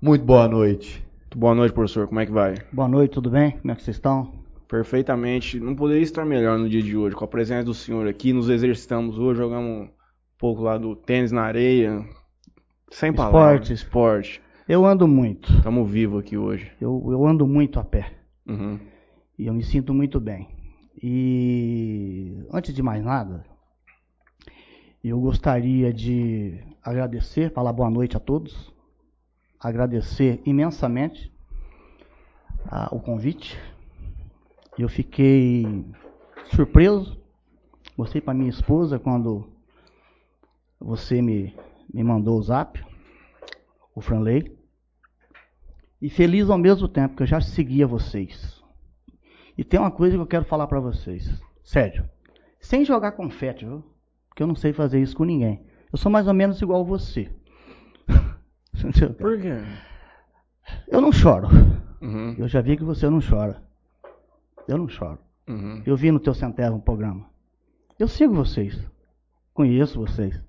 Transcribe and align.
Muito 0.00 0.24
boa 0.24 0.48
noite. 0.48 1.04
Boa 1.34 1.54
noite, 1.54 1.72
professor. 1.72 2.08
Como 2.08 2.18
é 2.20 2.26
que 2.26 2.32
vai? 2.32 2.56
Boa 2.72 2.88
noite, 2.88 3.12
tudo 3.12 3.30
bem? 3.30 3.52
Como 3.52 3.70
é 3.70 3.74
que 3.74 3.82
vocês 3.82 3.96
estão? 3.96 4.32
Perfeitamente. 4.68 5.60
Não 5.60 5.76
poderia 5.76 6.02
estar 6.02 6.24
melhor 6.24 6.58
no 6.58 6.68
dia 6.68 6.82
de 6.82 6.96
hoje. 6.96 7.14
Com 7.14 7.24
a 7.24 7.28
presença 7.28 7.64
do 7.64 7.74
senhor 7.74 8.08
aqui, 8.08 8.32
nos 8.32 8.48
exercitamos 8.48 9.18
hoje, 9.18 9.38
jogamos 9.38 9.86
um 9.86 9.90
pouco 10.36 10.62
lá 10.62 10.76
do 10.76 10.96
tênis 10.96 11.30
na 11.30 11.42
areia. 11.42 12.04
Sem 12.90 13.12
palavras. 13.12 13.70
Esporte. 13.70 13.72
Esporte. 13.72 14.42
Eu 14.68 14.84
ando 14.84 15.06
muito. 15.06 15.52
Estamos 15.52 15.90
vivos 15.90 16.20
aqui 16.20 16.36
hoje. 16.36 16.72
Eu, 16.80 17.06
eu 17.10 17.26
ando 17.26 17.46
muito 17.46 17.78
a 17.78 17.84
pé. 17.84 18.12
Uhum. 18.46 18.78
E 19.38 19.46
eu 19.46 19.54
me 19.54 19.62
sinto 19.62 19.92
muito 19.92 20.18
bem. 20.18 20.48
E 21.02 22.44
antes 22.52 22.74
de 22.74 22.82
mais 22.82 23.04
nada, 23.04 23.44
eu 25.02 25.20
gostaria 25.20 25.92
de 25.92 26.58
agradecer, 26.82 27.52
falar 27.52 27.72
boa 27.72 27.90
noite 27.90 28.16
a 28.16 28.20
todos. 28.20 28.71
Agradecer 29.62 30.42
imensamente 30.44 31.32
ah, 32.66 32.88
o 32.90 32.98
convite. 32.98 33.56
Eu 34.76 34.88
fiquei 34.88 35.84
surpreso. 36.52 37.16
Mostrei 37.96 38.20
para 38.20 38.34
minha 38.34 38.50
esposa 38.50 38.98
quando 38.98 39.48
você 40.80 41.22
me, 41.22 41.54
me 41.94 42.02
mandou 42.02 42.38
o 42.38 42.42
zap, 42.42 42.84
o 43.94 44.00
Franley. 44.00 44.56
E 46.00 46.10
feliz 46.10 46.50
ao 46.50 46.58
mesmo 46.58 46.88
tempo, 46.88 47.14
que 47.14 47.22
eu 47.22 47.26
já 47.26 47.40
seguia 47.40 47.86
vocês. 47.86 48.60
E 49.56 49.62
tem 49.62 49.78
uma 49.78 49.92
coisa 49.92 50.16
que 50.16 50.22
eu 50.22 50.26
quero 50.26 50.44
falar 50.44 50.66
para 50.66 50.80
vocês. 50.80 51.40
Sério. 51.62 52.10
Sem 52.58 52.84
jogar 52.84 53.12
confete, 53.12 53.64
viu? 53.64 53.84
Porque 54.28 54.42
eu 54.42 54.46
não 54.48 54.56
sei 54.56 54.72
fazer 54.72 55.00
isso 55.00 55.16
com 55.16 55.24
ninguém. 55.24 55.64
Eu 55.92 55.98
sou 55.98 56.10
mais 56.10 56.26
ou 56.26 56.34
menos 56.34 56.60
igual 56.60 56.84
você. 56.84 57.30
Por 59.18 59.40
quê? 59.40 59.62
Eu 60.88 61.00
não 61.00 61.12
choro. 61.12 61.48
Uhum. 62.00 62.34
Eu 62.38 62.48
já 62.48 62.60
vi 62.60 62.76
que 62.76 62.84
você 62.84 63.08
não 63.08 63.20
chora. 63.20 63.62
Eu 64.66 64.78
não 64.78 64.88
choro. 64.88 65.18
Uhum. 65.48 65.82
Eu 65.84 65.96
vi 65.96 66.10
no 66.10 66.20
teu 66.20 66.34
centésimo 66.34 66.80
programa. 66.80 67.28
Eu 67.98 68.08
sigo 68.08 68.34
vocês. 68.34 68.78
Conheço 69.54 70.00
vocês. 70.00 70.40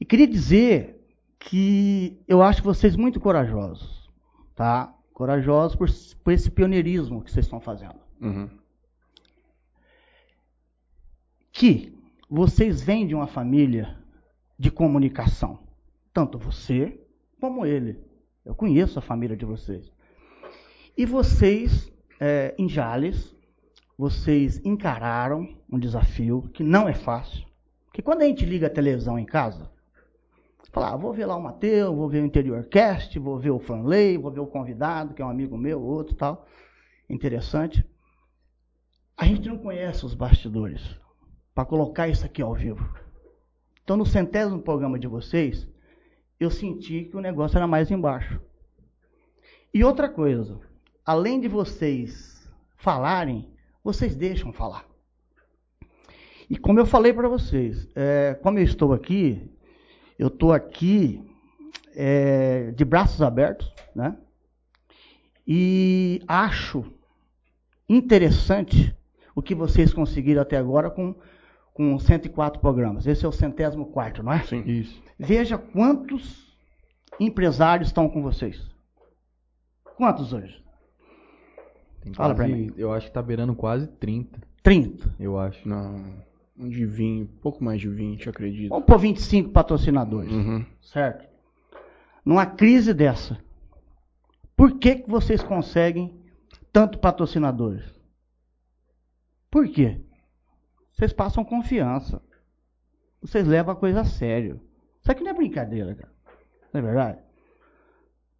E 0.00 0.04
queria 0.04 0.26
dizer 0.26 1.04
que 1.38 2.22
eu 2.26 2.42
acho 2.42 2.62
vocês 2.62 2.96
muito 2.96 3.20
corajosos. 3.20 4.10
Tá? 4.54 4.94
Corajosos 5.12 5.76
por, 5.76 5.88
por 6.22 6.32
esse 6.32 6.50
pioneirismo 6.50 7.22
que 7.22 7.30
vocês 7.30 7.46
estão 7.46 7.60
fazendo. 7.60 7.96
Uhum. 8.20 8.48
Que 11.52 11.96
vocês 12.28 12.82
vêm 12.82 13.06
de 13.06 13.14
uma 13.14 13.26
família 13.26 13.96
de 14.58 14.70
comunicação. 14.70 15.58
Tanto 16.12 16.38
você 16.38 17.03
como 17.44 17.66
ele. 17.66 18.02
Eu 18.42 18.54
conheço 18.54 18.98
a 18.98 19.02
família 19.02 19.36
de 19.36 19.44
vocês. 19.44 19.92
E 20.96 21.04
vocês, 21.04 21.92
é, 22.18 22.54
em 22.56 22.66
Jales, 22.66 23.36
vocês 23.98 24.64
encararam 24.64 25.46
um 25.70 25.78
desafio 25.78 26.48
que 26.54 26.62
não 26.62 26.88
é 26.88 26.94
fácil. 26.94 27.44
Porque 27.84 28.00
quando 28.00 28.22
a 28.22 28.24
gente 28.24 28.46
liga 28.46 28.66
a 28.66 28.70
televisão 28.70 29.18
em 29.18 29.26
casa, 29.26 29.70
fala, 30.72 30.94
ah, 30.94 30.96
vou 30.96 31.12
ver 31.12 31.26
lá 31.26 31.36
o 31.36 31.42
Mateus, 31.42 31.94
vou 31.94 32.08
ver 32.08 32.22
o 32.22 32.26
Interior 32.26 32.64
Cast, 32.64 33.18
vou 33.18 33.38
ver 33.38 33.50
o 33.50 33.58
Franley, 33.58 34.16
vou 34.16 34.30
ver 34.30 34.40
o 34.40 34.46
convidado, 34.46 35.12
que 35.12 35.20
é 35.20 35.24
um 35.24 35.28
amigo 35.28 35.58
meu, 35.58 35.82
outro 35.82 36.16
tal. 36.16 36.46
Interessante. 37.10 37.84
A 39.18 39.26
gente 39.26 39.50
não 39.50 39.58
conhece 39.58 40.06
os 40.06 40.14
bastidores 40.14 40.80
para 41.54 41.66
colocar 41.66 42.08
isso 42.08 42.24
aqui 42.24 42.40
ao 42.40 42.54
vivo. 42.54 42.88
Então, 43.82 43.98
no 43.98 44.06
centésimo 44.06 44.62
programa 44.62 44.98
de 44.98 45.06
vocês, 45.06 45.68
eu 46.44 46.50
senti 46.50 47.04
que 47.04 47.16
o 47.16 47.20
negócio 47.20 47.56
era 47.56 47.66
mais 47.66 47.90
embaixo. 47.90 48.40
E 49.72 49.82
outra 49.82 50.08
coisa, 50.08 50.60
além 51.04 51.40
de 51.40 51.48
vocês 51.48 52.48
falarem, 52.76 53.50
vocês 53.82 54.14
deixam 54.14 54.52
falar. 54.52 54.86
E 56.48 56.56
como 56.56 56.78
eu 56.78 56.86
falei 56.86 57.12
para 57.12 57.28
vocês, 57.28 57.88
é, 57.94 58.38
como 58.42 58.58
eu 58.58 58.64
estou 58.64 58.92
aqui, 58.92 59.50
eu 60.18 60.28
estou 60.28 60.52
aqui 60.52 61.20
é, 61.94 62.70
de 62.72 62.84
braços 62.84 63.22
abertos, 63.22 63.72
né? 63.94 64.16
E 65.46 66.22
acho 66.28 66.84
interessante 67.88 68.94
o 69.34 69.42
que 69.42 69.54
vocês 69.54 69.92
conseguiram 69.92 70.42
até 70.42 70.56
agora 70.56 70.90
com, 70.90 71.14
com 71.74 71.98
104 71.98 72.60
programas. 72.60 73.06
Esse 73.06 73.26
é 73.26 73.28
o 73.28 73.32
centésimo 73.32 73.86
quarto, 73.86 74.22
não 74.22 74.32
é? 74.32 74.42
Sim. 74.44 74.62
Isso. 74.64 75.02
Veja 75.18 75.58
quantos 75.58 76.56
empresários 77.20 77.88
estão 77.88 78.08
com 78.08 78.22
vocês. 78.22 78.70
Quantos 79.96 80.32
hoje? 80.32 80.64
Tem 82.00 82.14
Fala 82.14 82.34
pra 82.34 82.44
quase- 82.46 82.54
mim. 82.60 82.72
Eu 82.76 82.92
acho 82.92 83.06
que 83.08 83.12
tá 83.12 83.20
beirando 83.22 83.54
quase 83.54 83.86
30, 83.88 84.40
30. 84.62 85.14
eu 85.18 85.38
acho. 85.38 85.68
Não, 85.68 85.96
um 86.56 86.68
de 86.68 86.86
20, 86.86 87.28
pouco 87.40 87.62
mais 87.62 87.80
de 87.80 87.88
20, 87.88 88.28
acredito. 88.28 88.70
Vamos 88.70 88.86
pôr 88.86 88.98
25 88.98 89.50
patrocinadores, 89.50 90.32
Uhum. 90.32 90.64
certo? 90.80 91.28
Numa 92.24 92.46
crise 92.46 92.94
dessa, 92.94 93.38
por 94.56 94.78
que, 94.78 94.96
que 94.96 95.10
vocês 95.10 95.42
conseguem 95.42 96.14
tanto 96.72 96.98
patrocinadores? 96.98 97.84
Por 99.50 99.68
quê? 99.68 100.00
Vocês 100.94 101.12
passam 101.12 101.44
confiança. 101.44 102.22
Vocês 103.20 103.46
levam 103.46 103.72
a 103.72 103.76
coisa 103.76 104.00
a 104.00 104.04
sério. 104.04 104.60
Isso 105.00 105.10
aqui 105.10 105.22
não 105.22 105.30
é 105.30 105.34
brincadeira, 105.34 105.94
cara. 105.94 106.12
Não 106.72 106.80
é 106.80 106.82
verdade? 106.82 107.18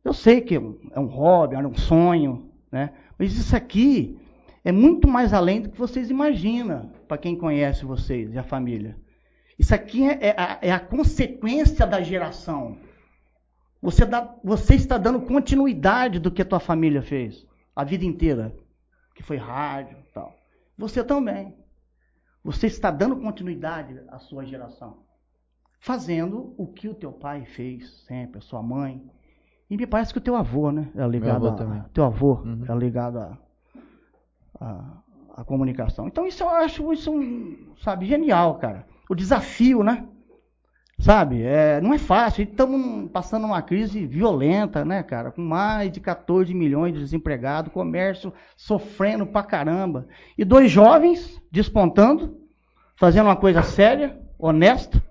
Eu 0.04 0.12
sei 0.12 0.40
que 0.40 0.54
é 0.54 0.60
um, 0.60 0.78
é 0.92 1.00
hobby, 1.00 1.54
é 1.56 1.58
um 1.58 1.74
sonho, 1.74 2.50
né? 2.70 2.92
Mas 3.18 3.32
isso 3.36 3.56
aqui 3.56 4.18
é 4.62 4.70
muito 4.70 5.08
mais 5.08 5.32
além 5.32 5.62
do 5.62 5.70
que 5.70 5.78
vocês 5.78 6.10
imaginam, 6.10 6.90
para 7.08 7.18
quem 7.18 7.36
conhece 7.36 7.84
vocês 7.84 8.32
e 8.34 8.38
a 8.38 8.42
família. 8.42 8.96
Isso 9.58 9.74
aqui 9.74 10.04
é, 10.08 10.28
é 10.28 10.34
a, 10.36 10.58
é 10.60 10.72
a 10.72 10.80
consequência 10.80 11.86
da 11.86 12.02
geração. 12.02 12.78
Você, 13.80 14.04
dá- 14.04 14.34
você 14.42 14.74
está 14.74 14.98
dando 14.98 15.20
continuidade 15.22 16.18
do 16.18 16.30
que 16.30 16.42
a 16.42 16.44
tua 16.44 16.60
família 16.60 17.02
fez 17.02 17.46
a 17.74 17.84
vida 17.84 18.04
inteira, 18.04 18.54
que 19.14 19.22
foi 19.22 19.36
rádio 19.36 19.96
e 19.98 20.12
tal. 20.12 20.34
Você 20.76 21.02
também. 21.04 21.54
Você 22.44 22.66
está 22.66 22.90
dando 22.90 23.16
continuidade 23.16 23.98
à 24.08 24.18
sua 24.18 24.44
geração, 24.44 24.98
fazendo 25.80 26.54
o 26.58 26.66
que 26.66 26.88
o 26.88 26.94
teu 26.94 27.10
pai 27.10 27.46
fez 27.46 28.04
sempre, 28.06 28.38
a 28.38 28.42
sua 28.42 28.62
mãe. 28.62 29.02
E 29.70 29.76
me 29.78 29.86
parece 29.86 30.12
que 30.12 30.18
o 30.18 30.22
teu 30.22 30.36
avô, 30.36 30.70
né? 30.70 30.90
É 30.94 31.06
ligado 31.08 31.46
avô 31.46 31.48
a, 31.48 31.52
também. 31.56 31.82
Teu 31.94 32.04
avô 32.04 32.34
Uhum. 32.44 32.64
é 32.68 32.74
ligado 32.76 33.18
a, 33.18 33.38
a, 34.60 35.02
a 35.38 35.44
comunicação. 35.44 36.06
Então 36.06 36.26
isso 36.26 36.42
eu 36.42 36.50
acho 36.50 36.92
isso 36.92 37.10
um, 37.10 37.74
sabe, 37.82 38.04
genial, 38.06 38.58
cara. 38.58 38.86
O 39.08 39.14
desafio, 39.14 39.82
né? 39.82 40.06
Sabe, 40.98 41.42
é, 41.42 41.80
não 41.80 41.92
é 41.92 41.98
fácil. 41.98 42.44
Estamos 42.44 43.10
passando 43.10 43.46
uma 43.46 43.60
crise 43.60 44.06
violenta, 44.06 44.84
né, 44.84 45.02
cara? 45.02 45.32
Com 45.32 45.42
mais 45.42 45.90
de 45.90 46.00
14 46.00 46.54
milhões 46.54 46.94
de 46.94 47.00
desempregados, 47.00 47.72
comércio 47.72 48.32
sofrendo 48.56 49.26
pra 49.26 49.42
caramba. 49.42 50.06
E 50.38 50.44
dois 50.44 50.70
jovens 50.70 51.42
despontando, 51.50 52.38
fazendo 52.96 53.26
uma 53.26 53.36
coisa 53.36 53.62
séria, 53.62 54.18
honesta, 54.38 55.02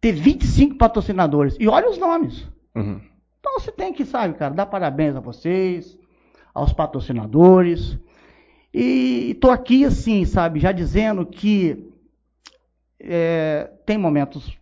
ter 0.00 0.12
25 0.12 0.76
patrocinadores. 0.76 1.56
E 1.60 1.68
olha 1.68 1.90
os 1.90 1.98
nomes. 1.98 2.48
Uhum. 2.74 3.00
Então 3.38 3.60
você 3.60 3.70
tem 3.70 3.92
que, 3.92 4.04
sabe, 4.04 4.34
cara, 4.34 4.54
dar 4.54 4.66
parabéns 4.66 5.14
a 5.14 5.20
vocês, 5.20 5.98
aos 6.54 6.72
patrocinadores. 6.72 7.98
E 8.72 9.32
estou 9.32 9.50
aqui, 9.50 9.84
assim, 9.84 10.24
sabe, 10.24 10.58
já 10.58 10.72
dizendo 10.72 11.26
que 11.26 11.92
é, 12.98 13.70
tem 13.84 13.98
momentos 13.98 14.56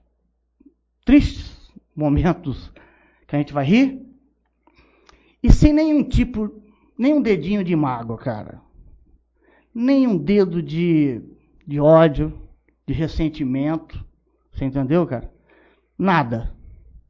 tristes, 1.10 1.73
momentos 1.96 2.73
que 3.26 3.34
a 3.34 3.38
gente 3.40 3.52
vai 3.52 3.64
rir, 3.64 4.00
e 5.43 5.52
sem 5.52 5.73
nenhum 5.73 6.05
tipo, 6.05 6.62
nenhum 6.96 7.20
dedinho 7.20 7.64
de 7.64 7.75
mágoa, 7.75 8.17
cara. 8.17 8.61
Nenhum 9.75 10.17
dedo 10.17 10.62
de, 10.62 11.20
de 11.67 11.81
ódio, 11.81 12.32
de 12.87 12.94
ressentimento. 12.94 14.05
Você 14.52 14.64
entendeu, 14.64 15.05
cara? 15.05 15.29
Nada. 15.99 16.55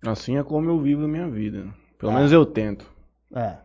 Assim 0.06 0.38
é 0.38 0.42
como 0.42 0.70
eu 0.70 0.80
vivo 0.80 1.04
a 1.04 1.08
minha 1.08 1.28
vida. 1.28 1.66
Pelo 1.98 2.12
É. 2.12 2.14
menos 2.14 2.32
eu 2.32 2.46
tento. 2.46 2.90
É. 3.34 3.58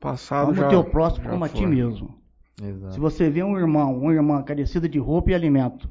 Passado 0.00 0.46
Como 0.46 0.56
já. 0.58 0.66
o 0.68 0.70
teu 0.70 0.84
próximo 0.84 1.28
como 1.28 1.44
a 1.44 1.48
ti 1.50 1.66
mesmo. 1.66 2.18
Exato. 2.62 2.94
Se 2.94 3.00
você 3.00 3.28
vê 3.28 3.42
um 3.42 3.58
irmão, 3.58 3.94
uma 3.98 4.14
irmã 4.14 4.42
carecida 4.42 4.88
de 4.88 4.98
roupa 4.98 5.32
e 5.32 5.34
alimento, 5.34 5.90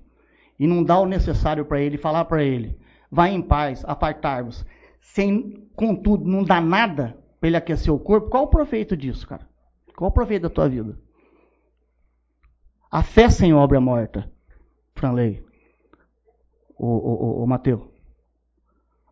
e 0.59 0.65
não 0.65 0.83
dá 0.83 0.97
o 0.97 1.05
necessário 1.05 1.65
para 1.65 1.79
ele, 1.79 1.97
falar 1.99 2.25
para 2.25 2.43
ele, 2.43 2.81
vai 3.13 3.31
em 3.31 3.43
paz, 3.43 3.85
apartar-vos, 3.85 4.65
sem, 4.99 5.69
contudo, 5.75 6.25
não 6.25 6.43
dá 6.43 6.59
nada 6.59 7.15
para 7.39 7.47
ele 7.47 7.57
aquecer 7.57 7.93
o 7.93 7.99
corpo, 7.99 8.29
qual 8.29 8.45
o 8.45 8.49
proveito 8.49 8.97
disso, 8.97 9.27
cara? 9.27 9.47
Qual 9.95 10.09
o 10.09 10.13
proveito 10.13 10.43
da 10.43 10.49
tua 10.49 10.67
vida? 10.67 10.97
A 12.89 13.03
fé 13.03 13.29
sem 13.29 13.53
obra 13.53 13.77
é 13.77 13.79
morta, 13.79 14.31
Franley, 14.95 15.45
o, 16.75 16.87
o, 16.87 17.41
o, 17.41 17.43
o 17.43 17.47
Mateu. 17.47 17.93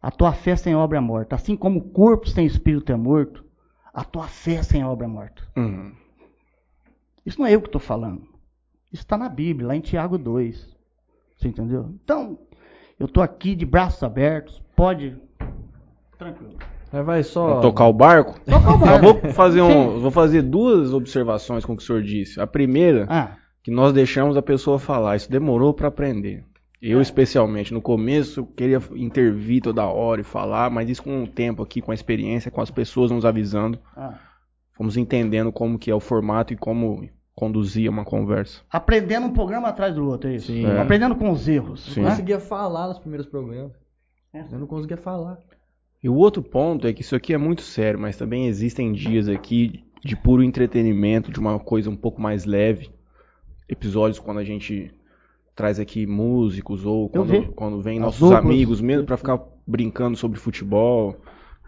A 0.01 0.09
tua 0.09 0.33
fé 0.33 0.55
sem 0.55 0.75
obra 0.75 0.97
é 0.97 1.01
morta. 1.01 1.35
Assim 1.35 1.55
como 1.55 1.79
o 1.79 1.91
corpo 1.91 2.27
sem 2.27 2.43
espírito 2.43 2.91
é 2.91 2.95
morto, 2.95 3.45
a 3.93 4.03
tua 4.03 4.27
fé 4.27 4.63
sem 4.63 4.83
obra 4.83 5.05
é 5.05 5.09
morta. 5.09 5.43
Uhum. 5.55 5.95
Isso 7.23 7.39
não 7.39 7.45
é 7.45 7.53
eu 7.53 7.61
que 7.61 7.67
estou 7.67 7.79
falando. 7.79 8.23
Isso 8.91 9.03
está 9.03 9.15
na 9.15 9.29
Bíblia, 9.29 9.67
lá 9.67 9.75
em 9.75 9.81
Tiago 9.81 10.17
2. 10.17 10.75
Você 11.37 11.47
entendeu? 11.47 11.93
Então, 12.03 12.39
eu 13.01 13.05
estou 13.05 13.23
aqui 13.23 13.55
de 13.55 13.65
braços 13.65 14.01
abertos. 14.03 14.61
Pode. 14.75 15.17
Tranquilo. 16.17 16.53
Mas 16.93 17.05
vai 17.05 17.23
só. 17.23 17.47
Vamos 17.47 17.61
tocar 17.63 17.87
o 17.87 17.93
barco? 17.93 18.39
Tocar 18.41 18.73
o 18.73 18.77
barco. 18.77 19.05
Eu 19.05 19.13
vou 19.21 19.31
fazer, 19.33 19.61
um, 19.61 19.99
vou 19.99 20.11
fazer 20.11 20.41
duas 20.41 20.93
observações 20.93 21.65
com 21.65 21.73
o 21.73 21.77
que 21.77 21.83
o 21.83 21.85
senhor 21.85 22.03
disse. 22.03 22.39
A 22.39 22.45
primeira, 22.45 23.07
Ah, 23.09 23.37
que 23.63 23.71
nós 23.71 23.93
deixamos 23.93 24.37
a 24.37 24.41
pessoa 24.41 24.77
falar. 24.77 25.15
Isso 25.15 25.31
demorou 25.31 25.73
para 25.73 25.87
aprender. 25.87 26.43
Eu, 26.81 26.99
É. 26.99 27.01
especialmente, 27.01 27.73
no 27.73 27.81
começo, 27.81 28.41
eu 28.41 28.45
queria 28.45 28.81
intervir 28.95 29.61
toda 29.61 29.85
hora 29.85 30.21
e 30.21 30.23
falar, 30.23 30.69
mas 30.69 30.89
isso 30.89 31.03
com 31.03 31.23
o 31.23 31.27
tempo 31.27 31.61
aqui, 31.63 31.79
com 31.81 31.91
a 31.91 31.95
experiência, 31.95 32.51
com 32.51 32.59
as 32.61 32.71
pessoas 32.71 33.09
nos 33.11 33.23
avisando, 33.23 33.79
ah. 33.95 34.15
fomos 34.73 34.97
entendendo 34.97 35.51
como 35.51 35.77
que 35.79 35.89
é 35.91 35.95
o 35.95 35.99
formato 35.99 36.53
e 36.53 36.57
como 36.57 37.07
conduzir 37.35 37.89
uma 37.89 38.03
conversa. 38.03 38.61
Aprendendo 38.69 39.27
um 39.27 39.33
programa 39.33 39.69
atrás 39.69 39.95
do 39.95 40.05
outro, 40.07 40.29
é 40.29 40.35
isso? 40.35 40.47
Sim. 40.47 40.65
É. 40.65 40.79
Aprendendo 40.79 41.15
com 41.15 41.31
os 41.31 41.47
erros. 41.47 41.95
Né? 41.95 42.03
não 42.03 42.09
conseguia 42.09 42.39
falar 42.39 42.87
nos 42.87 42.99
primeiros 42.99 43.27
programas. 43.27 43.71
É. 44.33 44.45
Eu 44.51 44.59
não 44.59 44.67
conseguia 44.67 44.97
falar. 44.97 45.37
E 46.03 46.09
o 46.09 46.15
outro 46.15 46.41
ponto 46.41 46.87
é 46.87 46.93
que 46.93 47.01
isso 47.01 47.15
aqui 47.15 47.33
é 47.33 47.37
muito 47.37 47.61
sério, 47.61 47.99
mas 47.99 48.17
também 48.17 48.47
existem 48.47 48.91
dias 48.91 49.27
aqui 49.27 49.83
de 50.03 50.15
puro 50.15 50.43
entretenimento, 50.43 51.31
de 51.31 51.39
uma 51.39 51.59
coisa 51.59 51.89
um 51.89 51.95
pouco 51.95 52.19
mais 52.19 52.45
leve. 52.45 52.89
Episódios 53.69 54.19
quando 54.19 54.39
a 54.39 54.43
gente 54.43 54.91
traz 55.55 55.79
aqui 55.79 56.07
músicos 56.07 56.85
ou 56.85 57.07
quando, 57.09 57.53
quando 57.53 57.81
vem 57.81 57.99
As 57.99 58.05
nossos 58.05 58.19
duplas. 58.19 58.43
amigos 58.43 58.81
mesmo 58.81 59.05
pra 59.05 59.17
ficar 59.17 59.39
brincando 59.67 60.17
sobre 60.17 60.39
futebol. 60.39 61.17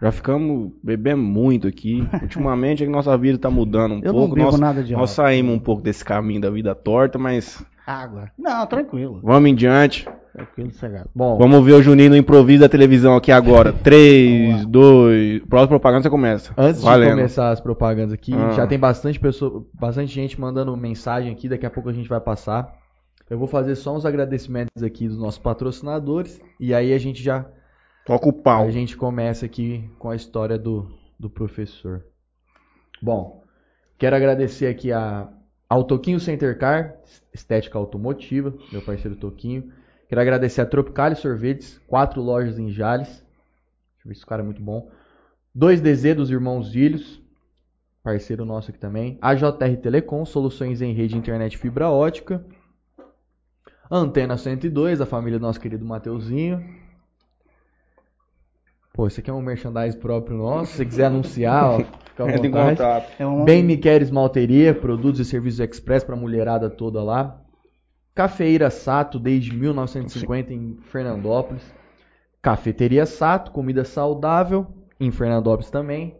Já 0.04 0.12
ficamos 0.12 0.70
bebendo 0.82 1.22
muito 1.22 1.66
aqui. 1.66 2.06
Ultimamente 2.22 2.82
é 2.82 2.86
que 2.86 2.92
nossa 2.92 3.16
vida 3.16 3.38
tá 3.38 3.50
mudando 3.50 3.92
um 3.96 4.00
Eu 4.02 4.12
não 4.12 4.20
pouco. 4.20 4.34
bebo 4.34 4.50
nós, 4.50 4.60
nada 4.60 4.82
de 4.82 4.92
nós 4.92 5.10
saímos 5.10 5.54
um 5.54 5.58
pouco 5.58 5.80
desse 5.82 6.04
caminho 6.04 6.40
da 6.42 6.50
vida 6.50 6.74
torta, 6.74 7.18
mas 7.18 7.64
Água. 7.86 8.30
Não, 8.38 8.66
tranquilo. 8.66 9.20
vamos 9.22 9.50
em 9.50 9.54
diante. 9.54 10.06
Tranquilo, 10.32 10.70
sossegado. 10.72 11.08
Bom, 11.14 11.38
Vamos 11.38 11.64
ver 11.64 11.72
o 11.74 11.82
Juninho 11.82 12.10
no 12.10 12.16
improviso 12.16 12.60
da 12.62 12.68
televisão 12.68 13.14
aqui 13.14 13.30
agora. 13.30 13.72
3, 13.84 14.66
2. 14.66 15.42
Próxima 15.44 15.68
propaganda 15.68 16.02
você 16.02 16.10
começa. 16.10 16.52
antes 16.56 16.82
Valendo. 16.82 17.10
de 17.10 17.14
começar 17.16 17.50
as 17.50 17.60
propagandas 17.60 18.12
aqui, 18.12 18.34
Ah. 18.34 18.50
já 18.50 18.66
tem 18.66 18.78
bastante 18.78 19.20
pessoa, 19.20 19.64
bastante 19.72 20.12
gente 20.12 20.40
mandando 20.40 20.76
mensagem 20.76 21.30
aqui, 21.32 21.48
daqui 21.48 21.64
a 21.64 21.70
pouco 21.70 21.88
a 21.88 21.92
gente 21.92 22.08
vai 22.08 22.20
passar. 22.20 22.72
Eu 23.30 23.38
vou 23.38 23.46
fazer 23.46 23.74
só 23.76 23.94
uns 23.96 24.04
agradecimentos 24.04 24.82
aqui 24.82 25.06
dos 25.08 25.18
nossos 25.18 25.38
patrocinadores 25.38 26.40
e 26.60 26.74
aí 26.74 26.92
a 26.92 26.98
gente 26.98 27.22
já 27.22 27.46
Toca 28.04 28.28
o 28.28 28.32
pau. 28.32 28.66
a 28.66 28.70
gente 28.70 28.96
começa 28.98 29.46
aqui 29.46 29.90
com 29.98 30.10
a 30.10 30.16
história 30.16 30.58
do, 30.58 30.94
do 31.18 31.30
professor. 31.30 32.04
Bom, 33.00 33.42
quero 33.96 34.14
agradecer 34.14 34.66
aqui 34.66 34.92
a, 34.92 35.32
ao 35.66 35.84
Toquinho 35.84 36.20
Center 36.20 36.58
Car, 36.58 36.96
estética 37.32 37.78
automotiva, 37.78 38.52
meu 38.70 38.82
parceiro 38.82 39.16
Toquinho. 39.16 39.72
Quero 40.06 40.20
agradecer 40.20 40.60
a 40.60 40.66
Tropicale 40.66 41.16
Sorvetes, 41.16 41.80
quatro 41.86 42.20
lojas 42.20 42.58
em 42.58 42.70
Jales. 42.70 43.08
Deixa 43.08 44.04
eu 44.04 44.08
ver 44.10 44.14
se 44.16 44.24
o 44.24 44.26
cara 44.26 44.42
é 44.42 44.44
muito 44.44 44.62
bom. 44.62 44.90
2DZ 45.56 46.14
dos 46.14 46.30
Irmãos 46.30 46.72
Zilhos, 46.72 47.22
parceiro 48.02 48.44
nosso 48.44 48.70
aqui 48.70 48.78
também. 48.78 49.18
A 49.22 49.34
JR 49.34 49.76
Telecom, 49.80 50.26
soluções 50.26 50.82
em 50.82 50.92
rede 50.92 51.16
internet 51.16 51.56
fibra 51.56 51.88
ótica. 51.88 52.44
Antena 53.90 54.36
102, 54.36 55.00
a 55.00 55.06
família 55.06 55.38
do 55.38 55.42
nosso 55.42 55.58
querido 55.58 55.86
Mateuzinho. 55.86 56.83
Pô, 58.94 59.08
isso 59.08 59.18
aqui 59.18 59.28
é 59.28 59.32
um 59.32 59.42
merchandise 59.42 59.96
próprio 59.96 60.36
nosso. 60.36 60.70
Se 60.70 60.76
você 60.76 60.84
quiser 60.84 61.06
anunciar, 61.06 61.64
ó, 61.64 61.78
fica 61.78 62.24
à 62.24 62.30
em 62.30 62.48
vontade. 62.48 62.76
contato. 62.76 63.12
É 63.18 63.26
um 63.26 63.44
Bem 63.44 63.60
Me 63.60 63.76
Queres 63.76 64.08
Malteria, 64.08 64.72
produtos 64.72 65.18
e 65.18 65.24
serviços 65.24 65.58
express 65.58 66.04
para 66.04 66.14
mulherada 66.14 66.70
toda 66.70 67.02
lá. 67.02 67.40
Cafeíra 68.14 68.70
Sato, 68.70 69.18
desde 69.18 69.52
1950 69.52 70.54
em 70.54 70.78
Fernandópolis. 70.92 71.64
Cafeteria 72.40 73.04
Sato, 73.04 73.50
comida 73.50 73.84
saudável, 73.84 74.64
em 75.00 75.10
Fernandópolis 75.10 75.70
também. 75.70 76.14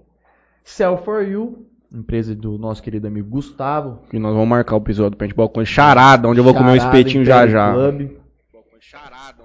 Cell 0.65 0.97
for 0.97 1.23
You, 1.23 1.69
empresa 1.93 2.35
do 2.35 2.59
nosso 2.59 2.83
querido 2.83 3.07
amigo 3.07 3.31
Gustavo. 3.31 4.01
E 4.13 4.19
nós 4.19 4.33
vamos 4.33 4.49
marcar 4.49 4.75
o 4.75 4.79
episódio 4.79 5.13
do 5.13 5.17
Paintball 5.17 5.49
com 5.49 5.65
charada, 5.65 6.27
onde 6.27 6.41
eu 6.41 6.45
vou 6.45 6.53
comer 6.53 6.73
um 6.73 6.77
Charada 6.77 6.99
espetinho 6.99 7.25
já 7.25 7.47
já. 7.47 7.73
Club. 7.73 8.11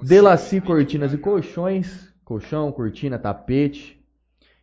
Delaci 0.01 0.59
Cortinas 0.59 1.13
e 1.13 1.17
Colchões. 1.19 2.08
Colchão, 2.29 2.71
cortina, 2.71 3.17
tapete. 3.17 3.99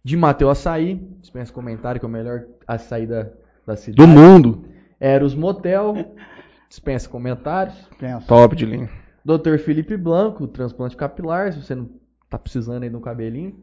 De 0.04 0.16
Mateu 0.16 0.48
Açaí. 0.48 0.94
Dispensa 1.20 1.52
comentário 1.52 1.98
que 1.98 2.06
é 2.06 2.08
o 2.08 2.12
melhor 2.12 2.44
açaí 2.64 3.08
da, 3.08 3.26
da 3.66 3.74
cidade. 3.74 3.96
Do 3.96 4.06
mundo. 4.06 4.66
Eros 5.00 5.34
Motel. 5.34 6.14
Dispensa 6.68 7.08
comentários. 7.08 7.74
Top 8.28 8.54
de 8.54 8.64
linha. 8.64 8.88
Dr. 9.24 9.58
Felipe 9.58 9.96
Blanco, 9.96 10.46
transplante 10.46 10.96
capilar, 10.96 11.52
se 11.52 11.60
você 11.60 11.74
não 11.74 11.90
tá 12.30 12.38
precisando 12.38 12.84
aí 12.84 12.88
de 12.88 12.94
um 12.94 13.00
cabelinho. 13.00 13.60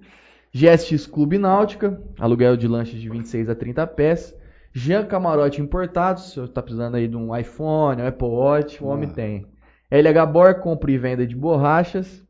GSX 0.51 1.07
Clube 1.07 1.37
Náutica, 1.37 2.01
aluguel 2.19 2.57
de 2.57 2.67
lanches 2.67 2.99
de 2.99 3.07
26 3.07 3.49
a 3.49 3.55
30 3.55 3.87
pés. 3.87 4.35
Jean 4.73 5.05
Camarote 5.05 5.61
Importados, 5.61 6.31
se 6.31 6.41
você 6.41 6.51
tá 6.51 6.61
precisando 6.61 6.95
aí 6.95 7.07
de 7.07 7.15
um 7.15 7.33
iPhone, 7.33 8.01
um 8.01 8.07
Apple 8.07 8.27
Watch, 8.27 8.83
o 8.83 8.87
homem 8.87 9.07
tem. 9.07 9.47
LH 9.89 10.25
Bor, 10.25 10.55
compra 10.55 10.91
e 10.91 10.97
venda 10.97 11.25
de 11.25 11.37
borrachas. 11.37 12.22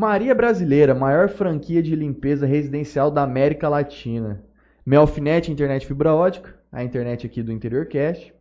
Maria 0.00 0.34
Brasileira, 0.34 0.94
maior 0.94 1.28
franquia 1.28 1.82
de 1.82 1.94
limpeza 1.94 2.46
residencial 2.46 3.10
da 3.10 3.22
América 3.22 3.68
Latina. 3.68 4.42
Melfinet 4.84 5.52
Internet 5.52 5.86
Fibra 5.86 6.14
Ótica, 6.14 6.58
a 6.72 6.82
internet 6.82 7.26
aqui 7.26 7.42
do 7.42 7.52
Interior 7.52 7.84
Cast. 7.84 8.32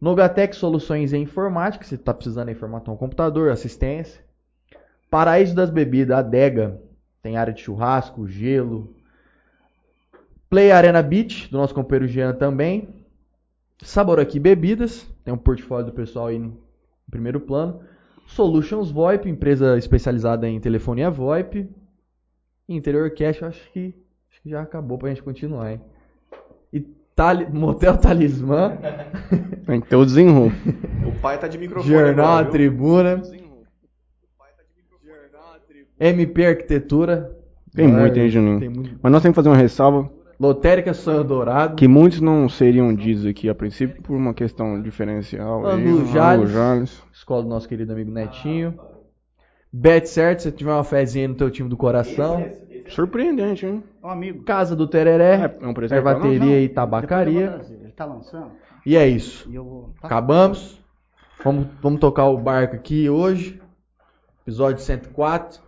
Nogatec 0.00 0.56
Soluções 0.56 1.12
em 1.12 1.22
Informática, 1.22 1.84
se 1.84 1.94
está 1.94 2.12
precisando 2.12 2.48
aí 2.48 2.56
formatar 2.56 2.92
um 2.92 2.96
computador, 2.96 3.52
assistência. 3.52 4.24
Paraíso 5.08 5.54
das 5.54 5.70
Bebidas, 5.70 6.18
Adega, 6.18 6.82
tem 7.22 7.36
área 7.36 7.52
de 7.52 7.62
churrasco, 7.62 8.26
gelo. 8.26 8.92
Play 10.50 10.72
Arena 10.72 11.00
Beach, 11.00 11.48
do 11.48 11.58
nosso 11.58 11.72
companheiro 11.72 12.08
Jean 12.08 12.34
também. 12.34 12.88
Sabor 13.84 14.18
aqui 14.18 14.40
Bebidas, 14.40 15.06
tem 15.24 15.32
um 15.32 15.38
portfólio 15.38 15.86
do 15.86 15.92
pessoal 15.92 16.26
aí 16.26 16.40
no 16.40 16.58
primeiro 17.08 17.38
plano. 17.38 17.91
Solutions 18.26 18.90
VoIP, 18.90 19.28
empresa 19.28 19.76
especializada 19.76 20.48
em 20.48 20.58
telefonia 20.60 21.10
VoIP. 21.10 21.68
Interior 22.68 23.10
Cash, 23.10 23.42
eu 23.42 23.48
acho 23.48 23.70
que, 23.72 23.94
acho 24.30 24.40
que 24.42 24.48
já 24.50 24.62
acabou 24.62 24.96
pra 24.96 25.08
gente 25.10 25.22
continuar, 25.22 25.72
hein? 25.72 25.80
E 26.72 26.80
Tali- 27.14 27.46
Motel 27.52 27.98
Talismã. 27.98 28.78
Tem 29.66 29.80
que 29.80 29.88
ter 29.88 29.96
o 29.96 30.04
desenrolo. 30.04 30.50
O 31.06 31.20
pai 31.20 31.38
tá 31.38 31.46
de 31.48 31.58
microfone. 31.58 31.92
Jornal 31.92 32.38
agora? 32.38 32.50
Tribuna. 32.50 33.22
MP 36.00 36.46
Arquitetura. 36.46 37.36
Tem 37.74 37.86
muito, 37.86 38.18
hein, 38.18 38.28
Juninho? 38.28 38.58
Tem 38.60 38.68
muito. 38.68 38.98
Mas 39.02 39.12
nós 39.12 39.22
temos 39.22 39.34
que 39.34 39.36
fazer 39.36 39.48
uma 39.48 39.56
ressalva 39.56 40.10
Lotérica 40.42 40.92
Sonho 40.92 41.22
Dourado. 41.22 41.76
que 41.76 41.86
muitos 41.86 42.20
não 42.20 42.48
seriam 42.48 42.92
ditos 42.92 43.24
aqui 43.24 43.48
a 43.48 43.54
princípio 43.54 44.02
por 44.02 44.16
uma 44.16 44.34
questão 44.34 44.82
diferencial. 44.82 45.64
Anu 45.64 46.04
Jales. 46.06 46.50
Jales. 46.50 47.02
Escola 47.12 47.44
do 47.44 47.48
nosso 47.48 47.68
querido 47.68 47.92
amigo 47.92 48.10
Netinho. 48.10 48.74
Bet 49.72 50.08
certo, 50.08 50.42
se 50.42 50.50
tiver 50.50 50.72
uma 50.72 50.82
fezinha 50.82 51.28
no 51.28 51.36
teu 51.36 51.48
time 51.48 51.68
do 51.68 51.76
coração. 51.76 52.44
Surpreendente, 52.88 53.64
hein? 53.64 53.84
É 54.02 54.06
um 54.06 54.10
amigo. 54.10 54.42
Casa 54.42 54.74
do 54.74 54.88
Tereré. 54.88 55.56
É 55.60 55.66
um 55.66 55.72
presente 55.72 56.02
não? 56.02 56.44
e 56.44 56.68
tabacaria. 56.68 57.60
Ele 57.70 57.92
tá 57.92 58.04
lançando 58.04 58.50
E 58.84 58.96
é 58.96 59.06
isso. 59.06 59.48
e 59.48 59.54
eu 59.54 59.64
vou. 59.64 59.94
tá? 60.00 60.08
Acabamos. 60.08 60.82
Vamos, 61.44 61.68
vamos 61.80 62.00
tocar 62.00 62.26
o 62.26 62.36
barco 62.36 62.74
aqui 62.74 63.08
hoje. 63.08 63.62
Episódio 64.42 64.82
104. 64.82 65.60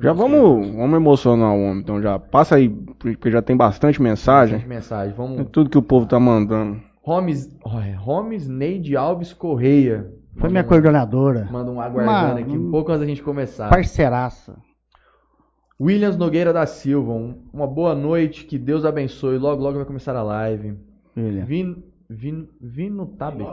Já 0.00 0.12
vamos, 0.12 0.70
vamos 0.74 0.96
emocionar 0.96 1.54
o 1.54 1.62
homem, 1.64 1.80
então 1.80 2.02
já 2.02 2.18
passa 2.18 2.56
aí, 2.56 2.68
porque 2.68 3.30
já 3.30 3.40
tem 3.40 3.56
bastante 3.56 4.00
mensagem. 4.00 4.56
Bastante 4.56 4.68
mensagem. 4.68 5.12
É 5.12 5.16
Vamos. 5.16 5.46
tudo 5.50 5.70
que 5.70 5.78
o 5.78 5.82
povo 5.82 6.06
tá 6.06 6.20
mandando. 6.20 6.80
Homes, 7.02 7.48
Homes 8.06 8.46
Neide 8.46 8.94
Alves 8.96 9.32
Correia. 9.32 10.12
Foi 10.36 10.50
minha 10.50 10.62
um- 10.62 10.66
coordenadora. 10.66 11.48
Manda 11.50 11.70
um 11.70 11.80
aguardando 11.80 12.32
Uma- 12.32 12.40
aqui, 12.40 12.56
um 12.58 12.70
pouco 12.70 12.90
antes 12.90 13.00
da 13.00 13.06
gente 13.06 13.22
começar. 13.22 13.68
Parceiraça. 13.70 14.56
Williams 15.80 16.16
Nogueira 16.16 16.52
da 16.52 16.66
Silva, 16.66 17.12
um- 17.12 17.34
uma 17.52 17.66
boa 17.66 17.94
noite, 17.94 18.44
que 18.44 18.58
Deus 18.58 18.84
abençoe. 18.84 19.38
Logo, 19.38 19.62
logo 19.62 19.76
vai 19.78 19.86
começar 19.86 20.14
a 20.14 20.22
live. 20.22 20.74
William. 21.16 21.44
Vin, 21.46 21.82
Vin, 22.12 22.48
Vino 22.60 23.06
Tabet. 23.06 23.46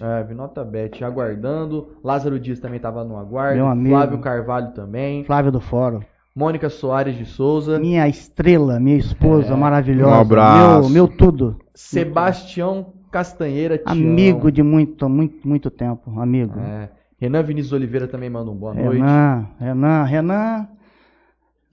É, 0.00 0.24
Vinota 0.24 0.64
Bet, 0.64 1.04
aguardando. 1.04 1.90
Lázaro 2.02 2.40
Dias 2.40 2.58
também 2.58 2.78
estava 2.78 3.04
no 3.04 3.16
aguardo. 3.16 3.54
Meu 3.54 3.68
amigo. 3.68 3.90
Flávio 3.94 4.18
Carvalho 4.18 4.72
também. 4.72 5.22
Flávio 5.22 5.52
do 5.52 5.60
Fórum. 5.60 6.00
Mônica 6.34 6.68
Soares 6.68 7.16
de 7.16 7.24
Souza. 7.24 7.78
Minha 7.78 8.08
estrela, 8.08 8.80
minha 8.80 8.96
esposa 8.96 9.52
É. 9.54 9.56
maravilhosa. 9.56 10.10
Um 10.16 10.20
abraço. 10.20 10.80
Meu, 10.90 11.06
meu 11.06 11.08
tudo. 11.08 11.56
Sebastião 11.72 12.92
Castanheira 13.12 13.78
Tião. 13.78 13.92
Amigo 13.92 14.50
de 14.50 14.62
muito, 14.62 15.08
muito, 15.08 15.46
muito 15.46 15.70
tempo. 15.70 16.18
Amigo. 16.20 16.58
É. 16.58 16.88
Renan 17.16 17.44
Vinícius 17.44 17.72
Oliveira 17.72 18.08
também 18.08 18.28
manda 18.30 18.50
um 18.50 18.56
boa 18.56 18.74
noite. 18.74 18.96
Renan, 18.96 19.46
Renan, 19.58 20.02
Renan. 20.04 20.68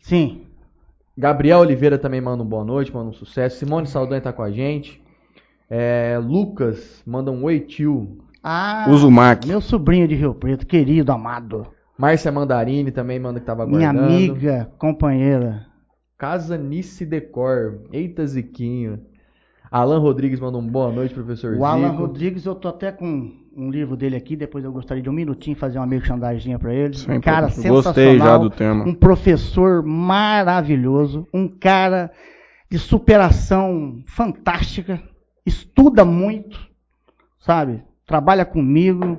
Sim. 0.02 0.42
Gabriel 1.18 1.60
Oliveira 1.60 1.98
também 1.98 2.22
manda 2.22 2.44
um 2.44 2.46
boa 2.46 2.64
noite, 2.64 2.94
manda 2.94 3.10
um 3.10 3.14
sucesso. 3.14 3.58
Simone 3.58 3.88
Saldanha 3.88 4.22
tá 4.22 4.32
com 4.32 4.44
a 4.44 4.52
gente. 4.52 5.02
É, 5.70 6.18
Lucas 6.24 7.04
manda 7.06 7.32
um 7.32 7.44
oi 7.44 7.60
tio. 7.60 8.18
Ah, 8.44 8.86
Uzumaki. 8.90 9.48
meu 9.48 9.60
sobrinho 9.60 10.08
de 10.08 10.16
Rio 10.16 10.34
Preto, 10.34 10.66
querido, 10.66 11.12
amado. 11.12 11.68
Márcia 11.98 12.32
Mandarini 12.32 12.92
também 12.92 13.20
manda 13.20 13.40
que 13.40 13.46
tava 13.46 13.66
Minha 13.66 13.90
aguardando. 13.90 14.14
amiga, 14.16 14.72
companheira. 14.78 15.66
Casa 16.18 16.58
Nice 16.58 17.06
Decor. 17.06 17.80
Eita, 17.92 18.26
Ziquinho. 18.26 19.00
Alan 19.70 20.00
Rodrigues 20.00 20.40
manda 20.40 20.58
um 20.58 20.66
boa 20.66 20.92
noite, 20.92 21.14
professor 21.14 21.56
O 21.58 21.66
Alan 21.66 21.90
Zico. 21.92 22.02
Rodrigues, 22.04 22.46
eu 22.46 22.56
tô 22.56 22.70
até 22.70 22.92
com 22.92 23.34
um 23.56 23.70
livro 23.70 23.98
dele 23.98 24.16
aqui, 24.16 24.36
depois 24.36 24.64
eu 24.64 24.72
gostaria 24.72 25.04
de 25.04 25.10
um 25.10 25.14
minutinho 25.14 25.58
fazer 25.58 25.78
uma 25.80 25.86
merchandising 25.88 26.58
pra 26.58 26.74
ele. 26.74 26.96
Sempre. 26.96 27.18
Um 27.18 27.22
cara 27.22 27.48
Gostei 27.48 27.64
já 27.64 27.82
sensacional, 27.84 28.40
do 28.40 28.50
tema. 28.50 28.86
um 28.86 28.94
professor 28.94 29.84
maravilhoso, 29.84 31.28
um 31.34 31.48
cara 31.50 32.12
de 32.70 32.78
superação 32.80 34.02
fantástica, 34.06 35.02
estuda 35.48 36.04
muito, 36.06 36.60
sabe? 37.40 37.84
Trabalha 38.06 38.46
comigo, 38.46 39.18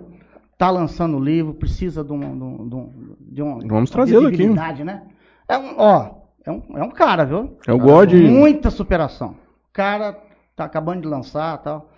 tá 0.57 0.71
lançando 0.71 1.19
livro, 1.19 1.55
precisa 1.55 2.03
de 2.05 2.13
um, 2.13 2.19
de 2.21 2.45
um, 2.45 2.69
de 2.69 2.75
um- 2.75 2.93
de 3.21 3.43
um- 3.43 3.59
Vamos 3.69 3.91
trazê-lo 3.91 4.29
aqui. 4.29 4.37
né? 4.49 5.03
É 5.49 5.57
um, 5.59 5.75
ó, 5.79 6.11
é 6.45 6.51
um, 6.51 6.63
é 6.77 6.83
um 6.83 6.91
cara, 6.91 7.25
viu? 7.25 7.57
Eu 7.67 7.79
gosto 7.79 8.11
de. 8.11 8.29
Muita 8.29 8.71
superação. 8.71 9.31
O 9.31 9.73
cara 9.73 10.19
tá 10.57 10.65
acabando 10.65 11.03
de 11.03 11.09
lançar 11.09 11.59
tal. 11.59 11.91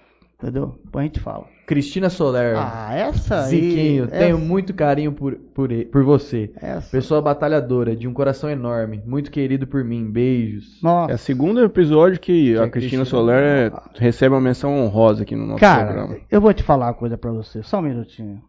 Entendeu? 0.42 0.78
Depois 0.84 1.02
a 1.02 1.06
gente 1.06 1.20
fala. 1.20 1.44
Cristina 1.66 2.08
Soler. 2.08 2.56
Ah, 2.56 2.94
essa 2.94 3.44
aí. 3.44 3.50
Ziquinho, 3.50 4.04
essa, 4.04 4.18
tenho 4.18 4.38
muito 4.38 4.72
carinho 4.72 5.12
por, 5.12 5.34
por, 5.36 5.68
por 5.92 6.02
você. 6.02 6.50
Essa. 6.56 6.90
Pessoa 6.90 7.20
batalhadora, 7.20 7.94
de 7.94 8.08
um 8.08 8.14
coração 8.14 8.48
enorme, 8.48 9.02
muito 9.06 9.30
querido 9.30 9.66
por 9.66 9.84
mim. 9.84 10.10
Beijos. 10.10 10.80
Nossa. 10.82 11.12
É 11.12 11.14
o 11.14 11.18
segundo 11.18 11.62
episódio 11.62 12.18
que 12.18 12.54
Que 12.54 12.58
a 12.58 12.64
a 12.64 12.68
Cristina 12.70 13.02
Cristina- 13.02 13.04
Soler 13.04 13.70
é- 13.70 13.72
recebe 13.98 14.34
uma 14.34 14.40
menção 14.40 14.74
honrosa 14.80 15.22
aqui 15.24 15.36
no 15.36 15.46
nosso 15.46 15.60
Cara, 15.60 15.92
programa. 15.92 16.16
eu 16.30 16.40
vou 16.40 16.54
te 16.54 16.62
falar 16.62 16.86
uma 16.86 16.94
coisa 16.94 17.18
pra 17.18 17.30
você. 17.30 17.62
Só 17.62 17.78
um 17.78 17.82
minutinho. 17.82 18.42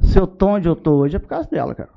Se 0.00 0.18
eu 0.18 0.26
tô 0.26 0.48
onde 0.48 0.66
eu 0.68 0.74
tô 0.74 0.94
hoje 0.96 1.16
é 1.16 1.18
por 1.18 1.28
causa 1.28 1.48
dela, 1.48 1.74
cara. 1.74 1.90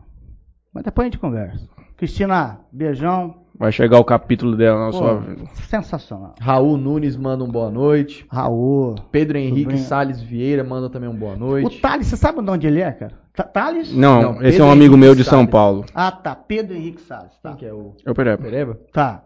Mas 0.73 0.83
depois 0.83 1.05
a 1.05 1.09
gente 1.09 1.17
conversa. 1.19 1.67
Cristina, 1.97 2.59
beijão. 2.71 3.35
Vai 3.59 3.71
chegar 3.71 3.97
o 3.97 4.03
capítulo 4.03 4.55
dela 4.55 4.85
na 4.85 4.91
Pô, 4.91 4.97
sua 4.99 5.15
vida. 5.15 5.45
sensacional. 5.67 6.35
Raul 6.39 6.77
Nunes 6.77 7.17
manda 7.17 7.43
um 7.43 7.49
boa 7.49 7.71
noite. 7.71 8.23
Raul. 8.29 8.93
Pedro 9.11 9.35
Henrique. 9.39 9.79
Salles 9.79 10.21
Vieira 10.21 10.63
manda 10.63 10.91
também 10.91 11.09
um 11.09 11.15
boa 11.15 11.33
O 11.33 11.37
noite. 11.39 11.81
Thales, 11.81 12.05
você 12.05 12.15
sabe 12.15 12.39
de 12.43 12.49
onde 12.51 12.67
ele 12.67 12.81
é, 12.81 12.91
cara? 12.91 13.13
Ta- 13.35 13.43
Thales? 13.45 13.91
Não, 13.91 14.21
Não, 14.21 14.31
esse 14.43 14.51
Pedro 14.51 14.63
é 14.63 14.65
um 14.67 14.71
amigo 14.71 14.93
Henrique 14.93 14.99
meu 15.07 15.15
de 15.15 15.23
São. 15.23 15.47
Paulo. 15.47 15.85
Ah, 15.95 16.11
tá. 16.11 16.35
Pedro 16.35 16.75
Henrique 16.75 17.01
Salles. 17.01 17.31
Tá. 17.41 17.49
Quem 17.49 17.57
que 17.57 17.65
é 17.65 17.73
o 17.73 17.95
Eu 18.05 18.13
Pereba. 18.13 18.43
Pereba? 18.43 18.79
Tá. 18.93 19.23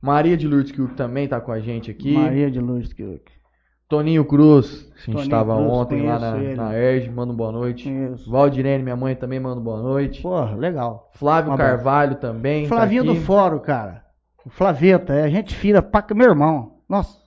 Maria 0.00 0.36
de 0.36 0.46
Lourdes 0.46 0.70
que 0.72 0.86
também 0.88 1.26
tá 1.26 1.40
com 1.40 1.50
a 1.50 1.58
gente 1.58 1.90
aqui. 1.90 2.12
Maria 2.12 2.50
de 2.50 2.60
Lourdes 2.60 2.92
Kiuk. 2.92 3.22
Toninho 3.88 4.24
Cruz, 4.24 4.90
a 4.94 4.98
gente 4.98 5.04
Toninho 5.06 5.22
estava 5.22 5.54
Cruz, 5.56 5.70
ontem 5.70 6.06
lá 6.06 6.18
na, 6.18 6.38
ele. 6.38 6.54
na 6.54 6.74
manda 7.10 7.32
um 7.32 7.36
boa 7.36 7.52
noite. 7.52 7.88
Isso. 7.88 8.30
Valdirene, 8.30 8.82
minha 8.82 8.96
mãe, 8.96 9.14
também 9.14 9.38
manda 9.38 9.60
boa 9.60 9.80
noite. 9.82 10.22
Porra, 10.22 10.54
legal. 10.56 11.10
Flávio 11.14 11.50
Um 11.50 11.54
abraço. 11.54 11.70
Carvalho 11.76 12.14
também. 12.16 12.62
tá 12.68 12.74
Flavinho 12.76 13.02
aqui. 13.02 13.14
do 13.14 13.20
Fórum, 13.20 13.58
cara. 13.58 14.02
O 14.44 14.50
Flaveta, 14.50 15.12
é 15.14 15.28
gente 15.28 15.54
fina 15.54 15.80
pra 15.80 16.04
meu 16.14 16.28
irmão. 16.28 16.72
Nossa. 16.88 17.18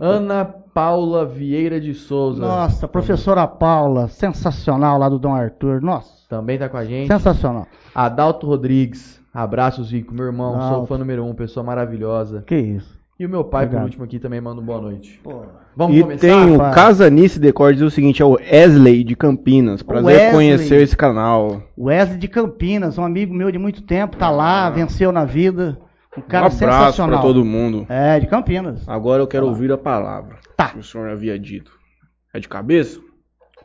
Ana 0.00 0.44
Paula 0.44 1.24
Vieira 1.24 1.80
de 1.80 1.94
Souza. 1.94 2.40
Nossa, 2.40 2.88
professora 2.88 3.46
Paula, 3.46 4.08
sensacional 4.08 4.98
lá 4.98 5.08
do 5.08 5.18
Dom 5.18 5.32
Arthur. 5.34 5.80
Nossa, 5.80 6.28
Também 6.28 6.58
tá 6.58 6.68
com 6.68 6.76
a 6.76 6.84
gente. 6.84 7.06
sensacional. 7.06 7.66
Adalto 7.94 8.46
Rodrigues. 8.46 9.22
Abraços, 9.32 9.88
Zico, 9.88 10.14
meu 10.14 10.26
irmão. 10.26 10.52
Sou 10.54 10.60
Adalto. 10.62 10.86
fã 10.86 10.98
número 10.98 11.24
um, 11.24 11.34
pessoa 11.34 11.62
maravilhosa. 11.64 12.42
Que 12.46 12.56
isso. 12.56 12.93
E 13.18 13.24
o 13.24 13.28
meu 13.28 13.44
pai, 13.44 13.64
Obrigado. 13.64 13.82
por 13.82 13.86
último, 13.86 14.04
aqui 14.04 14.18
também 14.18 14.40
manda 14.40 14.60
um 14.60 14.64
boa 14.64 14.80
noite. 14.80 15.20
Porra. 15.22 15.46
Vamos 15.76 15.96
e 15.96 16.02
começar? 16.02 16.20
tem 16.26 16.56
o? 16.56 16.58
Casanice 16.58 17.38
Decor 17.38 17.72
diz 17.72 17.82
o 17.82 17.90
seguinte, 17.90 18.20
é 18.20 18.24
o 18.24 18.32
Wesley 18.32 19.04
de 19.04 19.14
Campinas. 19.14 19.82
Prazer 19.82 20.04
Wesley. 20.06 20.32
conhecer 20.32 20.82
esse 20.82 20.96
canal. 20.96 21.62
Wesley 21.78 22.18
de 22.18 22.26
Campinas, 22.26 22.98
um 22.98 23.04
amigo 23.04 23.32
meu 23.32 23.52
de 23.52 23.58
muito 23.58 23.82
tempo, 23.82 24.16
tá 24.16 24.30
lá, 24.30 24.68
venceu 24.70 25.12
na 25.12 25.24
vida. 25.24 25.78
Um 26.16 26.20
cara 26.22 26.44
um 26.44 26.46
abraço 26.46 26.58
sensacional. 26.58 27.20
pra 27.20 27.26
todo 27.28 27.44
mundo. 27.44 27.86
É, 27.88 28.18
de 28.18 28.26
Campinas. 28.26 28.88
Agora 28.88 29.22
eu 29.22 29.26
quero 29.28 29.46
ouvir 29.46 29.70
a 29.70 29.78
palavra. 29.78 30.38
Tá. 30.56 30.70
Que 30.70 30.78
o 30.78 30.82
senhor 30.82 31.08
havia 31.08 31.38
dito. 31.38 31.72
É 32.32 32.40
de 32.40 32.48
cabeça? 32.48 33.00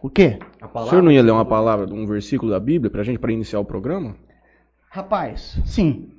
O 0.01 0.09
quê? 0.09 0.37
A 0.61 0.67
O 0.67 0.69
palavra? 0.69 0.89
senhor 0.91 1.01
não 1.03 1.11
ia 1.11 1.21
ler 1.23 1.31
uma 1.31 1.45
palavra 1.45 1.91
um 1.91 2.05
versículo 2.05 2.51
da 2.51 2.59
Bíblia 2.59 2.89
pra 2.91 3.03
gente, 3.03 3.17
pra 3.19 3.31
iniciar 3.31 3.59
o 3.59 3.65
programa? 3.65 4.15
Rapaz, 4.91 5.59
sim. 5.65 6.09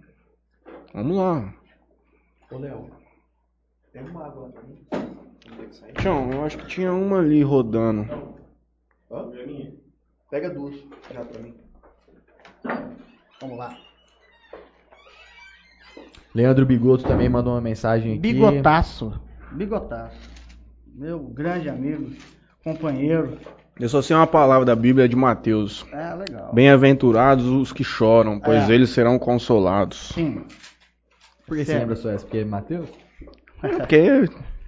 Vamos 0.93 1.17
lá. 1.17 1.53
Ô, 2.51 2.59
Léo, 2.59 2.87
pega 3.93 4.11
uma 4.11 4.27
água 4.27 4.43
lá 4.45 4.49
pra 4.51 4.63
mim. 4.63 4.87
Tião, 6.01 6.31
eu 6.33 6.45
acho 6.45 6.59
que 6.59 6.67
tinha 6.67 6.93
uma 6.93 7.19
ali 7.19 7.43
rodando. 7.43 8.03
Hã? 9.11 9.31
Pega 10.31 10.51
duas 10.51 10.77
já 11.13 11.25
pra 11.25 11.41
mim. 11.41 11.55
Vamos 13.41 13.59
lá. 13.59 13.77
Leandro 16.35 16.65
Bigoto 16.65 17.03
também 17.05 17.29
mandou 17.29 17.55
uma 17.55 17.61
mensagem 17.61 18.13
aqui. 18.13 18.21
Bigotaço. 18.21 19.21
Bigotaço. 19.53 20.31
Meu 20.95 21.19
grande 21.19 21.69
amigo, 21.69 22.13
companheiro. 22.63 23.39
Eu 23.79 23.89
só 23.89 24.01
sei 24.03 24.15
uma 24.15 24.27
palavra 24.27 24.65
da 24.67 24.77
Bíblia 24.77 25.09
de 25.09 25.17
Mateus. 25.17 25.85
É, 25.93 26.15
legal. 26.15 26.53
Bem-aventurados 26.53 27.47
os 27.47 27.73
que 27.73 27.83
choram, 27.83 28.39
pois 28.39 28.69
É. 28.69 28.73
eles 28.75 28.91
serão 28.91 29.19
consolados. 29.19 30.11
Sim. 30.15 30.45
Por 31.47 31.57
que 31.57 31.65
você 31.65 31.79
lembra 31.79 31.97
só 31.97 32.11
essa? 32.11 32.25
Porque 32.25 32.39
é 32.39 32.45
Matheus? 32.45 32.89
Porque, 33.61 34.25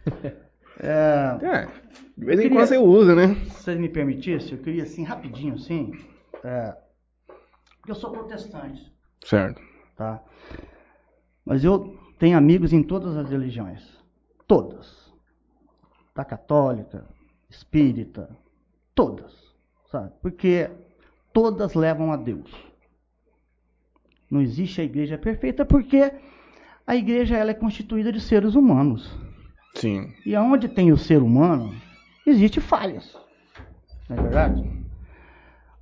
É, 0.82 1.38
é, 1.46 1.66
de 2.16 2.24
vez 2.24 2.40
em 2.40 2.48
quando 2.48 2.66
você 2.66 2.78
usa, 2.78 3.14
né? 3.14 3.34
se 3.44 3.62
vocês 3.62 3.78
me 3.78 3.88
permitissem, 3.88 4.52
eu 4.52 4.58
queria 4.58 4.82
assim, 4.82 5.04
rapidinho, 5.04 5.54
assim. 5.54 5.92
É, 6.42 6.76
eu 7.86 7.94
sou 7.94 8.10
protestante, 8.10 8.92
Certo. 9.24 9.62
tá? 9.96 10.20
Mas 11.44 11.62
eu 11.62 11.96
tenho 12.18 12.36
amigos 12.36 12.72
em 12.72 12.82
todas 12.82 13.16
as 13.16 13.30
religiões. 13.30 13.96
Todas. 14.46 15.12
Da 16.14 16.24
católica, 16.24 17.06
espírita, 17.48 18.28
todas. 18.94 19.54
Sabe? 19.90 20.12
Porque 20.20 20.68
todas 21.32 21.74
levam 21.74 22.12
a 22.12 22.16
Deus. 22.16 22.50
Não 24.28 24.40
existe 24.40 24.80
a 24.80 24.84
igreja 24.84 25.16
perfeita 25.16 25.64
porque 25.64 26.12
a 26.86 26.96
igreja 26.96 27.36
ela 27.36 27.50
é 27.50 27.54
constituída 27.54 28.12
de 28.12 28.20
seres 28.20 28.54
humanos. 28.54 29.16
Sim. 29.74 30.12
E 30.26 30.34
aonde 30.34 30.68
tem 30.68 30.92
o 30.92 30.98
ser 30.98 31.22
humano, 31.22 31.74
existe 32.26 32.60
falhas. 32.60 33.16
Não 34.08 34.16
é 34.16 34.22
verdade? 34.22 34.70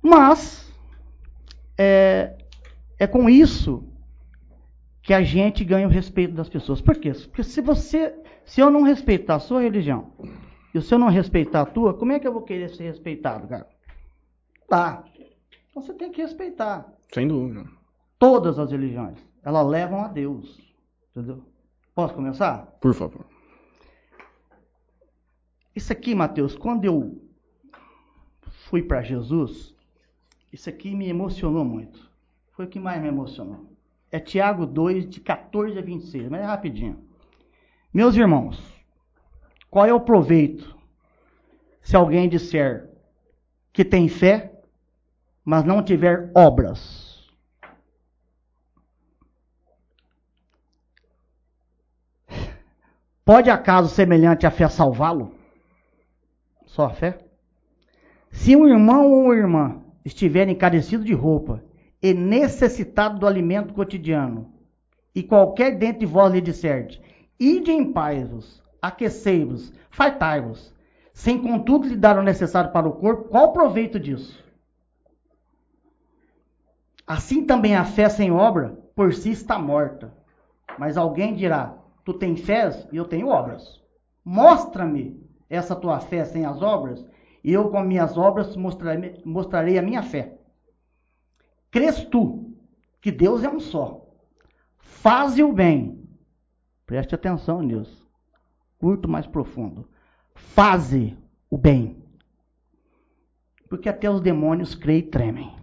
Mas 0.01 0.71
é, 1.77 2.37
é 2.97 3.07
com 3.07 3.29
isso 3.29 3.83
que 5.01 5.13
a 5.13 5.23
gente 5.23 5.63
ganha 5.63 5.87
o 5.87 5.91
respeito 5.91 6.33
das 6.33 6.47
pessoas. 6.47 6.79
Por 6.79 6.95
quê? 6.95 7.11
Porque 7.11 7.43
se 7.43 7.61
você, 7.61 8.15
se 8.45 8.61
eu 8.61 8.69
não 8.69 8.83
respeitar 8.83 9.35
a 9.35 9.39
sua 9.39 9.61
religião, 9.61 10.11
e 10.73 10.81
se 10.81 10.93
eu 10.93 10.99
não 10.99 11.09
respeitar 11.09 11.61
a 11.61 11.65
tua, 11.65 11.93
como 11.93 12.11
é 12.11 12.19
que 12.19 12.27
eu 12.27 12.33
vou 12.33 12.43
querer 12.43 12.69
ser 12.69 12.83
respeitado, 12.83 13.47
cara? 13.47 13.67
Tá. 14.69 15.03
Então 15.69 15.81
você 15.81 15.93
tem 15.93 16.11
que 16.11 16.21
respeitar 16.21 16.85
Sem 17.13 17.27
dúvida. 17.27 17.65
todas 18.17 18.57
as 18.57 18.71
religiões. 18.71 19.17
Elas 19.43 19.67
levam 19.67 20.01
a 20.01 20.07
Deus. 20.07 20.70
Entendeu? 21.11 21.43
Posso 21.93 22.13
começar? 22.13 22.65
Por 22.79 22.93
favor. 22.93 23.25
Isso 25.75 25.91
aqui, 25.91 26.15
Mateus, 26.15 26.55
quando 26.55 26.85
eu 26.85 27.21
fui 28.69 28.81
para 28.81 29.01
Jesus, 29.01 29.75
isso 30.51 30.69
aqui 30.69 30.95
me 30.95 31.07
emocionou 31.07 31.63
muito. 31.63 32.09
Foi 32.51 32.65
o 32.65 32.69
que 32.69 32.79
mais 32.79 33.01
me 33.01 33.07
emocionou. 33.07 33.69
É 34.11 34.19
Tiago 34.19 34.65
2, 34.65 35.09
de 35.09 35.21
14 35.21 35.77
a 35.77 35.81
26, 35.81 36.29
mas 36.29 36.41
é 36.41 36.45
rapidinho. 36.45 36.99
Meus 37.93 38.15
irmãos, 38.15 38.61
qual 39.69 39.85
é 39.85 39.93
o 39.93 40.01
proveito 40.01 40.77
se 41.81 41.95
alguém 41.95 42.27
disser 42.27 42.89
que 43.73 43.85
tem 43.85 44.07
fé, 44.09 44.53
mas 45.43 45.63
não 45.63 45.83
tiver 45.83 46.31
obras? 46.35 47.10
Pode 53.23 53.49
acaso 53.49 53.89
semelhante 53.89 54.47
à 54.47 54.51
fé 54.51 54.67
salvá-lo? 54.67 55.35
Só 56.65 56.85
a 56.85 56.89
fé? 56.89 57.19
Se 58.31 58.55
um 58.55 58.67
irmão 58.67 59.11
ou 59.11 59.33
irmã 59.33 59.81
estiver 60.03 60.47
encarecido 60.47 61.03
de 61.03 61.13
roupa 61.13 61.63
e 62.01 62.13
necessitado 62.13 63.19
do 63.19 63.27
alimento 63.27 63.73
cotidiano, 63.73 64.51
e 65.13 65.21
qualquer 65.21 65.77
dentre 65.77 66.05
vós 66.05 66.33
lhe 66.33 66.41
disser, 66.41 66.99
ide 67.39 67.71
em 67.71 67.91
paz-vos, 67.91 68.63
aquecei-vos, 68.81 69.73
fartai-vos, 69.89 70.73
sem 71.13 71.39
contudo 71.39 71.87
lhe 71.87 71.97
dar 71.97 72.17
o 72.17 72.23
necessário 72.23 72.71
para 72.71 72.87
o 72.87 72.93
corpo, 72.93 73.29
qual 73.29 73.49
o 73.49 73.53
proveito 73.53 73.99
disso? 73.99 74.41
Assim 77.05 77.45
também 77.45 77.75
a 77.75 77.83
fé 77.83 78.07
sem 78.07 78.31
obra, 78.31 78.77
por 78.95 79.13
si 79.13 79.31
está 79.31 79.59
morta. 79.59 80.13
Mas 80.79 80.95
alguém 80.95 81.35
dirá: 81.35 81.75
Tu 82.03 82.13
tens 82.13 82.41
fé 82.41 82.87
e 82.91 82.97
eu 82.97 83.05
tenho 83.05 83.27
obras. 83.27 83.81
Mostra-me 84.23 85.21
essa 85.49 85.75
tua 85.75 85.99
fé 85.99 86.23
sem 86.25 86.45
as 86.45 86.61
obras, 86.61 87.05
e 87.43 87.51
eu 87.51 87.69
com 87.69 87.81
minhas 87.81 88.17
obras 88.17 88.55
mostrarei, 88.55 89.21
mostrarei 89.25 89.77
a 89.77 89.81
minha 89.81 90.01
fé. 90.01 90.37
Crês 91.69 92.03
tu 92.05 92.55
que 93.01 93.11
Deus 93.11 93.43
é 93.43 93.49
um 93.49 93.59
só? 93.59 94.07
Faze 94.77 95.43
o 95.43 95.51
bem. 95.51 96.07
Preste 96.85 97.15
atenção 97.15 97.61
nisso. 97.61 98.07
Curto 98.77 99.09
mais 99.09 99.25
profundo. 99.25 99.89
Faze 100.35 101.17
o 101.49 101.57
bem. 101.57 102.03
Porque 103.67 103.89
até 103.89 104.09
os 104.09 104.21
demônios 104.21 104.75
creem 104.75 104.99
e 104.99 105.03
tremem. 105.03 105.55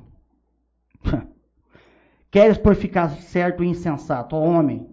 Queres 2.31 2.59
por 2.59 2.75
ficar 2.75 3.09
certo 3.11 3.63
e 3.63 3.69
insensato, 3.69 4.35
ó 4.35 4.41
homem, 4.41 4.89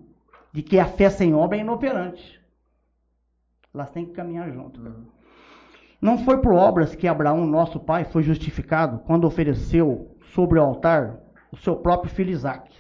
de 0.55 0.63
que 0.63 0.79
a 0.79 0.85
fé 0.85 1.09
sem 1.09 1.35
obra 1.35 1.57
é 1.57 1.59
inoperante. 1.59 2.41
Elas 3.73 3.89
têm 3.89 4.05
que 4.05 4.13
caminhar 4.13 4.49
junto. 4.53 4.79
Não 6.01 6.17
foi 6.19 6.37
por 6.37 6.53
obras 6.53 6.95
que 6.95 7.09
Abraão, 7.09 7.45
nosso 7.45 7.77
pai, 7.77 8.05
foi 8.05 8.23
justificado 8.23 8.99
quando 8.99 9.27
ofereceu 9.27 10.15
sobre 10.33 10.57
o 10.57 10.63
altar 10.63 11.19
o 11.51 11.57
seu 11.57 11.75
próprio 11.75 12.09
filho 12.09 12.31
Isaac. 12.31 12.73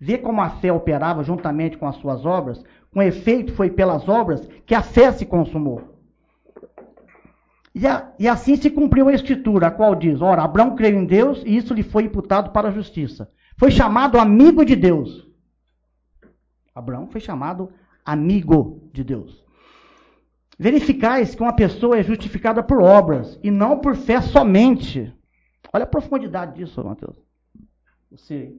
Vê 0.00 0.18
como 0.18 0.40
a 0.40 0.50
fé 0.50 0.72
operava 0.72 1.22
juntamente 1.22 1.78
com 1.78 1.86
as 1.86 1.94
suas 1.96 2.26
obras, 2.26 2.60
com 2.92 3.00
efeito 3.00 3.54
foi 3.54 3.70
pelas 3.70 4.08
obras 4.08 4.48
que 4.66 4.74
a 4.74 4.82
fé 4.82 5.12
se 5.12 5.24
consumou. 5.24 5.96
E, 7.72 7.86
a, 7.86 8.12
e, 8.18 8.26
assim 8.26 8.56
se 8.56 8.68
cumpriu 8.68 9.08
a 9.08 9.14
escritura, 9.14 9.68
a 9.68 9.70
qual 9.70 9.94
diz: 9.94 10.20
Ora, 10.20 10.42
Abraão 10.42 10.74
creu 10.74 10.90
em 10.90 11.06
Deus 11.06 11.40
e 11.46 11.56
isso 11.56 11.72
lhe 11.72 11.84
foi 11.84 12.02
imputado 12.02 12.50
para 12.50 12.68
a 12.68 12.72
justiça. 12.72 13.30
Foi 13.56 13.70
chamado 13.70 14.18
amigo 14.18 14.64
de 14.64 14.74
Deus. 14.74 15.31
Abraão 16.74 17.06
foi 17.06 17.20
chamado 17.20 17.72
amigo 18.04 18.88
de 18.92 19.04
Deus. 19.04 19.44
Verificais 20.58 21.34
que 21.34 21.42
uma 21.42 21.54
pessoa 21.54 21.98
é 21.98 22.02
justificada 22.02 22.62
por 22.62 22.82
obras 22.82 23.38
e 23.42 23.50
não 23.50 23.78
por 23.78 23.96
fé 23.96 24.20
somente. 24.20 25.12
Olha 25.72 25.84
a 25.84 25.88
profundidade 25.88 26.54
disso, 26.54 26.82
Mateus. 26.84 27.16
Você. 28.10 28.54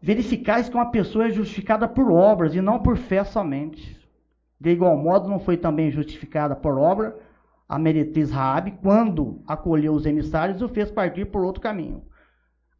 Verificais 0.00 0.68
que 0.68 0.74
uma 0.74 0.90
pessoa 0.90 1.26
é 1.26 1.30
justificada 1.30 1.86
por 1.86 2.10
obras 2.10 2.54
e 2.54 2.60
não 2.60 2.80
por 2.80 2.96
fé 2.96 3.22
somente. 3.22 3.98
De 4.58 4.70
igual 4.70 4.96
modo, 4.96 5.28
não 5.28 5.40
foi 5.40 5.56
também 5.56 5.90
justificada 5.90 6.54
por 6.54 6.78
obra 6.78 7.18
a 7.68 7.78
meretriz 7.78 8.32
Raabe, 8.32 8.72
quando 8.82 9.42
acolheu 9.46 9.92
os 9.92 10.04
emissários, 10.04 10.60
o 10.60 10.68
fez 10.68 10.90
partir 10.90 11.26
por 11.26 11.44
outro 11.44 11.60
caminho. 11.60 12.02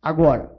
Agora, 0.02 0.50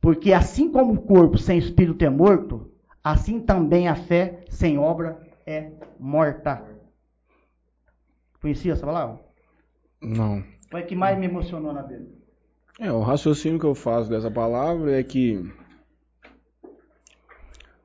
porque 0.00 0.32
assim 0.32 0.70
como 0.70 0.94
o 0.94 1.02
corpo 1.02 1.38
sem 1.38 1.58
espírito 1.58 2.04
é 2.04 2.10
morto, 2.10 2.72
assim 3.02 3.40
também 3.40 3.88
a 3.88 3.94
fé 3.94 4.44
sem 4.48 4.78
obra 4.78 5.20
é 5.46 5.72
morta. 5.98 6.64
Conhecia 8.40 8.72
essa 8.72 8.86
palavra? 8.86 9.20
Não. 10.00 10.42
Foi 10.70 10.80
a 10.80 10.86
que 10.86 10.96
mais 10.96 11.18
me 11.18 11.26
emocionou 11.26 11.72
na 11.72 11.82
Bíblia. 11.82 12.20
É, 12.78 12.90
o 12.90 13.00
raciocínio 13.02 13.58
que 13.58 13.66
eu 13.66 13.74
faço 13.74 14.08
dessa 14.08 14.30
palavra 14.30 14.98
é 14.98 15.02
que 15.02 15.44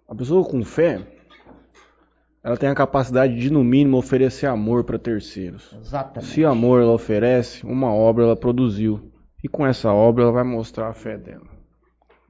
a 0.07 0.15
pessoa 0.15 0.47
com 0.47 0.63
fé 0.63 1.05
ela 2.41 2.55
tem 2.55 2.69
a 2.69 2.75
capacidade 2.75 3.35
de, 3.35 3.51
no 3.51 3.63
mínimo, 3.63 3.97
oferecer 3.97 4.45
amor 4.45 4.83
para 4.83 5.00
terceiros. 5.00 5.75
Exatamente. 5.81 6.31
Se 6.31 6.45
amor 6.45 6.79
ela 6.79 6.91
oferece, 6.91 7.65
uma 7.65 7.91
obra 7.91 8.24
ela 8.24 8.35
produziu. 8.35 9.12
E 9.45 9.47
com 9.47 9.63
essa 9.63 9.93
obra 9.93 10.23
ela 10.23 10.31
vai 10.31 10.43
mostrar 10.43 10.88
a 10.88 10.93
fé 10.93 11.19
dela. 11.19 11.45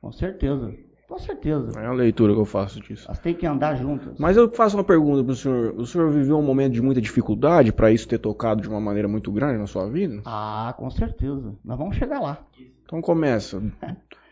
Com 0.02 0.12
certeza. 0.12 0.76
Com 1.08 1.18
certeza. 1.18 1.80
É 1.80 1.86
a 1.86 1.94
leitura 1.94 2.34
que 2.34 2.40
eu 2.42 2.44
faço 2.44 2.82
disso. 2.82 3.06
Elas 3.08 3.20
têm 3.20 3.34
que 3.34 3.46
andar 3.46 3.76
juntas. 3.76 4.20
Mas 4.20 4.36
eu 4.36 4.52
faço 4.52 4.76
uma 4.76 4.84
pergunta 4.84 5.24
para 5.24 5.32
o 5.32 5.36
senhor. 5.36 5.74
O 5.78 5.86
senhor 5.86 6.12
viveu 6.12 6.38
um 6.38 6.42
momento 6.42 6.74
de 6.74 6.82
muita 6.82 7.00
dificuldade 7.00 7.72
para 7.72 7.90
isso 7.90 8.06
ter 8.06 8.18
tocado 8.18 8.62
de 8.62 8.68
uma 8.68 8.82
maneira 8.82 9.08
muito 9.08 9.32
grande 9.32 9.58
na 9.58 9.66
sua 9.66 9.90
vida? 9.90 10.22
Ah, 10.26 10.76
com 10.78 10.90
certeza. 10.90 11.56
Nós 11.64 11.78
vamos 11.78 11.96
chegar 11.96 12.20
lá. 12.20 12.46
Então 12.84 13.02
começa. 13.02 13.64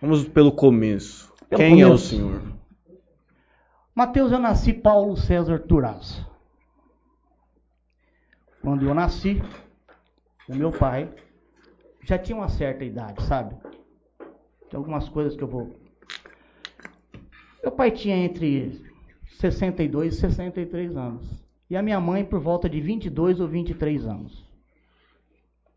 Vamos 0.02 0.28
pelo 0.28 0.52
começo. 0.52 1.32
Pelo 1.48 1.62
Quem 1.62 1.82
é 1.82 1.86
o 1.86 1.90
começo. 1.92 2.08
senhor? 2.08 2.42
Mateus, 3.96 4.30
eu 4.34 4.40
nasci 4.40 4.74
Paulo 4.74 5.16
César 5.16 5.60
Turaz. 5.60 6.22
Quando 8.62 8.86
eu 8.86 8.94
nasci, 8.94 9.42
o 10.50 10.56
meu 10.56 10.72
pai 10.74 11.10
já 12.04 12.18
tinha 12.18 12.38
uma 12.38 12.50
certa 12.50 12.84
idade, 12.84 13.22
sabe? 13.24 13.56
Tem 14.70 14.78
algumas 14.78 15.08
coisas 15.10 15.36
que 15.36 15.44
eu 15.44 15.48
vou. 15.48 15.76
Meu 17.62 17.72
pai 17.72 17.92
tinha 17.92 18.18
entre 18.18 18.82
62 19.40 20.16
e 20.16 20.20
63 20.20 20.98
anos. 20.98 21.44
E 21.70 21.78
a 21.78 21.82
minha 21.82 22.00
mãe 22.00 22.26
por 22.26 22.40
volta 22.40 22.70
de 22.70 22.82
22 22.82 23.40
ou 23.40 23.48
23 23.48 24.06
anos. 24.06 24.46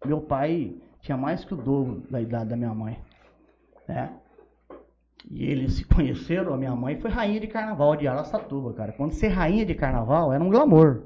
Meu 0.05 0.21
pai 0.21 0.77
tinha 1.01 1.17
mais 1.17 1.45
que 1.45 1.55
o 1.55 1.57
dobro 1.57 2.03
da 2.11 2.21
idade 2.21 2.51
da 2.51 2.57
minha 2.57 2.75
mãe. 2.75 2.99
Né? 3.89 4.13
E 5.31 5.45
eles 5.45 5.75
se 5.75 5.85
conheceram, 5.85 6.53
a 6.53 6.57
minha 6.57 6.75
mãe 6.75 7.01
foi 7.01 7.11
rainha 7.11 7.41
de 7.41 7.47
carnaval 7.47 7.97
de 7.97 8.07
Araçatuba, 8.07 8.73
cara. 8.75 8.93
Quando 8.93 9.13
ser 9.13 9.29
rainha 9.29 9.65
de 9.65 9.75
carnaval 9.75 10.33
era 10.33 10.43
um 10.43 10.51
glamour. 10.51 11.05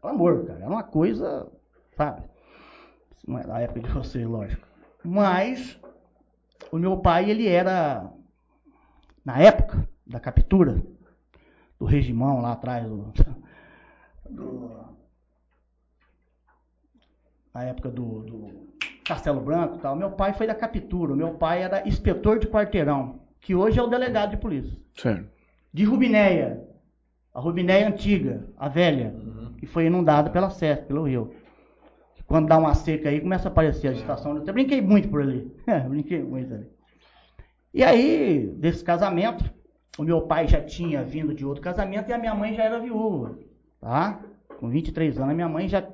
Glamour, 0.00 0.46
cara. 0.46 0.60
Era 0.60 0.70
uma 0.70 0.84
coisa, 0.84 1.50
sabe? 1.96 2.29
Não 3.26 3.38
é 3.38 3.44
da 3.44 3.60
época 3.60 3.80
de 3.80 3.90
você, 3.90 4.24
lógico. 4.24 4.66
Mas 5.04 5.78
o 6.72 6.78
meu 6.78 6.96
pai, 6.98 7.30
ele 7.30 7.46
era, 7.48 8.10
na 9.24 9.38
época 9.38 9.88
da 10.06 10.18
captura, 10.20 10.82
do 11.78 11.84
regimão 11.86 12.40
lá 12.40 12.52
atrás, 12.52 12.86
do, 12.86 13.12
do- 14.28 14.90
na 17.54 17.64
época 17.64 17.90
do, 17.90 18.20
do 18.22 18.70
Castelo 19.06 19.40
Branco 19.40 19.76
e 19.76 19.80
tal. 19.80 19.96
Meu 19.96 20.10
pai 20.12 20.32
foi 20.32 20.46
da 20.46 20.54
captura. 20.54 21.12
O 21.12 21.16
meu 21.16 21.34
pai 21.34 21.62
era 21.62 21.86
inspetor 21.88 22.38
de 22.38 22.46
quarteirão, 22.46 23.20
que 23.40 23.54
hoje 23.54 23.78
é 23.78 23.82
o 23.82 23.88
delegado 23.88 24.30
de 24.30 24.36
polícia. 24.36 24.76
Certo. 24.94 25.28
De 25.72 25.84
Rubinéia. 25.84 26.64
A 27.32 27.40
Rubinéia 27.40 27.86
antiga, 27.88 28.44
a 28.56 28.68
velha, 28.68 29.14
que 29.58 29.64
foi 29.66 29.86
inundada 29.86 30.30
pela 30.30 30.50
Sete, 30.50 30.86
pelo 30.86 31.04
rio. 31.04 31.32
Quando 32.30 32.46
dá 32.46 32.56
uma 32.58 32.76
seca 32.76 33.08
aí, 33.08 33.20
começa 33.20 33.48
a 33.48 33.50
aparecer 33.50 33.88
a 33.88 33.92
estação. 33.92 34.36
Eu 34.36 34.52
brinquei 34.52 34.80
muito 34.80 35.08
por 35.08 35.20
ali. 35.20 35.52
É, 35.66 35.80
brinquei 35.80 36.22
muito 36.22 36.54
ali. 36.54 36.70
E 37.74 37.82
aí, 37.82 38.46
desse 38.56 38.84
casamento, 38.84 39.44
o 39.98 40.04
meu 40.04 40.22
pai 40.22 40.46
já 40.46 40.62
tinha 40.62 41.02
vindo 41.02 41.34
de 41.34 41.44
outro 41.44 41.60
casamento 41.60 42.08
e 42.08 42.12
a 42.12 42.18
minha 42.18 42.32
mãe 42.32 42.54
já 42.54 42.62
era 42.62 42.78
viúva. 42.78 43.36
Tá? 43.80 44.20
Com 44.60 44.70
23 44.70 45.18
anos, 45.18 45.30
a 45.32 45.34
minha 45.34 45.48
mãe 45.48 45.68
já, 45.68 45.84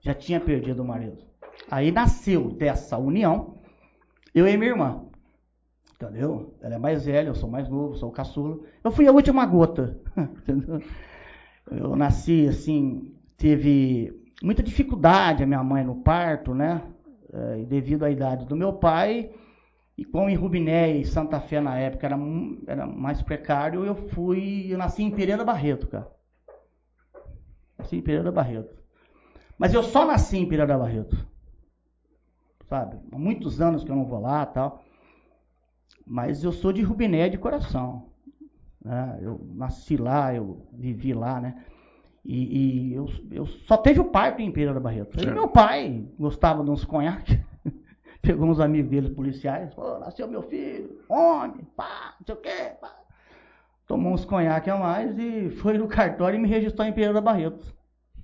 já 0.00 0.14
tinha 0.14 0.38
perdido 0.38 0.80
o 0.80 0.86
marido. 0.86 1.24
Aí 1.68 1.90
nasceu 1.90 2.50
dessa 2.52 2.96
união 2.96 3.58
eu 4.32 4.46
e 4.46 4.56
minha 4.56 4.70
irmã. 4.70 5.06
Entendeu? 5.96 6.54
Ela 6.62 6.76
é 6.76 6.78
mais 6.78 7.04
velha, 7.04 7.30
eu 7.30 7.34
sou 7.34 7.50
mais 7.50 7.68
novo, 7.68 7.96
sou 7.96 8.10
o 8.10 8.12
caçula. 8.12 8.60
Eu 8.84 8.92
fui 8.92 9.08
a 9.08 9.12
última 9.12 9.44
gota. 9.44 9.98
Entendeu? 10.16 10.80
Eu 11.68 11.96
nasci 11.96 12.46
assim, 12.46 13.12
teve 13.36 14.27
muita 14.42 14.62
dificuldade 14.62 15.42
a 15.42 15.46
minha 15.46 15.62
mãe 15.62 15.84
no 15.84 15.96
parto, 16.02 16.54
né? 16.54 16.82
Eh, 17.32 17.64
devido 17.66 18.04
à 18.04 18.10
idade 18.10 18.46
do 18.46 18.56
meu 18.56 18.72
pai. 18.72 19.30
E 19.96 20.04
como 20.04 20.30
em 20.30 20.36
Rubiné 20.36 20.96
e 20.96 21.04
Santa 21.04 21.40
Fé 21.40 21.60
na 21.60 21.76
época 21.76 22.06
era, 22.06 22.16
era 22.66 22.86
mais 22.86 23.20
precário, 23.20 23.84
eu 23.84 23.96
fui. 23.96 24.66
Eu 24.68 24.78
nasci 24.78 25.02
em 25.02 25.10
Pereira 25.10 25.44
Barreto, 25.44 25.88
cara. 25.88 26.08
Nasci 27.76 27.96
em 27.96 28.02
Pereira 28.02 28.30
Barreto. 28.30 28.76
Mas 29.58 29.74
eu 29.74 29.82
só 29.82 30.06
nasci 30.06 30.38
em 30.38 30.48
Pereira 30.48 30.78
Barreto. 30.78 31.26
Sabe? 32.68 32.98
Há 33.10 33.18
muitos 33.18 33.60
anos 33.60 33.82
que 33.82 33.90
eu 33.90 33.96
não 33.96 34.04
vou 34.04 34.20
lá 34.20 34.46
tal. 34.46 34.84
Mas 36.06 36.44
eu 36.44 36.52
sou 36.52 36.72
de 36.72 36.82
Rubiné 36.82 37.28
de 37.28 37.36
coração. 37.36 38.10
né? 38.84 39.18
Eu 39.20 39.40
nasci 39.54 39.96
lá, 39.96 40.32
eu 40.32 40.68
vivi 40.72 41.12
lá, 41.12 41.40
né? 41.40 41.64
E, 42.28 42.90
e 42.90 42.94
eu, 42.94 43.08
eu 43.30 43.46
só 43.46 43.78
teve 43.78 44.00
o 44.00 44.04
parto 44.04 44.42
em 44.42 44.52
Pereira 44.52 44.78
Barreto. 44.78 45.16
E 45.16 45.22
Certo. 45.22 45.34
meu 45.34 45.48
pai 45.48 46.04
gostava 46.18 46.62
de 46.62 46.68
uns 46.70 46.84
conhaques. 46.84 47.38
Pegou 48.20 48.46
uns 48.46 48.60
amigos 48.60 48.90
dele, 48.90 49.08
policiais. 49.14 49.72
Pô, 49.72 49.98
nasceu 49.98 50.28
meu 50.28 50.42
filho, 50.42 51.00
homem, 51.08 51.66
pá, 51.74 52.14
não 52.20 52.26
sei 52.26 52.34
o 52.34 52.38
quê, 52.38 52.72
pá. 52.78 52.94
Tomou 53.86 54.12
uns 54.12 54.26
conhaques 54.26 54.70
a 54.70 54.76
mais 54.76 55.18
e 55.18 55.48
foi 55.48 55.78
no 55.78 55.88
cartório 55.88 56.36
e 56.38 56.42
me 56.42 56.46
registrou 56.46 56.86
em 56.86 56.92
Pereira 56.92 57.20
Barreto. 57.22 57.74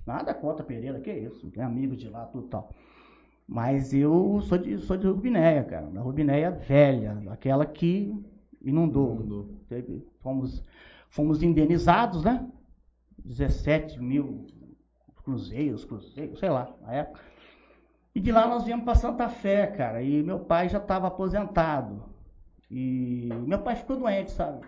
Nada 0.06 0.34
contra 0.34 0.62
Pereira, 0.62 1.00
que 1.00 1.10
isso, 1.10 1.50
tem 1.50 1.62
amigos 1.64 1.96
de 1.96 2.06
lá, 2.10 2.26
tudo 2.26 2.46
tal. 2.48 2.68
Mas 3.48 3.94
eu 3.94 4.40
sou 4.42 4.58
de, 4.58 4.76
sou 4.80 4.98
de 4.98 5.06
Rubinéia, 5.06 5.64
cara. 5.64 5.86
Da 5.86 6.02
Rubinéia 6.02 6.50
velha, 6.50 7.22
aquela 7.30 7.64
que 7.64 8.14
inundou. 8.62 9.48
Teve- 9.66 10.06
fomos, 10.20 10.62
fomos 11.08 11.42
indenizados, 11.42 12.22
né? 12.22 12.46
17 13.24 14.00
mil 14.00 14.46
cruzeiros, 15.24 15.84
cruzeiros, 15.84 16.38
sei 16.38 16.50
lá, 16.50 16.74
na 16.82 16.92
época. 16.92 17.20
E 18.14 18.20
de 18.20 18.30
lá 18.30 18.46
nós 18.46 18.64
viemos 18.64 18.84
para 18.84 18.94
Santa 18.94 19.28
Fé, 19.28 19.66
cara. 19.66 20.02
E 20.02 20.22
meu 20.22 20.40
pai 20.40 20.68
já 20.68 20.78
estava 20.78 21.08
aposentado. 21.08 22.04
E 22.70 23.28
meu 23.46 23.58
pai 23.60 23.76
ficou 23.76 23.96
doente, 23.96 24.30
sabe? 24.30 24.64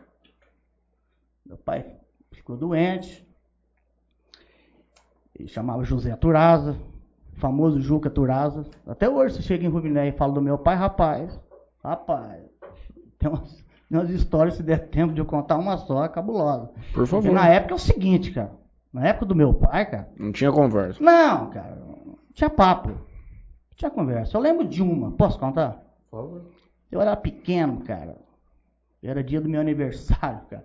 Meu 1.45 1.57
pai 1.57 1.97
ficou 2.33 2.57
doente. 2.57 3.27
Ele 5.35 5.49
chamava 5.49 5.85
José 5.85 6.16
Turaza, 6.16 6.77
famoso 7.35 7.81
Juca 7.81 8.11
Turaza. 8.11 8.64
Até 8.87 9.09
hoje 9.09 9.37
você 9.37 9.42
chega 9.42 9.64
em 9.64 9.69
Rubiné 9.69 10.09
e 10.09 10.12
fala 10.12 10.33
do 10.33 10.42
meu 10.42 10.59
pai, 10.59 10.75
rapaz. 10.75 11.38
Rapaz, 11.85 12.42
tem 13.19 13.29
umas, 13.29 13.64
tem 13.88 13.99
umas 13.99 14.11
histórias, 14.11 14.57
se 14.57 14.62
der 14.62 14.88
tempo 14.88 15.14
de 15.14 15.20
eu 15.20 15.27
contar 15.27 15.57
uma 15.57 15.77
só, 15.79 16.05
é 16.05 16.09
cabulosa. 16.09 16.70
Por 16.92 17.07
favor. 17.07 17.22
Porque 17.22 17.35
na 17.35 17.49
época 17.49 17.75
é 17.75 17.77
o 17.77 17.79
seguinte, 17.79 18.33
cara. 18.33 18.53
Na 18.92 19.07
época 19.07 19.27
do 19.27 19.35
meu 19.35 19.55
pai, 19.55 19.88
cara. 19.88 20.09
Não 20.18 20.33
tinha 20.33 20.51
conversa. 20.51 21.03
Não, 21.03 21.51
cara. 21.51 21.77
Não 21.77 22.18
tinha 22.35 22.51
papo. 22.51 22.88
Não 22.88 23.77
tinha 23.77 23.90
conversa. 23.90 24.37
Eu 24.37 24.40
lembro 24.40 24.66
de 24.66 24.83
uma. 24.83 25.12
Posso 25.12 25.38
contar? 25.38 25.83
Por 26.11 26.22
favor. 26.22 26.51
Eu 26.90 27.01
era 27.01 27.16
pequeno, 27.16 27.81
cara. 27.83 28.16
Era 29.03 29.22
dia 29.22 29.40
do 29.40 29.49
meu 29.49 29.61
aniversário, 29.61 30.40
cara. 30.49 30.64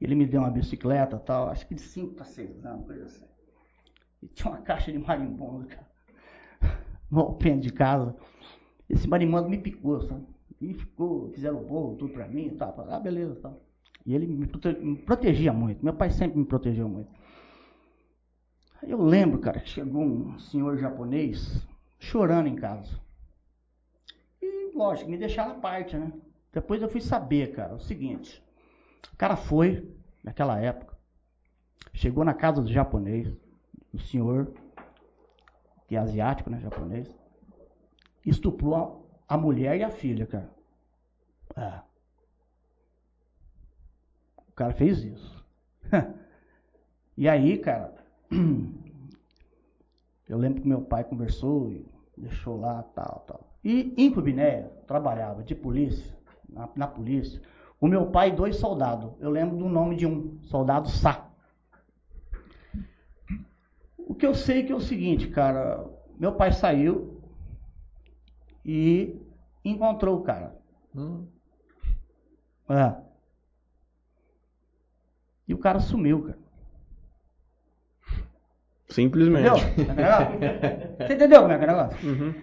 Ele 0.00 0.14
me 0.14 0.26
deu 0.26 0.40
uma 0.40 0.50
bicicleta 0.50 1.16
e 1.16 1.26
tal, 1.26 1.48
acho 1.48 1.66
que 1.66 1.74
de 1.74 1.80
5 1.80 2.14
para 2.14 2.24
6 2.24 2.64
anos, 2.64 2.86
coisa 2.86 3.04
assim. 3.04 3.24
E 4.22 4.26
tinha 4.28 4.52
uma 4.52 4.60
caixa 4.60 4.90
de 4.90 4.98
marimbondo, 4.98 5.66
cara. 5.66 5.86
No 7.10 7.20
alpendre 7.20 7.60
de 7.60 7.72
casa. 7.72 8.14
Esse 8.88 9.08
marimbondo 9.08 9.48
me 9.48 9.58
picou, 9.58 10.02
sabe? 10.02 10.26
E 10.60 10.74
ficou, 10.74 11.30
fizeram 11.30 11.60
o 11.62 11.66
bolo, 11.66 11.96
tudo 11.96 12.12
pra 12.12 12.26
mim 12.26 12.50
tal. 12.56 12.74
Ah, 12.88 12.98
beleza, 12.98 13.36
tal. 13.36 13.60
E 14.04 14.14
ele 14.14 14.26
me, 14.26 14.48
me 14.80 14.96
protegia 14.96 15.52
muito. 15.52 15.84
Meu 15.84 15.94
pai 15.94 16.10
sempre 16.10 16.38
me 16.38 16.44
protegeu 16.44 16.88
muito. 16.88 17.10
Aí 18.82 18.90
eu 18.90 19.02
lembro, 19.02 19.38
cara, 19.38 19.60
que 19.60 19.68
chegou 19.68 20.02
um 20.02 20.38
senhor 20.38 20.78
japonês 20.78 21.66
chorando 21.98 22.48
em 22.48 22.56
casa. 22.56 22.98
E, 24.40 24.72
lógico, 24.74 25.10
me 25.10 25.18
deixaram 25.18 25.52
à 25.52 25.54
parte, 25.54 25.96
né? 25.96 26.12
Depois 26.52 26.80
eu 26.80 26.88
fui 26.88 27.00
saber, 27.00 27.52
cara, 27.54 27.74
o 27.74 27.80
seguinte. 27.80 28.42
O 29.12 29.16
cara 29.16 29.36
foi, 29.36 29.88
naquela 30.24 30.58
época, 30.58 30.96
chegou 31.92 32.24
na 32.24 32.34
casa 32.34 32.62
do 32.62 32.72
japonês, 32.72 33.32
o 33.92 33.98
senhor, 33.98 34.52
que 35.86 35.96
é 35.96 35.98
asiático, 35.98 36.50
né, 36.50 36.60
japonês, 36.60 37.12
estuprou 38.24 38.97
a, 39.28 39.36
mulher 39.36 39.76
e 39.78 39.84
a 39.84 39.90
filha, 39.90 40.26
cara. 40.26 40.50
É. 41.56 41.80
O 44.48 44.52
cara 44.52 44.72
fez 44.72 45.04
isso. 45.04 45.44
e 47.16 47.28
aí, 47.28 47.58
cara, 47.58 47.94
eu 50.28 50.38
lembro 50.38 50.62
que 50.62 50.68
meu 50.68 50.80
pai 50.80 51.04
conversou 51.04 51.70
e 51.70 51.86
deixou 52.16 52.58
lá, 52.58 52.82
tal, 52.94 53.24
tal. 53.26 53.48
E 53.62 53.94
em 53.96 54.10
Cubinéia, 54.10 54.72
trabalhava 54.86 55.42
de 55.42 55.54
polícia, 55.54 56.16
na, 56.48 56.68
na 56.74 56.86
polícia, 56.86 57.40
o 57.80 57.86
meu 57.86 58.06
pai 58.06 58.30
e 58.30 58.36
dois 58.36 58.56
soldados. 58.56 59.12
Eu 59.20 59.30
lembro 59.30 59.56
do 59.56 59.68
nome 59.68 59.96
de 59.96 60.06
um, 60.06 60.38
soldado 60.42 60.88
Sá. 60.88 61.28
O 63.96 64.14
que 64.14 64.26
eu 64.26 64.34
sei 64.34 64.64
que 64.64 64.72
é 64.72 64.74
o 64.74 64.80
seguinte, 64.80 65.28
cara, 65.28 65.84
meu 66.18 66.32
pai 66.32 66.50
saiu 66.52 67.17
e 68.68 69.18
encontrou 69.64 70.18
o 70.18 70.22
cara. 70.22 70.54
Hum. 70.94 71.26
É. 72.68 72.94
E 75.48 75.54
o 75.54 75.58
cara 75.58 75.80
sumiu, 75.80 76.24
cara. 76.24 76.38
Simplesmente. 78.90 79.48
Entendeu? 79.80 80.04
É 80.04 80.44
é? 80.44 80.96
Você 81.06 81.14
entendeu 81.14 81.40
como 81.40 81.52
é 81.54 81.58
que 81.58 81.64
é 81.64 81.66
o 81.66 81.70
negócio? 81.70 82.08
Uhum. 82.10 82.34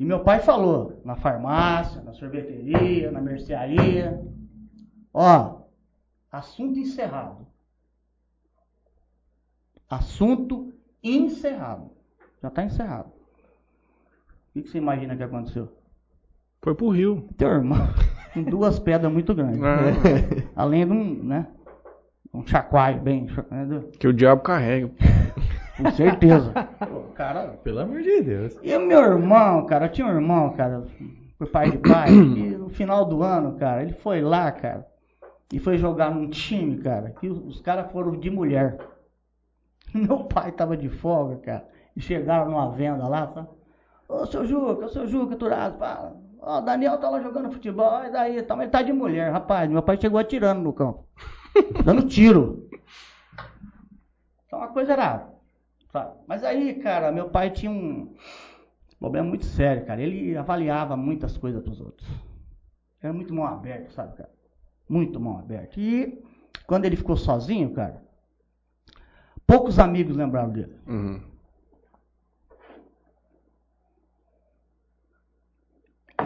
E 0.00 0.04
meu 0.06 0.24
pai 0.24 0.40
falou, 0.40 1.02
na 1.04 1.16
farmácia, 1.16 2.00
na 2.00 2.14
sorveteria, 2.14 3.10
na 3.10 3.20
mercearia. 3.20 4.24
Ó, 5.12 5.64
assunto 6.32 6.78
encerrado. 6.78 7.46
Assunto 9.90 10.72
encerrado. 11.02 11.90
Já 12.40 12.48
está 12.48 12.64
encerrado. 12.64 13.17
O 14.58 14.60
que 14.60 14.64
que 14.64 14.70
você 14.70 14.78
imagina 14.78 15.16
que 15.16 15.22
aconteceu? 15.22 15.68
Foi 16.60 16.74
pro 16.74 16.88
Rio. 16.88 17.28
Teu 17.36 17.48
irmão, 17.48 17.78
com 18.34 18.42
duas 18.42 18.76
pedras 18.80 19.12
muito 19.12 19.32
grandes. 19.32 19.62
Ah, 19.62 19.78
Além 20.56 20.84
de 20.84 20.92
um, 20.92 21.22
né? 21.22 21.46
Um 22.34 22.44
chacoalho 22.44 23.00
bem. 23.00 23.26
entendeu? 23.26 23.88
que 24.00 24.08
o 24.08 24.12
diabo 24.12 24.42
carrega. 24.42 24.90
Com 25.76 25.90
certeza. 25.92 26.52
Pô, 26.90 27.02
cara, 27.14 27.50
Pelo 27.62 27.78
amor 27.78 28.02
de 28.02 28.20
Deus. 28.20 28.58
E 28.60 28.74
o 28.74 28.84
meu 28.84 29.00
irmão, 29.00 29.64
cara, 29.64 29.86
eu 29.86 29.92
tinha 29.92 30.08
um 30.08 30.10
irmão, 30.10 30.50
cara, 30.54 30.84
por 31.38 31.48
pai 31.48 31.70
de 31.70 31.78
pai, 31.78 32.10
e 32.10 32.56
no 32.56 32.68
final 32.68 33.04
do 33.04 33.22
ano, 33.22 33.56
cara, 33.58 33.82
ele 33.82 33.92
foi 33.92 34.20
lá, 34.20 34.50
cara, 34.50 34.84
e 35.52 35.60
foi 35.60 35.78
jogar 35.78 36.10
num 36.10 36.28
time, 36.28 36.78
cara, 36.78 37.10
que 37.10 37.28
os, 37.28 37.38
os 37.38 37.60
caras 37.60 37.92
foram 37.92 38.18
de 38.18 38.28
mulher. 38.28 38.76
Meu 39.94 40.24
pai 40.24 40.50
tava 40.50 40.76
de 40.76 40.88
folga, 40.88 41.36
cara, 41.36 41.68
e 41.94 42.00
chegaram 42.00 42.50
numa 42.50 42.72
venda 42.72 43.06
lá, 43.06 43.28
sabe? 43.28 43.57
Ô, 44.08 44.26
seu 44.26 44.46
Juca, 44.46 44.86
ô, 44.86 44.88
seu 44.88 45.06
Juca, 45.06 45.36
Turazo, 45.36 45.76
pá, 45.76 46.12
ó, 46.40 46.58
o 46.58 46.60
Daniel 46.62 46.98
tá 46.98 47.10
lá 47.10 47.20
jogando 47.20 47.52
futebol, 47.52 48.04
e 48.04 48.10
daí, 48.10 48.42
tá, 48.42 48.56
ele 48.56 48.68
tá 48.68 48.82
de 48.82 48.92
mulher, 48.92 49.30
rapaz, 49.30 49.70
meu 49.70 49.82
pai 49.82 50.00
chegou 50.00 50.18
atirando 50.18 50.62
no 50.62 50.72
campo, 50.72 51.04
dando 51.84 52.08
tiro. 52.08 52.68
Então 54.46 54.62
a 54.62 54.68
coisa 54.68 54.94
era 54.94 55.38
Sabe? 55.92 56.18
Mas 56.26 56.44
aí, 56.44 56.74
cara, 56.74 57.10
meu 57.10 57.30
pai 57.30 57.50
tinha 57.50 57.70
um 57.70 58.14
problema 58.98 59.26
muito 59.28 59.44
sério, 59.44 59.86
cara. 59.86 60.02
Ele 60.02 60.36
avaliava 60.36 60.96
muitas 60.96 61.36
coisas 61.36 61.62
pros 61.62 61.80
outros. 61.80 62.08
Era 63.00 63.12
muito 63.12 63.34
mão 63.34 63.46
aberta, 63.46 63.90
sabe, 63.90 64.16
cara? 64.16 64.30
Muito 64.88 65.18
mão 65.18 65.38
aberta. 65.38 65.78
E 65.80 66.22
quando 66.66 66.84
ele 66.84 66.96
ficou 66.96 67.16
sozinho, 67.16 67.70
cara, 67.72 68.02
poucos 69.46 69.78
amigos 69.78 70.16
lembraram 70.16 70.50
dele. 70.50 70.74
Uhum. 70.86 71.20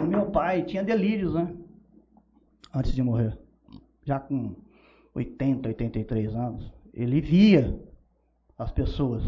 Meu 0.07 0.29
pai 0.31 0.63
tinha 0.63 0.83
delírios, 0.83 1.33
né? 1.33 1.55
Antes 2.73 2.93
de 2.93 3.03
morrer. 3.03 3.37
Já 4.03 4.19
com 4.19 4.55
80, 5.13 5.67
83 5.69 6.35
anos. 6.35 6.71
Ele 6.93 7.21
via 7.21 7.79
as 8.57 8.71
pessoas. 8.71 9.23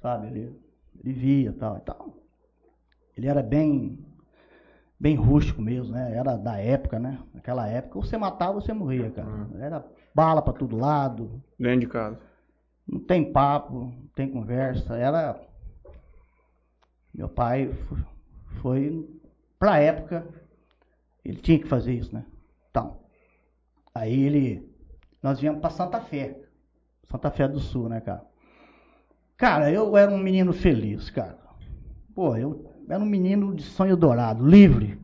Sabe? 0.00 0.26
Ele, 0.28 0.60
ele 1.04 1.12
via 1.12 1.52
tal 1.52 1.76
e 1.76 1.80
tal. 1.80 2.14
Ele 3.16 3.26
era 3.26 3.42
bem 3.42 4.04
bem 5.00 5.14
rústico 5.14 5.62
mesmo, 5.62 5.92
né? 5.92 6.12
Era 6.16 6.36
da 6.36 6.56
época, 6.58 6.98
né? 6.98 7.20
Naquela 7.32 7.68
época, 7.68 8.00
você 8.00 8.16
matava, 8.18 8.60
você 8.60 8.72
morria, 8.72 9.10
cara. 9.10 9.48
Era 9.60 9.86
bala 10.14 10.42
pra 10.42 10.52
todo 10.52 10.76
lado, 10.76 11.40
Dentro 11.58 11.80
de 11.80 11.86
casa. 11.86 12.18
não 12.86 12.98
tem 13.00 13.32
papo, 13.32 13.74
não 13.92 14.08
tem 14.14 14.28
conversa. 14.30 14.96
Era. 14.96 15.40
Meu 17.14 17.28
pai 17.28 17.68
f- 17.70 18.04
foi, 19.58 19.68
pra 19.68 19.78
época, 19.80 20.26
ele 21.24 21.38
tinha 21.38 21.58
que 21.58 21.66
fazer 21.66 21.94
isso, 21.94 22.14
né? 22.14 22.24
Então, 22.70 23.00
aí 23.94 24.22
ele. 24.22 24.68
Nós 25.22 25.40
viemos 25.40 25.60
pra 25.60 25.70
Santa 25.70 26.00
Fé. 26.00 26.40
Santa 27.04 27.30
Fé 27.30 27.48
do 27.48 27.58
Sul, 27.58 27.88
né, 27.88 28.00
cara? 28.00 28.24
Cara, 29.36 29.70
eu 29.70 29.96
era 29.96 30.10
um 30.10 30.18
menino 30.18 30.52
feliz, 30.52 31.10
cara. 31.10 31.38
Pô, 32.14 32.36
eu 32.36 32.72
era 32.88 33.02
um 33.02 33.06
menino 33.06 33.54
de 33.54 33.62
sonho 33.62 33.96
dourado, 33.96 34.46
livre. 34.46 35.00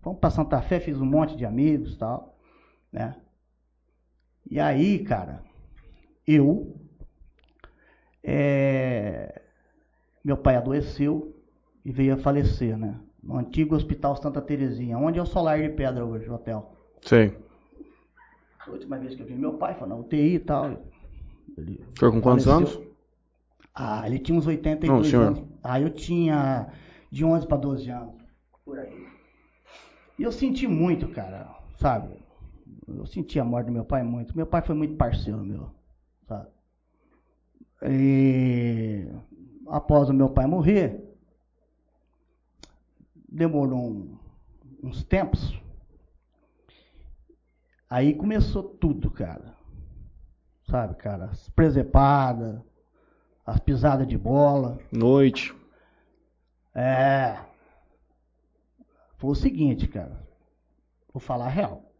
Fomos 0.00 0.18
pra 0.20 0.30
Santa 0.30 0.60
Fé, 0.60 0.80
fiz 0.80 1.00
um 1.00 1.06
monte 1.06 1.36
de 1.36 1.44
amigos 1.44 1.96
tal, 1.96 2.36
né? 2.92 3.16
E 4.50 4.60
aí, 4.60 5.02
cara, 5.02 5.42
eu 6.26 6.76
é, 8.22 9.42
meu 10.22 10.36
pai 10.36 10.56
adoeceu 10.56 11.34
e 11.84 11.90
veio 11.90 12.14
a 12.14 12.18
falecer, 12.18 12.76
né? 12.76 12.98
No 13.26 13.38
antigo 13.38 13.74
Hospital 13.74 14.16
Santa 14.16 14.40
Terezinha, 14.42 14.98
onde 14.98 15.18
é 15.18 15.22
o 15.22 15.26
Solar 15.26 15.60
de 15.60 15.70
Pedra 15.70 16.04
hoje, 16.04 16.28
o 16.28 16.34
hotel. 16.34 16.74
Sei. 17.02 17.36
A 18.66 18.70
última 18.70 18.98
vez 18.98 19.14
que 19.14 19.22
eu 19.22 19.26
vi 19.26 19.34
meu 19.34 19.54
pai 19.54 19.74
foi 19.74 19.88
na 19.88 19.96
UTI 19.96 20.34
e 20.34 20.38
tal. 20.38 20.70
Ele 21.56 21.84
Foi 21.98 22.10
com 22.10 22.20
quantos 22.20 22.44
faleceu. 22.44 22.76
anos? 22.78 22.94
Ah, 23.74 24.06
ele 24.06 24.18
tinha 24.18 24.38
uns 24.38 24.46
82 24.46 24.88
Não, 25.02 25.04
senhor. 25.10 25.26
anos. 25.28 25.42
Ah, 25.62 25.80
eu 25.80 25.90
tinha 25.90 26.68
de 27.10 27.24
11 27.24 27.46
para 27.46 27.56
12 27.56 27.88
anos. 27.90 28.14
Por 28.64 28.78
aí. 28.78 29.06
E 30.18 30.22
eu 30.22 30.30
senti 30.32 30.66
muito, 30.66 31.08
cara, 31.08 31.48
sabe? 31.78 32.14
Eu 32.86 33.06
senti 33.06 33.38
a 33.40 33.44
morte 33.44 33.66
do 33.66 33.72
meu 33.72 33.84
pai 33.84 34.02
muito. 34.02 34.36
Meu 34.36 34.46
pai 34.46 34.62
foi 34.62 34.74
muito 34.74 34.96
parceiro 34.96 35.42
meu, 35.44 35.70
sabe? 36.28 36.48
E 37.82 39.06
após 39.66 40.08
o 40.08 40.14
meu 40.14 40.30
pai 40.30 40.46
morrer, 40.46 41.03
demorou 43.34 44.20
uns 44.82 45.02
tempos. 45.02 45.60
Aí 47.90 48.14
começou 48.14 48.62
tudo, 48.62 49.10
cara. 49.10 49.56
Sabe, 50.70 50.94
cara? 50.94 51.26
As 51.26 51.48
presepadas, 51.50 52.60
as 53.44 53.58
pisadas 53.58 54.06
de 54.06 54.16
bola. 54.16 54.78
Noite. 54.90 55.54
É. 56.74 57.38
Foi 59.16 59.30
o 59.30 59.34
seguinte, 59.34 59.88
cara. 59.88 60.26
Vou 61.12 61.20
falar 61.20 61.46
a 61.46 61.50
real. 61.50 61.92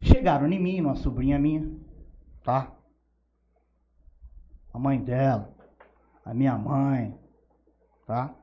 Chegaram 0.00 0.48
em 0.48 0.58
mim, 0.58 0.80
uma 0.80 0.94
sobrinha 0.94 1.38
minha, 1.38 1.70
tá? 2.42 2.72
A 4.72 4.78
mãe 4.78 5.02
dela, 5.02 5.52
a 6.24 6.32
minha 6.32 6.56
mãe, 6.56 7.18
tá? 8.06 8.34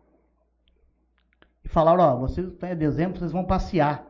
Falaram, 1.78 2.04
ó, 2.04 2.16
vocês 2.16 2.48
até 2.48 2.74
dezembro 2.74 3.20
vocês 3.20 3.32
vão 3.32 3.46
passear 3.46 4.04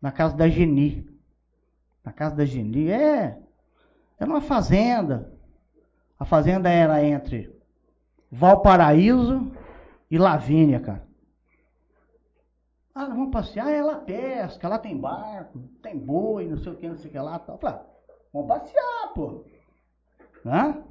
na 0.00 0.10
casa 0.10 0.34
da 0.34 0.48
Geni. 0.48 1.06
Na 2.02 2.14
casa 2.14 2.34
da 2.34 2.46
Geni 2.46 2.90
é 2.90 3.38
era 4.18 4.30
uma 4.30 4.40
fazenda. 4.40 5.30
A 6.18 6.24
fazenda 6.24 6.70
era 6.70 7.04
entre 7.04 7.54
Valparaíso 8.32 9.52
e 10.10 10.16
Lavínia, 10.16 10.80
cara. 10.80 11.06
Ah, 12.94 13.04
vamos 13.04 13.30
passear, 13.30 13.70
ela 13.70 13.96
pesca, 13.96 14.66
lá 14.66 14.78
tem 14.78 14.96
barco, 14.96 15.58
tem 15.82 15.98
boi, 15.98 16.48
não 16.48 16.56
sei 16.56 16.72
o 16.72 16.76
que, 16.76 16.88
não 16.88 16.96
sei 16.96 17.10
o 17.10 17.12
que 17.12 17.18
lá. 17.18 17.38
Tal. 17.38 17.60
Ah, 17.64 17.82
vamos 18.32 18.48
passear, 18.48 19.12
pô. 19.14 19.44
Hã? 20.46 20.82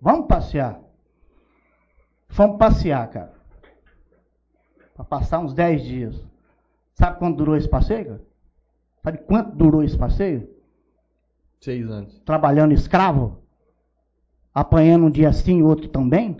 Vamos 0.00 0.28
passear. 0.28 0.80
Fomos 2.28 2.58
passear, 2.58 3.10
cara. 3.10 3.37
Pra 4.98 5.04
passar 5.04 5.38
uns 5.38 5.54
10 5.54 5.82
dias. 5.82 6.26
Sabe 6.94 7.18
quanto 7.18 7.36
durou 7.38 7.56
esse 7.56 7.68
passeio, 7.68 8.04
cara? 8.04 8.22
Sabe 9.02 9.18
quanto 9.18 9.56
durou 9.56 9.82
esse 9.82 9.96
passeio? 9.96 10.50
Seis 11.60 11.88
anos. 11.88 12.18
Trabalhando 12.20 12.74
escravo? 12.74 13.40
Apanhando 14.52 15.06
um 15.06 15.10
dia 15.10 15.32
sim, 15.32 15.62
outro 15.62 15.88
também? 15.88 16.36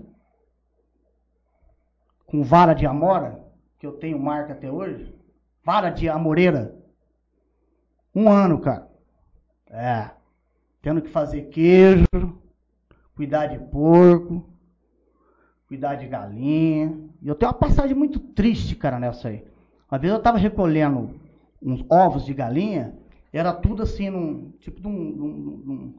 Com 2.27 2.43
vara 2.43 2.75
de 2.75 2.85
amora? 2.85 3.49
que 3.79 3.87
eu 3.87 3.93
tenho 3.93 4.19
marca 4.19 4.53
até 4.53 4.71
hoje, 4.71 5.15
vara 5.65 5.91
de 5.91 6.09
amoreira. 6.09 6.77
Um 8.15 8.29
ano, 8.29 8.61
cara. 8.61 8.91
É. 9.71 10.11
Tendo 10.83 11.01
que 11.01 11.09
fazer 11.09 11.43
queijo, 11.43 12.05
cuidar 13.15 13.47
de 13.47 13.59
porco, 13.71 14.49
cuidar 15.69 15.95
de 15.97 16.07
galinha. 16.07 16.99
E 17.23 17.29
eu 17.29 17.35
tenho 17.35 17.53
uma 17.53 17.59
passagem 17.59 17.95
muito 17.95 18.19
triste, 18.19 18.75
cara, 18.75 18.99
nessa 18.99 19.29
aí. 19.29 19.45
Uma 19.91 19.99
vez 19.99 20.13
eu 20.13 20.21
tava 20.21 20.39
recolhendo 20.39 21.21
uns 21.63 21.85
ovos 21.91 22.25
de 22.25 22.35
galinha, 22.35 22.95
era 23.33 23.53
tudo 23.53 23.83
assim, 23.83 24.11
num, 24.11 24.51
tipo 24.59 24.81
de 24.81 24.89
um, 24.89 24.93
num, 24.93 25.63
num, 25.65 25.95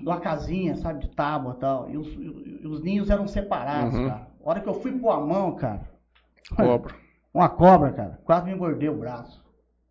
uma 0.00 0.20
casinha, 0.20 0.76
sabe, 0.76 1.06
de 1.06 1.14
tábua 1.14 1.54
e 1.56 1.60
tal. 1.60 1.90
E 1.90 1.96
os, 1.96 2.08
e 2.08 2.66
os 2.66 2.82
ninhos 2.82 3.10
eram 3.10 3.28
separados, 3.28 3.94
uhum. 3.94 4.08
cara. 4.08 4.28
A 4.44 4.48
hora 4.50 4.60
que 4.60 4.68
eu 4.68 4.74
fui 4.74 4.92
pôr 4.98 5.10
a 5.10 5.20
mão, 5.20 5.54
cara, 5.54 5.88
Cobra. 6.56 6.94
Uma 7.32 7.48
cobra, 7.48 7.92
cara. 7.92 8.20
Quase 8.24 8.46
me 8.46 8.56
mordei 8.56 8.88
o 8.88 8.96
braço. 8.96 9.40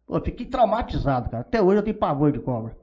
Pô, 0.06 0.20
fiquei 0.20 0.46
traumatizado, 0.46 1.30
cara. 1.30 1.42
Até 1.42 1.62
hoje 1.62 1.78
eu 1.78 1.84
tenho 1.84 1.98
pavor 1.98 2.34
de 2.34 2.40
cobra. 2.40 2.76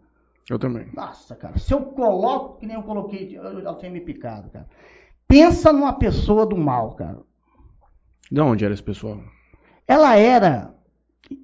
Eu 0.49 0.59
também. 0.59 0.89
Nossa, 0.95 1.35
cara. 1.35 1.59
Se 1.59 1.75
eu 1.75 1.83
coloco, 1.83 2.59
que 2.59 2.67
nem 2.67 2.77
eu 2.77 2.83
coloquei, 2.83 3.37
ela 3.37 3.75
tinha 3.75 3.91
me 3.91 4.01
picado, 4.01 4.49
cara. 4.49 4.67
Pensa 5.29 5.73
numa 5.73 5.93
pessoa 5.99 6.47
do 6.47 6.57
mal, 6.57 6.95
cara. 6.95 7.19
De 8.31 8.41
onde 8.41 8.65
era 8.65 8.75
esse 8.75 8.83
pessoal? 8.83 9.21
Ela 9.87 10.17
era 10.17 10.75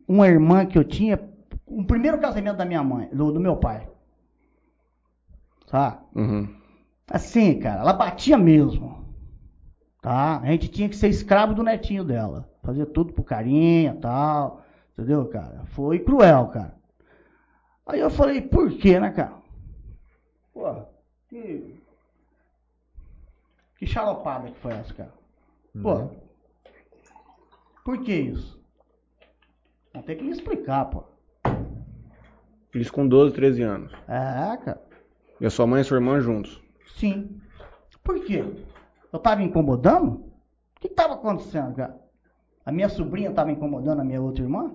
uma 0.07 0.29
irmã 0.29 0.67
que 0.67 0.79
eu 0.79 0.85
tinha, 0.85 1.19
o 1.67 1.85
primeiro 1.85 2.19
casamento 2.19 2.57
da 2.57 2.65
minha 2.65 2.83
mãe, 2.83 3.09
do, 3.13 3.33
do 3.33 3.41
meu 3.41 3.57
pai. 3.57 3.89
Tá? 5.67 6.03
Uhum. 6.15 6.55
Assim, 7.11 7.59
cara, 7.59 7.81
ela 7.81 7.93
batia 7.93 8.37
mesmo. 8.37 9.05
Tá? 10.01 10.41
A 10.41 10.47
gente 10.47 10.69
tinha 10.69 10.89
que 10.89 10.97
ser 10.97 11.09
escravo 11.09 11.55
do 11.55 11.63
netinho 11.63 12.05
dela. 12.05 12.49
Fazer 12.63 12.87
tudo 12.87 13.13
por 13.13 13.25
carinha 13.25 13.97
tal. 14.01 14.63
Entendeu, 14.93 15.27
cara? 15.27 15.65
Foi 15.67 15.99
cruel, 15.99 16.49
cara. 16.49 16.77
Aí 17.87 18.01
eu 18.01 18.11
falei, 18.11 18.41
por 18.41 18.71
quê, 18.73 19.01
né, 19.01 19.11
cara? 19.11 19.35
Pô, 20.53 20.83
que. 21.29 21.82
Que 23.83 23.87
xalopada 23.89 24.49
que 24.49 24.61
foi 24.61 24.75
essa, 24.75 24.95
cara? 24.95 25.13
Pô, 25.83 25.95
uhum. 25.95 26.17
por 27.85 28.01
que 28.01 28.15
isso? 28.15 28.63
Vão 29.93 30.05
ter 30.05 30.15
que 30.15 30.23
me 30.23 30.31
explicar, 30.31 30.85
pô. 30.85 31.03
Isso 32.73 32.93
com 32.93 33.09
12, 33.09 33.35
13 33.35 33.63
anos. 33.63 33.93
É, 34.07 34.57
cara. 34.59 34.81
E 35.41 35.47
a 35.47 35.51
sua 35.51 35.67
mãe 35.67 35.81
e 35.81 35.85
sua 35.85 35.97
irmã 35.97 36.21
juntos? 36.21 36.63
Sim. 36.95 37.41
Por 38.05 38.25
quê? 38.25 38.45
Eu 39.13 39.17
estava 39.17 39.43
incomodando? 39.43 40.33
O 40.77 40.81
que 40.81 40.87
estava 40.87 41.15
acontecendo, 41.15 41.75
cara? 41.75 42.01
A 42.65 42.71
minha 42.71 42.89
sobrinha 42.89 43.31
estava 43.31 43.51
incomodando 43.51 43.99
a 43.99 44.05
minha 44.05 44.23
outra 44.23 44.45
irmã? 44.45 44.73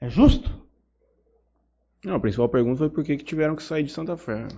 É 0.00 0.08
justo? 0.08 0.66
Não, 2.02 2.14
a 2.14 2.20
principal 2.20 2.48
pergunta 2.48 2.78
foi 2.78 2.88
por 2.88 3.04
que, 3.04 3.18
que 3.18 3.24
tiveram 3.24 3.54
que 3.54 3.62
sair 3.62 3.82
de 3.82 3.92
Santa 3.92 4.16
Fé. 4.16 4.48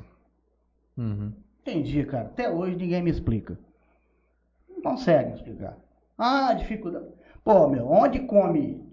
Uhum. 0.97 1.33
Entendi, 1.61 2.05
cara. 2.05 2.27
Até 2.27 2.51
hoje 2.51 2.77
ninguém 2.77 3.03
me 3.03 3.11
explica. 3.11 3.59
Não 4.69 4.83
consegue 4.83 5.35
explicar. 5.35 5.77
Ah, 6.17 6.53
dificuldade. 6.55 7.07
Pô, 7.45 7.69
meu, 7.69 7.89
onde 7.91 8.21
come 8.21 8.85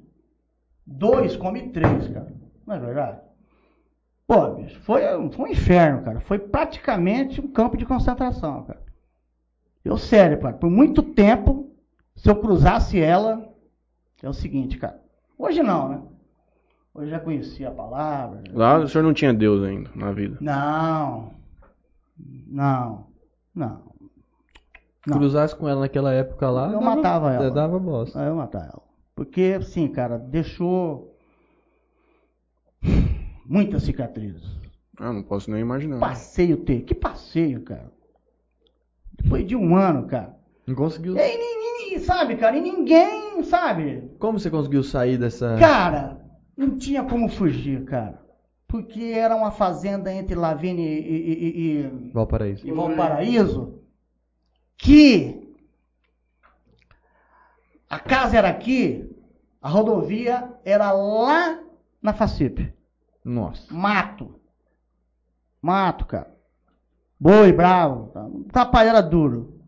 dois, 0.86 1.36
come 1.36 1.69
três, 1.69 2.08
cara. 2.10 2.34
Não 2.65 2.75
é 2.75 2.80
verdade? 2.80 3.21
Pô, 4.25 4.49
bicho, 4.56 4.80
foi, 4.82 5.01
foi 5.32 5.45
um 5.45 5.51
inferno, 5.51 6.03
cara. 6.03 6.19
Foi 6.21 6.38
praticamente 6.38 7.39
um 7.39 7.47
campo 7.47 7.77
de 7.77 7.86
concentração, 7.86 8.63
cara. 8.63 8.82
Eu, 9.84 9.97
sério, 9.97 10.39
cara, 10.39 10.56
por 10.56 10.69
muito 10.69 11.01
tempo, 11.01 11.71
se 12.15 12.30
eu 12.30 12.36
cruzasse 12.36 12.99
ela, 12.99 13.47
é 14.21 14.27
o 14.27 14.34
seguinte, 14.34 14.77
cara. 14.77 15.01
Hoje 15.38 15.63
não, 15.63 15.89
né? 15.89 16.01
Hoje 16.93 17.12
já 17.12 17.19
conhecia 17.19 17.69
a 17.69 17.71
palavra. 17.71 18.43
Lá 18.51 18.80
o 18.80 18.88
senhor 18.88 19.03
não 19.03 19.13
tinha 19.13 19.34
Deus 19.34 19.63
ainda 19.63 19.89
na 19.95 20.12
vida? 20.12 20.38
Não. 20.41 21.37
Não. 22.19 23.08
Não. 23.53 23.82
não. 25.06 25.17
Cruzasse 25.17 25.56
com 25.56 25.67
ela 25.67 25.82
naquela 25.82 26.13
época 26.13 26.49
lá, 26.49 26.67
eu 26.67 26.80
dava, 26.80 26.95
matava 26.95 27.34
ela. 27.34 27.51
Dava 27.51 27.80
bosta. 27.80 28.19
Eu 28.19 28.36
matava 28.36 28.65
ela. 28.65 28.84
Porque, 29.15 29.56
assim, 29.58 29.88
cara, 29.88 30.17
deixou 30.17 31.17
muitas 33.45 33.84
cicatrizes. 33.84 34.43
Ah, 34.99 35.13
não 35.13 35.23
posso 35.23 35.49
nem 35.51 35.62
imaginar. 35.62 35.99
Passeio 35.99 36.58
ter. 36.58 36.82
Que 36.82 36.93
passeio, 36.93 37.62
cara. 37.62 37.91
Depois 39.13 39.47
de 39.47 39.56
um 39.56 39.75
ano, 39.75 40.08
cara. 40.08 40.36
Não 40.65 40.75
conseguiu. 40.75 41.15
E, 41.15 41.19
e, 41.19 41.95
e, 41.95 41.99
sabe, 41.99 42.36
cara, 42.36 42.58
e 42.58 42.62
ninguém, 42.62 43.41
sabe? 43.43 44.12
Como 44.19 44.39
você 44.39 44.49
conseguiu 44.49 44.84
sair 44.84 45.17
dessa. 45.17 45.58
Cara, 45.58 46.19
não 46.56 46.77
tinha 46.77 47.03
como 47.03 47.30
fugir, 47.30 47.86
cara. 47.86 48.21
Porque 48.67 49.13
era 49.15 49.36
uma 49.36 49.51
fazenda 49.51 50.12
entre 50.12 50.36
Lavini 50.36 50.84
e, 50.84 50.99
e, 50.99 51.77
e 51.80 52.12
Valparaíso. 52.12 52.67
E 52.67 52.71
Valparaíso. 52.71 53.80
Que 54.77 55.56
a 57.89 57.99
casa 57.99 58.38
era 58.38 58.49
aqui, 58.49 59.10
a 59.62 59.69
rodovia 59.69 60.53
era 60.65 60.91
lá 60.91 61.60
na 62.01 62.13
Facip. 62.13 62.73
Nossa. 63.23 63.73
Mato. 63.73 64.39
Mato, 65.62 66.06
cara. 66.06 66.36
Boi 67.19 67.51
bravo. 67.51 68.12
Tá. 68.51 68.69
era 68.84 69.01
duro. 69.01 69.62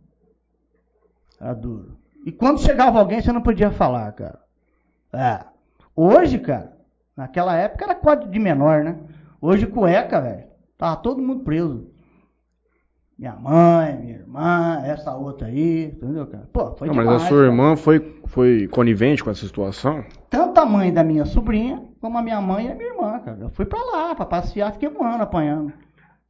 Era 1.39 1.53
duro. 1.53 1.97
E 2.25 2.31
quando 2.31 2.62
chegava 2.62 2.99
alguém, 2.99 3.21
você 3.21 3.31
não 3.31 3.41
podia 3.41 3.71
falar, 3.71 4.12
cara. 4.12 4.39
É. 5.13 5.45
Hoje, 5.95 6.38
cara, 6.39 6.77
naquela 7.19 7.55
época 7.55 7.84
era 7.84 7.95
código 7.95 8.32
de 8.32 8.39
menor, 8.39 8.84
né? 8.84 8.95
Hoje, 9.41 9.67
cueca, 9.67 10.21
velho. 10.21 10.45
Tava 10.77 10.95
todo 10.95 11.21
mundo 11.21 11.43
preso. 11.43 11.91
Minha 13.17 13.36
mãe, 13.36 13.97
minha 13.97 14.15
irmã, 14.15 14.82
essa 14.86 15.13
outra 15.13 15.47
aí, 15.47 15.88
entendeu, 15.88 16.25
cara? 16.25 16.49
Pô, 16.53 16.73
foi 16.77 16.88
não, 16.88 16.93
demais, 16.93 17.10
Mas 17.10 17.23
a 17.23 17.27
sua 17.27 17.43
irmã 17.43 17.75
foi, 17.75 18.21
foi 18.27 18.69
conivente 18.69 19.21
com 19.21 19.29
essa 19.29 19.45
situação? 19.45 20.05
Tanto 20.29 20.58
a 20.58 20.65
mãe 20.65 20.93
da 20.93 21.03
minha 21.03 21.25
sobrinha, 21.25 21.84
como 21.99 22.17
a 22.17 22.21
minha 22.21 22.39
mãe 22.39 22.67
e 22.67 22.71
a 22.71 22.75
minha 22.75 22.93
irmã, 22.93 23.19
cara. 23.19 23.38
Eu 23.41 23.49
fui 23.49 23.65
pra 23.65 23.84
lá, 23.84 24.15
pra 24.15 24.25
passear, 24.25 24.71
fiquei 24.71 24.88
um 24.88 25.03
ano 25.03 25.23
apanhando, 25.23 25.73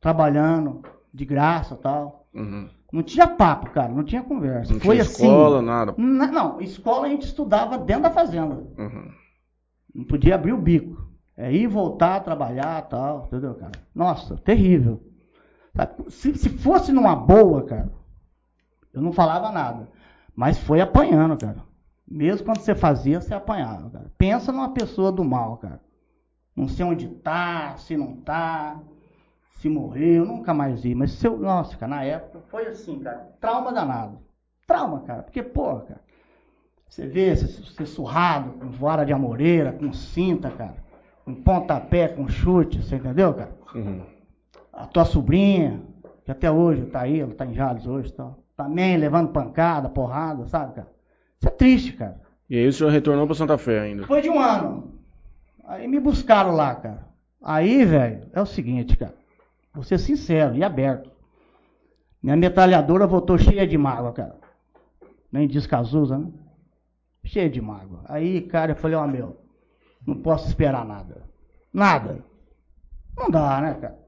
trabalhando 0.02 0.82
de 1.14 1.26
graça 1.26 1.76
tal. 1.76 2.28
Uhum. 2.34 2.68
Não 2.92 3.04
tinha 3.04 3.28
papo, 3.28 3.70
cara, 3.70 3.90
não 3.90 4.04
tinha 4.04 4.24
conversa. 4.24 4.74
Não 4.74 4.80
Foi 4.80 4.96
tinha 4.96 5.04
assim. 5.04 5.28
escola, 5.28 5.62
nada. 5.62 5.94
Não, 5.96 6.32
não, 6.32 6.62
escola 6.62 7.06
a 7.06 7.10
gente 7.10 7.28
estudava 7.28 7.78
dentro 7.78 8.04
da 8.04 8.10
fazenda. 8.10 8.64
Uhum. 8.80 9.12
Não 9.94 10.06
podia 10.06 10.36
abrir 10.36 10.54
o 10.54 10.62
bico. 10.62 11.10
É 11.36 11.52
ir 11.52 11.68
voltar 11.68 12.18
a 12.18 12.20
trabalhar 12.20 12.82
tal, 12.84 13.26
entendeu, 13.26 13.56
cara? 13.56 13.72
Nossa, 13.96 14.36
terrível. 14.38 15.02
Se, 16.10 16.36
se 16.36 16.50
fosse 16.50 16.92
numa 16.92 17.16
boa, 17.16 17.64
cara, 17.64 17.90
eu 18.94 19.02
não 19.02 19.14
falava 19.14 19.52
nada. 19.52 19.88
Mas 20.36 20.58
foi 20.58 20.82
apanhando, 20.82 21.38
cara. 21.38 21.64
Mesmo 22.06 22.46
quando 22.46 22.60
você 22.60 22.74
fazia, 22.74 23.22
você 23.22 23.34
apanhava, 23.34 23.90
cara. 23.90 24.12
Pensa 24.18 24.52
numa 24.52 24.74
pessoa 24.74 25.12
do 25.12 25.24
mal, 25.24 25.58
cara. 25.58 25.80
Não 26.56 26.68
sei 26.68 26.86
onde 26.86 27.08
tá, 27.08 27.78
se 27.78 27.96
não 27.96 28.18
tá. 28.18 28.80
Se 29.60 29.70
morrer, 29.70 30.18
eu 30.18 30.26
nunca 30.26 30.54
mais 30.54 30.82
vi. 30.82 30.96
Mas 30.96 31.12
se 31.12 31.28
eu. 31.28 31.38
Nossa, 31.38 31.78
cara, 31.78 31.96
na 31.96 32.04
época 32.04 32.42
foi 32.50 32.68
assim, 32.68 33.00
cara. 33.00 33.30
Trauma 33.40 33.72
danado. 33.72 34.20
Trauma, 34.66 35.02
cara. 35.02 35.24
Porque, 35.24 35.44
pô, 35.44 35.80
cara. 35.82 36.02
Você 36.90 37.06
vê, 37.06 37.36
você, 37.36 37.46
você 37.62 37.86
surrado, 37.86 38.54
com 38.54 38.70
vara 38.72 39.06
de 39.06 39.14
amoreira, 39.14 39.72
com 39.72 39.94
cinta, 39.94 40.50
cara. 40.50 40.76
Com 41.24 41.36
pontapé, 41.36 42.08
com 42.08 42.28
chute, 42.28 42.82
você 42.82 42.96
entendeu, 42.96 43.34
cara? 43.34 43.52
Uhum. 43.76 44.02
A 44.74 44.88
tua 44.88 45.06
sobrinha, 45.06 45.82
que 46.26 46.32
até 46.32 46.50
hoje 46.52 46.86
tá 46.88 47.02
aí, 47.02 47.20
ela 47.20 47.34
tá 47.34 47.46
em 47.46 47.54
Jales 47.54 47.86
hoje, 47.86 48.12
tá, 48.12 48.34
também 48.58 48.98
levando 48.98 49.32
pancada, 49.32 49.88
porrada, 49.88 50.46
sabe, 50.48 50.74
cara? 50.74 50.88
Isso 51.40 51.48
é 51.48 51.52
triste, 51.52 51.94
cara. 51.94 52.20
E 52.50 52.58
aí 52.58 52.68
o 52.68 52.74
senhor 52.74 52.92
retornou 52.92 53.28
pra 53.28 53.36
Santa 53.36 53.58
Fé 53.58 53.80
ainda? 53.80 54.02
Depois 54.02 54.24
de 54.24 54.30
um 54.30 54.40
ano, 54.40 54.96
aí 55.66 55.88
me 55.88 56.00
buscaram 56.00 56.56
lá, 56.56 56.74
cara. 56.74 57.08
Aí, 57.42 57.86
velho, 57.86 58.28
é 58.34 58.42
o 58.42 58.46
seguinte, 58.46 58.98
cara. 58.98 59.14
Vou 59.74 59.84
ser 59.84 60.00
sincero 60.00 60.56
e 60.56 60.64
aberto. 60.64 61.12
Minha 62.22 62.36
metralhadora 62.36 63.08
voltou 63.08 63.38
cheia 63.38 63.66
de 63.66 63.78
mágoa, 63.78 64.12
cara. 64.12 64.36
Nem 65.32 65.48
diz 65.48 65.68
Cazuza, 65.68 66.18
né? 66.18 66.28
Cheia 67.24 67.50
de 67.50 67.62
mágoa. 67.62 68.02
Aí, 68.06 68.42
cara, 68.42 68.72
eu 68.72 68.76
falei, 68.76 68.96
ó, 68.96 69.06
meu, 69.06 69.38
não 70.06 70.22
posso 70.22 70.48
esperar 70.48 70.86
nada. 70.86 71.24
Nada. 71.74 72.24
Não 73.16 73.30
dá, 73.30 73.62
né, 73.62 73.74
cara? 73.76 74.00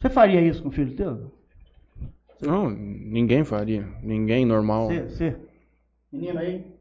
Você 0.00 0.10
faria 0.10 0.40
isso 0.40 0.62
com 0.62 0.68
o 0.68 0.72
filho 0.72 0.96
teu? 0.96 1.32
Não, 2.40 2.68
ninguém 2.70 3.44
faria. 3.44 3.86
Ninguém 4.02 4.44
normal. 4.44 4.88
Você, 4.88 5.02
você. 5.08 5.36
Menino 6.12 6.38
aí? 6.38 6.76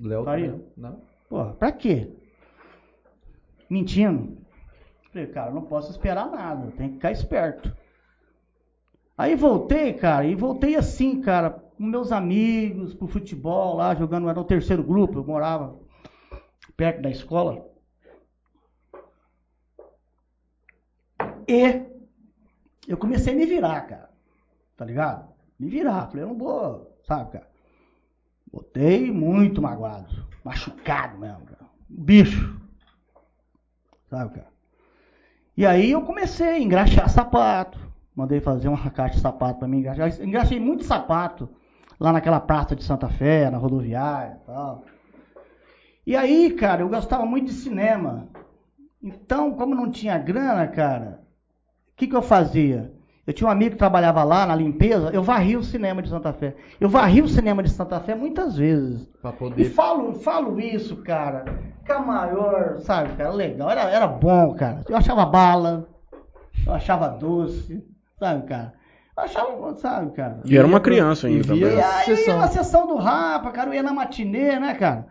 Léo 0.00 0.24
Faria? 0.24 0.50
também, 0.50 0.66
não? 0.76 1.02
Porra, 1.28 1.52
pra 1.54 1.72
quê? 1.72 2.08
Mentindo. 3.68 4.38
Falei, 5.12 5.26
cara, 5.28 5.50
não 5.50 5.62
posso 5.62 5.90
esperar 5.90 6.30
nada, 6.30 6.70
tem 6.72 6.88
que 6.88 6.94
ficar 6.94 7.12
esperto. 7.12 7.74
Aí 9.16 9.34
voltei, 9.34 9.92
cara, 9.94 10.24
e 10.24 10.34
voltei 10.34 10.76
assim, 10.76 11.20
cara, 11.20 11.62
com 11.78 11.84
meus 11.84 12.10
amigos, 12.10 12.92
pro 12.92 13.06
futebol 13.06 13.76
lá, 13.76 13.94
jogando, 13.94 14.28
era 14.28 14.40
o 14.40 14.44
terceiro 14.44 14.82
grupo, 14.82 15.20
eu 15.20 15.24
morava 15.24 15.78
perto 16.76 17.00
da 17.00 17.08
escola. 17.08 17.64
E 21.46 21.84
eu 22.88 22.96
comecei 22.96 23.32
a 23.32 23.36
me 23.36 23.46
virar, 23.46 23.80
cara. 23.82 24.10
Tá 24.76 24.84
ligado? 24.84 25.32
Me 25.58 25.68
virar. 25.68 26.08
Falei, 26.08 26.24
eu 26.24 26.28
não 26.28 26.36
vou, 26.36 26.98
sabe, 27.06 27.30
cara? 27.30 27.48
Botei 28.52 29.10
muito 29.12 29.62
magoado. 29.62 30.26
Machucado 30.44 31.16
mesmo, 31.16 31.46
cara. 31.46 31.64
Um 31.88 32.02
bicho. 32.02 32.60
Sabe, 34.10 34.34
cara? 34.34 34.48
E 35.56 35.64
aí 35.64 35.92
eu 35.92 36.02
comecei 36.02 36.48
a 36.48 36.58
engraxar 36.58 37.08
sapato. 37.08 37.78
Mandei 38.16 38.40
fazer 38.40 38.66
uma 38.66 38.90
caixa 38.90 39.14
de 39.14 39.20
sapato 39.20 39.60
para 39.60 39.68
mim 39.68 39.78
engraxar. 39.78 40.20
Engraxei 40.20 40.58
muito 40.58 40.82
sapato 40.82 41.48
lá 41.98 42.12
naquela 42.12 42.40
praça 42.40 42.74
de 42.76 42.82
Santa 42.84 43.08
Fé, 43.08 43.50
na 43.50 43.58
rodoviária 43.58 44.38
e 44.42 44.46
tal. 44.46 44.84
E 46.06 46.16
aí, 46.16 46.50
cara, 46.52 46.82
eu 46.82 46.88
gostava 46.88 47.24
muito 47.26 47.46
de 47.46 47.52
cinema. 47.52 48.28
Então, 49.02 49.52
como 49.54 49.74
não 49.74 49.90
tinha 49.90 50.18
grana, 50.18 50.66
cara, 50.66 51.20
o 51.92 51.96
que, 51.96 52.06
que 52.06 52.16
eu 52.16 52.22
fazia? 52.22 52.92
Eu 53.26 53.34
tinha 53.34 53.46
um 53.46 53.50
amigo 53.52 53.72
que 53.72 53.76
trabalhava 53.76 54.24
lá 54.24 54.46
na 54.46 54.54
limpeza, 54.56 55.10
eu 55.12 55.22
varria 55.22 55.58
o 55.58 55.62
cinema 55.62 56.00
de 56.00 56.08
Santa 56.08 56.32
Fé. 56.32 56.56
Eu 56.80 56.88
varri 56.88 57.20
o 57.20 57.28
cinema 57.28 57.62
de 57.62 57.68
Santa 57.68 58.00
Fé 58.00 58.14
muitas 58.14 58.56
vezes. 58.56 59.06
Pra 59.20 59.30
E 59.30 59.34
poder. 59.34 59.64
falo, 59.70 60.14
falo 60.14 60.58
isso, 60.58 60.96
cara. 61.02 61.44
Ficar 61.80 61.98
maior, 62.00 62.78
sabe, 62.80 63.12
cara, 63.16 63.30
legal. 63.30 63.70
Era, 63.70 63.82
era 63.90 64.06
bom, 64.06 64.54
cara. 64.54 64.82
Eu 64.88 64.96
achava 64.96 65.26
bala, 65.26 65.86
eu 66.66 66.72
achava 66.72 67.08
doce, 67.08 67.84
sabe, 68.18 68.46
cara. 68.46 68.72
Eu 69.18 69.24
achava, 69.24 69.74
sabe, 69.74 70.12
cara. 70.12 70.40
E 70.44 70.56
era 70.56 70.66
uma 70.66 70.78
criança 70.80 71.26
ainda 71.26 71.40
e 71.54 71.58
via- 71.58 71.68
também. 71.68 71.78
E 71.78 71.82
aí 71.82 72.04
Sessão. 72.04 72.38
na 72.38 72.46
sessão 72.48 72.86
do 72.86 72.94
Rapa, 72.96 73.50
cara, 73.50 73.70
eu 73.70 73.74
ia 73.74 73.82
na 73.82 73.92
matinê, 73.92 74.60
né, 74.60 74.74
cara? 74.74 75.06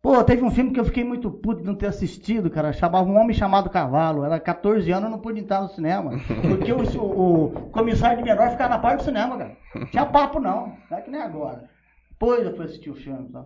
Pô, 0.00 0.24
teve 0.24 0.42
um 0.42 0.50
filme 0.50 0.72
que 0.72 0.80
eu 0.80 0.84
fiquei 0.84 1.04
muito 1.04 1.30
puto 1.30 1.60
de 1.60 1.66
não 1.66 1.74
ter 1.76 1.86
assistido, 1.86 2.50
cara. 2.50 2.72
Chamava 2.72 3.08
Um 3.08 3.16
Homem 3.16 3.36
Chamado 3.36 3.68
Cavalo. 3.70 4.24
Era 4.24 4.40
14 4.40 4.90
anos, 4.90 5.04
eu 5.04 5.10
não 5.10 5.18
pude 5.20 5.38
entrar 5.38 5.60
no 5.60 5.68
cinema. 5.68 6.12
Porque 6.48 6.72
o, 6.72 6.78
o, 7.00 7.44
o 7.44 7.70
comissário 7.70 8.16
de 8.16 8.24
menor 8.24 8.50
ficava 8.50 8.70
na 8.70 8.78
parte 8.80 8.98
do 9.00 9.04
cinema, 9.04 9.36
cara. 9.36 9.56
Tinha 9.90 10.06
papo 10.06 10.40
não. 10.40 10.76
Não 10.90 10.98
é 10.98 11.02
que 11.02 11.10
nem 11.10 11.20
agora. 11.20 11.68
Depois 12.10 12.44
eu 12.44 12.56
fui 12.56 12.64
assistir 12.64 12.90
o 12.90 12.94
filme. 12.96 13.28
Tá? 13.28 13.44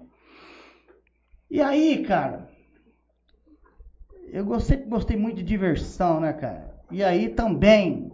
E 1.51 1.61
aí, 1.61 2.03
cara, 2.05 2.49
eu 4.33 4.45
gostei, 4.45 4.79
gostei 4.79 5.17
muito 5.17 5.37
de 5.37 5.43
diversão, 5.43 6.21
né, 6.21 6.33
cara? 6.33 6.75
E 6.91 7.03
aí 7.05 7.29
também, 7.29 8.11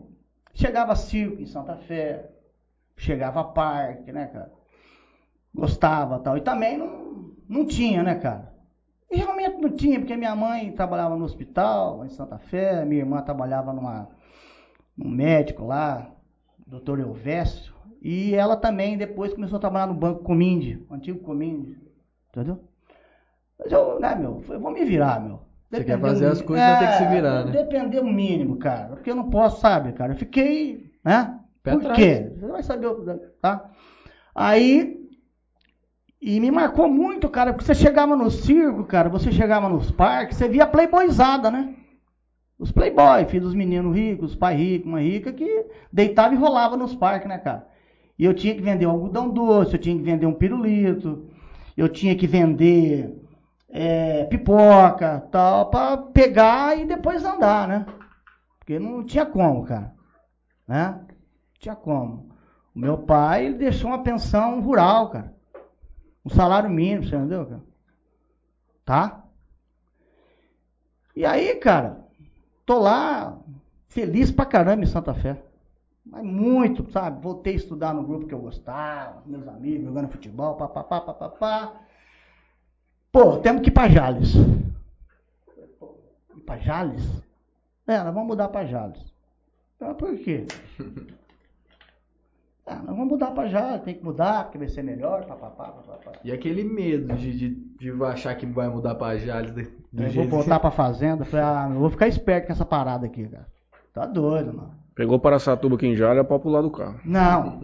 chegava 0.55 0.95
circo 0.95 1.41
em 1.41 1.47
Santa 1.47 1.77
Fé, 1.77 2.31
chegava 2.97 3.45
parque, 3.45 4.12
né, 4.12 4.27
cara? 4.27 4.53
Gostava 5.55 6.19
tal. 6.19 6.37
E 6.37 6.41
também 6.41 6.79
não, 6.79 7.33
não 7.49 7.67
tinha, 7.67 8.03
né, 8.03 8.15
cara? 8.15 8.53
E 9.11 9.17
realmente 9.17 9.61
não 9.61 9.71
tinha, 9.77 9.99
porque 9.99 10.17
minha 10.17 10.35
mãe 10.35 10.73
trabalhava 10.73 11.17
no 11.17 11.25
hospital, 11.25 12.05
em 12.05 12.09
Santa 12.09 12.38
Fé, 12.38 12.85
minha 12.85 13.03
irmã 13.03 13.21
trabalhava 13.21 13.73
numa, 13.73 14.09
num 14.97 15.11
médico 15.11 15.67
lá, 15.67 16.11
doutor 16.67 16.99
Elvésio, 16.99 17.75
e 18.01 18.35
ela 18.35 18.57
também 18.57 18.97
depois 18.97 19.35
começou 19.35 19.59
a 19.59 19.61
trabalhar 19.61 19.87
no 19.87 19.95
Banco 19.95 20.23
Cominde, 20.23 20.85
antigo 20.91 21.21
Cominde, 21.21 21.79
entendeu? 22.31 22.65
Mas 23.59 23.71
eu, 23.71 24.01
né, 24.01 24.15
meu, 24.15 24.43
eu 24.49 24.59
vou 24.59 24.73
me 24.73 24.85
virar, 24.85 25.21
meu. 25.21 25.41
Você 25.73 25.85
quer 25.85 25.99
fazer 25.99 26.27
as 26.27 26.43
coisas, 26.43 26.67
vai 26.67 26.79
ter 26.79 26.87
que 26.89 26.95
se 26.99 27.07
virar, 27.07 27.41
é, 27.41 27.45
né? 27.47 27.51
Depender 27.53 28.01
o 28.01 28.07
mínimo, 28.07 28.59
cara, 28.59 28.89
porque 28.89 29.11
eu 29.11 29.17
não 29.17 29.31
posso, 29.31 29.59
sabe, 29.59 29.93
cara, 29.93 30.13
eu 30.13 30.17
fiquei, 30.17 30.93
né? 31.03 31.41
Pé 31.63 31.73
Por 31.73 31.81
atrás. 31.81 31.97
quê? 31.97 32.33
Você 32.39 32.47
vai 32.47 32.63
saber, 32.63 32.89
o- 32.89 33.19
tá? 33.41 33.71
Aí, 34.35 35.09
e 36.21 36.39
me 36.41 36.51
marcou 36.51 36.91
muito, 36.91 37.27
cara, 37.31 37.55
porque 37.55 37.65
você 37.65 37.75
chegava 37.75 38.15
no 38.15 38.31
circo, 38.31 38.85
cara, 38.85 39.09
você 39.09 39.33
chegava 39.33 39.67
nos 39.67 39.91
parques, 39.91 40.37
você 40.37 40.47
via 40.47 40.67
playboyzada, 40.67 41.51
né? 41.51 41.75
Os 42.59 42.71
playboy, 42.71 43.25
filhos 43.25 43.47
dos 43.47 43.55
meninos 43.55 43.97
ricos, 43.97 44.37
pai 44.37 44.55
rico, 44.55 44.89
mãe 44.89 45.09
rica, 45.09 45.33
que 45.33 45.65
deitava 45.91 46.35
e 46.35 46.37
rolava 46.37 46.77
nos 46.77 46.95
parques, 46.95 47.29
né, 47.29 47.39
cara? 47.39 47.67
E 48.19 48.25
eu 48.27 48.35
tinha 48.35 48.55
que 48.55 48.61
vender 48.61 48.87
um 48.87 48.91
algodão 48.91 49.31
doce, 49.31 49.73
eu 49.73 49.81
tinha 49.81 49.97
que 49.97 50.03
vender 50.03 50.27
um 50.27 50.35
pirulito, 50.35 51.25
eu 51.79 51.89
tinha 51.89 52.15
que 52.15 52.27
vender 52.27 53.22
é, 53.73 54.25
pipoca, 54.25 55.27
tal, 55.33 55.71
pra 55.71 55.97
pegar 55.97 56.79
e 56.79 56.85
depois 56.85 57.25
andar, 57.25 57.67
né? 57.67 57.87
Porque 58.59 58.79
não 58.79 59.03
tinha 59.03 59.25
como, 59.25 59.65
cara, 59.65 59.95
né? 60.69 61.01
Não 61.01 61.07
tinha 61.59 61.75
como. 61.75 62.31
O 62.75 62.79
meu 62.79 62.99
pai, 62.99 63.47
ele 63.47 63.55
deixou 63.55 63.91
uma 63.91 64.03
pensão 64.03 64.61
rural, 64.61 65.09
cara. 65.11 65.35
Um 66.25 66.29
salário 66.29 66.69
mínimo, 66.69 67.05
você 67.05 67.17
entendeu, 67.17 67.47
cara? 67.47 67.63
Tá? 68.85 69.25
E 71.17 71.25
aí, 71.25 71.55
cara, 71.57 72.07
tô 72.67 72.79
lá, 72.79 73.39
feliz 73.89 74.31
pra 74.31 74.45
caramba 74.45 74.83
em 74.83 74.87
Santa 74.87 75.15
Fé. 75.15 75.43
Mas 76.05 76.25
muito, 76.25 76.91
sabe? 76.91 77.23
Voltei 77.23 77.55
a 77.55 77.57
estudar 77.57 77.95
no 77.95 78.05
grupo 78.05 78.27
que 78.27 78.35
eu 78.35 78.41
gostava, 78.41 79.23
meus 79.25 79.47
amigos, 79.49 79.87
jogando 79.87 80.11
futebol, 80.11 80.57
papapá, 80.57 81.01
papapá. 81.01 81.73
Pô, 83.12 83.37
temos 83.37 83.61
que 83.61 83.68
ir 83.68 83.72
pra 83.72 83.88
Jales. 83.88 84.33
Pra 86.46 86.57
Jales? 86.57 87.07
É, 87.87 87.98
nós 88.03 88.14
vamos 88.14 88.29
mudar 88.29 88.48
pra 88.48 88.64
Jales. 88.64 89.12
Ah, 89.81 89.94
por 89.94 90.16
quê? 90.18 90.46
Ah, 92.64 92.77
nós 92.77 92.96
vamos 92.96 93.09
mudar 93.09 93.33
pra 93.33 93.48
Jales, 93.48 93.83
tem 93.83 93.96
que 93.96 94.05
mudar, 94.05 94.44
porque 94.44 94.57
vai 94.57 94.68
ser 94.68 94.85
melhor, 94.85 95.25
papapá, 95.25 95.64
papapá. 95.64 96.12
E 96.22 96.31
aquele 96.31 96.62
medo 96.62 97.12
de, 97.16 97.37
de, 97.37 97.48
de 97.51 98.05
achar 98.05 98.37
que 98.37 98.46
vai 98.46 98.68
mudar 98.68 98.94
pra 98.94 99.18
Jales 99.18 99.51
do, 99.51 99.68
vou 99.92 100.29
voltar 100.29 100.61
pra 100.61 100.70
fazenda, 100.70 101.24
falei, 101.24 101.45
ah, 101.45 101.68
eu 101.74 101.80
vou 101.80 101.91
ficar 101.91 102.07
esperto 102.07 102.47
com 102.47 102.53
essa 102.53 102.64
parada 102.64 103.05
aqui, 103.05 103.26
cara. 103.26 103.49
Tá 103.93 104.07
doido, 104.07 104.55
mano. 104.55 104.74
Pegou 104.95 105.18
Paraçatuba 105.18 105.74
aqui 105.74 105.89
em 105.89 105.97
Jalha, 105.97 106.22
pode 106.22 106.45
pular 106.45 106.62
do 106.62 106.70
carro. 106.70 107.01
Não, 107.05 107.62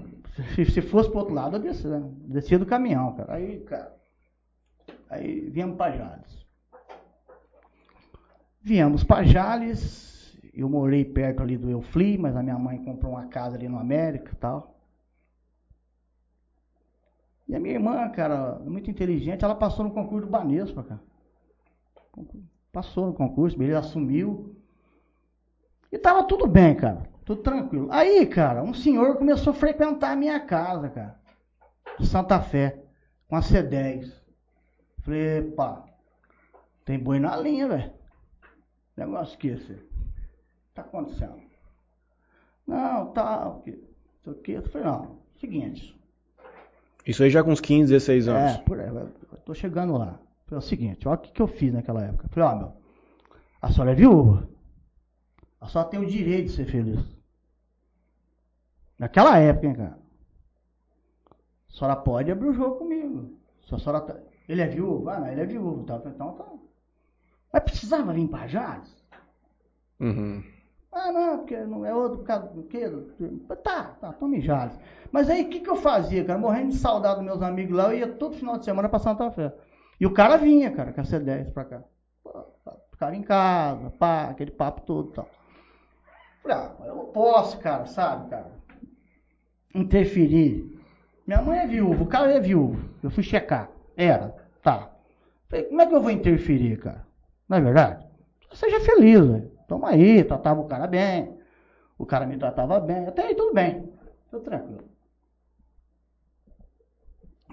se, 0.57 0.65
se 0.65 0.83
fosse 0.83 1.09
pro 1.09 1.21
outro 1.21 1.35
lado, 1.35 1.57
eu 1.57 1.61
descia, 1.61 2.03
descia 2.27 2.59
do 2.59 2.67
caminhão, 2.67 3.13
cara. 3.15 3.35
Aí, 3.35 3.61
cara, 3.61 3.93
aí 5.11 5.49
viemos 5.51 5.77
pra 5.77 5.91
Jales. 5.91 6.47
Viemos 8.61 9.05
pra 9.05 9.23
Jales, 9.23 10.39
eu 10.53 10.69
morei 10.69 11.05
perto 11.05 11.43
ali 11.43 11.57
do 11.57 11.71
Eufli, 11.71 12.19
mas 12.19 12.37
a 12.37 12.43
minha 12.43 12.59
mãe 12.59 12.83
comprou 12.85 13.13
uma 13.13 13.27
casa 13.27 13.57
ali 13.57 13.69
no 13.69 13.79
América 13.79 14.33
e 14.33 14.37
tal. 14.37 14.75
E 17.49 17.57
a 17.57 17.61
minha 17.61 17.75
irmã, 17.75 18.09
cara, 18.11 18.59
muito 18.59 18.91
inteligente, 18.91 19.45
ela 19.45 19.55
passou 19.55 19.85
no 19.85 19.93
concurso 19.93 20.27
do 20.27 20.31
Banespa, 20.31 20.83
cara. 20.83 21.01
Passou 22.71 23.07
no 23.07 23.15
concurso, 23.15 23.57
beleza, 23.57 23.79
assumiu. 23.79 24.55
E 25.91 25.99
tava 25.99 26.25
tudo 26.25 26.47
bem, 26.47 26.75
cara. 26.77 27.09
Tudo 27.25 27.43
tranquilo. 27.43 27.89
Aí, 27.91 28.27
cara, 28.27 28.63
um 28.63 28.75
senhor 28.75 29.17
começou 29.17 29.53
a 29.53 29.57
frequentar 29.57 30.13
a 30.13 30.17
minha 30.17 30.39
casa, 30.41 30.91
cara. 30.91 31.19
De 31.99 32.07
Santa 32.07 32.41
Fé. 32.41 32.85
Com 33.29 33.37
a 33.37 33.41
C10. 33.41 34.18
Falei, 35.09 35.41
pá, 35.53 35.87
tem 36.85 36.99
boi 36.99 37.19
na 37.19 37.35
linha, 37.35 37.67
velho. 37.67 37.91
Negócio 38.95 39.39
que 39.39 39.49
esse. 39.49 39.83
tá 40.75 40.83
acontecendo? 40.83 41.41
Não, 42.67 43.11
tá, 43.13 43.49
o 43.49 43.63
quê? 43.63 43.71
Não 43.71 44.23
sei 44.23 44.33
o 44.35 44.37
quê. 44.37 44.53
Eu 44.53 44.63
falei, 44.69 44.87
não, 44.87 45.19
seguinte. 45.41 45.99
Isso 47.07 47.23
aí 47.23 47.31
já 47.31 47.43
com 47.43 47.51
uns 47.51 47.61
15, 47.61 47.91
16 47.91 48.29
anos. 48.29 48.59
É, 48.59 48.63
por 48.65 48.79
aí, 48.79 48.87
eu 48.95 49.39
tô 49.47 49.55
chegando 49.55 49.97
lá. 49.97 50.21
Falei, 50.45 50.57
é 50.57 50.57
o 50.59 50.61
seguinte, 50.61 51.09
olha 51.09 51.17
o 51.17 51.21
que, 51.23 51.33
que 51.33 51.41
eu 51.41 51.47
fiz 51.47 51.73
naquela 51.73 52.05
época. 52.05 52.27
Eu 52.27 52.29
falei, 52.29 52.49
ó, 52.51 52.57
meu, 52.59 52.77
a 53.63 53.73
senhora 53.73 53.93
é 53.93 53.95
viúva. 53.95 54.47
A 55.59 55.69
senhora 55.69 55.89
tem 55.89 56.01
o 56.01 56.07
direito 56.07 56.49
de 56.49 56.53
ser 56.53 56.67
feliz. 56.67 57.03
Naquela 58.99 59.39
época, 59.39 59.69
hein, 59.69 59.75
cara. 59.75 59.99
A 61.71 61.73
senhora 61.73 61.97
pode 61.97 62.31
abrir 62.31 62.49
o 62.49 62.53
jogo 62.53 62.77
comigo. 62.77 63.39
Se 63.67 63.75
a 63.75 63.79
senhora 63.79 64.03
tá... 64.03 64.28
Ele 64.49 64.63
é 64.63 64.67
viúvo? 64.67 65.09
Ah, 65.09 65.21
não, 65.21 65.29
ele 65.29 65.41
é 65.43 65.47
viúvo. 65.47 65.85
Tá? 65.85 66.01
Então 66.07 66.33
tá. 66.33 66.47
Mas 67.53 67.63
precisava 67.63 68.13
vir 68.13 68.29
pra 68.29 68.47
Jales? 68.47 68.97
Uhum. 70.01 70.43
Ah, 70.91 71.13
não, 71.13 71.39
porque 71.39 71.57
não 71.57 71.85
é 71.85 71.95
outro 71.95 72.19
por 72.19 72.25
causa 72.25 72.49
do 72.49 72.63
quê? 72.63 72.91
Tá, 73.63 73.97
tá, 74.01 74.13
tome 74.15 74.41
Jales. 74.41 74.79
Mas 75.13 75.29
aí 75.29 75.43
o 75.45 75.49
que, 75.49 75.61
que 75.61 75.69
eu 75.69 75.77
fazia, 75.77 76.25
cara? 76.25 76.39
Morrendo 76.39 76.71
de 76.71 76.77
saudade 76.77 77.17
dos 77.17 77.25
meus 77.25 77.43
amigos 77.43 77.77
lá, 77.77 77.93
eu 77.93 77.99
ia 77.99 78.09
todo 78.09 78.37
final 78.37 78.59
de 78.59 78.65
semana 78.65 78.89
pra 78.89 78.99
Santa 78.99 79.31
Fé. 79.31 79.55
E 80.01 80.07
o 80.07 80.15
cara 80.15 80.37
vinha, 80.37 80.71
cara, 80.71 80.93
com 80.93 81.01
a 81.01 81.05
C10 81.05 81.53
pra 81.53 81.65
cá. 81.65 81.83
Pô, 82.23 82.45
Ficava 82.91 83.15
em 83.15 83.23
casa, 83.23 83.91
pá, 83.91 84.29
aquele 84.29 84.51
papo 84.51 84.81
todo 84.83 85.11
e 85.11 85.13
tal. 85.13 85.29
Falei, 86.43 86.57
ah, 86.57 86.73
eu 86.87 86.95
não 86.97 87.07
posso, 87.07 87.59
cara, 87.59 87.87
sabe, 87.87 88.31
cara, 88.31 88.51
interferir. 89.75 90.79
Minha 91.27 91.43
mãe 91.43 91.59
é 91.59 91.67
viúva, 91.67 92.03
o 92.03 92.07
cara 92.07 92.33
é 92.33 92.41
viúvo. 92.41 92.89
Eu 93.03 93.11
fui 93.11 93.23
checar. 93.23 93.71
Era, 93.99 94.33
tá. 94.63 94.93
Falei, 95.49 95.65
como 95.65 95.83
é 95.83 95.87
que 95.87 95.95
eu 95.95 96.01
vou 96.01 96.13
interferir, 96.13 96.79
cara? 96.79 97.05
Não 97.49 97.57
é 97.57 97.61
verdade? 97.61 98.07
Seja 98.53 98.79
feliz, 98.79 99.27
velho. 99.27 99.51
Toma 99.67 99.91
aí, 99.91 100.23
tratava 100.23 100.61
o 100.61 100.69
cara 100.69 100.87
bem. 100.87 101.37
O 101.99 102.07
cara 102.07 102.25
me 102.25 102.39
tratava 102.39 102.79
bem. 102.79 103.09
Até 103.09 103.23
aí 103.27 103.35
tudo 103.35 103.53
bem. 103.53 103.93
Tudo 104.31 104.45
tranquilo. 104.45 104.89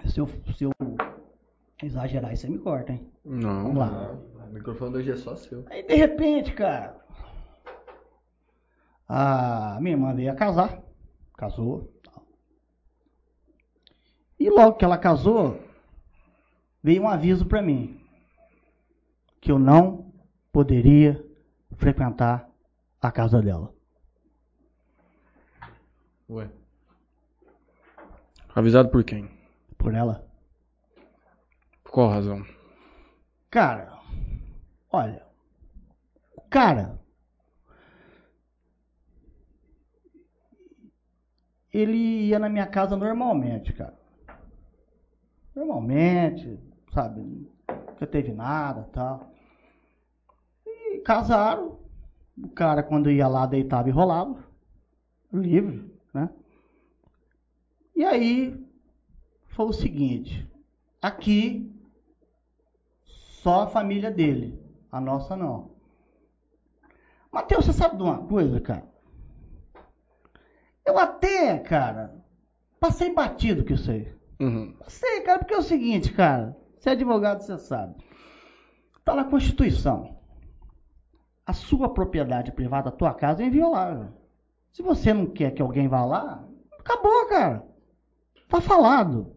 Se 0.06 0.20
eu, 0.20 0.28
se 0.56 0.62
eu 0.62 0.70
exagerar, 1.82 2.30
aí 2.30 2.36
você 2.36 2.48
me 2.48 2.58
corta, 2.58 2.92
hein? 2.92 3.10
Não. 3.24 3.64
Vamos 3.64 3.78
lá. 3.78 4.12
O 4.48 4.52
microfone 4.52 4.98
hoje 4.98 5.10
é 5.10 5.16
só 5.16 5.34
seu. 5.34 5.64
Aí 5.68 5.82
de 5.82 5.94
repente, 5.96 6.52
cara, 6.52 6.96
a 9.08 9.78
minha 9.80 9.96
irmã 9.96 10.14
veio 10.14 10.30
a 10.30 10.36
casar, 10.36 10.80
casou. 11.36 11.92
E 14.38 14.48
logo 14.48 14.76
que 14.76 14.84
ela 14.84 14.96
casou, 14.96 15.58
veio 16.86 17.02
um 17.02 17.08
aviso 17.08 17.44
para 17.44 17.60
mim 17.60 18.00
que 19.40 19.50
eu 19.50 19.58
não 19.58 20.12
poderia 20.52 21.20
frequentar 21.74 22.48
a 23.02 23.10
casa 23.10 23.42
dela. 23.42 23.74
Ué. 26.30 26.48
Avisado 28.54 28.88
por 28.88 29.02
quem? 29.02 29.28
Por 29.76 29.94
ela. 29.94 30.30
Por 31.82 31.90
qual 31.90 32.08
razão? 32.08 32.46
Cara, 33.50 33.92
olha, 34.88 35.26
cara, 36.48 37.00
ele 41.72 42.28
ia 42.28 42.38
na 42.38 42.48
minha 42.48 42.66
casa 42.68 42.96
normalmente, 42.96 43.72
cara. 43.72 43.98
Normalmente, 45.52 46.75
sabe, 46.96 47.20
nunca 47.20 48.06
teve 48.06 48.32
nada 48.32 48.88
tal. 48.90 49.30
E 50.64 50.98
casaram, 51.00 51.78
o 52.42 52.48
cara 52.48 52.82
quando 52.82 53.10
ia 53.10 53.28
lá 53.28 53.44
deitava 53.44 53.90
e 53.90 53.92
rolava, 53.92 54.42
livre, 55.30 55.92
né? 56.14 56.30
E 57.94 58.02
aí 58.02 58.66
foi 59.48 59.66
o 59.66 59.72
seguinte, 59.74 60.50
aqui 61.02 61.70
só 63.04 63.62
a 63.62 63.66
família 63.66 64.10
dele. 64.10 64.58
A 64.90 65.00
nossa 65.00 65.36
não. 65.36 65.72
Mateus, 67.30 67.66
você 67.66 67.74
sabe 67.74 67.96
de 67.96 68.02
uma 68.02 68.26
coisa, 68.26 68.58
cara? 68.60 68.88
Eu 70.84 70.98
até, 70.98 71.58
cara, 71.58 72.24
passei 72.80 73.12
batido 73.12 73.64
com 73.64 73.74
isso 73.74 73.90
aí. 73.90 74.10
Uhum. 74.40 74.72
Passei, 74.78 75.20
cara, 75.20 75.40
porque 75.40 75.52
é 75.52 75.58
o 75.58 75.62
seguinte, 75.62 76.12
cara. 76.14 76.56
Você 76.86 76.90
é 76.90 76.92
advogado, 76.92 77.40
você 77.40 77.58
sabe. 77.58 77.96
Tá 79.04 79.12
na 79.12 79.24
Constituição. 79.24 80.18
A 81.44 81.52
sua 81.52 81.92
propriedade 81.92 82.52
privada, 82.52 82.90
a 82.90 82.92
tua 82.92 83.12
casa, 83.12 83.42
é 83.42 83.46
inviolável. 83.46 84.10
Se 84.70 84.82
você 84.84 85.12
não 85.12 85.26
quer 85.26 85.50
que 85.50 85.60
alguém 85.60 85.88
vá 85.88 86.04
lá, 86.04 86.44
acabou, 86.78 87.26
cara. 87.28 87.64
Tá 88.48 88.60
falado. 88.60 89.34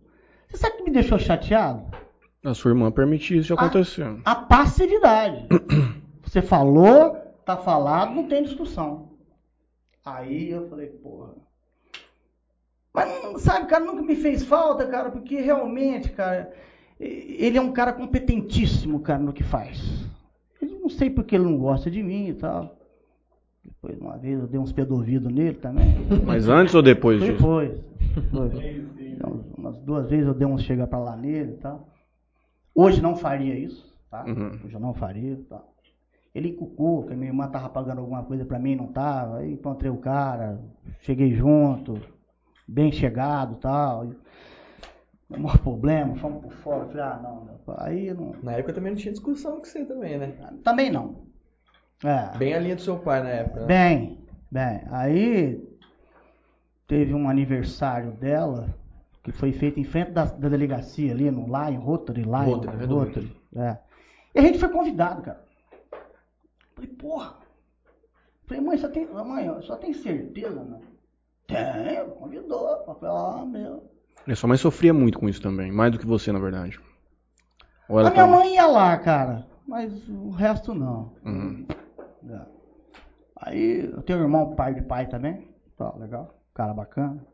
Você 0.47 0.57
sabe 0.57 0.75
o 0.75 0.77
que 0.77 0.83
me 0.83 0.91
deixou 0.91 1.17
chateado? 1.17 1.89
A 2.45 2.53
sua 2.53 2.69
irmã 2.69 2.91
permitiu 2.91 3.39
isso 3.39 3.51
acontecer. 3.55 4.05
a 4.25 4.35
passividade. 4.35 5.47
Você 6.21 6.43
falou, 6.43 7.15
tá 7.43 7.57
falado, 7.57 8.13
não 8.13 8.27
tem 8.27 8.43
discussão. 8.43 9.17
Aí 10.05 10.51
eu 10.51 10.69
falei, 10.69 10.89
porra. 10.89 11.33
Mas, 12.93 13.23
não- 13.23 13.39
sabe, 13.39 13.65
cara, 13.65 13.83
nunca 13.83 14.03
me 14.03 14.15
fez 14.15 14.43
falta, 14.43 14.85
cara, 14.85 15.09
porque 15.09 15.41
realmente, 15.41 16.11
cara, 16.11 16.53
ele 16.99 17.57
é 17.57 17.61
um 17.61 17.71
cara 17.71 17.93
competentíssimo, 17.93 18.99
cara, 18.99 19.19
no 19.19 19.31
que 19.31 19.43
faz. 19.43 20.05
Eu 20.61 20.79
não 20.81 20.89
sei 20.89 21.09
porque 21.09 21.35
ele 21.35 21.45
não 21.45 21.57
gosta 21.57 21.89
de 21.89 22.03
mim 22.03 22.27
e 22.27 22.33
tal. 22.33 22.77
Depois, 23.63 23.99
uma 23.99 24.17
vez, 24.17 24.39
eu 24.39 24.47
dei 24.47 24.59
uns 24.59 24.71
pedovidos 24.71 25.31
nele 25.31 25.55
também. 25.55 25.85
Mas 26.25 26.49
antes 26.49 26.75
ou 26.75 26.81
depois 26.81 27.19
disso? 27.19 27.33
Depois. 27.33 27.71
depois. 28.15 28.99
Então, 28.99 29.45
umas 29.57 29.77
duas 29.79 30.09
vezes 30.09 30.27
eu 30.27 30.33
dei 30.33 30.47
uns 30.47 30.63
chega 30.63 30.87
pra 30.87 30.99
lá 30.99 31.15
nele 31.15 31.53
e 31.53 31.57
tal. 31.57 31.87
Hoje 32.73 33.01
não 33.01 33.15
faria 33.15 33.57
isso, 33.57 33.93
tá? 34.09 34.25
Uhum. 34.25 34.59
Hoje 34.65 34.73
eu 34.73 34.79
não 34.79 34.93
faria, 34.93 35.37
tá? 35.49 35.61
Ele 36.33 36.49
encucou, 36.49 37.05
que 37.05 37.13
a 37.13 37.15
minha 37.15 37.29
irmã 37.29 37.47
tava 37.47 37.69
pagando 37.69 37.99
alguma 37.99 38.23
coisa 38.23 38.45
pra 38.45 38.59
mim, 38.59 38.75
não 38.75 38.87
tava. 38.87 39.39
Aí 39.39 39.53
encontrei 39.53 39.91
o 39.91 39.97
cara, 39.97 40.59
cheguei 41.01 41.33
junto, 41.33 41.99
bem 42.67 42.91
chegado 42.91 43.55
e 43.55 43.59
tal. 43.59 44.07
O 45.29 45.39
maior 45.39 45.59
problema, 45.59 46.15
fomos 46.15 46.41
por 46.41 46.51
fora. 46.53 46.85
Falei, 46.87 47.03
ah, 47.03 47.19
não, 47.21 47.45
meu, 47.45 47.59
aí 47.77 48.13
não. 48.13 48.33
Na 48.41 48.53
época 48.53 48.73
também 48.73 48.91
não 48.93 48.97
tinha 48.97 49.11
discussão 49.11 49.57
com 49.57 49.63
você 49.63 49.85
também, 49.85 50.17
né? 50.17 50.33
Também 50.63 50.91
não. 50.91 51.27
É. 52.03 52.37
Bem 52.37 52.53
a 52.53 52.59
linha 52.59 52.75
do 52.75 52.81
seu 52.81 52.97
pai 52.97 53.21
na 53.21 53.29
época, 53.29 53.59
né? 53.61 53.65
Bem, 53.67 54.27
bem. 54.49 54.81
Aí 54.89 55.69
teve 56.87 57.13
um 57.13 57.29
aniversário 57.29 58.13
dela 58.13 58.73
que 59.23 59.31
foi 59.31 59.51
feito 59.51 59.79
em 59.79 59.83
frente 59.83 60.11
da, 60.11 60.25
da 60.25 60.49
delegacia 60.49 61.11
ali, 61.11 61.29
no, 61.29 61.47
lá 61.47 61.69
em 61.69 61.77
Rotary, 61.77 62.23
lá 62.23 62.41
Rotary, 62.41 62.75
em 62.75 62.79
né, 62.79 62.85
Rotary. 62.85 63.41
É. 63.55 63.77
E 64.33 64.39
a 64.39 64.41
gente 64.41 64.57
foi 64.57 64.69
convidado, 64.69 65.21
cara. 65.21 65.43
Falei, 66.73 66.89
porra. 66.91 67.35
Falei, 68.47 68.63
mãe, 68.63 68.77
só 68.77 68.89
tem, 68.89 69.05
mãe, 69.05 69.61
só 69.61 69.75
tem 69.75 69.93
certeza, 69.93 70.63
né? 70.63 70.79
Tem, 71.45 72.09
convidou. 72.17 72.83
Falei, 72.85 73.15
ah, 73.15 73.45
meu. 73.45 73.98
E 74.31 74.35
sua 74.35 74.47
mãe 74.47 74.57
sofria 74.57 74.93
muito 74.93 75.17
com 75.19 75.27
isso 75.27 75.41
também, 75.41 75.71
mais 75.71 75.91
do 75.91 75.97
que 75.99 76.05
você, 76.05 76.31
na 76.31 76.39
verdade. 76.39 76.79
Ou 77.87 77.97
A 77.99 78.03
minha 78.03 78.13
tava- 78.13 78.31
mãe 78.31 78.53
ia 78.55 78.67
lá, 78.67 78.95
cara, 78.97 79.47
mas 79.67 80.07
o 80.07 80.29
resto 80.29 80.73
não. 80.75 81.13
Uhum. 81.25 81.65
É. 82.29 82.41
Aí 83.41 83.85
eu 83.91 84.01
tenho 84.03 84.19
um 84.19 84.23
irmão, 84.23 84.55
pai 84.55 84.73
de 84.75 84.81
pai 84.81 85.07
também. 85.07 85.47
Tá, 85.77 85.93
legal. 85.97 86.37
Cara 86.53 86.73
bacana. 86.73 87.25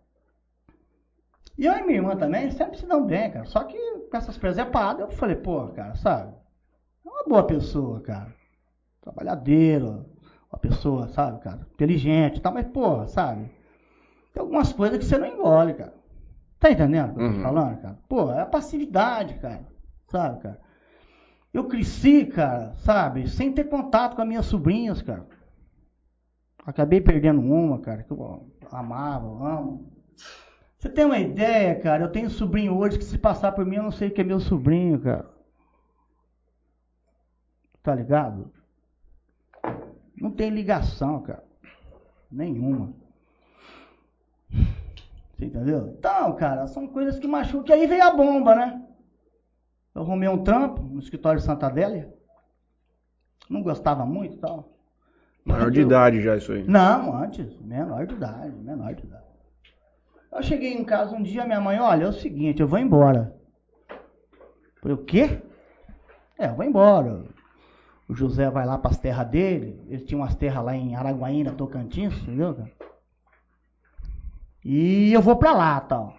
E 1.58 1.66
eu 1.66 1.74
e 1.74 1.82
minha 1.84 1.98
irmã 1.98 2.16
também 2.16 2.52
sempre 2.52 2.78
se 2.78 2.86
dão 2.86 3.06
bem, 3.06 3.32
cara. 3.32 3.46
Só 3.46 3.64
que 3.64 3.78
com 4.10 4.16
essas 4.18 4.38
presepadas 4.38 5.02
eu 5.02 5.10
falei, 5.18 5.36
pô, 5.36 5.68
cara, 5.70 5.96
sabe? 5.96 6.34
É 7.06 7.10
uma 7.10 7.24
boa 7.28 7.44
pessoa, 7.46 8.00
cara. 8.02 8.34
Trabalhadeiro, 9.02 10.06
uma 10.52 10.60
pessoa, 10.60 11.08
sabe, 11.10 11.40
cara, 11.42 11.68
inteligente 11.74 12.38
e 12.38 12.42
tal, 12.42 12.54
mas, 12.54 12.68
pô, 12.68 13.06
sabe? 13.08 13.50
Tem 14.34 14.42
algumas 14.42 14.72
coisas 14.74 14.98
que 15.00 15.06
você 15.06 15.18
não 15.18 15.28
engole, 15.28 15.74
cara. 15.74 15.94
Tá 16.66 16.72
entendendo 16.72 17.12
o 17.12 17.14
que 17.14 17.22
eu 17.22 17.30
tô 17.30 17.36
Uhum. 17.38 17.44
falando, 17.44 17.80
cara? 17.80 18.00
Pô, 18.10 18.32
é 18.32 18.42
a 18.42 18.46
passividade, 18.48 19.36
cara. 19.36 19.68
Sabe, 20.08 20.42
cara? 20.42 20.60
Eu 21.54 21.68
cresci, 21.68 22.26
cara, 22.26 22.74
sabe, 22.78 23.30
sem 23.30 23.54
ter 23.54 23.66
contato 23.66 24.16
com 24.16 24.24
as 24.24 24.28
minhas 24.28 24.48
sobrinhas, 24.48 25.00
cara. 25.00 25.28
Acabei 26.66 27.00
perdendo 27.00 27.40
uma, 27.40 27.78
cara, 27.78 28.02
que 28.02 28.10
eu 28.10 28.50
amava, 28.72 29.28
eu 29.28 29.46
amo. 29.46 29.94
Você 30.76 30.90
tem 30.90 31.06
uma 31.06 31.20
ideia, 31.20 31.80
cara? 31.80 32.06
Eu 32.06 32.12
tenho 32.12 32.32
sobrinho 32.32 32.76
hoje 32.76 32.98
que 32.98 33.06
se 33.06 33.20
passar 33.20 33.52
por 33.52 33.64
mim 33.64 33.76
eu 33.76 33.84
não 33.84 33.92
sei 33.92 34.10
que 34.10 34.22
é 34.22 34.24
meu 34.24 34.40
sobrinho, 34.40 35.00
cara. 35.00 35.30
Tá 37.84 37.94
ligado? 37.94 38.52
Não 40.20 40.32
tem 40.32 40.50
ligação, 40.50 41.22
cara. 41.22 41.44
Nenhuma. 42.32 42.92
Você 45.36 45.46
entendeu? 45.46 45.94
Então, 45.98 46.34
cara, 46.36 46.66
são 46.68 46.88
coisas 46.88 47.20
que 47.20 47.28
machucam. 47.28 47.76
E 47.76 47.80
aí 47.82 47.88
veio 47.88 48.04
a 48.04 48.12
bomba, 48.12 48.56
né? 48.56 48.82
Eu 49.94 50.02
arrumei 50.02 50.30
um 50.30 50.44
trampo 50.44 50.82
no 50.82 51.00
escritório 51.00 51.40
de 51.40 51.46
Santa 51.46 51.68
Adélia. 51.68 52.14
Não 53.50 53.62
gostava 53.62 54.06
muito 54.06 54.38
e 54.38 54.40
tal. 54.40 54.74
Maior 55.44 55.70
de 55.70 55.82
idade 55.82 56.22
já 56.22 56.36
isso 56.38 56.52
aí. 56.52 56.64
Não, 56.68 57.16
antes, 57.16 57.60
menor 57.62 58.08
de 58.08 58.16
idade, 58.16 58.56
menor 58.58 58.96
de 58.96 59.04
idade. 59.04 59.24
Eu 60.32 60.42
cheguei 60.42 60.74
em 60.74 60.84
casa 60.84 61.16
um 61.16 61.22
dia, 61.22 61.46
minha 61.46 61.62
mãe, 61.62 61.80
olha, 61.80 62.06
é 62.06 62.08
o 62.08 62.14
seguinte, 62.14 62.62
eu 62.62 62.68
vou 62.68 62.80
embora. 62.80 63.36
Eu 63.90 64.82
falei, 64.82 64.98
o 64.98 65.06
quê? 65.06 65.42
É, 66.38 66.48
eu 66.48 66.56
vou 66.56 66.66
embora. 66.66 67.24
O 68.08 68.16
José 68.16 68.50
vai 68.50 68.66
lá 68.66 68.78
para 68.78 68.92
as 68.92 68.98
terras 68.98 69.28
dele, 69.28 69.82
ele 69.88 70.04
tinha 70.04 70.18
umas 70.18 70.36
terras 70.36 70.64
lá 70.64 70.76
em 70.76 70.96
Araguaína, 70.96 71.54
Tocantins, 71.54 72.14
entendeu, 72.22 72.56
cara? 72.56 72.72
E 74.66 75.14
eu 75.14 75.22
vou 75.22 75.38
para 75.38 75.54
lá, 75.54 75.80
tal. 75.80 76.14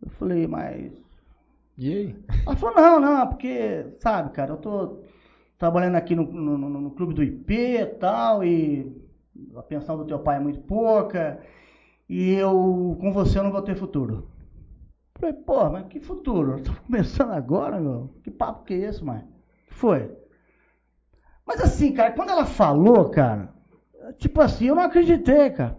Eu 0.00 0.08
falei, 0.10 0.46
mas 0.46 0.92
E 1.78 1.92
aí? 1.94 2.16
ela 2.46 2.56
falou, 2.56 2.74
não, 2.76 3.00
não, 3.00 3.26
porque, 3.28 3.86
sabe, 3.98 4.30
cara, 4.32 4.52
eu 4.52 4.56
tô 4.56 4.98
trabalhando 5.58 5.96
aqui 5.96 6.14
no, 6.14 6.24
no, 6.24 6.58
no- 6.58 6.80
no 6.82 6.90
clube 6.92 7.14
do 7.14 7.22
IP 7.22 7.54
e 7.78 7.86
tal, 7.86 8.44
e 8.44 8.92
a 9.56 9.62
pensão 9.62 9.96
do 9.96 10.04
teu 10.06 10.18
pai 10.18 10.36
é 10.36 10.40
muito 10.40 10.60
pouca, 10.62 11.40
e 12.08 12.32
eu, 12.34 12.96
com 13.00 13.12
você, 13.12 13.38
eu 13.38 13.44
não 13.44 13.52
vou 13.52 13.62
ter 13.62 13.76
futuro. 13.76 14.28
Falei, 15.18 15.34
pô, 15.34 15.70
mas 15.70 15.86
que 15.88 16.00
futuro? 16.00 16.52
Eu 16.58 16.64
tô 16.64 16.72
começando 16.86 17.32
agora, 17.32 17.80
meu. 17.80 18.10
Que 18.24 18.30
papo 18.30 18.64
que 18.64 18.74
é 18.74 18.78
esse, 18.78 19.04
mãe? 19.04 19.24
Que 19.68 19.74
foi? 19.74 20.10
Mas 21.46 21.60
assim, 21.60 21.92
cara, 21.92 22.12
quando 22.12 22.30
ela 22.30 22.44
falou, 22.46 23.08
cara, 23.10 23.48
tipo 24.18 24.40
assim, 24.40 24.66
eu 24.66 24.74
não 24.74 24.82
acreditei, 24.84 25.50
cara. 25.50 25.76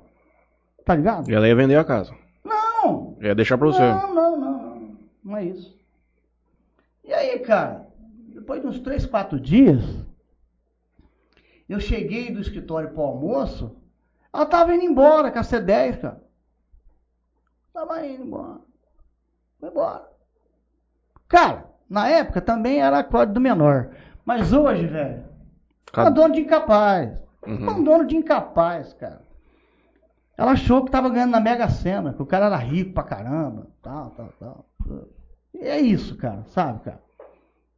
Tá 0.86 0.96
ligado? 0.96 1.30
E 1.30 1.34
ela 1.34 1.48
ia 1.48 1.56
vender 1.56 1.76
a 1.78 1.84
casa. 1.84 2.14
Não! 2.44 3.18
Ia 3.20 3.34
deixar 3.36 3.58
pra 3.58 3.68
você. 3.68 3.82
Não, 3.82 4.14
não, 4.14 4.38
não, 4.38 4.58
não. 4.76 4.98
Não 5.24 5.38
é 5.38 5.44
isso. 5.46 5.76
E 7.04 7.12
aí, 7.12 7.40
cara, 7.40 7.88
depois 8.34 8.62
de 8.62 8.68
uns 8.68 8.80
3, 8.80 9.06
4 9.06 9.40
dias, 9.40 9.82
eu 11.68 11.80
cheguei 11.80 12.32
do 12.32 12.40
escritório 12.40 12.92
pro 12.92 13.02
almoço, 13.02 13.76
ela 14.32 14.46
tava 14.46 14.76
indo 14.76 14.84
embora 14.84 15.32
com 15.32 15.40
a 15.40 15.44
C10, 15.44 16.00
cara. 16.02 16.24
Tava 17.74 18.06
indo 18.06 18.24
embora. 18.24 18.60
Foi 19.60 19.70
embora. 19.70 20.08
Cara, 21.28 21.66
na 21.90 22.08
época 22.08 22.40
também 22.42 22.80
era 22.82 23.04
código 23.04 23.34
do 23.34 23.42
menor. 23.42 23.90
Mas 24.24 24.54
hoje, 24.54 24.86
velho, 24.88 25.24
é 25.24 25.26
Cada- 25.92 26.10
um 26.10 26.14
dono 26.14 26.34
de 26.36 26.42
incapaz. 26.42 27.24
Uhum. 27.46 27.68
É 27.68 27.72
um 27.72 27.84
dono 27.84 28.06
de 28.06 28.16
incapaz, 28.16 28.94
cara. 28.94 29.22
Ela 30.38 30.52
achou 30.52 30.84
que 30.84 30.92
tava 30.92 31.10
ganhando 31.10 31.32
na 31.32 31.40
Mega 31.40 31.70
Sena, 31.70 32.14
que 32.14 32.22
o 32.22 32.26
cara 32.26 32.48
era 32.48 32.58
rico 32.58 32.94
pra 32.94 33.04
caramba, 33.04 33.68
tal, 33.82 34.12
tal, 34.12 34.30
tal. 34.40 34.66
E 35.54 35.60
é 35.60 35.80
isso, 35.80 36.18
cara, 36.18 36.44
sabe, 36.50 36.82
cara? 36.84 37.02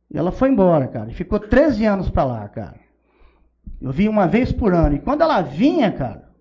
E 0.10 0.18
ela 0.18 0.32
foi 0.32 0.50
embora, 0.50 0.88
cara, 0.88 1.10
e 1.10 1.14
ficou 1.14 1.40
13 1.40 1.86
anos 1.86 2.10
pra 2.10 2.24
lá, 2.24 2.48
cara. 2.50 2.80
Eu 3.80 3.92
vi 3.92 4.10
uma 4.10 4.28
vez 4.28 4.52
por 4.52 4.74
ano. 4.74 4.96
E 4.96 5.00
quando 5.00 5.22
ela 5.22 5.42
vinha, 5.42 5.92
cara, 5.92 6.32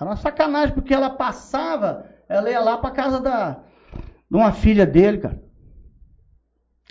era 0.00 0.10
uma 0.10 0.16
sacanagem, 0.16 0.74
porque 0.74 0.94
ela 0.94 1.10
passava, 1.10 2.06
ela 2.28 2.48
ia 2.48 2.60
lá 2.60 2.78
pra 2.78 2.90
casa 2.92 3.18
da, 3.20 3.54
de 4.30 4.36
uma 4.36 4.52
filha 4.52 4.86
dele, 4.86 5.18
cara. 5.18 5.42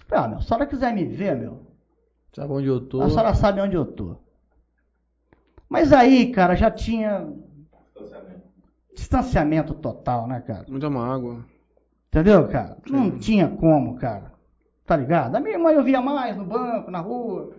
Falei, 0.07 0.25
Ah, 0.25 0.27
meu, 0.27 0.39
se 0.39 0.45
a 0.45 0.47
senhora 0.49 0.65
quiser 0.67 0.93
me 0.93 1.05
ver, 1.05 1.36
meu, 1.38 1.67
Sabe 2.36 2.51
onde 2.51 2.67
eu 2.67 2.81
tô? 2.81 3.01
a 3.01 3.09
senhora 3.09 3.34
sabe 3.34 3.61
onde 3.61 3.75
eu 3.75 3.86
tô. 3.86 4.17
Mas 5.69 5.93
aí, 5.93 6.31
cara, 6.31 6.55
já 6.55 6.69
tinha 6.69 7.31
distanciamento 8.95 9.73
total, 9.73 10.27
né, 10.27 10.41
cara? 10.41 10.65
Muita 10.67 10.89
mágoa. 10.89 11.45
Entendeu, 12.07 12.47
cara? 12.47 12.77
Sim. 12.85 12.93
Não 12.93 13.17
tinha 13.17 13.47
como, 13.47 13.95
cara. 13.95 14.33
Tá 14.85 14.95
ligado? 14.95 15.35
A 15.35 15.39
minha 15.39 15.55
irmã 15.55 15.71
eu 15.71 15.83
via 15.83 16.01
mais 16.01 16.35
no 16.37 16.45
banco, 16.45 16.91
na 16.91 16.99
rua. 16.99 17.51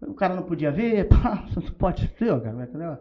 O 0.00 0.14
cara 0.14 0.34
não 0.34 0.42
podia 0.42 0.70
ver, 0.70 1.06
pá, 1.10 1.44
você 1.46 1.60
não 1.60 1.72
pode 1.72 2.06
ver, 2.18 2.40
cara, 2.40 2.64
entendeu? 2.64 2.98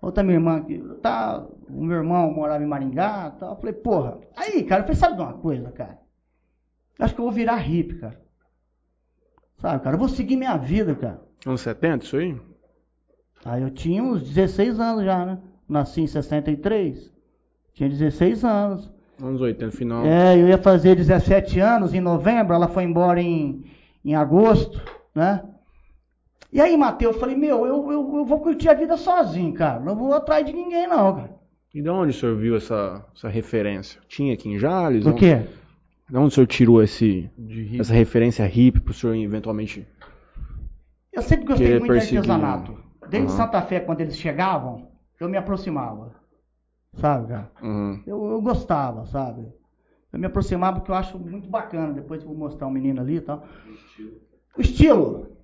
Outra 0.00 0.22
minha 0.22 0.36
irmã, 0.36 0.62
que 0.62 0.78
tá, 1.02 1.44
o 1.68 1.82
meu 1.82 1.96
irmão 1.96 2.32
morava 2.32 2.62
em 2.62 2.66
Maringá, 2.66 3.30
tal. 3.32 3.50
Eu 3.50 3.56
falei, 3.56 3.72
porra. 3.72 4.18
Aí, 4.36 4.62
cara, 4.62 4.82
eu 4.82 4.84
falei, 4.84 4.96
sabe 5.00 5.16
de 5.16 5.22
uma 5.22 5.32
coisa, 5.32 5.72
cara? 5.72 5.98
Acho 6.98 7.14
que 7.14 7.20
eu 7.20 7.24
vou 7.24 7.32
virar 7.32 7.56
hippie, 7.56 7.98
cara. 7.98 8.20
Sabe, 9.58 9.82
cara? 9.82 9.96
Eu 9.96 9.98
vou 9.98 10.08
seguir 10.08 10.36
minha 10.36 10.56
vida, 10.56 10.94
cara. 10.94 11.20
Anos 11.44 11.60
70, 11.62 12.04
isso 12.04 12.16
aí? 12.16 12.40
Aí 13.44 13.62
eu 13.62 13.70
tinha 13.70 14.02
uns 14.02 14.22
16 14.22 14.78
anos 14.78 15.04
já, 15.04 15.24
né? 15.24 15.38
Nasci 15.68 16.02
em 16.02 16.06
63. 16.06 17.12
Tinha 17.74 17.88
16 17.88 18.44
anos. 18.44 18.90
Anos 19.22 19.40
80, 19.40 19.76
final. 19.76 20.06
É, 20.06 20.36
eu 20.40 20.48
ia 20.48 20.58
fazer 20.58 20.94
17 20.94 21.58
anos 21.60 21.92
em 21.92 22.00
novembro, 22.00 22.54
ela 22.54 22.68
foi 22.68 22.84
embora 22.84 23.20
em, 23.20 23.64
em 24.04 24.14
agosto, 24.14 24.80
né? 25.14 25.42
E 26.52 26.60
aí, 26.60 26.76
Matheus, 26.76 27.14
eu 27.14 27.20
falei, 27.20 27.36
meu, 27.36 27.66
eu, 27.66 27.92
eu, 27.92 28.16
eu 28.16 28.24
vou 28.24 28.40
curtir 28.40 28.68
a 28.70 28.74
vida 28.74 28.96
sozinho, 28.96 29.52
cara. 29.52 29.80
Não 29.80 29.94
vou 29.94 30.14
atrás 30.14 30.46
de 30.46 30.52
ninguém, 30.52 30.86
não, 30.86 31.16
cara. 31.16 31.36
E 31.74 31.82
de 31.82 31.90
onde 31.90 32.10
o 32.10 32.14
senhor 32.14 32.36
viu 32.36 32.56
essa, 32.56 33.04
essa 33.14 33.28
referência? 33.28 34.00
Tinha 34.08 34.32
aqui 34.32 34.48
em 34.48 34.58
Jales? 34.58 35.04
Por 35.04 35.14
quê? 35.14 35.42
De 36.08 36.16
onde 36.16 36.28
o 36.28 36.30
senhor 36.30 36.46
tirou 36.46 36.82
esse, 36.82 37.28
De 37.36 37.78
essa 37.78 37.92
referência 37.92 38.46
hippie 38.46 38.80
pro 38.80 38.94
senhor 38.94 39.14
eventualmente? 39.14 39.86
Eu 41.12 41.20
sempre 41.20 41.44
gostei 41.44 41.70
muito 41.70 41.82
de 41.82 41.88
perseguir. 41.88 42.18
artesanato. 42.18 42.78
Desde 43.10 43.28
Aham. 43.28 43.36
Santa 43.36 43.60
Fé, 43.62 43.80
quando 43.80 44.00
eles 44.00 44.16
chegavam, 44.16 44.87
eu 45.20 45.28
me 45.28 45.36
aproximava. 45.36 46.12
Sabe, 46.94 47.28
cara? 47.28 47.50
Uhum. 47.62 48.02
Eu, 48.06 48.30
eu 48.30 48.40
gostava, 48.40 49.04
sabe? 49.06 49.46
Eu 50.12 50.18
me 50.18 50.26
aproximava 50.26 50.78
porque 50.78 50.90
eu 50.90 50.94
acho 50.96 51.18
muito 51.18 51.48
bacana. 51.48 51.92
Depois 51.92 52.22
eu 52.22 52.28
vou 52.28 52.36
mostrar 52.36 52.66
um 52.66 52.70
menino 52.70 53.00
ali 53.00 53.16
e 53.16 53.20
tal. 53.20 53.44
O 54.56 54.60
estilo, 54.60 55.36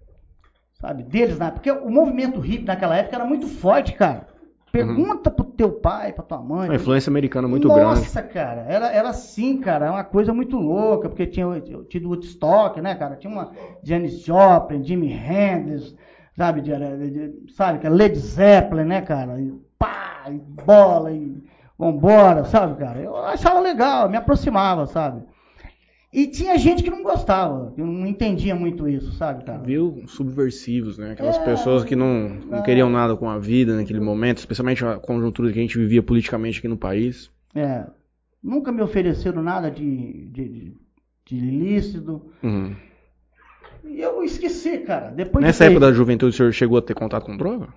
sabe, 0.80 1.02
deles, 1.02 1.38
né? 1.38 1.50
Porque 1.50 1.70
o 1.70 1.90
movimento 1.90 2.40
hippie 2.40 2.64
naquela 2.64 2.96
época 2.96 3.16
era 3.16 3.24
muito 3.24 3.46
forte, 3.46 3.92
cara. 3.92 4.28
Pergunta 4.72 5.30
pro 5.30 5.44
teu 5.44 5.70
pai, 5.70 6.12
pra 6.12 6.24
tua 6.24 6.42
mãe. 6.42 6.68
Uma 6.68 6.74
influência 6.74 7.08
americana 7.08 7.46
muito 7.46 7.68
grande. 7.68 8.00
Nossa, 8.00 8.20
cara, 8.22 8.62
era, 8.62 8.88
era 8.90 9.08
assim, 9.10 9.60
cara, 9.60 9.86
é 9.86 9.90
uma 9.90 10.02
coisa 10.02 10.34
muito 10.34 10.56
louca, 10.56 11.08
porque 11.08 11.28
tinha 11.28 11.46
o- 11.46 11.84
tido 11.84 12.08
Woodstock, 12.08 12.80
né, 12.80 12.92
cara? 12.96 13.14
Tinha 13.14 13.32
uma 13.32 13.52
Janis 13.84 14.18
Joplin, 14.18 14.82
Jimi 14.82 15.12
Hendrix, 15.12 15.94
sabe, 16.36 16.60
de, 16.60 16.72
de- 17.10 17.52
sabe, 17.52 17.78
que 17.78 17.86
é 17.86 17.90
Led 17.90 18.16
Zeppelin, 18.18 18.84
né, 18.84 19.00
cara? 19.02 19.40
E 19.40 19.52
pá, 19.78 20.24
e 20.28 20.38
bola, 20.64 21.12
e 21.12 21.42
vambora, 21.78 22.44
sabe, 22.44 22.78
cara? 22.78 23.00
Eu 23.00 23.16
achava 23.16 23.60
legal, 23.60 24.08
me 24.08 24.16
aproximava, 24.16 24.86
sabe? 24.86 25.22
E 26.12 26.28
tinha 26.28 26.56
gente 26.56 26.80
que 26.84 26.90
não 26.90 27.02
gostava, 27.02 27.72
que 27.72 27.82
não 27.82 28.06
entendia 28.06 28.54
muito 28.54 28.88
isso, 28.88 29.12
sabe, 29.14 29.42
cara? 29.44 29.58
Viu 29.64 30.04
subversivos, 30.06 30.96
né? 30.96 31.10
Aquelas 31.12 31.36
É. 31.38 31.44
pessoas 31.44 31.82
que 31.82 31.96
não, 31.96 32.28
não 32.48 32.58
É. 32.58 32.62
queriam 32.62 32.88
nada 32.88 33.16
com 33.16 33.28
a 33.28 33.36
vida 33.36 33.74
naquele 33.76 33.98
momento, 33.98 34.38
especialmente 34.38 34.84
a 34.86 34.96
conjuntura 34.96 35.52
que 35.52 35.58
a 35.58 35.62
gente 35.62 35.76
vivia 35.76 36.04
politicamente 36.04 36.60
aqui 36.60 36.68
no 36.68 36.76
país. 36.76 37.32
É, 37.52 37.84
nunca 38.40 38.70
me 38.70 38.80
ofereceram 38.80 39.42
nada 39.42 39.68
de, 39.72 40.28
de, 40.30 40.48
de, 40.48 40.76
de 41.26 41.36
ilícito. 41.36 42.22
Uhum. 42.44 42.76
E 43.84 44.00
eu 44.00 44.22
esqueci, 44.22 44.78
cara. 44.78 45.10
Depois 45.10 45.44
Nessa 45.44 45.64
de 45.64 45.70
época 45.70 45.86
da 45.86 45.92
juventude, 45.92 46.34
o 46.34 46.36
senhor 46.36 46.52
chegou 46.52 46.78
a 46.78 46.82
ter 46.82 46.94
contato 46.94 47.24
com 47.26 47.36
droga? 47.36 47.68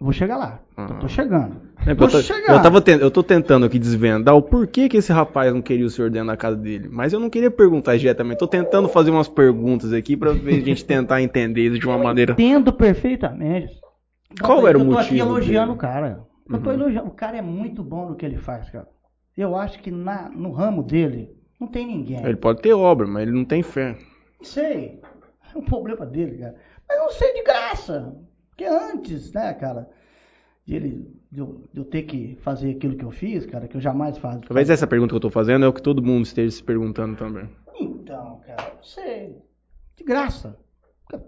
Vou 0.00 0.12
chegar 0.12 0.36
lá. 0.36 0.60
Ah. 0.76 0.88
Eu 0.90 0.98
tô 0.98 1.08
chegando. 1.08 1.56
É, 1.86 1.94
Vou 1.94 2.08
eu, 2.08 2.10
tô, 2.12 2.20
chegar. 2.20 2.54
eu, 2.54 2.62
tava 2.62 2.82
eu 3.00 3.10
tô 3.10 3.22
tentando 3.22 3.66
aqui 3.66 3.78
desvendar 3.78 4.34
o 4.34 4.42
porquê 4.42 4.88
que 4.88 4.96
esse 4.96 5.12
rapaz 5.12 5.52
não 5.54 5.62
queria 5.62 5.86
o 5.86 5.90
senhor 5.90 6.10
dentro 6.10 6.26
da 6.28 6.36
casa 6.36 6.56
dele. 6.56 6.88
Mas 6.90 7.12
eu 7.12 7.20
não 7.20 7.30
queria 7.30 7.50
perguntar 7.52 7.96
diretamente. 7.96 8.38
Tô 8.38 8.48
tentando 8.48 8.88
fazer 8.88 9.10
umas 9.12 9.28
perguntas 9.28 9.92
aqui 9.92 10.16
pra 10.16 10.32
ver 10.32 10.56
a 10.56 10.64
gente 10.64 10.84
tentar 10.84 11.22
entender 11.22 11.68
isso 11.68 11.78
de 11.78 11.86
uma 11.86 11.96
Eu 11.96 12.02
maneira. 12.02 12.32
Entendo 12.32 12.72
perfeitamente. 12.72 13.72
Qual 14.42 14.60
Eu 14.62 14.68
era 14.68 14.78
o 14.78 14.84
tô 14.84 14.98
aqui 14.98 15.12
motivo 15.14 15.28
elogiando 15.28 15.66
dele? 15.66 15.76
o 15.76 15.80
cara. 15.80 16.20
Eu 16.50 16.58
tô 16.60 16.70
Uhum. 16.70 16.74
elogiando. 16.76 17.06
O 17.08 17.12
cara 17.12 17.36
é 17.36 17.42
muito 17.42 17.82
bom 17.84 18.08
no 18.08 18.16
que 18.16 18.26
ele 18.26 18.38
faz, 18.38 18.68
cara. 18.70 18.88
Eu 19.36 19.54
acho 19.56 19.78
que 19.80 19.90
na, 19.90 20.28
no 20.30 20.50
ramo 20.50 20.82
dele 20.82 21.30
não 21.60 21.68
tem 21.68 21.86
ninguém. 21.86 22.24
Ele 22.24 22.36
pode 22.36 22.60
ter 22.60 22.72
obra, 22.72 23.06
mas 23.06 23.22
ele 23.22 23.32
não 23.32 23.44
tem 23.44 23.62
fé. 23.62 23.96
Sei. 24.42 24.98
É 25.54 25.58
um 25.58 25.62
problema 25.62 26.06
dele, 26.06 26.38
cara. 26.38 26.56
Mas 26.88 26.98
não 26.98 27.10
sei 27.10 27.34
de 27.34 27.42
graça. 27.42 28.16
Porque 28.50 28.64
antes, 28.64 29.32
né, 29.32 29.52
cara, 29.54 29.88
de, 30.64 30.74
ele, 30.74 31.20
de, 31.30 31.40
eu, 31.40 31.64
de 31.72 31.80
eu 31.80 31.84
ter 31.84 32.02
que 32.02 32.36
fazer 32.42 32.72
aquilo 32.72 32.96
que 32.96 33.04
eu 33.04 33.10
fiz, 33.10 33.46
cara, 33.46 33.66
que 33.66 33.76
eu 33.76 33.80
jamais 33.80 34.18
faço. 34.18 34.40
Talvez 34.40 34.70
essa 34.70 34.86
pergunta 34.86 35.10
que 35.10 35.16
eu 35.16 35.20
tô 35.20 35.30
fazendo 35.30 35.64
é 35.64 35.68
o 35.68 35.72
que 35.72 35.82
todo 35.82 36.02
mundo 36.02 36.24
esteja 36.24 36.50
se 36.50 36.62
perguntando 36.62 37.16
também. 37.16 37.48
Então, 37.78 38.40
cara, 38.46 38.74
não 38.76 38.82
sei. 38.82 39.36
De 39.96 40.04
graça. 40.04 40.58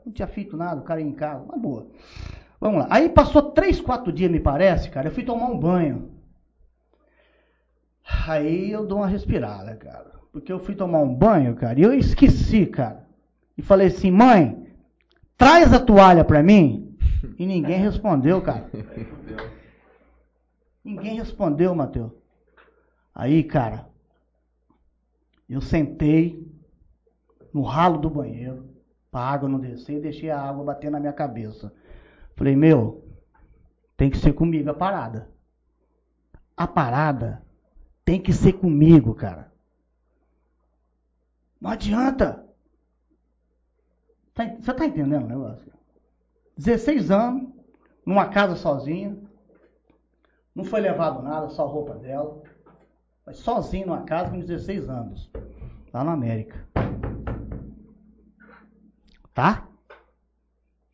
Não 0.04 0.12
tinha 0.12 0.28
feito 0.28 0.56
nada, 0.56 0.80
o 0.80 0.84
cara 0.84 1.00
ia 1.00 1.06
em 1.06 1.12
casa, 1.12 1.44
uma 1.44 1.58
boa. 1.58 1.86
Vamos 2.60 2.80
lá. 2.80 2.86
Aí 2.90 3.08
passou 3.10 3.50
três, 3.50 3.80
quatro 3.80 4.10
dias, 4.12 4.30
me 4.30 4.40
parece, 4.40 4.88
cara. 4.90 5.08
Eu 5.08 5.12
fui 5.12 5.24
tomar 5.24 5.46
um 5.46 5.58
banho. 5.58 6.10
Aí 8.26 8.70
eu 8.70 8.86
dou 8.86 8.98
uma 8.98 9.06
respirada, 9.06 9.76
cara. 9.76 10.12
Porque 10.32 10.52
eu 10.52 10.58
fui 10.58 10.74
tomar 10.74 10.98
um 10.98 11.14
banho, 11.14 11.54
cara, 11.54 11.78
e 11.78 11.82
eu 11.82 11.92
esqueci, 11.92 12.66
cara. 12.66 13.03
E 13.56 13.62
falei 13.62 13.88
assim, 13.88 14.10
mãe, 14.10 14.66
traz 15.36 15.72
a 15.72 15.80
toalha 15.80 16.24
pra 16.24 16.42
mim. 16.42 16.90
E 17.38 17.46
ninguém 17.46 17.80
respondeu, 17.80 18.40
cara. 18.42 18.70
Ninguém 20.84 21.16
respondeu, 21.16 21.74
Matheus. 21.74 22.12
Aí, 23.14 23.42
cara, 23.42 23.88
eu 25.48 25.60
sentei 25.60 26.46
no 27.52 27.62
ralo 27.62 27.98
do 27.98 28.10
banheiro, 28.10 28.68
pra 29.10 29.20
água 29.20 29.48
não 29.48 29.58
descer, 29.58 29.96
e 29.96 30.02
deixei 30.02 30.30
a 30.30 30.40
água 30.40 30.64
bater 30.64 30.90
na 30.90 31.00
minha 31.00 31.12
cabeça. 31.12 31.72
Falei, 32.36 32.54
meu, 32.54 33.08
tem 33.96 34.10
que 34.10 34.18
ser 34.18 34.32
comigo 34.32 34.68
a 34.68 34.74
parada. 34.74 35.30
A 36.56 36.66
parada 36.66 37.42
tem 38.04 38.20
que 38.20 38.32
ser 38.32 38.52
comigo, 38.54 39.14
cara. 39.14 39.52
Não 41.60 41.70
adianta. 41.70 42.43
Tá- 44.34 44.56
Você 44.60 44.74
tá 44.74 44.84
entendendo 44.86 45.24
o 45.24 45.28
negócio? 45.28 45.72
16 46.56 47.10
anos, 47.10 47.48
numa 48.04 48.26
casa 48.28 48.56
sozinha. 48.56 49.16
Não 50.54 50.64
foi 50.64 50.80
levado 50.80 51.22
nada, 51.22 51.48
só 51.48 51.64
a 51.64 51.68
roupa 51.68 51.94
dela. 51.94 52.42
Mas 53.26 53.38
sozinho 53.38 53.86
numa 53.86 54.02
casa 54.02 54.30
com 54.30 54.38
16 54.38 54.88
anos. 54.88 55.30
Lá 55.92 56.04
na 56.04 56.12
América. 56.12 56.66
Tá? 59.32 59.66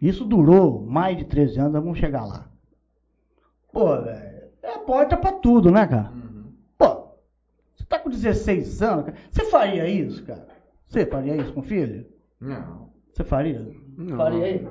Isso 0.01 0.25
durou 0.25 0.81
mais 0.87 1.17
de 1.19 1.25
13 1.25 1.59
anos, 1.61 1.73
vamos 1.73 1.99
chegar 1.99 2.25
lá. 2.25 2.47
Pô, 3.73 4.01
velho, 4.01 4.49
é 4.63 4.75
a 4.75 4.79
porta 4.79 5.17
pra 5.17 5.33
tudo, 5.33 5.71
né, 5.71 5.87
cara? 5.87 6.11
Pô, 6.79 7.15
você 7.77 7.85
tá 7.85 7.99
com 7.99 8.09
16 8.09 8.81
anos, 8.83 9.05
cara. 9.07 9.19
Você 9.31 9.45
faria 9.45 9.87
isso, 9.89 10.25
cara? 10.25 10.49
Você 10.89 11.05
faria 11.05 11.37
isso 11.37 11.53
com 11.53 11.61
o 11.61 11.65
filho? 11.65 12.07
Não. 12.41 12.90
Você 13.13 13.25
faria? 13.25 13.67
Não. 13.97 14.17
Faria 14.17 14.57
isso? 14.57 14.71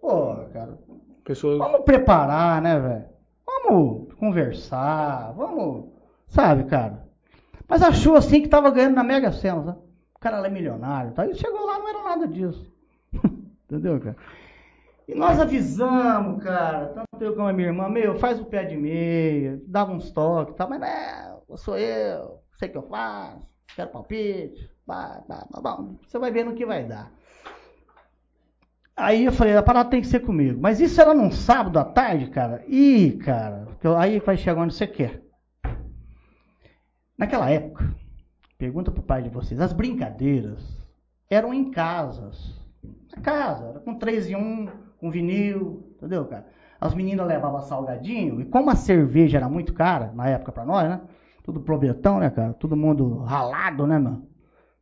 Pô, 0.00 0.34
cara, 0.52 0.78
Pessoas. 1.24 1.58
vamos 1.58 1.82
preparar, 1.82 2.60
né, 2.60 2.78
velho? 2.78 3.04
Vamos 3.46 4.12
conversar, 4.14 5.32
vamos, 5.32 5.86
sabe, 6.28 6.64
cara? 6.64 7.06
Mas 7.68 7.82
achou 7.82 8.16
assim 8.16 8.42
que 8.42 8.48
tava 8.48 8.70
ganhando 8.70 8.96
na 8.96 9.04
Mega 9.04 9.32
Sena, 9.32 9.62
sabe? 9.62 9.78
O 10.14 10.18
cara 10.18 10.40
lá 10.40 10.46
é 10.46 10.50
milionário, 10.50 11.12
tá? 11.12 11.26
E 11.26 11.34
chegou 11.34 11.64
lá, 11.64 11.78
não 11.78 11.88
era 11.88 12.02
nada 12.02 12.28
disso. 12.28 12.70
Entendeu, 13.64 14.00
cara? 14.00 14.16
E 15.08 15.14
nós 15.14 15.40
avisamos, 15.40 16.42
cara, 16.42 16.86
tanto 16.88 17.24
eu 17.24 17.34
como 17.34 17.48
a 17.48 17.52
minha 17.52 17.68
irmã, 17.68 17.88
meu, 17.88 18.18
faz 18.18 18.40
o 18.40 18.44
pé 18.44 18.64
de 18.64 18.76
meia, 18.76 19.60
dava 19.66 19.92
uns 19.92 20.10
toques, 20.10 20.54
tá? 20.54 20.66
mas 20.66 20.80
não, 20.80 21.56
sou 21.56 21.76
eu, 21.76 22.40
sei 22.58 22.68
o 22.68 22.72
que 22.72 22.78
eu 22.78 22.82
faço, 22.82 23.42
quero 23.74 23.90
palpite, 23.90 24.70
pá, 24.86 25.22
pá, 25.26 25.44
bom, 25.60 25.96
você 26.06 26.18
vai 26.18 26.30
ver 26.30 26.44
no 26.44 26.54
que 26.54 26.64
vai 26.64 26.84
dar. 26.84 27.12
Aí 29.02 29.24
eu 29.24 29.32
falei, 29.32 29.56
a 29.56 29.62
parada 29.62 29.90
tem 29.90 30.00
que 30.00 30.06
ser 30.06 30.20
comigo. 30.20 30.60
Mas 30.60 30.80
isso 30.80 31.00
era 31.00 31.12
num 31.12 31.30
sábado 31.30 31.76
à 31.76 31.84
tarde, 31.84 32.30
cara. 32.30 32.62
Ih, 32.68 33.18
cara, 33.18 33.66
aí 33.98 34.20
vai 34.20 34.36
chegar 34.36 34.62
onde 34.62 34.74
você 34.74 34.86
quer. 34.86 35.20
Naquela 37.18 37.50
época, 37.50 37.92
pergunta 38.56 38.92
pro 38.92 39.02
pai 39.02 39.22
de 39.22 39.28
vocês, 39.28 39.60
as 39.60 39.72
brincadeiras 39.72 40.80
eram 41.28 41.52
em 41.52 41.70
casas. 41.72 42.54
Na 43.14 43.20
casa, 43.20 43.66
era 43.70 43.80
com 43.80 43.98
três 43.98 44.30
e 44.30 44.36
um, 44.36 44.68
com 44.98 45.10
vinil, 45.10 45.94
entendeu, 45.96 46.24
cara? 46.26 46.46
As 46.80 46.94
meninas 46.94 47.26
levavam 47.26 47.60
salgadinho, 47.60 48.40
e 48.40 48.44
como 48.44 48.70
a 48.70 48.76
cerveja 48.76 49.38
era 49.38 49.48
muito 49.48 49.72
cara, 49.74 50.12
na 50.14 50.28
época 50.28 50.52
pra 50.52 50.64
nós, 50.64 50.88
né? 50.88 51.00
Tudo 51.42 51.60
probetão, 51.60 52.20
né, 52.20 52.30
cara? 52.30 52.52
Todo 52.54 52.76
mundo 52.76 53.18
ralado, 53.18 53.84
né, 53.84 53.98
mano? 53.98 54.28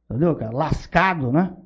Entendeu, 0.05 0.35
cara? 0.37 0.55
Lascado, 0.55 1.33
né? 1.33 1.57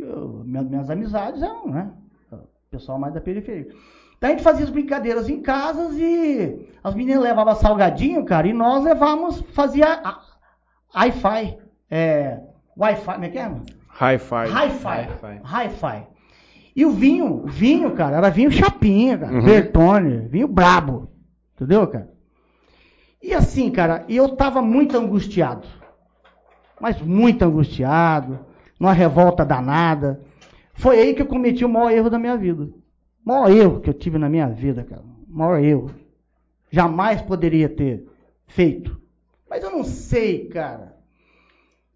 Eu- 0.00 0.42
minha- 0.44 0.62
minhas 0.62 0.90
amizades 0.90 1.42
eram, 1.42 1.68
né? 1.68 1.90
o 2.32 2.38
Pessoal 2.70 2.98
mais 2.98 3.12
da 3.14 3.20
periferia. 3.20 3.68
Então 4.16 4.28
a 4.28 4.32
gente 4.32 4.42
fazia 4.44 4.64
as 4.64 4.70
brincadeiras 4.70 5.28
em 5.28 5.40
casas 5.40 5.96
e 5.98 6.68
as 6.84 6.94
meninas 6.94 7.22
levavam 7.22 7.54
salgadinho, 7.56 8.24
cara, 8.24 8.46
e 8.46 8.52
nós 8.52 8.84
levávamos, 8.84 9.40
fazia 9.52 10.00
Hi-Fi, 10.94 11.58
é, 11.90 12.40
Wi-Fi, 12.76 13.12
como 13.12 13.24
é 13.24 13.28
que 13.28 13.38
é? 13.38 13.50
Hi-Fi. 14.00 14.46
Hi-Fi. 14.48 15.40
Hi-Fi. 15.42 16.06
E 16.76 16.84
o 16.86 16.90
vinho, 16.90 17.42
vinho, 17.46 17.90
cara, 17.92 18.16
era 18.18 18.30
vinho 18.30 18.50
chapinha, 18.50 19.18
cara. 19.18 19.32
Uhum. 19.34 19.44
Bertone, 19.44 20.28
vinho 20.28 20.46
brabo. 20.48 21.08
Entendeu, 21.56 21.86
cara? 21.88 22.08
E 23.22 23.34
assim, 23.34 23.70
cara, 23.70 24.04
eu 24.08 24.36
tava 24.36 24.62
muito 24.62 24.96
angustiado. 24.96 25.66
Mas 26.80 27.00
muito 27.02 27.42
angustiado, 27.44 28.38
numa 28.80 28.94
revolta 28.94 29.44
danada. 29.44 30.22
Foi 30.72 30.98
aí 30.98 31.14
que 31.14 31.20
eu 31.20 31.26
cometi 31.26 31.64
o 31.64 31.68
maior 31.68 31.92
erro 31.92 32.08
da 32.08 32.18
minha 32.18 32.36
vida. 32.38 32.64
O 32.64 32.72
maior 33.28 33.50
erro 33.50 33.80
que 33.80 33.90
eu 33.90 33.94
tive 33.94 34.16
na 34.16 34.30
minha 34.30 34.48
vida, 34.48 34.82
cara. 34.82 35.02
O 35.02 35.36
maior 35.36 35.62
erro. 35.62 35.90
Jamais 36.70 37.20
poderia 37.20 37.68
ter 37.68 38.08
feito. 38.46 38.98
Mas 39.48 39.62
eu 39.62 39.70
não 39.70 39.84
sei, 39.84 40.48
cara. 40.48 40.96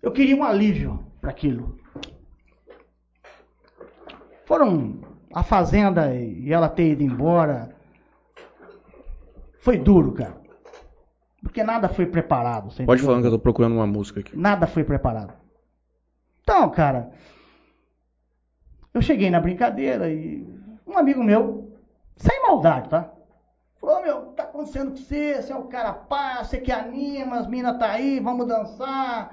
Eu 0.02 0.12
queria 0.12 0.36
um 0.36 0.44
alívio 0.44 1.02
para 1.20 1.30
aquilo. 1.30 1.78
Foram 4.44 5.00
a 5.32 5.42
fazenda 5.42 6.14
e 6.14 6.52
ela 6.52 6.68
ter 6.68 6.90
ido 6.90 7.02
embora. 7.02 7.74
Foi 9.60 9.78
duro, 9.78 10.12
cara. 10.12 10.36
Porque 11.42 11.62
nada 11.62 11.88
foi 11.88 12.04
preparado. 12.04 12.74
Pode 12.84 13.02
falar 13.02 13.20
que 13.20 13.26
eu 13.26 13.30
tô 13.30 13.38
procurando 13.38 13.76
uma 13.76 13.86
música 13.86 14.20
aqui. 14.20 14.36
Nada 14.36 14.66
foi 14.66 14.84
preparado. 14.84 15.43
Então, 16.44 16.68
cara, 16.68 17.10
eu 18.92 19.00
cheguei 19.00 19.30
na 19.30 19.40
brincadeira 19.40 20.10
e 20.10 20.46
um 20.86 20.96
amigo 20.98 21.22
meu, 21.24 21.72
sem 22.16 22.42
maldade, 22.42 22.90
tá? 22.90 23.10
Falou, 23.80 24.02
meu, 24.02 24.16
tá 24.32 24.42
acontecendo 24.44 24.90
com 24.90 24.96
você, 24.96 25.40
você 25.42 25.52
é 25.52 25.56
um 25.56 25.66
cara 25.68 25.92
pá, 25.94 26.44
você 26.44 26.58
que 26.58 26.70
anima, 26.70 27.38
as 27.38 27.46
minas 27.48 27.78
tá 27.78 27.90
aí, 27.92 28.20
vamos 28.20 28.46
dançar, 28.46 29.30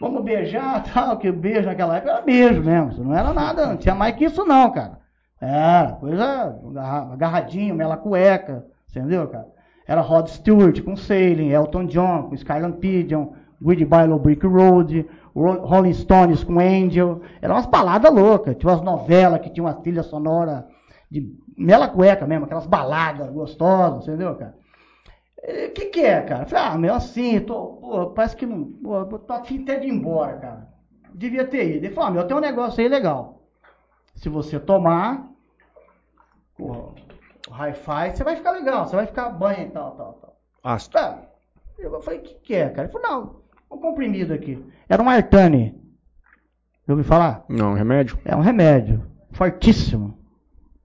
vamos 0.00 0.22
beijar, 0.22 0.84
tal, 0.94 1.18
que 1.18 1.30
beijo 1.32 1.66
naquela 1.66 1.96
época 1.96 2.12
era 2.12 2.22
beijo 2.22 2.62
mesmo, 2.62 3.02
não 3.04 3.16
era 3.16 3.32
nada, 3.34 3.66
não 3.66 3.76
tinha 3.76 3.94
mais 3.94 4.14
que 4.14 4.24
isso 4.24 4.44
não, 4.44 4.70
cara. 4.70 5.00
Era 5.40 5.92
coisa 5.92 6.56
agarra- 6.70 7.12
agarradinho, 7.12 7.74
mela 7.74 7.96
cueca, 7.96 8.64
entendeu, 8.88 9.26
cara? 9.28 9.48
Era 9.86 10.00
Rod 10.00 10.28
Stewart 10.28 10.80
com 10.82 10.96
Sailing, 10.96 11.50
Elton 11.50 11.84
John 11.86 12.28
com 12.28 12.34
Skyland 12.36 12.78
Pigeon, 12.78 13.32
Goodbye 13.60 14.06
Low 14.06 14.18
Brick 14.18 14.46
Road, 14.46 15.00
Ro- 15.02 15.08
Rolling 15.34 15.94
Stones 15.94 16.44
com 16.44 16.60
Angel. 16.60 17.20
Eram 17.42 17.56
umas 17.56 17.66
baladas 17.66 18.12
loucas. 18.12 18.56
Tinha 18.56 18.72
umas 18.72 18.82
novelas 18.82 19.40
que 19.40 19.50
tinham 19.50 19.66
uma 19.66 19.74
trilha 19.74 20.02
sonora 20.02 20.66
de 21.10 21.36
mela 21.56 21.88
cueca 21.88 22.26
mesmo, 22.26 22.44
aquelas 22.44 22.66
baladas 22.66 23.30
gostosas, 23.30 24.02
entendeu, 24.02 24.34
cara? 24.34 24.56
O 25.38 25.72
que, 25.72 25.86
que 25.86 26.00
é, 26.00 26.22
cara? 26.22 26.44
Eu 26.44 26.48
Falei, 26.48 26.64
ah, 26.64 26.78
meu, 26.78 26.94
assim, 26.94 27.38
tô, 27.40 27.74
pô, 27.74 28.06
parece 28.10 28.34
que 28.34 28.46
não. 28.46 28.64
Pô, 28.64 29.04
tô 29.18 29.32
afim 29.32 29.62
até 29.62 29.78
de 29.78 29.86
ir 29.86 29.90
embora, 29.90 30.38
cara. 30.38 30.68
Devia 31.12 31.46
ter 31.46 31.76
ido. 31.76 31.86
Ele 31.86 31.94
falou, 31.94 32.08
ah, 32.08 32.12
meu, 32.12 32.26
tem 32.26 32.36
um 32.36 32.40
negócio 32.40 32.80
aí 32.80 32.88
legal. 32.88 33.42
Se 34.14 34.28
você 34.28 34.58
tomar 34.58 35.28
o, 36.58 36.72
o 36.72 37.52
hi-fi, 37.52 38.16
você 38.16 38.24
vai 38.24 38.36
ficar 38.36 38.52
legal, 38.52 38.86
você 38.86 38.96
vai 38.96 39.06
ficar 39.06 39.28
banho 39.30 39.66
e 39.66 39.70
tal, 39.70 39.90
tal, 39.92 40.12
tal. 40.14 40.36
Astro. 40.64 40.98
Tá. 40.98 41.22
Eu 41.78 42.00
falei, 42.00 42.20
o 42.20 42.22
que, 42.22 42.34
que 42.34 42.54
é, 42.54 42.70
cara? 42.70 42.88
Ele 42.88 42.92
falou, 42.92 43.08
não, 43.08 43.36
um 43.74 43.80
comprimido 43.80 44.32
aqui. 44.32 44.62
Era 44.88 45.02
um 45.02 45.08
Artane. 45.08 45.74
Já 46.86 46.92
ouviu 46.92 47.04
falar? 47.04 47.44
Não, 47.48 47.72
remédio? 47.74 48.18
É 48.24 48.36
um 48.36 48.40
remédio 48.40 49.02
fortíssimo. 49.32 50.18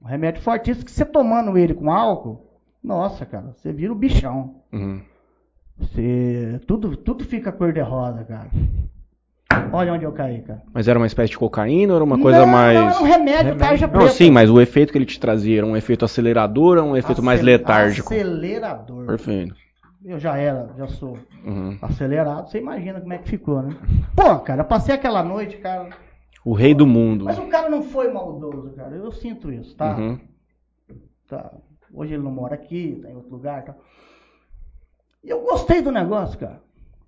Um 0.01 0.07
remédio 0.07 0.41
fortíssimo 0.41 0.85
que 0.85 0.91
você 0.91 1.03
tomando 1.05 1.57
ele 1.57 1.73
com 1.73 1.91
álcool, 1.91 2.45
nossa, 2.83 3.25
cara, 3.25 3.53
você 3.55 3.73
vira 3.73 3.91
o 3.91 3.95
bichão. 3.95 4.61
Uhum. 4.71 5.01
Você, 5.77 6.59
tudo, 6.67 6.95
tudo 6.95 7.23
fica 7.23 7.51
cor 7.51 7.71
de 7.73 7.81
rosa, 7.81 8.23
cara. 8.23 8.49
Olha 9.73 9.93
onde 9.93 10.05
eu 10.05 10.11
caí, 10.11 10.41
cara. 10.41 10.61
Mas 10.73 10.87
era 10.87 10.97
uma 10.99 11.07
espécie 11.07 11.31
de 11.31 11.37
cocaína 11.37 11.93
ou 11.93 11.97
era 11.97 12.03
uma 12.03 12.19
coisa 12.19 12.39
não, 12.39 12.47
mais. 12.47 12.77
Não, 12.79 12.89
era 12.89 12.99
um 12.99 13.03
remédio, 13.03 13.57
tarja 13.57 13.87
Não, 13.87 13.93
preta. 13.93 14.09
sim, 14.09 14.31
mas 14.31 14.49
o 14.49 14.61
efeito 14.61 14.91
que 14.91 14.97
ele 14.97 15.05
te 15.05 15.19
trazia 15.19 15.57
era 15.59 15.65
um 15.65 15.75
efeito 15.75 16.05
acelerador 16.05 16.77
ou 16.77 16.85
um 16.91 16.97
efeito 16.97 17.21
mais 17.21 17.39
Acel- 17.39 17.51
letárgico? 17.53 18.13
Acelerador. 18.13 19.05
Perfeito. 19.05 19.55
Eu 20.03 20.17
já 20.17 20.37
era, 20.37 20.73
já 20.77 20.87
sou 20.87 21.17
Uhum. 21.43 21.77
acelerado, 21.81 22.49
você 22.49 22.59
imagina 22.59 23.01
como 23.01 23.13
é 23.13 23.17
que 23.17 23.29
ficou, 23.29 23.61
né? 23.61 23.75
Pô, 24.15 24.39
cara, 24.39 24.63
passei 24.63 24.95
aquela 24.95 25.21
noite, 25.23 25.57
cara. 25.57 25.89
O 26.45 26.53
rei 26.53 26.73
do 26.73 26.87
mundo. 26.87 27.25
Mas 27.25 27.37
o 27.37 27.47
cara 27.47 27.69
não 27.69 27.83
foi 27.83 28.11
maldoso, 28.11 28.71
cara. 28.71 28.95
Eu 28.95 29.11
sinto 29.11 29.51
isso, 29.51 29.75
tá? 29.75 29.97
Uhum. 29.97 30.19
tá. 31.27 31.51
Hoje 31.93 32.13
ele 32.13 32.23
não 32.23 32.31
mora 32.31 32.55
aqui, 32.55 32.99
tá 33.01 33.09
em 33.09 33.15
outro 33.15 33.31
lugar, 33.31 33.63
tá? 33.63 33.75
E 35.23 35.29
eu 35.29 35.41
gostei 35.41 35.81
do 35.81 35.91
negócio, 35.91 36.39
cara. 36.39 36.61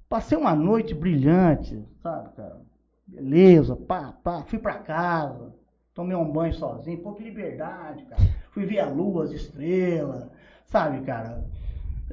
Passei 0.10 0.38
uma 0.38 0.54
noite 0.54 0.94
brilhante, 0.94 1.82
sabe, 2.04 2.36
cara? 2.36 2.60
Beleza, 3.08 3.76
pá, 3.76 4.14
pá. 4.24 4.44
Fui 4.48 4.60
pra 4.60 4.74
casa, 4.76 5.54
tomei 5.94 6.16
um 6.18 6.30
banho 6.30 6.54
sozinho, 6.54 6.98
pô, 7.00 7.14
que 7.14 7.24
liberdade, 7.24 8.04
cara. 8.06 8.22
Fui 8.52 8.66
ver 8.66 8.80
a 8.80 8.89
lua, 8.89 9.24
as 9.24 9.32
estrelas, 9.32 10.28
sabe, 10.66 11.02
cara? 11.06 11.42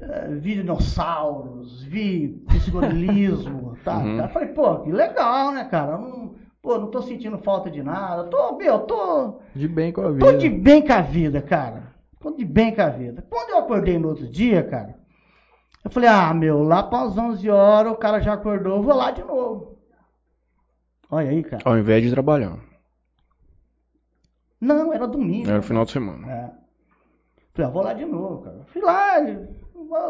Eh, 0.01 0.27
vi 0.35 0.55
dinossauros, 0.55 1.83
vi 1.83 2.29
psicodelismo, 2.47 3.77
tá? 3.83 3.97
Uhum. 3.97 4.17
cara? 4.17 4.29
Falei, 4.29 4.47
pô, 4.49 4.79
que 4.79 4.91
legal, 4.91 5.51
né, 5.51 5.65
cara? 5.65 5.93
Eu 5.93 5.99
Não, 5.99 6.35
pô, 6.61 6.77
não 6.77 6.89
tô 6.89 7.01
sentindo 7.01 7.37
falta 7.39 7.69
de 7.69 7.83
nada. 7.83 8.23
Tô, 8.25 8.55
meu, 8.55 8.79
tô, 8.79 9.39
De 9.53 9.67
bem 9.67 9.91
com 9.91 10.01
a 10.01 10.11
vida. 10.11 10.25
Tô 10.25 10.37
de 10.37 10.49
bem 10.49 10.85
com 10.85 10.93
a 10.93 11.01
vida, 11.01 11.41
cara. 11.41 11.93
Tô 12.19 12.31
de 12.31 12.45
bem 12.45 12.73
com 12.73 12.81
a 12.81 12.89
vida. 12.89 13.25
Quando 13.29 13.49
eu 13.51 13.57
acordei 13.59 13.97
no 13.97 14.09
outro 14.09 14.27
dia, 14.27 14.63
cara, 14.63 14.95
eu 15.83 15.89
falei, 15.91 16.09
ah, 16.09 16.33
meu, 16.33 16.63
lá 16.63 16.83
para 16.83 17.05
as 17.07 17.17
11 17.17 17.49
horas 17.49 17.91
o 17.91 17.95
cara 17.97 18.19
já 18.19 18.33
acordou, 18.33 18.77
eu 18.77 18.83
vou 18.83 18.95
lá 18.95 19.11
de 19.11 19.23
novo. 19.23 19.77
Olha 21.11 21.29
aí, 21.29 21.43
cara. 21.43 21.61
Ao 21.65 21.77
invés 21.77 22.03
de 22.03 22.11
trabalhar. 22.11 22.57
Não, 24.61 24.93
era 24.93 25.07
domingo. 25.07 25.49
Era 25.49 25.59
o 25.59 25.63
final 25.63 25.85
de 25.85 25.91
semana. 25.91 26.31
É. 26.31 26.51
Falei, 27.53 27.67
ah, 27.69 27.73
vou 27.73 27.81
lá 27.83 27.93
de 27.93 28.05
novo, 28.05 28.43
cara. 28.43 28.61
Fui 28.67 28.81
lá, 28.81 29.19
ele, 29.19 29.31
"Ah, 29.31 29.47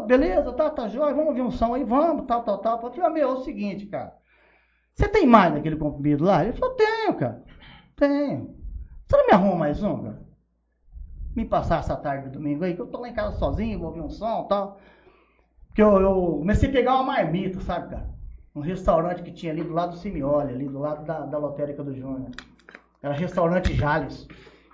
beleza, 0.05 0.51
tá, 0.53 0.69
tá 0.69 0.87
jóia, 0.87 1.13
vamos 1.13 1.29
ouvir 1.29 1.41
um 1.41 1.51
som 1.51 1.73
aí, 1.73 1.83
vamos, 1.83 2.25
tal, 2.25 2.43
tal, 2.43 2.57
tal. 2.57 2.81
Eu 2.81 2.91
falei, 2.91 3.09
meu, 3.09 3.29
é 3.29 3.33
o 3.33 3.43
seguinte, 3.43 3.85
cara. 3.85 4.13
Você 4.93 5.07
tem 5.07 5.25
mais 5.25 5.53
daquele 5.53 5.77
comprimido 5.77 6.25
lá? 6.25 6.43
Ele 6.43 6.53
falou, 6.53 6.75
tenho, 6.75 7.13
cara. 7.15 7.43
Tenho. 7.95 8.55
Você 9.07 9.17
não 9.17 9.25
me 9.27 9.33
arruma 9.33 9.55
mais 9.55 9.81
um, 9.81 10.03
cara? 10.03 10.21
Me 11.35 11.45
passar 11.45 11.79
essa 11.79 11.95
tarde 11.95 12.25
de 12.25 12.31
domingo 12.31 12.63
aí, 12.63 12.75
que 12.75 12.81
eu 12.81 12.87
tô 12.87 12.99
lá 12.99 13.07
em 13.07 13.13
casa 13.13 13.37
sozinho, 13.37 13.79
vou 13.79 13.87
ouvir 13.89 14.01
um 14.01 14.09
som 14.09 14.43
e 14.45 14.49
tal. 14.49 14.79
Porque 15.67 15.81
eu, 15.81 16.01
eu 16.01 16.13
comecei 16.39 16.67
a 16.67 16.71
pegar 16.71 16.95
uma 16.95 17.03
marmita, 17.03 17.61
sabe, 17.61 17.89
cara? 17.89 18.09
Um 18.53 18.61
restaurante 18.61 19.23
que 19.23 19.31
tinha 19.31 19.51
ali 19.51 19.63
do 19.63 19.73
lado 19.73 19.91
do 19.91 19.97
Simioli, 19.97 20.53
ali 20.53 20.67
do 20.67 20.79
lado 20.79 21.05
da, 21.05 21.21
da 21.21 21.37
lotérica 21.37 21.83
do 21.83 21.95
Júnior. 21.95 22.31
Era 23.01 23.13
restaurante 23.13 23.73
Jales. 23.73 24.27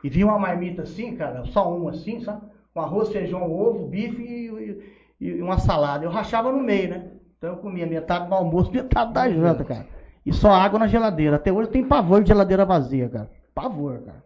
E 0.03 0.09
vinha 0.09 0.25
uma 0.25 0.39
marmita 0.39 0.83
assim, 0.83 1.15
cara, 1.15 1.45
só 1.45 1.75
uma 1.75 1.91
assim, 1.91 2.19
sabe? 2.19 2.54
Com 2.75 2.81
arroz, 2.81 3.09
feijão, 3.09 3.49
ovo, 3.49 3.87
bife 3.87 4.21
e, 4.21 4.83
e- 5.21 5.41
uma 5.41 5.57
salada. 5.57 6.03
Eu 6.03 6.09
rachava 6.11 6.51
no 6.51 6.61
meio, 6.61 6.89
né? 6.89 7.11
Então 7.37 7.51
eu 7.51 7.57
comia 7.57 7.87
metade 7.87 8.27
do 8.27 8.35
almoço, 8.35 8.69
metade 8.73 9.13
da 9.13 9.29
janta, 9.29 9.63
cara. 9.63 9.87
E 10.25 10.33
só 10.33 10.51
água 10.51 10.77
na 10.77 10.85
geladeira. 10.87 11.37
Até 11.37 11.53
hoje 11.53 11.69
eu 11.69 11.71
tenho 11.71 11.87
pavor 11.87 12.21
de 12.21 12.27
geladeira 12.27 12.65
vazia, 12.65 13.07
cara. 13.07 13.31
Pavor, 13.53 14.01
cara. 14.01 14.21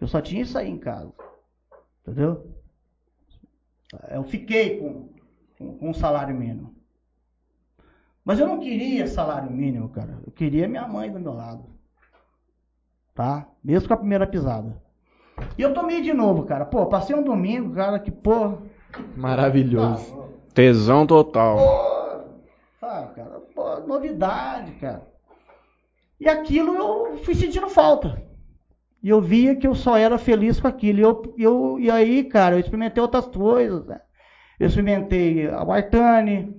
Eu 0.00 0.08
só 0.08 0.20
tinha 0.20 0.42
isso 0.42 0.58
aí 0.58 0.68
em 0.68 0.76
casa. 0.76 1.12
Entendeu? 2.02 2.50
Eu 4.10 4.24
fiquei 4.24 4.80
com, 4.80 5.08
com, 5.56 5.78
com 5.78 5.90
um 5.90 5.94
salário 5.94 6.34
mínimo. 6.34 6.74
Mas 8.24 8.40
eu 8.40 8.48
não 8.48 8.58
queria 8.58 9.06
salário 9.06 9.48
mínimo, 9.52 9.88
cara. 9.90 10.18
Eu 10.26 10.32
queria 10.32 10.66
minha 10.66 10.88
mãe 10.88 11.12
do 11.12 11.20
meu 11.20 11.32
lado. 11.34 11.64
Tá? 13.14 13.46
Mesmo 13.62 13.86
com 13.86 13.94
a 13.94 13.98
primeira 13.98 14.26
pisada. 14.26 14.82
E 15.56 15.62
eu 15.62 15.72
tomei 15.72 16.00
de 16.00 16.12
novo, 16.12 16.44
cara. 16.44 16.64
Pô, 16.64 16.86
passei 16.86 17.14
um 17.14 17.22
domingo, 17.22 17.74
cara, 17.74 17.98
que, 17.98 18.10
pô. 18.10 18.58
Maravilhoso. 19.16 20.14
ah, 20.20 20.24
Tesão 20.54 21.06
total. 21.06 21.56
Pô, 21.56 22.24
sabe, 22.80 23.14
cara? 23.14 23.40
Pô, 23.54 23.80
novidade, 23.86 24.72
cara. 24.72 25.02
E 26.20 26.28
aquilo 26.28 26.74
eu 26.76 27.16
fui 27.18 27.34
sentindo 27.34 27.68
falta. 27.68 28.22
E 29.02 29.08
eu 29.08 29.20
via 29.20 29.54
que 29.54 29.66
eu 29.66 29.74
só 29.74 29.96
era 29.96 30.16
feliz 30.16 30.58
com 30.60 30.68
aquilo. 30.68 30.98
E, 30.98 31.02
eu, 31.02 31.34
eu, 31.36 31.76
e 31.78 31.90
aí, 31.90 32.24
cara, 32.24 32.54
eu 32.54 32.60
experimentei 32.60 33.02
outras 33.02 33.26
coisas. 33.26 33.84
Né? 33.86 34.00
Eu 34.58 34.68
experimentei 34.68 35.46
o 35.48 35.72
Artane, 35.72 36.54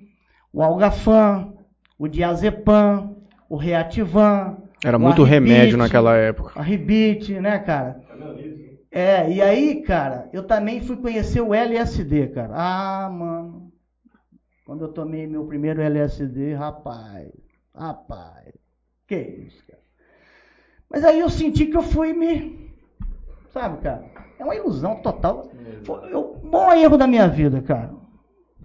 o 0.54 0.62
Algafan, 0.62 1.54
o 1.98 2.08
Diazepam, 2.08 3.16
o 3.50 3.56
Reativan. 3.56 4.58
Era 4.84 4.98
o 4.98 5.00
muito 5.00 5.24
remédio 5.24 5.60
Arribite, 5.62 5.78
naquela 5.78 6.16
época. 6.16 6.60
A 6.60 6.62
Ribite, 6.62 7.40
né, 7.40 7.58
cara? 7.58 8.04
É, 8.96 9.30
e 9.30 9.42
aí, 9.42 9.82
cara, 9.82 10.30
eu 10.32 10.48
também 10.48 10.80
fui 10.80 10.96
conhecer 10.96 11.42
o 11.42 11.54
LSD, 11.54 12.28
cara. 12.28 12.54
Ah, 12.56 13.10
mano. 13.10 13.70
Quando 14.66 14.86
eu 14.86 14.94
tomei 14.94 15.28
meu 15.28 15.46
primeiro 15.46 15.82
LSD, 15.82 16.54
rapaz, 16.54 17.30
rapaz, 17.76 18.54
que 19.06 19.18
isso, 19.18 19.62
cara. 19.68 19.82
Mas 20.90 21.04
aí 21.04 21.20
eu 21.20 21.30
senti 21.30 21.66
que 21.66 21.76
eu 21.76 21.82
fui 21.82 22.14
me. 22.14 22.72
Sabe, 23.50 23.82
cara? 23.82 24.06
É 24.40 24.46
uma 24.46 24.56
ilusão 24.56 24.96
total. 25.02 25.52
Foi 25.84 26.14
o 26.14 26.40
maior 26.46 26.78
erro 26.78 26.98
da 26.98 27.06
minha 27.06 27.28
vida, 27.28 27.62
cara. 27.62 27.94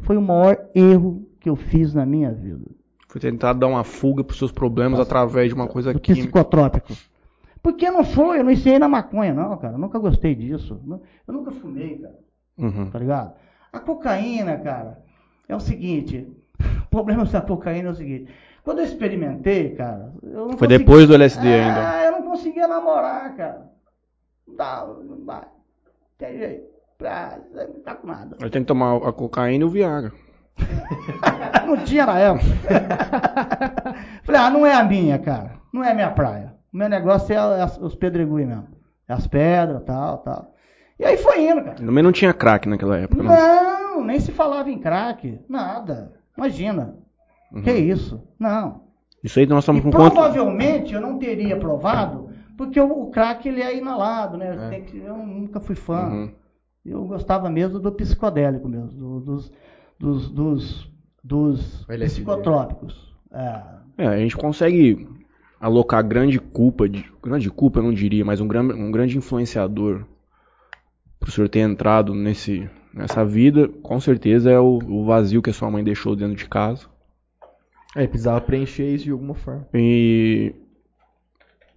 Foi 0.02 0.16
o 0.16 0.22
maior 0.22 0.64
erro 0.76 1.28
que 1.40 1.50
eu 1.50 1.56
fiz 1.56 1.92
na 1.92 2.06
minha 2.06 2.30
vida. 2.30 2.70
Foi 3.08 3.20
tentar 3.20 3.54
dar 3.54 3.66
uma 3.66 3.82
fuga 3.82 4.22
pros 4.22 4.38
seus 4.38 4.52
problemas 4.52 5.00
através 5.00 5.48
de 5.48 5.54
uma 5.56 5.66
coisa 5.66 5.92
do 5.92 5.98
química. 5.98 6.22
psicotrópico. 6.22 6.94
Porque 7.62 7.90
não 7.90 8.02
foi, 8.04 8.38
eu 8.40 8.44
não 8.44 8.50
ensinei 8.50 8.78
na 8.78 8.88
maconha, 8.88 9.34
não, 9.34 9.56
cara. 9.58 9.74
Eu 9.74 9.78
nunca 9.78 9.98
gostei 9.98 10.34
disso. 10.34 10.80
Eu 11.26 11.34
nunca 11.34 11.50
fumei, 11.52 11.98
cara. 11.98 12.18
Uhum. 12.58 12.90
Tá 12.90 12.98
ligado? 12.98 13.34
A 13.72 13.78
cocaína, 13.80 14.56
cara, 14.58 15.02
é 15.48 15.54
o 15.56 15.60
seguinte. 15.60 16.26
O 16.86 16.90
problema 16.90 17.24
da 17.24 17.40
cocaína 17.40 17.88
é 17.88 17.92
o 17.92 17.94
seguinte. 17.94 18.32
Quando 18.64 18.80
eu 18.80 18.84
experimentei, 18.84 19.70
cara, 19.76 20.12
eu 20.24 20.48
não 20.48 20.48
Foi 20.58 20.66
consegui- 20.66 20.78
depois 20.78 21.06
do 21.06 21.14
LSD 21.14 21.48
Ah, 21.48 21.66
ainda. 21.66 22.04
eu 22.06 22.12
não 22.12 22.22
conseguia 22.30 22.66
namorar, 22.66 23.34
cara. 23.36 23.70
Não 24.46 24.56
dá, 24.56 24.86
não 25.04 25.24
dá. 25.24 25.44
Tem 26.18 26.36
jeito. 26.36 26.64
Ah, 27.04 27.38
não 27.54 27.80
tá 27.80 27.94
com 27.94 28.06
nada. 28.08 28.36
Eu 28.40 28.50
tenho 28.50 28.64
que 28.64 28.68
tomar 28.68 28.96
a 28.96 29.12
cocaína 29.12 29.62
e 29.62 29.66
o 29.66 29.70
Viagra. 29.70 30.12
Não 31.66 31.76
tinha 31.84 32.04
na 32.04 32.18
época. 32.18 32.44
Falei, 34.24 34.40
ah, 34.40 34.50
não 34.50 34.66
é 34.66 34.74
a 34.74 34.82
minha, 34.84 35.18
cara. 35.18 35.52
Não 35.72 35.82
é 35.84 35.92
a 35.92 35.94
minha 35.94 36.10
praia. 36.10 36.54
O 36.72 36.76
meu 36.76 36.88
negócio 36.88 37.32
é 37.32 37.36
as- 37.62 37.78
os 37.78 37.94
pedregulhos 37.94 38.48
mesmo. 38.48 38.68
É 39.08 39.12
as 39.12 39.26
pedras, 39.26 39.82
tal, 39.84 40.18
tal. 40.18 40.54
E 40.98 41.04
aí 41.04 41.16
foi 41.16 41.48
indo, 41.48 41.62
cara. 41.64 41.76
Também 41.76 42.02
não 42.04 42.12
tinha 42.12 42.32
crack 42.32 42.68
naquela 42.68 42.96
época, 42.98 43.22
não. 43.22 43.34
Não, 43.34 44.04
nem 44.04 44.20
se 44.20 44.30
falava 44.32 44.70
em 44.70 44.78
crack. 44.78 45.40
Nada. 45.48 46.12
Imagina. 46.36 46.94
Uhum. 47.52 47.62
Que 47.62 47.72
isso? 47.72 48.22
Não. 48.38 48.82
Isso 49.24 49.38
aí 49.38 49.46
nós 49.46 49.64
estamos 49.64 49.80
E 49.80 49.84
com 49.84 49.90
quanto? 49.90 50.12
provavelmente 50.12 50.94
eu 50.94 51.00
não 51.00 51.18
teria 51.18 51.58
provado, 51.58 52.30
porque 52.56 52.80
o, 52.80 53.02
o 53.02 53.10
crack 53.10 53.48
ele 53.48 53.60
é 53.62 53.76
inalado, 53.76 54.36
né? 54.36 54.54
É. 54.66 54.68
Tem 54.70 54.84
que- 54.84 54.98
eu 54.98 55.16
nunca 55.16 55.58
fui 55.60 55.74
fã. 55.74 56.06
Uhum. 56.08 56.30
Eu 56.86 57.04
gostava 57.04 57.50
mesmo 57.50 57.78
do 57.78 57.92
psicodélico 57.92 58.68
mesmo, 58.68 58.88
do- 58.92 59.20
dos, 59.20 59.52
dos, 59.98 60.30
dos, 60.30 60.90
dos 61.22 61.88
LSD. 61.88 62.22
psicotrópicos. 62.22 63.14
É. 63.32 63.62
É, 63.98 64.06
a 64.06 64.16
gente 64.18 64.36
consegue 64.36 65.06
alocar 65.60 66.02
grande 66.02 66.38
culpa, 66.38 66.88
de, 66.88 67.04
grande 67.22 67.50
culpa 67.50 67.78
eu 67.78 67.82
não 67.82 67.92
diria, 67.92 68.24
mas 68.24 68.40
um, 68.40 68.48
gran, 68.48 68.62
um 68.74 68.90
grande 68.90 69.18
influenciador 69.18 70.04
pro 71.18 71.30
senhor 71.30 71.48
ter 71.48 71.60
entrado 71.60 72.14
nesse, 72.14 72.68
nessa 72.94 73.24
vida, 73.24 73.68
com 73.68 74.00
certeza 74.00 74.50
é 74.50 74.58
o, 74.58 74.78
o 74.78 75.04
vazio 75.04 75.42
que 75.42 75.50
a 75.50 75.52
sua 75.52 75.70
mãe 75.70 75.84
deixou 75.84 76.16
dentro 76.16 76.34
de 76.34 76.48
casa. 76.48 76.86
É, 77.94 78.06
precisava 78.06 78.40
preencher 78.40 78.94
isso 78.94 79.04
de 79.04 79.10
alguma 79.10 79.34
forma. 79.34 79.68
E, 79.74 80.54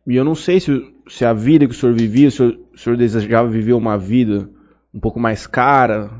e 0.07 0.15
eu 0.15 0.23
não 0.23 0.35
sei 0.35 0.59
se, 0.59 0.95
se 1.09 1.25
a 1.25 1.33
vida 1.33 1.67
que 1.67 1.73
o 1.73 1.77
senhor 1.77 1.93
vivia, 1.93 2.31
se 2.31 2.41
o 2.41 2.63
o 2.73 2.77
senhor 2.77 2.97
desejava 2.97 3.47
viver 3.47 3.73
uma 3.73 3.97
vida 3.97 4.49
um 4.93 4.99
pouco 4.99 5.19
mais 5.19 5.45
cara, 5.45 6.11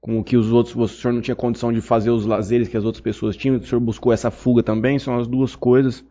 com 0.00 0.18
o 0.18 0.24
que 0.24 0.36
os 0.36 0.52
outros, 0.52 0.74
o 0.74 0.88
senhor 0.88 1.12
não 1.12 1.20
tinha 1.20 1.34
condição 1.34 1.72
de 1.72 1.80
fazer 1.80 2.10
os 2.10 2.24
lazeres 2.24 2.68
que 2.68 2.76
as 2.76 2.84
outras 2.84 3.00
pessoas 3.00 3.36
tinham, 3.36 3.56
o 3.56 3.62
senhor 3.62 3.80
buscou 3.80 4.12
essa 4.12 4.30
fuga 4.30 4.62
também, 4.62 4.98
são 4.98 5.18
as 5.18 5.26
duas 5.26 5.54
coisas. 5.54 6.04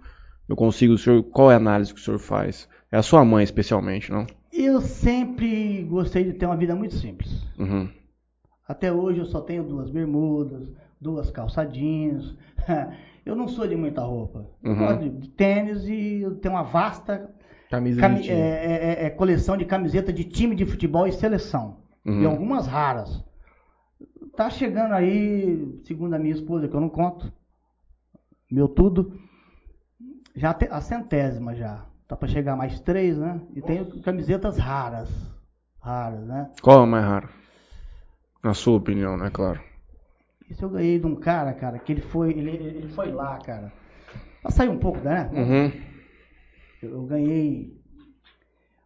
Eu 0.48 0.56
consigo, 0.56 0.94
o 0.94 0.98
senhor, 0.98 1.24
qual 1.24 1.50
é 1.52 1.56
a 1.56 1.58
análise 1.58 1.94
que 1.94 2.00
o 2.00 2.04
senhor 2.04 2.20
faz? 2.20 2.68
É 2.92 2.98
a 2.98 3.02
sua 3.02 3.26
mãe 3.26 3.44
especialmente, 3.44 4.12
não? 4.12 4.26
Eu 4.54 4.80
sempre 4.82 5.84
gostei 5.84 6.24
de 6.24 6.34
ter 6.34 6.46
uma 6.46 6.56
vida 6.56 6.76
muito 6.76 6.96
simples. 6.96 7.44
Uhum. 7.58 7.90
Até 8.68 8.92
hoje 8.92 9.20
eu 9.20 9.26
só 9.26 9.42
tenho 9.42 9.64
duas 9.64 9.90
bermudas, 9.90 10.72
duas 11.00 11.30
calça 11.32 11.64
jeans. 11.66 12.36
Eu 13.26 13.36
não 13.36 13.48
sou 13.48 13.68
de 13.68 13.76
muita 13.76 14.02
roupa. 14.02 14.48
Eu 14.64 14.72
Uhum. 14.72 14.78
gosto 14.78 15.10
de- 15.10 15.30
tênis 15.32 15.84
e 15.88 16.22
eu 16.22 16.36
tenho 16.36 16.54
uma 16.54 16.62
vasta 16.62 17.28
Camisa 17.72 18.00
cami- 18.00 18.22
de 18.22 18.30
é, 18.30 18.36
é- 18.36 18.84
é- 19.02 19.06
é 19.06 19.10
coleção 19.10 19.58
de 19.58 19.66
camiseta 19.66 20.14
de 20.14 20.24
time 20.26 20.56
de 20.56 20.64
futebol 20.64 21.08
e 21.08 21.12
seleção. 21.12 21.78
Uhum. 22.06 22.22
E 22.22 22.26
algumas 22.28 22.68
raras. 22.68 23.24
Tá 24.38 24.48
chegando 24.52 24.92
aí, 24.94 25.80
segundo 25.86 26.14
a 26.14 26.20
minha 26.20 26.36
esposa, 26.36 26.68
que 26.68 26.76
eu 26.76 26.80
não 26.80 26.88
conto, 26.90 27.34
meu 28.52 28.68
tudo, 28.68 29.12
já 30.36 30.54
te- 30.54 30.68
a 30.70 30.82
centésima 30.82 31.56
já. 31.56 31.86
Tá 32.08 32.16
para 32.16 32.28
chegar 32.28 32.56
mais 32.56 32.80
três, 32.80 33.18
né? 33.18 33.42
E 33.56 33.62
tenho 33.62 34.02
camisetas 34.02 34.58
raras. 34.58 35.10
Raras, 35.82 36.22
né? 36.26 36.52
Qual 36.62 36.82
é 36.82 36.84
a 36.84 36.86
mais 36.86 37.06
rara? 37.06 37.30
Na 38.44 38.54
sua 38.54 38.78
opinião, 38.78 39.18
né, 39.18 39.30
claro. 39.32 39.60
Isso 40.50 40.64
eu 40.64 40.70
ganhei 40.70 41.00
de 41.00 41.06
um 41.08 41.16
cara, 41.16 41.54
cara, 41.54 41.80
que 41.80 41.92
ele 41.92 42.02
foi, 42.02 42.30
ele, 42.30 42.52
ele 42.52 42.88
foi 42.90 43.12
lá, 43.12 43.38
cara. 43.40 43.72
Pra 44.42 44.52
sair 44.52 44.70
um 44.70 44.78
pouco, 44.78 45.00
né? 45.00 45.30
Uhum. 45.34 45.72
Eu, 46.84 46.92
eu 46.92 47.04
ganhei 47.06 47.76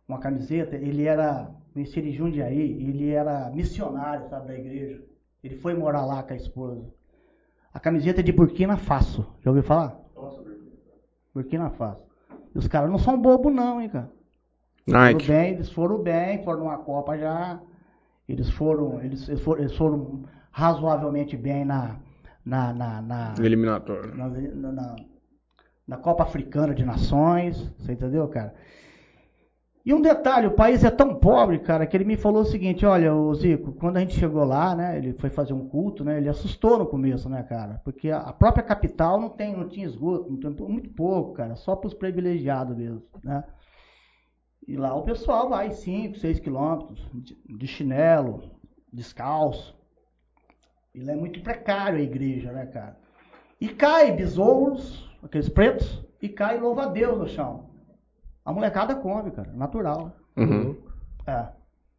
uma 0.07 0.19
camiseta, 0.19 0.77
ele 0.77 1.05
era, 1.05 1.51
conheci 1.73 1.99
ele 1.99 2.11
em 2.11 2.13
Jundiaí, 2.13 2.61
ele 2.87 3.09
era 3.09 3.49
missionário, 3.49 4.29
sabe, 4.29 4.47
da 4.47 4.57
igreja. 4.57 5.03
Ele 5.43 5.57
foi 5.57 5.73
morar 5.73 6.05
lá 6.05 6.23
com 6.23 6.33
a 6.33 6.37
esposa. 6.37 6.85
A 7.73 7.79
camiseta 7.79 8.21
é 8.21 8.23
de 8.23 8.31
Burkina 8.31 8.77
Faso. 8.77 9.27
Já 9.43 9.51
ouviu 9.51 9.63
falar? 9.63 9.99
Burkina 11.41 11.69
Faso. 11.69 12.01
E 12.53 12.57
os 12.57 12.67
caras 12.67 12.89
não 12.89 12.97
são 12.99 13.19
bobos 13.21 13.53
não, 13.53 13.81
hein, 13.81 13.89
cara. 13.89 14.09
Foram 14.85 14.99
Nike. 15.01 15.27
bem, 15.27 15.53
eles 15.53 15.71
foram 15.71 15.97
bem, 16.01 16.43
foram 16.43 16.59
numa 16.59 16.77
Copa 16.79 17.17
já. 17.17 17.59
Eles 18.27 18.49
foram, 18.49 19.01
eles, 19.01 19.27
eles 19.29 19.41
foram, 19.41 19.61
eles 19.61 19.75
foram 19.77 20.23
razoavelmente 20.51 21.37
bem 21.37 21.63
na, 21.65 21.95
na, 22.45 22.73
na, 22.73 23.01
na, 23.01 23.33
Eliminatório. 23.39 24.15
na, 24.15 24.27
na- 24.29 24.71
na- 24.71 24.95
na 25.87 25.97
Copa 25.97 26.21
Africana 26.23 26.73
de 26.75 26.85
Nações, 26.85 27.71
você 27.79 27.93
entendeu, 27.93 28.27
cara? 28.27 28.53
E 29.85 29.93
um 29.93 30.01
detalhe, 30.01 30.45
o 30.45 30.51
país 30.51 30.83
é 30.83 30.91
tão 30.91 31.15
pobre, 31.15 31.59
cara, 31.59 31.87
que 31.87 31.95
ele 31.95 32.03
me 32.03 32.17
falou 32.17 32.41
o 32.41 32.45
seguinte, 32.45 32.85
olha, 32.85 33.15
ô 33.15 33.33
Zico, 33.33 33.71
quando 33.71 33.97
a 33.97 33.99
gente 34.01 34.19
chegou 34.19 34.43
lá, 34.43 34.75
né, 34.75 34.97
ele 34.97 35.13
foi 35.13 35.29
fazer 35.29 35.53
um 35.53 35.67
culto, 35.67 36.03
né, 36.03 36.17
ele 36.17 36.27
assustou 36.27 36.77
no 36.77 36.85
começo, 36.85 37.29
né, 37.29 37.41
cara, 37.43 37.81
porque 37.83 38.11
a 38.11 38.33
própria 38.33 38.61
capital 38.61 39.19
não 39.19 39.29
tem, 39.29 39.55
não 39.55 39.69
tinha 39.69 39.85
esgoto, 39.85 40.29
não 40.29 40.37
tem, 40.37 40.67
muito 40.67 40.89
pouco, 40.89 41.33
cara, 41.33 41.55
só 41.55 41.75
para 41.75 41.87
os 41.87 41.93
privilegiados 41.93 42.75
mesmo, 42.75 43.01
né? 43.23 43.43
E 44.67 44.75
lá 44.75 44.93
o 44.93 45.01
pessoal 45.01 45.49
vai 45.49 45.71
5, 45.71 46.19
6 46.19 46.39
quilômetros 46.39 47.03
de, 47.47 47.65
chinelo, 47.65 48.51
descalço. 48.93 49.75
E 50.93 51.01
lá 51.01 51.13
é 51.13 51.15
muito 51.15 51.41
precário 51.41 51.97
a 51.97 52.03
igreja, 52.03 52.51
né, 52.51 52.67
cara? 52.67 52.95
E 53.59 53.69
cai 53.69 54.11
besouros, 54.11 55.09
aqueles 55.23 55.49
pretos, 55.49 56.05
e 56.21 56.29
cai 56.29 56.59
louva 56.59 56.83
a 56.83 56.87
Deus 56.87 57.17
no 57.17 57.27
chão. 57.27 57.68
A 58.49 58.51
molecada 58.51 58.95
come, 58.95 59.29
cara, 59.29 59.51
natural. 59.53 60.11
Uhum. 60.35 60.75
É. 61.27 61.45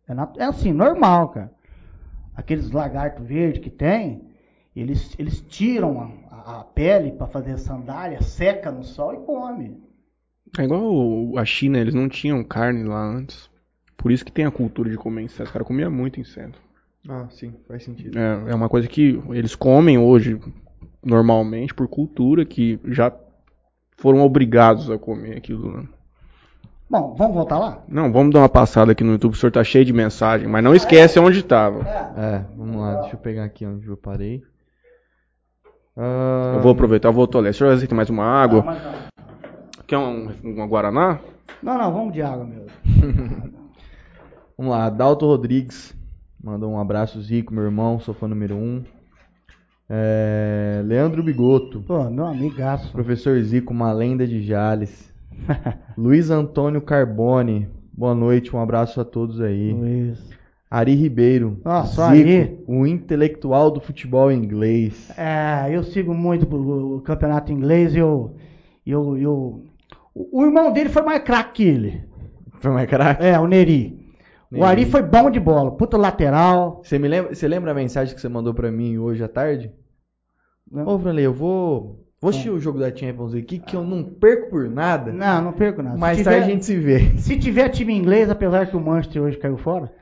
É, 0.09 0.14
nat- 0.14 0.36
é 0.36 0.42
assim, 0.42 0.72
normal, 0.72 1.28
cara. 1.28 1.53
Aqueles 2.34 2.72
lagartos 2.72 3.24
verdes 3.24 3.62
que 3.62 3.70
tem, 3.70 4.22
eles, 4.74 5.14
eles 5.16 5.40
tiram 5.42 6.20
a, 6.28 6.59
a- 6.59 6.64
pele 6.64 7.12
para 7.12 7.28
fazer 7.28 7.57
sandália, 7.57 8.20
seca 8.20 8.72
no 8.72 8.82
sol 8.82 9.14
e 9.14 9.18
come. 9.18 9.80
É 10.59 10.64
igual 10.64 11.38
a 11.38 11.44
China, 11.44 11.78
eles 11.78 11.94
não 11.94 12.09
tinham 12.09 12.42
carne 12.42 12.82
lá 12.82 13.01
antes. 13.01 13.48
Por 13.96 14.11
isso 14.11 14.24
que 14.24 14.32
tem 14.32 14.44
a 14.44 14.51
cultura 14.51 14.90
de 14.90 14.96
comer 14.96 15.22
inseto. 15.22 15.44
Os 15.44 15.51
caras 15.53 15.68
comiam 15.68 15.88
muito 15.88 16.18
inseto. 16.18 16.59
Ah, 17.09 17.28
sim, 17.30 17.55
faz 17.68 17.84
sentido. 17.84 18.18
É, 18.18 18.51
é 18.51 18.55
uma 18.57 18.68
coisa 18.68 18.88
que 18.88 19.22
eles 19.30 19.55
comem 19.55 19.98
hoje 19.98 20.40
normalmente 21.01 21.72
por 21.72 21.86
cultura, 21.86 22.44
que 22.44 22.80
já 22.86 23.12
foram 23.96 24.22
obrigados 24.22 24.90
a 24.90 24.98
comer 24.98 25.36
aquilo. 25.36 25.76
né? 25.80 25.88
Bom, 26.91 27.14
vamos 27.16 27.34
voltar 27.34 27.59
lá? 27.59 27.82
Não, 27.88 28.11
vamos 28.12 28.32
dar 28.32 28.41
uma 28.41 28.49
passada 28.49 28.91
aqui 28.93 29.05
no 29.05 29.12
YouTube, 29.12 29.34
o 29.34 29.36
senhor 29.36 29.53
tá 29.53 29.62
cheio 29.62 29.84
de 29.84 29.93
mensagem, 29.93 30.49
mas 30.49 30.64
não 30.64 30.74
esquece 30.74 31.20
onde 31.20 31.43
tava. 31.45 31.86
É, 32.16 32.45
vamos 32.57 32.76
lá, 32.80 33.01
deixa 33.03 33.14
eu 33.14 33.20
pegar 33.20 33.45
aqui 33.45 33.64
onde 33.64 33.86
eu 33.86 33.97
parei. 33.97 34.43
Ah, 35.97 36.55
Eu 36.57 36.61
vou 36.62 36.72
aproveitar, 36.72 37.09
eu 37.09 37.12
vou 37.12 37.28
toler. 37.28 37.53
O 37.53 37.55
senhor 37.55 37.72
aceita 37.72 37.95
mais 37.95 38.11
uma 38.11 38.24
água? 38.24 38.59
Não, 38.61 38.66
mas 38.66 38.82
não. 38.82 38.93
Quer 39.86 39.99
um, 39.99 40.30
uma 40.43 40.66
Guaraná? 40.66 41.20
não, 41.62 41.78
não, 41.78 41.93
vamos 41.93 42.12
de 42.12 42.22
água 42.22 42.45
mesmo. 42.45 42.66
Vamos 44.59 44.72
lá, 44.74 44.84
Adalto 44.84 45.24
Rodrigues 45.24 45.97
mandou 46.43 46.70
um 46.70 46.78
abraço, 46.78 47.18
Zico, 47.22 47.53
meu 47.55 47.64
irmão, 47.64 47.99
sou 47.99 48.12
fã 48.12 48.28
número 48.28 48.57
um. 48.57 48.84
É, 49.88 50.82
Leandro 50.84 51.22
Bigoto, 51.22 51.80
Pô, 51.80 52.05
meu 52.11 52.26
amigaço. 52.26 52.93
professor 52.93 53.41
Zico, 53.41 53.72
uma 53.72 53.91
lenda 53.93 54.26
de 54.26 54.43
Jales. 54.43 55.09
Luiz 55.97 56.31
Antônio 56.31 56.81
Carbone, 56.81 57.68
boa 57.93 58.14
noite, 58.14 58.55
um 58.55 58.61
abraço 58.61 59.01
a 59.01 59.05
todos 59.05 59.41
aí. 59.41 59.72
Luiz. 59.72 60.41
Ari 60.70 60.95
Ribeiro, 60.95 61.61
Nossa, 61.64 62.14
Zico, 62.14 62.28
Ari. 62.31 62.64
o 62.64 62.87
intelectual 62.87 63.72
do 63.72 63.81
futebol 63.81 64.31
inglês. 64.31 65.11
É, 65.18 65.68
eu 65.68 65.83
sigo 65.83 66.14
muito 66.14 66.47
o, 66.55 67.01
campeonato 67.01 67.53
inglês 67.53 67.97
eu, 67.97 68.37
eu, 68.87 69.18
eu. 69.18 69.64
O, 70.14 70.45
irmão 70.45 70.72
dele 70.72 70.89
foi 70.89 71.03
mais 71.03 71.24
craque 71.24 71.55
que 71.55 71.62
ele. 71.64 72.05
Foi 72.61 72.70
mais 72.70 72.89
craque? 72.89 73.24
É, 73.24 73.37
o 73.41 73.49
Neri. 73.49 73.99
Neri. 74.49 74.62
O 74.62 74.64
Ari 74.64 74.87
foi 74.87 75.03
bom 75.03 75.28
de 75.28 75.41
bola, 75.41 75.72
puta 75.76 75.97
lateral. 75.97 76.83
Você 76.85 77.01
me 77.01 77.09
lembra, 77.09 77.35
você 77.35 77.49
lembra 77.49 77.72
a 77.72 77.74
mensagem 77.74 78.14
que 78.14 78.20
você 78.20 78.28
mandou 78.28 78.55
pra 78.55 78.70
mim 78.70 78.97
hoje 78.97 79.24
à 79.24 79.28
tarde? 79.28 79.72
Não. 80.70 80.87
Ô, 80.87 80.99
Franley, 81.01 81.24
eu 81.24 81.35
vou, 81.35 82.07
vou 82.21 82.31
assistir 82.31 82.51
o 82.51 82.61
jogo 82.61 82.79
da 82.79 82.95
Champions 82.95 83.35
aqui 83.35 83.59
que 83.59 83.75
eu 83.77 83.83
não 83.83 84.05
perco 84.05 84.51
por 84.51 84.68
nada. 84.68 85.12
Não, 85.12 85.43
não 85.43 85.53
perco 85.53 85.83
nada. 85.83 85.97
Mais 85.97 86.23
tarde 86.23 86.41
tiver, 86.41 86.45
a 86.47 86.51
gente 86.51 86.64
se 86.66 86.77
vê. 86.77 87.18
Se 87.18 87.39
tiver 87.39 87.68
time 87.71 87.95
inglês, 87.95 88.29
apesar 88.31 88.66
que 88.66 88.77
o 88.77 88.81
Manchester 88.81 89.23
hoje 89.23 89.39
caiu 89.39 89.57
fora, 89.57 89.93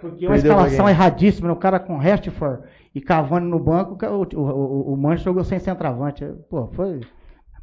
porque 0.00 0.26
uma 0.26 0.34
Perdeu 0.34 0.52
pra 0.54 0.62
escalação 0.66 0.84
quem? 0.86 0.94
erradíssima, 0.94 1.48
né? 1.48 1.54
o 1.54 1.56
cara 1.56 1.78
com 1.78 1.96
Rashford 1.96 2.62
e 2.94 3.00
Cavani 3.00 3.46
no 3.48 3.58
banco, 3.58 3.96
o, 4.04 4.22
o, 4.36 4.92
o, 4.92 4.96
Manchester 4.96 5.32
jogou 5.32 5.44
sem 5.44 5.58
centroavante. 5.58 6.24
Pô, 6.50 6.66
foi. 6.68 7.00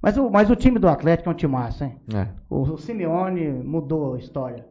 Mas 0.02 0.18
o, 0.18 0.30
mas 0.30 0.50
o 0.50 0.56
time 0.56 0.80
do 0.80 0.88
Atlético 0.88 1.30
é 1.30 1.32
um 1.32 1.36
time 1.36 1.54
massa, 1.54 1.86
hein? 1.86 1.96
É. 2.14 2.28
O, 2.50 2.62
o 2.62 2.78
Simeone 2.78 3.50
mudou 3.50 4.16
a 4.16 4.18
história. 4.18 4.66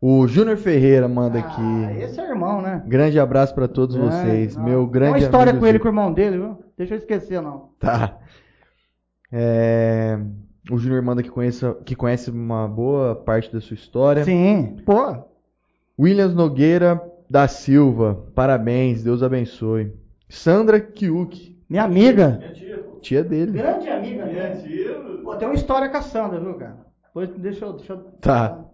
O 0.00 0.26
Júnior 0.26 0.56
Ferreira 0.58 1.08
manda 1.08 1.38
aqui. 1.38 1.60
Ah, 1.86 1.98
esse 1.98 2.20
é 2.20 2.28
irmão, 2.28 2.60
né? 2.60 2.82
Grande 2.86 3.18
abraço 3.18 3.54
pra 3.54 3.66
todos 3.66 3.96
É, 3.96 4.00
vocês. 4.00 4.56
não. 4.56 4.64
Meu 4.64 4.86
grande 4.86 5.12
uma 5.12 5.18
história 5.18 5.50
amigo 5.50 5.60
com 5.64 5.66
ele, 5.68 5.78
com 5.78 5.86
o 5.86 5.88
irmão 5.88 6.12
dele, 6.12 6.36
viu? 6.36 6.58
Deixa 6.76 6.94
eu 6.94 6.98
esquecer, 6.98 7.40
não. 7.40 7.70
Tá. 7.78 8.18
É, 9.32 10.18
O 10.70 10.78
Júnior 10.78 11.02
manda 11.02 11.22
que, 11.22 11.30
conheça, 11.30 11.74
que 11.84 11.94
conhece 11.94 12.30
uma 12.30 12.66
boa 12.68 13.14
parte 13.14 13.52
da 13.52 13.60
sua 13.60 13.74
história. 13.74 14.24
Sim, 14.24 14.76
pô. 14.84 15.24
Williams 15.98 16.34
Nogueira 16.34 17.00
da 17.28 17.48
Silva, 17.48 18.26
parabéns, 18.34 19.02
Deus 19.02 19.22
abençoe. 19.22 19.92
Sandra 20.28 20.78
Kiuk, 20.80 21.56
Minha 21.68 21.84
amiga. 21.84 22.40
tia 23.00 23.22
dele. 23.24 23.52
Grande 23.52 23.88
amiga 23.88 24.26
minha. 24.26 24.56
Pô, 25.22 25.36
tem 25.36 25.48
uma 25.48 25.54
história 25.54 25.88
com 25.88 25.96
a 25.96 26.02
Sandra, 26.02 26.40
viu, 26.40 26.54
cara? 26.54 26.78
Depois 27.06 27.30
deixa 27.38 27.64
eu. 27.64 27.72
Deixa 27.74 27.92
eu... 27.94 27.98
Tá. 28.20 28.64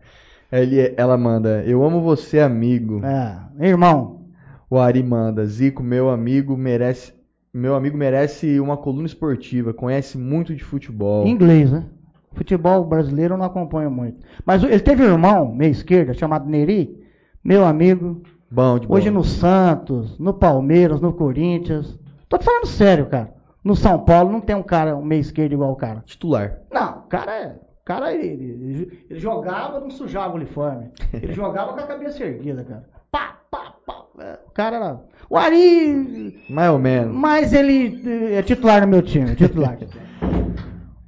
Ele, 0.50 0.92
ela 0.96 1.16
manda, 1.16 1.62
eu 1.64 1.82
amo 1.82 2.02
você, 2.02 2.40
amigo. 2.40 3.00
É, 3.04 3.66
irmão. 3.68 4.26
O 4.68 4.78
Ari 4.78 5.02
manda, 5.02 5.44
Zico, 5.46 5.82
meu 5.82 6.10
amigo, 6.10 6.56
merece. 6.56 7.14
Meu 7.54 7.74
amigo 7.74 7.96
merece 7.98 8.58
uma 8.58 8.76
coluna 8.78 9.06
esportiva, 9.06 9.74
conhece 9.74 10.16
muito 10.16 10.54
de 10.54 10.64
futebol. 10.64 11.26
Inglês, 11.26 11.70
né? 11.70 11.84
Futebol 12.32 12.82
brasileiro 12.84 13.34
eu 13.34 13.38
não 13.38 13.44
acompanho 13.44 13.90
muito. 13.90 14.24
Mas 14.46 14.62
ele 14.64 14.80
teve 14.80 15.02
um 15.02 15.12
irmão, 15.12 15.54
meia 15.54 15.70
esquerda, 15.70 16.14
chamado 16.14 16.48
Neri, 16.48 16.98
meu 17.44 17.64
amigo. 17.64 18.22
Bom 18.50 18.78
de 18.78 18.86
Hoje 18.90 19.10
bola. 19.10 19.18
no 19.18 19.24
Santos, 19.24 20.18
no 20.18 20.32
Palmeiras, 20.32 21.00
no 21.00 21.12
Corinthians. 21.12 21.98
Tô 22.28 22.38
te 22.38 22.44
falando 22.44 22.66
sério, 22.66 23.06
cara. 23.06 23.34
No 23.62 23.76
São 23.76 23.98
Paulo 24.02 24.32
não 24.32 24.40
tem 24.40 24.56
um 24.56 24.62
cara, 24.62 24.96
um 24.96 25.04
meia 25.04 25.20
esquerda 25.20 25.54
igual 25.54 25.72
o 25.72 25.76
cara. 25.76 26.02
Titular. 26.06 26.58
Não, 26.72 26.98
o 27.00 27.02
cara 27.02 27.32
é. 27.38 27.48
O 27.82 27.84
cara, 27.84 28.14
ele, 28.14 28.26
ele- 28.44 29.06
ele 29.10 29.18
jogava, 29.20 29.78
não 29.80 29.90
sujava 29.90 30.32
o 30.32 30.36
uniforme. 30.36 30.90
Ele 31.12 31.32
jogava 31.34 31.74
com 31.74 31.80
a 31.80 31.86
cabeça 31.86 32.24
erguida, 32.24 32.64
cara. 32.64 32.84
Pá, 33.10 33.36
pá, 33.50 33.74
pá. 33.86 34.04
É, 34.20 34.38
O 34.46 34.50
cara 34.52 34.76
era. 34.76 35.00
O 35.32 35.38
Ari. 35.38 36.44
Mais 36.50 36.70
ou 36.70 36.78
menos. 36.78 37.16
Mas 37.16 37.54
ele 37.54 38.02
eh, 38.04 38.34
é 38.34 38.42
titular 38.42 38.82
no 38.82 38.86
meu 38.86 39.00
time, 39.00 39.34
titular. 39.34 39.78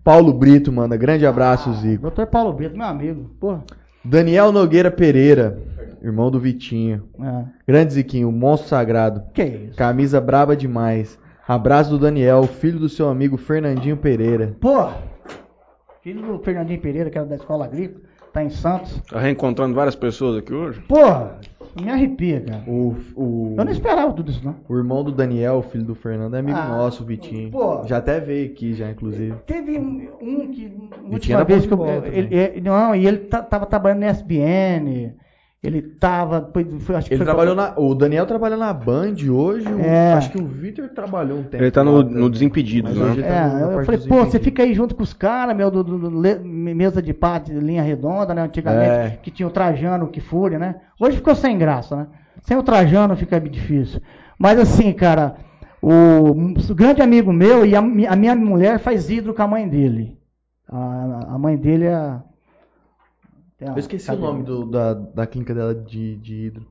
Paulo 0.03 0.33
Brito 0.33 0.72
manda, 0.72 0.97
grande 0.97 1.27
abraço, 1.27 1.70
Zico. 1.75 2.05
Doutor 2.05 2.27
Paulo 2.29 2.51
Brito, 2.51 2.75
meu 2.75 2.87
amigo. 2.87 3.31
Pô. 3.39 3.59
Daniel 4.03 4.51
Nogueira 4.51 4.91
Pereira, 4.91 5.59
irmão 6.03 6.31
do 6.31 6.41
Vitinho. 6.41 7.03
É. 7.20 7.45
Grande 7.68 7.93
Ziquinho, 7.93 8.33
monstro 8.33 8.70
sagrado. 8.70 9.25
Que 9.35 9.45
isso? 9.45 9.77
Camisa 9.77 10.22
braba 10.22 10.57
demais. 10.57 11.18
Abraço 11.47 11.91
do 11.91 11.99
Daniel, 11.99 12.45
filho 12.45 12.79
do 12.79 12.89
seu 12.89 13.11
amigo 13.11 13.37
Fernandinho 13.37 13.99
Pereira. 13.99 14.57
Pô. 14.59 14.89
Filho 16.03 16.22
do 16.22 16.39
Fernandinho 16.43 16.81
Pereira, 16.81 17.11
que 17.11 17.18
era 17.18 17.27
da 17.27 17.37
escola 17.37 17.66
agrícola, 17.66 18.01
tá 18.33 18.43
em 18.43 18.49
Santos. 18.49 19.03
Tá 19.03 19.20
reencontrando 19.20 19.75
várias 19.75 19.95
pessoas 19.95 20.39
aqui 20.39 20.55
hoje? 20.55 20.81
Pô, 20.89 20.97
me 21.83 21.91
arrepia, 21.91 22.41
cara. 22.41 22.62
O, 22.66 22.95
o, 23.16 23.55
Eu 23.59 23.64
não 23.64 23.72
esperava 23.72 24.12
tudo 24.12 24.31
isso, 24.31 24.45
não. 24.45 24.57
o 24.68 24.77
irmão 24.77 25.03
do 25.03 25.11
Daniel, 25.12 25.62
filho 25.62 25.85
do 25.85 25.95
Fernando, 25.95 26.35
é 26.37 26.39
amigo 26.41 26.59
Ah, 26.59 26.68
nosso, 26.68 27.03
o 27.03 27.07
Vitinho. 27.07 27.51
pô. 27.51 27.85
Já 27.87 27.97
até 27.99 28.20
veio 28.20 28.51
aqui, 28.53 28.75
já, 28.75 28.91
inclusive. 28.91 29.35
Teve 29.47 29.79
um, 29.79 30.09
que. 30.51 30.72
Vitinho 31.11 31.37
era 31.37 31.45
vez 31.45 31.66
que 31.66 31.72
eu, 31.72 31.85
ele, 32.07 32.35
ele- 32.35 32.61
Não, 32.61 32.95
e 32.95 33.07
ele 33.07 33.18
ta- 33.18 33.43
tava 33.43 33.66
trabalhando 33.66 34.01
na 34.01 34.07
SBN. 34.07 35.14
Ele 35.66 35.80
tava. 35.80 36.50
foi- 36.52 36.96
acho 36.96 37.08
que 37.08 37.14
Ele 37.14 37.18
foi- 37.18 37.24
trabalhou 37.24 37.54
na. 37.54 37.72
O 37.78 37.94
Daniel 37.94 38.26
trabalha 38.26 38.56
na 38.56 38.72
Band 38.72 39.14
hoje. 39.30 39.66
o- 39.66 39.80
É. 39.80 40.12
acho 40.12 40.30
que 40.30 40.38
o 40.40 40.44
Vitor 40.46 40.88
trabalhou 40.90 41.38
um 41.38 41.42
tempo. 41.42 41.62
Ele 41.62 41.70
tá 41.70 41.82
lá 41.82 41.90
no, 41.90 42.04
também. 42.04 42.20
no 42.20 42.28
Desimpedidos, 42.28 42.94
né? 42.94 43.22
tá 43.22 43.26
É, 43.26 43.62
eu 43.62 43.68
parte 43.76 43.86
falei, 43.86 44.00
pô, 44.06 44.24
você 44.26 44.38
fica 44.38 44.62
aí 44.62 44.74
junto 44.74 44.94
com 44.94 45.02
os 45.02 45.14
caras, 45.14 45.56
meu, 45.56 45.70
do, 45.70 45.82
do- 45.82 45.98
do- 45.98 46.20
le- 46.20 46.38
mesa 46.38 47.00
de 47.00 47.14
de 47.44 47.52
linha 47.60 47.82
redonda, 47.82 48.34
né? 48.34 48.42
Antigamente, 48.42 48.90
É. 48.90 49.18
que 49.22 49.30
tinha 49.30 49.46
o 49.46 49.50
Trajano, 49.50 50.08
que 50.08 50.20
fúria, 50.20 50.58
né? 50.58 50.76
Hoje 51.00 51.16
ficou 51.16 51.34
sem 51.34 51.56
graça, 51.56 51.96
né? 51.96 52.06
Sem 52.42 52.56
o 52.58 52.62
Trajano 52.62 53.16
fica 53.16 53.40
difícil. 53.40 54.00
Mas 54.38 54.58
assim, 54.58 54.92
cara, 54.92 55.36
o, 55.80 56.32
o 56.70 56.74
grande 56.74 57.00
amigo 57.00 57.32
meu 57.32 57.64
e 57.64 57.74
a, 57.74 57.78
a 57.78 58.16
minha 58.16 58.34
mulher 58.36 58.78
faz 58.80 59.08
hidro 59.08 59.32
com 59.32 59.42
a 59.42 59.48
mãe 59.48 59.66
dele. 59.66 60.18
A, 60.68 61.34
a 61.34 61.38
mãe 61.38 61.56
dele 61.56 61.86
é. 61.86 62.16
A- 63.68 63.72
Eu 63.72 63.78
esqueci 63.78 64.06
cadê? 64.06 64.18
o 64.18 64.20
nome 64.24 64.42
do- 64.44 64.66
da, 64.66 64.94
da 64.94 65.26
clínica 65.26 65.54
dela 65.54 65.74
de, 65.74 66.16
de 66.16 66.34
hidro. 66.46 66.66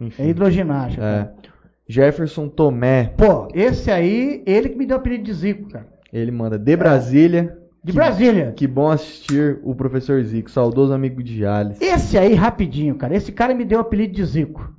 Enfim. 0.00 0.22
É 0.22 0.28
hidroginástica. 0.28 1.04
É. 1.04 1.50
Jefferson 1.88 2.48
Tomé, 2.48 3.12
Pô, 3.16 3.48
esse 3.52 3.90
aí, 3.90 4.42
ele 4.46 4.68
que 4.68 4.76
me 4.78 4.86
deu 4.86 4.96
o 4.96 5.00
apelido 5.00 5.24
de 5.24 5.32
Zico, 5.34 5.68
cara. 5.70 5.88
ele 6.12 6.30
manda 6.30 6.56
de 6.58 6.76
Brasília. 6.76 7.58
De 7.82 7.92
Que- 7.92 7.98
Brasília. 7.98 8.52
Que 8.52 8.66
bom 8.66 8.88
assistir 8.90 9.58
o 9.64 9.74
professor 9.74 10.22
Zico, 10.22 10.50
saudoso 10.50 10.92
amigo 10.92 11.22
de 11.22 11.36
Jales. 11.38 11.80
Esse 11.80 12.16
aí, 12.16 12.34
rapidinho, 12.34 12.94
cara. 12.94 13.14
Esse 13.16 13.32
cara 13.32 13.54
me 13.54 13.64
deu 13.64 13.78
o 13.78 13.80
apelido 13.82 14.14
de 14.14 14.24
Zico. 14.24 14.72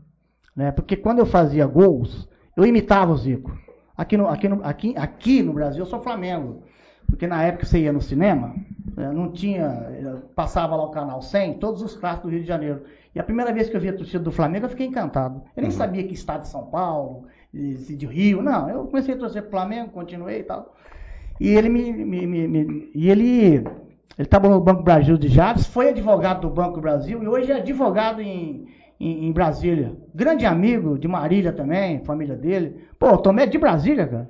Né? 0.56 0.72
Porque 0.72 0.96
quando 0.96 1.20
eu 1.20 1.26
fazia 1.26 1.66
gols, 1.66 2.30
eu 2.56 2.66
imitava 2.66 3.12
o 3.12 3.18
Zico. 3.18 3.52
Aqui 3.98 4.16
no, 4.16 4.28
aqui 4.28 4.48
no, 4.48 4.64
aqui, 4.64 4.94
aqui 4.96 5.42
no 5.44 5.52
Brasil, 5.54 5.82
eu 5.82 5.86
sou 5.86 6.02
Flamengo. 6.02 6.64
Porque 7.12 7.28
na 7.28 7.44
época 7.44 7.66
você 7.66 7.80
ia 7.80 7.94
no 7.94 8.02
cinema, 8.02 8.56
eh, 8.98 9.12
não 9.12 9.32
tinha. 9.32 9.66
eh, 9.92 10.16
Passava 10.36 10.76
lá 10.76 10.84
o 10.86 10.90
canal 10.92 11.22
100, 11.22 11.60
todos 11.60 11.82
os 11.84 11.96
clássicos 11.96 12.30
do 12.32 12.34
Rio 12.34 12.42
de 12.42 12.48
Janeiro. 12.48 12.82
E 13.14 13.20
a 13.20 13.24
primeira 13.24 13.54
vez 13.54 13.70
que 13.70 13.76
eu 13.78 13.82
vi 13.82 13.90
a 13.90 13.94
torcida 13.96 14.24
do 14.24 14.32
Flamengo, 14.32 14.66
eu 14.66 14.70
fiquei 14.70 14.88
encantado. 14.88 15.42
Eu 15.56 15.62
nem 15.62 15.70
sabia 15.72 16.04
que 16.04 16.14
estado 16.14 16.42
de 16.44 16.48
São 16.48 16.66
Paulo, 16.68 17.26
de, 17.54 17.96
de 17.96 18.06
Rio, 18.08 18.42
não. 18.42 18.70
Eu 18.70 18.86
comecei 18.86 19.14
a 19.14 19.18
torcer 19.18 19.42
pro 19.44 19.52
Flamengo, 19.52 19.92
continuei 19.92 20.40
e 20.40 20.44
tal. 20.44 20.74
E 21.40 21.50
ele 21.50 21.70
me, 21.70 21.92
me- 21.92 22.26
me- 22.28 22.48
me- 22.48 22.92
e 22.96 23.10
ele 23.10 23.56
Ele 23.58 23.66
estava 24.20 24.48
no 24.48 24.60
Banco 24.62 24.84
Brasil 24.84 25.18
de 25.18 25.28
Jales, 25.28 25.66
foi 25.68 25.90
advogado 25.90 26.42
do 26.42 26.50
Banco 26.50 26.80
Brasil 26.82 27.22
e 27.24 27.28
hoje 27.28 27.52
é 27.52 27.56
advogado 27.58 28.22
em, 28.22 28.68
em, 29.00 29.26
em 29.28 29.32
Brasília. 29.32 29.94
Grande 30.14 30.46
amigo 30.46 30.98
de 31.00 31.08
Marília 31.08 31.52
também, 31.52 32.04
família 32.04 32.36
dele. 32.36 32.76
Pô, 33.00 33.18
Tomé 33.18 33.44
é 33.44 33.48
de 33.48 33.58
Brasília, 33.58 34.06
cara. 34.08 34.30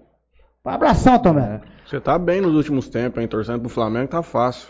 Um 0.64 0.70
abração, 0.70 1.18
Tomé. 1.18 1.60
Você 1.88 2.00
tá 2.00 2.20
bem 2.20 2.40
nos 2.40 2.54
últimos 2.54 2.88
tempos, 2.88 3.20
hein? 3.20 3.28
Torcendo 3.28 3.62
pro 3.62 3.70
Flamengo 3.70 4.08
tá 4.08 4.22
fácil. 4.22 4.70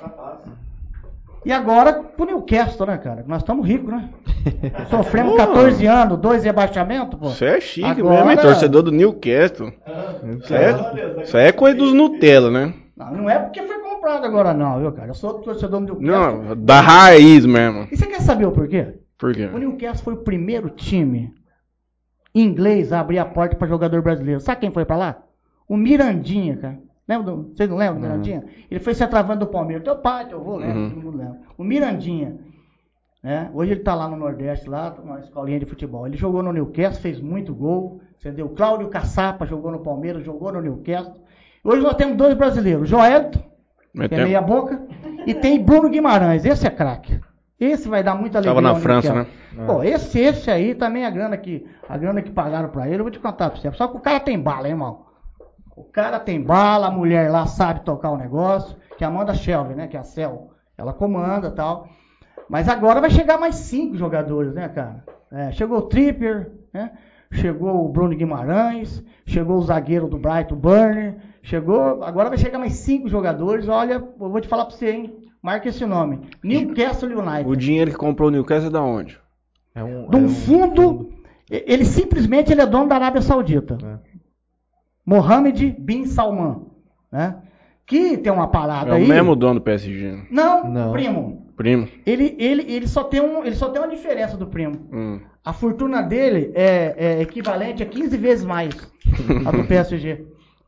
E 1.46 1.52
agora 1.52 1.92
pro 2.02 2.26
Newcastle, 2.26 2.86
né, 2.88 2.98
cara? 2.98 3.26
Nós 3.28 3.42
estamos 3.42 3.68
ricos, 3.68 3.90
né? 3.92 4.10
Sofremos 4.90 5.36
14 5.36 5.86
anos, 5.86 6.18
dois 6.18 6.44
rebaixamentos, 6.46 7.20
pô. 7.20 7.30
Você 7.30 7.46
é 7.46 7.60
chique 7.60 7.86
Agora- 7.86 8.16
mesmo, 8.18 8.32
hein? 8.32 8.38
Torcedor 8.38 8.84
do 8.84 8.92
Newcastle. 8.92 9.74
Isso 10.40 10.54
é, 10.54 11.24
isso 11.24 11.38
é 11.38 11.52
coisa 11.52 11.78
dos 11.78 11.94
Nutella, 11.94 12.50
né? 12.50 12.74
Não, 12.96 13.12
não 13.12 13.30
é 13.30 13.38
porque 13.40 13.62
foi 13.62 13.80
comprado 13.80 14.24
agora, 14.26 14.54
não, 14.54 14.80
viu, 14.80 14.92
cara? 14.94 15.10
Eu 15.10 15.14
sou 15.16 15.36
torcedor 15.42 15.82
do 15.82 16.00
Newcastle. 16.00 16.44
Não, 16.46 16.56
da 16.56 16.80
raiz 16.80 17.46
mesmo. 17.46 17.88
E 17.92 17.98
você 17.98 18.06
quer 18.08 18.22
saber 18.22 18.46
o 18.46 18.52
porquê? 18.52 18.94
Por 19.18 19.34
quê? 19.34 19.50
O 19.54 19.58
Newcastle 19.58 20.04
foi 20.06 20.14
o 20.14 20.24
primeiro 20.24 20.70
time 20.70 21.34
inglês 22.34 22.94
a 22.94 23.02
abrir 23.02 23.20
a 23.20 23.26
porta 23.26 23.58
para 23.58 23.68
jogador 23.68 24.02
brasileiro. 24.02 24.40
Sabe 24.40 24.62
quem 24.62 24.72
foi 24.72 24.86
para 24.86 24.96
lá? 24.96 25.18
O 25.72 25.78
Mirandinha, 25.78 26.58
cara. 26.58 26.80
Lembra 27.08 27.32
do, 27.32 27.54
vocês 27.56 27.70
não 27.70 27.78
lembram 27.78 27.96
do 27.96 28.02
Mirandinha? 28.02 28.44
Ele 28.70 28.80
foi 28.82 28.94
se 28.94 29.04
atravando 29.06 29.46
do 29.46 29.48
Palmeiras. 29.48 29.86
Teu 29.86 29.96
pai, 29.96 30.28
teu 30.28 30.38
avô, 30.40 30.58
lembra? 30.58 30.76
Uhum. 30.78 30.90
Todo 30.90 31.04
mundo 31.04 31.18
lembra. 31.18 31.40
O 31.58 31.64
Mirandinha. 31.64 32.36
né? 33.24 33.50
Hoje 33.54 33.72
ele 33.72 33.80
tá 33.80 33.96
lá 33.96 34.08
no 34.10 34.18
Nordeste, 34.18 34.70
lá, 34.70 34.94
numa 35.02 35.20
escolinha 35.20 35.60
de 35.60 35.66
futebol. 35.66 36.06
Ele 36.06 36.18
jogou 36.18 36.44
no 36.44 36.52
Newcastle, 36.52 37.02
fez 37.02 37.22
muito 37.22 37.54
gol. 37.56 38.02
Entendeu? 38.20 38.50
Cláudio 38.50 38.90
Caçapa 38.90 39.46
jogou 39.46 39.72
no 39.72 39.80
Palmeiras, 39.80 40.26
jogou 40.26 40.52
no 40.52 40.60
Newcastle. 40.62 41.22
Hoje 41.64 41.82
nós 41.82 41.96
temos 41.96 42.18
dois 42.18 42.34
brasileiros. 42.34 42.90
Joelito, 42.90 43.40
que 43.40 44.14
é 44.16 44.18
meia 44.26 44.42
boca. 44.42 44.82
E 45.26 45.34
tem 45.34 45.64
Bruno 45.64 45.90
Guimarães, 45.90 46.44
esse 46.44 46.68
é 46.68 46.70
craque. 46.70 47.20
Esse 47.58 47.88
vai 47.88 48.04
dar 48.04 48.16
muita 48.16 48.40
alegria. 48.40 48.56
Tava 48.56 48.74
na 48.74 48.76
França, 48.80 49.14
né? 49.14 49.26
Pô, 49.66 49.84
esse, 49.84 50.20
esse 50.20 50.52
aí 50.52 50.76
também 50.76 51.06
a 51.06 51.10
grana 51.10 51.38
que 51.38 51.66
a 51.88 51.98
grana 51.98 52.22
que 52.22 52.32
pagaram 52.32 52.70
pra 52.70 52.88
ele, 52.88 52.98
eu 52.98 53.04
vou 53.04 53.12
te 53.12 53.20
contar 53.20 53.50
pra 53.52 53.60
você. 53.60 53.72
Só 53.74 53.88
que 53.88 53.98
o 53.98 54.00
cara 54.02 54.20
tem 54.20 54.40
bala, 54.40 54.68
hein, 54.68 54.74
irmão. 54.74 55.06
O 55.82 55.92
cara 55.92 56.20
tem 56.20 56.42
bala, 56.42 56.88
a 56.88 56.92
mulher 56.92 57.30
lá 57.32 57.46
sabe 57.46 57.82
tocar 57.82 58.12
o 58.12 58.18
negócio, 58.18 58.76
que 58.98 59.04
é 59.04 59.08
a 59.08 59.10
Amanda 59.10 59.34
Shelby, 59.34 59.74
né, 59.76 59.88
que 59.88 59.98
é 59.98 60.00
a 60.00 60.04
Cel, 60.04 60.52
ela 60.78 60.94
comanda, 60.94 61.52
tal. 61.52 61.88
Mas 62.50 62.68
agora 62.70 63.02
vai 63.02 63.10
chegar 63.10 63.38
mais 63.40 63.56
cinco 63.56 63.96
jogadores, 63.98 64.54
né, 64.54 64.68
cara? 64.70 65.04
É, 65.32 65.52
chegou 65.52 65.78
o 65.80 65.84
Tripper, 65.84 66.52
né? 66.74 66.92
Chegou 67.34 67.86
o 67.86 67.88
Bruno 67.88 68.14
Guimarães, 68.14 69.02
chegou 69.26 69.58
o 69.58 69.62
zagueiro 69.62 70.08
do 70.10 70.18
Brighton 70.18 70.56
Burner, 70.58 71.16
chegou, 71.42 72.04
agora 72.04 72.28
vai 72.28 72.38
chegar 72.38 72.60
mais 72.60 72.74
cinco 72.74 73.08
jogadores. 73.08 73.70
Olha, 73.70 73.94
eu 73.94 74.14
vou 74.30 74.42
te 74.42 74.50
falar 74.50 74.66
pra 74.66 74.76
você, 74.76 74.92
hein? 74.92 75.18
Marca 75.42 75.70
esse 75.70 75.86
nome. 75.86 76.20
Newcastle 76.44 77.10
United. 77.18 77.50
O 77.50 77.56
dinheiro 77.56 77.90
que 77.90 77.98
comprou 77.98 78.28
o 78.28 78.32
Newcastle 78.32 78.68
é 78.68 78.72
da 78.74 78.82
onde? 78.84 79.18
É 79.74 79.82
um, 79.82 80.10
de 80.10 80.18
é 80.18 80.20
um 80.20 80.28
fundo, 80.28 81.10
e- 81.50 81.64
ele 81.66 81.86
simplesmente 81.86 82.52
ele 82.52 82.62
é 82.62 82.66
dono 82.66 82.90
da 82.90 82.96
Arábia 82.96 83.22
Saudita. 83.22 83.78
É. 83.82 84.11
Mohammed 85.06 85.76
bin 85.80 86.06
Salman, 86.06 86.66
né? 87.12 87.38
Que 87.86 88.18
tem 88.18 88.32
uma 88.32 88.48
parada 88.48 88.90
É 88.92 88.94
o 88.94 88.96
aí. 88.96 89.08
mesmo 89.08 89.36
dono 89.36 89.56
do 89.56 89.62
PSG. 89.64 90.24
Não, 90.30 90.70
Não. 90.70 90.92
primo. 90.92 91.48
Primo. 91.58 91.88
Ele, 92.06 92.36
ele, 92.40 92.72
ele 92.72 92.88
só 92.88 93.04
tem 93.04 93.20
um, 93.22 93.44
ele 93.44 93.56
só 93.56 93.70
tem 93.70 93.82
uma 93.82 93.90
diferença 93.90 94.38
do 94.38 94.48
primo. 94.48 94.88
Hum. 94.92 95.20
A 95.44 95.54
fortuna 95.54 96.02
dele 96.02 96.52
é, 96.56 96.96
é 96.98 97.22
equivalente 97.22 97.84
a 97.84 97.86
15 97.86 98.16
vezes 98.18 98.46
mais 98.46 98.70
a 99.46 99.52
do 99.52 99.64
PSG. 99.68 100.26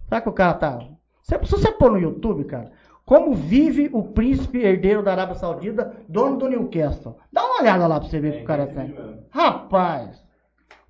Sabe 0.10 0.24
que 0.24 0.30
o 0.30 0.34
cara 0.34 0.54
tá. 0.56 0.80
Se, 1.22 1.38
você 1.38 1.72
pôr 1.72 1.92
no 1.92 2.00
YouTube, 2.00 2.44
cara, 2.44 2.72
como 3.06 3.34
vive 3.34 3.90
o 3.94 4.04
príncipe 4.04 4.60
herdeiro 4.60 5.02
da 5.02 5.12
Arábia 5.14 5.36
Saudita, 5.36 5.94
dono 6.10 6.38
do 6.38 6.50
Newcastle? 6.50 7.16
Dá 7.32 7.44
uma 7.46 7.62
olhada 7.62 7.88
lá 7.88 8.00
pra 8.00 8.10
você 8.10 8.20
ver 8.20 8.30
o 8.30 8.34
que 8.38 8.44
o 8.44 8.46
cara 8.46 8.68
tem. 8.68 8.94
Rapaz, 9.32 10.22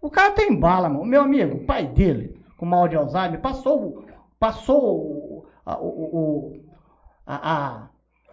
o 0.01 0.09
cara 0.09 0.31
tem 0.31 0.55
bala, 0.55 0.89
mano. 0.89 1.01
O 1.01 1.05
meu 1.05 1.21
amigo, 1.21 1.57
o 1.57 1.65
pai 1.65 1.85
dele, 1.87 2.35
com 2.63 2.69
mal 2.69 2.87
de 2.87 2.95
Alzheimer, 2.95 3.41
passou, 3.41 4.05
passou 4.39 5.45
a, 5.65 5.77
o, 5.77 5.85
o- 5.87 6.53
a, 7.27 7.53
a- 7.53 7.87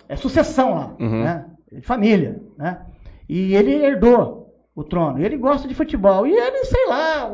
é 0.09 0.15
sucessão 0.15 0.75
lá, 0.75 0.95
Uhum. 1.01 1.25
né? 1.25 1.47
De 1.73 1.81
família, 1.83 2.41
né? 2.57 2.81
E 3.29 3.55
ele 3.55 3.73
herdou 3.85 4.55
o 4.75 4.83
trono. 4.85 5.21
Ele 5.25 5.37
gosta 5.37 5.67
de 5.69 5.75
futebol. 5.75 6.27
E 6.27 6.33
ele, 6.33 6.65
sei 6.65 6.87
lá, 6.89 7.31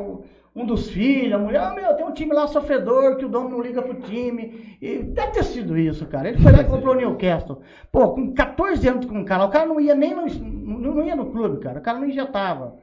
um 0.55 0.65
dos 0.67 0.91
filhos, 0.91 1.35
a 1.35 1.39
mulher, 1.39 1.61
ah, 1.63 1.75
meu, 1.75 1.95
tem 1.95 2.05
um 2.05 2.13
time 2.13 2.35
lá 2.35 2.47
sofredor 2.47 3.17
que 3.17 3.25
o 3.25 3.29
dono 3.29 3.49
não 3.51 3.61
liga 3.63 3.81
pro 3.83 3.95
time. 4.01 4.77
E 4.81 4.99
deve 5.03 5.33
ter 5.33 5.45
sido 5.45 5.77
isso, 5.79 6.07
cara. 6.07 6.29
Ele 6.29 6.39
foi 6.39 6.53
lá 6.53 6.61
e 6.61 6.65
comprou 6.65 6.95
o 6.95 6.97
Newcastle. 6.99 7.61
Pô, 7.93 8.11
com 8.15 8.33
14 8.35 8.87
anos 8.89 9.07
com 9.07 9.21
o 9.21 9.25
cara, 9.25 9.45
o 9.45 9.51
cara 9.51 9.67
não 9.67 9.81
ia 9.81 9.95
nem 9.95 10.15
no, 10.15 10.27
não, 10.27 10.95
não 10.97 11.05
ia 11.05 11.17
no 11.17 11.27
clube, 11.31 11.61
cara. 11.61 11.79
O 11.79 11.83
cara 11.83 11.99
não 11.99 12.07
injetava. 12.07 12.77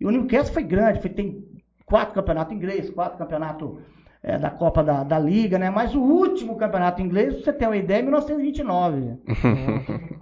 E 0.00 0.06
o 0.06 0.10
Newcastle 0.10 0.52
foi 0.54 0.62
grande, 0.64 1.00
foi, 1.00 1.10
tem 1.10 1.44
quatro 1.92 2.14
campeonatos 2.14 2.56
ingleses, 2.56 2.88
quatro 2.88 3.18
campeonatos 3.18 3.76
é, 4.22 4.38
da 4.38 4.48
Copa 4.48 4.82
da, 4.82 5.04
da 5.04 5.18
Liga, 5.18 5.58
né? 5.58 5.68
Mas 5.68 5.94
o 5.94 6.00
último 6.00 6.56
campeonato 6.56 7.02
inglês, 7.02 7.34
pra 7.34 7.44
você 7.44 7.52
ter 7.52 7.66
uma 7.66 7.76
ideia, 7.76 7.98
é 7.98 8.02
1929. 8.02 9.18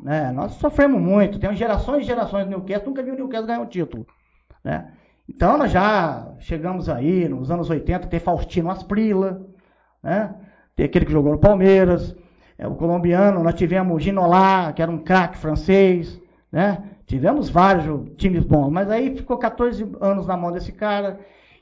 né? 0.03 0.33
Nós 0.35 0.55
sofremos 0.55 1.01
muito, 1.01 1.39
tem 1.39 1.55
gerações 1.55 2.03
e 2.03 2.07
gerações 2.09 2.45
do 2.45 2.51
Newcastle, 2.51 2.89
nunca 2.89 3.05
vi 3.05 3.13
o 3.13 3.15
Newcastle 3.15 3.47
ganhar 3.47 3.61
um 3.61 3.67
título. 3.67 4.05
Né? 4.65 4.91
Então 5.29 5.57
nós 5.57 5.71
já 5.71 6.35
chegamos 6.41 6.89
aí, 6.89 7.29
nos 7.29 7.53
anos 7.53 7.71
80, 7.71 8.09
tem 8.09 8.19
Faustino 8.19 8.69
Asprila, 8.69 9.47
né? 10.03 10.35
tem 10.75 10.87
aquele 10.87 11.05
que 11.07 11.13
jogou 11.13 11.31
no 11.31 11.39
Palmeiras, 11.39 12.17
é, 12.59 12.67
o 12.67 12.75
colombiano, 12.75 13.45
nós 13.45 13.55
tivemos 13.55 13.95
o 13.95 14.01
Ginolá, 14.01 14.73
que 14.73 14.83
era 14.83 14.91
um 14.91 14.99
craque 14.99 15.39
francês, 15.39 16.21
né? 16.51 16.83
Tivemos 17.07 17.49
vários 17.49 18.09
times 18.17 18.45
bons, 18.45 18.71
mas 18.71 18.91
aí 18.91 19.17
ficou 19.17 19.37
14 19.39 19.89
anos 20.01 20.27
na 20.27 20.37
mão 20.37 20.53
desse 20.53 20.73
cara, 20.73 21.19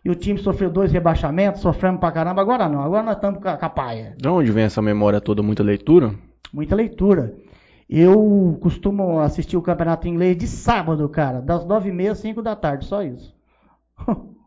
e 0.09 0.11
o 0.11 0.15
time 0.15 0.39
sofreu 0.39 0.71
dois 0.71 0.91
rebaixamentos, 0.91 1.61
sofremos 1.61 2.01
pra 2.01 2.11
caramba, 2.11 2.41
agora 2.41 2.67
não, 2.67 2.81
agora 2.81 3.03
nós 3.03 3.17
estamos 3.17 3.43
com 3.43 3.49
a, 3.49 3.59
com 3.59 3.67
a 3.67 3.69
paia. 3.69 4.15
De 4.17 4.27
onde 4.27 4.51
vem 4.51 4.65
essa 4.65 4.81
memória 4.81 5.21
toda? 5.21 5.43
Muita 5.43 5.63
leitura? 5.63 6.15
Muita 6.51 6.75
leitura. 6.75 7.35
Eu 7.91 8.59
costumo 8.63 9.21
assistir 9.21 9.59
o 9.59 9.63
campeonato 9.63 10.09
inglês 10.09 10.35
de 10.39 10.47
sábado, 10.47 11.07
cara, 11.11 11.43
das 11.43 11.67
nove 11.67 11.91
e 11.91 11.93
meia 11.93 12.13
às 12.13 12.19
cinco 12.21 12.41
da 12.41 12.57
tarde, 12.57 12.87
só 12.87 13.03
isso. 13.03 13.35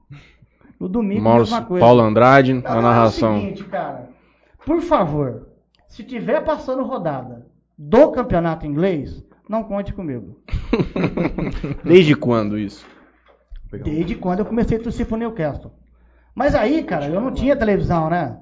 No 0.80 0.90
domingo, 0.90 1.22
Mauro 1.22 1.42
mesma 1.42 1.62
coisa. 1.62 1.86
Paulo 1.86 2.02
Andrade, 2.02 2.56
Não, 2.56 2.64
a 2.66 2.72
não, 2.74 2.80
É 2.80 2.82
narração. 2.82 3.38
o 3.38 3.40
seguinte, 3.40 3.64
cara. 3.66 4.10
Por 4.66 4.82
favor, 4.82 5.48
se 5.88 6.04
tiver 6.04 6.44
passando 6.44 6.82
rodada 6.82 7.46
do 7.78 8.10
campeonato 8.12 8.66
inglês, 8.66 9.24
não 9.48 9.64
conte 9.64 9.94
comigo. 9.94 10.40
Desde 11.86 12.16
quando 12.16 12.58
isso? 12.58 12.84
Desde 13.80 14.16
quando 14.16 14.40
eu 14.40 14.46
comecei 14.46 14.78
a 14.78 14.82
torcer 14.84 15.06
pro 15.06 15.18
Newcastle. 15.18 15.72
Mas 16.36 16.56
aí, 16.56 16.84
cara, 16.84 17.08
eu 17.08 17.20
não 17.22 17.32
tinha 17.34 17.56
televisão, 17.56 18.10
né? 18.10 18.38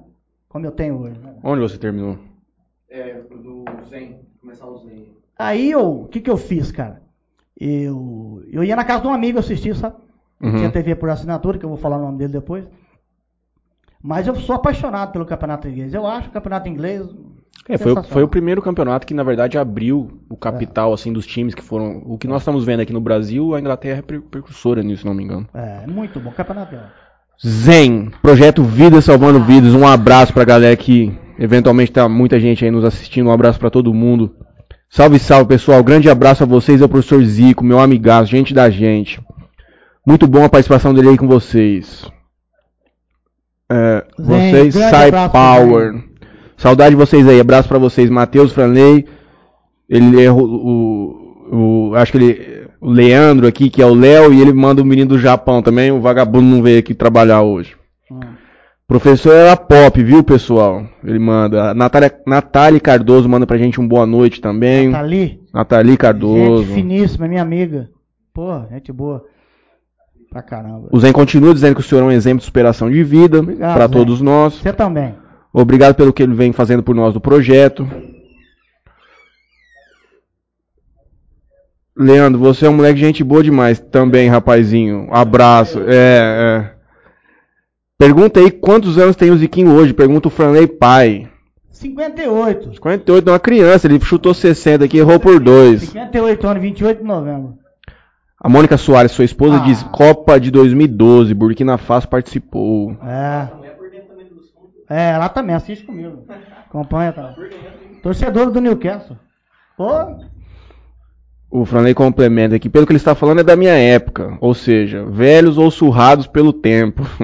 Como 0.48 0.66
eu 0.66 0.72
tenho 0.72 0.98
hoje. 0.98 1.18
né? 1.18 1.34
Onde 1.42 1.60
você 1.60 1.78
terminou? 1.78 2.18
É, 2.88 3.14
do 3.20 3.64
Zen. 3.88 4.20
Começar 4.40 4.66
o 4.66 4.78
Zen. 4.78 5.08
Aí 5.38 5.70
eu, 5.70 6.02
o 6.02 6.08
que 6.08 6.20
que 6.20 6.30
eu 6.30 6.36
fiz, 6.36 6.72
cara? 6.72 7.02
Eu, 7.58 8.42
eu 8.50 8.64
ia 8.64 8.74
na 8.74 8.84
casa 8.84 9.02
de 9.02 9.08
um 9.08 9.12
amigo 9.12 9.38
assistir, 9.38 9.76
sabe? 9.76 9.96
Uhum. 10.42 10.56
Tinha 10.56 10.70
TV 10.72 10.94
por 10.94 11.10
assinatura, 11.10 11.58
que 11.58 11.64
eu 11.64 11.68
vou 11.68 11.78
falar 11.78 11.98
o 11.98 12.02
nome 12.02 12.18
dele 12.18 12.32
depois. 12.32 12.66
Mas 14.02 14.26
eu 14.26 14.34
sou 14.36 14.56
apaixonado 14.56 15.12
pelo 15.12 15.26
campeonato 15.26 15.68
inglês. 15.68 15.92
Eu 15.92 16.06
acho 16.06 16.28
o 16.28 16.32
campeonato 16.32 16.68
inglês. 16.68 17.06
É, 17.68 17.78
foi, 17.78 17.92
o- 17.92 18.02
foi 18.02 18.22
o 18.22 18.28
primeiro 18.28 18.60
campeonato 18.60 19.06
que, 19.06 19.14
na 19.14 19.22
verdade, 19.22 19.56
abriu 19.56 20.20
o 20.28 20.36
capital 20.36 20.92
assim 20.92 21.12
dos 21.12 21.24
times 21.26 21.54
que 21.54 21.62
foram. 21.62 22.02
O 22.04 22.18
que 22.18 22.26
nós 22.26 22.42
estamos 22.42 22.64
vendo 22.64 22.80
aqui 22.80 22.92
no 22.92 23.00
Brasil, 23.00 23.54
a 23.54 23.60
Inglaterra 23.60 23.98
é 24.06 24.18
precursora 24.20 24.82
nisso, 24.82 25.02
se 25.02 25.06
não 25.06 25.14
me 25.14 25.22
engano. 25.22 25.46
É, 25.54 25.86
muito 25.86 26.18
bom. 26.18 26.30
Campeonato 26.32 26.74
é. 26.74 26.80
Zen, 27.46 28.10
projeto 28.20 28.62
Vida 28.64 29.00
Salvando 29.00 29.40
Vidas. 29.44 29.72
Um 29.74 29.86
abraço 29.86 30.32
pra 30.32 30.44
galera 30.44 30.76
que 30.76 31.16
eventualmente 31.38 31.92
tá 31.92 32.08
muita 32.08 32.40
gente 32.40 32.64
aí 32.64 32.70
nos 32.70 32.84
assistindo. 32.84 33.28
Um 33.28 33.32
abraço 33.32 33.58
pra 33.58 33.70
todo 33.70 33.94
mundo. 33.94 34.34
Salve, 34.88 35.18
salve, 35.20 35.46
pessoal. 35.48 35.82
Grande 35.84 36.10
abraço 36.10 36.42
a 36.42 36.46
vocês, 36.46 36.82
ao 36.82 36.88
professor 36.88 37.22
Zico, 37.24 37.62
meu 37.64 37.78
amigaço, 37.78 38.30
gente 38.30 38.52
da 38.52 38.68
gente. 38.68 39.20
Muito 40.04 40.26
bom 40.26 40.44
a 40.44 40.48
participação 40.48 40.92
dele 40.92 41.10
aí 41.10 41.16
com 41.16 41.28
vocês. 41.28 42.04
É, 43.70 44.04
Zen, 44.20 44.50
vocês, 44.50 44.74
Sai 44.74 45.10
Power. 45.30 46.09
Saudade 46.60 46.90
de 46.90 46.96
vocês 46.96 47.26
aí. 47.26 47.40
Abraço 47.40 47.66
pra 47.68 47.78
vocês. 47.78 48.10
Matheus 48.10 48.52
Franley. 48.52 49.06
Ele 49.88 50.22
é 50.22 50.30
o, 50.30 50.36
o- 51.52 51.94
Acho 51.96 52.12
que 52.12 52.18
ele. 52.18 52.60
O 52.80 52.90
Leandro 52.90 53.46
aqui, 53.46 53.68
que 53.68 53.82
é 53.82 53.86
o 53.86 53.94
Léo, 53.94 54.32
e 54.32 54.40
ele 54.40 54.52
manda 54.52 54.80
o 54.80 54.84
menino 54.84 55.08
do 55.10 55.18
Japão 55.18 55.60
também. 55.62 55.90
O 55.90 56.00
vagabundo 56.00 56.46
não 56.46 56.62
veio 56.62 56.78
aqui 56.78 56.94
trabalhar 56.94 57.42
hoje. 57.42 57.76
Hum. 58.10 58.20
Professor 58.86 59.32
era 59.34 59.56
pop, 59.56 60.02
viu, 60.02 60.22
pessoal? 60.22 60.84
Ele 61.04 61.18
manda. 61.18 61.70
A 61.70 61.74
Natália, 61.74 62.12
Natália 62.26 62.80
Cardoso 62.80 63.28
manda 63.28 63.46
pra 63.46 63.56
gente 63.58 63.80
um 63.80 63.86
boa 63.88 64.04
noite 64.06 64.40
também. 64.40 64.94
Ali. 64.94 65.40
Nathalie 65.52 65.96
Cardoso. 65.96 66.64
Gente 66.64 66.74
finíssima, 66.74 67.28
minha 67.28 67.42
amiga. 67.42 67.88
Pô, 68.34 68.62
gente 68.70 68.92
boa. 68.92 69.24
Pra 70.30 70.42
caramba. 70.42 70.88
O 70.92 71.00
Zen 71.00 71.12
continua 71.12 71.52
dizendo 71.54 71.74
que 71.74 71.80
o 71.80 71.84
senhor 71.84 72.02
é 72.02 72.04
um 72.04 72.10
exemplo 72.12 72.38
de 72.38 72.44
superação 72.44 72.90
de 72.90 73.02
vida 73.02 73.42
Zen. 73.42 73.88
todos 73.90 74.20
nós. 74.20 74.54
Você 74.54 74.72
também. 74.72 75.14
Obrigado 75.52 75.94
pelo 75.94 76.12
que 76.12 76.22
ele 76.22 76.34
vem 76.34 76.52
fazendo 76.52 76.82
por 76.82 76.94
nós 76.94 77.12
do 77.12 77.20
projeto. 77.20 77.86
Leandro, 81.96 82.38
você 82.38 82.66
é 82.66 82.70
um 82.70 82.74
moleque 82.76 82.94
de 82.94 83.00
gente 83.00 83.24
boa 83.24 83.42
demais 83.42 83.78
também, 83.78 84.28
rapazinho. 84.28 85.08
Abraço. 85.10 85.80
É, 85.86 85.86
é. 86.66 86.70
Pergunta 87.98 88.40
aí 88.40 88.50
quantos 88.50 88.96
anos 88.96 89.16
tem 89.16 89.30
o 89.30 89.36
Ziquinho 89.36 89.72
hoje? 89.74 89.92
Pergunta 89.92 90.28
o 90.28 90.30
Franley 90.30 90.66
pai. 90.66 91.28
58. 91.70 92.74
58 92.74 93.28
é 93.28 93.32
uma 93.32 93.38
criança, 93.38 93.86
ele 93.86 94.00
chutou 94.00 94.32
60 94.32 94.84
aqui, 94.84 94.98
errou 94.98 95.18
por 95.18 95.38
2. 95.40 95.82
58 95.82 96.46
anos, 96.46 96.62
28 96.62 96.98
de 96.98 97.04
novembro. 97.04 97.54
A 98.42 98.48
Mônica 98.48 98.78
Soares, 98.78 99.12
sua 99.12 99.24
esposa, 99.24 99.56
Ah. 99.56 99.58
diz 99.60 99.82
Copa 99.84 100.40
de 100.40 100.50
2012, 100.50 101.34
Burkina 101.34 101.76
Faso 101.76 102.08
participou. 102.08 102.96
É. 103.02 103.48
É, 104.90 105.10
ela 105.12 105.28
também 105.28 105.54
assiste 105.54 105.84
comigo. 105.84 106.24
Acompanha, 106.68 107.12
tá? 107.12 107.36
Torcedor 108.02 108.50
do 108.50 108.60
Newcastle. 108.60 109.16
Pô, 109.76 109.88
O 111.48 111.64
Franley 111.64 111.94
complementa 111.94 112.56
aqui, 112.56 112.68
pelo 112.68 112.84
que 112.84 112.92
ele 112.92 112.96
está 112.96 113.14
falando 113.14 113.40
é 113.40 113.44
da 113.44 113.54
minha 113.56 113.72
época, 113.72 114.36
ou 114.40 114.52
seja, 114.52 115.04
velhos 115.06 115.56
ou 115.58 115.70
surrados 115.70 116.26
pelo 116.26 116.52
tempo. 116.52 117.02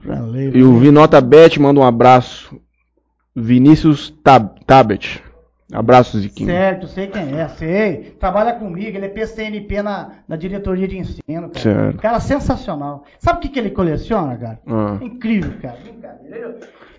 Franley. 0.00 0.50
e 0.56 0.62
o 0.64 0.78
Vinota 0.78 1.20
Bet 1.20 1.60
manda 1.60 1.78
um 1.78 1.84
abraço. 1.84 2.58
Vinícius 3.36 4.10
Tab 4.22 4.58
Tabet. 4.66 5.22
Abraço, 5.72 6.18
Ziquinho. 6.18 6.50
Certo, 6.50 6.86
sei 6.86 7.06
quem 7.06 7.38
é, 7.40 7.48
sei. 7.48 8.16
Trabalha 8.20 8.52
comigo, 8.54 8.96
ele 8.96 9.06
é 9.06 9.08
PCNP 9.08 9.82
na, 9.82 10.10
na 10.28 10.36
diretoria 10.36 10.86
de 10.86 10.98
ensino, 10.98 11.48
cara. 11.48 11.58
Certo. 11.60 11.98
Cara 12.00 12.20
sensacional. 12.20 13.04
Sabe 13.18 13.38
o 13.38 13.40
que, 13.42 13.48
que 13.48 13.58
ele 13.58 13.70
coleciona, 13.70 14.36
cara? 14.36 14.60
Ah. 14.66 14.98
Incrível, 15.00 15.52
cara. 15.60 15.78
Brincadeira. 15.82 16.58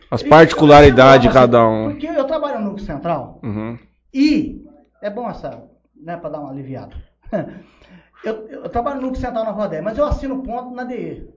As 0.09 0.23
particularidades 0.23 1.27
de 1.27 1.33
cada 1.33 1.67
um. 1.67 1.91
Porque 1.91 2.07
eu 2.07 2.23
trabalho 2.25 2.59
no 2.59 2.65
Núcleo 2.65 2.85
Central 2.85 3.39
Uhum. 3.43 3.77
e 4.13 4.63
é 5.01 5.09
bom 5.09 5.29
essa, 5.29 5.63
né, 5.99 6.17
pra 6.17 6.29
dar 6.29 6.39
uma 6.39 6.51
aliviada. 6.51 6.95
Eu, 8.23 8.47
eu 8.47 8.69
trabalho 8.69 8.97
no 9.01 9.07
Núcleo 9.07 9.19
Central 9.19 9.43
na 9.43 9.51
Rodé, 9.51 9.81
mas 9.81 9.97
eu 9.97 10.05
assino 10.05 10.41
ponto 10.43 10.73
na 10.73 10.85
DE. 10.85 11.27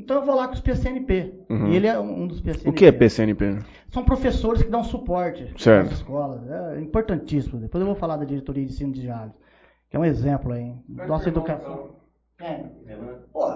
Então 0.00 0.16
eu 0.16 0.24
vou 0.24 0.34
lá 0.34 0.48
com 0.48 0.54
os 0.54 0.60
PCNP. 0.60 1.34
Uhum. 1.48 1.68
E 1.68 1.76
ele 1.76 1.86
é 1.86 1.98
um 1.98 2.26
dos 2.26 2.40
PCNP. 2.40 2.68
O 2.68 2.72
que 2.72 2.84
é 2.86 2.92
PCNP? 2.92 3.58
São 3.90 4.04
professores 4.04 4.62
que 4.62 4.70
dão 4.70 4.82
suporte 4.82 5.52
Certo. 5.58 5.86
nas 5.90 5.94
escolas. 5.98 6.40
É 6.50 6.80
importantíssimo. 6.80 7.60
Depois 7.60 7.80
eu 7.80 7.86
vou 7.86 7.94
falar 7.96 8.16
da 8.16 8.24
diretoria 8.24 8.64
de 8.64 8.72
ensino 8.72 8.92
de 8.92 9.02
Jales, 9.02 9.32
que 9.88 9.96
é 9.96 10.00
um 10.00 10.04
exemplo 10.04 10.52
aí. 10.52 10.74
Nossa 10.88 11.28
educação. 11.28 11.90
É. 12.40 12.64
Pô, 13.32 13.46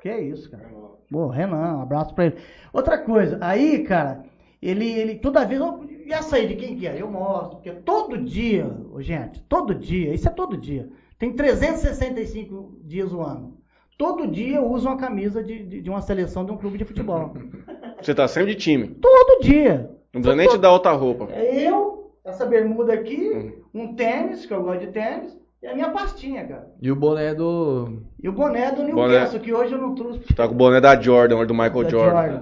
que 0.00 0.08
é 0.08 0.20
isso, 0.22 0.50
cara. 0.50 0.68
Pô, 1.10 1.26
Renan, 1.28 1.76
um 1.78 1.82
abraço 1.82 2.14
pra 2.14 2.26
ele. 2.26 2.36
Outra 2.72 2.96
coisa, 2.98 3.36
aí, 3.40 3.82
cara, 3.84 4.22
ele, 4.62 4.88
ele 4.90 5.16
toda 5.16 5.44
vez. 5.44 5.60
"Ô, 5.60 5.84
E 6.06 6.12
essa 6.12 6.36
aí 6.36 6.48
de 6.48 6.56
quem 6.56 6.76
que 6.76 6.86
é? 6.88 7.00
Eu 7.00 7.10
mostro. 7.10 7.56
Porque 7.56 7.70
todo 7.70 8.16
dia, 8.18 8.68
gente, 8.98 9.40
todo 9.42 9.74
dia, 9.74 10.12
isso 10.14 10.26
é 10.26 10.30
todo 10.32 10.56
dia. 10.56 10.88
Tem 11.18 11.32
365 11.32 12.78
dias 12.84 13.12
o 13.12 13.20
ano. 13.20 13.59
Todo 14.00 14.26
dia 14.26 14.56
eu 14.56 14.66
uso 14.66 14.88
uma 14.88 14.96
camisa 14.96 15.44
de, 15.44 15.62
de, 15.62 15.82
de 15.82 15.90
uma 15.90 16.00
seleção 16.00 16.42
de 16.42 16.50
um 16.50 16.56
clube 16.56 16.78
de 16.78 16.86
futebol. 16.86 17.34
Você 18.00 18.14
tá 18.14 18.26
sempre 18.26 18.54
de 18.54 18.58
time. 18.58 18.88
Todo 18.88 19.42
dia. 19.42 19.90
Não 20.10 20.22
precisa 20.22 20.36
nem 20.36 20.48
te 20.48 20.56
dar 20.56 20.72
outra 20.72 20.92
roupa. 20.92 21.28
É 21.30 21.68
eu, 21.68 22.10
essa 22.24 22.46
bermuda 22.46 22.94
aqui, 22.94 23.52
um 23.74 23.94
tênis, 23.94 24.46
que 24.46 24.54
eu 24.54 24.62
gosto 24.62 24.86
de 24.86 24.86
tênis, 24.86 25.38
e 25.62 25.66
a 25.66 25.74
minha 25.74 25.90
pastinha, 25.90 26.46
cara. 26.46 26.70
E 26.80 26.90
o 26.90 26.96
boné 26.96 27.34
do. 27.34 28.00
E 28.22 28.26
o 28.26 28.32
boné 28.32 28.72
do 28.72 28.84
Boné. 28.90 29.18
Newcastle, 29.18 29.40
que 29.40 29.52
hoje 29.52 29.74
eu 29.74 29.78
não 29.78 29.94
trouxe. 29.94 30.32
Tá 30.32 30.48
com 30.48 30.54
o 30.54 30.56
boné 30.56 30.80
da 30.80 30.98
Jordan, 30.98 31.44
do 31.44 31.52
Michael 31.52 31.84
Da 31.84 31.90
Jordan. 31.90 32.40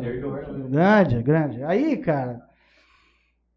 Grande, 0.69 1.23
grande. 1.25 1.65
Aí, 1.65 1.97
cara, 1.97 2.41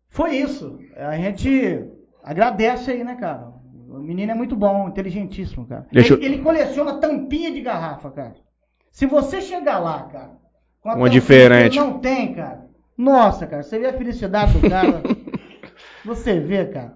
foi 0.09 0.37
isso. 0.37 0.79
A 0.95 1.15
gente 1.17 1.85
agradece 2.23 2.89
aí, 2.89 3.03
né, 3.03 3.15
cara? 3.15 3.50
O 3.91 3.99
menino 3.99 4.31
é 4.31 4.35
muito 4.35 4.55
bom, 4.55 4.87
inteligentíssimo, 4.87 5.65
cara. 5.65 5.85
Deixa 5.91 6.13
ele, 6.13 6.25
eu- 6.25 6.31
ele 6.33 6.41
coleciona 6.43 6.99
tampinha 6.99 7.51
de 7.51 7.61
garrafa, 7.61 8.09
cara. 8.11 8.35
Se 8.91 9.05
você 9.05 9.41
chegar 9.41 9.79
lá, 9.79 10.03
cara, 10.03 10.31
com 10.81 10.89
a 10.89 10.95
Uma 10.95 11.09
diferente. 11.09 11.77
não 11.77 11.99
tem, 11.99 12.33
cara. 12.33 12.65
Nossa, 12.97 13.45
cara, 13.47 13.63
você 13.63 13.79
vê 13.79 13.87
a 13.87 13.93
felicidade 13.93 14.57
do 14.57 14.69
cara. 14.69 15.01
você 16.05 16.39
vê, 16.39 16.65
cara. 16.65 16.95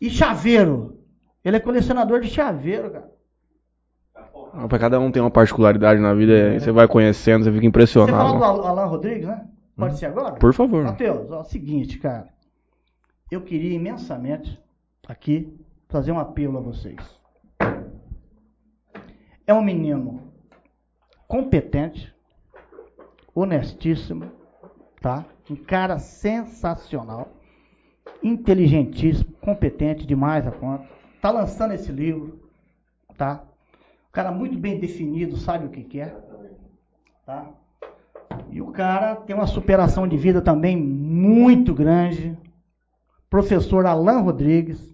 E 0.00 0.10
chaveiro. 0.10 1.00
Ele 1.44 1.56
é 1.56 1.60
colecionador 1.60 2.20
de 2.20 2.28
chaveiro, 2.28 2.90
cara. 2.90 3.10
Pra 4.68 4.78
cada 4.78 5.00
um 5.00 5.10
tem 5.10 5.20
uma 5.22 5.30
particularidade 5.30 6.00
na 6.00 6.14
vida, 6.14 6.54
e 6.54 6.60
você 6.60 6.70
vai 6.70 6.86
conhecendo, 6.86 7.42
você 7.44 7.50
fica 7.50 7.62
Você 7.62 7.66
impressionado. 7.68 8.16
fala 8.16 8.38
do 8.38 8.44
Al- 8.44 8.66
Alan 8.66 8.84
Rodrigues, 8.86 9.26
né? 9.26 9.44
Pode 9.76 9.98
ser 9.98 10.06
agora? 10.06 10.34
Por 10.36 10.52
favor. 10.54 10.84
Matheus, 10.84 11.28
ó, 11.30 11.38
é 11.38 11.40
o 11.40 11.44
seguinte, 11.44 11.98
cara. 11.98 12.28
Eu 13.30 13.40
queria 13.40 13.74
imensamente 13.74 14.60
aqui 15.08 15.52
fazer 15.94 16.10
um 16.10 16.18
apelo 16.18 16.58
a 16.58 16.60
vocês. 16.60 16.98
É 19.46 19.54
um 19.54 19.62
menino 19.62 20.32
competente, 21.28 22.12
honestíssimo, 23.32 24.28
tá? 25.00 25.24
Um 25.48 25.54
cara 25.54 26.00
sensacional, 26.00 27.28
inteligentíssimo, 28.24 29.36
competente 29.36 30.04
demais 30.04 30.44
a 30.48 30.50
conta. 30.50 30.84
Tá 31.22 31.30
lançando 31.30 31.74
esse 31.74 31.92
livro, 31.92 32.40
tá? 33.16 33.44
Um 34.08 34.10
cara 34.10 34.32
muito 34.32 34.58
bem 34.58 34.80
definido, 34.80 35.36
sabe 35.36 35.66
o 35.66 35.70
que 35.70 35.84
quer, 35.84 36.12
tá? 37.24 37.52
E 38.50 38.60
o 38.60 38.72
cara 38.72 39.14
tem 39.14 39.36
uma 39.36 39.46
superação 39.46 40.08
de 40.08 40.16
vida 40.16 40.42
também 40.42 40.76
muito 40.76 41.72
grande. 41.72 42.36
Professor 43.30 43.86
Alan 43.86 44.22
Rodrigues. 44.22 44.93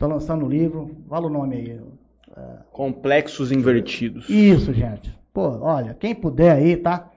Está 0.00 0.06
lançando 0.06 0.46
o 0.46 0.48
livro. 0.48 0.92
Fala 1.10 1.26
o 1.26 1.30
nome 1.30 1.56
aí. 1.56 1.78
Complexos 2.72 3.52
invertidos. 3.52 4.30
Isso, 4.30 4.72
gente. 4.72 5.14
Pô, 5.30 5.58
olha, 5.60 5.94
quem 6.00 6.14
puder 6.14 6.52
aí, 6.52 6.74
tá? 6.74 7.10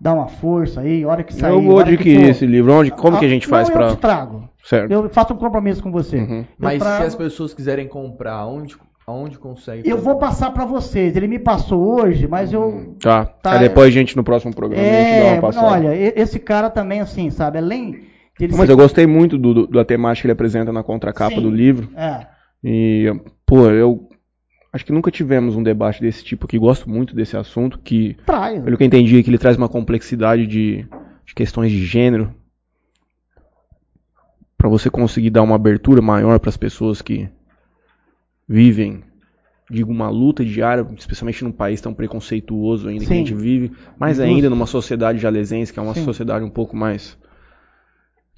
Dá 0.00 0.14
uma 0.14 0.28
força 0.28 0.80
aí, 0.80 1.04
hora 1.04 1.22
que 1.22 1.34
sair. 1.34 1.50
eu 1.52 1.60
vou 1.60 1.78
adquirir 1.78 2.30
esse 2.30 2.46
livro. 2.46 2.72
Onde, 2.72 2.90
como 2.90 3.18
que 3.18 3.26
a 3.26 3.28
gente 3.28 3.46
Ah, 3.46 3.50
faz 3.50 3.68
não, 3.68 3.76
pra. 3.76 3.88
Eu 3.90 3.96
te 3.96 4.00
trago. 4.00 4.48
Certo. 4.64 4.90
Eu 4.90 5.10
faço 5.10 5.34
um 5.34 5.36
compromisso 5.36 5.82
com 5.82 5.92
você. 5.92 6.16
Uhum. 6.16 6.44
Mas 6.58 6.78
trago- 6.78 7.02
se 7.02 7.06
as 7.08 7.14
pessoas 7.14 7.52
quiserem 7.52 7.86
comprar, 7.86 8.32
aonde, 8.36 8.76
aonde 9.06 9.38
consegue? 9.38 9.86
Eu 9.88 9.98
vou 9.98 10.16
passar 10.16 10.52
para 10.52 10.64
vocês. 10.64 11.14
Ele 11.14 11.28
me 11.28 11.38
passou 11.38 12.00
hoje, 12.00 12.26
mas 12.26 12.50
eu 12.50 12.96
Tá. 12.98 13.26
Tá, 13.26 13.52
Aí 13.52 13.58
depois 13.58 13.88
a 13.88 13.90
gente 13.90 14.16
no 14.16 14.24
próximo 14.24 14.54
programa 14.54 14.82
a 14.82 14.86
gente 14.88 14.94
dá 15.20 15.26
É, 15.26 15.32
uma 15.34 15.40
passada. 15.42 15.66
olha, 15.66 16.18
esse 16.18 16.38
cara 16.38 16.70
também, 16.70 17.00
assim, 17.00 17.28
sabe, 17.30 17.58
além 17.58 18.10
Mas 18.56 18.68
eu 18.68 18.76
gostei 18.76 19.06
muito 19.06 19.36
do, 19.38 19.52
do- 19.54 19.66
da 19.66 19.84
temática 19.84 20.22
que 20.22 20.26
ele 20.26 20.32
apresenta 20.32 20.72
na 20.72 20.82
contracapa 20.82 21.36
Sim. 21.36 21.42
do 21.42 21.50
livro. 21.50 21.90
É, 21.94 22.26
E, 22.64 23.12
pô, 23.46 23.68
eu 23.70 24.08
acho 24.72 24.84
que 24.84 24.92
nunca 24.92 25.10
tivemos 25.10 25.54
um 25.56 25.62
debate 25.62 26.00
desse 26.00 26.24
tipo 26.24 26.46
aqui. 26.46 26.58
Gosto 26.58 26.88
muito 26.88 27.14
desse 27.14 27.36
assunto, 27.36 27.78
que, 27.78 28.16
traz. 28.24 28.62
pelo 28.62 28.76
que 28.76 28.82
eu 28.82 28.86
entendi, 28.86 29.18
é 29.18 29.22
que 29.22 29.28
ele 29.30 29.38
traz 29.38 29.56
uma 29.56 29.68
complexidade 29.68 30.46
de, 30.46 30.86
de 31.26 31.34
questões 31.34 31.70
de 31.70 31.84
gênero. 31.84 32.34
Pra 34.56 34.68
você 34.68 34.88
conseguir 34.88 35.30
dar 35.30 35.42
uma 35.42 35.56
abertura 35.56 36.00
maior 36.00 36.38
para 36.38 36.48
as 36.48 36.56
pessoas 36.56 37.02
que 37.02 37.28
vivem, 38.48 39.02
digo, 39.70 39.90
uma 39.90 40.08
luta 40.08 40.44
diária, 40.44 40.86
especialmente 40.96 41.42
num 41.42 41.52
país 41.52 41.80
tão 41.80 41.92
preconceituoso 41.92 42.88
ainda 42.88 43.00
que 43.00 43.06
Sim. 43.08 43.14
a 43.14 43.16
gente 43.18 43.34
vive, 43.34 43.72
Justo. 44.00 44.22
ainda 44.22 44.48
numa 44.48 44.66
sociedade 44.66 45.18
jalesense, 45.18 45.72
que 45.72 45.78
é 45.78 45.82
uma 45.82 45.94
Sim. 45.94 46.04
sociedade 46.04 46.44
um 46.44 46.50
pouco 46.50 46.76
mais. 46.76 47.18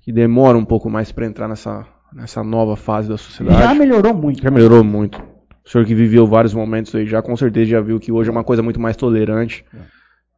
Que 0.04 0.12
demora 0.12 0.56
um 0.58 0.64
pouco 0.64 0.90
mais 0.90 1.10
para 1.10 1.24
entrar 1.26 1.48
nessa, 1.48 1.86
nessa 2.12 2.44
nova 2.44 2.76
fase 2.76 3.08
da 3.08 3.16
sociedade. 3.16 3.58
Já 3.62 3.74
melhorou 3.74 4.14
muito. 4.14 4.42
Já 4.42 4.50
melhorou 4.50 4.84
muito. 4.84 5.22
O 5.64 5.68
senhor 5.68 5.86
que 5.86 5.94
viveu 5.94 6.26
vários 6.26 6.52
momentos 6.52 6.94
aí 6.94 7.06
já 7.06 7.22
com 7.22 7.34
certeza 7.36 7.70
já 7.70 7.80
viu 7.80 7.98
que 7.98 8.12
hoje 8.12 8.28
é 8.28 8.32
uma 8.32 8.44
coisa 8.44 8.62
muito 8.62 8.78
mais 8.78 8.96
tolerante. 8.96 9.64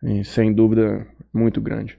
E 0.03 0.23
sem 0.25 0.53
dúvida, 0.53 1.05
muito 1.35 1.61
grande. 1.61 1.99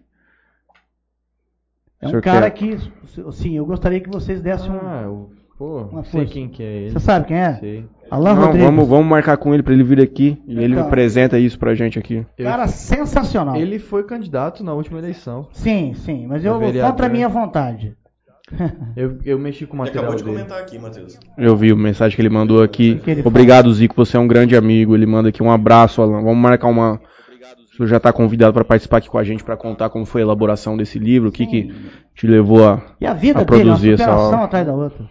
É 2.00 2.08
um 2.08 2.22
cara 2.22 2.50
quer- 2.52 2.78
que, 2.78 3.32
sim, 3.34 3.58
eu 3.58 3.66
gostaria 3.66 4.00
que 4.00 4.10
vocês 4.10 4.40
dessem 4.40 4.72
um. 4.72 4.80
Ah, 4.82 5.02
eu, 5.04 5.32
pô, 5.58 5.82
Uma 5.92 6.04
sei 6.04 6.22
força. 6.22 6.34
quem 6.34 6.48
que 6.50 6.64
é 6.64 6.66
ele. 6.84 6.92
Você 6.92 7.00
sabe 7.00 7.26
quem 7.28 7.38
é? 7.38 7.54
Sei. 7.56 7.86
Alan 8.10 8.34
Não, 8.36 8.42
Rodrigues. 8.44 8.66
vamos, 8.66 8.88
vamos 8.88 9.06
marcar 9.08 9.36
com 9.38 9.54
ele 9.54 9.62
para 9.64 9.74
ele 9.74 9.84
vir 9.84 10.00
aqui 10.02 10.42
e 10.48 10.58
ele 10.64 10.74
Então. 10.74 10.86
apresenta 10.88 11.38
isso 11.38 11.60
pra 11.60 11.76
gente 11.76 12.00
aqui. 12.00 12.26
Eu- 12.38 12.46
Cara 12.46 12.68
sensacional. 12.68 13.56
Ele 13.58 13.80
foi 13.80 14.04
candidato 14.04 14.64
na 14.64 14.74
última 14.74 15.00
eleição. 15.00 15.48
Sim, 15.52 15.94
sim, 15.96 16.26
mas 16.28 16.46
É 16.46 16.50
eu 16.50 16.58
vereador. 16.60 16.92
contra 16.92 17.06
a 17.08 17.10
minha 17.10 17.28
vontade. 17.28 17.96
Eu, 18.96 19.18
eu 19.26 19.38
mexi 19.38 19.66
com 19.66 19.76
o 19.78 19.82
Ele 19.82 19.90
acabou 19.90 20.12
material 20.12 20.16
de 20.16 20.24
dele. 20.24 20.38
comentar 20.38 20.62
aqui, 20.64 20.80
Matheus. 20.80 21.20
Eu 21.38 21.54
vi 21.58 21.70
a 21.72 21.76
mensagem 21.76 22.16
que 22.16 22.22
ele 22.22 22.30
mandou 22.30 22.64
aqui. 22.64 22.96
que 23.04 23.12
ele 23.12 23.22
Obrigado, 23.26 23.70
Zico, 23.74 23.94
você 23.94 24.16
é 24.16 24.20
um 24.22 24.28
grande 24.28 24.56
amigo. 24.56 24.96
Ele 24.96 25.06
manda 25.06 25.28
aqui 25.28 25.44
um 25.44 25.52
abraço, 25.52 26.02
Alan. 26.02 26.22
Vamos 26.22 26.38
marcar 26.38 26.68
uma. 26.70 26.94
O 26.94 27.76
senhor 27.76 27.88
já 27.90 27.98
está 27.98 28.14
convidado 28.14 28.54
para 28.54 28.64
participar 28.64 28.98
aqui 29.00 29.10
com 29.10 29.18
a 29.18 29.24
gente 29.26 29.44
para 29.44 29.58
contar 29.58 29.90
como 29.90 30.06
foi 30.06 30.22
a 30.22 30.24
elaboração 30.24 30.78
desse 30.78 30.98
livro, 30.98 31.28
o 31.28 31.32
que, 31.32 31.46
que 31.46 31.74
te 32.16 32.26
levou 32.26 32.66
a. 32.66 32.82
E 33.02 33.06
a 33.06 33.14
vida 33.14 33.42
A 33.42 33.44
dele, 33.44 33.64
uma 33.64 33.66
produzir 33.66 33.92
essa 33.96 34.04
superação 34.06 34.34
obra. 34.34 34.46
atrás 34.46 34.66
da 34.66 34.74
outra. 34.74 35.06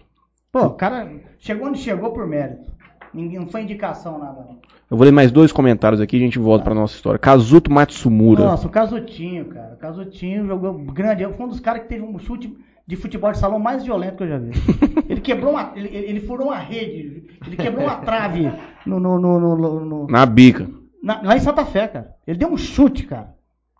Pô, 0.59 0.65
o 0.67 0.71
cara 0.71 1.09
chegou 1.39 1.67
onde 1.67 1.79
chegou 1.79 2.11
por 2.11 2.25
mérito. 2.27 2.71
Ninguém, 3.13 3.39
não 3.39 3.47
foi 3.47 3.61
indicação 3.61 4.17
nada. 4.19 4.41
não. 4.41 4.57
Eu 4.89 4.95
vou 4.95 5.03
ler 5.05 5.11
mais 5.11 5.31
dois 5.31 5.51
comentários 5.51 5.99
aqui 5.99 6.15
e 6.17 6.19
a 6.19 6.23
gente 6.23 6.39
volta 6.39 6.63
para 6.63 6.73
nossa 6.73 6.95
história. 6.95 7.19
Kazuto 7.19 7.71
Matsumura. 7.71 8.43
Nossa, 8.45 8.67
o 8.67 8.69
Casutinho, 8.71 9.45
cara. 9.45 9.73
O 9.73 9.77
Casutinho 9.77 10.45
jogou 10.47 10.73
grande. 10.73 11.25
Foi 11.25 11.45
um 11.45 11.49
dos 11.49 11.59
caras 11.59 11.81
que 11.83 11.89
teve 11.89 12.03
um 12.03 12.17
chute 12.19 12.55
de 12.85 12.95
futebol 12.95 13.31
de 13.33 13.37
salão 13.37 13.59
mais 13.59 13.83
violento 13.83 14.15
que 14.17 14.23
eu 14.23 14.27
já 14.29 14.37
vi. 14.37 14.51
Ele 15.09 15.19
quebrou 15.21 15.51
uma. 15.51 15.73
Ele, 15.75 15.89
ele- 15.89 16.19
furou 16.21 16.47
uma 16.47 16.57
rede, 16.57 17.25
ele 17.45 17.55
quebrou 17.57 17.83
uma 17.85 17.95
trave 17.97 18.49
no, 18.85 18.99
no- 18.99 19.19
no- 19.19 19.39
no- 19.39 19.55
no- 19.57 19.85
no- 19.85 20.07
Na 20.07 20.25
bica. 20.25 20.69
na- 21.03 21.21
lá 21.21 21.35
em 21.35 21.39
Santa 21.39 21.65
Fé, 21.65 21.87
cara. 21.87 22.15
Ele 22.25 22.37
deu 22.37 22.49
um 22.49 22.57
chute, 22.57 23.05
cara. 23.05 23.35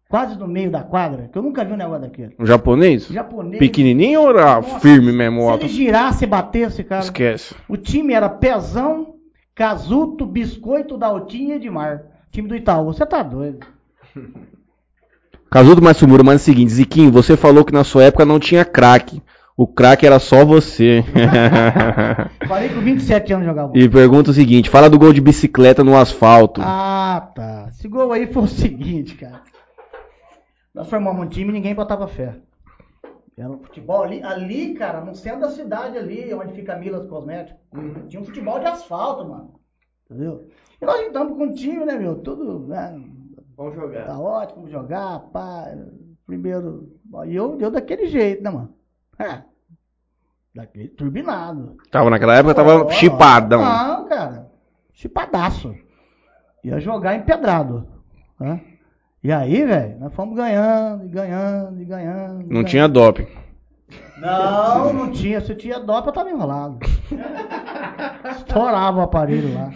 Quase 0.09 0.38
no 0.38 0.47
meio 0.47 0.71
da 0.71 0.84
quadra, 0.84 1.29
que 1.31 1.38
eu 1.38 1.41
nunca 1.41 1.65
vi 1.65 1.73
um 1.73 1.77
negócio 1.77 2.01
daquele. 2.01 2.34
Um 2.39 2.45
japonês? 2.45 3.07
Japonês. 3.07 3.59
Pequenininho 3.59 4.21
ou 4.21 4.29
era 4.29 4.55
Nossa, 4.55 4.79
firme 4.79 5.11
mesmo? 5.11 5.51
Se 5.51 5.59
ele 5.59 5.67
girasse 5.67 6.23
e 6.23 6.27
batesse, 6.27 6.84
cara. 6.84 7.03
Esquece. 7.03 7.53
O 7.67 7.75
time 7.75 8.13
era 8.13 8.29
Pezão, 8.29 9.15
Casuto, 9.53 10.25
Biscoito, 10.25 10.97
Daltinho 10.97 11.51
e 11.51 11.55
Edmar. 11.55 12.03
Time 12.31 12.47
do 12.47 12.55
Itaú. 12.55 12.85
Você 12.85 13.05
tá 13.05 13.21
doido. 13.21 13.65
Casudo 15.51 15.81
Matsumura 15.81 16.23
manda 16.23 16.38
o 16.38 16.39
seguinte, 16.39 16.71
Ziquinho, 16.71 17.11
você 17.11 17.38
falou 17.38 17.63
que 17.63 17.73
na 17.73 17.84
sua 17.84 18.03
época 18.03 18.25
não 18.25 18.39
tinha 18.39 18.65
craque. 18.65 19.21
O 19.55 19.65
craque 19.65 20.05
era 20.05 20.19
só 20.19 20.45
você. 20.45 21.03
Falei 22.47 22.69
com 22.69 22.81
27 22.81 23.34
anos 23.34 23.45
jogar 23.45 23.67
bola. 23.67 23.79
e 23.79 23.89
pergunta 23.89 24.29
o 24.29 24.34
seguinte, 24.34 24.69
fala 24.69 24.89
do 24.89 24.99
gol 24.99 25.11
de 25.11 25.21
bicicleta 25.21 25.84
no 25.84 25.97
asfalto. 25.97 26.61
Ah, 26.63 27.31
tá. 27.34 27.69
Esse 27.71 27.88
gol 27.88 28.11
aí 28.11 28.27
foi 28.31 28.43
o 28.43 28.47
seguinte, 28.47 29.15
cara. 29.15 29.41
Nós 30.77 30.87
formamos 30.91 31.25
um 31.25 31.27
time 31.27 31.49
e 31.49 31.53
ninguém 31.53 31.73
botava 31.73 32.07
fé. 32.07 32.39
Era 33.35 33.49
um 33.49 33.57
futebol 33.57 34.03
ali, 34.03 34.21
ali, 34.21 34.75
cara, 34.75 35.01
no 35.01 35.15
centro 35.15 35.41
da 35.41 35.49
cidade 35.49 35.97
ali, 35.97 36.31
onde 36.35 36.53
fica 36.53 36.73
a 36.73 36.77
Milas 36.77 37.07
Cosméticos. 37.07 37.59
Tinha 38.07 38.21
um 38.21 38.25
futebol 38.25 38.59
de 38.59 38.67
asfalto, 38.67 39.27
mano. 39.27 39.59
Entendeu? 40.05 40.47
E 40.79 40.85
nós 40.85 41.01
entramos 41.01 41.35
com 41.35 41.45
um 41.45 41.53
time, 41.53 41.83
né, 41.83 41.97
meu? 41.97 42.17
Tudo, 42.17 42.67
né? 42.67 42.95
Vamos 43.55 43.73
jogar. 43.73 44.05
Tá 44.05 44.19
ótimo, 44.19 44.57
vamos 44.57 44.71
jogar, 44.71 45.19
pá. 45.31 45.65
Primeiro. 46.27 46.95
E 47.25 47.35
eu 47.35 47.57
deu 47.57 47.71
daquele 47.71 48.05
jeito, 48.05 48.43
né, 48.43 48.51
mano? 48.51 48.75
É. 49.17 49.41
Daquele 50.53 50.89
turbinado. 50.89 51.75
Tava 51.89 52.11
naquela 52.11 52.35
época, 52.35 52.53
tava 52.53 52.85
Ó, 52.85 52.89
chipadão. 52.91 53.61
Não, 53.61 54.05
cara. 54.05 54.51
Chipadaço. 54.93 55.73
Ia 56.63 56.79
jogar 56.79 57.15
empedrado. 57.15 57.87
Né? 58.39 58.76
E 59.23 59.31
aí, 59.31 59.65
velho, 59.65 59.99
nós 59.99 60.14
fomos 60.14 60.35
ganhando, 60.35 61.06
e 61.06 61.10
ganhando, 61.10 61.81
e 61.81 61.85
ganhando. 61.85 62.39
Não 62.39 62.48
ganhando. 62.48 62.65
tinha 62.68 62.88
doping. 62.88 63.27
Não, 64.19 64.94
não 64.94 65.11
tinha. 65.11 65.41
Se 65.41 65.56
tinha 65.56 65.80
dop, 65.80 66.07
eu 66.07 66.14
tava 66.14 66.30
enrolado. 66.30 66.80
Estourava 68.38 68.99
o 68.99 69.02
aparelho 69.02 69.53
lá. 69.53 69.72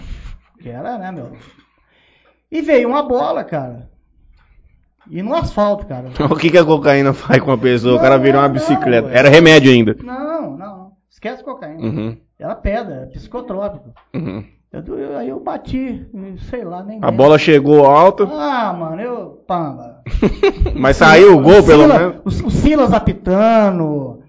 Que 0.60 0.70
era, 0.70 0.98
né, 0.98 1.12
meu? 1.12 1.32
E 2.52 2.62
veio 2.62 2.90
uma 2.90 3.04
bola, 3.04 3.44
cara. 3.44 3.90
E 5.10 5.22
no 5.24 5.34
asfalto, 5.36 5.86
cara. 5.88 6.10
O 6.30 6.36
que, 6.36 6.50
que 6.50 6.58
a 6.58 6.66
cocaína 6.66 7.14
faz 7.14 7.42
com 7.42 7.52
a 7.52 7.58
pessoa? 7.58 7.98
o 7.98 8.02
cara 8.02 8.18
Não, 8.18 8.24
vira 8.24 8.38
uma 8.40 8.48
não, 8.48 8.54
bicicleta. 8.54 9.08
ué. 9.08 9.18
Era 9.18 9.30
remédio 9.30 9.72
ainda. 9.72 9.96
Não, 10.04 10.58
não. 10.58 10.92
Esquece 11.10 11.44
cocaína. 11.44 11.80
Uhum, 11.82 12.18
Era 12.40 12.56
pedra, 12.56 12.96
era 12.96 13.08
psicotrópico. 13.08 13.92
uhum. 14.14 14.44
Eu- 14.74 14.98
eu- 14.98 15.18
aí 15.18 15.28
eu 15.30 15.40
bati, 15.40 16.08
sei 16.50 16.64
lá, 16.64 16.82
nem 16.82 16.98
A 17.02 17.08
lembro. 17.08 17.18
bola 17.18 17.38
chegou 17.38 17.86
alta, 17.86 18.24
Ah, 18.32 18.72
mano, 18.74 19.02
eu. 19.02 19.44
Pamba. 19.46 20.02
mas 20.76 20.96
saiu 20.98 21.38
o 21.38 21.42
gol 21.42 21.62
pelo 21.64 21.84
Silas- 21.84 22.00
menos. 22.00 22.42
O, 22.42 22.48
o 22.48 22.52
Silas 22.52 22.94
apitando. 22.94 24.22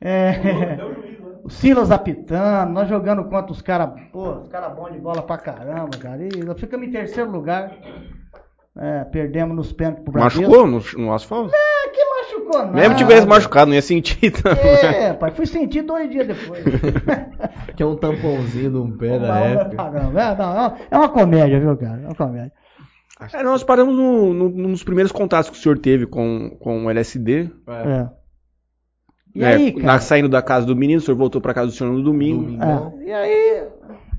É, 0.00 0.78
o 1.44 1.50
Silas 1.50 1.90
apitando, 1.90 2.72
nós 2.72 2.88
jogando 2.88 3.24
contra 3.24 3.52
os 3.52 3.60
caras. 3.60 3.90
Pô, 4.10 4.30
os 4.38 4.48
caras 4.48 4.74
bons 4.74 4.92
de 4.92 4.98
bola 4.98 5.20
pra 5.22 5.36
caramba, 5.36 5.90
cara. 5.98 6.22
E 6.22 6.42
nós 6.42 6.58
ficamos 6.58 6.86
em 6.88 6.90
terceiro 6.90 7.30
lugar. 7.30 7.70
É, 8.76 9.04
perdemos 9.04 9.54
nos 9.56 9.72
pênaltis 9.72 10.04
pro 10.04 10.12
Brasil. 10.12 10.42
Machucou 10.48 10.66
no, 10.66 10.80
no 11.04 11.12
asfalto? 11.12 11.52
É, 11.54 11.88
que 11.88 12.04
machucou, 12.04 12.66
não. 12.66 12.72
Mesmo 12.72 12.96
tivesse 12.96 13.26
machucado, 13.26 13.66
não 13.68 13.74
ia 13.74 13.82
sentir 13.82 14.30
tanto. 14.30 14.60
É, 14.60 15.12
pai, 15.12 15.32
fui 15.32 15.44
sentir 15.46 15.82
dois 15.82 16.08
dias 16.10 16.26
depois. 16.26 16.62
Que 17.76 17.82
é 17.82 17.86
um 17.86 17.96
tamponzinho 17.96 18.70
de 18.70 18.76
um 18.76 18.96
pé 18.96 19.18
da 19.18 19.38
época. 19.40 19.82
É, 19.82 19.90
não, 20.00 20.18
é 20.18 20.32
uma- 20.32 20.76
é 20.90 20.98
uma 20.98 21.08
comédia, 21.08 21.58
viu, 21.60 21.76
cara? 21.76 22.00
É 22.02 22.06
uma 22.06 22.14
comédia. 22.14 22.52
É, 23.32 23.42
nós 23.42 23.62
paramos 23.62 23.94
no- 23.94 24.32
no- 24.34 24.48
nos 24.50 24.82
primeiros 24.84 25.12
contatos 25.12 25.50
que 25.50 25.56
o 25.56 25.60
senhor 25.60 25.78
teve 25.78 26.06
com, 26.06 26.50
com 26.60 26.84
o 26.86 26.90
LSD. 26.90 27.50
É. 27.68 27.72
É. 27.72 28.08
E 29.34 29.42
É, 29.44 29.46
aí, 29.46 29.74
na- 29.76 29.82
cara? 29.86 30.00
saindo 30.00 30.28
da 30.28 30.42
casa 30.42 30.66
do 30.66 30.76
menino, 30.76 30.98
o 30.98 31.02
senhor 31.02 31.16
voltou 31.16 31.40
pra 31.40 31.54
casa 31.54 31.68
do 31.68 31.72
senhor 31.72 31.92
no 31.92 32.02
domingo. 32.02 32.42
Domingo. 32.44 32.62
É, 33.00 33.04
e 33.04 33.12
aí, 33.12 33.68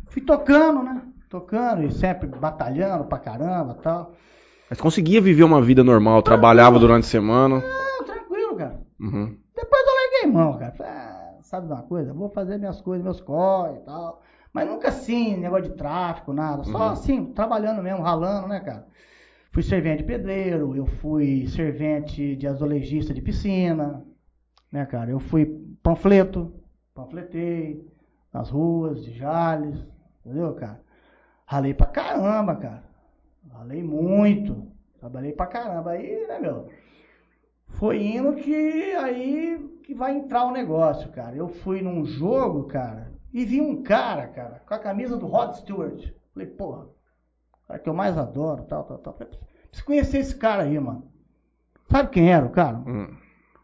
fui 0.08 0.22
tocando, 0.22 0.84
né? 0.84 1.02
Tocando 1.30 1.84
e 1.84 1.92
sempre 1.92 2.28
batalhando 2.28 3.06
pra 3.06 3.20
caramba 3.20 3.76
e 3.80 3.84
tal. 3.84 4.14
Mas 4.72 4.80
conseguia 4.80 5.20
viver 5.20 5.44
uma 5.44 5.62
vida 5.62 5.84
normal, 5.84 6.22
trabalhava 6.24 6.80
durante 6.80 7.04
a 7.04 7.08
semana. 7.10 7.60
Não, 7.60 8.06
tranquilo, 8.06 8.56
cara. 8.56 8.80
Uhum. 9.02 9.38
Depois 9.54 9.82
eu 9.86 9.94
larguei 9.96 10.32
mão, 10.32 10.58
cara. 10.58 10.74
Ah, 10.80 11.34
sabe 11.42 11.68
de 11.68 11.74
uma 11.74 11.82
coisa? 11.84 12.14
Vou 12.14 12.30
fazer 12.30 12.58
minhas 12.58 12.80
coisas, 12.80 13.04
meus 13.04 13.20
corre 13.20 13.76
e 13.76 13.82
tal. 13.82 14.22
Mas 14.54 14.70
nunca 14.70 14.88
assim, 14.88 15.36
negócio 15.36 15.66
de 15.70 15.76
tráfico, 15.76 16.32
nada. 16.32 16.64
Só 16.64 16.78
Uhum. 16.78 16.92
assim, 16.92 17.26
trabalhando 17.34 17.84
mesmo, 17.84 18.02
ralando, 18.02 18.48
né, 18.48 18.62
cara? 18.62 18.88
Fui 19.52 19.62
servente 19.62 19.98
de 19.98 20.04
pedreiro, 20.06 20.74
eu 20.74 20.86
fui 20.86 21.48
servente 21.50 22.38
de 22.38 22.48
azulejista 22.48 23.14
de 23.14 23.22
piscina, 23.22 24.06
né, 24.72 24.86
cara? 24.86 25.12
Eu 25.12 25.20
fui 25.20 25.48
panfleto, 25.84 26.50
panfletei 26.96 27.86
nas 28.34 28.50
ruas 28.50 29.04
de 29.04 29.12
Jales, 29.12 29.86
entendeu, 30.26 30.54
cara? 30.54 30.80
Ralei 31.46 31.74
pra 31.74 31.88
caramba, 31.88 32.56
cara. 32.56 32.90
Ralei 33.62 33.84
muito. 33.84 34.72
Trabalhei 35.00 35.34
pra 35.34 35.46
caramba. 35.46 35.92
Aí, 35.92 36.26
né, 36.28 36.40
meu? 36.40 36.68
Foi 37.68 38.04
indo 38.04 38.34
que 38.34 38.96
aí 38.96 39.80
que 39.84 39.94
vai 39.94 40.16
entrar 40.16 40.46
o 40.46 40.52
negócio, 40.52 41.12
cara. 41.12 41.36
Eu 41.36 41.48
fui 41.48 41.80
num 41.80 42.04
jogo, 42.04 42.64
cara, 42.64 43.12
e 43.32 43.46
vi 43.46 43.62
um 43.62 43.84
cara, 43.84 44.28
cara, 44.28 44.62
com 44.68 44.74
a 44.74 44.80
camisa 44.80 45.16
do 45.16 45.28
Rod 45.28 45.54
Stewart. 45.54 46.12
Falei, 46.34 46.48
porra, 46.48 46.88
cara 47.68 47.80
que 47.80 47.88
eu 47.88 47.94
mais 47.94 48.18
adoro, 48.18 48.64
tal, 48.64 48.84
tal, 48.84 48.98
tal. 48.98 49.14
Falei, 49.14 49.34
preciso 49.70 49.86
conhecer 49.86 50.18
esse 50.18 50.36
cara 50.36 50.64
aí, 50.64 50.80
mano. 50.80 51.08
Sabe 51.90 52.10
quem 52.10 52.32
era 52.32 52.46
o 52.46 52.50
cara? 52.50 52.78
Uhum. 52.78 53.16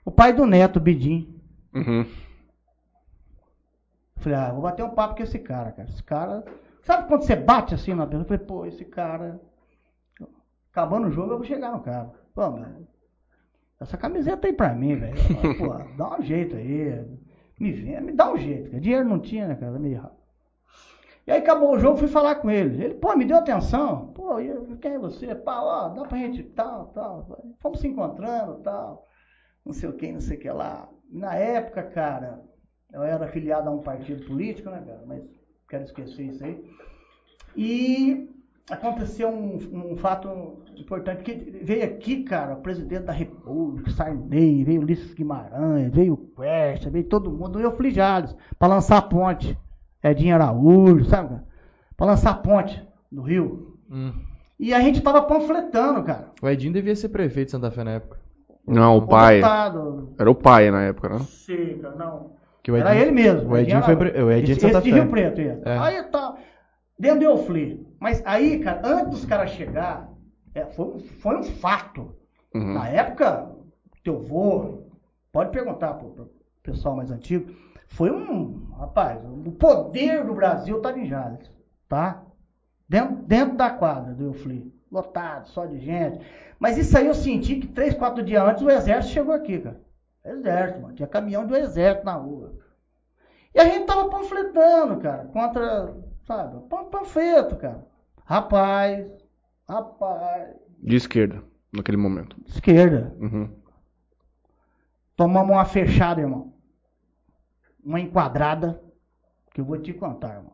O 0.05 0.11
pai 0.11 0.31
do 0.31 0.45
Neto, 0.45 0.79
Bidim. 0.79 1.41
Uhum. 1.73 2.05
Falei, 4.17 4.37
ah, 4.37 4.51
vou 4.51 4.61
bater 4.61 4.83
um 4.83 4.91
papo 4.91 5.15
com 5.15 5.23
esse 5.23 5.39
cara, 5.39 5.71
cara. 5.71 5.89
Esse 5.89 6.03
cara. 6.03 6.45
Sabe 6.83 7.07
quando 7.07 7.23
você 7.23 7.35
bate 7.35 7.73
assim 7.73 7.93
na 7.93 8.05
pessoa? 8.05 8.25
Falei, 8.25 8.45
pô, 8.45 8.65
esse 8.65 8.85
cara. 8.85 9.41
Acabando 10.77 11.07
o 11.07 11.11
jogo, 11.11 11.31
eu 11.31 11.37
vou 11.37 11.45
chegar 11.45 11.71
no 11.71 11.79
cara. 11.79 12.11
Pô, 12.35 12.51
mano, 12.51 12.87
essa 13.79 13.97
camiseta 13.97 14.45
aí 14.45 14.53
pra 14.53 14.75
mim, 14.75 14.95
velho. 14.95 15.15
Pô, 15.57 15.69
dá 15.97 16.19
um 16.19 16.21
jeito 16.21 16.55
aí. 16.55 17.03
Me 17.59 17.71
vê, 17.71 17.99
me 17.99 18.11
dá 18.11 18.31
um 18.31 18.37
jeito. 18.37 18.69
cara. 18.69 18.79
Dinheiro 18.79 19.09
não 19.09 19.19
tinha, 19.19 19.47
né, 19.47 19.55
cara? 19.55 19.79
Meio 19.79 19.97
rápido. 19.99 20.17
E 21.25 21.31
aí 21.31 21.39
acabou 21.39 21.71
o 21.71 21.79
jogo, 21.79 21.97
fui 21.97 22.07
falar 22.07 22.35
com 22.35 22.51
ele. 22.51 22.83
Ele, 22.83 22.93
pô, 22.93 23.15
me 23.15 23.25
deu 23.25 23.37
atenção. 23.37 24.09
Pô, 24.13 24.39
eu- 24.39 24.77
quem 24.77 24.91
é 24.93 24.99
você? 24.99 25.33
Pá, 25.33 25.59
ó, 25.61 25.89
dá 25.89 26.03
pra 26.05 26.15
gente 26.19 26.43
tal, 26.43 26.85
tal. 26.93 27.55
Fomos 27.59 27.79
se 27.79 27.87
encontrando, 27.87 28.59
tal. 28.59 29.07
Não 29.65 29.73
sei 29.73 29.89
o 29.89 29.93
que, 29.93 30.11
não 30.11 30.21
sei 30.21 30.37
o 30.37 30.39
que 30.39 30.49
lá. 30.51 30.87
Na 31.09 31.33
época, 31.33 31.81
cara, 31.81 32.39
eu 32.93 33.01
era 33.01 33.25
afiliado 33.25 33.67
a 33.67 33.71
um 33.71 33.81
partido 33.81 34.27
político, 34.27 34.69
né, 34.69 34.83
cara? 34.85 35.01
Mas 35.07 35.23
quero 35.67 35.85
esquecer 35.85 36.21
isso 36.21 36.45
aí. 36.45 36.63
E 37.55 38.29
aconteceu 38.69 39.29
um, 39.29 39.91
um 39.91 39.97
fato 39.97 40.57
importante, 40.75 41.23
que 41.23 41.33
veio 41.63 41.83
aqui, 41.85 42.23
cara, 42.23 42.53
o 42.53 42.61
presidente 42.61 43.03
da 43.03 43.13
República, 43.13 43.89
Sarney, 43.91 44.63
veio 44.63 44.81
Ulisses 44.81 45.13
Guimarães, 45.13 45.91
veio 45.91 46.13
o 46.13 46.17
Quercia, 46.17 46.91
veio 46.91 47.05
todo 47.05 47.31
mundo, 47.31 47.57
veio 47.57 47.69
o 47.69 47.75
Flijales, 47.75 48.35
para 48.59 48.67
lançar 48.67 48.97
a 48.97 49.01
ponte. 49.01 49.57
Edinho 50.03 50.35
Araújo, 50.35 51.05
sabe? 51.05 51.29
cara? 51.29 51.43
Para 51.95 52.07
lançar 52.07 52.31
a 52.31 52.35
ponte 52.35 52.81
no 53.11 53.23
Rio. 53.23 53.77
Hum. 53.89 54.13
E 54.59 54.73
a 54.73 54.79
gente 54.79 55.01
tava 55.01 55.21
panfletando, 55.23 56.03
cara. 56.03 56.31
O 56.41 56.47
Edinho 56.47 56.73
devia 56.73 56.95
ser 56.95 57.09
prefeito 57.09 57.47
de 57.47 57.51
Santa 57.51 57.71
Fé 57.71 57.83
na 57.83 57.91
época. 57.91 58.17
Não, 58.65 58.97
o 58.97 59.07
pai. 59.07 59.35
deputado. 59.35 60.13
Era 60.19 60.29
o 60.29 60.35
pai 60.35 60.69
na 60.71 60.83
época, 60.83 61.09
né? 61.09 61.19
Sei, 61.19 61.77
cara, 61.79 61.95
não. 61.95 62.31
Que 62.61 62.71
o 62.71 62.75
Era 62.75 62.95
ele 62.95 63.11
mesmo. 63.11 63.49
O 63.49 63.57
Edinho 63.57 63.81
foi 63.81 63.95
pre- 63.95 64.21
o 64.21 64.29
Edinho 64.29 64.45
de 64.45 64.51
esse, 64.51 64.61
Santa 64.61 64.79
esse 64.79 64.85
de 64.87 64.91
Fé. 64.93 64.99
Rio 64.99 65.09
Preto, 65.09 65.41
isso. 65.41 65.61
É. 65.67 65.77
Aí 65.77 66.03
tá. 66.03 66.35
Dentro 66.97 67.19
do 67.19 67.25
Eufli. 67.25 67.87
Mas 67.99 68.21
aí, 68.25 68.59
cara, 68.59 68.81
antes 68.83 69.11
dos 69.11 69.25
caras 69.25 69.51
chegar, 69.51 70.09
é, 70.53 70.65
foi, 70.65 70.99
foi 70.99 71.37
um 71.37 71.43
fato. 71.43 72.15
Uhum. 72.53 72.73
Na 72.73 72.87
época, 72.87 73.51
teu 74.03 74.19
vô, 74.19 74.83
pode 75.31 75.51
perguntar 75.51 75.93
pro, 75.95 76.31
pessoal 76.63 76.95
mais 76.95 77.11
antigo, 77.11 77.53
foi 77.87 78.11
um, 78.11 78.69
rapaz, 78.77 79.23
o 79.23 79.51
poder 79.51 80.25
do 80.25 80.33
Brasil 80.33 80.77
estava 80.77 80.99
em 80.99 81.05
Jales, 81.05 81.51
tá? 81.87 82.23
Dentro, 82.87 83.15
dentro 83.15 83.57
da 83.57 83.69
quadra 83.69 84.13
do 84.13 84.25
Eufli, 84.25 84.73
lotado, 84.91 85.47
só 85.49 85.65
de 85.65 85.79
gente. 85.79 86.19
Mas 86.59 86.77
isso 86.77 86.97
aí 86.97 87.07
eu 87.07 87.13
senti 87.13 87.57
que 87.57 87.67
três, 87.67 87.93
quatro 87.93 88.23
dias 88.23 88.43
antes 88.43 88.63
o 88.63 88.69
exército 88.69 89.13
chegou 89.13 89.33
aqui, 89.33 89.59
cara. 89.59 89.81
Exército, 90.25 90.81
mano. 90.81 90.95
Tinha 90.95 91.07
caminhão 91.07 91.45
do 91.45 91.55
exército 91.55 92.05
na 92.05 92.13
rua. 92.13 92.55
E 93.53 93.59
a 93.59 93.65
gente 93.65 93.85
tava 93.85 94.09
panfletando, 94.09 94.97
cara, 94.99 95.25
contra, 95.25 95.95
sabe, 96.27 96.67
pan- 96.67 96.85
panfleto, 96.89 97.55
cara. 97.55 97.87
Rapaz, 98.25 99.07
rapaz, 99.67 100.55
De 100.79 100.95
esquerda, 100.95 101.41
naquele 101.73 101.97
momento. 101.97 102.35
esquerda. 102.45 103.15
Uhum. 103.19 103.49
Tomamos 105.15 105.55
uma 105.55 105.65
fechada, 105.65 106.21
irmão. 106.21 106.53
uma 107.83 107.99
enquadrada 108.01 108.81
que 109.53 109.61
eu 109.61 109.65
vou 109.65 109.77
te 109.81 109.93
contar, 109.93 110.35
irmão. 110.35 110.51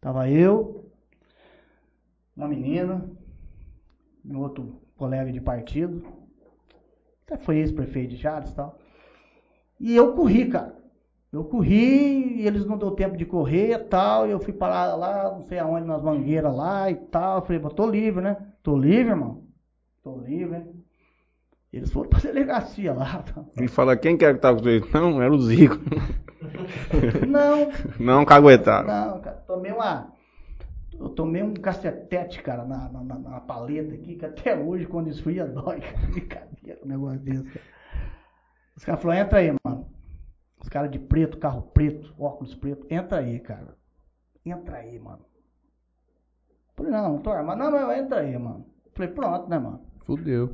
Tava 0.00 0.28
eu, 0.28 0.90
uma 2.36 2.48
menina, 2.48 3.08
um 4.24 4.38
outro 4.38 4.82
colega 4.96 5.30
de 5.32 5.40
partido, 5.40 6.04
até 7.24 7.36
foi 7.38 7.58
ex-prefeito 7.58 8.10
de 8.10 8.16
Jales 8.16 8.50
e 8.50 8.54
tal. 8.54 8.78
E 9.78 9.94
eu 9.94 10.12
corri, 10.14 10.48
cara. 10.50 10.76
Eu 11.32 11.44
corri 11.44 12.40
e 12.42 12.46
eles 12.46 12.66
não 12.66 12.76
deu 12.76 12.90
tempo 12.90 13.16
de 13.16 13.24
correr 13.24 13.72
e 13.72 13.78
tal. 13.78 14.26
E 14.28 14.30
eu 14.32 14.38
fui 14.40 14.52
parar 14.52 14.94
lá, 14.96 15.30
não 15.32 15.42
sei 15.48 15.58
aonde, 15.58 15.86
nas 15.86 16.02
mangueiras 16.02 16.54
lá 16.54 16.90
e 16.90 16.94
tal. 16.94 17.38
Eu 17.38 17.42
falei, 17.42 17.58
"Pô, 17.60 17.70
tô 17.70 17.86
livre, 17.88 18.22
né? 18.22 18.36
Tô 18.62 18.76
livre, 18.76 19.12
irmão. 19.12 19.44
Tô 20.02 20.18
livre, 20.18 20.56
hein? 20.58 20.84
Eles 21.72 21.90
foram 21.90 22.10
pra 22.10 22.18
delegacia 22.20 22.92
lá. 22.92 23.24
Ele 23.56 23.68
fala, 23.68 23.96
quem 23.96 24.16
que 24.18 24.24
era 24.26 24.34
que 24.34 24.40
tava 24.40 24.60
com 24.60 24.68
ele? 24.68 24.84
Não, 24.92 25.22
era 25.22 25.32
o 25.32 25.38
Zico. 25.40 25.78
Não, 27.26 27.68
Não 27.98 28.24
caguetaram. 28.26 28.88
não, 28.88 29.20
cara. 29.20 29.36
Tomei 29.46 29.72
uma. 29.72 30.12
Eu 30.98 31.08
tomei 31.08 31.42
um 31.42 31.54
cacetete, 31.54 32.42
cara, 32.42 32.64
na, 32.64 32.88
na, 32.90 33.02
na- 33.02 33.40
paleta 33.40 33.94
aqui, 33.94 34.16
que 34.16 34.26
até 34.26 34.54
hoje, 34.56 34.86
quando 34.86 35.08
esfria, 35.08 35.46
dói, 35.46 35.80
cara. 35.80 36.06
Brincadeira, 36.08 36.78
um 36.84 36.88
negócio 36.88 37.18
desse, 37.20 37.42
cara. 37.44 37.60
Os 38.76 38.84
caras 38.84 39.00
falaram, 39.02 39.20
entra 39.22 39.38
aí, 39.38 39.54
mano. 39.64 39.81
Os 40.72 40.74
caras 40.74 40.90
de 40.90 40.98
preto, 40.98 41.36
carro 41.36 41.60
preto, 41.74 42.14
óculos 42.18 42.54
preto, 42.54 42.86
entra 42.88 43.18
aí, 43.18 43.38
cara. 43.40 43.76
Entra 44.42 44.78
aí, 44.78 44.98
mano. 44.98 45.20
Falei, 46.74 46.90
não, 46.90 47.12
não 47.12 47.18
tô 47.18 47.30
armado. 47.30 47.58
Não, 47.58 47.70
não, 47.70 47.92
entra 47.92 48.20
aí, 48.20 48.38
mano. 48.38 48.64
Falei, 48.94 49.12
pronto, 49.12 49.50
né, 49.50 49.58
mano? 49.58 49.82
Fudeu. 50.06 50.50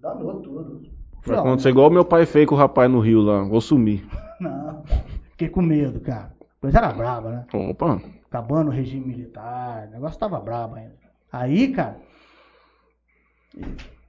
Danou 0.00 0.40
tudo. 0.40 0.82
Vai 1.24 1.38
acontecer 1.38 1.68
igual 1.68 1.90
meu 1.90 2.04
pai 2.04 2.26
fez 2.26 2.44
com 2.44 2.56
o 2.56 2.58
rapaz 2.58 2.90
no 2.90 2.98
Rio 2.98 3.20
lá. 3.20 3.44
Vou 3.44 3.60
sumir. 3.60 4.04
Não, 4.40 4.82
cara. 4.82 5.04
Fiquei 5.30 5.48
com 5.48 5.62
medo, 5.62 6.00
cara. 6.00 6.34
Coisa 6.60 6.78
era 6.78 6.92
brava, 6.92 7.30
né? 7.30 7.46
Opa. 7.54 8.02
acabando 8.24 8.68
o 8.68 8.74
regime 8.74 9.06
militar, 9.06 9.86
o 9.86 9.90
negócio 9.92 10.18
tava 10.18 10.40
brabo 10.40 10.74
ainda. 10.74 10.96
Aí, 11.30 11.72
cara, 11.72 12.00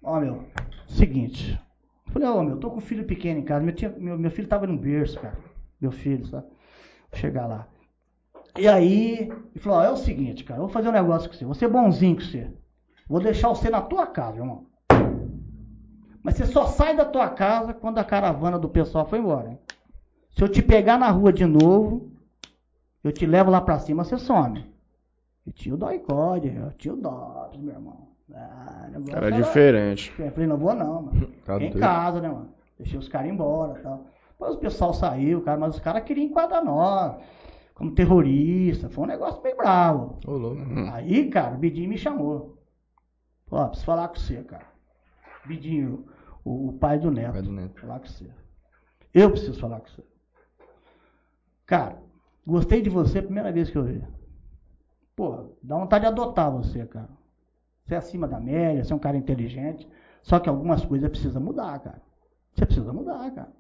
ó, 0.02 0.20
meu, 0.20 0.46
seguinte, 0.88 1.62
falei, 2.14 2.28
ó, 2.30 2.44
meu, 2.44 2.58
tô 2.58 2.70
com 2.70 2.78
um 2.78 2.82
filho 2.82 3.04
pequeno 3.04 3.40
em 3.40 3.44
casa, 3.44 3.66
meu, 3.66 3.74
meu, 3.98 4.18
meu 4.18 4.32
filho 4.32 4.48
tava 4.48 4.68
no 4.68 4.78
berço, 4.78 5.20
cara, 5.20 5.38
meu 5.82 5.92
filho, 5.92 6.26
sabe? 6.28 6.48
Vou 7.12 7.20
chegar 7.20 7.48
lá. 7.48 7.68
E 8.58 8.68
aí, 8.68 9.30
ele 9.30 9.60
falou, 9.60 9.80
ó, 9.80 9.84
é 9.84 9.92
o 9.92 9.98
seguinte, 9.98 10.44
cara, 10.44 10.60
eu 10.60 10.66
vou 10.66 10.74
fazer 10.74 10.90
um 10.90 10.94
negócio 10.94 11.30
com 11.30 11.36
você, 11.36 11.44
vou 11.44 11.56
ser 11.56 11.68
bonzinho 11.68 12.16
com 12.16 12.22
você, 12.22 12.52
vou 13.10 13.20
deixar 13.20 13.50
você 13.50 13.70
na 13.70 13.82
tua 13.82 14.06
casa, 14.06 14.38
irmão. 14.38 14.68
Mas 16.22 16.36
você 16.36 16.46
só 16.46 16.68
sai 16.68 16.96
da 16.96 17.04
tua 17.04 17.30
casa 17.30 17.74
quando 17.74 17.98
a 17.98 18.04
caravana 18.04 18.58
do 18.58 18.70
pessoal 18.70 19.06
foi 19.06 19.20
embora, 19.20 19.50
hein? 19.50 19.60
Se 20.32 20.42
eu 20.42 20.48
te 20.48 20.62
pegar 20.62 20.98
na 20.98 21.10
rua 21.10 21.34
de 21.34 21.46
novo, 21.46 22.12
eu 23.04 23.12
te 23.12 23.26
levo 23.26 23.52
lá 23.52 23.60
pra 23.60 23.80
cima, 23.80 24.04
você 24.04 24.18
some. 24.18 24.66
E 25.46 25.52
tinha 25.52 25.76
o 25.76 25.78
Doicode, 25.78 26.56
eu 26.56 26.72
tinha 26.74 26.94
o 26.94 26.98
Dobbs, 26.98 27.60
meu 27.60 27.74
irmão. 27.74 28.13
Ah, 28.34 28.90
Era 29.12 29.32
diferente. 29.32 30.14
Eu 30.18 30.32
falei, 30.32 30.48
não 30.48 30.58
vou 30.58 30.74
não, 30.74 31.04
mano. 31.04 31.34
Tá 31.46 31.54
Fiquei 31.54 31.68
em 31.70 31.80
casa, 31.80 32.22
né, 32.22 32.30
mano? 32.30 32.54
Deixei 32.78 32.98
os 32.98 33.08
caras 33.08 33.30
embora 33.30 33.80
e 33.80 33.84
tal. 33.84 34.08
Depois 34.32 34.56
o 34.56 34.60
pessoal 34.60 34.94
saiu, 34.94 35.42
cara, 35.42 35.60
mas 35.60 35.76
os 35.76 35.82
caras 35.82 36.04
queriam 36.04 36.26
enquadrar 36.26 36.64
nós 36.64 37.16
como 37.76 37.94
terrorista. 37.94 38.90
Foi 38.90 39.04
um 39.04 39.08
negócio 39.08 39.42
bem 39.42 39.56
bravo. 39.56 40.18
Ô, 40.26 40.32
louco. 40.32 40.62
Aí, 40.92 41.30
cara, 41.30 41.56
o 41.56 41.60
Bidinho 41.60 41.90
me 41.90 41.98
chamou. 41.98 42.58
Pô, 43.46 43.64
preciso 43.68 43.86
falar 43.86 44.08
com 44.08 44.16
você, 44.16 44.44
cara. 44.44 44.66
Bidinho, 45.46 46.06
o, 46.44 46.70
o 46.70 46.74
pai 46.74 46.98
do 46.98 47.12
Neto. 47.12 47.34
Pai 47.34 47.42
do 47.42 47.52
Neto. 47.52 47.80
Falar 47.80 48.00
com 48.00 48.08
você. 48.08 48.30
Eu 49.14 49.30
preciso 49.30 49.60
falar 49.60 49.80
com 49.80 49.88
você. 49.88 50.04
Cara, 51.66 52.02
gostei 52.46 52.82
de 52.82 52.90
você 52.90 53.20
a 53.20 53.24
primeira 53.24 53.52
vez 53.52 53.70
que 53.70 53.78
eu 53.78 53.84
vi. 53.84 54.04
Pô, 55.16 55.56
dá 55.62 55.78
vontade 55.78 56.02
de 56.04 56.08
adotar 56.08 56.52
você, 56.52 56.86
cara. 56.86 57.10
Você 57.86 57.96
é 57.96 57.98
acima 57.98 58.28
da 58.28 58.40
média, 58.40 58.84
você 58.84 58.94
é 58.94 58.96
um 58.96 59.00
cara 59.00 59.18
inteligente. 59.18 59.88
Só 60.22 60.40
que 60.40 60.48
algumas 60.50 60.86
coisas 60.86 61.10
precisa 61.10 61.40
mudar, 61.40 61.80
cara. 61.80 62.02
Você 62.54 62.66
precisa 62.66 62.94
mudar, 62.94 63.30
cara. 63.32 63.52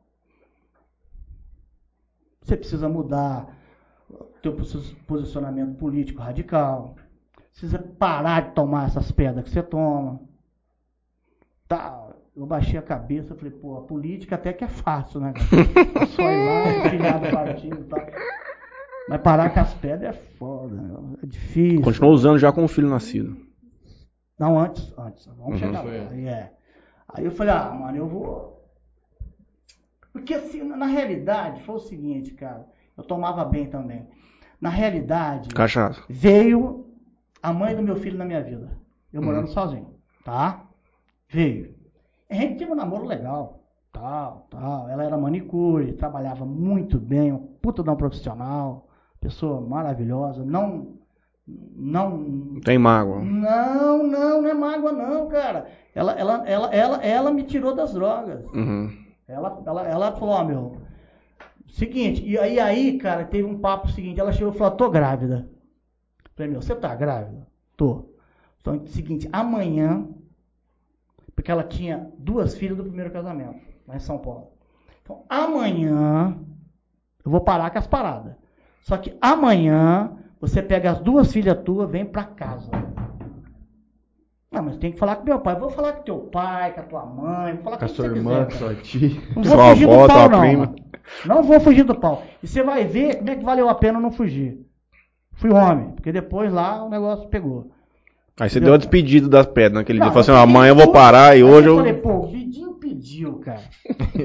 Você 2.41 2.57
precisa 2.57 2.89
mudar 2.89 3.57
o 4.09 4.23
teu 4.41 4.53
posi- 4.53 4.95
posicionamento 5.07 5.77
político 5.77 6.21
radical. 6.21 6.95
Precisa 7.51 7.79
parar 7.79 8.41
de 8.49 8.51
tomar 8.55 8.87
essas 8.87 9.11
pedras 9.11 9.43
que 9.43 9.49
você 9.51 9.63
toma. 9.63 10.19
Tá, 11.67 12.09
eu 12.35 12.45
baixei 12.45 12.77
a 12.77 12.81
cabeça, 12.81 13.35
falei, 13.35 13.51
pô, 13.51 13.77
a 13.77 13.81
política 13.81 14.35
até 14.35 14.51
que 14.53 14.63
é 14.63 14.67
fácil, 14.67 15.19
né, 15.19 15.33
cara? 15.33 15.45
É 16.03 16.05
só 16.07 16.21
ir 16.31 16.45
lá, 16.45 16.89
filiar 16.89 17.19
do 17.19 17.29
partido 17.31 17.81
e 17.81 17.83
tal. 17.85 17.99
Mas 19.09 19.21
parar 19.21 19.49
com 19.53 19.59
as 19.59 19.73
pedras 19.73 20.09
é 20.15 20.19
foda, 20.37 20.75
né? 20.75 21.15
é 21.23 21.25
difícil. 21.25 21.81
Continuou 21.81 22.13
usando 22.13 22.39
já 22.39 22.51
com 22.51 22.63
o 22.63 22.67
filho 22.67 22.89
nascido. 22.89 23.35
Não, 24.37 24.57
antes, 24.59 24.93
antes. 24.97 25.25
Vamos 25.27 25.53
Uhum. 25.53 25.57
chegar 25.57 25.83
lá. 25.83 25.91
Aí, 26.11 26.27
é. 26.27 26.53
Aí 27.09 27.25
eu 27.25 27.31
falei, 27.31 27.53
ah, 27.53 27.71
mano, 27.71 27.97
eu 27.97 28.07
vou. 28.07 28.63
Porque 30.11 30.33
assim, 30.33 30.63
na 30.63 30.85
realidade, 30.85 31.63
foi 31.63 31.75
o 31.75 31.79
seguinte, 31.79 32.33
cara. 32.33 32.67
Eu 32.95 33.03
tomava 33.03 33.43
bem 33.45 33.65
também. 33.67 34.07
Na 34.61 34.69
realidade, 34.69 35.49
Cachaça. 35.49 36.01
veio 36.07 36.85
a 37.41 37.51
mãe 37.51 37.75
do 37.75 37.81
meu 37.81 37.95
filho 37.95 38.17
na 38.17 38.25
minha 38.25 38.41
vida. 38.41 38.77
Eu 39.11 39.21
Uhum. 39.21 39.27
morando 39.27 39.47
sozinho, 39.49 39.95
tá? 40.23 40.65
Veio. 41.27 41.75
A 42.29 42.33
gente 42.35 42.57
teve 42.57 42.71
um 42.71 42.75
namoro 42.75 43.05
legal, 43.05 43.63
tal, 43.91 44.47
tal. 44.49 44.89
Ela 44.89 45.03
era 45.03 45.17
manicure, 45.17 45.93
trabalhava 45.93 46.45
muito 46.45 46.99
bem, 46.99 47.31
um 47.31 47.37
puta 47.37 47.83
de 47.83 47.89
um 47.89 47.95
profissional, 47.95 48.87
pessoa 49.19 49.61
maravilhosa. 49.61 50.43
Não, 50.43 50.93
não 51.47 52.59
tem 52.63 52.77
mágoa. 52.77 53.19
não, 53.19 54.03
não, 54.05 54.41
não 54.41 54.49
é 54.49 54.53
mágoa 54.53 54.91
não, 54.91 55.27
cara. 55.27 55.67
Ela, 55.93 56.13
ela, 56.13 56.47
ela, 56.47 56.73
ela, 56.73 56.97
ela 57.03 57.31
me 57.31 57.43
tirou 57.43 57.75
das 57.75 57.93
drogas. 57.93 58.43
Uhum. 58.53 58.91
Ela, 59.27 59.61
ela, 59.65 59.87
ela 59.87 60.11
falou, 60.13 60.35
ó, 60.35 60.43
meu, 60.43 60.77
seguinte, 61.67 62.23
e 62.25 62.37
aí, 62.37 62.59
aí, 62.59 62.97
cara, 62.97 63.25
teve 63.25 63.43
um 63.43 63.59
papo 63.59 63.89
seguinte, 63.89 64.19
ela 64.19 64.31
chegou 64.31 64.53
e 64.53 64.57
falou, 64.57 64.75
tô 64.75 64.89
grávida. 64.89 65.49
Falei, 66.35 66.51
meu, 66.51 66.61
você 66.61 66.75
tá 66.75 66.95
grávida? 66.95 67.47
Tô. 67.77 68.05
Então, 68.61 68.85
seguinte, 68.87 69.29
amanhã, 69.31 70.07
porque 71.35 71.51
ela 71.51 71.63
tinha 71.63 72.09
duas 72.17 72.55
filhas 72.55 72.77
do 72.77 72.83
primeiro 72.83 73.11
casamento, 73.11 73.59
lá 73.87 73.95
em 73.95 73.99
São 73.99 74.17
Paulo. 74.17 74.51
Então, 75.01 75.25
amanhã, 75.27 76.37
eu 77.25 77.31
vou 77.31 77.41
parar 77.41 77.69
com 77.69 77.77
as 77.77 77.87
paradas. 77.87 78.35
Só 78.81 78.97
que 78.97 79.17
amanhã, 79.21 80.17
você 80.43 80.61
pega 80.61 80.91
as 80.91 80.99
duas 80.99 81.31
filhas 81.31 81.57
tuas, 81.63 81.89
vem 81.89 82.03
pra 82.03 82.25
casa. 82.25 82.69
Não, 84.51 84.61
mas 84.61 84.75
tem 84.75 84.91
que 84.91 84.99
falar 84.99 85.15
com 85.15 85.23
meu 85.23 85.39
pai. 85.39 85.57
Vou 85.57 85.69
falar 85.69 85.93
com 85.93 86.03
teu 86.03 86.17
pai, 86.17 86.73
com 86.73 86.81
a 86.81 86.83
tua 86.83 87.05
mãe, 87.05 87.53
vou 87.53 87.63
falar 87.63 87.77
Com 87.77 87.85
a 87.85 87.87
sua 87.87 88.07
irmã, 88.07 88.45
quiser, 88.45 88.59
com 88.59 88.65
sua 88.65 88.75
tia. 88.75 89.21
Não 89.37 89.43
Sua 89.45 89.55
vou 89.55 89.69
fugir 89.69 89.85
avó, 89.85 90.01
do 90.01 90.07
pau, 90.07 90.17
tua 90.17 90.29
não. 90.29 90.39
prima. 90.41 90.75
Não 91.25 91.43
vou 91.43 91.59
fugir 91.61 91.83
do 91.85 91.95
pau. 91.95 92.23
E 92.43 92.47
você 92.47 92.61
vai 92.61 92.83
ver 92.83 93.19
como 93.19 93.29
é 93.29 93.35
que 93.37 93.45
valeu 93.45 93.69
a 93.69 93.75
pena 93.75 94.01
não 94.01 94.11
fugir. 94.11 94.59
Fui 95.31 95.49
homem, 95.49 95.91
porque 95.91 96.11
depois 96.11 96.51
lá 96.51 96.83
o 96.83 96.89
negócio 96.89 97.29
pegou. 97.29 97.71
Aí 98.37 98.49
você 98.49 98.59
deu 98.59 98.73
a 98.73 98.77
despedida 98.77 99.29
das 99.29 99.47
pedras 99.47 99.75
naquele 99.75 99.99
Não, 99.99 100.07
dia. 100.07 100.11
Falou 100.21 100.41
assim, 100.41 100.43
amanhã 100.43 100.71
eu 100.71 100.75
vou 100.75 100.91
parar 100.91 101.37
e 101.37 101.43
hoje 101.43 101.69
eu 101.69 101.73
eu... 101.73 101.77
falei, 101.77 101.93
pô, 101.93 102.15
o 102.15 102.27
Vidinho 102.27 102.73
pediu, 102.73 103.35
cara. 103.35 103.61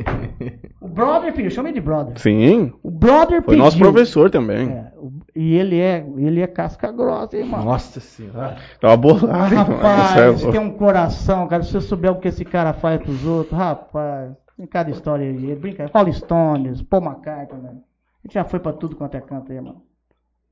o 0.82 0.88
brother 0.88 1.30
pediu, 1.32 1.46
eu 1.46 1.50
chamei 1.54 1.72
de 1.72 1.80
brother. 1.80 2.18
Sim, 2.18 2.72
O 2.82 2.90
brother 2.90 3.40
foi 3.40 3.54
pediu. 3.54 3.58
nosso 3.58 3.78
professor 3.78 4.30
também. 4.30 4.68
É, 4.68 4.92
e 5.40 5.54
ele 5.54 5.78
é, 5.80 6.04
ele 6.16 6.40
é 6.42 6.46
casca 6.46 6.90
grossa, 6.90 7.36
hein, 7.36 7.44
mano. 7.44 7.64
Nossa 7.64 8.00
senhora. 8.00 8.56
Tava 8.80 8.96
bolado. 8.96 9.54
Rapaz, 9.54 10.40
Você 10.40 10.48
é- 10.48 10.52
tem 10.52 10.60
um 10.60 10.70
coração, 10.76 11.46
cara. 11.46 11.62
Se 11.62 11.72
você 11.72 11.80
souber 11.80 12.10
o 12.12 12.18
que 12.20 12.28
esse 12.28 12.44
cara 12.44 12.72
faz 12.72 13.00
pros 13.00 13.24
outros, 13.24 13.56
rapaz, 13.56 14.32
tem 14.56 14.66
cada 14.66 14.90
história 14.90 15.24
aí. 15.26 15.34
Ele 15.50 15.54
brinca, 15.56 15.90
Rolling 15.94 16.12
Stones, 16.12 16.82
Paul 16.82 17.04
McCartney, 17.04 17.60
né? 17.62 17.70
A 17.70 18.26
gente 18.26 18.34
já 18.34 18.44
foi 18.44 18.58
pra 18.58 18.72
tudo 18.72 18.96
quanto 18.96 19.16
é 19.16 19.20
canto 19.20 19.52
aí, 19.52 19.60
mano. 19.60 19.82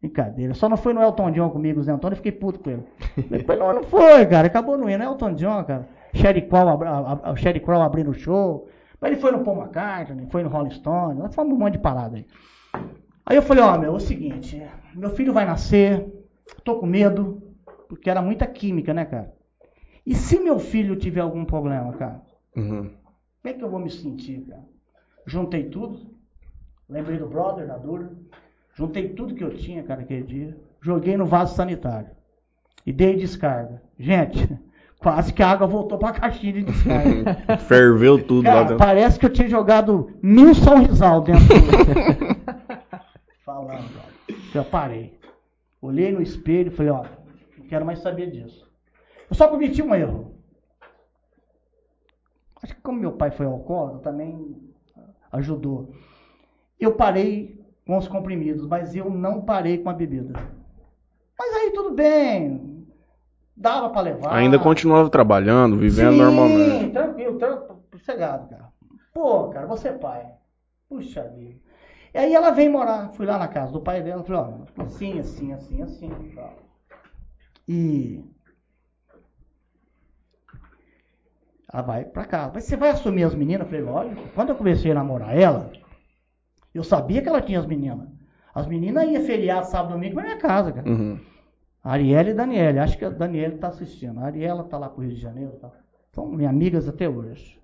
Brincadeira. 0.00 0.54
Só 0.54 0.68
não 0.68 0.76
foi 0.76 0.92
no 0.92 1.02
Elton 1.02 1.30
John 1.32 1.50
comigo, 1.50 1.80
o 1.80 1.82
Zé 1.82 1.90
Antônio, 1.92 2.12
eu 2.12 2.16
fiquei 2.18 2.32
puto 2.32 2.60
com 2.60 2.70
ele. 2.70 2.84
Depois 3.30 3.58
não, 3.58 3.72
não 3.74 3.82
foi, 3.82 4.24
cara. 4.26 4.46
Acabou 4.46 4.76
no 4.78 4.88
ir, 4.88 4.96
não 4.98 5.06
é 5.06 5.08
Elton 5.08 5.32
John, 5.34 5.64
cara. 5.64 5.88
Sherry 6.14 6.42
Crow, 6.42 6.68
a- 6.68 7.20
a- 7.24 7.32
o 7.32 7.36
Sherry 7.36 7.60
Crow 7.60 7.80
abrindo 7.82 8.10
o 8.10 8.14
show. 8.14 8.68
Mas 9.00 9.10
ele 9.12 9.20
foi 9.20 9.32
no 9.32 9.40
Paul 9.40 9.58
McCartney, 9.58 10.26
foi 10.30 10.42
no 10.42 10.48
Rolling 10.48 10.70
Stone, 10.70 11.18
nós 11.18 11.34
fomos 11.34 11.52
um 11.54 11.58
monte 11.58 11.72
de 11.74 11.78
parada 11.80 12.16
aí. 12.16 12.26
Aí 13.26 13.36
eu 13.36 13.42
falei, 13.42 13.64
ó, 13.64 13.76
meu, 13.76 13.92
é 13.92 13.96
o 13.96 14.00
seguinte, 14.00 14.62
meu 14.94 15.10
filho 15.10 15.32
vai 15.32 15.44
nascer, 15.44 16.06
tô 16.62 16.76
com 16.78 16.86
medo, 16.86 17.42
porque 17.88 18.08
era 18.08 18.22
muita 18.22 18.46
química, 18.46 18.94
né, 18.94 19.04
cara? 19.04 19.34
E 20.06 20.14
se 20.14 20.38
meu 20.38 20.60
filho 20.60 20.94
tiver 20.94 21.20
algum 21.20 21.44
problema, 21.44 21.92
cara? 21.94 22.22
Uhum. 22.56 22.84
Como 22.84 22.92
é 23.44 23.52
que 23.52 23.64
eu 23.64 23.70
vou 23.70 23.80
me 23.80 23.90
sentir, 23.90 24.42
cara? 24.42 24.62
Juntei 25.26 25.64
tudo, 25.64 26.14
lembrei 26.88 27.18
do 27.18 27.26
brother, 27.26 27.66
da 27.66 27.76
dura, 27.76 28.12
juntei 28.74 29.08
tudo 29.08 29.34
que 29.34 29.42
eu 29.42 29.56
tinha, 29.56 29.82
cara, 29.82 30.02
aquele 30.02 30.22
dia, 30.22 30.56
joguei 30.80 31.16
no 31.16 31.26
vaso 31.26 31.56
sanitário 31.56 32.10
e 32.86 32.92
dei 32.92 33.16
descarga. 33.16 33.82
Gente, 33.98 34.48
Quase 34.98 35.32
que 35.32 35.42
a 35.42 35.50
água 35.50 35.66
voltou 35.66 35.98
pra 35.98 36.12
caixinha 36.12 36.54
de 36.54 36.62
descarga. 36.62 37.58
Ferveu 37.68 38.22
tudo 38.22 38.46
lá 38.46 38.52
Cara, 38.52 38.62
dentro. 38.64 38.76
parece 38.78 39.18
que 39.18 39.26
eu 39.26 39.30
tinha 39.30 39.48
jogado 39.48 40.10
mil 40.22 40.54
sorrisal 40.54 41.20
dentro 41.20 41.44
do... 41.46 42.45
Eu 44.54 44.64
parei. 44.64 45.18
Olhei 45.80 46.12
no 46.12 46.22
espelho 46.22 46.68
e 46.68 46.74
falei, 46.74 46.92
ó, 46.92 47.04
não 47.58 47.66
quero 47.66 47.84
mais 47.84 48.00
saber 48.00 48.30
disso. 48.30 48.66
Eu 49.28 49.36
só 49.36 49.48
cometi 49.48 49.82
um 49.82 49.94
erro. 49.94 50.34
Acho 52.62 52.74
que 52.74 52.80
como 52.80 52.98
meu 52.98 53.12
pai 53.12 53.30
foi 53.30 53.46
alcoólatra, 53.46 54.00
também 54.00 54.56
ajudou. 55.32 55.94
Eu 56.80 56.94
parei 56.94 57.64
com 57.86 57.96
os 57.96 58.08
comprimidos, 58.08 58.66
mas 58.66 58.94
eu 58.94 59.10
não 59.10 59.42
parei 59.42 59.78
com 59.78 59.90
a 59.90 59.94
bebida. 59.94 60.32
Mas 61.38 61.54
aí 61.54 61.70
tudo 61.72 61.94
bem. 61.94 62.86
Dava 63.56 63.88
pra 63.90 64.02
levar. 64.02 64.34
Ainda 64.34 64.58
continuava 64.58 65.08
trabalhando, 65.08 65.78
vivendo 65.78 66.12
Sim, 66.12 66.18
normalmente. 66.18 66.92
tranquilo, 66.92 67.38
tranquilo, 67.38 67.82
sossegado, 67.92 68.48
cara. 68.48 68.68
Pô, 69.14 69.48
cara, 69.48 69.66
você 69.66 69.88
é 69.88 69.92
pai. 69.92 70.26
Puxa 70.88 71.22
vida. 71.28 71.65
E 72.16 72.18
aí 72.18 72.34
ela 72.34 72.50
vem 72.50 72.66
morar, 72.66 73.10
fui 73.10 73.26
lá 73.26 73.36
na 73.36 73.46
casa 73.46 73.70
do 73.70 73.82
pai 73.82 74.02
dela, 74.02 74.24
falei, 74.24 74.40
ó, 74.40 74.82
assim, 74.82 75.20
assim, 75.20 75.52
assim, 75.52 75.82
assim. 75.82 76.10
E 77.68 78.24
ela 81.70 81.82
vai 81.82 82.06
pra 82.06 82.24
casa. 82.24 82.52
Mas 82.54 82.64
você 82.64 82.74
vai 82.74 82.88
assumir 82.88 83.24
as 83.24 83.34
meninas? 83.34 83.66
Eu 83.66 83.66
falei, 83.66 83.82
lógico. 83.82 84.28
Quando 84.34 84.48
eu 84.48 84.54
comecei 84.56 84.92
a 84.92 84.94
namorar 84.94 85.36
ela, 85.36 85.70
eu 86.72 86.82
sabia 86.82 87.20
que 87.20 87.28
ela 87.28 87.42
tinha 87.42 87.58
as 87.58 87.66
meninas. 87.66 88.08
As 88.54 88.66
meninas 88.66 89.06
iam 89.10 89.22
feriado, 89.22 89.66
sábado, 89.66 89.92
domingo 89.92 90.14
pra 90.14 90.24
minha 90.24 90.38
casa, 90.38 90.72
cara. 90.72 90.88
Uhum. 90.88 91.20
Ariela 91.84 92.30
e 92.30 92.34
Daniela. 92.34 92.82
Acho 92.82 92.96
que 92.96 93.04
a 93.04 93.10
Daniela 93.10 93.56
está 93.56 93.68
assistindo. 93.68 94.20
A 94.20 94.24
Ariela 94.24 94.62
está 94.62 94.78
lá 94.78 94.88
pro 94.88 95.02
Rio 95.02 95.14
de 95.14 95.20
Janeiro. 95.20 95.52
Tá? 95.60 95.70
São 96.12 96.26
minhas 96.28 96.50
amigas 96.50 96.88
até 96.88 97.06
hoje. 97.06 97.60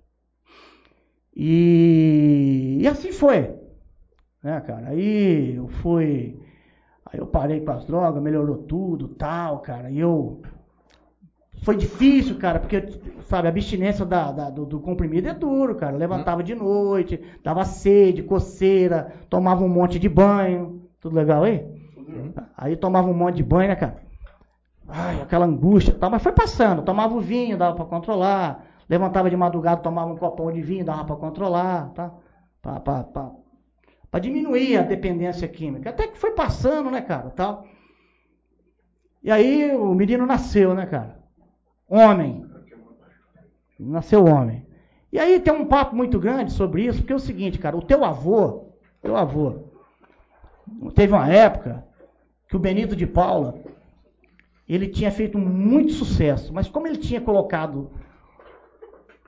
E, 1.35 2.77
e 2.81 2.87
assim 2.87 3.11
foi. 3.11 3.62
Né, 4.43 4.59
cara? 4.61 4.89
Aí 4.89 5.55
eu 5.55 5.67
fui. 5.67 6.39
Aí 7.05 7.19
eu 7.19 7.25
parei 7.27 7.61
com 7.61 7.71
as 7.71 7.85
drogas, 7.85 8.21
melhorou 8.21 8.57
tudo, 8.57 9.07
tal, 9.07 9.59
cara. 9.59 9.89
E 9.89 9.99
eu. 9.99 10.41
Foi 11.63 11.77
difícil, 11.77 12.37
cara, 12.37 12.59
porque, 12.59 12.81
sabe, 13.21 13.47
a 13.47 13.49
abstinência 13.51 14.03
da, 14.05 14.31
da- 14.33 14.49
do, 14.49 14.65
do 14.65 14.79
comprimido 14.81 15.29
é 15.29 15.33
duro, 15.33 15.75
cara. 15.75 15.95
Levantava 15.95 16.43
de 16.43 16.53
noite, 16.53 17.21
dava 17.41 17.63
sede, 17.63 18.21
coceira, 18.23 19.13
tomava 19.29 19.63
um 19.63 19.69
monte 19.69 19.97
de 19.97 20.09
banho. 20.09 20.81
Tudo 20.99 21.15
legal 21.15 21.43
aí? 21.43 21.65
Aí 22.57 22.75
tomava 22.75 23.07
um 23.07 23.13
monte 23.13 23.35
de 23.35 23.43
banho, 23.43 23.69
né, 23.69 23.75
cara? 23.75 24.01
Ai, 24.87 25.21
aquela 25.21 25.45
angústia 25.45 25.93
tal, 25.93 26.09
mas 26.09 26.21
foi 26.21 26.33
passando. 26.33 26.81
Tomava 26.81 27.15
o 27.15 27.21
vinho, 27.21 27.57
dava 27.57 27.75
pra 27.75 27.85
controlar. 27.85 28.65
Levantava 28.89 29.29
de 29.29 29.37
madrugada, 29.37 29.81
tomava 29.81 30.11
um 30.11 30.17
copão 30.17 30.51
de 30.51 30.61
vinho, 30.61 30.83
dava 30.83 31.05
pra 31.05 31.15
controlar, 31.15 31.91
tá? 31.93 32.11
Pra, 32.61 32.79
pra, 32.81 33.03
pra, 33.05 33.31
pra 34.13 34.19
diminuir 34.19 34.77
a 34.77 34.83
dependência 34.83 35.47
química. 35.47 35.89
Até 35.89 36.05
que 36.07 36.19
foi 36.19 36.33
passando, 36.33 36.91
né, 36.91 37.01
cara, 37.01 37.31
tal. 37.31 37.65
E 39.23 39.31
aí 39.31 39.75
o 39.75 39.91
menino 39.95 40.23
nasceu, 40.27 40.75
né, 40.75 40.85
cara? 40.85 41.17
Homem. 41.89 42.45
Nasceu 43.79 44.23
homem. 44.23 44.67
E 45.11 45.17
aí 45.17 45.39
tem 45.39 45.51
um 45.51 45.65
papo 45.65 45.95
muito 45.95 46.19
grande 46.19 46.53
sobre 46.53 46.85
isso, 46.85 46.99
porque 46.99 47.11
é 47.11 47.15
o 47.15 47.19
seguinte, 47.19 47.57
cara, 47.57 47.75
o 47.75 47.81
teu 47.81 48.05
avô, 48.05 48.73
teu 49.01 49.17
avô, 49.17 49.63
teve 50.93 51.11
uma 51.11 51.27
época 51.27 51.83
que 52.47 52.55
o 52.55 52.59
Benito 52.59 52.95
de 52.95 53.07
Paula, 53.07 53.63
ele 54.69 54.89
tinha 54.89 55.09
feito 55.11 55.39
muito 55.39 55.91
sucesso, 55.91 56.53
mas 56.53 56.67
como 56.69 56.85
ele 56.85 56.97
tinha 56.97 57.19
colocado, 57.19 57.89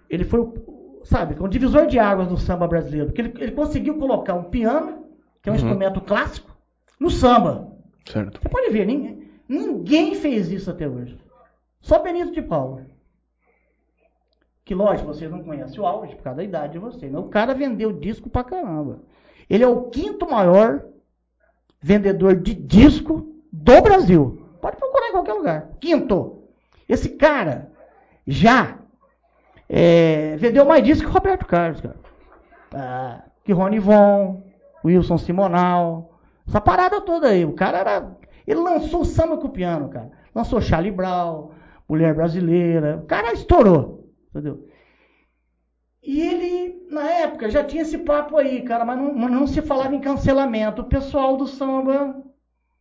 ele 0.08 0.24
foi, 0.26 0.42
o- 0.42 0.85
sabe, 1.06 1.36
o 1.40 1.48
divisor 1.48 1.88
de 1.88 1.98
águas 1.98 2.28
do 2.28 2.38
samba 2.38 2.68
brasileiro, 2.68 3.08
porque 3.08 3.22
ele, 3.22 3.34
ele 3.40 3.52
conseguiu 3.54 3.98
colocar 3.98 4.34
um 4.34 4.44
piano, 4.46 5.06
que 5.42 5.50
é 5.50 5.52
um 5.52 5.56
Uhum. 5.56 5.62
instrumento 5.62 6.02
clássico, 6.02 6.54
no 7.00 7.10
samba. 7.10 7.72
Certo. 8.06 8.42
Você 8.42 8.50
pode 8.50 8.70
ver, 8.72 8.86
ninguém, 8.86 9.30
ninguém 9.48 10.16
fez 10.16 10.52
isso 10.52 10.70
até 10.70 10.88
hoje. 10.88 11.18
Só 11.82 12.00
Benito 12.00 12.32
de 12.32 12.42
Paula. 12.42 12.86
Que 14.64 14.74
lógico, 14.74 15.08
vocês 15.08 15.30
não 15.30 15.44
conhecem 15.44 15.80
o 15.80 15.86
auge 15.86 16.16
por 16.16 16.24
causa 16.24 16.38
da 16.38 16.44
idade 16.44 16.74
de 16.74 16.80
vocês. 16.80 17.12
Mas 17.12 17.22
o 17.24 17.30
cara 17.30 17.54
vendeu 17.54 17.92
disco 17.94 18.30
pra 18.30 18.44
caramba. 18.44 19.00
Ele 19.48 19.64
é 19.64 19.68
o 19.68 19.84
quinto 19.92 20.28
maior 20.30 20.84
vendedor 21.80 22.36
de 22.36 22.56
disco 22.56 23.36
do 23.52 23.82
Brasil. 23.82 24.50
Pode 24.60 24.78
procurar 24.78 25.10
em 25.10 25.12
qualquer 25.12 25.34
lugar. 25.34 25.70
Quinto. 25.80 26.42
Esse 26.90 27.10
cara 27.10 27.72
já 28.26 28.80
é, 29.70 30.36
vendeu 30.38 30.66
mais 30.66 30.84
disco 30.84 31.08
que 31.08 31.14
Roberto 31.14 31.46
Carlos, 31.46 31.82
cara. 31.82 31.96
Ah, 32.74 33.22
que 33.44 33.54
Rony 33.54 33.80
Von, 33.80 34.44
Wilson 34.84 35.18
Simonal. 35.18 36.20
Essa 36.48 36.62
parada 36.62 37.02
toda 37.02 37.28
aí. 37.28 37.46
O 37.46 37.54
cara 37.54 37.80
era. 37.80 38.18
Ele 38.46 38.60
lançou 38.60 39.02
o 39.02 39.06
samba 39.06 39.38
com 39.38 39.48
o 39.48 39.52
piano, 39.52 39.90
cara. 39.90 40.12
Lançou 40.34 40.62
Charlie 40.62 40.92
Brown, 40.92 41.50
Mulher 41.90 42.14
Brasileira. 42.14 42.98
O 43.04 43.06
cara 43.06 43.34
estourou. 43.34 44.10
Entendeu? 44.30 44.68
E 46.04 46.22
ele, 46.22 46.88
na 46.92 47.10
época, 47.10 47.50
já 47.50 47.64
tinha 47.64 47.82
esse 47.82 47.98
papo 47.98 48.38
aí, 48.38 48.62
cara, 48.62 48.86
mas 48.86 48.98
não, 48.98 49.14
não 49.14 49.48
se 49.48 49.62
falava 49.64 49.96
em 49.96 50.00
cancelamento. 50.00 50.84
O 50.84 50.86
pessoal 50.86 51.36
do 51.36 51.48
samba 51.48 52.16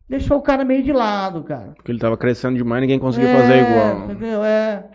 deixou 0.07 0.37
o 0.37 0.41
cara 0.43 0.63
meio 0.63 0.83
de 0.83 0.93
lado, 0.93 1.43
cara. 1.43 1.73
Porque 1.75 1.91
ele 1.91 1.97
tava 1.97 2.17
crescendo 2.17 2.55
demais 2.57 2.81
ninguém 2.81 2.99
conseguia 2.99 3.29
É, 3.29 3.41
fazer 3.41 3.61
igual. 3.61 4.05
Entendeu? 4.05 4.43
É. 4.43 4.85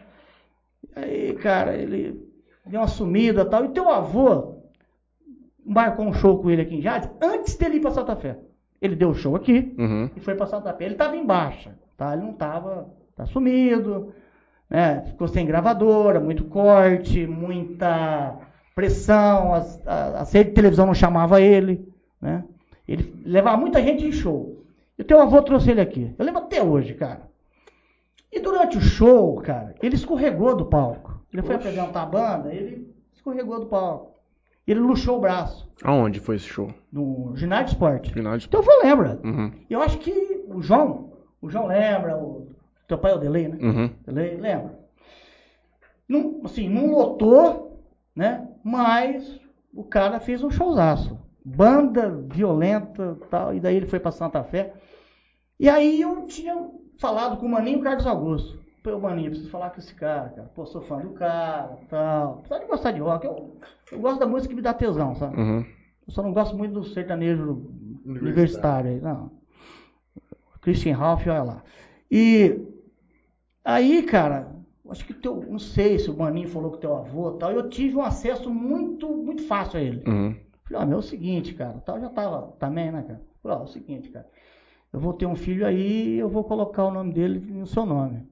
Aí, 0.94 1.34
cara, 1.34 1.76
ele 1.76 2.20
deu 2.66 2.80
uma 2.80 2.86
sumida 2.88 3.42
e 3.42 3.44
tal. 3.44 3.64
E 3.64 3.68
teu 3.68 3.88
avô 3.88 4.56
marcou 5.64 6.06
um 6.06 6.12
show 6.12 6.38
com 6.40 6.50
ele 6.50 6.62
aqui 6.62 6.76
em 6.76 6.82
Jades 6.82 7.08
antes 7.22 7.56
dele 7.56 7.76
ir 7.76 7.80
pra 7.80 7.90
Santa 7.90 8.16
Fé. 8.16 8.38
Ele 8.80 8.96
deu 8.96 9.10
o 9.10 9.14
show 9.14 9.36
aqui 9.36 9.74
Uhum. 9.78 10.10
e 10.16 10.20
foi 10.20 10.34
pra 10.34 10.46
Santa 10.46 10.72
Fé. 10.72 10.84
Ele 10.86 10.94
tava 10.94 11.16
em 11.16 11.24
baixa, 11.26 11.74
tá? 11.96 12.14
Ele 12.14 12.22
não 12.22 12.32
tava, 12.32 12.88
tá 13.14 13.26
sumido, 13.26 14.12
né? 14.68 15.02
Ficou 15.08 15.28
sem 15.28 15.44
gravadora, 15.46 16.18
muito 16.18 16.44
corte, 16.44 17.26
muita 17.26 18.36
pressão, 18.74 19.52
as- 19.54 19.86
a, 19.86 20.20
a 20.20 20.24
rede 20.24 20.48
de 20.50 20.54
televisão 20.54 20.86
não 20.86 20.94
chamava 20.94 21.40
ele, 21.40 21.86
né? 22.20 22.42
Ele 22.88 23.14
levava 23.24 23.56
muita 23.58 23.82
gente 23.82 24.04
em 24.06 24.12
show. 24.12 24.64
E 24.98 25.04
teu 25.04 25.20
avô 25.20 25.40
trouxe 25.42 25.70
ele 25.70 25.80
aqui. 25.80 26.12
Eu 26.18 26.24
lembro 26.24 26.42
até 26.42 26.62
hoje, 26.62 26.94
cara. 26.94 27.29
E 28.32 28.40
durante 28.40 28.78
o 28.78 28.80
show, 28.80 29.36
cara, 29.36 29.74
ele 29.82 29.96
escorregou 29.96 30.56
do 30.56 30.66
palco. 30.66 31.20
Ele 31.32 31.42
foi 31.42 31.56
apresentar 31.56 32.02
a 32.02 32.06
banda, 32.06 32.52
ele 32.52 32.94
escorregou 33.12 33.60
do 33.60 33.66
palco. 33.66 34.10
Ele 34.66 34.78
luxou 34.78 35.18
o 35.18 35.20
braço 35.20 35.68
Aonde 35.82 36.20
foi 36.20 36.36
esse 36.36 36.46
show? 36.46 36.72
no 36.92 37.34
ginásio 37.34 37.66
de 37.66 37.72
esporte. 37.72 38.12
De... 38.12 38.48
Teu 38.48 38.60
avô 38.60 38.70
lembra. 38.82 39.20
Uhum. 39.24 39.52
Eu 39.68 39.80
acho 39.80 39.98
que 39.98 40.44
o 40.48 40.60
João, 40.60 41.12
o 41.40 41.48
João 41.48 41.66
lembra, 41.66 42.16
o 42.16 42.48
teu 42.86 42.98
pai 42.98 43.12
é 43.12 43.14
o 43.14 43.18
Delay, 43.18 43.48
né? 43.48 43.58
Uhum. 43.60 43.90
Delay, 44.06 44.36
lembra. 44.36 44.78
Não, 46.08 46.40
assim, 46.44 46.68
não 46.68 46.90
lotou, 46.90 47.84
né? 48.14 48.48
Mas 48.62 49.40
o 49.72 49.84
cara 49.84 50.20
fez 50.20 50.42
um 50.42 50.50
showzaço. 50.50 51.18
Banda 51.44 52.10
violenta 52.30 53.16
tal. 53.30 53.54
E 53.54 53.60
daí 53.60 53.76
ele 53.76 53.86
foi 53.86 53.98
pra 53.98 54.10
Santa 54.10 54.42
Fé. 54.44 54.74
E 55.58 55.68
aí 55.68 56.00
eu 56.00 56.26
tinha 56.26 56.68
falado 57.00 57.38
com 57.38 57.46
o 57.46 57.48
Maninho 57.48 57.80
Carlos 57.80 58.06
Augusto. 58.06 58.60
Pô, 58.82 58.98
Maninho, 58.98 59.30
preciso 59.30 59.50
falar 59.50 59.70
com 59.70 59.80
esse 59.80 59.94
cara, 59.94 60.28
cara. 60.30 60.50
Pô, 60.54 60.64
sou 60.64 60.82
fã 60.82 60.98
do 60.98 61.10
cara, 61.10 61.78
tal. 61.88 62.38
Apesar 62.38 62.58
de 62.60 62.66
gostar 62.66 62.92
de 62.92 63.00
rock, 63.00 63.26
eu, 63.26 63.56
eu 63.92 63.98
gosto 63.98 64.20
da 64.20 64.26
música 64.26 64.50
que 64.50 64.54
me 64.54 64.62
dá 64.62 64.72
tesão, 64.72 65.14
sabe? 65.16 65.38
Uhum. 65.38 65.64
Eu 66.06 66.12
só 66.12 66.22
não 66.22 66.32
gosto 66.32 66.56
muito 66.56 66.74
do 66.74 66.84
sertanejo 66.84 67.62
universitário 68.04 68.90
aí, 68.90 69.00
não. 69.00 69.30
Christian 70.62 70.96
Ralph, 70.96 71.26
olha 71.26 71.42
lá. 71.42 71.62
E 72.10 72.58
aí, 73.64 74.02
cara, 74.02 74.50
acho 74.90 75.04
que 75.04 75.14
teu, 75.14 75.44
não 75.48 75.58
sei 75.58 75.98
se 75.98 76.10
o 76.10 76.16
Maninho 76.16 76.48
falou 76.48 76.70
com 76.70 76.78
teu 76.78 76.96
avô 76.96 77.34
e 77.34 77.38
tal, 77.38 77.52
eu 77.52 77.68
tive 77.68 77.96
um 77.96 78.02
acesso 78.02 78.50
muito, 78.50 79.08
muito 79.08 79.42
fácil 79.46 79.78
a 79.78 79.82
ele. 79.82 80.02
Uhum. 80.06 80.34
Falei, 80.64 80.82
ó, 80.82 80.86
meu, 80.86 80.96
é 80.96 81.00
o 81.00 81.02
seguinte, 81.02 81.54
cara, 81.54 81.78
tal, 81.84 82.00
já 82.00 82.08
tava 82.08 82.52
também, 82.58 82.90
né, 82.90 83.02
cara? 83.02 83.22
Falei, 83.42 83.58
ó, 83.58 83.60
é 83.60 83.64
o 83.64 83.68
seguinte, 83.68 84.08
cara, 84.08 84.26
eu 84.92 84.98
vou 84.98 85.12
ter 85.12 85.26
um 85.26 85.36
filho 85.36 85.66
aí 85.66 86.18
eu 86.18 86.28
vou 86.28 86.44
colocar 86.44 86.84
o 86.84 86.90
nome 86.90 87.12
dele 87.12 87.38
no 87.38 87.66
seu 87.66 87.86
nome. 87.86 88.16
Ele 88.16 88.26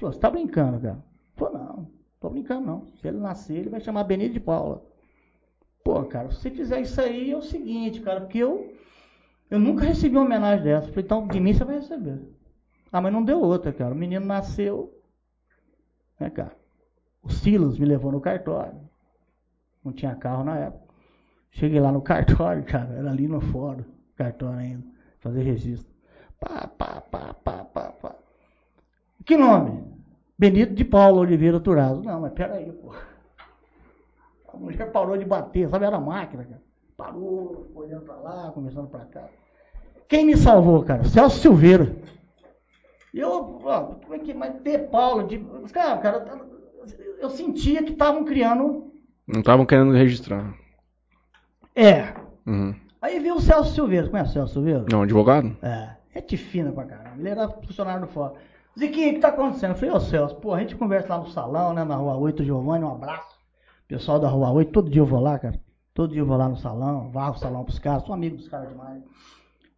Falou, 0.00 0.12
você 0.12 0.20
tá 0.20 0.30
brincando, 0.30 0.80
cara? 0.80 1.04
Falei, 1.36 1.58
não, 1.58 1.90
tô 2.20 2.30
brincando 2.30 2.66
não. 2.66 2.86
Se 3.00 3.08
ele 3.08 3.18
nascer, 3.18 3.56
ele 3.56 3.70
vai 3.70 3.80
chamar 3.80 4.04
Benito 4.04 4.32
de 4.32 4.40
Paula. 4.40 4.84
Pô, 5.84 6.02
cara, 6.04 6.30
se 6.30 6.40
você 6.40 6.50
fizer 6.50 6.80
isso 6.80 7.00
aí, 7.00 7.30
é 7.30 7.36
o 7.36 7.42
seguinte, 7.42 8.00
cara, 8.00 8.20
porque 8.20 8.38
eu, 8.38 8.72
eu 9.50 9.58
nunca 9.58 9.84
recebi 9.84 10.16
uma 10.16 10.24
homenagem 10.24 10.64
dessa. 10.64 10.88
Falei, 10.88 11.04
então 11.04 11.26
de 11.26 11.40
mim 11.40 11.52
você 11.52 11.64
vai 11.64 11.76
receber. 11.76 12.20
Ah, 12.90 13.00
mas 13.00 13.12
não 13.12 13.24
deu 13.24 13.40
outra, 13.40 13.72
cara. 13.72 13.92
O 13.92 13.96
menino 13.96 14.24
nasceu, 14.24 14.96
né, 16.18 16.30
cara? 16.30 16.56
O 17.22 17.30
Silas 17.30 17.78
me 17.78 17.84
levou 17.84 18.12
no 18.12 18.20
cartório. 18.20 18.80
Não 19.84 19.92
tinha 19.92 20.14
carro 20.14 20.44
na 20.44 20.58
época. 20.58 20.94
Cheguei 21.50 21.80
lá 21.80 21.92
no 21.92 22.00
cartório, 22.02 22.64
cara, 22.64 22.94
era 22.94 23.10
ali 23.10 23.28
no 23.28 23.40
fórum, 23.40 23.84
cartório 24.16 24.58
ainda, 24.58 24.86
fazer 25.18 25.42
registro. 25.42 25.93
Pá, 26.40 26.68
pá, 26.78 27.02
pá, 27.10 27.34
pá, 27.42 27.64
pá, 27.64 27.92
pá. 28.00 28.14
Que 29.24 29.36
nome? 29.36 29.84
Benito 30.38 30.74
de 30.74 30.84
Paulo 30.84 31.20
Oliveira 31.20 31.60
Turazo. 31.60 32.02
Não, 32.02 32.20
mas 32.20 32.32
peraí, 32.32 32.70
pô. 32.72 32.92
A 34.52 34.56
mulher 34.56 34.92
parou 34.92 35.16
de 35.16 35.24
bater, 35.24 35.68
sabe? 35.68 35.84
Era 35.84 35.98
máquina, 35.98 36.44
cara. 36.44 36.62
Parou, 36.96 37.70
olhando 37.74 38.02
pra 38.02 38.16
lá, 38.16 38.50
conversando 38.52 38.88
pra 38.88 39.04
cá. 39.06 39.28
Quem 40.08 40.26
me 40.26 40.36
salvou, 40.36 40.84
cara? 40.84 41.04
Celso 41.04 41.38
Silveira. 41.38 41.96
Eu, 43.12 43.60
ó, 43.64 43.80
como 43.80 44.14
é 44.14 44.18
que. 44.18 44.34
Mas 44.34 44.60
de 44.62 44.78
Paulo, 44.78 45.26
de. 45.26 45.38
Cara, 45.72 45.98
cara, 45.98 46.46
eu 47.18 47.30
sentia 47.30 47.82
que 47.82 47.92
estavam 47.92 48.24
criando. 48.24 48.92
Não 49.26 49.40
estavam 49.40 49.64
querendo 49.64 49.92
registrar. 49.92 50.54
É. 51.74 52.14
Uhum. 52.46 52.74
Aí 53.00 53.18
veio 53.18 53.36
o 53.36 53.40
Celso 53.40 53.74
Silveira. 53.74 54.08
Conhece 54.08 54.30
o 54.30 54.32
Celso 54.34 54.52
Silveira? 54.54 54.84
Não, 54.90 55.02
advogado? 55.02 55.56
É. 55.62 55.93
É 56.14 56.36
fina 56.36 56.70
pra 56.70 56.84
caramba. 56.84 57.16
Ele 57.18 57.28
era 57.28 57.48
funcionário 57.48 58.06
do 58.06 58.12
fora. 58.12 58.34
Ziquinho, 58.78 59.10
o 59.10 59.14
que 59.14 59.20
tá 59.20 59.28
acontecendo? 59.28 59.70
Eu 59.70 59.76
falei, 59.76 59.94
ô 59.94 60.00
Celso, 60.00 60.36
pô, 60.36 60.54
a 60.54 60.60
gente 60.60 60.76
conversa 60.76 61.14
lá 61.16 61.20
no 61.20 61.28
salão, 61.28 61.72
né, 61.72 61.84
na 61.84 61.96
rua 61.96 62.16
8, 62.16 62.44
Giovanni, 62.44 62.84
um 62.84 62.92
abraço. 62.92 63.38
Pessoal 63.86 64.18
da 64.18 64.28
rua 64.28 64.50
8, 64.50 64.72
todo 64.72 64.90
dia 64.90 65.02
eu 65.02 65.06
vou 65.06 65.20
lá, 65.20 65.38
cara. 65.38 65.60
Todo 65.92 66.12
dia 66.12 66.22
eu 66.22 66.26
vou 66.26 66.36
lá 66.36 66.48
no 66.48 66.56
salão, 66.56 67.10
varro 67.10 67.34
o 67.34 67.38
salão 67.38 67.64
pros 67.64 67.78
caras, 67.78 68.04
sou 68.04 68.14
amigo 68.14 68.36
dos 68.36 68.48
caras 68.48 68.68
demais. 68.68 69.00
O 69.02 69.06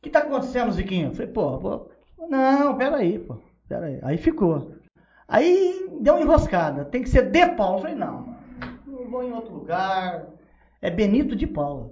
que 0.00 0.08
tá 0.08 0.20
acontecendo, 0.20 0.72
Ziquinho? 0.72 1.08
Eu 1.08 1.12
falei, 1.12 1.30
pô, 1.30 1.58
pô, 1.58 1.90
não, 2.28 2.76
peraí, 2.76 3.18
pô, 3.18 3.36
peraí. 3.68 3.98
Aí 4.02 4.16
ficou. 4.16 4.72
Aí 5.28 5.88
deu 6.00 6.14
uma 6.14 6.22
enroscada, 6.22 6.84
tem 6.84 7.02
que 7.02 7.10
ser 7.10 7.30
de 7.30 7.46
Paulo. 7.48 7.78
Eu 7.78 7.82
falei, 7.82 7.96
não, 7.96 8.34
não 8.86 9.10
vou 9.10 9.22
em 9.22 9.32
outro 9.32 9.52
lugar. 9.54 10.26
É 10.80 10.90
Benito 10.90 11.36
de 11.36 11.46
Paula. 11.46 11.90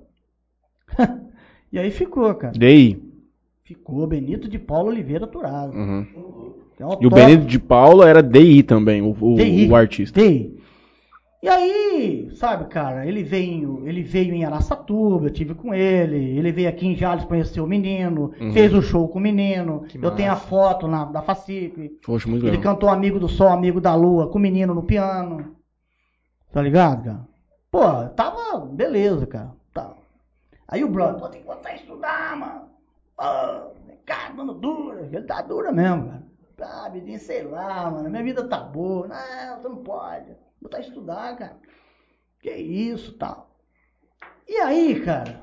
e 1.70 1.78
aí 1.78 1.90
ficou, 1.90 2.34
cara. 2.34 2.52
DI. 2.52 3.03
Ficou 3.64 4.06
Benito 4.06 4.48
de 4.48 4.58
Paulo 4.58 4.88
Oliveira 4.90 5.26
Turado. 5.26 5.72
Uhum. 5.76 6.06
É 6.78 6.84
um 6.84 6.90
E 7.00 7.06
o 7.06 7.10
top- 7.10 7.14
Benito 7.14 7.46
de 7.46 7.58
Paula 7.58 8.08
era 8.08 8.22
DI 8.22 8.62
também, 8.62 9.00
o, 9.00 9.16
o, 9.18 9.34
DI. 9.36 9.68
o 9.70 9.74
artista. 9.74 10.20
DI. 10.20 10.62
E 11.42 11.48
aí, 11.48 12.30
sabe, 12.36 12.66
cara, 12.66 13.06
ele 13.06 13.22
veio, 13.22 13.86
ele 13.86 14.02
veio 14.02 14.34
em 14.34 14.44
Araçatuba, 14.44 15.26
eu 15.26 15.30
tive 15.30 15.54
com 15.54 15.74
ele, 15.74 16.16
ele 16.38 16.50
veio 16.50 16.68
aqui 16.70 16.86
em 16.86 16.94
Jales 16.96 17.24
conhecer 17.26 17.60
o 17.60 17.66
menino, 17.66 18.32
Uhum. 18.40 18.52
fez 18.52 18.72
o 18.74 18.80
show 18.80 19.06
com 19.08 19.18
o 19.18 19.22
menino, 19.22 19.82
Que 19.88 19.98
eu 19.98 20.10
tenho 20.10 20.30
a 20.30 20.34
massa. 20.34 20.46
foto 20.46 20.88
na, 20.88 21.04
da 21.04 21.20
Facipe, 21.20 21.90
Poxa, 22.04 22.28
muito 22.28 22.44
ele 22.46 22.56
legal. 22.56 22.72
cantou 22.74 22.88
Amigo 22.88 23.20
do 23.20 23.28
Sol, 23.28 23.48
Amigo 23.48 23.78
da 23.78 23.94
Lua, 23.94 24.28
com 24.28 24.38
o 24.38 24.40
menino 24.40 24.74
no 24.74 24.82
piano, 24.82 25.54
tá 26.50 26.62
ligado, 26.62 27.04
cara? 27.04 27.28
Pô, 27.70 28.08
tava, 28.14 28.64
beleza, 28.66 29.26
cara, 29.26 29.50
tá. 29.72 29.92
Aí 30.66 30.82
o 30.82 30.88
brother, 30.88 31.20
pô, 31.20 31.28
tem 31.28 31.40
que 31.42 31.46
voltar 31.46 31.68
a 31.70 31.74
estudar, 31.74 32.36
mano, 32.38 32.62
pô, 33.16 33.22
cara, 34.04 34.32
mano, 34.34 34.54
dura, 34.54 35.06
ele 35.06 35.22
tá 35.22 35.42
dura 35.42 35.72
mesmo, 35.72 36.08
cara. 36.08 36.24
Ah, 36.60 36.88
Bidinho, 36.88 37.18
sei 37.18 37.42
lá, 37.42 37.90
mano, 37.90 38.08
minha 38.08 38.22
vida 38.22 38.46
tá 38.48 38.60
boa, 38.60 39.08
não, 39.08 39.56
você 39.56 39.68
não 39.68 39.82
pode, 39.82 40.36
botar 40.60 40.78
a 40.78 40.80
estudar, 40.80 41.36
cara. 41.36 41.56
Que 42.40 42.52
isso, 42.52 43.12
tal. 43.14 43.50
E 44.46 44.56
aí, 44.58 45.00
cara, 45.04 45.42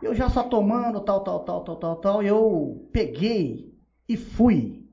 eu 0.00 0.14
já 0.14 0.28
só 0.28 0.44
tomando, 0.44 1.00
tal, 1.00 1.22
tal, 1.22 1.40
tal, 1.40 1.64
tal, 1.64 1.76
tal, 1.76 1.96
tal, 1.96 2.22
eu 2.22 2.88
peguei 2.92 3.72
e 4.08 4.16
fui 4.16 4.88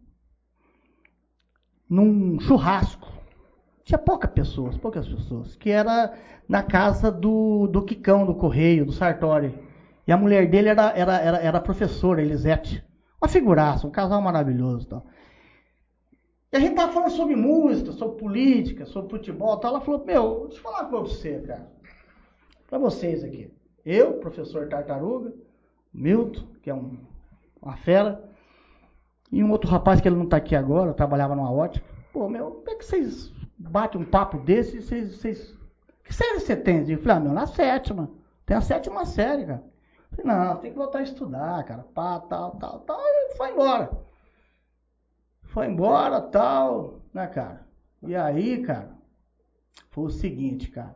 num 1.89 2.39
churrasco. 2.39 3.07
Tinha 3.83 3.97
poucas 3.97 4.31
pessoas, 4.31 4.77
poucas 4.77 5.07
pessoas, 5.07 5.55
que 5.55 5.71
era 5.71 6.13
na 6.47 6.61
casa 6.61 7.11
do, 7.11 7.67
do 7.67 7.83
Quicão, 7.83 8.25
do 8.25 8.35
Correio, 8.35 8.85
do 8.85 8.91
Sartori. 8.91 9.68
E 10.09 10.11
a 10.11 10.17
mulher 10.17 10.49
dele 10.49 10.69
era, 10.69 10.89
era, 10.97 11.17
era, 11.19 11.37
era 11.37 11.61
professora, 11.61 12.19
Elisete. 12.19 12.83
Uma 13.21 13.29
figuraça, 13.29 13.85
um 13.85 13.91
casal 13.91 14.19
maravilhoso. 14.19 14.87
e. 14.87 15.03
E 16.51 16.57
a 16.57 16.59
gente 16.59 16.75
tava 16.75 16.91
falando 16.91 17.11
sobre 17.11 17.35
música, 17.35 17.91
sobre 17.91 18.17
política, 18.17 18.87
sobre 18.87 19.11
futebol 19.11 19.59
e. 19.59 19.69
Ela 19.69 19.81
falou, 19.81 20.03
meu, 20.03 20.47
deixa 20.47 20.57
eu 20.57 20.63
falar 20.63 20.79
uma 20.79 20.89
coisa 20.89 21.05
pra 21.05 21.13
você, 21.13 21.39
cara. 21.41 21.71
Pra 22.67 22.79
vocês 22.79 23.23
aqui. 23.23 23.53
Eu, 23.85 24.13
professor 24.13 24.67
Tartaruga, 24.67 25.31
Milton, 25.93 26.47
que 26.63 26.71
é 26.71 26.73
um, 26.73 26.97
uma 27.61 27.77
fera, 27.77 28.27
e 29.31 29.43
um 29.43 29.51
outro 29.51 29.69
rapaz 29.69 30.01
que 30.01 30.07
ele 30.07 30.15
não 30.15 30.25
tá 30.25 30.37
aqui 30.37 30.55
agora, 30.55 30.91
trabalhava 30.91 31.35
numa 31.35 31.51
ótica. 31.51 31.85
Pô, 32.11 32.27
meu, 32.27 32.49
como 32.49 32.69
é 32.71 32.73
que 32.73 32.83
vocês 32.83 33.31
batem 33.59 34.01
um 34.01 34.05
papo 34.05 34.39
desse 34.39 34.81
vocês, 34.81 35.17
vocês... 35.17 35.55
Que 36.03 36.15
série 36.15 36.39
você 36.39 36.55
tem? 36.55 36.89
Eu 36.89 36.97
falei, 36.97 37.17
ah, 37.17 37.19
meu, 37.19 37.31
na 37.31 37.45
sétima. 37.45 38.09
Tem 38.43 38.57
a 38.57 38.61
sétima 38.61 39.05
série, 39.05 39.45
cara. 39.45 39.69
Falei, 40.21 40.23
não, 40.23 40.57
tem 40.57 40.71
que 40.71 40.77
voltar 40.77 40.99
a 40.99 41.03
estudar, 41.03 41.63
cara. 41.63 41.83
Pá, 41.93 42.19
tal, 42.19 42.51
tal, 42.57 42.79
tal. 42.79 42.99
E 42.99 43.35
foi 43.35 43.51
embora. 43.51 43.91
Foi 45.43 45.65
embora, 45.65 46.21
tal, 46.21 47.01
né, 47.13 47.27
cara? 47.27 47.67
E 48.03 48.15
aí, 48.15 48.61
cara, 48.61 48.91
foi 49.89 50.05
o 50.05 50.09
seguinte, 50.09 50.69
cara. 50.69 50.95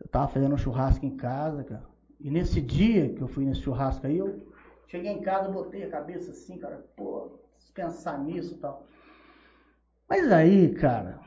Eu 0.00 0.08
tava 0.08 0.28
fazendo 0.28 0.54
um 0.54 0.58
churrasco 0.58 1.04
em 1.04 1.16
casa, 1.16 1.62
cara. 1.64 1.84
E 2.20 2.30
nesse 2.30 2.60
dia 2.60 3.12
que 3.14 3.20
eu 3.20 3.28
fui 3.28 3.44
nesse 3.44 3.60
churrasco 3.60 4.06
aí, 4.06 4.16
eu 4.16 4.52
cheguei 4.86 5.12
em 5.12 5.20
casa, 5.20 5.50
botei 5.50 5.84
a 5.84 5.90
cabeça 5.90 6.30
assim, 6.30 6.58
cara, 6.58 6.84
pô, 6.96 7.38
pensar 7.74 8.18
nisso 8.18 8.54
e 8.54 8.58
tal. 8.58 8.86
Mas 10.08 10.30
aí, 10.30 10.72
cara, 10.74 11.20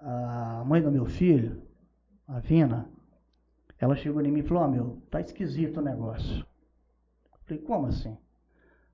a 0.00 0.62
mãe 0.64 0.82
do 0.82 0.90
meu 0.90 1.06
filho, 1.06 1.62
a 2.28 2.38
Vina, 2.38 2.85
ela 3.78 3.94
chegou 3.94 4.22
em 4.22 4.30
mim 4.30 4.40
e 4.40 4.42
falou, 4.42 4.62
ó, 4.62 4.68
meu, 4.68 5.02
tá 5.10 5.20
esquisito 5.20 5.78
o 5.78 5.82
negócio. 5.82 6.38
Eu 7.32 7.38
falei, 7.44 7.62
como 7.62 7.86
assim? 7.86 8.16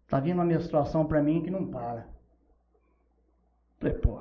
Tá 0.09 0.21
vindo 0.21 0.35
uma 0.35 0.45
menstruação 0.45 1.07
pra 1.07 1.23
mim 1.23 1.43
que 1.43 1.51
não 1.51 1.67
para. 1.67 2.01
Eu 2.01 3.79
falei, 3.79 3.95
pô. 3.95 4.21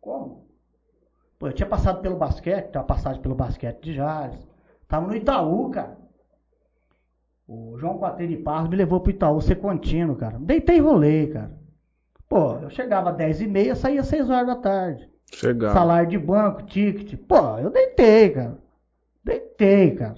Como? 0.00 0.46
Pô, 1.38 1.48
eu 1.48 1.52
tinha 1.52 1.68
passado 1.68 2.00
pelo 2.00 2.16
basquete, 2.16 2.70
tinha 2.70 2.82
passagem 2.82 3.20
pelo 3.20 3.34
basquete 3.34 3.82
de 3.82 3.94
Jales. 3.94 4.46
Tava 4.88 5.06
no 5.06 5.14
Itaú, 5.14 5.70
cara. 5.70 5.98
O 7.46 7.76
João 7.78 7.98
Quatreiro 7.98 8.36
de 8.36 8.42
Parros 8.42 8.68
me 8.68 8.76
levou 8.76 9.00
pro 9.00 9.10
Itaú 9.10 9.40
ser 9.40 9.56
contínuo, 9.56 10.16
cara. 10.16 10.38
Deitei 10.38 10.78
e 10.78 10.80
rolei, 10.80 11.28
cara. 11.28 11.56
Pô, 12.28 12.54
eu 12.56 12.70
chegava 12.70 13.10
às 13.10 13.16
10 13.16 13.42
e 13.42 13.46
meia, 13.46 13.76
saía 13.76 14.00
às 14.00 14.08
6 14.08 14.28
horas 14.30 14.46
da 14.46 14.56
tarde. 14.56 15.08
Chegar. 15.32 15.72
Salário 15.72 16.08
de 16.08 16.18
banco, 16.18 16.62
ticket. 16.62 17.18
Pô, 17.26 17.58
eu 17.58 17.70
deitei, 17.70 18.30
cara. 18.30 18.58
Deitei, 19.24 19.94
cara. 19.94 20.14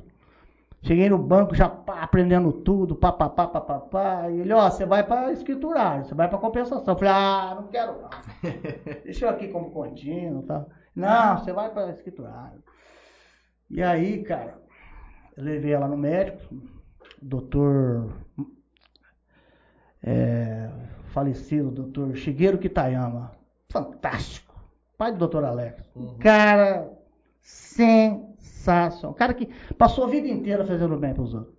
Cheguei 0.83 1.09
no 1.09 1.19
banco 1.19 1.55
já 1.55 1.69
pá, 1.69 2.03
aprendendo 2.03 2.53
tudo, 2.53 2.95
pá, 2.95 3.11
pá, 3.11 3.29
pá, 3.29 3.47
pá, 3.49 3.61
pá, 3.61 3.81
pá. 3.81 4.31
E 4.31 4.41
ele, 4.41 4.53
ó, 4.53 4.71
você 4.71 4.87
vai 4.87 5.05
pra 5.05 5.33
escriturário, 5.33 6.05
você 6.05 6.15
vai 6.15 6.29
pra 6.29 6.39
compensação. 6.39 6.95
Eu 6.95 6.99
falei, 6.99 7.13
ah, 7.13 7.57
não 7.61 7.69
quero 7.69 8.01
não. 8.01 8.11
Deixa 9.05 9.27
eu 9.27 9.31
aqui 9.31 9.49
como 9.49 9.71
contínuo, 9.71 10.43
tá? 10.45 10.65
Não, 10.95 11.39
você 11.39 11.53
vai 11.53 11.71
pra 11.71 11.91
escriturário. 11.91 12.63
E 13.69 13.83
aí, 13.83 14.23
cara, 14.23 14.57
eu 15.37 15.45
levei 15.45 15.73
ela 15.73 15.89
no 15.89 15.97
médico, 15.97 16.55
doutor 17.21 18.13
é, 20.03 20.71
falecido, 21.09 21.71
doutor 21.71 22.17
Shigeru 22.17 22.59
Kitayama. 22.59 23.33
Fantástico. 23.69 24.48
Pai 24.99 25.13
do 25.13 25.19
doutor 25.19 25.45
Alex. 25.45 25.81
Um 25.95 26.19
cara 26.19 26.93
sensacional. 27.41 29.13
Um 29.13 29.15
cara 29.15 29.33
que 29.33 29.47
passou 29.75 30.05
a 30.05 30.09
vida 30.09 30.27
inteira 30.27 30.67
fazendo 30.67 30.97
bem 30.99 31.15
para 31.15 31.23
os 31.23 31.33
outros. 31.33 31.57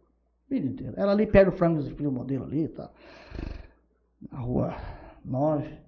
Vida 0.50 0.68
inteira. 0.68 0.94
Ela 0.98 1.14
ali 1.14 1.26
perto 1.26 1.52
do 1.52 1.56
Frango 1.56 1.82
Filho 1.82 2.12
Modelo 2.12 2.44
ali, 2.44 2.68
tá? 2.68 2.92
Na 4.30 4.40
rua 4.40 4.76
9. 5.24 5.80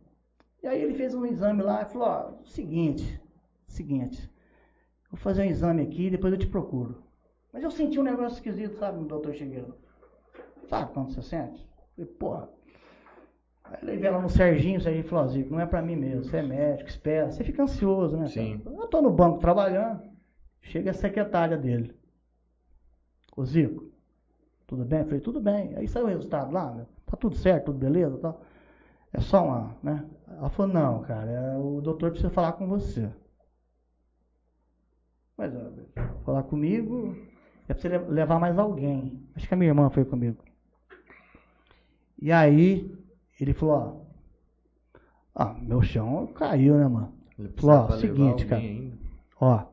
E 0.64 0.68
aí 0.68 0.82
ele 0.82 0.94
fez 0.94 1.14
um 1.14 1.26
exame 1.26 1.62
lá 1.62 1.82
e 1.82 1.86
falou, 1.86 2.08
ó, 2.08 2.32
seguinte, 2.46 3.22
seguinte, 3.68 4.32
vou 5.10 5.20
fazer 5.20 5.42
um 5.42 5.46
exame 5.46 5.82
aqui 5.82 6.06
e 6.06 6.12
depois 6.12 6.32
eu 6.32 6.40
te 6.40 6.48
procuro. 6.48 7.04
Mas 7.52 7.64
eu 7.64 7.72
senti 7.72 8.00
um 8.00 8.04
negócio 8.04 8.38
esquisito, 8.38 8.78
sabe, 8.78 9.04
doutor 9.04 9.34
Shigeru? 9.34 9.76
Sabe 10.70 10.94
quando 10.94 11.14
você 11.14 11.22
sente? 11.22 11.68
Falei, 11.96 12.10
porra. 12.12 12.50
Aí 13.72 13.86
levei 13.86 14.08
ela 14.10 14.22
no 14.22 14.30
Serginho, 14.30 14.80
o 14.80 14.82
Serginho 14.82 15.08
falou, 15.08 15.28
Zico, 15.30 15.50
não 15.52 15.60
é 15.60 15.66
pra 15.66 15.82
mim 15.82 15.96
mesmo, 15.96 16.24
você 16.26 16.38
é 16.38 16.42
médico, 16.42 16.90
espera. 16.90 17.32
Você 17.32 17.44
fica 17.44 17.64
ansioso, 17.64 18.18
né? 18.18 18.28
Sim. 18.28 18.60
cara? 18.60 18.76
Eu 18.76 18.88
tô 18.88 19.02
no 19.02 19.10
banco 19.12 19.40
trabalhando, 19.40 20.02
chega 20.62 20.92
a 20.92 20.94
secretária 20.94 21.58
dele. 21.58 21.96
Ô 23.36 23.46
Zico, 23.46 23.90
tudo 24.68 24.84
bem? 24.84 25.00
Eu 25.00 25.06
falei, 25.06 25.20
tudo 25.22 25.40
bem. 25.42 25.76
Aí 25.78 25.88
saiu 25.88 26.06
o 26.06 26.10
resultado 26.10 26.52
lá, 26.52 26.72
meu. 26.72 26.86
Tá 27.06 27.16
tudo 27.18 27.36
certo, 27.36 27.66
tudo 27.68 27.80
beleza 27.80 28.16
e 28.18 28.20
tal. 28.20 28.42
É 29.14 29.20
só 29.22 29.46
uma, 29.46 29.76
né? 29.84 30.06
Ela 30.28 30.50
falou, 30.50 30.74
não, 30.74 31.02
cara, 31.04 31.30
é, 31.30 31.58
o 31.58 31.82
doutor 31.82 32.12
precisa 32.12 32.30
falar 32.32 32.54
com 32.54 32.68
você. 32.68 33.10
Mas, 35.38 35.54
ó, 35.56 35.72
falar 36.24 36.44
comigo, 36.44 37.16
é 37.68 37.74
pra 37.74 37.82
você 37.82 37.90
le- 37.90 37.98
levar 38.10 38.40
mais 38.40 38.58
alguém. 38.60 39.28
Acho 39.36 39.48
que 39.48 39.54
a 39.54 39.58
minha 39.58 39.70
irmã 39.70 39.90
foi 39.90 40.06
comigo. 40.06 40.38
E 42.22 42.32
aí, 42.32 42.90
ele 43.44 43.54
falou, 43.54 43.76
ó, 43.76 44.12
ah, 45.34 45.54
meu 45.54 45.82
chão 45.82 46.28
caiu, 46.28 46.76
né, 46.78 46.88
mano? 46.88 47.14
Ele 47.38 47.50
Falou, 47.50 47.76
ó, 47.76 47.92
seguinte, 47.98 48.46
cara. 48.46 48.62
ainda. 48.62 48.98
Ó, 49.40 49.66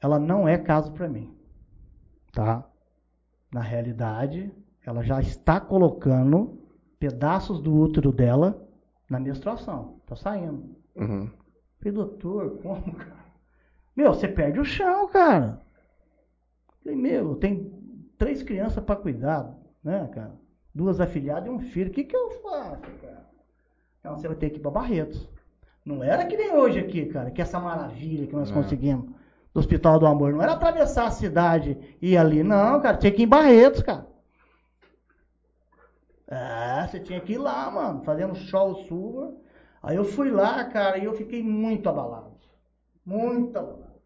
ela 0.00 0.18
não 0.18 0.48
é 0.48 0.58
caso 0.58 0.92
pra 0.92 1.08
mim, 1.08 1.34
tá? 2.32 2.68
Na 3.52 3.60
realidade, 3.60 4.52
ela 4.84 5.02
já 5.02 5.20
está 5.20 5.60
colocando 5.60 6.60
pedaços 6.98 7.60
do 7.60 7.74
útero 7.74 8.12
dela 8.12 8.66
na 9.08 9.20
menstruação. 9.20 10.00
Tá 10.06 10.16
saindo. 10.16 10.76
Uhum. 10.96 11.30
Falei, 11.78 11.92
doutor, 11.92 12.58
como, 12.58 12.94
cara? 12.94 13.26
Meu, 13.94 14.12
você 14.12 14.28
perde 14.28 14.58
o 14.58 14.64
chão, 14.64 15.08
cara. 15.08 15.60
Falei, 16.82 16.96
meu, 16.98 17.36
tem 17.36 17.72
três 18.18 18.42
crianças 18.42 18.82
para 18.82 18.96
cuidar, 18.96 19.56
né, 19.82 20.08
cara? 20.12 20.34
Duas 20.76 21.00
afilhadas 21.00 21.46
e 21.46 21.50
um 21.50 21.58
filho. 21.58 21.90
O 21.90 21.92
que, 21.94 22.04
que 22.04 22.14
eu 22.14 22.30
faço, 22.42 22.82
cara? 23.00 23.26
Então 23.98 24.14
você 24.14 24.28
vai 24.28 24.36
ter 24.36 24.50
que 24.50 24.58
ir 24.58 24.60
para 24.60 24.70
Barretos. 24.70 25.26
Não 25.82 26.04
era 26.04 26.26
que 26.26 26.36
nem 26.36 26.52
hoje 26.52 26.78
aqui, 26.80 27.06
cara, 27.06 27.30
que 27.30 27.40
essa 27.40 27.58
maravilha 27.58 28.26
que 28.26 28.34
nós 28.34 28.50
Não. 28.50 28.62
conseguimos 28.62 29.10
do 29.54 29.60
Hospital 29.60 29.98
do 29.98 30.06
Amor. 30.06 30.34
Não 30.34 30.42
era 30.42 30.52
atravessar 30.52 31.06
a 31.06 31.10
cidade 31.10 31.78
e 32.02 32.10
ir 32.12 32.18
ali. 32.18 32.42
Não, 32.42 32.78
cara, 32.82 32.98
tinha 32.98 33.10
que 33.10 33.22
ir 33.22 33.24
em 33.24 33.28
Barretos, 33.28 33.82
cara. 33.82 34.06
É, 36.28 36.86
você 36.86 37.00
tinha 37.00 37.20
que 37.20 37.32
ir 37.32 37.38
lá, 37.38 37.70
mano, 37.70 38.02
fazendo 38.02 38.34
show 38.34 38.74
chuva. 38.84 39.34
Aí 39.82 39.96
eu 39.96 40.04
fui 40.04 40.30
lá, 40.30 40.62
cara, 40.64 40.98
e 40.98 41.06
eu 41.06 41.14
fiquei 41.14 41.42
muito 41.42 41.88
abalado. 41.88 42.32
Muito 43.02 43.56
abalado. 43.56 43.96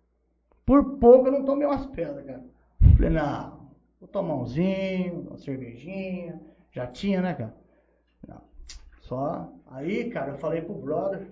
Por 0.64 0.98
pouco 1.01 1.26
eu 1.26 1.32
não 1.32 1.44
tomei 1.44 1.66
umas 1.66 1.86
pedras, 1.86 2.24
cara. 2.24 2.44
Falei, 2.94 3.10
não, 3.10 3.70
vou 3.98 4.09
tomar 4.09 4.34
um 4.34 4.44
vinho, 4.44 5.26
uma 5.26 5.36
cervejinha. 5.36 6.40
Já 6.72 6.86
tinha, 6.86 7.20
né, 7.20 7.34
cara? 7.34 7.55
Não. 8.26 8.42
Só. 9.01 9.52
Aí, 9.66 10.10
cara, 10.10 10.32
eu 10.32 10.38
falei 10.38 10.62
pro 10.62 10.74
brother. 10.74 11.30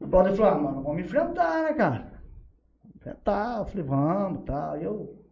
O 0.00 0.06
brother 0.06 0.34
falou, 0.34 0.52
ah, 0.52 0.58
mano, 0.58 0.82
vamos 0.82 1.02
enfrentar, 1.02 1.62
né, 1.64 1.74
cara? 1.74 2.22
Enfrentar. 2.94 3.58
Eu 3.58 3.66
falei, 3.66 3.84
vamos, 3.84 4.44
tá. 4.44 4.72
Aí 4.72 4.84
eu 4.84 5.24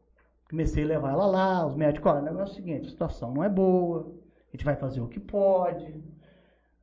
comecei 0.53 0.85
a 0.85 0.87
levar 0.87 1.13
ela 1.13 1.27
lá, 1.27 1.67
os 1.67 1.75
médicos, 1.75 2.13
olha, 2.13 2.21
o 2.21 2.25
negócio 2.25 2.51
é 2.51 2.53
o 2.53 2.55
seguinte, 2.55 2.87
a 2.87 2.91
situação 2.91 3.33
não 3.33 3.43
é 3.43 3.49
boa, 3.49 4.15
a 4.49 4.51
gente 4.55 4.67
vai 4.67 4.77
fazer 4.77 5.01
o 5.01 5.09
que 5.09 5.19
pode, 5.19 6.05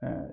é, 0.01 0.31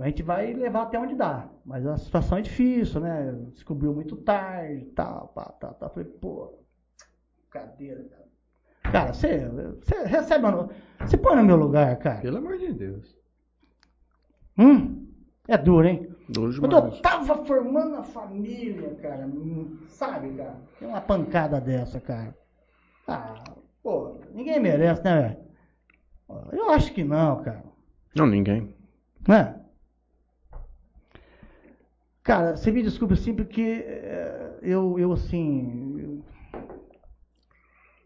a 0.00 0.06
gente 0.06 0.24
vai 0.24 0.52
levar 0.52 0.82
até 0.82 0.98
onde 0.98 1.14
dá, 1.14 1.48
mas 1.64 1.86
a 1.86 1.96
situação 1.96 2.38
é 2.38 2.42
difícil, 2.42 3.00
né? 3.00 3.32
Descobriu 3.52 3.94
muito 3.94 4.16
tarde, 4.16 4.84
tal, 4.96 5.28
pá, 5.28 5.44
tá, 5.44 5.72
tá. 5.72 5.88
Falei, 5.88 6.08
pô, 6.08 6.58
cadeira, 7.48 8.02
cara. 8.02 8.29
Cara, 8.92 9.12
você, 9.12 9.48
você 9.48 10.02
recebe, 10.04 10.42
mano, 10.42 10.70
você 11.00 11.16
põe 11.16 11.36
no 11.36 11.44
meu 11.44 11.56
lugar, 11.56 11.96
cara. 11.98 12.20
Pelo 12.20 12.38
amor 12.38 12.58
de 12.58 12.72
Deus. 12.72 13.16
Hum, 14.58 15.06
é 15.48 15.56
duro, 15.56 15.86
hein? 15.86 16.14
Duro 16.28 16.58
Quando 16.60 16.74
demais. 16.76 16.94
eu 16.96 17.02
tava 17.02 17.44
formando 17.44 17.96
a 17.96 18.02
família, 18.02 18.94
cara, 18.96 19.26
hum, 19.26 19.78
sabe, 19.88 20.30
cara? 20.34 20.60
Tem 20.78 20.88
uma 20.88 21.00
pancada 21.00 21.60
dessa, 21.60 22.00
cara. 22.00 22.36
Ah, 23.06 23.34
pô, 23.82 24.20
ninguém 24.32 24.60
merece, 24.60 25.02
né, 25.04 25.20
velho? 25.22 25.50
Eu 26.52 26.70
acho 26.70 26.92
que 26.92 27.02
não, 27.02 27.42
cara. 27.42 27.64
Não, 28.14 28.26
ninguém. 28.26 28.74
Né? 29.26 29.56
Cara, 32.22 32.56
você 32.56 32.70
me 32.70 32.82
desculpe 32.82 33.14
assim, 33.14 33.34
porque 33.34 33.82
eh, 33.86 34.58
eu, 34.62 34.98
eu 34.98 35.12
assim. 35.12 36.22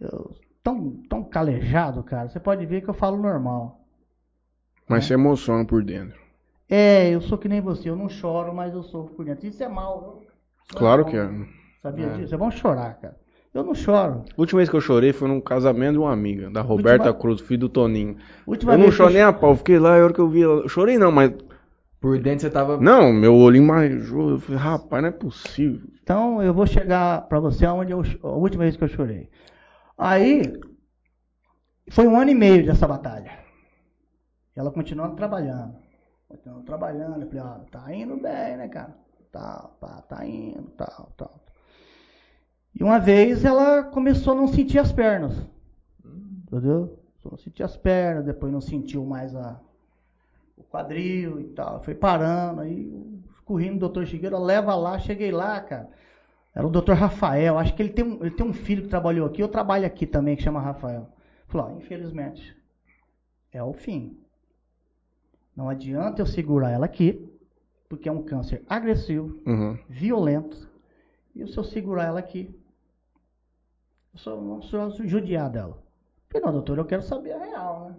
Eu, 0.01 0.09
eu- 0.09 0.43
tão, 0.65 0.91
tão 1.09 1.23
calejado, 1.23 2.03
cara. 2.03 2.28
Você 2.28 2.41
pode 2.41 2.65
ver 2.66 2.81
que 2.82 2.89
eu 2.89 2.95
falo 2.95 3.16
normal. 3.16 3.81
Mas 4.89 5.05
se 5.05 5.12
emociona 5.15 5.65
por 5.65 5.85
dentro. 5.85 6.19
É, 6.69 7.11
eu 7.11 7.20
sou 7.20 7.39
que 7.39 7.49
nem 7.49 7.61
você, 7.61 7.89
eu 7.91 7.97
não 7.97 8.09
choro, 8.09 8.53
mas 8.55 8.74
eu 8.74 8.82
sofro 8.82 9.15
por 9.15 9.24
dentro. 9.24 9.47
Isso 9.47 9.62
é 9.62 9.69
mal? 9.69 10.23
Isso 10.66 10.77
Claro 10.78 11.05
bom. 11.05 11.11
que 11.11 11.16
é. 11.16 11.31
Sabia 11.82 12.07
É. 12.07 12.09
disso? 12.16 12.35
É 12.35 12.39
bom 12.39 12.51
chorar, 12.51 12.95
cara. 13.01 13.16
Eu 13.53 13.62
não 13.62 13.74
choro. 13.74 14.24
A 14.36 14.41
última 14.41 14.59
vez 14.59 14.69
que 14.69 14.74
eu 14.74 14.81
chorei 14.81 15.12
foi 15.12 15.28
num 15.28 15.41
casamento 15.41 15.93
de 15.93 15.99
uma 15.99 16.12
amiga, 16.12 16.51
da 16.51 16.61
Roberta 16.61 17.09
Última- 17.09 17.20
Cruz, 17.20 17.41
filho 17.43 17.61
do 17.61 17.69
Toninho. 17.69 18.16
Última 18.47 18.73
eu 18.73 18.78
não 18.78 18.91
chorei 18.91 19.15
nem 19.15 19.23
a 19.23 19.32
pau, 19.32 19.51
eu 19.51 19.57
fiquei 19.57 19.78
lá, 19.78 19.97
a 19.97 20.03
hora 20.03 20.12
que 20.12 20.19
eu 20.20 20.28
vi 20.28 20.43
ela. 20.43 20.62
Eu 20.62 20.69
chorei 20.69 20.99
não, 20.99 21.12
mas. 21.12 21.31
Por 22.01 22.19
dentro 22.19 22.41
você 22.41 22.51
tava. 22.51 22.78
Não, 22.78 23.12
meu 23.12 23.35
olhinho 23.35 23.65
marejou. 23.66 24.31
Eu 24.31 24.41
falei, 24.41 24.61
rapaz, 24.61 25.03
não 25.03 25.09
é 25.09 25.12
possível. 25.12 25.86
Então 26.03 26.43
eu 26.43 26.53
vou 26.53 26.66
chegar 26.66 27.23
pra 27.28 27.39
você 27.39 27.65
aonde 27.65 27.93
eu, 27.93 28.03
a 28.24 28.28
última 28.28 28.65
vez 28.65 28.77
que 28.77 28.82
eu 28.85 28.89
chorei. 28.89 29.31
Aí 29.96 30.42
foi 31.90 32.06
um 32.06 32.18
ano 32.18 32.30
e 32.30 32.34
meio 32.34 32.66
dessa 32.66 32.86
batalha. 32.86 33.38
Ela 34.56 34.70
continuando 34.70 35.16
trabalhando. 35.16 35.76
Continuando 36.28 36.64
trabalhando. 36.64 37.22
Eu 37.22 37.28
falei, 37.28 37.42
ó, 37.42 37.58
tá 37.70 37.94
indo 37.94 38.16
bem, 38.16 38.56
né, 38.56 38.68
cara? 38.68 38.96
Tá, 39.30 39.68
tá 40.08 40.26
indo, 40.26 40.70
tal, 40.76 41.12
tal. 41.16 41.44
E 42.74 42.82
uma 42.82 42.98
vez 42.98 43.44
ela 43.44 43.82
começou 43.84 44.32
a 44.32 44.36
não 44.36 44.48
sentir 44.48 44.78
as 44.78 44.92
pernas. 44.92 45.34
Entendeu? 46.04 46.98
A 47.24 47.30
não 47.30 47.38
sentir 47.38 47.62
as 47.62 47.76
pernas, 47.76 48.24
depois 48.24 48.52
não 48.52 48.60
sentiu 48.60 49.04
mais 49.04 49.34
a, 49.34 49.60
o 50.56 50.64
quadril 50.64 51.40
e 51.40 51.44
tal. 51.48 51.82
Foi 51.82 51.94
parando, 51.94 52.60
aí 52.60 53.22
corri 53.44 53.70
no 53.70 53.78
doutor 53.78 54.06
Chigueira, 54.06 54.38
leva 54.38 54.74
lá, 54.74 54.98
cheguei 54.98 55.30
lá, 55.30 55.60
cara. 55.60 55.88
Era 56.55 56.66
o 56.66 56.70
doutor 56.70 56.94
Rafael, 56.94 57.59
acho 57.59 57.74
que 57.74 57.82
ele 57.82 57.93
tem, 57.93 58.05
um, 58.05 58.20
ele 58.24 58.31
tem 58.31 58.47
um 58.47 58.52
filho 58.52 58.82
que 58.82 58.89
trabalhou 58.89 59.26
aqui, 59.26 59.43
eu 59.43 59.48
trabalho 59.48 59.85
aqui 59.85 60.06
também, 60.06 60.36
que 60.36 60.43
chama 60.43 60.60
Rafael. 60.60 61.09
Falou, 61.48 61.76
infelizmente, 61.76 62.56
é 63.52 63.62
o 63.62 63.72
fim. 63.72 64.16
Não 65.56 65.68
adianta 65.68 66.22
eu 66.22 66.26
segurar 66.26 66.70
ela 66.70 66.86
aqui, 66.86 67.28
porque 67.89 68.09
é 68.09 68.12
um 68.12 68.22
câncer 68.22 68.64
agressivo, 68.68 69.40
Uhum. 69.47 69.78
violento, 69.89 70.68
e 71.35 71.47
se 71.47 71.56
eu 71.59 71.64
segurar 71.64 72.05
ela 72.05 72.20
aqui, 72.20 72.48
eu 74.12 74.18
só 74.20 74.40
não 74.40 74.62
sou 74.62 74.90
judiar 75.06 75.51
dela. 75.51 75.82
Falei, 76.28 76.47
não, 76.47 76.52
doutor, 76.52 76.78
eu 76.78 76.85
quero 76.85 77.02
saber 77.02 77.32
a 77.32 77.44
real, 77.44 77.89
né? 77.89 77.97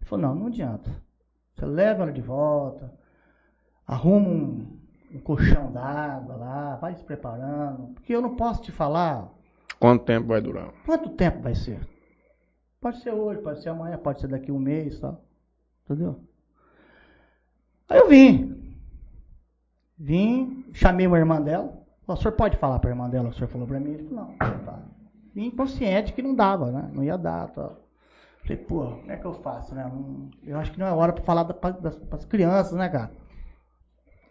Ele 0.00 0.08
falou, 0.08 0.26
não, 0.26 0.34
não 0.34 0.46
adianta. 0.48 0.90
Você 1.54 1.64
leva 1.66 2.02
ela 2.02 2.12
de 2.12 2.20
volta, 2.20 2.92
arruma 3.86 4.28
um, 4.28 4.79
um 5.12 5.18
colchão 5.20 5.72
d'água 5.72 6.36
lá, 6.36 6.76
vai 6.76 6.94
se 6.94 7.04
preparando, 7.04 7.88
porque 7.94 8.14
eu 8.14 8.20
não 8.20 8.36
posso 8.36 8.62
te 8.62 8.72
falar 8.72 9.28
Quanto 9.78 10.04
tempo 10.04 10.28
vai 10.28 10.40
durar? 10.40 10.72
quanto 10.84 11.10
tempo 11.10 11.40
vai 11.40 11.54
ser. 11.54 11.80
Pode 12.80 13.00
ser 13.00 13.12
hoje, 13.12 13.40
pode 13.40 13.62
ser 13.62 13.70
amanhã, 13.70 13.98
pode 13.98 14.20
ser 14.20 14.28
daqui 14.28 14.50
um 14.50 14.58
mês, 14.58 14.98
tal. 15.00 15.22
Entendeu? 15.84 16.20
Aí 17.88 17.98
eu 17.98 18.08
vim. 18.08 18.74
Vim, 19.98 20.64
chamei 20.72 21.06
uma 21.06 21.18
irmã 21.18 21.40
dela. 21.40 21.78
O 22.06 22.16
senhor 22.16 22.32
pode 22.32 22.56
falar 22.56 22.78
para 22.78 22.90
a 22.90 22.92
irmã 22.92 23.08
dela? 23.08 23.28
O 23.28 23.34
senhor 23.34 23.48
falou 23.48 23.66
para 23.66 23.78
mim? 23.78 23.92
Ele 23.92 24.08
falou, 24.08 24.26
não, 24.26 24.36
tá. 24.64 24.78
Vim 25.34 25.50
consciente 25.50 26.12
que 26.12 26.22
não 26.22 26.34
dava, 26.34 26.70
né? 26.70 26.90
Não 26.92 27.04
ia 27.04 27.16
dar, 27.16 27.48
tal. 27.48 27.76
Falei, 28.42 28.56
pô, 28.56 28.86
como 28.86 29.12
é 29.12 29.16
que 29.16 29.24
eu 29.24 29.34
faço, 29.34 29.74
né? 29.74 29.90
Eu 30.42 30.58
acho 30.58 30.72
que 30.72 30.78
não 30.78 30.86
é 30.86 30.92
hora 30.92 31.12
para 31.12 31.22
falar 31.22 31.44
para 31.44 31.76
as 32.12 32.24
crianças, 32.24 32.72
né, 32.72 32.88
cara? 32.88 33.10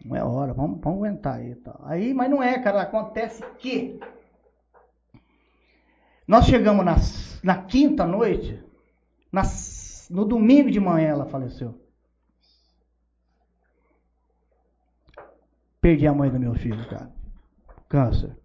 Não 0.04 0.16
é 0.16 0.24
hora, 0.24 0.54
vamos, 0.54 0.80
vamos 0.82 1.00
aguentar 1.00 1.36
aí, 1.36 1.56
tal. 1.56 1.80
Aí, 1.84 2.14
mas 2.14 2.30
não 2.30 2.42
é, 2.42 2.58
cara. 2.60 2.82
Acontece 2.82 3.44
que 3.58 4.00
nós 6.28 6.46
chegamos 6.46 6.86
na, 6.86 6.96
na 7.44 7.64
quinta 7.64 8.06
noite, 8.06 8.64
na, 9.32 9.42
no 10.10 10.26
domingo 10.26 10.70
de 10.72 10.80
manhã 10.80 11.10
ela 11.10 11.26
faleceu. 11.26 11.80
Perdi 15.82 16.06
a 16.08 16.14
mãe 16.14 16.30
do 16.30 16.40
meu 16.40 16.54
filho, 16.56 16.88
cara. 16.90 17.12
Câncer. 17.88 18.38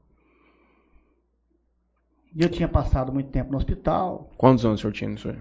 E 2.34 2.42
eu 2.42 2.48
tinha 2.48 2.68
passado 2.68 3.12
muito 3.12 3.30
tempo 3.30 3.52
no 3.52 3.58
hospital. 3.58 4.30
Quantos 4.36 4.64
anos 4.64 4.80
o 4.80 4.82
senhor 4.82 4.92
tinha 4.92 5.10
nisso 5.10 5.28
aí? 5.28 5.38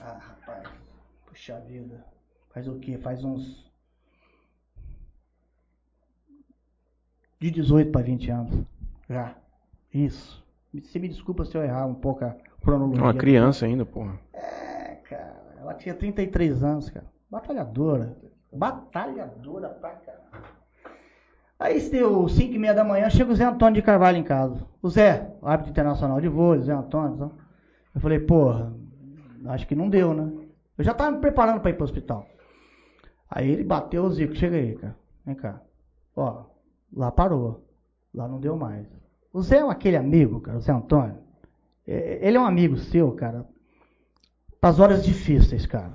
Ah, 0.00 0.18
rapaz. 0.18 0.68
Puxa 1.26 1.60
vida. 1.60 2.04
Faz 2.52 2.66
o 2.66 2.78
quê? 2.80 2.98
Faz 2.98 3.22
uns. 3.22 3.69
De 7.40 7.50
18 7.50 7.90
para 7.90 8.02
20 8.02 8.30
anos. 8.30 8.64
Já. 9.08 9.34
Isso. 9.92 10.44
Você 10.72 10.98
me 10.98 11.08
desculpa 11.08 11.44
se 11.44 11.56
eu 11.56 11.62
errar 11.62 11.86
um 11.86 11.94
pouco 11.94 12.24
a 12.24 12.36
cronologia. 12.62 13.02
Uma 13.02 13.14
criança 13.14 13.66
ainda, 13.66 13.84
porra. 13.84 14.18
É, 14.32 14.96
cara. 15.08 15.56
Ela 15.58 15.74
tinha 15.74 15.94
33 15.94 16.62
anos, 16.62 16.90
cara. 16.90 17.06
Batalhadora. 17.30 18.16
Batalhadora 18.52 19.68
pra 19.70 19.90
caralho. 19.90 20.20
Aí 21.58 21.78
deu 21.90 22.28
5 22.28 22.54
e 22.54 22.58
meia 22.58 22.72
da 22.72 22.82
manhã, 22.84 23.10
chega 23.10 23.30
o 23.30 23.34
Zé 23.34 23.44
Antônio 23.44 23.74
de 23.74 23.82
Carvalho 23.82 24.16
em 24.16 24.22
casa. 24.24 24.66
O 24.80 24.88
Zé, 24.88 25.30
o 25.42 25.46
árbitro 25.46 25.70
internacional 25.70 26.20
de 26.20 26.28
vôlei, 26.28 26.62
Zé 26.62 26.72
Antônio. 26.72 27.16
tá? 27.18 27.30
Eu 27.94 28.00
falei, 28.00 28.18
porra, 28.18 28.72
acho 29.46 29.66
que 29.66 29.74
não 29.74 29.88
deu, 29.90 30.14
né? 30.14 30.32
Eu 30.78 30.84
já 30.84 30.94
tava 30.94 31.10
me 31.10 31.18
preparando 31.20 31.60
pra 31.60 31.70
ir 31.70 31.74
pro 31.74 31.84
hospital. 31.84 32.26
Aí 33.30 33.50
ele 33.50 33.62
bateu 33.64 34.04
o 34.04 34.10
Zico, 34.10 34.34
chega 34.34 34.56
aí, 34.56 34.74
cara. 34.74 34.96
Vem 35.26 35.34
cá. 35.34 35.60
Ó, 36.16 36.44
lá 36.94 37.10
parou. 37.10 37.64
Lá 38.14 38.26
não 38.26 38.40
deu 38.40 38.56
mais. 38.56 38.86
O 39.32 39.40
Zé 39.42 39.58
é 39.58 39.62
aquele 39.70 39.96
amigo, 39.96 40.40
cara, 40.40 40.58
o 40.58 40.60
Zé 40.60 40.72
Antônio. 40.72 41.16
É, 41.86 42.18
Ele 42.26 42.36
é 42.36 42.40
um 42.40 42.44
amigo 42.44 42.76
seu, 42.76 43.12
cara, 43.12 43.46
para 44.60 44.70
as 44.70 44.80
horas 44.80 45.04
difíceis, 45.04 45.66
cara. 45.66 45.92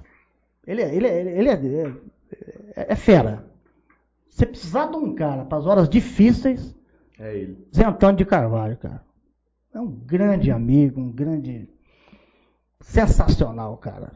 Ele, 0.66 0.82
é- 0.82 0.96
ele, 0.96 1.08
é- 1.08 1.38
ele, 1.38 1.50
é, 1.50 1.94
é, 2.76 2.94
é 2.94 2.96
fera. 2.96 3.46
Você 4.30 4.46
precisar 4.46 4.88
de 4.88 4.98
um 4.98 5.14
cara 5.16 5.46
para 5.46 5.58
as 5.58 5.66
horas 5.66 5.88
difíceis, 5.90 6.74
É 7.20 7.36
ele. 7.38 7.68
Zé 7.74 7.86
Antônio 7.86 8.18
de 8.18 8.26
Carvalho, 8.26 8.78
cara. 8.78 9.04
É 9.74 9.80
um 9.80 9.92
grande 9.92 10.52
amigo, 10.52 11.00
um 11.02 11.12
grande. 11.12 11.70
Sensacional, 12.82 13.78
cara. 13.78 14.12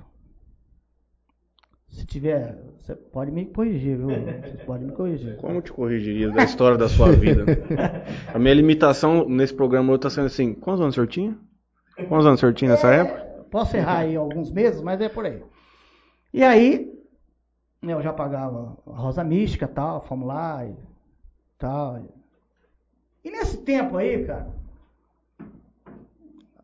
Se 1.91 2.05
tiver, 2.05 2.55
você 2.79 2.95
pode 2.95 3.31
me 3.31 3.45
corrigir, 3.45 3.97
viu? 3.97 4.09
Você 4.09 4.57
pode 4.65 4.85
me 4.85 4.91
corrigir. 4.91 5.35
Como 5.37 5.61
te 5.61 5.71
corrigiria 5.71 6.31
da 6.31 6.43
história 6.43 6.77
da 6.77 6.87
sua 6.87 7.11
vida? 7.11 7.45
A 8.33 8.39
minha 8.39 8.53
limitação 8.53 9.27
nesse 9.27 9.53
programa 9.53 9.95
está 9.95 10.09
sendo 10.09 10.27
assim: 10.27 10.53
quantos 10.53 10.81
anos 10.81 10.93
o 10.93 10.95
senhor 10.95 11.07
tinha? 11.07 11.37
Quantos 12.07 12.25
anos 12.25 12.39
o 12.39 12.41
senhor 12.41 12.53
tinha 12.53 12.71
nessa 12.71 12.89
época? 12.93 13.19
Posso 13.51 13.75
errar 13.75 13.99
aí 13.99 14.15
alguns 14.15 14.51
meses, 14.51 14.81
mas 14.81 15.01
é 15.01 15.09
por 15.09 15.25
aí. 15.25 15.43
E 16.31 16.43
aí, 16.43 16.93
eu 17.81 18.01
já 18.01 18.13
pagava 18.13 18.77
a 18.85 18.97
Rosa 18.97 19.23
Mística 19.23 19.67
tal, 19.67 20.01
fomos 20.01 20.27
lá 20.27 20.65
e 20.65 20.75
tal. 21.57 21.99
E 23.23 23.31
nesse 23.31 23.57
tempo 23.57 23.97
aí, 23.97 24.25
cara, 24.25 24.47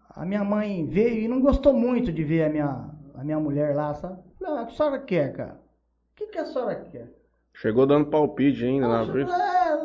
a 0.09 0.25
minha 0.25 0.43
mãe 0.43 0.85
veio 0.85 1.21
e 1.21 1.27
não 1.27 1.41
gostou 1.41 1.73
muito 1.73 2.11
de 2.11 2.23
ver 2.23 2.43
a 2.45 2.49
minha, 2.49 2.89
a 3.15 3.23
minha 3.23 3.39
mulher 3.39 3.75
lá, 3.75 3.93
sabe? 3.95 4.19
Ah, 4.43 4.63
o 4.63 4.65
que 4.67 4.73
a 4.73 4.75
senhora 4.75 4.99
quer, 4.99 5.33
cara? 5.33 5.53
O 5.53 6.15
que, 6.15 6.27
que 6.27 6.37
a 6.37 6.45
senhora 6.45 6.75
quer? 6.75 7.11
Chegou 7.53 7.85
dando 7.85 8.09
palpite 8.09 8.65
ainda 8.65 8.87
na 8.87 9.05
frente. 9.05 9.31
É, 9.31 9.77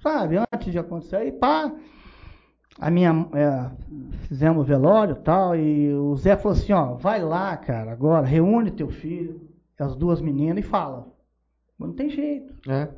sabe, 0.00 0.36
antes 0.36 0.72
de 0.72 0.78
acontecer. 0.78 1.16
Aí, 1.16 1.32
pá, 1.32 1.72
a 2.78 2.90
minha, 2.90 3.28
é, 3.34 3.70
fizemos 4.26 4.66
velório 4.66 5.16
e 5.16 5.22
tal, 5.22 5.56
e 5.56 5.92
o 5.92 6.16
Zé 6.16 6.36
falou 6.36 6.56
assim, 6.56 6.72
ó, 6.72 6.94
vai 6.94 7.22
lá, 7.22 7.56
cara, 7.56 7.92
agora, 7.92 8.26
reúne 8.26 8.70
teu 8.70 8.88
filho, 8.88 9.40
as 9.78 9.96
duas 9.96 10.20
meninas 10.20 10.64
e 10.64 10.68
fala. 10.68 11.06
Mas 11.78 11.88
não 11.88 11.96
tem 11.96 12.10
jeito. 12.10 12.54
É. 12.68 12.88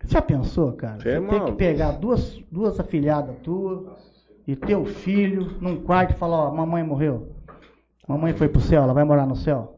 Você 0.00 0.12
já 0.12 0.22
pensou, 0.22 0.72
cara? 0.72 1.00
Você 1.00 1.10
é 1.10 1.20
tem 1.20 1.44
que 1.44 1.52
pegar 1.52 1.92
duas, 1.92 2.38
duas 2.50 2.78
afilhadas 2.78 3.36
tuas 3.42 3.96
e 4.46 4.54
teu 4.54 4.84
filho 4.84 5.56
num 5.60 5.82
quarto 5.82 6.12
e 6.12 6.18
falar, 6.18 6.48
ó, 6.48 6.54
mamãe 6.54 6.82
morreu. 6.82 7.32
Mamãe 8.06 8.32
foi 8.34 8.48
pro 8.48 8.60
céu, 8.60 8.82
ela 8.82 8.92
vai 8.92 9.04
morar 9.04 9.26
no 9.26 9.34
céu. 9.34 9.75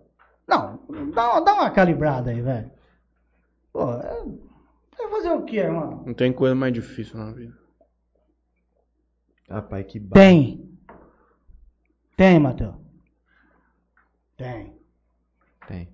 Não, 0.48 0.80
dá, 1.12 1.30
uma- 1.32 1.40
dá 1.40 1.54
uma 1.54 1.70
calibrada 1.70 2.30
aí, 2.30 2.40
velho. 2.40 2.70
Pô, 3.72 3.92
é, 3.92 4.24
vai 4.96 5.08
fazer 5.10 5.30
o 5.30 5.44
quê, 5.44 5.58
irmão? 5.58 6.02
Não 6.06 6.14
tem 6.14 6.32
coisa 6.32 6.54
mais 6.54 6.72
difícil 6.72 7.18
na 7.18 7.30
vida. 7.32 7.56
Rapaz, 9.48 9.86
que 9.86 10.00
barra. 10.00 10.22
Tem. 10.24 10.78
Tem, 12.16 12.38
Matheus. 12.40 12.74
Tem. 14.36 14.74
Tem. 15.66 15.88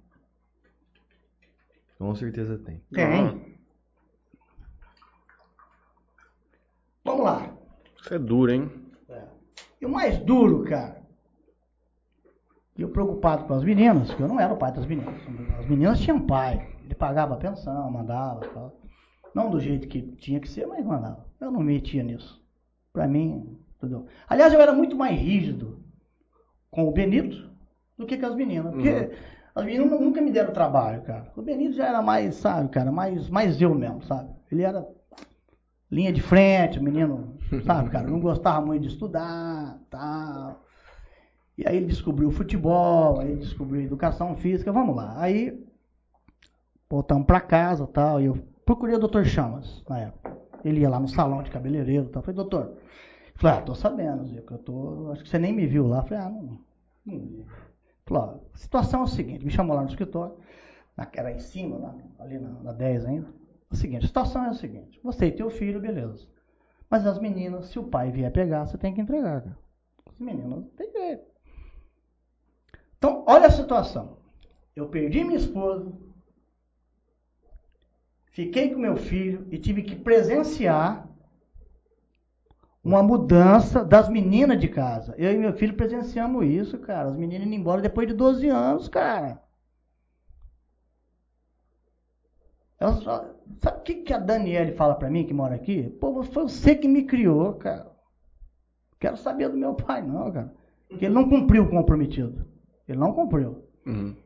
Com 1.99 2.15
certeza 2.15 2.59
tem. 2.59 2.81
Tem. 2.93 3.59
Vamos 7.05 7.25
lá. 7.25 7.55
Isso 8.01 8.15
é 8.15 8.19
duro, 8.19 8.53
hein? 8.53 8.71
E 9.81 9.87
o 9.87 9.89
mais 9.89 10.19
duro, 10.25 10.65
cara. 10.65 11.04
E 12.77 12.83
eu 12.83 12.89
preocupado 12.89 13.45
com 13.45 13.55
as 13.55 13.63
meninas, 13.63 14.13
que 14.13 14.21
eu 14.21 14.27
não 14.29 14.41
era 14.41 14.53
o 14.53 14.57
pai 14.57 14.73
das 14.73 14.85
meninas. 14.87 15.15
As 15.59 15.67
meninas 15.67 16.01
tinham 16.01 16.21
pai. 16.21 16.67
Ele 16.85 16.95
pagava 16.95 17.35
a 17.35 17.39
pensão, 17.39 17.91
mandava 17.91 18.41
tal. 18.49 18.77
Não 19.35 19.51
do 19.51 19.61
jeito 19.61 19.87
que 19.89 20.03
tinha 20.03 20.41
que 20.41 20.49
ser, 20.49 20.67
mas 20.67 20.85
mandava. 20.85 21.25
Eu 21.41 21.51
não 21.51 21.61
me 21.61 21.75
metia 21.75 22.03
nisso. 22.03 22.43
Pra 22.93 23.07
mim, 23.07 23.59
tudo. 23.79 24.07
Aliás, 24.29 24.53
eu 24.53 24.61
era 24.61 24.73
muito 24.73 24.97
mais 24.97 25.19
rígido 25.19 25.79
com 26.71 26.89
o 26.89 26.93
Benito 26.93 27.49
do 27.97 28.07
que 28.07 28.17
com 28.19 28.27
as 28.27 28.35
meninas. 28.35 28.73
Porque 28.73 29.11
as 29.55 29.65
meninas 29.65 29.91
nu- 29.91 30.01
nunca 30.01 30.21
me 30.21 30.31
deram 30.33 30.53
trabalho, 30.53 31.03
cara. 31.03 31.33
O 31.37 31.43
Benito 31.43 31.75
já 31.77 31.87
era 31.87 32.03
mais, 32.03 32.35
sabe, 32.37 32.69
cara, 32.71 32.91
mais, 32.91 33.29
mais 33.29 33.61
eu 33.63 33.73
mesmo, 33.75 34.03
sabe? 34.03 34.31
Ele 34.51 34.63
era 34.63 34.87
linha 35.91 36.13
de 36.13 36.21
frente, 36.21 36.79
o 36.81 36.83
menino, 36.83 37.37
sabe, 37.65 37.89
cara, 37.91 38.09
não 38.09 38.19
gostava 38.21 38.65
muito 38.67 38.83
de 38.83 38.89
estudar, 38.89 39.79
tal. 39.91 40.64
E 41.57 41.67
aí 41.67 41.77
ele 41.77 41.87
descobriu 41.87 42.29
o 42.29 42.33
futebol, 42.33 43.21
aí 43.21 43.31
ele 43.31 43.41
descobriu 43.41 43.83
educação 43.83 44.35
física, 44.37 44.73
vamos 44.73 44.97
lá. 44.97 45.15
Aí 45.17 45.65
voltamos 46.91 47.27
pra 47.27 47.41
casa, 47.41 47.87
tal, 47.87 48.21
e 48.21 48.27
eu 48.27 48.39
procurei 48.65 48.97
o 48.97 48.99
Dr. 48.99 49.25
Chamas 49.25 49.83
na 49.89 50.01
época. 50.01 50.37
Ele 50.65 50.81
ia 50.81 50.89
lá 50.89 50.99
no 50.99 51.09
salão 51.09 51.43
de 51.43 51.51
cabeleireiro, 51.51 52.09
tal. 52.09 52.23
Falei, 52.23 52.37
doutor, 52.37 52.77
falou, 53.37 53.59
ah, 53.59 53.63
tô 53.63 53.75
sabendo, 53.75 54.25
Zico, 54.27 54.55
eu 54.55 54.59
tô, 54.59 55.11
acho 55.13 55.23
que 55.23 55.29
você 55.29 55.39
nem 55.39 55.53
me 55.53 55.67
viu 55.67 55.87
lá. 55.87 56.03
Falei, 56.03 56.25
ah, 56.25 56.31
não, 56.31 56.59
não 57.05 57.21
vi. 57.21 57.47
Falou, 58.07 58.23
ó, 58.23 58.53
a 58.53 58.57
situação 58.57 59.01
é 59.01 59.05
o 59.05 59.09
seguinte, 59.09 59.45
me 59.45 59.51
chamou 59.51 59.77
lá 59.77 59.83
no 59.83 59.89
escritório, 59.89 60.37
na, 60.97 61.09
era 61.15 61.33
em 61.33 61.39
cima, 61.39 61.79
lá, 61.79 61.95
ali 62.19 62.39
na, 62.39 62.51
na 62.63 62.73
10 62.73 63.07
ainda. 63.07 63.29
O 63.71 63.77
seguinte, 63.77 64.05
a 64.05 64.09
situação 64.09 64.45
é 64.45 64.51
o 64.51 64.55
seguinte, 64.55 65.01
você 65.03 65.27
e 65.27 65.33
teu 65.33 65.51
filho, 65.51 65.81
beleza. 65.81 66.27
Mas 66.91 67.07
as 67.07 67.19
meninas, 67.19 67.67
se 67.67 67.79
o 67.79 67.85
pai 67.85 68.11
vier 68.11 68.31
pegar, 68.31 68.67
você 68.67 68.79
tem 68.79 68.95
que 68.95 69.01
entregar, 69.01 69.43
cara. 69.43 69.59
As 70.07 70.19
meninas, 70.19 70.49
não 70.49 70.63
tem 70.63 70.93
jeito. 70.93 71.34
Então, 73.05 73.23
olha 73.27 73.49
a 73.49 73.51
situação. 73.51 74.17
Eu 74.75 74.89
perdi 74.89 75.23
minha 75.25 75.37
esposa, 75.37 75.93
fiquei 78.31 78.73
com 78.73 78.81
meu 78.81 78.97
filho 78.97 79.47
e 79.51 79.59
tive 79.59 79.83
que 79.83 79.95
presenciar 79.95 81.07
uma 82.83 83.03
mudança 83.03 83.85
das 83.85 84.09
meninas 84.09 84.59
de 84.59 84.69
casa. 84.69 85.15
Eu 85.19 85.35
e 85.35 85.37
meu 85.37 85.53
filho 85.53 85.77
presenciamos 85.77 86.47
isso, 86.47 86.79
cara. 86.79 87.11
As 87.11 87.15
meninas 87.15 87.47
indo 87.47 87.55
embora 87.55 87.83
depois 87.83 88.09
de 88.09 88.15
12 88.15 88.49
anos, 88.49 88.89
cara. 88.89 89.39
Elas 92.81 93.03
sabe 93.03 93.29
o 93.81 93.83
que, 93.83 93.97
que 93.97 94.15
a 94.15 94.19
Daniele 94.19 94.73
fala 94.73 94.95
pra 94.95 95.11
mim, 95.11 95.27
que 95.27 95.35
mora 95.35 95.57
aqui? 95.57 95.91
Pô, 96.01 96.23
foi 96.23 96.45
você 96.45 96.75
que 96.75 96.89
me 96.89 97.05
criou, 97.05 97.53
cara. 97.53 97.87
Quero 98.99 99.19
saber 99.19 99.51
do 99.51 99.59
meu 99.59 99.75
pai, 99.75 100.01
não, 100.01 100.33
cara. 100.33 100.55
Porque 100.89 101.05
ele 101.05 101.13
não 101.13 101.29
cumpriu 101.29 101.65
o 101.65 101.71
comprometido. 101.71 102.54
Ele 102.89 102.99
não 102.99 103.13
cumpriu. 103.13 103.69
Uhum. 103.87 104.17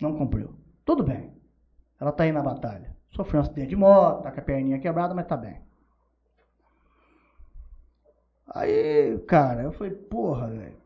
Não 0.00 0.16
cumpriu. 0.16 0.54
Tudo 0.84 1.02
bem. 1.02 1.32
Ela 2.00 2.12
tá 2.12 2.24
aí 2.24 2.32
na 2.32 2.42
batalha. 2.42 2.94
Sofreu 3.10 3.40
um 3.40 3.44
acidente 3.44 3.68
de 3.68 3.76
moto, 3.76 4.22
tá 4.22 4.30
com 4.30 4.40
a 4.40 4.42
perninha 4.42 4.78
quebrada, 4.78 5.14
mas 5.14 5.26
tá 5.26 5.36
bem. 5.36 5.60
Aí, 8.48 9.18
cara, 9.26 9.62
eu 9.62 9.72
falei, 9.72 9.92
porra, 9.92 10.48
velho, 10.48 10.76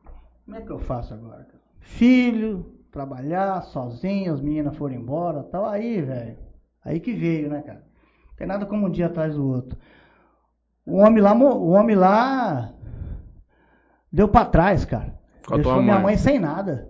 como 0.44 0.56
é 0.56 0.60
que 0.62 0.70
eu 0.70 0.78
faço 0.78 1.12
agora? 1.12 1.44
cara? 1.44 1.60
Filho, 1.80 2.78
trabalhar 2.90 3.62
sozinho, 3.62 4.32
as 4.32 4.40
meninas 4.40 4.76
foram 4.76 4.94
embora 4.94 5.42
tal. 5.44 5.66
Aí, 5.66 6.00
velho, 6.00 6.38
aí 6.84 7.00
que 7.00 7.12
veio, 7.12 7.50
né, 7.50 7.62
cara? 7.62 7.84
Tem 8.36 8.46
nada 8.46 8.64
como 8.64 8.86
um 8.86 8.90
dia 8.90 9.06
atrás 9.06 9.34
do 9.34 9.46
outro. 9.46 9.78
O 10.86 10.96
homem 10.96 11.22
lá, 11.22 11.34
o 11.34 11.70
homem 11.70 11.94
lá 11.94 12.72
deu 14.10 14.28
pra 14.28 14.44
trás, 14.44 14.84
cara. 14.84 15.19
Com 15.50 15.54
a 15.54 15.56
Deixou 15.56 15.72
tua 15.74 15.82
minha 15.82 15.94
mãe. 15.96 16.02
mãe 16.04 16.16
sem 16.16 16.38
nada. 16.38 16.88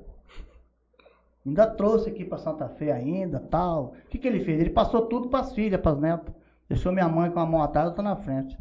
Ainda 1.47 1.66
trouxe 1.66 2.11
aqui 2.11 2.23
pra 2.24 2.37
Santa 2.37 2.69
Fé 2.69 2.93
ainda, 2.93 3.41
tal. 3.41 3.95
O 4.05 4.09
que, 4.11 4.19
que 4.19 4.28
ele 4.28 4.45
fez? 4.45 4.61
Ele 4.61 4.69
passou 4.70 5.07
tudo 5.07 5.28
pras 5.31 5.53
filhas, 5.55 5.81
pras 5.81 5.99
netas. 5.99 6.35
Deixou 6.69 6.93
minha 6.93 7.09
mãe 7.09 7.31
com 7.31 7.41
a 7.41 7.47
mão 7.47 7.62
atrás, 7.62 7.89
eu 7.89 7.95
tô 7.95 8.03
na 8.03 8.15
frente. 8.16 8.55
O 8.55 8.59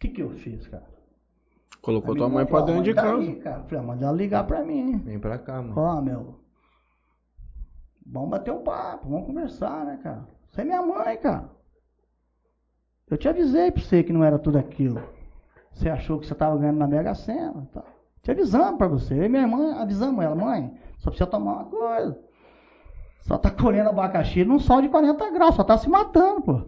que, 0.00 0.08
que 0.08 0.20
eu 0.22 0.30
fiz, 0.30 0.66
cara? 0.66 0.84
Colocou 1.80 2.16
tua 2.16 2.28
mãe 2.28 2.44
pra 2.44 2.58
falou, 2.58 2.66
dentro 2.66 2.82
de 2.82 2.94
"Manda 2.94 3.02
casa. 3.08 3.22
aí, 3.22 3.36
cara. 3.36 3.62
Falei, 3.62 3.78
"Ah, 3.78 3.82
manda 3.86 4.06
ela 4.06 4.16
ligar 4.16 4.44
pra 4.46 4.64
mim. 4.64 4.98
Vem 4.98 5.18
pra 5.20 5.38
cá, 5.38 5.62
mano. 5.62 5.74
Ó, 5.76 6.00
meu. 6.00 6.40
Vamos 8.04 8.30
bater 8.30 8.52
um 8.52 8.64
papo, 8.64 9.08
vamos 9.08 9.26
conversar, 9.26 9.84
né, 9.86 10.00
cara? 10.02 10.26
Você 10.50 10.62
é 10.62 10.64
minha 10.64 10.82
mãe, 10.82 11.16
cara. 11.18 11.48
Eu 13.08 13.16
te 13.16 13.28
avisei 13.28 13.70
pra 13.70 13.80
você 13.82 14.02
que 14.02 14.12
não 14.12 14.24
era 14.24 14.38
tudo 14.38 14.58
aquilo. 14.58 15.00
Você 15.72 15.88
achou 15.88 16.18
que 16.18 16.26
você 16.26 16.34
tava 16.34 16.56
ganhando 16.58 16.78
na 16.78 16.86
Mega 16.86 17.14
Sena. 17.14 17.68
Tá? 17.72 17.82
Te 18.22 18.30
avisamos 18.30 18.76
pra 18.76 18.86
você. 18.88 19.14
Eu 19.14 19.24
e 19.24 19.28
minha 19.28 19.46
mãe 19.46 19.72
avisamos 19.78 20.22
ela, 20.24 20.34
mãe, 20.34 20.72
só 20.98 21.10
precisa 21.10 21.30
tomar 21.30 21.52
uma 21.54 21.64
coisa. 21.64 22.18
Só 23.22 23.38
tá 23.38 23.50
colhendo 23.50 23.88
abacaxi 23.88 24.44
num 24.44 24.58
sol 24.58 24.82
de 24.82 24.88
40 24.88 25.30
graus, 25.30 25.54
só 25.54 25.64
tá 25.64 25.76
se 25.78 25.88
matando, 25.88 26.42
pô. 26.42 26.62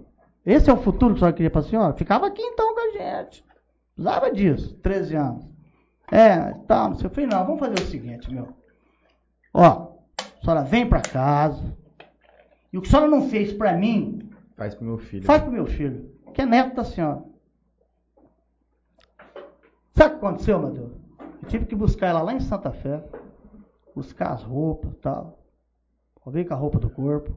Esse 0.44 0.70
é 0.70 0.72
o 0.72 0.76
futuro 0.76 1.14
que 1.14 1.18
a 1.18 1.20
senhora 1.20 1.36
queria 1.36 1.50
pra 1.50 1.62
senhora? 1.62 1.92
Ficava 1.94 2.26
aqui 2.26 2.42
então 2.42 2.74
com 2.74 2.80
a 2.80 2.90
gente. 2.98 3.44
Precisava 3.94 4.32
disso, 4.32 4.74
13 4.76 5.16
anos. 5.16 5.52
É, 6.10 6.52
tá, 6.66 6.88
não 6.88 6.96
sei. 6.96 7.06
Eu 7.06 7.10
falei, 7.10 7.26
não, 7.30 7.44
vamos 7.44 7.60
fazer 7.60 7.74
o 7.74 7.86
seguinte, 7.86 8.32
meu. 8.32 8.48
Ó, 9.54 9.92
a 10.18 10.44
senhora 10.44 10.62
vem 10.64 10.88
pra 10.88 11.00
casa. 11.00 11.62
E 12.72 12.78
o 12.78 12.82
que 12.82 12.88
a 12.88 12.90
senhora 12.90 13.08
não 13.08 13.28
fez 13.28 13.52
pra 13.52 13.74
mim, 13.74 14.30
Faz 14.56 14.74
pro 14.74 14.84
meu 14.84 14.98
filho. 14.98 15.24
faz 15.24 15.42
pro 15.42 15.52
meu 15.52 15.66
filho, 15.66 16.10
que 16.34 16.42
é 16.42 16.46
neto 16.46 16.74
da 16.76 16.84
senhora. 16.84 17.22
Sabe 19.94 20.14
o 20.14 20.19
que 20.19 20.27
aconteceu, 20.27 20.59
meu 20.59 20.70
Deus? 20.70 20.93
Eu 21.43 21.48
tive 21.48 21.66
que 21.66 21.74
buscar 21.74 22.09
ela 22.09 22.23
lá 22.23 22.32
em 22.32 22.40
Santa 22.40 22.73
Fé, 22.73 23.05
buscar 23.94 24.32
as 24.32 24.43
roupas 24.43 24.93
e 24.93 24.97
tal. 24.97 25.39
Veio 26.27 26.47
com 26.47 26.55
a 26.55 26.56
roupa 26.56 26.78
do 26.78 26.89
corpo, 26.89 27.36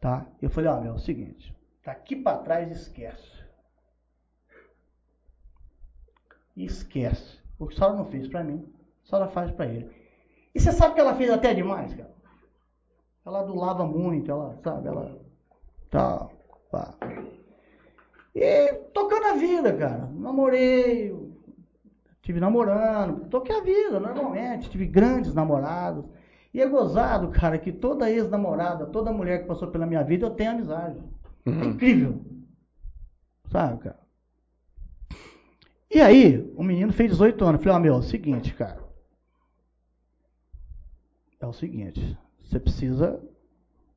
tá? 0.00 0.26
Eu 0.42 0.50
falei, 0.50 0.70
ó, 0.70 0.80
meu, 0.80 0.92
é 0.92 0.94
o 0.96 0.98
seguinte, 0.98 1.56
daqui 1.84 2.16
pra 2.16 2.38
trás 2.38 2.70
esquece. 2.70 3.44
Esquece. 6.56 7.38
O 7.58 7.66
que 7.66 7.74
a 7.74 7.76
senhora 7.76 7.96
não 7.96 8.04
fez 8.06 8.28
pra 8.28 8.42
mim, 8.42 8.68
a 9.04 9.08
senhora 9.08 9.28
faz 9.30 9.50
pra 9.52 9.66
ele. 9.66 9.90
E 10.54 10.60
você 10.60 10.72
sabe 10.72 10.94
que 10.94 11.00
ela 11.00 11.14
fez 11.14 11.30
até 11.30 11.54
demais, 11.54 11.94
cara? 11.94 12.14
Ela 13.24 13.40
adulava 13.40 13.86
muito, 13.86 14.30
ela, 14.30 14.58
sabe, 14.62 14.88
ela. 14.88 15.18
Tá, 15.90 16.28
pá. 16.70 16.94
E 18.34 18.72
tocando 18.92 19.26
a 19.26 19.34
vida, 19.34 19.72
cara. 19.76 20.06
Namorei, 20.12 21.12
Tive 22.26 22.40
namorando, 22.40 23.28
toquei 23.28 23.54
a 23.56 23.60
vida, 23.62 24.00
normalmente. 24.00 24.68
Tive 24.68 24.84
grandes 24.84 25.32
namorados. 25.32 26.04
E 26.52 26.60
é 26.60 26.66
gozado, 26.66 27.28
cara, 27.28 27.56
que 27.56 27.70
toda 27.70 28.10
ex-namorada, 28.10 28.84
toda 28.86 29.12
mulher 29.12 29.42
que 29.42 29.46
passou 29.46 29.68
pela 29.68 29.86
minha 29.86 30.02
vida, 30.02 30.26
eu 30.26 30.30
tenho 30.30 30.50
amizade. 30.50 30.98
É 31.46 31.50
Uhum. 31.50 31.64
incrível. 31.70 32.20
Sabe, 33.48 33.78
cara? 33.78 34.00
E 35.88 36.00
aí, 36.00 36.52
o 36.56 36.64
menino 36.64 36.92
fez 36.92 37.12
18 37.12 37.44
anos. 37.44 37.60
Eu 37.60 37.62
falei, 37.62 37.78
ó, 37.78 37.80
meu, 37.80 37.94
é 37.94 37.98
o 37.98 38.02
seguinte, 38.02 38.52
cara. 38.54 38.80
É 41.38 41.46
o 41.46 41.52
seguinte, 41.52 42.18
você 42.42 42.58
precisa 42.58 43.20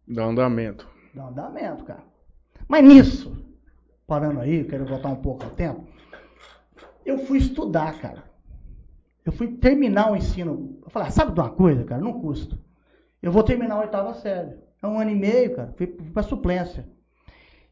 Dá 0.07 0.23
andamento. 0.25 0.87
dar 1.15 1.29
andamento, 1.29 1.83
cara. 1.83 2.03
Mas 2.67 2.83
nisso, 2.83 3.43
parando 4.05 4.39
aí, 4.39 4.65
quero 4.65 4.85
voltar 4.85 5.09
um 5.09 5.15
pouco 5.15 5.45
ao 5.45 5.49
tempo, 5.49 5.87
eu 7.09 7.25
fui 7.25 7.37
estudar, 7.37 7.99
cara. 7.99 8.23
Eu 9.25 9.31
fui 9.31 9.47
terminar 9.47 10.11
o 10.11 10.15
ensino. 10.15 10.79
Eu 10.83 10.89
falei, 10.89 11.07
ah, 11.07 11.11
sabe 11.11 11.33
de 11.33 11.39
uma 11.39 11.49
coisa, 11.49 11.83
cara? 11.83 12.01
Não 12.01 12.19
custa. 12.19 12.57
Eu 13.21 13.31
vou 13.31 13.43
terminar 13.43 13.75
a 13.75 13.81
oitava 13.81 14.13
série. 14.13 14.55
É 14.81 14.87
um 14.87 14.99
ano 14.99 15.11
e 15.11 15.15
meio, 15.15 15.55
cara. 15.55 15.73
Fui 15.77 15.87
pra 15.87 16.23
suplência. 16.23 16.87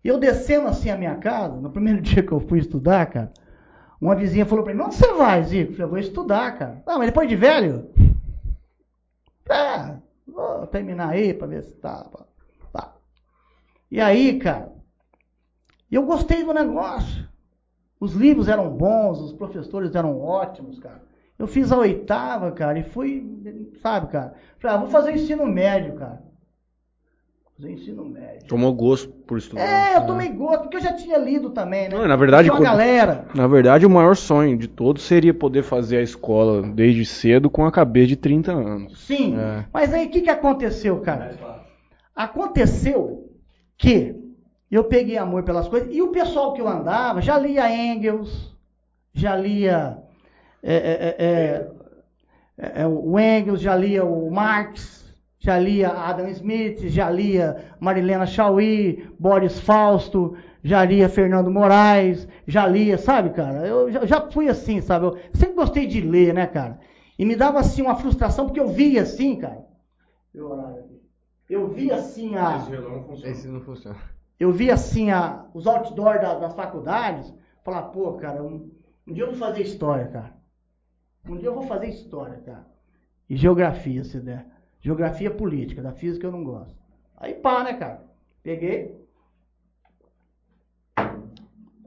E 0.03 0.07
eu 0.07 0.19
descendo 0.19 0.67
assim 0.67 0.89
a 0.89 0.97
minha 0.97 1.15
casa, 1.15 1.55
no 1.55 1.69
primeiro 1.69 1.99
dia 2.01 2.23
que 2.23 2.31
eu 2.31 2.39
fui 2.39 2.59
estudar, 2.59 3.05
cara, 3.07 3.31
uma 3.99 4.15
vizinha 4.15 4.45
falou 4.45 4.63
pra 4.63 4.73
mim, 4.73 4.81
onde 4.81 4.95
você 4.95 5.11
vai, 5.13 5.43
Zico? 5.43 5.71
Eu 5.71 5.75
falei, 5.75 5.85
eu 5.85 5.89
vou 5.89 5.99
estudar, 5.99 6.57
cara. 6.57 6.83
Ah, 6.85 6.97
mas 6.97 7.07
depois 7.07 7.27
de 7.27 7.35
velho? 7.35 7.89
É, 9.49 9.97
vou 10.27 10.67
terminar 10.67 11.09
aí 11.09 11.33
pra 11.33 11.47
ver 11.47 11.63
se 11.63 11.71
tá. 11.77 12.05
tá. 12.71 12.93
E 13.89 13.99
aí, 13.99 14.37
cara, 14.37 14.71
eu 15.91 16.03
gostei 16.03 16.43
do 16.43 16.53
negócio. 16.53 17.27
Os 17.99 18.13
livros 18.13 18.47
eram 18.47 18.69
bons, 18.69 19.19
os 19.19 19.33
professores 19.33 19.95
eram 19.95 20.19
ótimos, 20.21 20.79
cara. 20.79 21.01
Eu 21.37 21.47
fiz 21.47 21.71
a 21.71 21.77
oitava, 21.77 22.51
cara, 22.51 22.79
e 22.79 22.83
fui, 22.83 23.23
sabe, 23.81 24.07
cara. 24.11 24.33
Falei, 24.59 24.77
ah, 24.77 24.79
vou 24.79 24.89
fazer 24.89 25.11
ensino 25.13 25.45
médio, 25.45 25.93
cara. 25.95 26.21
Fazer 27.55 27.71
ensino 27.71 28.05
médio. 28.05 28.47
Tomou 28.47 28.71
gosto 28.73 29.09
por 29.09 29.37
estudar. 29.39 29.61
É, 29.63 29.97
eu 29.97 30.05
tomei 30.05 30.29
gosto, 30.29 30.61
porque 30.63 30.77
eu 30.77 30.81
já 30.81 30.93
tinha 30.93 31.17
lido 31.17 31.49
também, 31.51 31.89
né? 31.89 31.95
Não, 31.95 32.07
na 32.07 32.15
verdade, 32.15 32.49
quando- 32.51 32.63
galera. 32.63 33.25
Na 33.33 33.47
verdade, 33.47 33.85
o 33.85 33.89
maior 33.89 34.15
sonho 34.15 34.57
de 34.57 34.67
todos 34.67 35.03
seria 35.03 35.33
poder 35.33 35.63
fazer 35.63 35.97
a 35.97 36.01
escola 36.03 36.61
desde 36.61 37.03
cedo 37.05 37.49
com 37.49 37.65
a 37.65 37.71
cabeça 37.71 38.07
de 38.07 38.15
30 38.15 38.51
anos. 38.51 38.99
Sim. 39.05 39.35
É. 39.39 39.65
Mas 39.73 39.91
aí 39.93 40.05
o 40.05 40.09
que, 40.11 40.21
que 40.21 40.29
aconteceu, 40.29 40.99
cara? 41.01 41.35
Aconteceu 42.15 43.29
que 43.77 44.15
eu 44.69 44.83
peguei 44.83 45.17
amor 45.17 45.43
pelas 45.43 45.67
coisas 45.67 45.93
e 45.93 46.01
o 46.01 46.09
pessoal 46.09 46.53
que 46.53 46.61
eu 46.61 46.67
andava 46.67 47.21
já 47.21 47.37
lia 47.37 47.69
Engels, 47.73 48.55
já 49.13 49.35
lia 49.35 50.03
é, 50.61 50.75
é, 50.75 51.15
é, 51.17 51.71
é, 52.57 52.81
é, 52.81 52.87
o 52.87 53.17
Engels, 53.19 53.61
já 53.61 53.75
lia 53.75 54.03
o 54.03 54.29
Marx, 54.29 55.05
já 55.39 55.57
lia 55.57 55.89
Adam 55.89 56.27
Smith, 56.29 56.87
já 56.87 57.09
lia 57.09 57.63
Marilena 57.79 58.25
Chauí, 58.25 59.07
Boris 59.17 59.59
Fausto, 59.59 60.35
já 60.63 60.83
lia 60.83 61.07
Fernando 61.07 61.49
Moraes, 61.49 62.27
já 62.45 62.67
lia, 62.67 62.97
sabe, 62.97 63.29
cara? 63.29 63.65
Eu 63.65 63.91
já, 63.91 64.05
já 64.05 64.29
fui 64.29 64.49
assim, 64.49 64.81
sabe? 64.81 65.05
Eu 65.05 65.17
sempre 65.33 65.55
gostei 65.55 65.87
de 65.87 66.01
ler, 66.01 66.33
né, 66.33 66.45
cara? 66.47 66.79
E 67.17 67.23
me 67.23 67.35
dava 67.35 67.59
assim 67.59 67.81
uma 67.81 67.95
frustração 67.95 68.45
porque 68.45 68.59
eu 68.59 68.67
via 68.67 69.03
assim, 69.03 69.37
cara. 69.37 69.65
Aqui. 70.79 71.01
Eu 71.49 71.69
via 71.69 71.95
assim 71.95 72.35
a 72.35 72.67
Esse 73.23 73.47
não 73.47 73.61
funciona. 73.61 73.97
Eu 74.39 74.51
vi 74.51 74.69
assim 74.71 75.09
a, 75.11 75.45
os 75.53 75.65
outdoors 75.67 76.21
da- 76.21 76.35
das 76.39 76.53
faculdades, 76.53 77.33
falar, 77.63 77.83
pô, 77.83 78.13
cara, 78.13 78.43
um, 78.43 78.71
um 79.05 79.13
dia 79.13 79.23
eu 79.23 79.29
vou 79.31 79.37
fazer 79.37 79.61
história, 79.61 80.07
cara. 80.07 80.35
Um 81.27 81.35
dia 81.37 81.49
eu 81.49 81.53
vou 81.55 81.63
fazer 81.63 81.87
história, 81.87 82.37
cara. 82.41 82.65
E 83.29 83.35
geografia, 83.35 84.03
se 84.03 84.19
der. 84.19 84.45
Geografia 84.79 85.29
política, 85.31 85.81
da 85.81 85.91
física 85.91 86.27
eu 86.27 86.31
não 86.31 86.43
gosto. 86.43 86.75
Aí 87.17 87.33
pá, 87.33 87.63
né, 87.63 87.73
cara? 87.73 88.05
Peguei. 88.43 88.95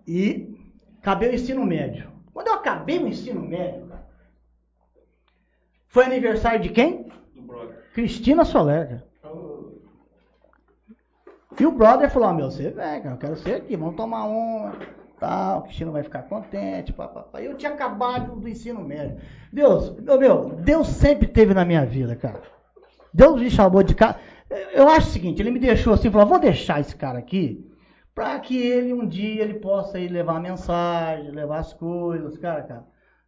E 0.07 0.55
acabei 0.99 1.31
o 1.31 1.35
ensino 1.35 1.65
médio. 1.65 2.11
Quando 2.33 2.49
eu 2.49 2.55
acabei 2.55 2.99
o 2.99 3.07
ensino 3.07 3.41
médio, 3.41 3.87
cara, 3.87 4.07
foi 5.89 6.05
aniversário 6.05 6.61
de 6.61 6.71
quem? 6.71 7.09
Cristina 7.95 8.45
Soler, 8.45 8.89
cara. 8.89 9.10
E 11.59 11.67
o 11.67 11.73
brother 11.73 12.11
falou, 12.11 12.29
ah, 12.29 12.35
meu, 12.35 12.51
você 12.51 12.71
vem, 12.71 12.75
cara, 12.75 13.15
eu 13.15 13.19
quero 13.19 13.37
ser 13.37 13.55
aqui, 13.57 13.77
vamos 13.77 13.97
tomar 13.97 14.25
uma, 14.25 14.73
tal, 15.21 15.59
o 15.59 15.63
Cristina 15.63 15.91
vai 15.91 16.03
ficar 16.03 16.23
contente, 16.23 16.93
papapá. 16.93 17.43
Eu 17.43 17.57
tinha 17.57 17.73
acabado 17.73 18.37
do 18.37 18.49
ensino 18.49 18.81
médio. 18.83 19.19
Deus, 19.53 19.95
meu, 20.01 20.19
meu, 20.19 20.49
Deus 20.57 20.89
sempre 20.89 21.29
teve 21.29 21.53
na 21.53 21.65
minha 21.65 21.85
vida, 21.85 22.17
cara. 22.17 22.41
Deus 23.13 23.41
me 23.41 23.51
chamou 23.51 23.83
de 23.83 23.95
cara. 23.95 24.19
Eu 24.73 24.89
acho 24.89 25.09
o 25.09 25.13
seguinte, 25.13 25.41
ele 25.41 25.51
me 25.51 25.61
deixou 25.61 25.93
assim, 25.93 26.11
falou, 26.11 26.27
vou 26.27 26.39
deixar 26.39 26.81
esse 26.81 26.97
cara 26.97 27.19
aqui, 27.19 27.69
para 28.15 28.39
que 28.41 28.57
ele 28.57 28.93
um 28.93 29.07
dia 29.07 29.43
ele 29.43 29.55
possa 29.55 29.99
ir 29.99 30.09
levar 30.09 30.37
a 30.37 30.41
mensagem, 30.41 31.31
levar 31.31 31.59
as 31.59 31.73
coisas, 31.73 32.37
cara, 32.39 32.63
cara. 32.63 32.87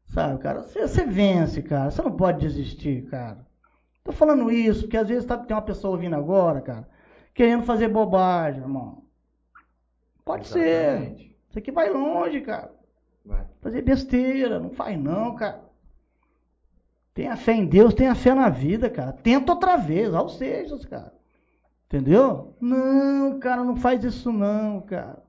Sabe, 0.09 0.39
cara, 0.40 0.62
você 0.62 1.05
vence, 1.05 1.62
cara, 1.62 1.90
você 1.90 2.03
não 2.03 2.12
pode 2.12 2.40
desistir, 2.40 3.03
cara. 3.09 3.47
Tô 4.05 4.12
falando 4.12 4.51
isso, 4.51 4.82
porque 4.82 4.97
às 4.97 5.09
vezes 5.09 5.24
tá, 5.24 5.36
tem 5.39 5.55
uma 5.55 5.62
pessoa 5.62 5.93
ouvindo 5.93 6.16
agora, 6.16 6.61
cara, 6.61 6.89
querendo 7.34 7.64
fazer 7.64 7.88
bobagem, 7.88 8.60
irmão. 8.60 9.04
Pode 10.24 10.46
ser. 10.46 10.66
Exatamente. 10.66 11.36
Isso 11.48 11.59
aqui 11.59 11.70
vai 11.70 11.90
longe, 11.90 12.40
cara. 12.40 12.72
Vai. 13.24 13.46
Fazer 13.60 13.82
besteira, 13.82 14.59
não 14.59 14.70
faz 14.70 14.98
não, 14.98 15.34
cara. 15.34 15.62
Tenha 17.14 17.36
fé 17.36 17.52
em 17.52 17.66
Deus, 17.66 17.92
tenha 17.92 18.14
fé 18.14 18.34
na 18.34 18.48
vida, 18.48 18.88
cara. 18.88 19.12
Tenta 19.12 19.52
outra 19.52 19.76
vez, 19.76 20.14
aos 20.14 20.38
sejos, 20.38 20.84
cara. 20.86 21.12
Entendeu? 21.86 22.56
Não, 22.59 23.38
cara, 23.38 23.62
não 23.62 23.76
faz 23.76 24.02
isso 24.02 24.32
não, 24.32 24.80
cara. 24.80 25.22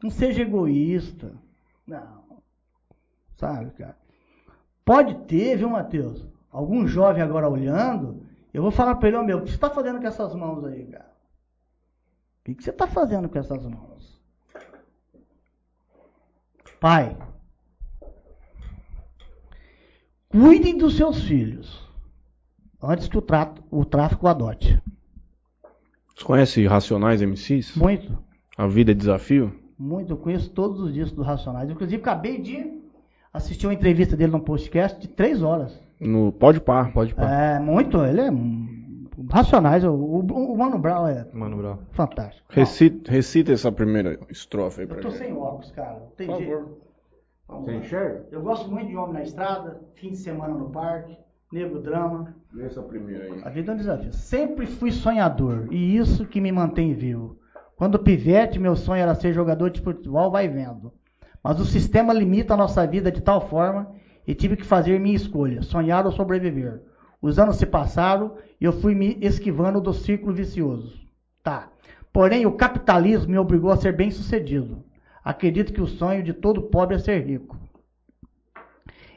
Não 0.00 0.08
seja 0.08 0.42
egoísta. 0.42 1.32
Não. 1.84 2.42
Sabe, 3.36 3.72
cara? 3.72 3.96
Pode 4.84 5.14
ter, 5.26 5.56
viu, 5.56 5.68
Matheus? 5.68 6.28
Algum 6.50 6.86
jovem 6.86 7.22
agora 7.22 7.48
olhando, 7.48 8.24
eu 8.54 8.62
vou 8.62 8.70
falar 8.70 8.94
pra 8.96 9.08
ele, 9.08 9.16
ô 9.16 9.22
meu, 9.24 9.38
o 9.38 9.42
que 9.42 9.50
você 9.50 9.58
tá 9.58 9.70
fazendo 9.70 10.00
com 10.00 10.06
essas 10.06 10.34
mãos 10.34 10.64
aí, 10.64 10.86
cara? 10.86 11.09
O 12.48 12.54
que 12.54 12.62
você 12.64 12.72
tá 12.72 12.86
fazendo 12.86 13.28
com 13.28 13.38
essas 13.38 13.62
mãos? 13.64 14.20
Pai, 16.80 17.16
cuidem 20.28 20.76
dos 20.78 20.96
seus 20.96 21.22
filhos 21.22 21.86
antes 22.82 23.06
que 23.06 23.18
o, 23.18 23.22
trato, 23.22 23.62
o 23.70 23.84
tráfico 23.84 24.24
o 24.26 24.28
adote. 24.28 24.80
Você 26.16 26.24
conhece 26.24 26.66
Racionais 26.66 27.20
MCs? 27.20 27.76
Muito, 27.76 28.18
A 28.56 28.66
Vida 28.66 28.92
é 28.92 28.94
Desafio? 28.94 29.54
muito. 29.78 30.12
Eu 30.12 30.16
conheço 30.16 30.50
todos 30.50 30.80
os 30.80 30.92
discos 30.92 31.12
do 31.16 31.22
Racionais. 31.22 31.70
Inclusive, 31.70 32.00
acabei 32.02 32.40
de 32.40 32.80
assistir 33.32 33.66
uma 33.66 33.74
entrevista 33.74 34.16
dele 34.16 34.32
num 34.32 34.40
podcast 34.40 35.00
de 35.00 35.08
três 35.08 35.42
horas. 35.42 35.78
No 35.98 36.32
Pode 36.32 36.60
Par. 36.60 36.92
Pode 36.92 37.14
pôr. 37.14 37.24
É, 37.24 37.58
muito. 37.58 38.02
Ele 38.04 38.20
é. 38.20 38.30
Racionais. 39.30 39.84
O, 39.84 39.90
o, 39.92 40.18
o 40.20 40.56
Mano 40.58 40.78
Brown 40.78 41.06
é 41.08 41.26
Mano, 41.32 41.56
Brau. 41.56 41.78
fantástico. 41.92 42.46
Recita, 42.50 43.10
recita 43.10 43.52
essa 43.52 43.70
primeira 43.72 44.18
estrofe 44.30 44.80
aí 44.82 44.86
pra 44.86 44.98
Eu 44.98 45.02
tô 45.02 45.10
gente. 45.10 45.18
sem 45.18 45.32
óculos, 45.36 45.70
cara. 45.72 46.00
Tem 46.16 46.26
Por 46.28 46.36
jeito. 46.38 46.50
favor. 46.52 46.78
Vamos 47.48 47.64
Você 47.64 47.70
lá. 47.72 47.76
enxerga? 47.78 48.26
Eu 48.30 48.42
gosto 48.42 48.70
muito 48.70 48.88
de 48.88 48.96
Homem 48.96 49.14
na 49.14 49.22
Estrada, 49.22 49.80
fim 49.96 50.10
de 50.10 50.16
semana 50.18 50.54
no 50.54 50.70
parque, 50.70 51.16
Nego 51.52 51.80
Drama. 51.80 52.34
Lê 52.52 52.64
essa 52.66 52.80
primeira 52.82 53.24
aí. 53.24 53.42
A 53.44 53.48
vida 53.50 53.72
é 53.72 53.74
um 53.74 53.78
desafio. 53.78 54.12
Sempre 54.12 54.66
fui 54.66 54.92
sonhador 54.92 55.66
e 55.72 55.96
isso 55.96 56.26
que 56.26 56.40
me 56.40 56.52
mantém 56.52 56.94
vivo. 56.94 57.38
Quando 57.76 57.98
pivete, 57.98 58.58
meu 58.58 58.76
sonho 58.76 59.02
era 59.02 59.14
ser 59.14 59.32
jogador 59.32 59.70
de 59.70 59.80
futebol, 59.80 60.30
vai 60.30 60.46
vendo. 60.46 60.92
Mas 61.42 61.58
o 61.58 61.64
sistema 61.64 62.12
limita 62.12 62.54
a 62.54 62.56
nossa 62.56 62.86
vida 62.86 63.10
de 63.10 63.20
tal 63.22 63.40
forma 63.48 63.90
e 64.26 64.34
tive 64.34 64.54
que 64.56 64.64
fazer 64.66 65.00
minha 65.00 65.16
escolha, 65.16 65.62
sonhar 65.62 66.04
ou 66.06 66.12
sobreviver. 66.12 66.82
Os 67.20 67.38
anos 67.38 67.56
se 67.56 67.66
passaram 67.66 68.36
e 68.60 68.64
eu 68.64 68.72
fui 68.72 68.94
me 68.94 69.18
esquivando 69.20 69.80
do 69.80 69.92
círculo 69.92 70.32
vicioso. 70.32 70.98
Tá. 71.42 71.68
Porém, 72.12 72.46
o 72.46 72.52
capitalismo 72.52 73.30
me 73.30 73.38
obrigou 73.38 73.70
a 73.70 73.76
ser 73.76 73.94
bem 73.94 74.10
sucedido. 74.10 74.84
Acredito 75.24 75.72
que 75.72 75.80
o 75.80 75.86
sonho 75.86 76.22
de 76.22 76.32
todo 76.32 76.62
pobre 76.62 76.96
é 76.96 76.98
ser 76.98 77.20
rico 77.20 77.56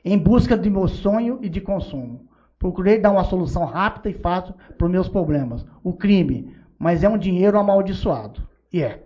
em 0.04 0.18
busca 0.18 0.58
de 0.58 0.70
meu 0.70 0.88
sonho 0.88 1.40
e 1.42 1.48
de 1.48 1.62
consumo. 1.62 2.28
Procurei 2.60 3.00
dar 3.00 3.12
uma 3.12 3.24
solução 3.24 3.66
rápida 3.66 4.10
e 4.10 4.14
fácil 4.14 4.54
para 4.78 4.86
os 4.86 4.92
meus 4.92 5.08
problemas. 5.08 5.66
O 5.84 5.94
crime, 5.94 6.56
mas 6.78 7.04
é 7.04 7.10
um 7.10 7.18
dinheiro 7.18 7.58
amaldiçoado. 7.58 8.42
E 8.72 8.82
é. 8.82 9.04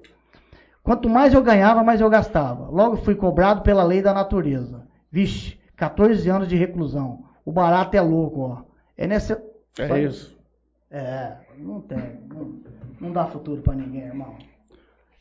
Quanto 0.83 1.09
mais 1.09 1.33
eu 1.33 1.43
ganhava, 1.43 1.83
mais 1.83 2.01
eu 2.01 2.09
gastava. 2.09 2.69
Logo 2.69 2.97
fui 2.97 3.13
cobrado 3.13 3.61
pela 3.61 3.83
lei 3.83 4.01
da 4.01 4.13
natureza. 4.13 4.87
Vixe, 5.11 5.59
14 5.75 6.27
anos 6.29 6.47
de 6.47 6.55
reclusão. 6.55 7.25
O 7.45 7.51
barato 7.51 7.95
é 7.95 8.01
louco, 8.01 8.41
ó. 8.41 8.61
É 8.97 9.07
nesse. 9.07 9.33
É 9.79 9.99
isso. 10.01 10.37
É, 10.89 11.37
não 11.57 11.81
tem. 11.81 12.19
Não, 12.27 12.61
não 12.99 13.11
dá 13.11 13.27
futuro 13.27 13.61
para 13.61 13.75
ninguém, 13.75 14.01
irmão. 14.01 14.35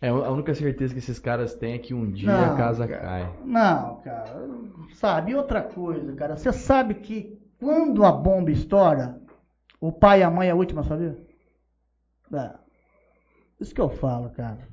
É, 0.00 0.08
a 0.08 0.30
única 0.30 0.54
certeza 0.54 0.92
que 0.92 0.98
esses 0.98 1.18
caras 1.18 1.54
têm 1.54 1.74
é 1.74 1.78
que 1.78 1.94
um 1.94 2.10
dia 2.10 2.30
Não, 2.30 2.54
a 2.54 2.56
casa 2.56 2.86
cara. 2.86 3.00
cai. 3.00 3.32
Não, 3.44 3.96
cara. 4.02 4.48
Sabe, 4.92 5.32
e 5.32 5.34
outra 5.34 5.62
coisa, 5.62 6.14
cara. 6.14 6.36
Você 6.36 6.52
sabe 6.52 6.94
que 6.94 7.38
quando 7.58 8.04
a 8.04 8.12
bomba 8.12 8.50
estoura, 8.50 9.20
o 9.80 9.90
pai 9.90 10.20
e 10.20 10.22
a 10.22 10.30
mãe 10.30 10.48
é 10.48 10.52
a 10.52 10.56
última 10.56 10.82
a 10.82 10.84
saber? 10.84 11.16
É. 12.32 12.50
Isso 13.58 13.74
que 13.74 13.80
eu 13.80 13.88
falo, 13.88 14.30
cara. 14.30 14.68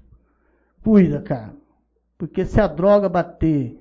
Cuida, 0.84 1.22
cara. 1.22 1.54
Porque 2.18 2.46
se 2.46 2.60
a 2.60 2.68
droga 2.68 3.08
bater 3.08 3.80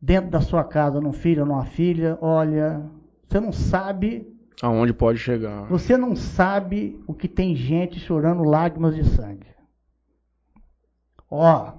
dentro 0.00 0.30
da 0.30 0.40
sua 0.40 0.64
casa, 0.64 1.00
num 1.00 1.12
filho 1.12 1.42
ou 1.42 1.48
numa 1.48 1.64
filha, 1.64 2.18
olha, 2.20 2.82
você 3.26 3.40
não 3.40 3.52
sabe, 3.52 4.31
Aonde 4.60 4.92
pode 4.92 5.18
chegar? 5.18 5.64
você 5.66 5.96
não 5.96 6.14
sabe 6.14 7.00
o 7.06 7.14
que 7.14 7.26
tem 7.28 7.54
gente 7.56 7.98
chorando 7.98 8.44
lágrimas 8.44 8.94
de 8.94 9.04
sangue. 9.04 9.46
Ó, 11.30 11.72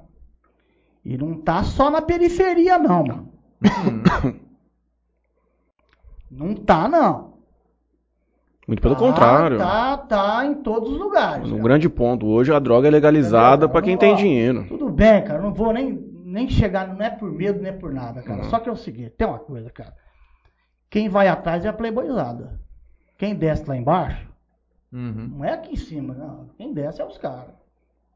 e 1.06 1.18
não 1.18 1.36
tá 1.42 1.64
só 1.64 1.90
na 1.92 2.02
periferia 2.02 2.78
não, 2.80 3.04
mano. 3.06 3.34
Não 6.30 6.56
tá 6.56 6.88
não. 6.88 7.34
Muito 8.68 8.82
pelo 8.82 8.96
Tá, 8.96 9.00
contrário. 9.00 9.58
Tá, 9.58 9.98
tá 9.98 10.46
em 10.46 10.56
todos 10.56 10.92
os 10.94 10.98
lugares. 10.98 11.52
Um 11.52 11.62
grande 11.62 11.88
ponto. 11.90 12.26
Hoje 12.26 12.52
a 12.54 12.60
droga 12.60 12.88
é 12.88 12.92
legalizada 12.92 13.68
cara? 13.68 13.82
quem 13.82 13.94
Não, 13.94 14.00
tem 14.00 14.14
ó, 14.14 14.16
dinheiro. 14.16 14.66
Tudo 14.68 14.90
bem, 14.90 15.24
cara. 15.24 15.42
Não 15.42 15.54
vou 15.54 15.74
nem, 15.74 15.92
nem 16.26 16.50
chegar, 16.50 16.88
não 16.88 17.00
é 17.06 17.10
por 17.10 17.30
medo, 17.32 17.62
nem 17.62 17.78
por 17.78 17.94
nada, 17.94 18.22
cara. 18.24 18.44
Uhum. 18.44 18.50
Só 18.50 18.60
que 18.60 18.70
é 18.70 18.72
o 18.72 18.76
seguinte, 18.78 19.12
tem 19.12 19.28
uma 19.28 19.40
coisa, 19.40 19.70
cara. 19.70 19.94
Quem 20.90 21.10
vai 21.10 21.28
atrás 21.28 21.66
é 21.66 21.68
a 21.68 21.74
playboyzada. 21.74 22.60
Quem 23.24 23.36
desce 23.36 23.66
lá 23.70 23.78
embaixo, 23.78 24.28
Uhum. 24.92 25.30
não 25.38 25.46
é 25.46 25.54
aqui 25.54 25.72
em 25.72 25.78
cima, 25.78 26.14
não. 26.14 26.50
Quem 26.58 26.74
desce 26.74 27.02
é 27.02 27.06
os 27.06 27.18
caras. 27.18 27.54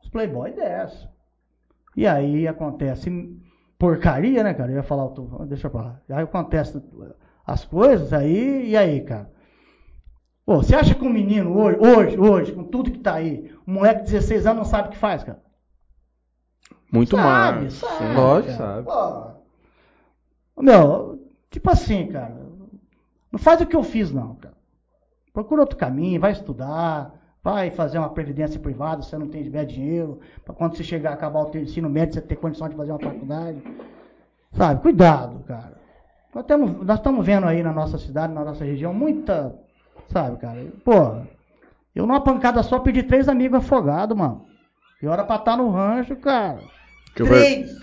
Os 0.04 0.10
playboy 0.10 0.52
descem. 0.52 1.08
E 1.96 2.06
aí 2.06 2.46
acontece 2.46 3.10
porcaria, 3.80 4.44
né, 4.44 4.54
cara? 4.54 4.70
Eu 4.70 4.76
ia 4.76 4.84
falar, 4.84 5.06
o 5.06 5.12
tu- 5.12 5.46
deixa 5.46 5.70
pra 5.70 5.82
lá. 5.82 6.02
Aí 6.10 6.24
acontece 6.26 6.84
as 7.46 7.64
coisas, 7.64 8.12
aí, 8.12 8.72
e 8.72 8.76
aí, 8.76 9.00
cara? 9.06 9.32
Pô, 10.46 10.58
você 10.58 10.76
acha 10.76 10.94
que 10.94 11.06
um 11.06 11.10
menino 11.10 11.58
hoje, 11.58 11.78
hoje, 11.80 12.20
hoje, 12.20 12.52
com 12.52 12.66
tudo 12.66 12.92
que 12.92 13.00
tá 13.00 13.14
aí, 13.14 13.50
um 13.66 13.76
moleque 13.76 14.04
de 14.04 14.12
16 14.12 14.46
anos 14.46 14.58
não 14.58 14.66
sabe 14.66 14.90
o 14.90 14.92
que 14.92 14.98
faz, 14.98 15.24
cara? 15.24 15.42
Muito 16.92 17.16
Sabe, 17.16 17.24
mais. 17.62 17.74
sabe. 17.76 17.96
Sim. 17.98 18.14
Lógico, 18.14 18.54
sabe. 18.58 18.84
Pô, 18.84 20.62
meu, 20.62 21.30
tipo 21.50 21.70
assim, 21.72 22.08
cara. 22.08 22.46
Não 23.32 23.38
faz 23.40 23.60
o 23.62 23.66
que 23.66 23.76
eu 23.76 23.84
fiz, 23.84 24.10
não. 24.12 24.36
Procura 25.38 25.61
outro 25.61 25.77
caminho, 25.77 26.19
vai 26.19 26.31
estudar, 26.31 27.14
vai 27.43 27.69
fazer 27.69 27.99
uma 27.99 28.09
previdência 28.09 28.59
privada, 28.59 29.03
se 29.03 29.09
você 29.11 29.19
não 29.19 29.27
tem 29.27 29.43
tiver 29.43 29.65
dinheiro, 29.65 30.19
para 30.43 30.55
quando 30.55 30.76
você 30.76 30.84
chegar 30.84 31.11
a 31.11 31.14
acabar 31.14 31.41
o 31.41 31.45
teu 31.51 31.61
ensino 31.61 31.88
médio, 31.88 32.15
você 32.15 32.22
ter 32.22 32.38
condição 32.38 32.68
de 32.68 32.76
fazer 32.76 32.91
uma 32.91 32.99
faculdade. 32.99 33.61
Sabe, 34.53 34.81
cuidado, 34.81 35.38
cara. 35.43 35.77
Nós 36.34 36.43
estamos, 36.43 36.84
nós 36.84 36.97
estamos 36.97 37.23
vendo 37.23 37.45
aí 37.45 37.61
na 37.61 37.72
nossa 37.72 37.99
cidade, 37.99 38.34
na 38.34 38.43
nossa 38.43 38.65
região, 38.65 38.91
muita. 38.95 39.53
Sabe, 40.07 40.38
cara? 40.38 40.73
Pô, 40.84 41.22
eu 41.93 42.07
numa 42.07 42.22
pancada 42.22 42.64
só 42.64 42.80
perdi 42.80 43.03
três 43.03 43.30
amigos 43.30 43.59
afogados, 43.59 44.18
mano. 44.18 44.47
E 45.03 45.05
hora 45.05 45.23
pra 45.23 45.35
estar 45.35 45.55
no 45.55 45.69
rancho, 45.69 46.15
cara. 46.15 46.61
Que 47.15 47.22
over- 47.22 47.39
Três! 47.39 47.77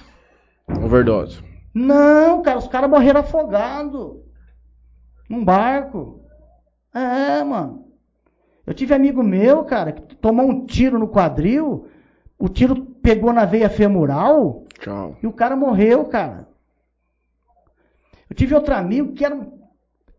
Overdose. 0.83 1.41
Não, 1.73 2.43
cara, 2.43 2.59
os 2.59 2.67
caras 2.67 2.91
morreram 2.91 3.21
afogados. 3.21 4.17
Num 5.31 5.45
barco. 5.45 6.24
É, 6.95 7.43
mano. 7.43 7.85
Eu 8.67 8.73
tive 8.73 8.95
amigo 8.95 9.23
meu, 9.23 9.65
cara, 9.65 9.93
que 9.93 10.17
tomou 10.17 10.47
um 10.47 10.65
tiro 10.65 10.99
no 10.99 11.09
quadril, 11.09 11.89
o 12.39 12.49
tiro 12.49 12.85
pegou 13.03 13.33
na 13.33 13.45
veia 13.45 13.69
femoral 13.69 14.65
Tchau. 14.81 15.17
e 15.23 15.27
o 15.27 15.33
cara 15.33 15.55
morreu, 15.55 16.07
cara. 16.07 16.49
Eu 18.31 18.35
tive 18.35 18.55
outro 18.55 18.75
amigo 18.75 19.13
que 19.13 19.25
era 19.25 19.35
um 19.35 19.59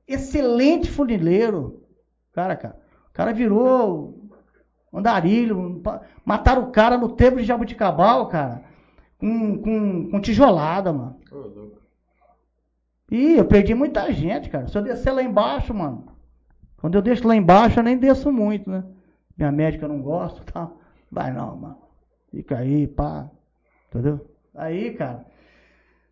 excelente 0.07 0.91
funileiro. 0.91 1.83
Cara, 2.33 2.55
cara. 2.55 2.77
O 3.09 3.13
cara 3.13 3.33
virou 3.33 4.29
andarilho. 4.93 5.81
Mataram 6.23 6.63
o 6.63 6.71
cara 6.71 6.97
no 6.97 7.09
tempo 7.09 7.37
de 7.37 7.43
Jabuticabal, 7.43 8.27
cara. 8.27 8.63
Com, 9.17 9.57
com, 9.57 10.09
com 10.11 10.21
tijolada, 10.21 10.93
mano. 10.93 11.19
Ih, 13.11 13.37
eu 13.37 13.45
perdi 13.45 13.73
muita 13.73 14.11
gente, 14.11 14.49
cara. 14.49 14.67
Se 14.67 14.77
eu 14.77 14.83
descer 14.83 15.11
lá 15.11 15.23
embaixo, 15.23 15.73
mano. 15.73 16.14
Quando 16.85 16.93
eu 16.93 17.01
deixo 17.01 17.27
lá 17.27 17.35
embaixo, 17.35 17.79
eu 17.79 17.83
nem 17.83 17.97
desço 17.97 18.31
muito, 18.31 18.69
né? 18.69 18.83
Minha 19.35 19.51
médica 19.51 19.87
não 19.87 20.03
gosta 20.03 20.39
e 20.39 20.53
tal. 20.53 20.77
Vai 21.11 21.33
não, 21.33 21.55
mano. 21.55 21.77
Fica 22.29 22.59
aí, 22.59 22.85
pá. 22.85 23.27
Entendeu? 23.89 24.23
Aí, 24.53 24.93
cara. 24.93 25.25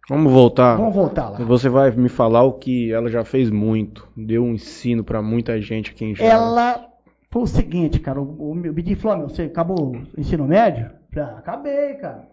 Vamos 0.09 0.33
voltar. 0.33 0.75
Vamos 0.75 0.95
voltar 0.95 1.29
lá. 1.29 1.37
Você 1.37 1.69
vai 1.69 1.91
me 1.91 2.09
falar 2.09 2.41
o 2.41 2.53
que 2.53 2.91
ela 2.91 3.07
já 3.07 3.23
fez 3.23 3.51
muito. 3.51 4.07
Deu 4.17 4.43
um 4.43 4.55
ensino 4.55 5.03
pra 5.03 5.21
muita 5.21 5.61
gente 5.61 5.91
aqui 5.91 6.05
em 6.05 6.15
Jales. 6.15 6.33
Ela 6.33 6.89
foi 7.29 7.43
o 7.43 7.47
seguinte, 7.47 7.99
cara. 7.99 8.19
O, 8.19 8.49
o 8.49 8.55
meu 8.55 8.73
Bidi 8.73 8.95
falou: 8.95 9.19
meu, 9.19 9.29
você 9.29 9.43
acabou 9.43 9.91
o 9.91 10.03
ensino 10.17 10.47
médio? 10.47 10.89
Falei, 11.13 11.29
ah, 11.29 11.37
acabei, 11.37 11.93
cara. 11.97 12.27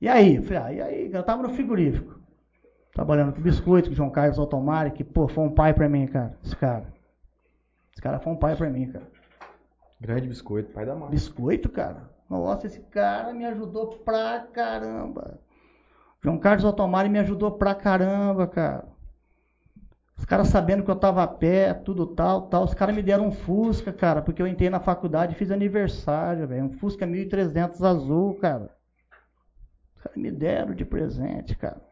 E 0.00 0.08
aí? 0.08 0.42
Falei, 0.42 0.58
ah, 0.58 0.72
e 0.72 0.80
aí? 0.80 1.10
Eu 1.12 1.22
tava 1.22 1.44
no 1.44 1.50
frigorífico. 1.50 2.18
Trabalhando 2.92 3.34
com 3.34 3.40
biscoito, 3.40 3.88
com 3.88 3.92
o 3.92 3.96
João 3.96 4.10
Carlos 4.10 4.36
Altomari, 4.36 4.90
que, 4.90 5.04
pô, 5.04 5.28
foi 5.28 5.44
um 5.44 5.54
pai 5.54 5.72
pra 5.72 5.88
mim, 5.88 6.08
cara. 6.08 6.36
Esse 6.42 6.56
cara. 6.56 6.97
Esse 7.98 8.02
cara 8.04 8.20
foi 8.20 8.32
um 8.32 8.36
pai 8.36 8.54
pra 8.54 8.70
mim, 8.70 8.92
cara. 8.92 9.10
Grande 10.00 10.28
biscoito, 10.28 10.70
pai 10.70 10.86
da 10.86 10.94
mãe. 10.94 11.10
Biscoito, 11.10 11.68
cara. 11.68 12.08
Nossa, 12.30 12.68
esse 12.68 12.78
cara 12.78 13.34
me 13.34 13.44
ajudou 13.44 13.88
pra 13.88 14.38
caramba. 14.52 15.40
João 16.22 16.38
Carlos 16.38 16.64
Altomari 16.64 17.08
me 17.08 17.18
ajudou 17.18 17.50
pra 17.58 17.74
caramba, 17.74 18.46
cara. 18.46 18.86
Os 20.16 20.24
caras 20.24 20.46
sabendo 20.46 20.84
que 20.84 20.90
eu 20.92 20.94
tava 20.94 21.24
a 21.24 21.26
pé, 21.26 21.74
tudo 21.74 22.06
tal, 22.06 22.42
tal. 22.42 22.62
Os 22.62 22.72
caras 22.72 22.94
me 22.94 23.02
deram 23.02 23.26
um 23.26 23.32
Fusca, 23.32 23.92
cara, 23.92 24.22
porque 24.22 24.40
eu 24.40 24.46
entrei 24.46 24.70
na 24.70 24.78
faculdade 24.78 25.32
e 25.32 25.36
fiz 25.36 25.50
aniversário, 25.50 26.46
velho. 26.46 26.66
Um 26.66 26.72
Fusca 26.74 27.04
1300 27.04 27.82
azul, 27.82 28.34
cara. 28.34 28.70
Os 29.96 30.02
caras 30.02 30.16
me 30.16 30.30
deram 30.30 30.72
de 30.72 30.84
presente, 30.84 31.56
cara. 31.56 31.82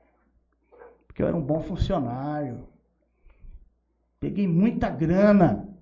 Porque 1.08 1.20
eu 1.20 1.26
era 1.26 1.36
um 1.36 1.42
bom 1.42 1.62
funcionário. 1.62 2.68
Peguei 4.20 4.46
muita 4.46 4.88
grana. 4.88 5.75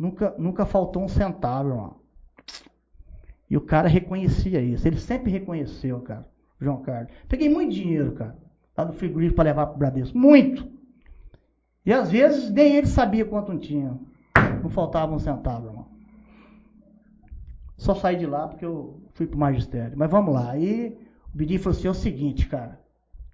Nunca, 0.00 0.34
nunca 0.38 0.64
faltou 0.64 1.04
um 1.04 1.08
centavo, 1.08 1.68
irmão. 1.68 1.96
E 3.50 3.54
o 3.54 3.60
cara 3.60 3.86
reconhecia 3.86 4.58
isso. 4.58 4.88
Ele 4.88 4.98
sempre 4.98 5.30
reconheceu, 5.30 6.00
cara. 6.00 6.26
o 6.58 6.64
João 6.64 6.80
Carlos. 6.80 7.12
Peguei 7.28 7.50
muito 7.50 7.74
dinheiro, 7.74 8.12
cara. 8.12 8.34
Lá 8.74 8.86
no 8.86 8.94
frigorífico 8.94 9.36
para 9.36 9.50
levar 9.50 9.66
pro 9.66 9.78
Bradesco. 9.78 10.16
Muito. 10.16 10.66
E 11.84 11.92
às 11.92 12.10
vezes 12.10 12.50
nem 12.50 12.76
ele 12.76 12.86
sabia 12.86 13.26
quanto 13.26 13.58
tinha. 13.58 13.94
Não 14.62 14.70
faltava 14.70 15.14
um 15.14 15.18
centavo, 15.18 15.66
irmão. 15.66 15.86
Só 17.76 17.94
saí 17.94 18.16
de 18.16 18.24
lá 18.24 18.48
porque 18.48 18.64
eu 18.64 19.02
fui 19.12 19.26
pro 19.26 19.38
magistério. 19.38 19.98
Mas 19.98 20.10
vamos 20.10 20.32
lá. 20.32 20.52
Aí 20.52 20.98
o 21.34 21.36
Bidi 21.36 21.58
falou 21.58 21.76
assim: 21.76 21.88
é 21.88 21.90
o 21.90 21.94
seguinte, 21.94 22.48
cara. 22.48 22.80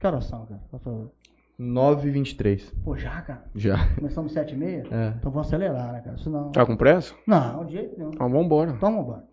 Que 0.01 0.06
horas 0.06 0.24
são, 0.24 0.44
cara? 0.47 0.62
Por 0.68 0.80
favor. 0.80 1.12
9h23. 1.59 2.73
Pô, 2.85 2.97
já, 2.97 3.23
cara. 3.23 3.45
Já. 3.55 3.95
Começamos 3.95 4.33
sete 4.33 4.55
e 4.55 4.57
meia? 4.57 4.85
É. 4.91 5.15
Então 5.19 5.31
vou 5.31 5.41
acelerar, 5.41 5.93
né, 5.93 6.01
cara? 6.03 6.19
Senão. 6.19 6.53
Tá 6.53 6.66
com 6.66 6.77
pressa? 6.77 7.15
Não, 7.27 7.65
de 7.65 7.73
jeito 7.73 7.97
nenhum. 7.97 8.11
Então 8.12 8.31
vambora. 8.31 8.70
Então 8.70 8.91
vamos 8.91 9.05
embora. 9.05 9.24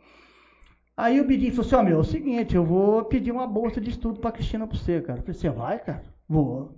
Aí 0.96 1.20
o 1.20 1.28
Bidinho 1.28 1.52
falou 1.52 1.66
assim, 1.66 1.76
ó 1.76 1.84
meu, 1.84 1.98
é 1.98 2.02
o 2.02 2.04
seguinte, 2.04 2.56
eu 2.56 2.64
vou 2.64 3.04
pedir 3.06 3.32
uma 3.32 3.48
bolsa 3.48 3.82
de 3.82 3.90
estudo 3.90 4.20
pra 4.20 4.32
Cristina 4.32 4.68
pra 4.68 4.78
você, 4.78 5.02
cara. 5.02 5.20
Eu 5.20 5.24
falei, 5.24 5.40
você 5.40 5.50
vai, 5.50 5.80
cara? 5.80 6.04
Vou. 6.30 6.78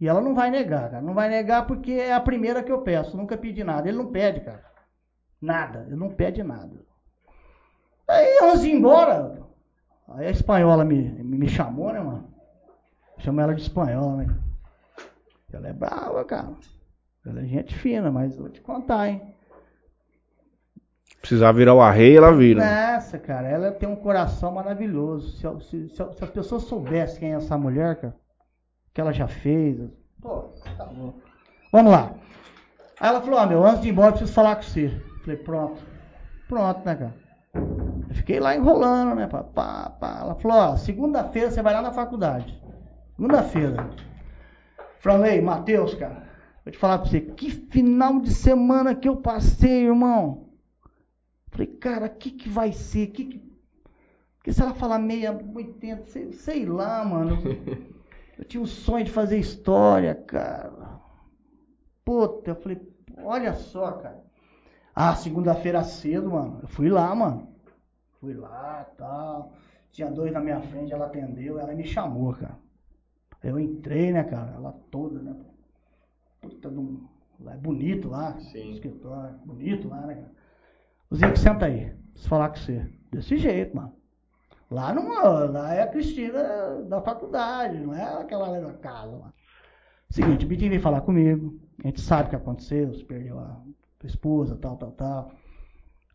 E 0.00 0.06
ela 0.06 0.20
não 0.20 0.34
vai 0.34 0.50
negar, 0.50 0.90
cara. 0.90 1.02
Não 1.02 1.14
vai 1.14 1.28
negar 1.28 1.66
porque 1.66 1.92
é 1.92 2.12
a 2.12 2.20
primeira 2.20 2.62
que 2.62 2.70
eu 2.70 2.82
peço. 2.82 3.16
Nunca 3.16 3.36
pedi 3.36 3.64
nada. 3.64 3.88
Ele 3.88 3.98
não 3.98 4.12
pede, 4.12 4.40
cara. 4.40 4.64
Nada. 5.40 5.84
Ele 5.86 5.96
não 5.96 6.10
pede 6.10 6.42
nada. 6.42 6.70
Aí, 8.06 8.58
de 8.58 8.68
ir 8.68 8.72
embora, 8.72 9.38
aí 10.08 10.26
a 10.26 10.30
espanhola 10.30 10.84
me, 10.84 11.02
me 11.22 11.48
chamou, 11.48 11.92
né, 11.92 12.00
mano? 12.00 12.28
Chama 13.18 13.42
ela 13.42 13.54
de 13.54 13.62
espanhola, 13.62 14.16
né? 14.16 14.36
Ela 15.52 15.68
é 15.68 15.72
brava, 15.72 16.24
cara. 16.24 16.52
Ela 17.26 17.40
é 17.40 17.44
gente 17.46 17.74
fina, 17.74 18.10
mas 18.10 18.36
vou 18.36 18.48
te 18.48 18.60
contar, 18.60 19.08
hein? 19.08 19.34
Precisar 21.20 21.52
virar 21.52 21.74
o 21.74 21.80
arreio, 21.80 22.18
ela 22.18 22.32
vira. 22.32 22.64
Nossa, 22.64 23.18
cara, 23.18 23.48
ela 23.48 23.72
tem 23.72 23.88
um 23.88 23.96
coração 23.96 24.52
maravilhoso. 24.52 25.32
Se, 25.32 25.68
se- 25.68 25.88
se- 25.88 26.12
se 26.16 26.24
as 26.24 26.30
pessoas 26.30 26.62
soubessem 26.64 27.18
quem 27.18 27.32
é 27.32 27.36
essa 27.36 27.58
mulher, 27.58 27.96
cara, 27.96 28.14
que 28.94 29.00
ela 29.00 29.12
já 29.12 29.26
fez. 29.26 29.78
Pô, 30.20 30.50
tá 30.76 30.84
bom. 30.84 31.14
Vamos 31.72 31.92
lá. 31.92 32.12
Aí 33.00 33.08
ela 33.08 33.20
falou, 33.20 33.38
ó, 33.40 33.46
meu, 33.46 33.64
antes 33.64 33.82
de 33.82 33.88
ir 33.88 33.90
embora, 33.92 34.08
eu 34.08 34.12
preciso 34.12 34.32
falar 34.32 34.56
com 34.56 34.62
você. 34.62 34.90
Falei, 35.22 35.36
pronto. 35.36 35.82
Pronto, 36.48 36.84
né, 36.84 36.94
cara? 36.94 37.14
Eu 38.08 38.14
fiquei 38.14 38.40
lá 38.40 38.54
enrolando, 38.56 39.14
né? 39.14 39.26
Pá, 39.26 39.42
pá, 39.42 39.90
pá. 39.90 40.18
Ela 40.22 40.34
falou, 40.36 40.56
ó, 40.56 40.76
segunda-feira 40.76 41.50
você 41.50 41.62
vai 41.62 41.74
lá 41.74 41.82
na 41.82 41.92
faculdade. 41.92 42.58
Segunda-feira. 43.16 43.90
Falei, 45.00 45.40
Matheus, 45.40 45.94
cara, 45.94 46.28
vou 46.64 46.72
te 46.72 46.78
falar 46.78 46.98
pra 46.98 47.08
você, 47.08 47.20
que 47.20 47.50
final 47.50 48.20
de 48.20 48.32
semana 48.32 48.94
que 48.94 49.08
eu 49.08 49.16
passei, 49.16 49.86
irmão. 49.86 50.48
Falei, 51.50 51.66
cara, 51.66 52.06
o 52.06 52.10
que, 52.10 52.30
que 52.30 52.48
vai 52.48 52.72
ser? 52.72 53.08
Que 53.08 53.24
que... 53.24 53.48
Porque 54.36 54.52
se 54.52 54.62
ela 54.62 54.74
falar 54.74 54.98
meia, 54.98 55.32
80, 55.54 56.06
sei, 56.06 56.32
sei 56.32 56.66
lá, 56.66 57.04
mano. 57.04 57.38
Eu 58.38 58.44
tinha 58.44 58.62
um 58.62 58.66
sonho 58.66 59.04
de 59.04 59.10
fazer 59.10 59.36
história, 59.36 60.14
cara. 60.14 61.00
Puta, 62.04 62.52
eu 62.52 62.54
falei, 62.54 62.80
olha 63.24 63.52
só, 63.52 63.90
cara. 63.90 64.24
Ah, 64.94 65.12
segunda-feira 65.16 65.82
cedo, 65.82 66.30
mano. 66.30 66.60
Eu 66.62 66.68
fui 66.68 66.88
lá, 66.88 67.12
mano. 67.16 67.52
Fui 68.20 68.34
lá, 68.34 68.88
tal. 68.96 69.52
Tinha 69.90 70.08
dois 70.08 70.32
na 70.32 70.38
minha 70.38 70.60
frente, 70.60 70.92
ela 70.92 71.06
atendeu, 71.06 71.58
ela 71.58 71.74
me 71.74 71.84
chamou, 71.84 72.32
cara. 72.32 72.56
Eu 73.42 73.58
entrei, 73.58 74.12
né, 74.12 74.24
cara? 74.24 74.52
Ela 74.52 74.72
toda, 74.90 75.20
né? 75.20 75.34
Puta 76.40 76.70
de 76.70 76.78
um. 76.78 77.06
Lá 77.40 77.54
é 77.54 77.56
bonito 77.56 78.08
lá, 78.08 78.38
Sim. 78.40 78.72
escritório, 78.72 79.36
bonito 79.44 79.88
lá, 79.88 80.00
né, 80.06 80.14
cara? 80.14 80.32
O 81.10 81.16
Zico, 81.16 81.38
senta 81.38 81.66
aí, 81.66 81.94
preciso 82.12 82.28
falar 82.28 82.48
com 82.48 82.56
você. 82.56 82.90
Desse 83.12 83.36
jeito, 83.38 83.76
mano. 83.76 83.92
Lá 84.70 84.92
não, 84.92 85.50
lá 85.50 85.72
é 85.72 85.82
a 85.82 85.86
Cristina 85.86 86.82
da 86.88 87.00
faculdade, 87.00 87.78
não 87.78 87.94
é 87.94 88.20
aquela 88.20 88.48
lá 88.48 88.60
da 88.60 88.74
casa, 88.74 89.12
mano. 89.12 89.32
Seguinte, 90.10 90.44
o 90.44 90.48
Bitinho 90.48 90.70
veio 90.70 90.82
falar 90.82 91.00
comigo, 91.02 91.58
a 91.82 91.86
gente 91.86 92.00
sabe 92.00 92.26
o 92.26 92.30
que 92.30 92.36
aconteceu, 92.36 92.88
você 92.88 93.04
perdeu 93.04 93.38
a 93.38 93.62
tua 93.98 94.08
esposa, 94.08 94.56
tal, 94.56 94.76
tal, 94.76 94.90
tal. 94.92 95.32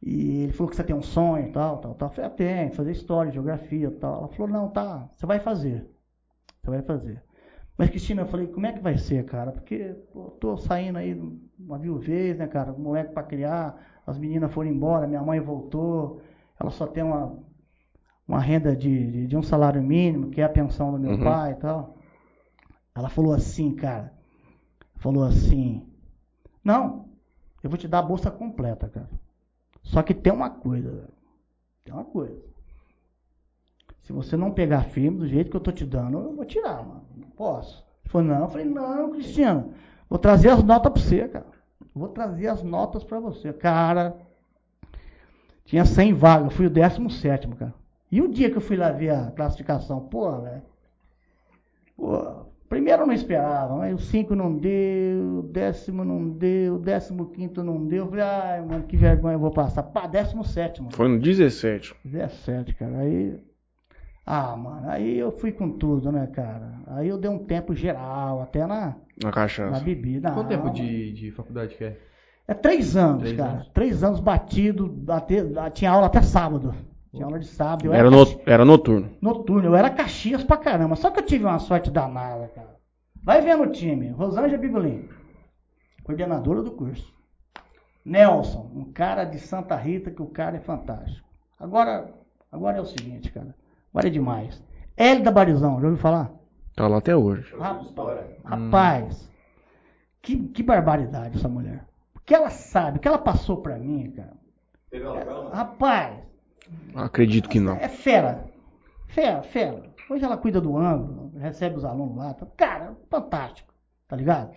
E 0.01 0.43
ele 0.43 0.51
falou 0.51 0.69
que 0.69 0.75
você 0.75 0.83
tem 0.83 0.95
um 0.95 1.01
sonho, 1.01 1.51
tal, 1.51 1.77
tal, 1.77 1.95
tal. 1.95 2.09
Eu 2.09 2.13
falei, 2.13 2.29
ah, 2.29 2.33
tem, 2.33 2.71
fazer 2.71 2.91
história, 2.91 3.31
geografia, 3.31 3.89
tal. 3.89 4.19
Ela 4.19 4.27
falou, 4.27 4.51
não, 4.51 4.69
tá, 4.69 5.09
você 5.15 5.25
vai 5.25 5.39
fazer. 5.39 5.89
Você 6.63 6.71
vai 6.71 6.81
fazer. 6.83 7.23
Mas, 7.77 7.89
Cristina, 7.91 8.23
eu 8.23 8.27
falei, 8.27 8.47
como 8.47 8.65
é 8.67 8.73
que 8.73 8.81
vai 8.81 8.97
ser, 8.97 9.25
cara? 9.25 9.51
Porque 9.51 9.95
pô, 10.13 10.31
tô 10.39 10.57
saindo 10.57 10.97
aí 10.99 11.13
uma 11.59 11.77
viuvez, 11.79 12.37
né, 12.37 12.47
cara? 12.47 12.73
Um 12.73 12.79
moleque 12.79 13.13
para 13.13 13.23
criar, 13.23 14.01
as 14.07 14.17
meninas 14.17 14.53
foram 14.53 14.69
embora, 14.71 15.07
minha 15.07 15.21
mãe 15.23 15.39
voltou, 15.39 16.21
ela 16.59 16.71
só 16.71 16.87
tem 16.87 17.03
uma, 17.03 17.37
uma 18.27 18.39
renda 18.41 18.75
de, 18.75 19.11
de, 19.11 19.27
de 19.27 19.37
um 19.37 19.43
salário 19.43 19.81
mínimo, 19.83 20.29
que 20.31 20.41
é 20.41 20.45
a 20.45 20.49
pensão 20.49 20.91
do 20.91 20.99
meu 20.99 21.13
Uhum. 21.13 21.23
pai 21.23 21.53
e 21.53 21.55
tal. 21.55 21.97
Ela 22.95 23.09
falou 23.09 23.33
assim, 23.33 23.75
cara. 23.75 24.13
Falou 24.97 25.23
assim, 25.25 25.87
não, 26.63 27.09
eu 27.63 27.69
vou 27.69 27.77
te 27.79 27.87
dar 27.87 27.99
a 27.99 28.03
bolsa 28.03 28.31
completa, 28.31 28.89
cara. 28.89 29.09
Só 29.83 30.03
que 30.03 30.13
tem 30.13 30.33
uma 30.33 30.49
coisa, 30.49 30.91
velho. 30.91 31.13
Tem 31.85 31.93
uma 31.93 32.05
coisa. 32.05 32.41
Se 34.03 34.11
você 34.11 34.35
não 34.35 34.51
pegar 34.51 34.83
firme 34.83 35.19
do 35.19 35.27
jeito 35.27 35.49
que 35.49 35.55
eu 35.55 35.61
tô 35.61 35.71
te 35.71 35.85
dando, 35.85 36.17
eu 36.17 36.35
vou 36.35 36.45
tirar, 36.45 36.85
mano. 36.85 37.03
Não 37.15 37.29
posso. 37.29 37.85
Ele 38.03 38.11
falou, 38.11 38.27
não. 38.27 38.41
Eu 38.41 38.49
falei, 38.49 38.65
não, 38.65 39.11
Cristiano. 39.11 39.71
Vou 40.09 40.19
trazer 40.19 40.49
as 40.49 40.61
notas 40.61 40.91
pra 40.91 41.01
você, 41.01 41.27
cara. 41.27 41.45
Vou 41.95 42.09
trazer 42.09 42.47
as 42.47 42.61
notas 42.63 43.03
pra 43.03 43.19
você. 43.19 43.53
Cara, 43.53 44.15
tinha 45.65 45.85
100 45.85 46.13
vagas. 46.13 46.45
Eu 46.45 46.51
fui 46.51 46.65
o 46.65 46.69
17, 46.69 47.47
cara. 47.49 47.73
E 48.11 48.21
o 48.21 48.27
dia 48.27 48.51
que 48.51 48.57
eu 48.57 48.61
fui 48.61 48.75
lá 48.75 48.91
ver 48.91 49.11
a 49.11 49.31
classificação? 49.31 50.01
Pô, 50.01 50.29
velho. 50.41 50.61
Pô, 51.95 52.45
primeiro 52.67 53.03
eu 53.03 53.07
não 53.07 53.13
esperava, 53.13 53.75
mas 53.77 53.95
o 53.95 53.97
5 53.97 54.35
não 54.35 54.55
deu, 54.55 55.39
o 55.39 55.43
décimo 55.43 56.03
não 56.03 56.29
deu, 56.29 56.75
o 56.75 56.79
décimo 56.79 57.27
quinto 57.27 57.63
não 57.63 57.85
deu. 57.85 58.05
Eu 58.05 58.09
falei, 58.09 58.25
ai, 58.25 58.61
mano, 58.65 58.83
que 58.83 58.97
vergonha 58.97 59.35
eu 59.35 59.39
vou 59.39 59.51
passar. 59.51 59.83
Pá, 59.83 60.05
17, 60.07 60.81
mano. 60.81 60.93
Foi 60.93 61.07
no 61.07 61.19
17. 61.19 61.95
17, 62.03 62.73
cara. 62.75 62.97
Aí. 62.97 63.39
Ah, 64.25 64.55
mano, 64.55 64.89
aí 64.89 65.17
eu 65.19 65.31
fui 65.31 65.51
com 65.51 65.69
tudo, 65.77 66.11
né, 66.11 66.27
cara? 66.27 66.71
Aí 66.87 67.07
eu 67.09 67.17
dei 67.17 67.29
um 67.29 67.43
tempo 67.45 67.75
geral, 67.75 68.41
até 68.41 68.65
na, 68.65 68.95
Na 69.21 69.27
na 69.27 69.31
cachaça. 69.31 69.83
bebida. 69.83 70.31
Quanto 70.31 70.47
tempo 70.47 70.69
de, 70.69 71.11
de 71.11 71.31
faculdade 71.31 71.75
que 71.75 71.83
é? 71.83 71.99
É 72.47 72.53
três 72.53 72.95
anos, 72.95 73.21
Três 73.23 73.37
cara. 73.37 73.51
anos. 73.51 73.67
Três 73.69 74.03
anos 74.03 74.19
batido, 74.19 75.03
até, 75.09 75.69
tinha 75.71 75.91
aula 75.91 76.07
até 76.07 76.21
sábado. 76.21 76.73
Tinha 77.13 77.25
aula 77.25 77.37
de 77.39 77.47
sábado. 77.47 77.87
Era, 77.93 77.97
era, 77.99 78.11
no, 78.11 78.25
caxi- 78.25 78.41
era 78.45 78.65
noturno. 78.65 79.09
noturno, 79.21 79.67
eu 79.69 79.75
era 79.75 79.89
Caxias 79.89 80.43
pra 80.43 80.57
caramba. 80.57 80.95
Só 80.95 81.11
que 81.11 81.19
eu 81.19 81.25
tive 81.25 81.43
uma 81.45 81.59
sorte 81.59 81.91
danada, 81.91 82.47
cara. 82.55 82.75
Vai 83.21 83.41
vendo 83.41 83.63
o 83.63 83.71
time. 83.71 84.09
Rosângela 84.09 84.57
Bigolim, 84.57 85.07
coordenadora 86.03 86.61
do 86.61 86.71
curso. 86.71 87.13
Nelson, 88.05 88.69
um 88.73 88.91
cara 88.91 89.23
de 89.25 89.39
Santa 89.39 89.75
Rita, 89.75 90.11
que 90.11 90.21
o 90.21 90.27
cara 90.27 90.57
é 90.57 90.59
fantástico. 90.59 91.27
Agora, 91.59 92.09
agora 92.51 92.77
é 92.77 92.81
o 92.81 92.85
seguinte, 92.85 93.31
cara. 93.31 93.55
É 93.95 94.09
demais. 94.09 94.61
Hélida 94.97 95.31
Barizão, 95.31 95.79
já 95.79 95.87
ouviu 95.87 95.97
falar? 95.97 96.31
Tá 96.75 96.87
lá 96.87 96.97
até 96.97 97.15
hoje. 97.15 97.55
Rapaz, 97.57 98.31
rapaz, 98.43 99.31
que, 100.21 100.37
que 100.47 100.63
barbaridade 100.63 101.37
essa 101.37 101.47
mulher. 101.47 101.85
O 102.15 102.19
que 102.19 102.33
ela 102.33 102.49
sabe, 102.49 102.97
o 102.97 102.99
que 103.01 103.07
ela 103.07 103.17
passou 103.17 103.57
pra 103.61 103.77
mim, 103.77 104.11
cara. 104.11 104.33
É, 104.91 105.55
rapaz, 105.55 106.19
Acredito 106.95 107.49
que 107.49 107.59
não. 107.59 107.75
é 107.75 107.87
fera. 107.89 108.45
Fera, 109.07 109.43
fera. 109.43 109.83
Hoje 110.09 110.23
ela 110.25 110.37
cuida 110.37 110.59
do 110.59 110.75
ângulo, 110.77 111.31
recebe 111.37 111.75
os 111.77 111.85
alunos 111.85 112.17
lá. 112.17 112.33
tá- 112.33 112.47
Cara, 112.57 112.95
fantástico. 113.09 113.73
Tá 114.07 114.15
ligado? 114.15 114.51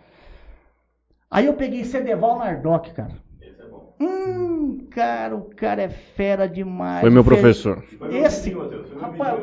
Aí 1.30 1.46
eu 1.46 1.54
peguei 1.54 1.84
Cedeval 1.84 2.38
Nardoc, 2.38 2.88
cara. 2.94 3.14
Hum, 4.00 4.86
cara, 4.90 5.34
o 5.36 5.42
cara 5.54 5.82
é 5.82 5.88
fera 5.88 6.48
demais. 6.48 7.00
Foi 7.00 7.10
meu 7.10 7.24
professor. 7.24 7.82
Esse, 8.10 8.50
rapaz, 8.98 9.40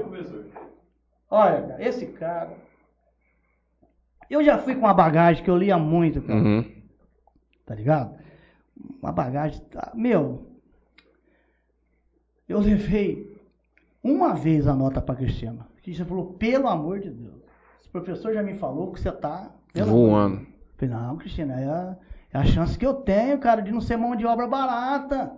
olha, 1.29 1.61
cara, 1.61 1.83
esse 1.83 2.05
cara. 2.07 2.53
Eu 4.29 4.43
já 4.43 4.57
fui 4.57 4.73
com 4.73 4.81
uma 4.81 4.93
bagagem 4.93 5.43
que 5.43 5.49
eu 5.49 5.57
lia 5.57 5.77
muito, 5.77 6.21
cara. 6.21 6.39
Uhum. 6.39 6.65
Tá 7.65 7.75
ligado? 7.75 8.17
Uma 9.01 9.11
bagagem. 9.11 9.61
tá- 9.71 9.91
Meu, 9.93 10.47
eu 12.47 12.59
levei 12.59 13.31
uma 14.03 14.33
vez 14.33 14.67
a 14.67 14.73
nota 14.75 15.01
pra 15.01 15.15
Cristina. 15.15 15.67
Cristina 15.81 16.05
falou, 16.07 16.33
pelo 16.33 16.67
amor 16.67 16.99
de 16.99 17.09
Deus. 17.09 17.41
Esse 17.79 17.89
professor 17.89 18.33
já 18.33 18.41
me 18.43 18.55
falou 18.55 18.91
que 18.91 18.99
você 18.99 19.11
tá. 19.11 19.51
Voando. 19.75 20.37
Deus." 20.37 20.47
Eu 20.47 20.89
Falei, 20.89 20.95
não, 20.95 21.17
Cristina, 21.17 21.53
é 21.59 21.95
é 22.33 22.37
a 22.39 22.43
chance 22.43 22.77
que 22.77 22.85
eu 22.85 22.95
tenho, 22.95 23.37
cara, 23.37 23.61
de 23.61 23.71
não 23.71 23.79
ser 23.79 23.95
mão 23.95 24.15
de 24.15 24.25
obra 24.25 24.47
barata. 24.47 25.33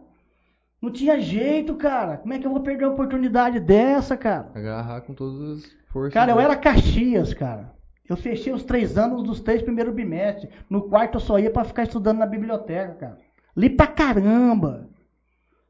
Não 0.81 0.91
tinha 0.91 1.19
jeito, 1.19 1.75
cara. 1.75 2.17
Como 2.17 2.33
é 2.33 2.39
que 2.39 2.47
eu 2.47 2.51
vou 2.51 2.61
perder 2.61 2.85
uma 2.85 2.93
oportunidade 2.93 3.59
dessa, 3.59 4.15
cara? 4.15 4.51
Agarrar 4.55 5.01
com 5.01 5.13
todas 5.13 5.65
as 5.65 5.71
forças. 5.91 6.13
Cara, 6.13 6.31
eu 6.31 6.39
era 6.39 6.55
Caxias, 6.55 7.33
cara. 7.33 7.73
Eu 8.07 8.15
fechei 8.15 8.53
os 8.53 8.63
três 8.63 8.97
anos 8.97 9.23
dos 9.23 9.41
três 9.41 9.61
primeiros 9.61 9.93
bimestres. 9.93 10.49
No 10.69 10.83
quarto 10.83 11.15
eu 11.15 11.19
só 11.19 11.37
ia 11.37 11.49
pra 11.49 11.65
ficar 11.65 11.83
estudando 11.83 12.19
na 12.19 12.25
biblioteca, 12.25 12.93
cara. 12.93 13.17
Li 13.57 13.69
pra 13.69 13.87
caramba. 13.87 14.87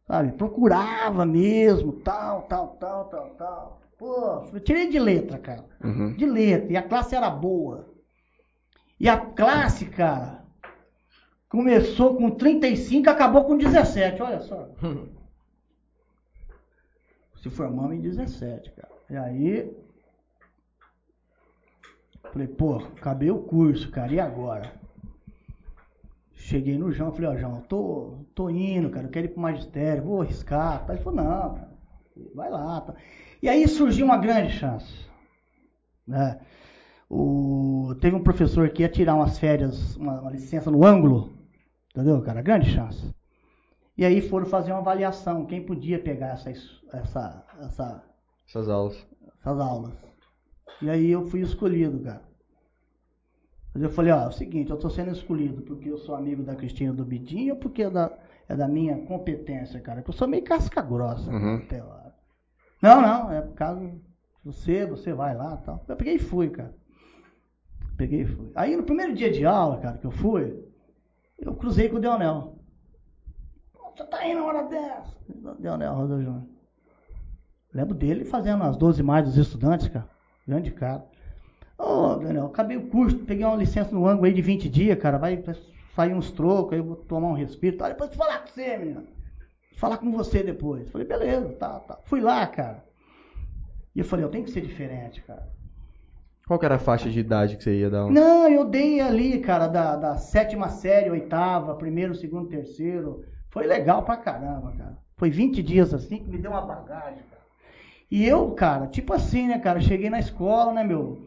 Sabe? 0.06 0.34
Procurava 0.34 1.26
mesmo, 1.26 1.94
tal, 1.94 2.44
tal, 2.44 2.78
tal, 2.80 3.06
tal, 3.06 3.30
tal. 3.32 3.82
Pô, 3.98 4.44
eu 4.54 4.60
tirei 4.60 4.90
de 4.90 5.00
letra, 5.00 5.40
cara. 5.40 5.66
Uhum. 5.84 6.14
De 6.14 6.26
letra. 6.26 6.72
E 6.72 6.78
a 6.78 6.84
classe 6.84 7.16
era 7.16 7.30
boa. 7.30 7.88
E 9.00 9.10
a 9.10 9.18
classe, 9.18 9.86
cara, 9.86 10.45
começou 11.56 12.18
com 12.18 12.32
35 12.32 13.08
e 13.08 13.10
acabou 13.10 13.46
com 13.46 13.58
17, 13.58 14.22
olha 14.22 14.42
só. 14.42 14.70
Se 17.42 17.50
formamos 17.50 17.96
em 17.96 18.02
17, 18.02 18.72
cara. 18.72 18.92
E 19.10 19.16
aí. 19.16 19.86
Falei, 22.34 22.48
pô, 22.48 22.76
acabei 22.76 23.32
o 23.32 23.40
curso, 23.40 23.90
cara, 23.90 24.14
e 24.14 24.20
agora? 24.20 24.74
Cheguei 26.34 26.78
no 26.78 26.92
João, 26.92 27.14
falei, 27.14 27.30
ó, 27.30 27.38
João, 27.38 27.62
tô, 27.62 28.26
tô 28.36 28.50
indo, 28.50 28.90
cara, 28.90 29.08
eu 29.08 29.12
quero 29.12 29.28
ir 29.28 29.30
pro 29.30 29.42
magistério, 29.42 30.04
vou 30.04 30.22
arriscar. 30.22 30.86
Ele 30.90 30.98
falou, 30.98 31.24
não, 31.24 31.56
cara, 31.56 31.72
vai 32.34 32.50
lá. 32.50 32.82
Tá. 32.82 32.96
E 33.42 33.48
aí 33.48 33.66
surgiu 33.68 34.06
uma 34.06 34.18
grande 34.18 34.52
chance. 34.52 34.94
Né? 36.06 36.40
O, 37.10 37.96
teve 38.02 38.16
um 38.16 38.24
professor 38.24 38.70
que 38.70 38.82
ia 38.82 38.90
tirar 38.90 39.16
umas 39.16 39.40
férias, 39.40 39.96
uma, 39.96 40.20
uma 40.20 40.32
licença 40.32 40.70
no 40.70 40.84
ângulo, 40.86 41.45
entendeu, 41.96 42.22
cara? 42.22 42.42
Grande 42.42 42.70
chance. 42.72 43.14
E 43.98 44.04
aí 44.04 44.22
foram 44.22 44.46
fazer 44.46 44.72
uma 44.72 44.80
avaliação, 44.82 45.46
quem 45.46 45.66
podia 45.66 45.98
pegar 46.00 46.34
essa, 46.34 46.50
essa, 46.50 47.46
essa, 47.62 48.04
Essas 48.48 48.68
aulas. 48.70 49.08
essas 49.40 49.60
aulas. 49.60 49.94
E 50.82 50.90
aí 50.90 51.10
eu 51.10 51.26
fui 51.28 51.40
escolhido, 51.42 52.00
cara. 52.04 52.22
Mas 53.74 53.84
eu 53.84 53.90
falei, 53.90 54.12
ó, 54.12 54.24
é 54.24 54.28
o 54.28 54.32
seguinte, 54.32 54.70
eu 54.70 54.78
tô 54.78 54.90
sendo 54.90 55.12
escolhido 55.12 55.62
porque 55.62 55.90
eu 55.90 55.98
sou 55.98 56.16
amigo 56.16 56.44
da 56.44 56.56
Cristina 56.56 56.94
do 56.94 57.06
Bidinho 57.06 57.54
ou 57.56 57.60
porque 57.60 57.84
é 57.84 57.90
da, 57.90 58.12
é 58.50 58.56
da 58.56 58.68
minha 58.68 58.98
competência, 59.06 59.80
cara? 59.80 60.02
Que 60.02 60.10
eu 60.10 60.14
sou 60.14 60.28
meio 60.28 60.44
casca 60.44 60.82
grossa 60.82 61.30
Uhum. 61.32 61.56
até 61.58 61.82
lá. 61.82 62.14
Não, 62.82 63.02
não, 63.02 63.32
é 63.32 63.42
por 63.42 63.54
causa 63.54 63.92
você, 64.44 64.86
você 64.86 65.14
vai 65.14 65.36
lá 65.36 65.58
e 65.62 65.66
tal. 65.66 65.84
Eu 65.88 65.96
peguei 65.96 66.16
e 66.16 66.20
fui, 66.20 66.50
cara. 66.50 66.74
Peguei 67.98 68.22
e 68.22 68.26
fui. 68.26 68.52
Aí 68.56 68.76
no 68.76 68.84
primeiro 68.84 69.14
dia 69.14 69.32
de 69.32 69.46
aula, 69.46 69.78
cara, 69.80 69.98
que 69.98 70.06
eu 70.06 70.12
fui, 70.12 70.62
eu 71.38 71.54
cruzei 71.56 71.90
com 71.90 71.98
o 71.98 72.00
Deonel. 72.00 72.56
Você 73.96 74.04
tá 74.06 74.28
indo 74.28 74.40
na 74.42 74.46
hora 74.46 74.64
dessa? 74.64 75.16
Deonel 75.60 75.94
Rosa 75.94 76.22
Júnior. 76.22 76.44
Lembro 77.74 77.94
dele 77.94 78.26
fazendo 78.26 78.64
as 78.64 78.78
12 78.78 79.04
mais 79.04 79.26
dos 79.26 79.38
estudantes, 79.38 79.88
cara. 79.88 80.10
Grande 80.48 80.72
cara. 80.72 81.06
Ô, 81.78 82.16
Daniel, 82.16 82.46
acabei 82.46 82.78
o 82.78 82.88
curso, 82.88 83.18
peguei 83.20 83.46
uma 83.46 83.56
licença 83.56 83.92
no 83.94 84.08
ângulo 84.08 84.28
aí 84.28 84.34
de 84.34 84.42
20 84.42 84.70
dias, 84.70 84.98
cara. 84.98 85.18
Vai 85.18 85.44
sair 85.94 86.14
uns 86.14 86.32
trocos, 86.32 86.74
aí 86.74 86.80
eu 86.80 86.86
vou 86.86 86.96
tomar 86.96 87.28
um 87.28 87.34
respiro. 87.34 87.78
Tá? 87.78 87.90
Depois 87.90 88.14
falar 88.16 88.40
com 88.40 88.48
você, 88.48 88.78
menino. 88.78 89.02
Vou 89.02 89.80
falar 89.80 89.98
com 89.98 90.12
você 90.12 90.42
depois. 90.42 90.90
Falei, 90.90 91.06
beleza, 91.06 91.50
tá, 91.54 91.80
tá. 91.80 92.00
Fui 92.06 92.22
lá, 92.22 92.48
cara. 92.48 92.84
E 93.94 94.00
eu 94.00 94.06
falei, 94.06 94.24
eu 94.24 94.30
tenho 94.30 94.46
que 94.46 94.52
ser 94.52 94.62
diferente, 94.62 95.22
cara. 95.24 95.50
Qual 96.48 96.60
que 96.60 96.66
era 96.66 96.76
a 96.76 96.80
faixa 96.80 97.10
de 97.10 97.20
idade 97.20 97.58
que 97.58 97.64
você 97.64 97.80
ia 97.80 97.90
dar 97.90 98.06
um... 98.06 98.12
Não, 98.12 98.48
eu 98.48 98.66
dei 98.66 99.02
ali, 99.02 99.40
cara, 99.40 99.68
da, 99.68 99.96
da 99.96 100.18
sétima 100.18 100.70
série, 100.70 101.10
oitava, 101.10 101.74
primeiro, 101.74 102.14
segundo, 102.14 102.50
terceiro. 102.50 103.24
Foi 103.50 103.66
legal 103.66 104.04
pra 104.04 104.18
caramba, 104.18 104.72
cara. 104.78 104.98
Foi 105.18 105.32
20 105.32 105.64
dias 105.64 105.94
assim 105.94 106.18
que 106.18 106.30
me 106.30 106.38
deu 106.38 106.52
uma 106.52 106.62
bagagem, 106.62 107.24
cara. 107.30 107.42
E 108.12 108.24
eu, 108.26 108.52
cara, 108.52 108.86
tipo 108.86 109.12
assim, 109.12 109.48
né, 109.48 109.58
cara, 109.58 109.82
cheguei 109.82 110.10
na 110.10 110.20
escola, 110.20 110.72
né, 110.72 110.84
meu? 110.84 111.26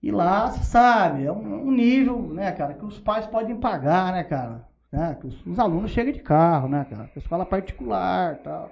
E 0.00 0.12
lá, 0.12 0.50
você 0.50 0.62
sabe, 0.62 1.24
é 1.24 1.32
um, 1.32 1.66
um 1.66 1.70
nível, 1.72 2.20
né, 2.32 2.52
cara, 2.52 2.74
que 2.74 2.84
os 2.84 3.00
pais 3.00 3.26
podem 3.26 3.56
pagar, 3.56 4.12
né, 4.12 4.22
cara? 4.22 4.68
Né, 4.92 5.16
que 5.20 5.26
os, 5.26 5.46
os 5.46 5.58
alunos 5.58 5.90
chegam 5.90 6.12
de 6.12 6.20
carro, 6.20 6.68
né, 6.68 6.86
cara? 6.88 7.10
Escola 7.16 7.44
particular 7.44 8.38
tal. 8.38 8.70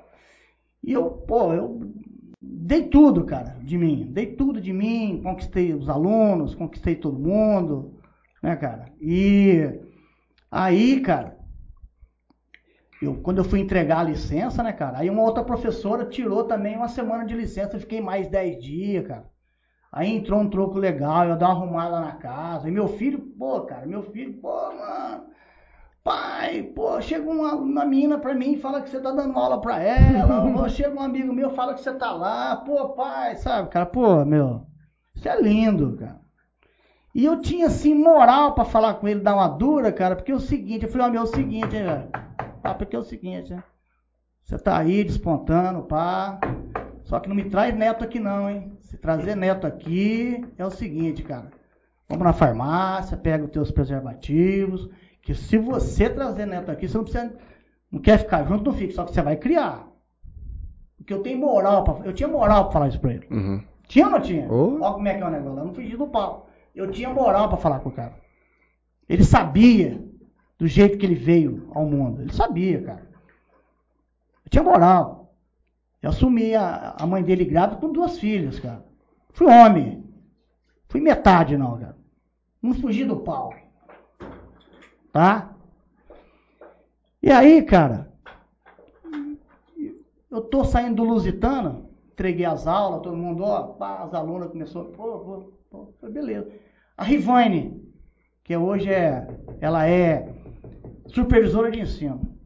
E 0.84 0.92
eu, 0.92 1.10
pô, 1.10 1.52
eu 1.52 1.80
dei 2.40 2.88
tudo, 2.88 3.24
cara, 3.24 3.58
de 3.62 3.76
mim. 3.76 4.06
Dei 4.10 4.34
tudo 4.34 4.60
de 4.60 4.72
mim, 4.72 5.20
conquistei 5.22 5.74
os 5.74 5.88
alunos, 5.88 6.54
conquistei 6.54 6.96
todo 6.96 7.18
mundo, 7.18 7.98
né, 8.42 8.56
cara? 8.56 8.92
E 9.00 9.80
aí, 10.50 11.00
cara, 11.00 11.38
eu, 13.02 13.14
quando 13.22 13.38
eu 13.38 13.44
fui 13.44 13.60
entregar 13.60 14.00
a 14.00 14.04
licença, 14.04 14.62
né, 14.62 14.72
cara? 14.72 14.98
Aí 14.98 15.08
uma 15.08 15.22
outra 15.22 15.42
professora 15.42 16.04
tirou 16.04 16.44
também 16.44 16.76
uma 16.76 16.88
semana 16.88 17.24
de 17.24 17.34
licença, 17.34 17.76
eu 17.76 17.80
fiquei 17.80 18.00
mais 18.00 18.28
10 18.28 18.62
dias, 18.62 19.06
cara. 19.06 19.28
Aí 19.92 20.08
entrou 20.08 20.40
um 20.40 20.48
troco 20.48 20.78
legal, 20.78 21.26
eu 21.28 21.36
dei 21.36 21.46
uma 21.46 21.54
arrumada 21.54 22.00
na 22.00 22.12
casa. 22.12 22.68
E 22.68 22.70
meu 22.70 22.86
filho, 22.88 23.18
pô, 23.18 23.62
cara, 23.62 23.86
meu 23.86 24.02
filho, 24.02 24.34
pô, 24.34 24.72
mano, 24.72 25.30
Pai, 26.02 26.62
pô, 26.62 26.98
chega 27.02 27.28
uma, 27.28 27.55
uma 27.55 27.85
menina 27.85 28.18
pra 28.18 28.35
mim 28.35 28.52
e 28.52 28.59
fala 28.59 28.81
que 28.81 28.89
você 28.89 28.98
tá 28.98 29.12
dando 29.12 29.39
aula 29.39 29.60
pra 29.60 29.82
ela. 29.82 30.44
ou 30.59 30.68
chega 30.68 30.94
um 30.94 31.02
amigo 31.02 31.32
meu 31.32 31.51
e 31.51 31.55
fala 31.55 31.74
que 31.74 31.81
você 31.81 31.93
tá 31.93 32.10
lá. 32.10 32.56
Pô, 32.56 32.90
pai, 32.90 33.36
sabe, 33.36 33.68
cara? 33.68 33.85
Pô, 33.85 34.24
meu, 34.24 34.66
isso 35.14 35.28
é 35.28 35.40
lindo, 35.40 35.97
cara. 35.97 36.18
E 37.14 37.24
eu 37.24 37.40
tinha, 37.40 37.66
assim, 37.66 37.94
moral 37.94 38.55
pra 38.55 38.64
falar 38.64 38.94
com 38.94 39.09
ele, 39.09 39.20
dar 39.20 39.35
uma 39.35 39.48
dura, 39.48 39.93
cara, 39.93 40.16
porque 40.16 40.32
é 40.32 40.35
o 40.35 40.40
seguinte, 40.40 40.85
eu 40.85 40.90
falei, 40.90 41.09
ó, 41.09 41.10
meu, 41.10 41.20
é 41.20 41.24
o 41.24 41.27
seguinte, 41.27 41.77
hein, 41.77 41.85
velho. 41.85 42.09
Ah, 42.62 42.74
porque 42.74 42.97
é 42.97 42.98
o 42.98 43.05
seguinte, 43.05 43.52
hein. 43.52 43.62
Você 44.44 44.59
tá 44.59 44.78
aí 44.78 45.05
despontando, 45.05 45.82
pá. 45.82 46.40
Só 47.05 47.20
que 47.20 47.28
não 47.28 47.36
me 47.36 47.51
traz 47.51 47.77
neto 47.77 48.05
aqui 48.05 48.18
não, 48.18 48.48
hein. 48.48 48.72
Se 48.81 48.97
trazer 48.97 49.35
neto 49.35 49.66
aqui, 49.66 50.47
é 50.56 50.64
o 50.64 50.70
seguinte, 50.70 51.22
cara. 51.22 51.51
Vamos 52.09 52.24
na 52.24 52.32
farmácia, 52.32 53.16
pega 53.16 53.44
os 53.44 53.51
teus 53.51 53.70
preservativos 53.70 54.89
que 55.31 55.35
se 55.35 55.59
você 55.59 56.11
trazer 56.11 56.44
neto 56.44 56.70
aqui, 56.70 56.89
você 56.89 56.97
não 56.97 57.05
precisa. 57.05 57.32
Não 57.90 58.01
quer 58.01 58.19
ficar 58.19 58.44
junto, 58.44 58.65
não 58.65 58.77
fica, 58.77 58.93
só 58.93 59.05
que 59.05 59.12
você 59.12 59.23
vai 59.23 59.36
criar. 59.36 59.86
Porque 60.97 61.12
eu 61.12 61.23
tenho 61.23 61.39
moral 61.39 61.85
para 61.85 62.05
Eu 62.05 62.12
tinha 62.12 62.28
moral 62.28 62.65
para 62.65 62.73
falar 62.73 62.89
isso 62.89 63.01
pra 63.01 63.12
ele. 63.12 63.27
Uhum. 63.31 63.62
Tinha 63.86 64.07
ou 64.07 64.12
não 64.12 64.20
tinha? 64.20 64.52
Oh. 64.52 64.78
Olha 64.81 64.94
como 64.94 65.09
é 65.09 65.15
que 65.15 65.23
é 65.23 65.27
o 65.27 65.31
negócio. 65.31 65.59
Eu 65.59 65.65
não 65.65 65.74
fingi 65.74 65.97
do 65.97 66.09
pau. 66.09 66.48
Eu 66.74 66.90
tinha 66.90 67.11
moral 67.11 67.48
para 67.48 67.59
falar 67.59 67.81
com 67.81 67.89
o 67.89 67.93
cara. 67.93 68.15
Ele 69.09 69.24
sabia 69.24 70.05
do 70.59 70.66
jeito 70.66 70.98
que 70.98 71.07
ele 71.07 71.15
veio 71.15 71.69
ao 71.74 71.86
mundo. 71.86 72.23
Ele 72.23 72.32
sabia, 72.32 72.82
cara. 72.82 73.09
Eu 74.44 74.51
tinha 74.51 74.65
moral. 74.65 75.35
Eu 76.02 76.11
assumi 76.11 76.55
a, 76.55 76.97
a 76.98 77.07
mãe 77.07 77.23
dele 77.23 77.44
grávida 77.44 77.81
com 77.81 77.93
duas 77.93 78.19
filhas, 78.19 78.59
cara. 78.59 78.85
Fui 79.32 79.47
homem. 79.47 80.05
Fui 80.89 81.01
metade, 81.01 81.57
não, 81.57 81.78
cara. 81.78 81.97
Não 82.62 82.74
fugi 82.74 83.05
do 83.05 83.16
pau. 83.16 83.52
Tá? 85.12 85.54
E 87.22 87.30
aí, 87.30 87.62
cara, 87.62 88.10
eu 90.30 90.40
tô 90.40 90.64
saindo 90.64 90.96
do 90.96 91.04
Lusitana, 91.04 91.82
entreguei 92.12 92.46
as 92.46 92.66
aulas, 92.66 93.02
todo 93.02 93.16
mundo, 93.16 93.42
ó, 93.42 93.62
pá, 93.74 94.04
as 94.04 94.14
alunas 94.14 94.50
começou, 94.50 94.86
pô, 94.86 95.18
pô, 95.18 95.52
pô, 95.70 95.92
foi 96.00 96.10
beleza. 96.10 96.50
A 96.96 97.04
Rivane, 97.04 97.82
que 98.44 98.56
hoje 98.56 98.90
é, 98.90 99.26
ela 99.60 99.86
é 99.88 100.32
supervisora 101.08 101.70
de 101.70 101.80
ensino. 101.80 102.38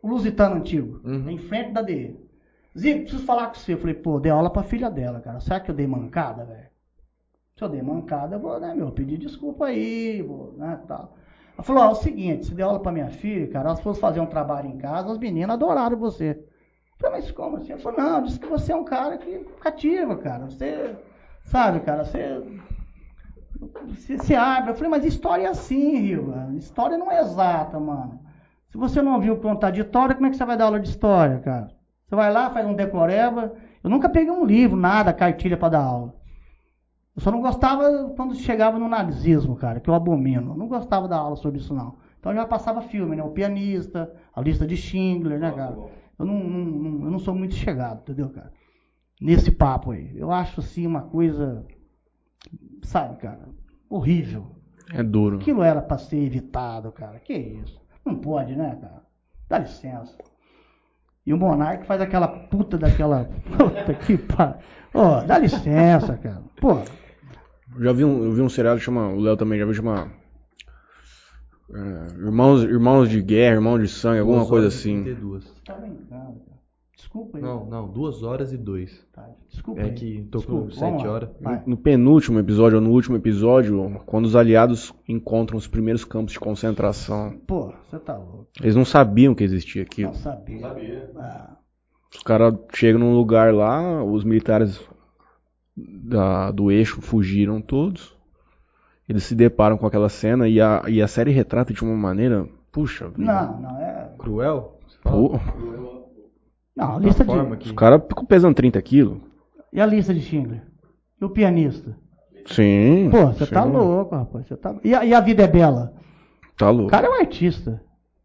O 0.00 0.08
Lusitano 0.08 0.56
antigo, 0.56 1.00
Uhum. 1.04 1.28
em 1.28 1.38
frente 1.38 1.72
da 1.72 1.82
DE. 1.82 2.16
Zico, 2.76 3.00
preciso 3.00 3.24
falar 3.24 3.48
com 3.48 3.54
você. 3.54 3.74
Eu 3.74 3.78
falei, 3.78 3.94
pô, 3.94 4.20
dei 4.20 4.30
aula 4.30 4.48
pra 4.48 4.62
filha 4.62 4.88
dela, 4.88 5.20
cara. 5.20 5.40
Será 5.40 5.58
que 5.58 5.70
eu 5.70 5.74
dei 5.74 5.86
mancada, 5.86 6.44
velho? 6.44 6.68
Se 7.56 7.64
eu 7.64 7.68
dei 7.68 7.82
mancada, 7.82 8.36
eu 8.36 8.40
vou, 8.40 8.60
né, 8.60 8.72
meu, 8.72 8.92
pedir 8.92 9.18
desculpa 9.18 9.66
aí, 9.66 10.22
vou, 10.22 10.52
né, 10.56 10.80
tal. 10.86 11.16
Ela 11.58 11.64
falou, 11.64 11.82
ó, 11.82 11.86
é 11.88 11.90
o 11.90 11.94
seguinte, 11.96 12.46
você 12.46 12.54
deu 12.54 12.68
aula 12.68 12.78
pra 12.78 12.92
minha 12.92 13.10
filha, 13.10 13.48
cara, 13.48 13.70
elas 13.70 13.80
foram 13.80 13.96
fazer 13.96 14.20
um 14.20 14.26
trabalho 14.26 14.68
em 14.68 14.78
casa, 14.78 15.10
as 15.10 15.18
meninas 15.18 15.54
adoraram 15.54 15.96
você. 15.96 16.30
Eu 16.30 16.96
falei, 17.00 17.20
mas 17.20 17.32
como 17.32 17.56
assim? 17.56 17.72
Ela 17.72 17.80
falou, 17.80 17.98
não, 17.98 18.22
disse 18.22 18.38
que 18.38 18.46
você 18.46 18.72
é 18.72 18.76
um 18.76 18.84
cara 18.84 19.18
que 19.18 19.40
cativa, 19.60 20.16
cara. 20.16 20.46
Você, 20.46 20.96
sabe, 21.42 21.80
cara, 21.80 22.04
você 22.04 22.40
se, 23.96 24.18
se 24.18 24.34
abre. 24.36 24.70
Eu 24.70 24.74
falei, 24.76 24.88
mas 24.88 25.04
história 25.04 25.46
é 25.46 25.48
assim, 25.48 25.98
Riva. 25.98 26.48
História 26.54 26.96
não 26.96 27.10
é 27.10 27.20
exata, 27.20 27.80
mano. 27.80 28.20
Se 28.70 28.78
você 28.78 29.02
não 29.02 29.18
de 29.72 29.80
história, 29.80 30.14
como 30.14 30.28
é 30.28 30.30
que 30.30 30.36
você 30.36 30.44
vai 30.44 30.56
dar 30.56 30.66
aula 30.66 30.78
de 30.78 30.88
história, 30.88 31.40
cara? 31.40 31.70
Você 32.06 32.14
vai 32.14 32.32
lá, 32.32 32.50
faz 32.50 32.66
um 32.66 32.74
decoreba. 32.74 33.52
Eu 33.82 33.90
nunca 33.90 34.08
peguei 34.08 34.30
um 34.30 34.44
livro, 34.44 34.76
nada, 34.76 35.12
cartilha 35.12 35.56
para 35.56 35.70
dar 35.70 35.82
aula. 35.82 36.14
Eu 37.18 37.20
só 37.20 37.32
não 37.32 37.40
gostava 37.40 38.10
quando 38.14 38.32
chegava 38.36 38.78
no 38.78 38.88
nazismo, 38.88 39.56
cara, 39.56 39.80
que 39.80 39.90
eu 39.90 39.94
abomino. 39.94 40.52
Eu 40.52 40.56
não 40.56 40.68
gostava 40.68 41.08
da 41.08 41.16
aula 41.16 41.34
sobre 41.34 41.58
isso, 41.58 41.74
não. 41.74 41.96
Então 42.20 42.30
eu 42.30 42.36
já 42.36 42.46
passava 42.46 42.80
filme, 42.80 43.16
né? 43.16 43.24
O 43.24 43.30
pianista, 43.30 44.14
a 44.32 44.40
lista 44.40 44.64
de 44.64 44.76
Schindler, 44.76 45.40
né, 45.40 45.50
cara? 45.50 45.76
Eu 46.16 46.24
não, 46.24 46.38
não, 46.38 46.64
não- 46.64 47.04
eu 47.06 47.10
não 47.10 47.18
sou 47.18 47.34
muito 47.34 47.56
chegado, 47.56 48.02
entendeu, 48.02 48.30
cara? 48.30 48.52
Nesse 49.20 49.50
papo 49.50 49.90
aí. 49.90 50.12
Eu 50.16 50.30
acho, 50.30 50.60
assim, 50.60 50.86
uma 50.86 51.02
coisa, 51.02 51.66
sabe, 52.82 53.16
cara, 53.16 53.48
horrível. 53.90 54.54
É 54.94 55.02
duro. 55.02 55.38
Aquilo 55.38 55.64
era 55.64 55.82
para 55.82 55.98
ser 55.98 56.18
evitado, 56.18 56.92
cara. 56.92 57.18
Que 57.18 57.34
isso? 57.34 57.80
Não 58.06 58.14
pode, 58.14 58.54
né, 58.54 58.78
cara? 58.80 59.02
Dá 59.48 59.58
licença. 59.58 60.16
E 61.26 61.34
o 61.34 61.36
Monark 61.36 61.84
faz 61.84 62.00
aquela 62.00 62.28
puta 62.28 62.78
daquela. 62.78 63.24
Puta 63.58 63.92
que 63.94 64.16
pariu. 64.16 64.54
Ô, 64.94 65.20
dá 65.26 65.36
licença, 65.36 66.16
cara. 66.16 66.42
Pô, 66.60 66.78
já 67.80 67.92
vi 67.92 68.04
um, 68.04 68.24
eu 68.24 68.32
vi 68.32 68.42
um 68.42 68.48
seriado 68.48 68.78
que 68.78 68.84
chama. 68.84 69.08
O 69.08 69.20
Léo 69.20 69.36
também 69.36 69.58
já 69.58 69.64
viu 69.64 69.74
chama. 69.74 70.10
é, 71.74 72.06
irmãos, 72.18 72.62
irmãos 72.64 73.08
de 73.08 73.20
guerra, 73.22 73.56
irmãos 73.56 73.78
de 73.80 73.88
sangue, 73.88 74.20
alguma 74.20 74.38
Duas 74.38 74.48
coisa 74.48 74.66
horas 74.66 74.74
e 74.74 74.78
assim. 74.78 75.02
32. 75.04 75.44
tá 75.64 75.74
brincando, 75.74 76.08
cara. 76.10 76.58
Desculpa 76.96 77.38
aí. 77.38 77.42
Não, 77.44 77.64
não, 77.66 77.88
2 77.88 78.22
horas 78.22 78.52
e 78.52 78.56
2. 78.58 79.06
Tá, 79.12 79.28
desculpa 79.48 79.80
É 79.80 79.84
aí. 79.84 79.92
que 79.92 80.28
tô 80.30 80.38
Desculpa, 80.38 80.60
com 80.62 80.74
vamos 80.74 80.78
7 80.98 81.06
lá. 81.06 81.12
horas. 81.12 81.28
Vai. 81.40 81.62
No 81.66 81.76
penúltimo 81.76 82.38
episódio, 82.40 82.78
ou 82.78 82.84
no 82.84 82.90
último 82.90 83.16
episódio, 83.16 84.00
quando 84.04 84.24
os 84.26 84.34
aliados 84.36 84.92
encontram 85.08 85.56
os 85.56 85.66
primeiros 85.68 86.04
campos 86.04 86.32
de 86.32 86.40
concentração, 86.40 87.38
Pô, 87.46 87.72
você 87.88 87.98
tá 88.00 88.16
louco. 88.16 88.48
eles 88.60 88.74
não 88.76 88.84
sabiam 88.84 89.34
que 89.34 89.44
existia 89.44 89.82
aquilo. 89.82 90.08
Não 90.10 90.16
sabia. 90.18 91.10
Ah, 91.16 91.56
Os 92.14 92.22
caras 92.22 92.54
chegam 92.74 93.00
num 93.00 93.14
lugar 93.14 93.54
lá, 93.54 94.02
os 94.04 94.24
militares 94.24 94.80
da- 96.04 96.50
do 96.50 96.70
eixo 96.70 97.00
fugiram 97.00 97.60
todos. 97.60 98.16
Eles 99.08 99.24
se 99.24 99.34
deparam 99.34 99.78
com 99.78 99.86
aquela 99.86 100.08
cena 100.08 100.46
e 100.48 100.60
a, 100.60 100.82
e 100.86 101.00
a 101.00 101.08
série 101.08 101.30
retrata 101.30 101.72
de 101.72 101.82
uma 101.82 101.96
maneira. 101.96 102.46
Puxa, 102.70 103.10
não, 103.16 103.60
não, 103.60 103.80
é. 103.80 104.12
Cruel? 104.18 104.78
Pô, 105.02 105.38
Não, 106.76 106.96
a 106.96 106.98
lista 106.98 107.24
de. 107.24 107.56
que... 107.56 107.66
os 107.68 107.72
caras 107.72 108.02
ficam 108.06 108.24
pesando 108.24 108.54
30 108.54 108.80
quilos. 108.82 109.18
E 109.72 109.80
a 109.80 109.86
lista 109.86 110.12
de 110.14 110.20
Schindler? 110.20 110.62
E 111.20 111.24
o 111.24 111.30
pianista? 111.30 111.96
Sim. 112.46 113.08
Pô, 113.10 113.26
você 113.26 113.46
tá 113.46 113.64
louco, 113.64 114.14
rapaz. 114.14 114.46
Você 114.46 114.56
tá... 114.56 114.74
e, 114.84 114.94
a, 114.94 115.04
e 115.04 115.12
a 115.14 115.20
vida 115.20 115.42
é 115.42 115.48
bela? 115.48 115.92
Tá 116.56 116.70
O 116.70 116.74
louco. 116.74 116.90
cara 116.90 117.06
é 117.06 117.10
um 117.10 117.20
artista. 117.20 117.82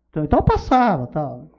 Então, 0.10 0.24
então 0.24 0.40
eu 0.40 0.44
passava, 0.44 1.08
tal. 1.08 1.50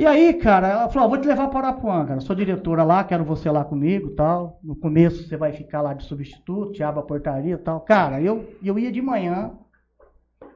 E 0.00 0.06
aí, 0.06 0.32
cara, 0.32 0.66
ela 0.66 0.88
falou, 0.88 1.10
vou 1.10 1.18
te 1.18 1.28
levar 1.28 1.48
para 1.48 1.68
Arapuã, 1.68 2.06
cara. 2.06 2.20
Sou 2.20 2.34
diretora 2.34 2.82
lá, 2.82 3.04
quero 3.04 3.22
você 3.22 3.50
lá 3.50 3.66
comigo, 3.66 4.14
tal. 4.14 4.58
No 4.62 4.74
começo 4.74 5.28
você 5.28 5.36
vai 5.36 5.52
ficar 5.52 5.82
lá 5.82 5.92
de 5.92 6.04
substituto, 6.04 6.72
te 6.72 6.82
abre 6.82 7.00
a 7.00 7.02
portaria, 7.02 7.58
tal. 7.58 7.82
Cara, 7.82 8.18
eu 8.18 8.48
eu 8.64 8.78
ia 8.78 8.90
de 8.90 9.02
manhã 9.02 9.52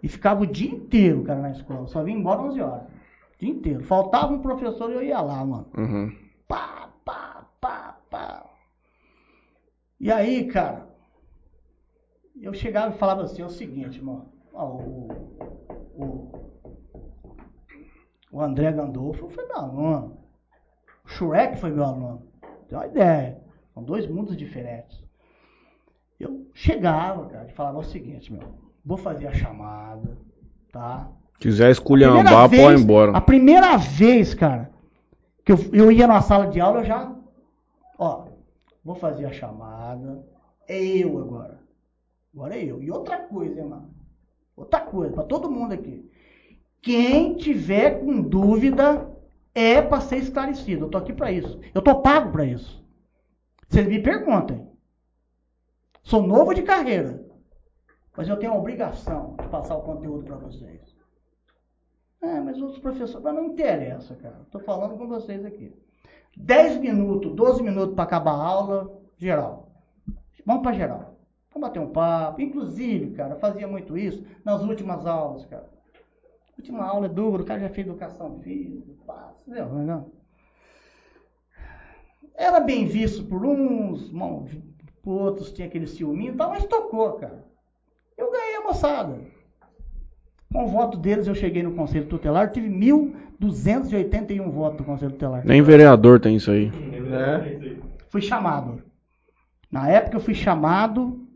e 0.03 0.09
ficava 0.09 0.45
o 0.45 0.47
dia 0.47 0.71
inteiro, 0.71 1.23
cara, 1.25 1.43
na 1.43 1.51
escola. 1.51 1.87
Só 1.89 2.03
vim 2.03 2.15
embora 2.15 2.41
11 2.41 2.59
horas. 2.63 2.85
O 2.85 3.39
dia 3.39 3.51
inteiro. 3.51 3.85
Faltava 3.85 4.33
um 4.33 4.41
professor 4.41 4.91
e 4.91 4.95
eu 4.95 5.03
ia 5.03 5.21
lá, 5.21 5.45
mano. 5.45 5.67
Uhum. 5.77 6.11
Pá, 6.49 6.89
pá, 7.05 7.47
pá, 7.61 7.99
pá. 8.09 8.47
E 10.01 10.11
aí, 10.11 10.47
cara, 10.47 10.89
eu 12.41 12.55
chegava 12.55 12.95
e 12.95 12.99
falava 12.99 13.25
assim, 13.25 13.43
é 13.43 13.45
o 13.45 13.51
seguinte, 13.51 13.99
irmão. 13.99 14.25
Ó, 14.55 14.77
o, 14.77 15.09
o, 15.99 16.44
o 18.35 18.41
André 18.41 18.73
Gandolfo 18.73 19.29
foi 19.29 19.47
meu 19.47 19.57
aluno. 19.57 20.19
O 21.05 21.09
Shrek 21.09 21.57
foi 21.61 21.71
meu 21.71 21.85
aluno. 21.85 22.27
Tem 22.69 22.77
uma 22.77 22.87
ideia. 22.89 23.41
São 23.73 23.85
dois 23.85 24.09
mundos 24.09 24.37
diferentes. 24.37 25.01
Eu 26.19 26.45
chegava, 26.53 27.27
cara, 27.27 27.47
e 27.49 27.53
falava 27.53 27.79
o 27.79 27.85
seguinte, 27.85 28.33
meu. 28.33 28.43
Vou 28.85 28.97
fazer 28.97 29.29
a 29.29 29.33
chamada, 29.33 30.19
tá? 30.73 31.09
Quiser 31.39 31.71
esculhambar, 31.71 32.51
pode 32.51 32.57
ir 32.57 32.81
embora. 32.81 33.17
A 33.17 33.21
primeira 33.21 33.77
vez, 33.77 34.35
cara, 34.35 34.69
que 35.45 35.53
eu, 35.53 35.59
eu 35.73 35.93
ia 35.93 36.09
na 36.09 36.21
sala 36.21 36.49
de 36.49 36.61
aula, 36.61 36.81
eu 36.81 36.85
já. 36.85 37.15
Ó, 37.97 38.27
vou 38.85 38.97
fazer 38.97 39.27
a 39.27 39.33
chamada. 39.33 40.27
É 40.67 40.83
eu 40.83 41.21
agora. 41.21 41.61
Agora 42.35 42.57
é 42.57 42.65
eu. 42.65 42.83
E 42.83 42.91
outra 42.91 43.17
coisa, 43.17 43.61
irmão. 43.61 43.91
Outra 44.57 44.81
coisa, 44.81 45.15
para 45.15 45.23
todo 45.23 45.49
mundo 45.49 45.73
aqui. 45.73 46.11
Quem 46.85 47.35
tiver 47.37 48.01
com 48.01 48.21
dúvida 48.21 49.11
é 49.55 49.81
para 49.81 50.03
ser 50.03 50.19
esclarecido. 50.19 50.85
Eu 50.85 50.91
tô 50.91 50.99
aqui 50.99 51.15
para 51.15 51.33
isso. 51.33 51.59
Eu 51.75 51.81
tô 51.81 52.03
pago 52.03 52.31
para 52.31 52.45
isso. 52.45 52.85
Vocês 53.67 53.89
me 53.89 54.03
perguntem. 54.03 54.69
Sou 56.03 56.23
novo 56.23 56.53
de 56.53 56.63
carreira. 56.63 57.25
Mas 58.15 58.29
eu 58.29 58.37
tenho 58.37 58.53
a 58.53 58.59
obrigação 58.59 59.35
de 59.41 59.49
passar 59.49 59.77
o 59.77 59.83
conteúdo 59.83 60.25
para 60.25 60.37
vocês. 60.37 60.95
É, 62.21 62.39
mas 62.41 62.61
outros 62.61 62.81
professores. 62.81 63.25
Mas 63.25 63.35
não 63.35 63.47
interessa, 63.47 64.15
cara. 64.17 64.41
Estou 64.45 64.61
falando 64.61 64.99
com 64.99 65.09
vocês 65.09 65.43
aqui. 65.43 65.73
10 66.37 66.81
minutos, 66.81 67.35
12 67.35 67.63
minutos 67.63 67.95
para 67.95 68.05
acabar 68.05 68.33
a 68.33 68.45
aula, 68.45 69.01
geral. 69.17 69.71
Vamos 70.45 70.63
para 70.63 70.77
geral. 70.77 71.17
Vamos 71.51 71.67
bater 71.67 71.81
um 71.81 71.91
papo. 71.91 72.43
Inclusive, 72.43 73.15
cara, 73.15 73.37
fazia 73.37 73.67
muito 73.67 73.97
isso 73.97 74.23
nas 74.45 74.63
últimas 74.63 75.07
aulas, 75.07 75.47
cara. 75.47 75.73
Última 76.57 76.85
aula 76.85 77.07
é 77.07 77.09
duro, 77.09 77.43
o 77.43 77.47
cara 77.47 77.61
já 77.61 77.69
fez 77.69 77.87
educação 77.87 78.39
física, 78.41 78.91
entendeu? 79.47 80.13
Era 82.37 82.61
bem 82.61 82.87
visto 82.87 83.25
por 83.25 83.45
uns, 83.45 84.11
por 85.03 85.21
outros 85.21 85.53
tinha 85.53 85.69
aquele 85.69 85.87
ciúminho 85.87 86.35
e 86.35 86.37
tal, 86.37 86.51
mas 86.51 86.65
tocou, 86.65 87.13
cara. 87.15 87.45
Eu 88.17 88.31
ganhei 88.31 88.57
a 88.57 88.63
moçada. 88.63 89.19
Com 90.53 90.65
o 90.65 90.69
voto 90.69 90.97
deles, 90.97 91.27
eu 91.27 91.35
cheguei 91.35 91.63
no 91.63 91.75
Conselho 91.75 92.07
Tutelar, 92.07 92.53
tive 92.53 92.69
1.281 92.69 94.51
votos 94.51 94.79
do 94.79 94.85
Conselho 94.85 95.13
Tutelar. 95.13 95.45
Nem 95.45 95.63
vereador 95.63 96.21
tem 96.21 96.37
isso 96.37 96.51
aí. 96.51 96.71
É. 97.13 97.77
Fui 98.09 98.23
chamado. 98.23 98.83
Na 99.71 99.89
época, 99.89 100.17
eu 100.17 100.21
fui 100.21 100.35
chamado 100.35 101.27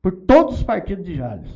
por 0.00 0.12
todos 0.12 0.56
os 0.56 0.62
partidos 0.62 1.04
de 1.04 1.16
Jales. 1.16 1.50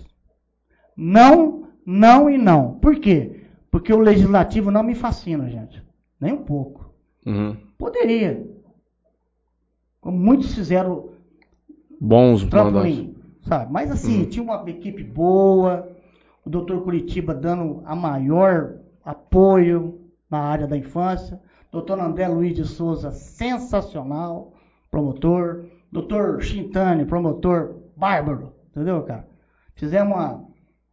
Não, 0.96 1.63
não 1.86 2.28
e 2.30 2.38
não. 2.38 2.78
Por 2.78 2.96
quê? 2.96 3.44
Porque 3.70 3.92
o 3.92 3.98
legislativo 4.00 4.70
não 4.70 4.82
me 4.82 4.94
fascina, 4.94 5.48
gente. 5.48 5.82
Nem 6.20 6.32
um 6.32 6.44
pouco. 6.44 6.92
Uhum. 7.26 7.56
Poderia. 7.78 8.46
Como 10.00 10.18
muitos 10.18 10.54
fizeram 10.54 11.10
Bons 12.00 12.44
trampolim, 12.44 13.16
sabe? 13.42 13.72
Mas 13.72 13.90
assim, 13.90 14.20
Uhum. 14.20 14.28
tinha 14.28 14.42
uma 14.42 14.68
equipe 14.68 15.02
boa, 15.02 15.88
o 16.44 16.50
doutor 16.50 16.82
Curitiba 16.82 17.34
dando 17.34 17.82
a 17.84 17.96
maior 17.96 18.76
apoio 19.04 20.00
na 20.30 20.38
área 20.38 20.66
da 20.66 20.76
infância, 20.76 21.40
doutor 21.72 21.98
André 21.98 22.28
Luiz 22.28 22.54
de 22.54 22.64
Souza, 22.64 23.12
sensacional, 23.12 24.52
promotor, 24.90 25.64
doutor 25.90 26.42
Chintani, 26.42 27.04
promotor 27.06 27.76
bárbaro, 27.96 28.52
entendeu, 28.70 29.02
cara? 29.02 29.26
Fizemos 29.74 30.14
uma, 30.14 30.44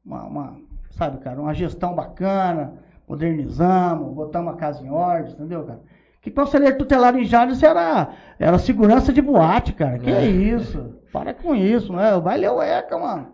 uma, 0.05 0.23
uma, 0.23 0.57
sabe, 0.91 1.17
cara, 1.19 1.41
uma 1.41 1.53
gestão 1.53 1.93
bacana, 1.93 2.73
modernizamos, 3.07 4.13
botamos 4.13 4.53
a 4.53 4.57
casa 4.57 4.83
em 4.83 4.89
ordem, 4.89 5.33
entendeu, 5.33 5.65
cara? 5.65 5.81
Que 6.21 6.29
conselheiro 6.29 6.77
tutelar 6.77 7.15
em 7.15 7.25
Jales 7.25 7.63
era, 7.63 8.13
era 8.37 8.59
segurança 8.59 9.11
de 9.11 9.21
boate, 9.21 9.73
cara. 9.73 9.97
Que 9.97 10.11
é 10.11 10.27
isso? 10.27 10.99
Para 11.11 11.33
com 11.33 11.55
isso, 11.55 11.91
não 11.91 11.99
é? 11.99 12.19
Vai 12.19 12.37
ler 12.37 12.51
o 12.51 12.61
ECA, 12.61 12.97
mano. 12.97 13.33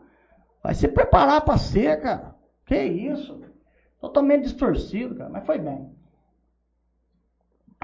Vai 0.63 0.73
se 0.73 0.87
preparar 0.87 1.41
para 1.41 1.57
ser, 1.57 2.01
cara. 2.01 2.33
Que 2.65 2.81
isso? 2.81 3.41
Totalmente 3.99 4.43
distorcido, 4.43 5.15
cara. 5.15 5.29
Mas 5.29 5.45
foi 5.45 5.59
bem. 5.59 5.91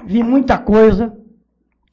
Vi 0.04 0.22
muita 0.22 0.58
coisa 0.58 1.16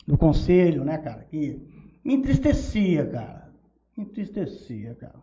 do 0.07 0.17
conselho, 0.17 0.83
né, 0.85 0.97
cara? 0.97 1.23
Que 1.23 1.61
me 2.03 2.15
entristecia, 2.15 3.05
cara. 3.05 3.49
Me 3.95 4.05
entristecia, 4.05 4.95
cara. 4.95 5.15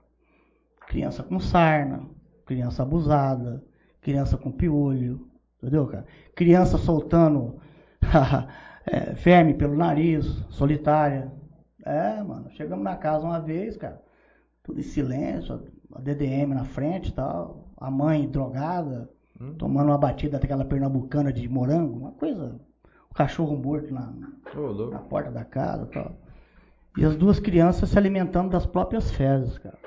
Criança 0.86 1.22
com 1.22 1.40
sarna, 1.40 2.08
criança 2.48 2.82
abusada, 2.82 3.62
criança 4.00 4.38
com 4.38 4.50
piolho, 4.50 5.28
entendeu, 5.58 5.86
cara? 5.86 6.06
Criança 6.34 6.78
soltando 6.78 7.60
é, 8.86 9.12
verme 9.12 9.52
pelo 9.52 9.76
nariz, 9.76 10.24
solitária. 10.48 11.30
É, 11.84 12.22
mano, 12.22 12.50
chegamos 12.52 12.82
na 12.82 12.96
casa 12.96 13.26
uma 13.26 13.38
vez, 13.38 13.76
cara, 13.76 14.02
tudo 14.62 14.80
em 14.80 14.82
silêncio, 14.82 15.62
a 15.94 16.00
DDM 16.00 16.54
na 16.54 16.64
frente 16.64 17.10
e 17.10 17.12
tal, 17.12 17.68
a 17.76 17.90
mãe 17.90 18.26
drogada, 18.26 19.10
tomando 19.58 19.88
uma 19.88 19.98
batida 19.98 20.38
daquela 20.38 20.64
pernambucana 20.64 21.30
de 21.30 21.46
morango, 21.48 21.98
uma 21.98 22.12
coisa, 22.12 22.58
o 23.10 23.14
cachorro 23.14 23.56
morto 23.56 23.92
na, 23.92 24.10
louco. 24.54 24.90
na 24.90 25.00
porta 25.00 25.30
da 25.30 25.44
casa 25.44 25.84
e 25.84 25.92
tal. 25.92 26.12
E 26.96 27.04
as 27.04 27.14
duas 27.14 27.38
crianças 27.38 27.90
se 27.90 27.98
alimentando 27.98 28.50
das 28.50 28.64
próprias 28.64 29.10
fezes, 29.10 29.58
cara. 29.58 29.78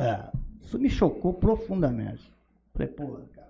É, 0.00 0.45
isso 0.66 0.78
me 0.78 0.90
chocou 0.90 1.32
profundamente. 1.34 2.32
Falei, 2.72 2.88
pô, 2.88 3.18
cara. 3.34 3.46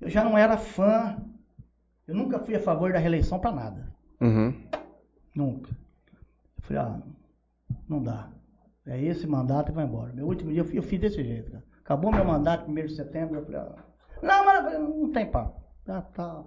Eu 0.00 0.08
já 0.08 0.24
não 0.24 0.36
era 0.36 0.56
fã, 0.56 1.16
eu 2.06 2.14
nunca 2.14 2.38
fui 2.38 2.54
a 2.54 2.60
favor 2.60 2.92
da 2.92 2.98
reeleição 2.98 3.38
para 3.38 3.52
nada. 3.52 3.92
Uhum. 4.20 4.54
Nunca. 5.34 5.70
Eu 6.56 6.62
falei, 6.62 6.82
ah, 6.82 7.02
não 7.88 8.02
dá. 8.02 8.30
É 8.86 9.00
esse 9.02 9.26
mandato 9.26 9.70
e 9.70 9.74
vai 9.74 9.84
embora. 9.84 10.12
Meu 10.12 10.26
último 10.26 10.50
dia 10.50 10.60
eu, 10.62 10.64
fui- 10.64 10.78
eu 10.78 10.82
fiz 10.82 10.98
desse 11.00 11.22
jeito, 11.22 11.50
cara. 11.50 11.64
Acabou 11.84 12.10
meu 12.12 12.24
mandato, 12.24 12.70
1 12.70 12.74
de 12.86 12.94
setembro, 12.96 13.36
eu 13.36 13.44
falei, 13.44 13.60
ah, 13.60 13.84
não, 14.22 14.44
mas 14.44 14.72
não 14.80 15.10
tem 15.12 15.30
papo. 15.30 15.60
Tá, 15.84 16.02
tá. 16.02 16.44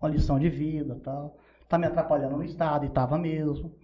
Uma 0.00 0.08
lição 0.10 0.38
de 0.38 0.48
vida 0.48 0.98
tal. 1.02 1.38
Tá 1.68 1.78
me 1.78 1.86
atrapalhando 1.86 2.36
no 2.36 2.44
Estado, 2.44 2.84
e 2.86 2.88
tava 2.90 3.16
mesmo. 3.18 3.74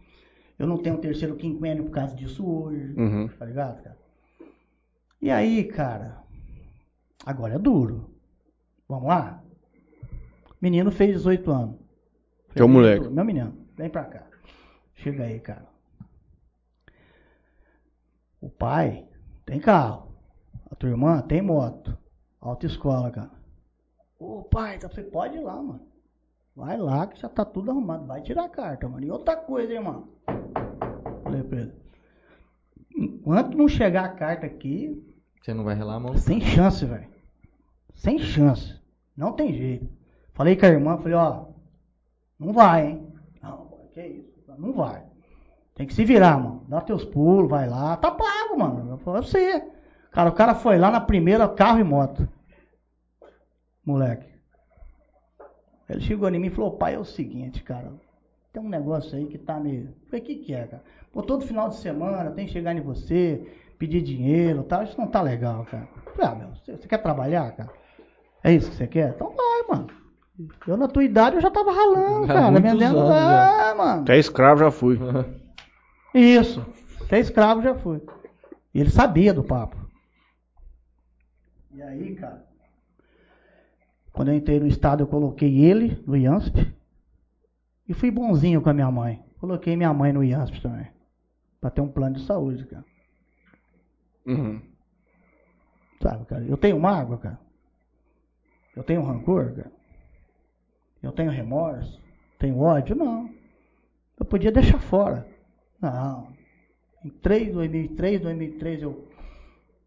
Eu 0.59 0.67
não 0.67 0.77
tenho 0.79 0.97
um 0.97 1.01
terceiro 1.01 1.37
quinquênio 1.37 1.85
por 1.85 1.93
causa 1.93 2.15
disso 2.15 2.45
hoje. 2.47 2.95
Uhum. 2.99 3.29
Tá 3.29 3.45
ligado, 3.47 3.83
cara? 3.83 3.97
E 5.21 5.31
aí, 5.31 5.65
cara, 5.65 6.23
agora 7.25 7.55
é 7.55 7.59
duro. 7.59 8.11
Vamos 8.89 9.09
lá? 9.09 9.43
Menino 10.61 10.91
fez 10.91 11.17
18 11.17 11.51
anos. 11.51 11.77
Teu 12.55 12.67
Fez 12.67 12.71
moleque. 12.71 12.99
18, 13.01 13.15
Meu 13.15 13.25
menino, 13.25 13.67
vem 13.77 13.91
pra 13.91 14.05
cá. 14.05 14.27
Chega 14.95 15.25
aí, 15.25 15.39
cara. 15.41 15.67
O 18.41 18.49
pai 18.49 19.07
tem 19.45 19.61
carro. 19.61 20.09
A 20.71 20.75
tua 20.75 20.89
irmã 20.91 21.21
tem 21.23 21.43
moto. 21.43 21.97
Autoescola, 22.41 23.11
cara. 23.11 23.31
Ô 24.19 24.43
pai, 24.43 24.79
tá- 24.79 24.89
você 24.89 25.03
pode 25.03 25.37
ir 25.37 25.41
lá, 25.41 25.61
mano. 25.61 25.87
Vai 26.55 26.77
lá 26.77 27.07
que 27.07 27.21
já 27.21 27.29
tá 27.29 27.45
tudo 27.45 27.71
arrumado. 27.71 28.07
Vai 28.07 28.23
tirar 28.23 28.45
a 28.45 28.49
carta, 28.49 28.89
mano. 28.89 29.05
E 29.05 29.11
outra 29.11 29.37
coisa, 29.37 29.73
hein, 29.73 29.81
mano. 29.81 30.09
Falei 31.23 31.43
pra 31.43 31.61
ele. 31.61 31.73
Enquanto 32.97 33.57
não 33.57 33.69
chegar 33.69 34.05
a 34.07 34.13
carta 34.13 34.47
aqui, 34.47 35.08
Você 35.49 35.55
não 35.55 35.65
vai 35.65 35.75
relar 35.75 35.95
a 35.95 36.01
mão? 36.01 36.15
sem 36.15 36.43
chance, 36.43 36.85
velho. 36.85 37.09
Sem 37.95 38.19
chance. 38.19 38.79
Não 39.17 39.33
tem 39.33 39.55
jeito. 39.55 39.89
Falei 40.35 40.55
com 40.55 40.67
a 40.67 40.69
irmã, 40.69 40.99
falei, 40.99 41.15
ó, 41.15 41.47
não 42.39 42.53
vai, 42.53 42.89
hein? 42.89 43.15
Não, 43.43 43.67
que 43.95 43.99
isso? 43.99 44.29
Não 44.59 44.75
vai. 44.75 45.07
Tem 45.75 45.87
que 45.87 45.95
se 45.95 46.05
virar, 46.05 46.39
mano. 46.39 46.67
Dá 46.69 46.83
teus 46.83 47.03
pulos, 47.03 47.49
vai 47.49 47.67
lá. 47.67 47.97
Tá 47.97 48.11
pago, 48.11 48.59
mano. 48.59 48.91
Eu 48.91 48.99
falei, 48.99 49.23
você. 49.23 49.67
Cara, 50.11 50.29
o 50.29 50.35
cara 50.35 50.55
foi 50.55 50.77
lá 50.77 50.91
na 50.91 51.01
primeira 51.01 51.49
carro 51.49 51.81
e 51.81 51.85
moto. 51.85 52.29
Moleque. 53.83 54.29
Ele 55.89 56.03
chegou 56.03 56.29
em 56.29 56.39
mim 56.39 56.49
e 56.49 56.51
falou, 56.51 56.77
pai, 56.77 56.95
é 56.95 56.99
o 56.99 57.07
seguinte, 57.07 57.63
cara. 57.63 57.91
Tem 58.53 58.63
um 58.63 58.69
negócio 58.69 59.17
aí 59.17 59.27
que 59.27 59.39
tá 59.39 59.59
meio. 59.59 59.95
Falei, 60.11 60.21
o 60.21 60.25
que 60.27 60.35
que 60.35 60.53
é, 60.53 60.67
cara? 60.67 60.85
Pô, 61.11 61.23
todo 61.23 61.47
final 61.47 61.71
de 61.71 61.77
semana 61.77 62.33
tem 62.33 62.45
que 62.45 62.53
chegar 62.53 62.77
em 62.77 62.83
você, 62.83 63.51
pedir 63.79 64.03
dinheiro 64.03 64.61
e 64.61 64.65
tal. 64.65 64.83
Isso 64.83 64.99
não 64.99 65.07
tá 65.07 65.23
legal, 65.23 65.65
cara. 65.71 65.89
Falei, 66.17 66.31
ah, 66.31 66.35
meu, 66.35 66.49
você, 66.77 66.89
quer 66.89 66.99
trabalhar, 66.99 67.53
cara? 67.53 67.71
É 68.43 68.53
isso 68.53 68.71
que 68.71 68.77
você 68.77 68.87
quer? 68.87 69.11
Então 69.11 69.35
vai, 69.35 69.77
mano. 69.77 69.89
Eu 70.67 70.77
na 70.77 70.87
tua 70.87 71.03
idade 71.03 71.37
eu 71.37 71.43
já 71.43 71.51
tava 71.51 71.73
ralando, 71.73 72.25
Há 72.25 72.35
cara, 72.35 72.51
vendendo. 72.61 72.99
anos 72.99 73.09
já. 73.09 73.71
É, 73.71 73.75
mano. 73.75 74.03
Até 74.03 74.19
escravo 74.19 74.61
já 74.61 74.71
fui. 74.71 74.99
Isso. 76.15 76.65
Até 77.03 77.19
escravo 77.19 77.63
já 77.63 77.75
fui. 77.75 78.01
E 78.73 78.81
ele 78.81 78.91
sabia 78.91 79.35
do 79.35 79.43
papo. 79.43 79.77
E 81.73 81.83
aí, 81.83 82.15
cara, 82.15 82.45
quando 84.13 84.29
eu 84.29 84.35
entrei 84.35 84.59
no 84.61 84.67
estado, 84.67 85.03
eu 85.03 85.07
coloquei 85.07 85.65
ele 85.65 86.03
no 86.07 86.17
IANSP. 86.17 86.75
E 87.89 87.95
fui 87.95 88.11
bonzinho 88.11 88.61
com 88.61 88.69
a 88.69 88.75
minha 88.75 88.91
mãe. 88.91 89.23
Coloquei 89.39 89.77
minha 89.77 89.93
mãe 89.93 90.13
no 90.13 90.23
IANSP 90.23 90.61
também. 90.61 90.89
Pra 91.61 91.71
ter 91.71 91.81
um 91.81 91.89
plano 91.89 92.17
de 92.17 92.25
saúde, 92.25 92.65
cara. 92.67 92.85
Uhum. 94.29 94.61
Sabe, 96.03 96.25
cara? 96.27 96.45
Eu 96.45 96.57
tenho 96.57 96.79
mágoa, 96.79 97.19
cara. 97.19 97.41
Eu 98.77 98.85
tenho 98.85 99.03
rancor, 99.03 99.53
cara. 99.55 99.73
Eu 101.03 101.13
tenho 101.13 101.31
remorso. 101.31 102.01
Tenho 102.39 102.59
ódio? 102.61 102.95
Não. 102.95 103.31
Eu 104.19 104.25
podia 104.27 104.53
deixar 104.53 104.79
fora. 104.81 105.27
Não. 105.81 106.33
Em 107.05 107.09
3, 107.11 107.53
2003, 107.53 108.21
2003 108.21 108.83
eu, 108.83 109.09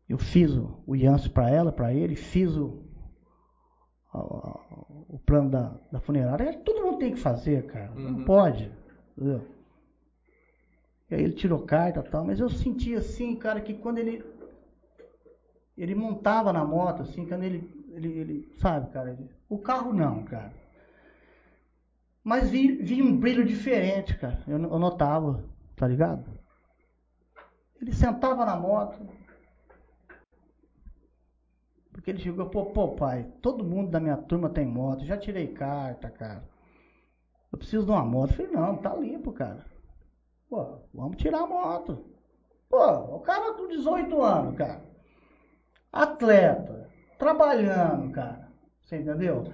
eu 0.09 0.18
fiz 0.18 0.51
o, 0.51 0.81
o 0.88 0.97
Janssen 0.97 1.31
para 1.31 1.49
ela, 1.49 1.72
para 1.72 1.93
ele, 1.93 2.15
fiz 2.15 2.55
o, 2.57 2.81
a- 4.13 4.59
o 5.09 5.19
plano 5.26 5.49
da, 5.49 5.76
da 5.91 5.99
funerária. 5.99 6.57
Todo 6.59 6.84
mundo 6.85 6.97
tem 6.99 7.13
que 7.13 7.19
fazer, 7.19 7.65
cara. 7.68 7.91
Não 7.95 8.19
Uhum. 8.19 8.26
pode. 8.26 8.72
Entendeu? 9.18 9.45
E 11.12 11.16
aí 11.16 11.24
ele 11.24 11.34
tirou 11.34 11.60
carta 11.60 12.02
tal, 12.02 12.26
mas 12.26 12.40
eu 12.40 12.50
senti 12.50 12.96
assim, 12.96 13.36
cara, 13.36 13.62
que 13.62 13.74
quando 13.74 13.98
ele 14.00 14.24
ele 15.78 15.94
montava 15.96 16.54
na 16.54 16.64
moto, 16.64 17.02
assim, 17.02 17.26
quando 17.26 17.44
ele, 17.44 17.70
ele, 17.90 18.08
ele 18.20 18.50
sabe, 18.60 18.90
cara, 18.92 19.12
ele- 19.12 19.30
o 19.50 19.58
carro 19.58 19.92
não, 19.94 20.24
cara. 20.24 20.54
Mas 22.24 22.50
vi, 22.50 22.72
vi 22.78 23.02
um 23.02 23.16
brilho 23.18 23.46
diferente, 23.46 24.18
cara. 24.18 24.44
Eu, 24.48 24.58
eu 24.62 24.80
notava, 24.80 25.44
tá 25.76 25.88
ligado? 25.88 26.24
Ele 27.82 27.92
sentava 27.94 28.46
na 28.46 28.56
moto. 28.56 28.98
Porque 31.94 32.10
ele 32.12 32.20
chegou, 32.20 32.50
pô, 32.50 32.66
pô, 32.66 32.90
pai, 32.96 33.24
todo 33.42 33.64
mundo 33.64 33.92
da 33.92 34.00
minha 34.00 34.18
turma 34.18 34.50
tem 34.50 34.66
moto, 34.66 35.06
já 35.06 35.18
tirei 35.18 35.48
carta, 35.48 36.10
cara. 36.10 36.44
Eu 37.52 37.58
preciso 37.58 37.86
de 37.86 37.92
uma 37.92 38.04
moto. 38.04 38.32
Eu 38.32 38.36
falei, 38.38 38.52
não, 38.52 38.78
tá 38.78 38.96
limpo, 38.96 39.32
cara. 39.32 39.64
Pô, 40.52 40.80
vamos 40.94 41.15
tirar 41.15 41.44
a 41.44 41.48
moto. 41.48 42.03
Pô, 42.69 42.86
o 43.15 43.19
cara 43.22 43.53
com 43.53 43.69
18 43.69 44.22
anos, 44.22 44.57
cara. 44.57 44.82
Atleta, 45.94 46.90
trabalhando, 47.18 48.11
cara. 48.11 48.49
Você 48.84 48.98
entendeu? 48.98 49.45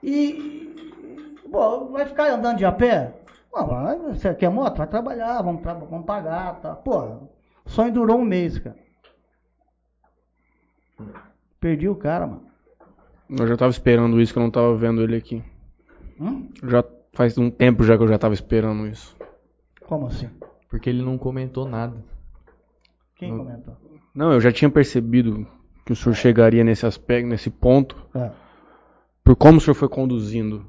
E, 0.00 1.34
pô, 1.50 1.86
vai 1.86 2.06
ficar 2.06 2.30
andando 2.30 2.58
de 2.58 2.64
a 2.64 2.70
pé? 2.70 3.12
Não, 3.52 3.66
vai, 3.66 3.98
você 3.98 4.32
quer 4.32 4.48
moto? 4.48 4.76
Vai 4.78 4.86
trabalhar, 4.86 5.42
vamos, 5.42 5.60
tra- 5.60 5.74
vamos 5.74 6.06
pagar, 6.06 6.60
tá? 6.60 6.76
Pô, 6.76 7.00
o 7.00 7.28
sonho 7.68 7.92
durou 7.92 8.18
um 8.18 8.24
mês, 8.24 8.56
cara. 8.60 8.76
Perdi 11.58 11.88
o 11.88 11.96
cara, 11.96 12.28
mano. 12.28 12.46
Eu 13.28 13.46
já 13.48 13.56
tava 13.56 13.70
esperando 13.72 14.20
isso, 14.20 14.32
que 14.32 14.38
eu 14.38 14.42
não 14.44 14.52
tava 14.52 14.76
vendo 14.76 15.02
ele 15.02 15.16
aqui. 15.16 15.42
Hum? 16.20 16.48
Já 16.62 16.84
faz 17.12 17.36
um 17.38 17.50
tempo 17.50 17.82
já 17.82 17.96
que 17.96 18.04
eu 18.04 18.08
já 18.08 18.18
tava 18.18 18.34
esperando 18.34 18.86
isso. 18.86 19.16
Como 19.86 20.06
assim? 20.06 20.28
Porque 20.68 20.88
ele 20.90 21.02
não 21.02 21.16
comentou 21.18 21.68
nada. 21.68 21.96
Quem 23.16 23.30
Não. 23.30 23.38
comentou? 23.38 23.76
Não, 24.14 24.32
eu 24.32 24.40
já 24.40 24.52
tinha 24.52 24.70
percebido 24.70 25.46
que 25.84 25.92
o 25.92 25.96
senhor 25.96 26.14
chegaria 26.14 26.64
nesse 26.64 26.86
aspecto, 26.86 27.28
nesse 27.28 27.50
ponto, 27.50 27.96
É. 28.14 28.30
por 29.22 29.36
como 29.36 29.58
o 29.58 29.60
senhor 29.60 29.74
foi 29.74 29.88
conduzindo 29.88 30.66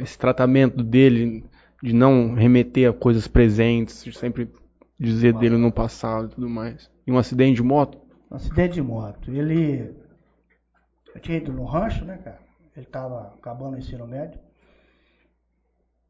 esse 0.00 0.18
tratamento 0.18 0.82
dele 0.82 1.44
de 1.82 1.92
não 1.92 2.34
remeter 2.34 2.88
a 2.88 2.92
coisas 2.92 3.28
presentes, 3.28 4.02
de 4.04 4.16
sempre 4.16 4.50
dizer 4.98 5.34
dele 5.34 5.56
no 5.56 5.70
passado 5.70 6.26
e 6.26 6.34
tudo 6.34 6.48
mais. 6.48 6.90
E 7.06 7.12
um 7.12 7.18
acidente 7.18 7.56
de 7.56 7.62
moto? 7.62 7.98
Um 8.30 8.36
acidente 8.36 8.74
de 8.74 8.82
moto. 8.82 9.30
Ele. 9.30 9.94
Eu 11.14 11.20
tinha 11.20 11.36
ido 11.38 11.52
no 11.52 11.64
rancho, 11.64 12.04
né, 12.04 12.16
cara? 12.18 12.40
Ele 12.76 12.86
tava 12.86 13.34
acabando 13.38 13.74
o 13.74 13.78
ensino 13.78 14.06
médio. 14.06 14.40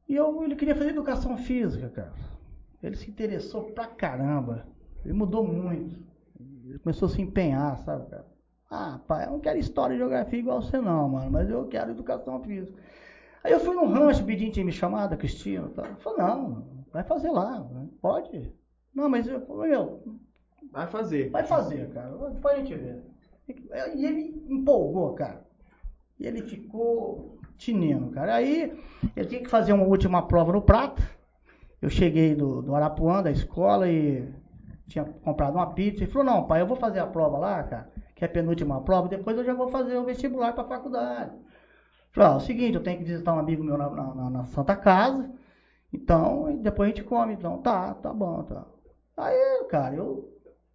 E 0.08 0.14
eu, 0.14 0.42
ele 0.44 0.56
queria 0.56 0.74
fazer 0.74 0.90
educação 0.90 1.36
física, 1.36 1.88
cara. 1.88 2.12
Ele 2.82 2.96
se 2.96 3.10
interessou 3.10 3.64
pra 3.72 3.86
caramba. 3.86 4.66
Ele 5.04 5.14
mudou 5.14 5.46
muito. 5.46 5.98
Ele 6.64 6.78
começou 6.78 7.06
a 7.06 7.10
se 7.10 7.22
empenhar, 7.22 7.78
sabe, 7.78 8.10
cara? 8.10 8.26
Ah, 8.70 9.00
pai, 9.06 9.26
eu 9.26 9.32
não 9.32 9.40
quero 9.40 9.58
história 9.58 9.94
e 9.94 9.98
geografia 9.98 10.38
igual 10.38 10.60
você 10.60 10.80
não, 10.80 11.08
mano, 11.08 11.30
mas 11.30 11.48
eu 11.48 11.66
quero 11.68 11.92
educação 11.92 12.42
física. 12.42 12.76
Aí 13.42 13.52
eu 13.52 13.60
fui 13.60 13.74
no 13.74 13.86
rancho, 13.86 14.24
Bidinho 14.24 14.50
tinha 14.50 14.64
me 14.64 14.72
chamado, 14.72 15.12
a 15.12 15.16
Cristina, 15.16 15.70
tal. 15.74 15.84
Ele 15.84 15.94
falou, 15.96 16.18
não, 16.18 16.84
vai 16.92 17.04
fazer 17.04 17.30
lá, 17.30 17.64
pode. 18.00 18.52
Não, 18.94 19.08
mas 19.08 19.26
eu 19.26 19.40
falei, 19.46 19.70
meu, 19.70 20.02
Vai 20.74 20.88
fazer. 20.88 21.30
Vai 21.30 21.44
fazer, 21.44 21.88
cara. 21.90 22.10
Depois 22.30 22.54
a 22.54 22.58
gente 22.58 22.74
vê. 22.74 23.00
E 23.94 24.04
ele 24.04 24.44
empolgou, 24.48 25.14
cara. 25.14 25.46
E 26.18 26.26
ele 26.26 26.42
ficou 26.42 27.33
tinindo, 27.56 28.10
cara. 28.10 28.34
Aí 28.36 28.72
ele 29.16 29.28
tinha 29.28 29.42
que 29.42 29.50
fazer 29.50 29.72
uma 29.72 29.84
última 29.86 30.26
prova 30.26 30.52
no 30.52 30.62
prato. 30.62 31.02
Eu 31.82 31.90
cheguei 31.90 32.34
do, 32.34 32.62
do 32.62 32.74
Arapuã, 32.74 33.22
da 33.22 33.30
escola, 33.30 33.88
e 33.88 34.28
tinha 34.88 35.04
comprado 35.04 35.54
uma 35.56 35.74
pizza. 35.74 36.04
Ele 36.04 36.12
falou, 36.12 36.24
não, 36.26 36.44
pai, 36.46 36.60
eu 36.62 36.66
vou 36.66 36.76
fazer 36.76 37.00
a 37.00 37.06
prova 37.06 37.38
lá, 37.38 37.62
cara, 37.64 37.90
que 38.14 38.24
é 38.24 38.28
a 38.28 38.30
penúltima 38.30 38.80
prova, 38.82 39.08
depois 39.08 39.36
eu 39.36 39.44
já 39.44 39.54
vou 39.54 39.68
fazer 39.68 39.96
o 39.96 40.04
vestibular 40.04 40.52
para 40.54 40.64
a 40.64 40.68
faculdade. 40.68 41.32
Falei, 42.12 42.30
ó, 42.30 42.34
é 42.34 42.36
o 42.36 42.40
seguinte, 42.40 42.76
eu 42.76 42.82
tenho 42.82 42.98
que 42.98 43.04
visitar 43.04 43.34
um 43.34 43.38
amigo 43.38 43.64
meu 43.64 43.76
na, 43.76 43.90
na- 43.90 44.30
na- 44.30 44.46
Santa 44.46 44.76
Casa, 44.76 45.30
então 45.92 46.50
e 46.50 46.56
depois 46.58 46.88
a 46.88 46.94
gente 46.94 47.04
come. 47.04 47.34
Então, 47.34 47.58
tá, 47.58 47.94
tá 47.94 48.12
bom, 48.12 48.42
tá. 48.44 48.64
Aí, 49.16 49.64
cara, 49.68 49.94
eu 49.96 50.28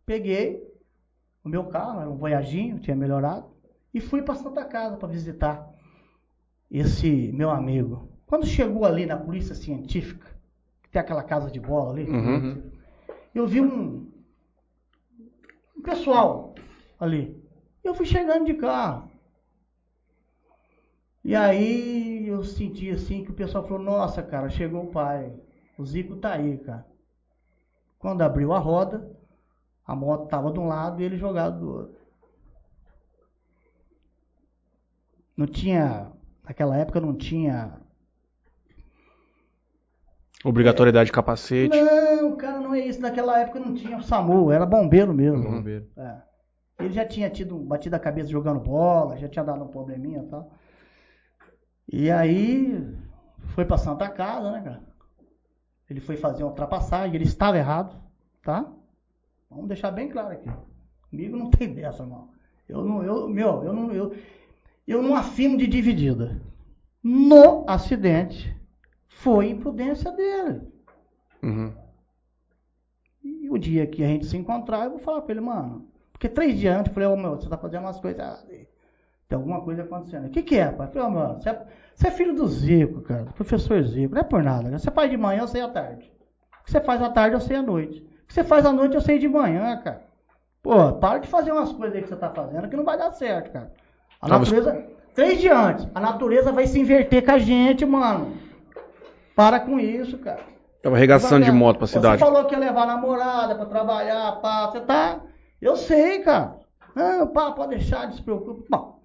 peguei 0.06 0.64
o 1.44 1.50
meu 1.50 1.66
carro, 1.66 2.02
era 2.02 2.10
um 2.10 2.18
Voyaginho, 2.18 2.80
tinha 2.80 2.96
melhorado, 2.96 3.46
e 3.94 4.00
fui 4.02 4.22
para 4.22 4.36
Santa 4.36 4.66
Casa 4.66 4.98
para 4.98 5.08
visitar 5.08 5.70
esse 6.70 7.32
meu 7.34 7.50
amigo. 7.50 8.10
Quando 8.26 8.46
chegou 8.46 8.86
ali 8.86 9.06
na 9.06 9.18
polícia 9.18 9.56
científica, 9.56 10.28
que 10.84 10.90
tem 10.90 11.02
aquela 11.02 11.24
casa 11.24 11.50
de 11.50 11.60
bola 11.60 11.92
ali, 11.94 12.10
Uhum. 12.10 12.72
eu 13.34 13.48
vi 13.48 13.60
um, 13.62 14.12
um 15.76 15.82
pessoal 15.82 16.54
ali. 17.00 17.42
Eu 17.84 17.94
fui 17.94 18.06
chegando 18.06 18.46
de 18.46 18.54
carro. 18.54 19.10
E 21.24 21.36
aí 21.36 22.28
eu 22.28 22.44
senti 22.44 22.90
assim 22.92 23.24
que 23.24 23.32
o 23.32 23.36
pessoal 23.36 23.64
falou, 23.68 23.84
nossa, 23.84 24.22
cara, 24.24 24.50
chegou 24.50 24.84
o 24.84 24.92
pai. 24.92 25.34
O 25.78 25.86
Zico 25.86 26.16
tá 26.18 26.34
aí, 26.34 26.58
cara. 26.60 26.86
Quando 27.98 28.22
abriu 28.22 28.54
a 28.54 28.60
roda, 28.60 29.12
a 29.86 29.96
moto 29.96 30.28
tava 30.30 30.52
de 30.52 30.60
um 30.60 30.68
lado 30.68 31.02
e 31.02 31.06
ele 31.06 31.18
jogado 31.18 31.60
do 31.60 31.70
outro. 31.72 32.00
Não 35.36 35.48
tinha, 35.48 36.12
naquela 36.50 36.76
época 36.76 37.00
não 37.00 37.16
tinha. 37.16 37.80
Obrigatoriedade 40.44 41.08
de 41.08 41.12
capacete. 41.12 41.80
Não, 41.80 42.36
cara, 42.36 42.60
não 42.60 42.74
é 42.74 42.80
isso. 42.80 43.00
Naquela 43.00 43.40
época 43.40 43.60
não 43.60 43.76
tinha 43.76 43.98
o 43.98 44.02
SAMU, 44.02 44.52
era 44.52 44.66
bombeiro 44.66 45.14
mesmo. 45.14 45.44
Bombeiro. 45.44 45.88
É. 45.96 46.22
Ele 46.80 46.94
já 46.94 47.06
tinha 47.06 47.30
tido 47.30 47.58
batido 47.60 47.96
a 47.96 48.00
cabeça 48.00 48.30
jogando 48.30 48.60
bola, 48.60 49.18
já 49.18 49.28
tinha 49.28 49.44
dado 49.44 49.64
um 49.64 49.68
probleminha 49.68 50.24
e 50.24 50.28
tal. 50.28 50.52
E 51.92 52.10
aí 52.10 52.88
foi 53.54 53.66
pra 53.66 53.78
Santa 53.78 54.10
Casa, 54.10 54.52
né, 54.52 54.62
cara? 54.62 54.82
Ele 55.90 56.00
foi 56.00 56.16
fazer 56.16 56.44
uma 56.44 56.50
ultrapassagem, 56.50 57.16
ele 57.16 57.26
estava 57.26 57.58
errado, 57.58 58.02
tá? 58.42 58.72
Vamos 59.50 59.68
deixar 59.68 59.92
bem 59.92 60.08
claro 60.10 60.32
aqui. 60.32 60.50
Comigo 61.10 61.36
não 61.36 61.50
tem 61.50 61.74
dessa, 61.76 62.04
irmão. 62.04 62.30
Eu 62.68 62.84
não, 62.84 63.04
eu, 63.04 63.28
meu, 63.28 63.64
eu 63.64 63.74
não, 63.74 63.92
eu, 63.92 64.16
eu 64.92 65.04
não 65.04 65.16
afirmo 65.16 65.58
de 65.58 65.68
dividida. 65.68 66.42
No 67.04 67.64
acidente, 67.68 68.56
foi 69.08 69.50
imprudência 69.50 70.12
dele. 70.12 70.62
Uhum. 71.44 71.74
E 73.24 73.50
o 73.50 73.58
dia 73.58 73.86
que 73.88 74.04
a 74.04 74.08
gente 74.08 74.26
se 74.26 74.36
encontrar, 74.36 74.86
eu 74.86 74.92
vou 74.92 75.00
falar 75.00 75.22
pra 75.22 75.32
ele, 75.32 75.42
mano. 75.42 75.88
Porque 76.12 76.28
três 76.28 76.58
dias 76.58 76.76
antes 76.76 76.90
eu 76.90 76.94
falei, 76.94 77.08
ô 77.08 77.16
meu, 77.16 77.36
você 77.36 77.48
tá 77.48 77.58
fazendo 77.58 77.84
umas 77.84 78.00
coisas. 78.00 78.46
Tem 79.28 79.36
alguma 79.38 79.62
coisa 79.62 79.84
acontecendo. 79.84 80.28
O 80.28 80.30
que, 80.32 80.42
que 80.42 80.58
é, 80.58 80.72
pai? 80.72 80.88
Eu 80.88 80.92
falei, 80.92 81.08
ô 81.08 81.12
meu, 81.12 81.36
você 81.36 81.50
é, 81.50 81.68
você 81.94 82.08
é 82.08 82.12
filho 82.12 82.36
do 82.36 82.48
Zico, 82.48 83.02
cara, 83.02 83.26
professor 83.26 83.82
Zico. 83.84 84.16
Não 84.16 84.22
é 84.22 84.24
por 84.24 84.44
nada, 84.44 84.70
né? 84.70 84.80
Você 84.80 84.92
faz 84.92 85.10
de 85.10 85.18
manhã, 85.18 85.42
eu 85.42 85.48
sei 85.48 85.62
à 85.62 85.70
tarde. 85.70 86.12
O 86.62 86.64
que 86.66 86.72
você 86.72 86.82
faz 86.82 87.02
à 87.02 87.10
tarde, 87.10 87.36
eu 87.36 87.42
sei 87.42 87.58
à 87.58 87.62
noite. 87.62 88.00
O 88.00 88.28
que 88.28 88.34
você 88.34 88.44
faz 88.44 88.66
à 88.66 88.74
noite, 88.74 88.96
eu 88.96 89.02
sei 89.02 89.20
de 89.20 89.30
manhã, 89.30 89.78
cara. 89.78 90.04
Pô, 90.62 90.94
para 90.94 91.20
de 91.20 91.28
fazer 91.28 91.52
umas 91.52 91.72
coisas 91.72 91.96
aí 91.96 92.02
que 92.02 92.10
você 92.10 92.16
tá 92.16 92.30
fazendo 92.32 92.68
que 92.68 92.76
não 92.76 92.84
vai 92.84 92.98
dar 92.98 93.12
certo, 93.12 93.52
cara. 93.52 93.72
A 94.22 94.28
natureza. 94.28 94.86
Três 95.16 95.42
dias 95.42 95.58
antes, 95.58 95.88
a 95.94 96.00
natureza 96.00 96.52
vai 96.52 96.66
se 96.66 96.80
inverter 96.80 97.26
com 97.26 97.32
a 97.32 97.40
gente, 97.40 97.86
mano. 97.86 98.38
Para 99.36 99.60
com 99.60 99.80
isso, 99.80 100.18
cara. 100.18 100.44
Tava 100.82 100.96
arregaçando 100.96 101.46
de 101.46 101.52
moto 101.52 101.78
pra 101.78 101.88
cidade. 101.88 102.20
Você 102.20 102.26
falou 102.26 102.46
que 102.46 102.54
ia 102.54 102.60
levar 102.60 102.84
a 102.84 102.88
namorada 102.88 103.56
pra 103.56 103.66
trabalhar, 103.66 104.34
pá. 104.42 104.68
Você 104.68 104.80
tá. 104.82 105.22
Eu 105.62 105.76
sei, 105.76 106.20
cara. 106.20 106.60
Não, 106.96 107.28
pá, 107.28 107.52
pode 107.52 107.76
deixar, 107.76 108.06
não 108.06 108.14
se 108.14 108.22
preocupe. 108.22 108.66
Bom, 108.70 109.02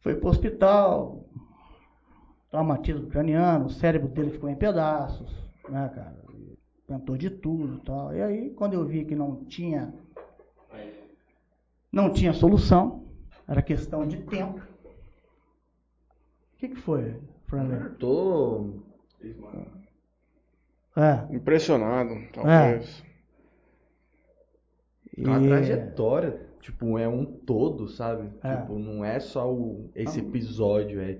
foi 0.00 0.14
pro 0.14 0.28
hospital. 0.28 1.24
Traumatismo 2.50 3.08
craniano, 3.08 3.66
o 3.66 3.70
cérebro 3.70 4.08
dele 4.08 4.30
ficou 4.30 4.48
em 4.48 4.54
pedaços, 4.54 5.28
né, 5.68 5.90
cara? 5.92 6.14
Tentou 6.86 7.16
de 7.16 7.30
tudo 7.30 7.76
e 7.76 7.80
tal. 7.80 8.14
E 8.14 8.22
aí, 8.22 8.50
quando 8.50 8.74
eu 8.74 8.84
vi 8.84 9.04
que 9.04 9.16
não 9.16 9.44
tinha. 9.44 9.92
Não 11.90 12.12
tinha 12.12 12.32
solução, 12.32 13.03
era 13.48 13.62
questão 13.62 14.06
de 14.06 14.18
tempo. 14.22 14.58
O 14.84 16.56
que, 16.58 16.68
que 16.68 16.76
foi, 16.76 17.20
Franley? 17.46 17.90
Tô. 17.98 18.70
É. 20.96 21.34
Impressionado, 21.34 22.14
talvez. 22.32 23.04
É 25.16 25.20
uma 25.28 25.40
e- 25.40 25.48
trajetória. 25.48 26.46
Tipo, 26.60 26.98
é 26.98 27.06
um 27.06 27.26
todo, 27.26 27.88
sabe? 27.88 28.30
É. 28.42 28.56
Tipo, 28.56 28.78
não 28.78 29.04
é 29.04 29.20
só 29.20 29.52
o, 29.52 29.90
esse 29.94 30.22
Não. 30.22 30.28
episódio, 30.30 30.98
é, 31.00 31.18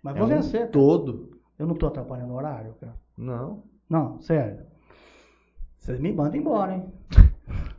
Mas 0.00 0.14
é 0.14 0.18
vou 0.20 0.28
um 0.28 0.30
vencer. 0.30 0.70
todo. 0.70 1.36
Eu 1.58 1.66
não 1.66 1.74
tô 1.74 1.88
atrapalhando 1.88 2.32
o 2.32 2.36
horário, 2.36 2.72
cara. 2.80 2.94
Não. 3.18 3.64
Não, 3.90 4.20
sério. 4.20 4.64
Vocês 5.78 5.98
me 5.98 6.12
mandam 6.12 6.36
embora, 6.38 6.74
hein? 6.76 6.92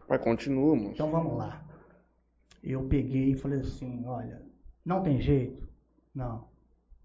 Mas 0.09 0.21
continua, 0.21 0.75
moço. 0.75 0.91
Então 0.91 1.09
vamos 1.09 1.37
lá. 1.37 1.61
Eu 2.63 2.87
peguei 2.87 3.31
e 3.31 3.35
falei 3.35 3.59
assim, 3.59 4.05
olha, 4.05 4.41
não 4.83 5.03
tem 5.03 5.19
jeito? 5.19 5.67
Não, 6.13 6.47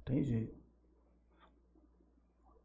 tem 0.05 0.23
jeito. 0.23 0.57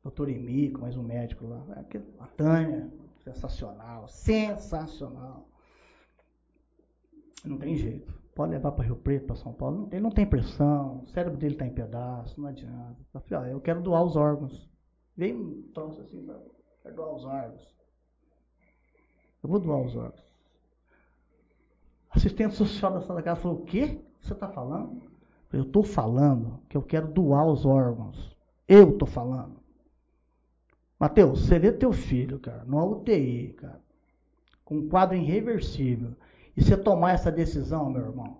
doutor 0.04 0.30
Emico, 0.30 0.82
mais 0.82 0.96
um 0.96 1.04
médico 1.04 1.46
lá. 1.48 1.66
É 1.76 2.02
A 2.20 2.28
Tânia, 2.28 2.92
sensacional, 3.24 4.08
sensacional. 4.08 5.48
Não 7.44 7.58
tem 7.58 7.76
jeito. 7.76 8.14
Pode 8.36 8.52
levar 8.52 8.72
para 8.72 8.86
Rio 8.86 8.96
Preto, 8.96 9.26
para 9.26 9.36
São 9.36 9.52
Paulo. 9.52 9.90
Ele 9.92 10.02
não 10.02 10.12
tem 10.12 10.26
pressão, 10.26 11.02
o 11.04 11.08
cérebro 11.08 11.40
dele 11.40 11.56
está 11.56 11.66
em 11.66 11.74
pedaço, 11.74 12.40
não 12.40 12.48
adianta. 12.48 12.96
Eu 13.14 13.22
falei, 13.22 13.50
ó, 13.50 13.52
eu 13.54 13.62
quero 13.62 13.82
doar 13.82 14.04
os 14.04 14.16
órgãos. 14.16 14.70
Veio 15.16 15.42
um 15.42 15.72
troço 15.74 16.02
assim, 16.02 16.26
quero 16.84 16.96
doar 16.96 17.16
os 17.16 17.26
órgãos. 17.26 17.76
Eu 19.42 19.50
vou 19.50 19.60
doar 19.60 19.82
os 19.82 19.96
órgãos. 19.96 20.27
Assistente 22.18 22.56
social 22.56 22.94
da 22.94 23.02
Santa 23.02 23.22
Casa 23.22 23.42
falou, 23.42 23.60
o 23.60 23.66
quê? 23.66 24.00
Você 24.20 24.34
está 24.34 24.48
falando? 24.48 25.04
Eu 25.54 25.62
estou 25.62 25.84
falando 25.84 26.60
que 26.68 26.76
eu 26.76 26.82
quero 26.82 27.08
doar 27.08 27.46
os 27.46 27.66
órgãos. 27.66 28.36
Eu 28.68 28.90
estou 28.90 29.08
falando. 29.08 29.58
Mateus, 31.00 31.46
você 31.46 31.60
vê 31.60 31.72
teu 31.72 31.94
filho, 31.94 32.40
cara, 32.40 32.66
no 32.66 32.92
UTI, 32.92 33.54
cara, 33.54 33.80
com 34.66 34.78
um 34.78 34.90
quadro 34.90 35.16
irreversível, 35.16 36.16
e 36.56 36.64
você 36.64 36.76
tomar 36.76 37.12
essa 37.12 37.32
decisão, 37.32 37.88
meu 37.92 38.02
irmão, 38.02 38.40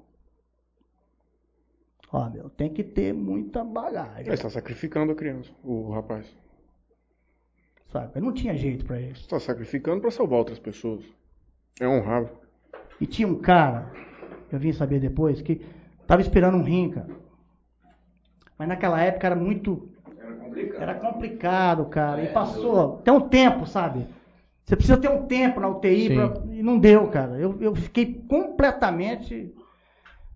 ó, 2.12 2.28
meu, 2.32 2.50
tem 2.50 2.74
que 2.74 2.84
ter 2.84 3.14
muita 3.14 3.64
bagagem, 3.64 4.26
Ele 4.26 4.34
está 4.34 4.50
sacrificando 4.50 5.12
a 5.12 5.16
criança, 5.16 5.52
o 5.64 5.92
rapaz. 5.92 6.26
sabe? 7.92 8.20
Não 8.20 8.34
tinha 8.34 8.56
jeito 8.58 8.86
para 8.86 9.00
isso. 9.00 9.22
Está 9.22 9.40
sacrificando 9.40 10.02
para 10.02 10.10
salvar 10.10 10.40
outras 10.40 10.58
pessoas. 10.58 11.06
É 11.80 11.88
honrável. 11.88 12.47
E 13.00 13.06
tinha 13.06 13.28
um 13.28 13.40
cara, 13.40 13.92
eu 14.52 14.60
vim 14.60 14.72
saber 14.74 15.00
depois, 15.00 15.42
que 15.42 15.62
tava 16.08 16.22
esperando 16.22 16.58
um 16.58 16.64
rim, 16.64 16.90
cara. 16.90 17.08
Mas 18.58 18.68
naquela 18.68 19.00
época 19.02 19.28
era 19.28 19.36
muito. 19.36 19.90
Era 20.80 20.96
complicado, 20.96 21.86
cara. 21.86 22.24
E 22.24 22.28
passou. 22.28 22.98
Tem 23.04 23.14
um 23.14 23.28
tempo, 23.30 23.66
sabe? 23.68 24.06
Você 24.66 24.76
precisa 24.76 24.98
ter 24.98 25.10
um 25.10 25.26
tempo 25.28 25.60
na 25.60 25.70
UTI 25.70 26.10
pra- 26.10 26.42
e 26.52 26.62
não 26.64 26.78
deu, 26.80 27.08
cara. 27.10 27.38
Eu, 27.38 27.62
eu 27.62 27.76
fiquei 27.76 28.16
completamente. 28.28 29.54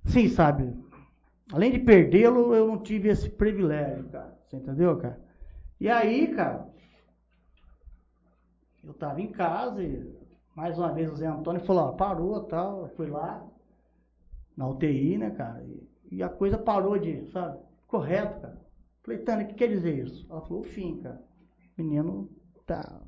Sim, 0.05 0.29
sabe? 0.29 0.73
Além 1.51 1.71
de 1.71 1.79
perdê-lo, 1.79 2.55
eu 2.55 2.67
não 2.67 2.77
tive 2.77 3.09
esse 3.09 3.29
privilégio, 3.29 4.05
cara. 4.05 4.37
Você 4.47 4.55
entendeu, 4.57 4.95
cara? 4.97 5.19
E 5.79 5.89
aí, 5.89 6.27
cara, 6.33 6.67
eu 8.83 8.93
tava 8.93 9.19
em 9.21 9.27
casa 9.27 9.83
e 9.83 10.20
mais 10.55 10.77
uma 10.77 10.91
vez 10.91 11.11
o 11.11 11.15
Zé 11.15 11.27
Antônio 11.27 11.61
falou, 11.61 11.83
ó, 11.83 11.91
parou 11.93 12.43
tal, 12.43 12.81
eu 12.81 12.89
fui 12.89 13.07
lá 13.07 13.45
na 14.55 14.67
UTI, 14.67 15.17
né, 15.17 15.31
cara? 15.31 15.63
E, 15.63 16.17
e 16.17 16.23
a 16.23 16.29
coisa 16.29 16.57
parou 16.57 16.97
de, 16.97 17.25
sabe? 17.31 17.59
Correto, 17.87 18.39
cara. 18.41 18.61
Falei, 19.03 19.19
Tânia, 19.19 19.45
o 19.45 19.49
que 19.49 19.55
quer 19.55 19.67
dizer 19.67 20.05
isso? 20.05 20.25
Ela 20.29 20.41
falou, 20.41 20.61
o 20.61 20.65
fim, 20.65 20.97
cara. 21.01 21.21
O 21.77 21.81
menino 21.81 22.29
tá. 22.65 23.01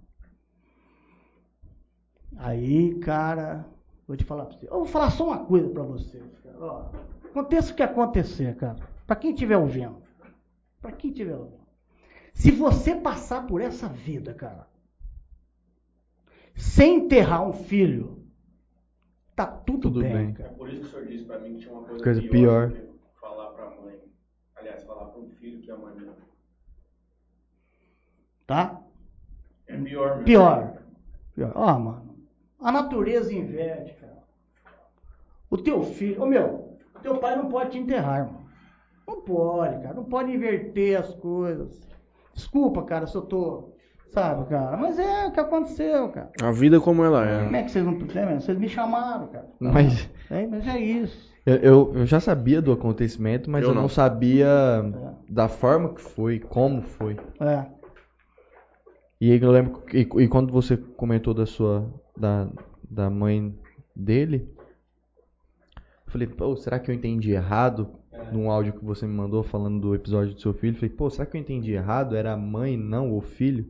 Aí, 2.37 2.97
cara, 2.99 3.65
vou 4.07 4.17
te 4.17 4.23
falar 4.23 4.45
pra 4.45 4.57
você. 4.57 4.65
Eu 4.65 4.77
vou 4.77 4.85
falar 4.85 5.11
só 5.11 5.27
uma 5.27 5.45
coisa 5.45 5.69
pra 5.69 5.83
vocês, 5.83 6.37
cara. 6.39 6.57
Ó, 6.59 6.89
aconteça 7.25 7.71
o 7.71 7.75
que 7.75 7.83
acontecer, 7.83 8.55
cara. 8.55 8.77
Pra 9.05 9.15
quem 9.15 9.31
estiver 9.31 9.57
ouvindo. 9.57 10.01
Pra 10.81 10.91
quem 10.91 11.11
estiver 11.11 11.35
ouvindo. 11.35 11.63
Se 12.33 12.49
você 12.49 12.95
passar 12.95 13.45
por 13.45 13.61
essa 13.61 13.87
vida, 13.87 14.33
cara, 14.33 14.67
sem 16.55 16.97
enterrar 17.05 17.47
um 17.47 17.53
filho, 17.53 18.23
tá 19.35 19.45
tudo, 19.47 19.83
Tudo 19.89 20.01
bem, 20.01 20.13
bem. 20.13 20.33
cara. 20.33 20.49
Por 20.53 20.69
isso 20.69 20.81
que 20.81 20.85
o 20.87 20.89
senhor 20.89 21.05
disse 21.07 21.25
pra 21.25 21.39
mim 21.39 21.53
que 21.55 21.61
tinha 21.61 21.73
uma 21.73 21.83
coisa, 21.83 22.03
Coisa 22.03 22.21
pior. 22.21 22.71
que 22.71 23.19
falar 23.19 23.51
pra 23.51 23.69
mãe. 23.81 23.99
Aliás, 24.55 24.83
falar 24.83 25.05
pra 25.05 25.19
um 25.21 25.29
filho 25.29 25.61
que 25.61 25.71
a 25.71 25.77
mãe 25.77 25.95
não. 25.95 26.13
Tá? 28.45 28.81
É 29.67 29.77
pior 29.77 30.09
mesmo. 30.11 30.25
Pior. 30.25 30.77
Pior. 31.35 31.51
Ó, 31.55 31.79
mano. 31.79 32.15
A 32.59 32.71
natureza 32.71 33.33
inverte, 33.33 33.93
cara. 33.95 34.23
O 35.49 35.57
teu 35.57 35.83
filho. 35.83 36.21
Ô 36.21 36.25
meu, 36.25 36.77
teu 37.01 37.17
pai 37.19 37.35
não 37.35 37.49
pode 37.49 37.71
te 37.71 37.77
enterrar, 37.77 38.25
irmão. 38.25 38.43
Não 39.07 39.21
pode, 39.21 39.81
cara. 39.81 39.93
Não 39.93 40.03
pode 40.05 40.31
inverter 40.31 40.99
as 40.99 41.13
coisas. 41.15 41.87
Desculpa, 42.33 42.83
cara, 42.83 43.05
se 43.07 43.15
eu 43.15 43.21
tô. 43.21 43.72
Sabe, 44.13 44.47
cara? 44.49 44.77
Mas 44.77 44.99
é 44.99 45.27
o 45.27 45.31
que 45.31 45.39
aconteceu, 45.39 46.09
cara. 46.09 46.29
A 46.41 46.51
vida 46.51 46.79
como 46.79 47.03
ela 47.03 47.25
Como 47.45 47.55
é. 47.55 47.59
é 47.59 47.63
que 47.63 47.71
vocês 47.71 47.83
não. 47.85 47.93
é, 47.93 48.35
Vocês 48.39 48.57
me 48.59 48.69
chamaram, 48.69 49.27
cara. 49.27 49.47
Mas 49.59 50.09
É, 50.29 50.45
mas 50.45 50.67
é 50.67 50.79
isso. 50.79 51.31
eu, 51.45 51.55
eu, 51.55 51.93
eu 51.95 52.05
já 52.05 52.19
sabia 52.19 52.61
do 52.61 52.71
acontecimento, 52.71 53.49
mas 53.49 53.63
Eu 53.63 53.69
eu, 53.69 53.75
não. 53.75 53.81
não. 53.83 53.89
sabia 53.89 54.47
É. 54.47 55.31
da 55.33 55.47
forma 55.47 55.93
que 55.95 56.01
foi, 56.01 56.39
como 56.39 56.81
foi. 56.83 57.17
É. 57.39 57.65
E 59.19 59.31
aí 59.31 59.41
eu 59.41 59.51
lembro 59.51 59.79
que 59.81 59.99
e, 59.99 60.27
quando 60.27 60.51
você 60.51 60.77
comentou 60.77 61.33
da 61.33 61.45
sua 61.45 61.89
da, 62.15 62.47
da 62.89 63.09
mãe 63.09 63.57
dele, 63.95 64.47
eu 66.05 66.11
falei, 66.11 66.27
pô, 66.27 66.55
será 66.55 66.77
que 66.77 66.91
eu 66.91 66.95
entendi 66.95 67.31
errado 67.31 67.89
num 68.31 68.51
áudio 68.51 68.73
que 68.73 68.85
você 68.85 69.07
me 69.07 69.13
mandou 69.13 69.41
falando 69.41 69.79
do 69.79 69.95
episódio 69.95 70.35
do 70.35 70.39
seu 70.41 70.53
filho? 70.53 70.73
Eu 70.73 70.79
falei, 70.79 70.89
pô, 70.95 71.09
será 71.09 71.25
que 71.25 71.35
eu 71.35 71.41
entendi 71.41 71.71
errado? 71.71 72.15
Era 72.15 72.33
a 72.33 72.37
mãe, 72.37 72.77
não 72.77 73.11
o 73.11 73.21
filho? 73.21 73.65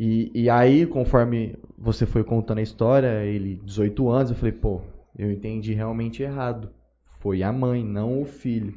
E, 0.00 0.30
e 0.32 0.48
aí, 0.48 0.86
conforme 0.86 1.58
você 1.76 2.06
foi 2.06 2.22
contando 2.22 2.58
a 2.58 2.62
história, 2.62 3.24
ele 3.24 3.56
18 3.64 4.08
anos, 4.08 4.30
eu 4.30 4.36
falei, 4.36 4.52
pô, 4.52 4.80
eu 5.18 5.28
entendi 5.32 5.74
realmente 5.74 6.22
errado. 6.22 6.70
Foi 7.18 7.42
a 7.42 7.52
mãe, 7.52 7.84
não 7.84 8.22
o 8.22 8.24
filho. 8.24 8.72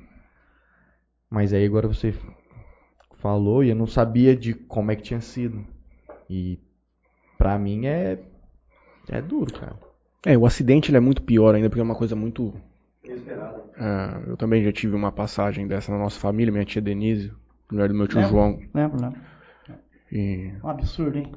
Mas 1.30 1.53
aí 1.53 1.64
agora 1.64 1.88
você 1.88 2.11
falou 3.18 3.64
e 3.64 3.69
eu 3.69 3.76
não 3.76 3.85
sabia 3.85 4.35
de 4.35 4.56
como 4.56 4.89
é 4.89 4.95
que 4.95 5.03
tinha 5.03 5.22
sido. 5.22 5.64
E 6.27 6.57
pra 7.38 7.60
mim 7.60 7.85
é 7.85 8.18
é 9.07 9.22
duro, 9.22 9.53
cara. 9.53 9.76
É, 10.26 10.35
o 10.35 10.45
acidente 10.48 10.89
ele 10.89 10.98
é 10.98 11.02
muito 11.02 11.22
pior 11.22 11.53
ainda, 11.53 11.69
porque 11.69 11.81
é 11.81 11.84
uma 11.84 11.95
coisa 11.95 12.15
muito. 12.15 12.52
É, 13.03 14.30
eu 14.30 14.35
também 14.38 14.64
já 14.64 14.72
tive 14.72 14.95
uma 14.95 15.11
passagem 15.11 15.68
dessa 15.68 15.91
na 15.91 15.99
nossa 15.99 16.19
família, 16.19 16.52
minha 16.52 16.65
tia 16.65 16.81
Denise, 16.81 17.31
mulher 17.72 17.89
do 17.89 17.93
meu 17.93 18.07
tio? 18.07 18.23
João. 18.23 18.60
Lembra, 18.73 19.10
né? 19.10 19.14
E 20.12 20.54
Um 20.64 20.68
absurdo, 20.68 21.18
hein? 21.18 21.32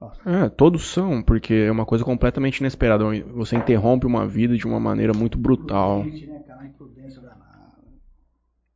Nossa. 0.00 0.20
É, 0.30 0.48
todos 0.48 0.92
são, 0.92 1.22
porque 1.22 1.54
é 1.54 1.72
uma 1.72 1.84
coisa 1.84 2.04
completamente 2.04 2.58
inesperada. 2.58 3.04
Você 3.34 3.56
interrompe 3.56 4.06
uma 4.06 4.26
vida 4.26 4.56
de 4.56 4.66
uma 4.66 4.78
maneira 4.78 5.12
muito 5.12 5.36
brutal. 5.36 6.00
Imprudente, 6.00 6.26
né, 6.26 6.38
cara? 6.46 6.66
Imprudência 6.66 7.20
danada. 7.20 7.78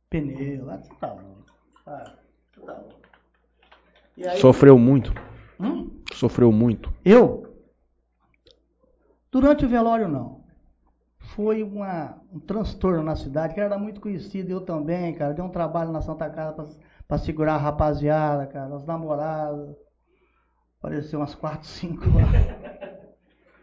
Pneu, 0.09 0.65
lá 0.65 0.77
você 0.77 0.93
tá 0.99 1.13
louco. 1.13 1.45
Ah, 1.85 2.13
tá 2.65 2.73
louco. 2.73 2.95
Aí, 4.17 4.37
Sofreu 4.37 4.77
muito. 4.77 5.13
Hum? 5.59 5.89
Sofreu 6.13 6.51
muito. 6.51 6.93
Eu? 7.05 7.43
Durante 9.31 9.65
o 9.65 9.69
velório, 9.69 10.07
não. 10.07 10.43
Foi 11.17 11.63
uma, 11.63 12.21
um 12.31 12.39
transtorno 12.39 13.01
na 13.01 13.15
cidade, 13.15 13.53
que 13.53 13.59
era 13.59 13.77
muito 13.77 14.01
conhecido, 14.01 14.51
eu 14.51 14.61
também, 14.61 15.15
cara. 15.15 15.33
Deu 15.33 15.45
um 15.45 15.49
trabalho 15.49 15.91
na 15.91 16.01
Santa 16.01 16.29
Casa 16.29 16.53
pra, 16.53 16.65
pra 17.07 17.17
segurar 17.17 17.55
a 17.55 17.57
rapaziada, 17.57 18.45
cara, 18.47 18.75
as 18.75 18.85
namoradas. 18.85 19.75
Apareceu 20.79 21.19
umas 21.19 21.33
quatro, 21.35 21.67
cinco 21.67 22.05
lá. 22.09 22.23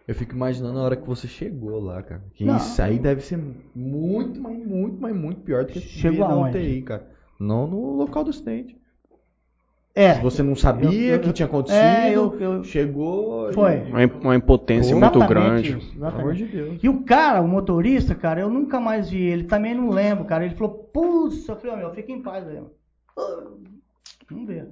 Eu 0.08 0.14
fico 0.14 0.34
imaginando 0.34 0.78
a 0.78 0.82
hora 0.82 0.96
que 0.96 1.06
você 1.06 1.28
chegou 1.28 1.78
lá, 1.78 2.02
cara. 2.02 2.22
Que 2.34 2.44
Não. 2.44 2.56
isso 2.56 2.82
aí 2.82 2.98
deve 2.98 3.20
ser 3.20 3.38
muito, 3.76 4.40
mas 4.40 4.58
muito, 4.66 5.00
mas 5.00 5.14
muito 5.14 5.40
pior 5.42 5.64
do 5.64 5.72
que 5.72 5.78
Chegou 5.80 6.26
na 6.26 6.34
aonde? 6.34 6.58
UTI, 6.58 6.82
cara. 6.82 7.06
Não 7.38 7.66
no 7.68 7.92
local 7.94 8.24
do 8.24 8.30
acidente. 8.30 8.76
É. 9.94 10.14
Se 10.14 10.20
você 10.22 10.42
não 10.42 10.56
sabia 10.56 11.14
eu- 11.14 11.20
que 11.20 11.32
tinha 11.32 11.46
acontecido, 11.46 11.80
É, 11.80 12.10
eu- 12.16 12.40
eu- 12.40 12.64
chegou. 12.64 13.50
e- 13.50 13.54
Foi. 13.54 13.76
Uma, 13.82 14.02
im- 14.02 14.10
uma 14.22 14.34
impotência 14.36 14.92
Exatamente 14.94 15.18
muito 15.18 15.28
grande. 15.28 15.78
isso, 15.78 15.92
Pelo 15.92 16.06
amor 16.06 16.16
exatamente. 16.34 16.44
de 16.46 16.56
Deus. 16.56 16.80
E 16.82 16.88
o 16.88 17.02
cara, 17.04 17.40
o 17.40 17.46
motorista, 17.48 18.14
cara, 18.14 18.40
eu 18.40 18.48
nunca 18.50 18.80
mais 18.80 19.10
vi 19.10 19.20
ele. 19.22 19.44
Também 19.44 19.74
não 19.74 19.90
lembro, 19.90 20.24
cara. 20.24 20.44
Ele 20.44 20.54
falou, 20.56 20.74
putz, 20.92 21.46
eu 21.48 21.54
falei, 21.56 21.76
meu, 21.76 21.92
fica 21.94 22.10
em 22.10 22.22
paz 22.22 22.48
aí. 22.48 22.60
Mano." 23.20 23.60
Ah, 23.66 24.24
Vamos 24.30 24.46
ver. 24.46 24.68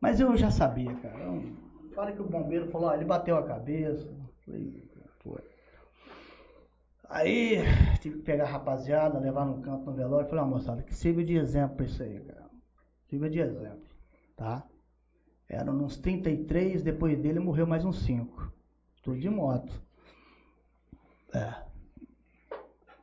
Mas 0.00 0.20
eu 0.20 0.36
já 0.36 0.50
sabia, 0.50 0.94
cara. 0.96 1.18
Na 1.96 2.12
que 2.12 2.22
o 2.22 2.28
bombeiro 2.28 2.70
falou, 2.70 2.88
ó, 2.88 2.94
ele 2.94 3.04
bateu 3.04 3.36
a 3.36 3.42
cabeça. 3.42 4.08
Falei. 4.44 4.90
Aí, 7.10 7.56
tive 8.00 8.18
que 8.18 8.22
pegar 8.22 8.44
a 8.44 8.50
rapaziada, 8.50 9.18
levar 9.18 9.44
no 9.44 9.60
canto 9.60 9.84
no 9.84 9.92
velório. 9.92 10.28
Falei, 10.28 10.44
ó, 10.44 10.46
moçada, 10.46 10.82
que 10.82 10.94
sirva 10.94 11.24
de 11.24 11.36
exemplo 11.36 11.76
pra 11.76 11.86
isso 11.86 12.02
aí, 12.02 12.20
cara. 12.20 12.48
Sirva 13.08 13.28
de 13.28 13.40
exemplo, 13.40 13.82
tá? 14.36 14.64
Eram 15.48 15.74
uns 15.84 15.98
33, 15.98 16.82
depois 16.82 17.18
dele 17.18 17.40
morreu 17.40 17.66
mais 17.66 17.84
uns 17.84 18.04
5. 18.04 18.52
Tudo 19.02 19.18
de 19.18 19.28
moto. 19.28 19.82
É. 21.34 21.69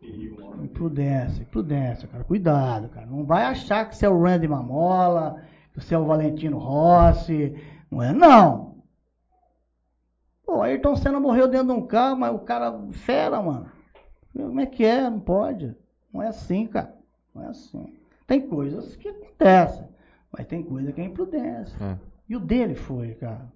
Imprudência, 0.02 1.42
imprudência, 1.42 2.08
cara. 2.08 2.24
Cuidado, 2.24 2.90
cara. 2.90 3.06
Não 3.06 3.24
vai 3.24 3.44
achar 3.44 3.90
que 3.90 3.96
você 3.96 4.06
é 4.06 4.10
o 4.10 4.22
Randy 4.22 4.48
Mamola, 4.48 5.44
que 5.74 5.82
você 5.82 5.96
é 5.96 5.98
o 5.98 6.06
Valentino 6.06 6.58
Rossi. 6.58 7.56
Não 7.90 8.04
é, 8.04 8.14
não. 8.14 8.76
Pô, 10.46 10.62
Ayrton 10.62 10.96
Senna 10.96 11.20
morreu 11.20 11.48
dentro 11.48 11.68
de 11.68 11.74
um 11.74 11.86
carro, 11.86 12.18
mas 12.18 12.34
o 12.34 12.40
cara 12.40 12.80
fera, 12.92 13.42
mano. 13.42 13.70
Como 14.34 14.60
é 14.60 14.66
que 14.66 14.86
é? 14.86 15.10
Não 15.10 15.20
pode. 15.20 15.76
Não 16.14 16.22
é 16.22 16.28
assim, 16.28 16.68
cara. 16.68 16.96
Não 17.34 17.44
é 17.44 17.48
assim. 17.48 17.94
Tem 18.26 18.42
coisas 18.48 18.96
que 18.96 19.10
acontecem. 19.10 19.88
Mas 20.32 20.46
tem 20.46 20.64
coisa 20.64 20.92
que 20.92 21.02
é 21.02 21.06
imprudência. 21.06 21.78
É. 21.84 21.98
E 22.30 22.36
o 22.36 22.40
dele 22.40 22.76
foi, 22.76 23.16
cara. 23.16 23.52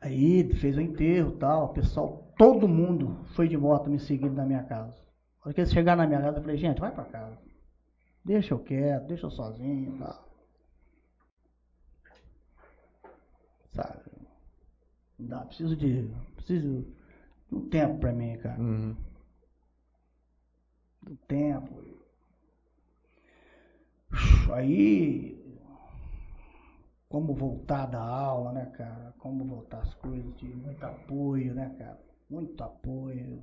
Aí 0.00 0.52
fez 0.54 0.76
o 0.76 0.80
enterro 0.80 1.32
tal, 1.32 1.66
o 1.66 1.68
pessoal, 1.68 2.29
todo 2.40 2.66
mundo 2.66 3.22
foi 3.34 3.46
de 3.46 3.58
moto 3.58 3.90
me 3.90 4.00
seguindo 4.00 4.32
na 4.32 4.46
minha 4.46 4.62
casa. 4.62 4.96
Quando 5.42 5.58
eles 5.58 5.70
chegaram 5.70 6.00
na 6.00 6.08
minha 6.08 6.22
casa, 6.22 6.38
eu 6.38 6.40
falei, 6.40 6.56
gente, 6.56 6.80
vai 6.80 6.90
pra 6.90 7.04
casa. 7.04 7.38
Deixa 8.24 8.54
eu 8.54 8.58
quieto, 8.58 9.08
deixa 9.08 9.26
eu 9.26 9.30
sozinho 9.30 9.98
tal. 9.98 10.26
Sabe? 13.74 14.00
Não 15.18 15.28
dá, 15.28 15.40
preciso 15.44 15.76
de. 15.76 16.10
Preciso 16.36 16.82
de 17.50 17.54
um 17.54 17.68
tempo 17.68 17.98
pra 17.98 18.10
mim, 18.10 18.38
cara. 18.38 18.58
Uhum. 18.58 18.96
Do 21.02 21.16
tempo. 21.28 21.84
Aí 24.54 25.38
como 27.06 27.34
voltar 27.34 27.84
da 27.84 28.00
aula, 28.02 28.52
né, 28.52 28.64
cara? 28.76 29.14
Como 29.18 29.44
voltar 29.44 29.80
as 29.80 29.92
coisas, 29.94 30.34
de 30.36 30.46
muito 30.46 30.82
apoio, 30.82 31.54
né, 31.54 31.74
cara? 31.78 32.09
Muito 32.30 32.62
apoio. 32.62 33.42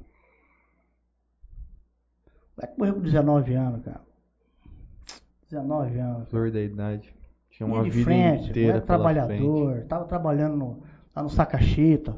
Vai 2.56 2.74
morrer 2.78 2.94
com 2.94 3.02
19 3.02 3.54
anos, 3.54 3.84
cara. 3.84 4.02
19 5.50 6.00
anos. 6.00 6.30
Flor 6.30 6.52
da 6.52 6.62
idade. 6.62 7.14
Tinha 7.50 7.68
uma 7.68 7.84
vida 7.84 8.04
frente, 8.04 8.50
inteira 8.50 8.82
trabalhador. 8.82 9.74
Frente. 9.74 9.88
Tava 9.88 10.06
trabalhando 10.06 10.56
no, 10.56 10.84
lá 11.16 11.24
no 11.24 11.30
Sacachita, 11.30 12.16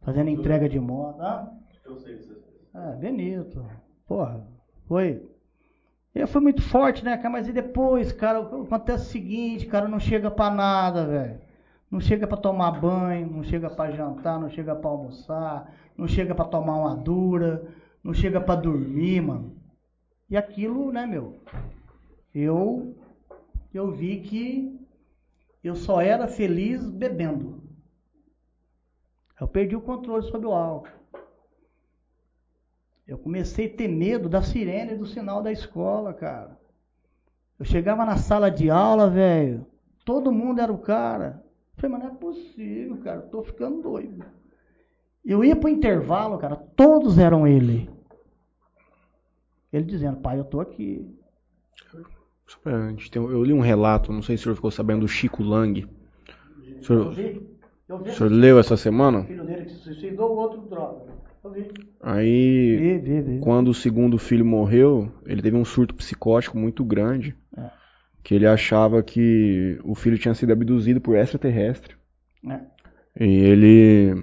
fazendo 0.00 0.30
entrega 0.30 0.68
de 0.68 0.78
moto. 0.78 1.20
Ah? 1.20 1.52
Eu 1.84 1.96
sei 1.96 2.16
disso. 2.16 2.36
É, 2.74 2.96
Benito. 2.96 3.64
Porra, 4.06 4.46
foi 4.86 5.30
ele 6.14 6.26
foi 6.26 6.40
muito 6.40 6.60
forte, 6.60 7.04
né, 7.04 7.16
cara? 7.16 7.30
Mas 7.30 7.48
e 7.48 7.52
depois, 7.52 8.12
cara, 8.12 8.40
acontece 8.40 9.06
o 9.06 9.10
seguinte, 9.10 9.66
cara, 9.66 9.86
não 9.86 10.00
chega 10.00 10.30
pra 10.30 10.50
nada, 10.50 11.06
velho. 11.06 11.40
Não 11.90 12.00
chega 12.00 12.26
pra 12.26 12.36
tomar 12.36 12.70
banho, 12.72 13.28
não 13.28 13.42
chega 13.42 13.68
pra 13.68 13.90
jantar, 13.90 14.38
não 14.38 14.48
chega 14.48 14.76
pra 14.76 14.90
almoçar, 14.90 15.74
não 15.96 16.06
chega 16.06 16.34
pra 16.34 16.44
tomar 16.44 16.76
uma 16.76 16.96
dura, 16.96 17.66
não 18.02 18.14
chega 18.14 18.40
pra 18.40 18.54
dormir, 18.54 19.20
mano. 19.20 19.56
E 20.28 20.36
aquilo, 20.36 20.92
né, 20.92 21.04
meu? 21.04 21.40
Eu 22.32 22.94
eu 23.72 23.90
vi 23.90 24.20
que 24.20 24.80
eu 25.62 25.74
só 25.74 26.00
era 26.00 26.26
feliz 26.26 26.88
bebendo. 26.90 27.62
Eu 29.40 29.48
perdi 29.48 29.76
o 29.76 29.80
controle 29.80 30.22
sobre 30.24 30.46
o 30.46 30.52
álcool. 30.52 30.90
Eu 33.06 33.18
comecei 33.18 33.66
a 33.66 33.76
ter 33.76 33.88
medo 33.88 34.28
da 34.28 34.42
sirene 34.42 34.96
do 34.96 35.06
sinal 35.06 35.42
da 35.42 35.50
escola, 35.50 36.14
cara. 36.14 36.58
Eu 37.58 37.64
chegava 37.64 38.04
na 38.04 38.16
sala 38.16 38.50
de 38.50 38.70
aula, 38.70 39.10
velho, 39.10 39.66
todo 40.04 40.32
mundo 40.32 40.60
era 40.60 40.72
o 40.72 40.78
cara. 40.78 41.44
Eu 41.80 41.88
falei, 41.88 41.96
mas 41.96 42.02
não 42.04 42.14
é 42.14 42.18
possível, 42.18 42.96
cara, 42.98 43.20
eu 43.20 43.28
tô 43.28 43.42
ficando 43.42 43.80
doido. 43.80 44.22
Eu 45.24 45.42
ia 45.42 45.56
pro 45.56 45.68
intervalo, 45.68 46.36
cara, 46.38 46.56
todos 46.56 47.18
eram 47.18 47.46
ele. 47.46 47.88
Ele 49.72 49.84
dizendo, 49.84 50.20
pai, 50.20 50.38
eu 50.38 50.44
tô 50.44 50.60
aqui. 50.60 51.08
Eu 53.14 53.44
li 53.44 53.52
um 53.52 53.60
relato, 53.60 54.12
não 54.12 54.22
sei 54.22 54.36
se 54.36 54.42
o 54.42 54.44
senhor 54.44 54.56
ficou 54.56 54.70
sabendo, 54.70 55.00
do 55.00 55.08
Chico 55.08 55.42
Lang. 55.42 55.86
O 56.80 56.84
senhor, 56.84 57.14
o 57.88 58.10
senhor 58.10 58.30
leu 58.30 58.58
essa 58.58 58.76
semana? 58.76 59.20
O 59.20 59.24
filho 59.24 59.44
dele 59.46 59.64
que 59.64 59.70
se 59.70 59.78
suicidou, 59.78 60.32
o 60.32 60.36
outro 60.36 60.60
droga. 60.62 61.14
Aí, 62.02 62.76
vi, 62.76 62.98
vi, 62.98 63.20
vi. 63.22 63.38
quando 63.40 63.68
o 63.68 63.74
segundo 63.74 64.18
filho 64.18 64.44
morreu, 64.44 65.10
ele 65.24 65.40
teve 65.40 65.56
um 65.56 65.64
surto 65.64 65.94
psicótico 65.94 66.58
muito 66.58 66.84
grande. 66.84 67.34
É. 67.56 67.79
Que 68.22 68.34
ele 68.34 68.46
achava 68.46 69.02
que 69.02 69.78
o 69.82 69.94
filho 69.94 70.18
tinha 70.18 70.34
sido 70.34 70.52
abduzido 70.52 71.00
por 71.00 71.16
extraterrestre. 71.16 71.96
É. 72.48 72.60
E 73.18 73.24
ele 73.24 74.22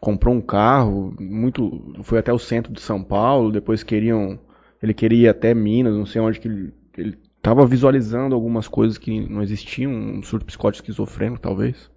comprou 0.00 0.34
um 0.34 0.40
carro, 0.40 1.14
muito, 1.18 1.94
foi 2.02 2.18
até 2.18 2.32
o 2.32 2.38
centro 2.38 2.72
de 2.72 2.80
São 2.80 3.02
Paulo, 3.02 3.50
depois 3.50 3.82
queriam, 3.82 4.38
ele 4.82 4.94
queria 4.94 5.26
ir 5.26 5.28
até 5.28 5.52
Minas, 5.52 5.94
não 5.94 6.06
sei 6.06 6.20
onde 6.20 6.38
que 6.38 6.46
ele, 6.46 6.72
ele 6.96 7.18
estava 7.36 7.66
visualizando 7.66 8.34
algumas 8.34 8.68
coisas 8.68 8.96
que 8.96 9.28
não 9.28 9.42
existiam, 9.42 9.90
um 9.90 10.22
surto 10.22 10.46
psicótico 10.46 10.84
esquizofrênico 10.84 11.40
talvez, 11.40 11.90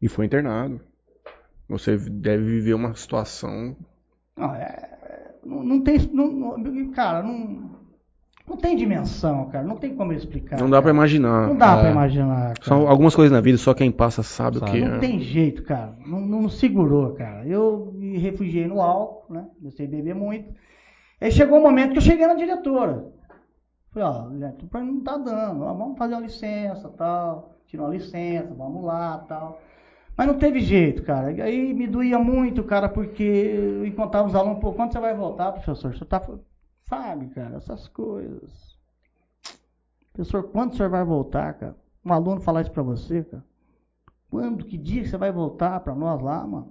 e 0.00 0.08
foi 0.08 0.26
internado. 0.26 0.80
Você 1.68 1.96
deve 1.96 2.44
viver 2.44 2.74
uma 2.74 2.94
situação. 2.94 3.76
Não, 4.36 4.54
é, 4.54 5.36
não, 5.44 5.62
não 5.62 5.80
tem. 5.82 5.98
Não, 6.12 6.90
cara, 6.90 7.22
não, 7.22 7.81
não 8.48 8.56
tem 8.56 8.76
dimensão, 8.76 9.48
cara. 9.48 9.64
Não 9.64 9.76
tem 9.76 9.94
como 9.94 10.12
explicar. 10.12 10.58
Não 10.58 10.68
dá 10.68 10.82
para 10.82 10.90
imaginar. 10.90 11.48
Não 11.48 11.56
dá 11.56 11.76
é. 11.76 11.80
para 11.80 11.90
imaginar. 11.90 12.54
Cara. 12.54 12.62
São 12.62 12.88
algumas 12.88 13.14
coisas 13.14 13.32
na 13.32 13.40
vida, 13.40 13.56
só 13.56 13.72
quem 13.72 13.90
passa 13.90 14.22
sabe, 14.22 14.58
sabe. 14.58 14.70
o 14.70 14.74
que 14.74 14.80
Não 14.80 14.96
é. 14.96 14.98
tem 14.98 15.20
jeito, 15.20 15.62
cara. 15.62 15.96
Não, 16.06 16.20
não 16.20 16.48
segurou, 16.48 17.12
cara. 17.14 17.46
Eu 17.46 17.92
me 17.94 18.18
refugiei 18.18 18.66
no 18.66 18.80
álcool, 18.80 19.32
né? 19.32 19.46
Comecei 19.58 19.86
a 19.86 19.90
beber 19.90 20.14
muito. 20.14 20.52
Aí 21.20 21.30
chegou 21.30 21.58
um 21.58 21.62
momento 21.62 21.92
que 21.92 21.98
eu 21.98 22.02
cheguei 22.02 22.26
na 22.26 22.34
diretora. 22.34 23.06
Falei, 23.92 24.08
ó, 24.08 24.30
gente, 24.30 24.68
não 24.72 25.00
tá 25.00 25.16
dando. 25.16 25.62
Ó, 25.62 25.74
vamos 25.74 25.96
fazer 25.96 26.14
uma 26.14 26.22
licença, 26.22 26.88
tal. 26.88 27.54
Tirar 27.66 27.84
uma 27.84 27.94
licença, 27.94 28.52
vamos 28.54 28.84
lá, 28.84 29.18
tal. 29.28 29.60
Mas 30.16 30.26
não 30.26 30.38
teve 30.38 30.60
jeito, 30.60 31.02
cara. 31.04 31.28
Aí 31.28 31.72
me 31.72 31.86
doía 31.86 32.18
muito, 32.18 32.64
cara, 32.64 32.88
porque 32.88 33.22
eu 33.22 33.86
encontrava 33.86 34.28
os 34.28 34.34
alunos, 34.34 34.60
pô, 34.60 34.72
quando 34.72 34.92
você 34.92 35.00
vai 35.00 35.14
voltar, 35.14 35.52
professor? 35.52 35.96
Você 35.96 36.04
tá. 36.04 36.20
Sabe, 36.92 37.30
cara, 37.30 37.56
essas 37.56 37.88
coisas. 37.88 38.78
Professor, 40.12 40.50
quando 40.50 40.74
o 40.74 40.76
senhor 40.76 40.90
vai 40.90 41.02
voltar, 41.02 41.54
cara? 41.54 41.74
Um 42.04 42.12
aluno 42.12 42.42
falar 42.42 42.60
isso 42.60 42.70
pra 42.70 42.82
você, 42.82 43.24
cara. 43.24 43.42
Quando, 44.28 44.66
que 44.66 44.76
dia 44.76 45.02
que 45.02 45.08
você 45.08 45.16
vai 45.16 45.32
voltar 45.32 45.80
pra 45.80 45.94
nós 45.94 46.20
lá, 46.20 46.46
mano? 46.46 46.70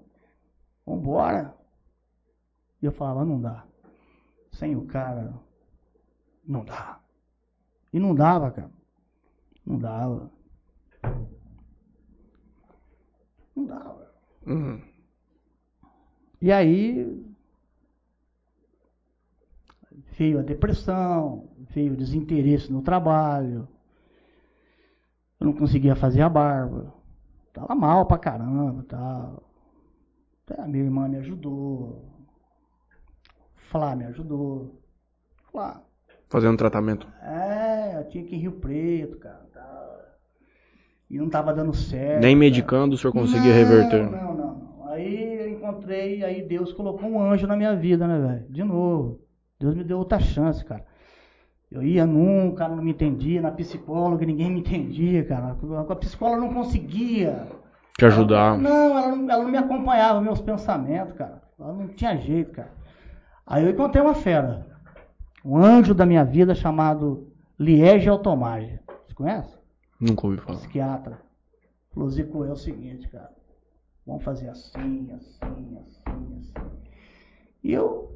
Vambora. 0.86 1.58
E 2.80 2.86
eu 2.86 2.92
falava, 2.92 3.26
não 3.26 3.42
dá. 3.42 3.66
Sem 4.52 4.76
o 4.76 4.86
cara, 4.86 5.34
não 6.48 6.64
dá. 6.64 7.00
E 7.92 8.00
não 8.00 8.14
dava, 8.14 8.52
cara. 8.52 8.72
Não 9.66 9.80
dava. 9.80 10.32
Não 13.56 13.66
dava. 13.66 14.14
Uhum. 14.46 14.84
E 16.40 16.52
aí 16.52 17.31
veio 20.18 20.40
a 20.40 20.42
depressão, 20.42 21.50
veio 21.74 21.94
o 21.94 21.98
desinteresse 21.98 22.72
no 22.72 22.82
trabalho. 22.82 23.68
Eu 25.40 25.48
não 25.48 25.54
conseguia 25.54 25.96
fazer 25.96 26.22
a 26.22 26.30
barba. 26.30 26.94
Tava 27.54 27.76
mal 27.76 28.06
pra 28.06 28.18
caramba, 28.18 28.84
tal. 28.88 29.44
Até 30.46 30.62
a 30.62 30.68
minha 30.68 30.84
irmã 30.84 31.08
me 31.08 31.18
ajudou. 31.18 32.06
Flá 33.70 33.96
me 33.96 34.06
ajudou. 34.06 34.80
Flá. 35.52 35.82
Fazendo 36.30 36.58
tratamento. 36.58 37.08
É, 37.22 37.98
eu 37.98 38.08
tinha 38.08 38.24
que 38.24 38.36
ir 38.36 38.38
em 38.38 38.42
Rio 38.42 38.54
Preto, 38.54 39.18
cara 39.18 39.52
e 41.12 41.18
não 41.18 41.26
estava 41.26 41.54
dando 41.54 41.76
certo. 41.76 42.22
Nem 42.22 42.36
medicando 42.36 42.96
o 42.96 42.98
senhor 42.98 43.12
conseguia 43.12 43.50
não, 43.50 43.58
reverter? 43.58 44.10
Não, 44.10 44.34
não, 44.34 44.36
não. 44.36 44.88
Aí 44.88 45.42
eu 45.42 45.50
encontrei, 45.50 46.24
aí 46.24 46.42
Deus 46.42 46.72
colocou 46.72 47.10
um 47.10 47.22
anjo 47.22 47.46
na 47.46 47.58
minha 47.58 47.76
vida, 47.76 48.08
né, 48.08 48.18
velho? 48.18 48.46
De 48.50 48.64
novo. 48.64 49.20
Deus 49.62 49.76
me 49.76 49.84
deu 49.84 50.00
outra 50.00 50.20
chance, 50.20 50.66
cara. 50.66 50.84
Eu 51.72 51.84
ia 51.84 52.06
num, 52.06 52.50
o 52.50 52.54
cara 52.54 52.76
não 52.76 52.84
me 52.84 52.92
entendia, 52.92 53.42
na 53.42 53.52
psicóloga 53.52 54.26
ninguém 54.26 54.52
me 54.52 54.60
entendia, 54.60 55.24
cara. 55.24 55.56
A 55.88 55.96
psicóloga 55.96 56.42
não 56.42 56.54
conseguia. 56.54 57.48
Te 57.98 58.06
ajudar. 58.06 58.56
Ela, 58.56 58.58
não, 58.58 58.98
ela 58.98 59.16
não, 59.16 59.32
ela 59.32 59.44
não 59.44 59.52
me 59.52 59.58
acompanhava, 59.58 60.20
meus 60.20 60.42
pensamentos, 60.42 61.14
cara. 61.14 61.42
Ela 61.60 61.74
não 61.74 61.88
tinha 61.88 62.18
jeito, 62.18 62.52
cara. 62.52 62.72
Aí 63.46 63.64
eu 63.64 63.70
encontrei 63.70 64.04
uma 64.04 64.16
fera. 64.16 64.68
Um 65.46 65.58
anjo 65.58 65.94
da 65.94 66.06
minha 66.06 66.26
vida 66.26 66.56
chamado 66.56 67.32
Liege 67.58 68.10
Automage. 68.10 68.80
Você 69.08 69.14
conhece? 69.14 69.56
Nunca 70.00 70.26
ouvi 70.26 70.40
falar. 70.40 70.58
Psiquiatra. 70.58 71.20
Falou, 71.94 72.10
Zico, 72.10 72.44
é 72.44 72.52
o 72.52 72.56
seguinte, 72.56 73.08
cara. 73.10 73.32
Vamos 74.06 74.24
fazer 74.24 74.50
assim, 74.50 75.12
assim, 75.12 75.78
assim, 75.78 76.38
assim. 76.38 76.54
E 77.64 77.72
eu, 77.72 78.11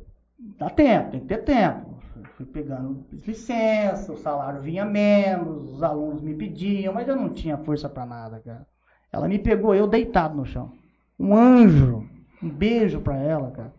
dá 0.57 0.69
tempo, 0.69 1.11
tem 1.11 1.19
que 1.21 1.27
ter 1.27 1.43
tempo. 1.43 1.95
Fui 2.37 2.45
pegando 2.45 3.05
licença, 3.25 4.11
o 4.11 4.17
salário 4.17 4.61
vinha 4.61 4.83
menos, 4.83 5.73
os 5.73 5.83
alunos 5.83 6.21
me 6.21 6.33
pediam, 6.33 6.93
mas 6.93 7.07
eu 7.07 7.15
não 7.15 7.29
tinha 7.29 7.57
força 7.57 7.87
para 7.87 8.05
nada, 8.05 8.41
cara. 8.43 8.67
Ela 9.11 9.27
me 9.27 9.39
pegou, 9.39 9.73
eu 9.73 9.87
deitado 9.87 10.35
no 10.35 10.45
chão. 10.45 10.73
Um 11.17 11.33
anjo. 11.33 12.05
Um 12.43 12.49
beijo 12.49 12.99
para 12.99 13.15
ela, 13.15 13.51
cara. 13.51 13.73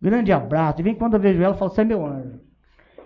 Grande 0.00 0.32
abraço. 0.32 0.80
E 0.80 0.82
vem 0.82 0.94
quando 0.94 1.14
eu 1.14 1.20
vejo 1.20 1.42
ela, 1.42 1.54
eu 1.54 1.58
falo, 1.58 1.70
você 1.70 1.80
é 1.80 1.84
meu 1.84 2.04
anjo. 2.04 2.40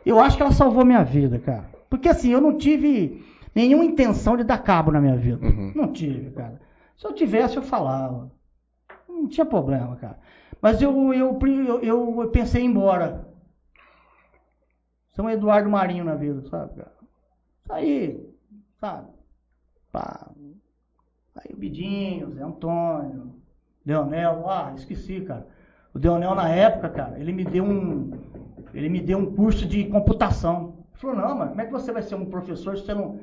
Eu 0.04 0.18
acho 0.18 0.36
que 0.36 0.42
ela 0.42 0.50
salvou 0.50 0.84
minha 0.84 1.04
vida, 1.04 1.38
cara. 1.38 1.70
Porque 1.88 2.08
assim, 2.08 2.30
eu 2.30 2.40
não 2.40 2.58
tive 2.58 3.24
nenhuma 3.54 3.84
intenção 3.84 4.36
de 4.36 4.42
dar 4.42 4.58
cabo 4.58 4.90
na 4.90 5.00
minha 5.00 5.16
vida. 5.16 5.44
Uhum. 5.44 5.72
Não 5.74 5.92
tive, 5.92 6.30
cara. 6.32 6.60
Se 6.96 7.06
eu 7.06 7.12
tivesse, 7.12 7.56
eu 7.56 7.62
falava. 7.62 8.32
Não 9.08 9.28
tinha 9.28 9.46
problema, 9.46 9.94
cara. 9.96 10.18
Mas 10.60 10.82
eu, 10.82 11.12
eu, 11.14 11.38
eu, 11.82 12.30
pensei 12.30 12.62
em 12.62 12.66
ir 12.66 12.68
embora. 12.68 13.28
São 15.10 15.30
Eduardo 15.30 15.70
Marinho 15.70 16.04
na 16.04 16.14
vida, 16.14 16.42
sabe, 16.48 16.74
cara? 16.76 16.92
Saí. 17.66 18.34
sabe? 18.80 19.08
Pá. 19.92 20.30
Aí 21.36 21.54
o 21.54 21.56
Bidinho, 21.56 22.32
Zé 22.32 22.42
Antônio, 22.42 23.34
Leonel, 23.86 24.48
ah, 24.48 24.72
esqueci, 24.76 25.20
cara. 25.20 25.46
O 25.94 25.98
Leonel 25.98 26.34
na 26.34 26.48
época, 26.48 26.88
cara, 26.90 27.18
ele 27.18 27.32
me 27.32 27.44
deu 27.44 27.64
um, 27.64 28.10
ele 28.74 28.88
me 28.88 29.00
deu 29.00 29.18
um 29.18 29.34
curso 29.34 29.66
de 29.66 29.84
computação. 29.86 30.84
Ele 30.90 31.00
falou, 31.00 31.16
não, 31.16 31.36
mas 31.36 31.48
como 31.50 31.60
é 31.60 31.66
que 31.66 31.72
você 31.72 31.92
vai 31.92 32.02
ser 32.02 32.16
um 32.16 32.26
professor 32.26 32.76
se 32.76 32.84
você 32.84 32.94
não, 32.94 33.20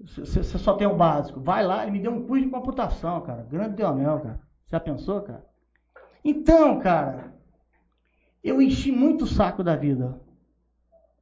você 0.00 0.42
só 0.58 0.74
tem 0.74 0.86
o 0.86 0.96
básico? 0.96 1.40
Vai 1.40 1.64
lá, 1.64 1.82
ele 1.82 1.92
me 1.92 2.00
deu 2.00 2.12
um 2.12 2.26
curso 2.26 2.44
de 2.44 2.50
computação, 2.50 3.20
cara. 3.22 3.46
Grande 3.50 3.76
Leonel, 3.76 4.20
cara. 4.20 4.40
Já 4.66 4.80
pensou, 4.80 5.22
cara? 5.22 5.44
Então, 6.24 6.80
cara, 6.80 7.34
eu 8.42 8.62
enchi 8.62 8.90
muito 8.90 9.24
o 9.24 9.26
saco 9.26 9.62
da 9.62 9.76
vida. 9.76 10.18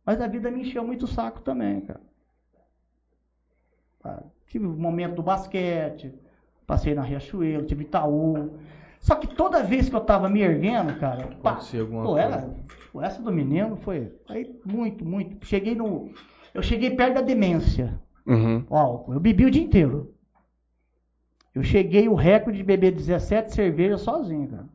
Mas 0.04 0.20
a 0.20 0.26
vida 0.26 0.50
me 0.50 0.62
encheu 0.62 0.84
muito 0.84 1.04
o 1.04 1.08
saco 1.08 1.40
também, 1.40 1.80
cara. 1.80 2.00
Ah, 4.04 4.22
tive 4.48 4.66
o 4.66 4.72
momento 4.72 5.16
do 5.16 5.22
basquete, 5.22 6.12
passei 6.66 6.94
na 6.94 7.02
Riachuelo, 7.02 7.66
tive 7.66 7.84
Itaú. 7.84 8.58
Só 9.00 9.14
que 9.16 9.28
toda 9.28 9.62
vez 9.62 9.88
que 9.88 9.94
eu 9.94 10.00
tava 10.00 10.28
me 10.28 10.40
erguendo, 10.40 10.98
cara, 10.98 11.26
pá, 11.42 11.60
pô, 12.02 12.16
era, 12.16 12.52
essa 13.00 13.22
do 13.22 13.32
menino 13.32 13.76
foi 13.76 14.12
aí 14.28 14.60
muito, 14.64 15.04
muito. 15.04 15.44
Cheguei 15.46 15.74
no, 15.74 16.12
eu 16.54 16.62
cheguei 16.62 16.90
perto 16.90 17.14
da 17.14 17.20
demência. 17.20 18.00
Uhum. 18.26 18.64
Ó, 18.70 19.12
eu 19.12 19.20
bebi 19.20 19.44
o 19.44 19.50
dia 19.50 19.62
inteiro. 19.62 20.14
Eu 21.54 21.62
cheguei 21.62 22.08
o 22.08 22.14
recorde 22.14 22.58
de 22.58 22.64
beber 22.64 22.92
17 22.92 23.52
cervejas 23.52 24.00
sozinho, 24.00 24.48
cara. 24.48 24.68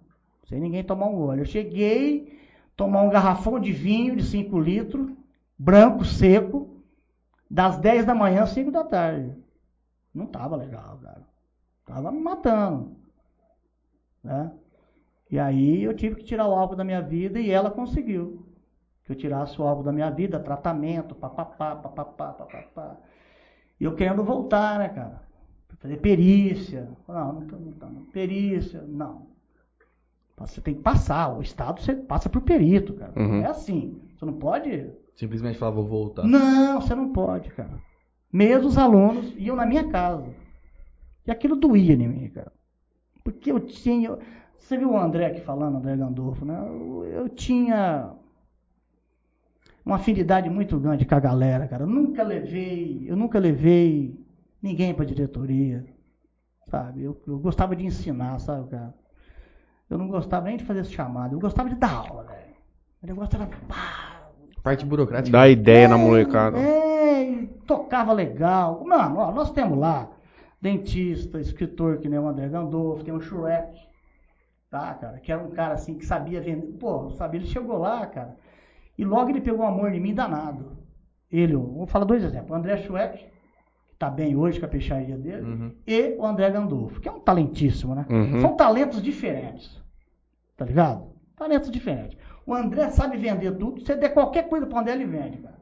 Sem 0.48 0.60
ninguém 0.60 0.84
tomar 0.84 1.08
um 1.08 1.16
gole. 1.16 1.42
Eu 1.42 1.46
cheguei 1.46 2.40
tomar 2.76 3.02
um 3.02 3.10
garrafão 3.10 3.60
de 3.60 3.72
vinho 3.72 4.16
de 4.16 4.24
5 4.24 4.60
litros, 4.60 5.12
branco, 5.58 6.06
seco, 6.06 6.84
das 7.50 7.78
10 7.78 8.06
da 8.06 8.16
manhã 8.16 8.44
às 8.44 8.52
5 8.52 8.72
da 8.72 8.84
tarde. 8.84 9.36
Não 10.14 10.26
tava 10.26 10.56
legal, 10.56 10.98
cara. 11.02 11.28
Tava 11.86 12.12
me 12.12 12.22
matando. 12.22 12.96
Né? 14.24 14.52
E 15.30 15.38
aí 15.38 15.84
eu 15.84 15.96
tive 15.96 16.16
que 16.16 16.24
tirar 16.24 16.48
o 16.48 16.54
álcool 16.54 16.76
da 16.76 16.84
minha 16.84 17.02
vida 17.02 17.40
e 17.40 17.50
ela 17.50 17.70
conseguiu. 17.70 18.46
Que 19.04 19.12
eu 19.12 19.16
tirasse 19.16 19.60
o 19.62 19.66
álcool 19.66 19.84
da 19.84 19.92
minha 19.92 20.10
vida, 20.10 20.40
tratamento, 20.40 21.16
papapá, 21.16 21.76
papapá, 21.76 22.34
papapá. 22.34 22.98
E 23.80 23.84
eu 23.84 23.96
querendo 23.96 24.24
voltar, 24.24 24.80
né, 24.80 24.90
cara? 24.90 25.22
Fazer 25.80 25.98
perícia. 25.98 26.90
Não, 27.08 27.34
não 27.34 27.42
não 27.42 27.72
tô, 27.74 27.88
perícia, 28.12 28.82
não. 28.82 29.37
Você 30.40 30.62
tem 30.62 30.76
que 30.76 30.82
passar. 30.82 31.36
O 31.36 31.42
Estado 31.42 31.82
você 31.82 31.96
passa 31.96 32.30
por 32.30 32.42
perito, 32.42 32.94
cara. 32.94 33.14
Uhum. 33.16 33.42
É 33.42 33.48
assim. 33.48 34.02
Você 34.16 34.26
não 34.26 34.34
pode. 34.34 34.90
Simplesmente 35.16 35.58
falar, 35.58 35.72
vou 35.72 35.86
voltar. 35.86 36.24
Não, 36.24 36.80
você 36.80 36.94
não 36.94 37.12
pode, 37.12 37.50
cara. 37.52 37.80
Mesmo 38.32 38.68
os 38.68 38.78
alunos 38.78 39.34
iam 39.38 39.56
na 39.56 39.66
minha 39.66 39.90
casa. 39.90 40.28
E 41.26 41.32
aquilo 41.32 41.56
doía 41.56 41.94
em 41.94 42.08
mim, 42.08 42.30
cara. 42.30 42.52
Porque 43.24 43.52
eu 43.52 43.60
tinha. 43.60 44.18
Você 44.58 44.78
viu 44.78 44.92
o 44.92 44.98
André 44.98 45.26
aqui 45.26 45.42
falando, 45.42 45.78
André 45.78 45.96
Gandolfo, 45.98 46.46
né? 46.46 46.58
Eu, 46.60 47.06
eu 47.06 47.30
tinha 47.30 48.14
uma 49.88 49.96
afinidade 49.96 50.50
muito 50.50 50.78
grande 50.78 51.06
com 51.06 51.16
a 51.16 51.20
galera, 51.20 51.68
cara. 51.68 51.84
Eu 51.84 51.88
nunca 51.88 52.22
levei, 52.22 53.06
eu 53.08 53.16
nunca 53.16 53.40
levei 53.40 54.20
ninguém 54.62 54.94
para 54.94 55.06
diretoria, 55.06 55.86
sabe? 56.68 57.04
Eu, 57.04 57.22
eu, 57.26 57.40
gostava 57.40 57.76
de 57.76 57.86
ensinar, 57.86 58.38
sabe, 58.40 58.70
cara? 58.70 58.94
Eu 59.90 59.98
não 59.98 60.08
gostava 60.08 60.46
nem 60.46 60.58
de 60.58 60.66
fazer 60.66 60.82
esse 60.82 60.92
chamado, 60.92 61.36
eu 61.36 61.40
gostava 61.40 61.70
de 61.70 61.76
dar 61.76 61.94
aula, 61.94 62.24
velho. 62.24 62.56
O 63.02 63.08
negócio 63.08 63.36
era 63.36 63.48
pá, 63.68 64.18
Parte 64.68 64.86
burocrática. 64.86 65.32
Dá 65.32 65.48
ideia 65.48 65.86
é, 65.86 65.88
na 65.88 65.98
molecada. 65.98 66.58
É, 66.58 67.48
tocava 67.66 68.12
legal. 68.12 68.84
Mano, 68.84 69.20
ó, 69.20 69.32
nós 69.32 69.50
temos 69.52 69.78
lá 69.78 70.10
dentista, 70.62 71.40
escritor 71.40 72.00
que 72.00 72.10
nem 72.10 72.20
o 72.20 72.28
André 72.28 72.50
Gandolfo, 72.50 73.02
tem 73.02 73.14
o 73.14 73.22
Shrek, 73.22 73.80
tá, 74.70 74.94
cara? 74.96 75.20
Que 75.20 75.32
era 75.32 75.42
um 75.42 75.52
cara 75.52 75.76
assim 75.76 75.98
que 75.98 76.06
sabia 76.06 76.42
vender. 76.42 76.68
Pô, 76.80 77.12
sabia, 77.12 77.40
ele 77.40 77.48
chegou 77.48 77.78
lá, 77.78 78.06
cara, 78.08 78.36
e 78.98 79.06
logo 79.06 79.30
ele 79.30 79.40
pegou 79.40 79.62
um 79.62 79.68
amor 79.70 79.94
em 79.94 80.02
mim 80.02 80.14
danado. 80.14 80.78
Ele, 81.32 81.56
vou 81.56 81.88
falar 81.88 82.04
dois 82.04 82.24
exemplos. 82.24 82.52
O 82.52 82.56
André 82.56 82.78
Schweck, 82.78 83.20
que 83.20 83.30
tá 83.98 84.10
bem 84.10 84.36
hoje 84.36 84.60
com 84.60 84.66
a 84.66 84.70
peixaria 84.70 85.18
dele, 85.18 85.42
Uhum. 85.42 85.72
e 85.88 86.16
o 86.18 86.26
André 86.26 86.50
Gandolfo, 86.52 87.00
que 87.00 87.08
é 87.10 87.12
um 87.12 87.20
talentíssimo, 87.20 87.96
né? 87.96 88.06
Uhum. 88.10 88.42
São 88.42 88.56
talentos 88.56 89.02
diferentes. 89.02 89.82
Tá 90.56 90.66
ligado? 90.66 91.06
Talentos 91.36 91.70
diferentes. 91.72 92.18
O 92.46 92.54
André 92.54 92.90
sabe 92.90 93.18
vender 93.18 93.52
tudo. 93.58 93.82
Se 93.82 93.96
der 93.96 94.10
qualquer 94.10 94.48
coisa 94.48 94.66
para 94.66 94.80
André, 94.80 94.94
ele 94.94 95.06
vende, 95.06 95.38
cara. 95.38 95.56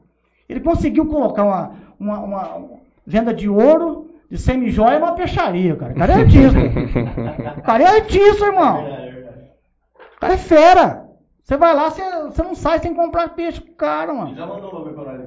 Ele 0.48 0.60
conseguiu 0.60 1.06
colocar 1.06 1.42
uma, 1.44 1.72
uma, 1.98 2.18
uma- 2.20 2.54
uma 2.56 2.78
venda 3.06 3.34
de 3.34 3.48
ouro, 3.48 4.10
de 4.30 4.38
semi-joia 4.38 4.98
numa 4.98 5.14
peixaria, 5.14 5.74
cara. 5.76 5.92
O 5.92 5.96
cara 5.96 6.12
é 6.14 6.16
artista. 6.16 6.58
o 7.58 7.62
cara 7.62 7.82
é 7.82 7.86
artista, 7.86 8.46
irmão. 8.46 8.84
O 10.16 10.20
cara 10.20 10.34
é 10.34 10.38
fera. 10.38 11.06
Você 11.42 11.56
vai 11.56 11.74
lá, 11.74 11.90
você, 11.90 12.02
você 12.24 12.42
não 12.42 12.54
sai 12.56 12.78
sem 12.80 12.92
comprar 12.94 13.28
peixe 13.34 13.60
com 13.60 13.70
o 13.72 13.74
cara, 13.76 14.12
mano. 14.12 14.34
Já 14.34 14.46
mandou 14.46 14.72
logo 14.72 14.90
pra 14.90 15.12
nós? 15.18 15.25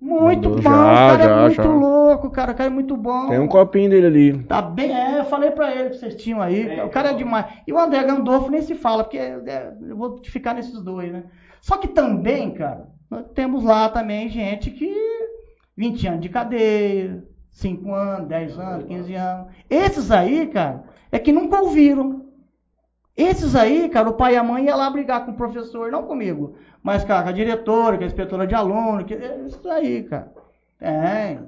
Muito 0.00 0.48
Mandou. 0.48 0.56
bom, 0.56 0.62
Já, 0.62 0.70
o 0.70 1.18
cara 1.18 1.22
já, 1.22 1.30
é 1.30 1.40
muito 1.42 1.62
já. 1.62 1.68
louco, 1.68 2.30
cara. 2.30 2.52
O 2.52 2.54
cara 2.54 2.70
é 2.70 2.72
muito 2.72 2.96
bom. 2.96 3.28
Tem 3.28 3.38
um 3.38 3.46
copinho 3.46 3.90
dele 3.90 4.06
ali. 4.06 4.42
Tá 4.44 4.62
bem, 4.62 4.94
é, 4.94 5.18
eu 5.20 5.24
falei 5.26 5.50
pra 5.50 5.74
ele 5.74 5.90
que 5.90 5.96
vocês 5.96 6.14
tinham 6.16 6.40
aí. 6.40 6.68
É, 6.70 6.82
o 6.84 6.88
cara 6.88 7.08
é 7.08 7.12
então. 7.12 7.18
demais. 7.18 7.46
E 7.66 7.72
o 7.72 7.78
André 7.78 8.02
Gandolfo 8.04 8.50
nem 8.50 8.62
se 8.62 8.74
fala, 8.74 9.04
porque 9.04 9.18
é, 9.18 9.74
eu 9.82 9.96
vou 9.96 10.18
ficar 10.24 10.54
nesses 10.54 10.80
dois, 10.82 11.12
né? 11.12 11.24
Só 11.60 11.76
que 11.76 11.88
também, 11.88 12.52
cara, 12.52 12.88
nós 13.10 13.26
temos 13.34 13.62
lá 13.62 13.90
também 13.90 14.30
gente 14.30 14.70
que 14.70 14.90
20 15.76 16.08
anos 16.08 16.20
de 16.22 16.28
cadeia, 16.30 17.22
5 17.52 17.92
anos, 17.92 18.28
10 18.28 18.58
anos, 18.58 18.86
15 18.86 19.14
anos. 19.14 19.46
Esses 19.68 20.10
aí, 20.10 20.46
cara, 20.46 20.82
é 21.12 21.18
que 21.18 21.30
nunca 21.30 21.60
ouviram. 21.60 22.24
Esses 23.20 23.54
aí, 23.54 23.88
cara, 23.88 24.08
o 24.08 24.14
pai 24.14 24.34
e 24.34 24.36
a 24.36 24.42
mãe 24.42 24.64
ia 24.64 24.74
lá 24.74 24.88
brigar 24.88 25.24
com 25.24 25.32
o 25.32 25.36
professor, 25.36 25.90
não 25.92 26.04
comigo, 26.04 26.54
mas 26.82 27.04
cara, 27.04 27.22
com 27.22 27.28
a 27.28 27.32
diretora, 27.32 27.98
com 27.98 28.04
a 28.04 28.06
inspetora 28.06 28.46
de 28.46 28.54
aluno, 28.54 29.04
que, 29.04 29.14
é 29.14 29.40
isso 29.46 29.68
aí, 29.68 30.04
cara. 30.04 30.32
É, 30.80 31.38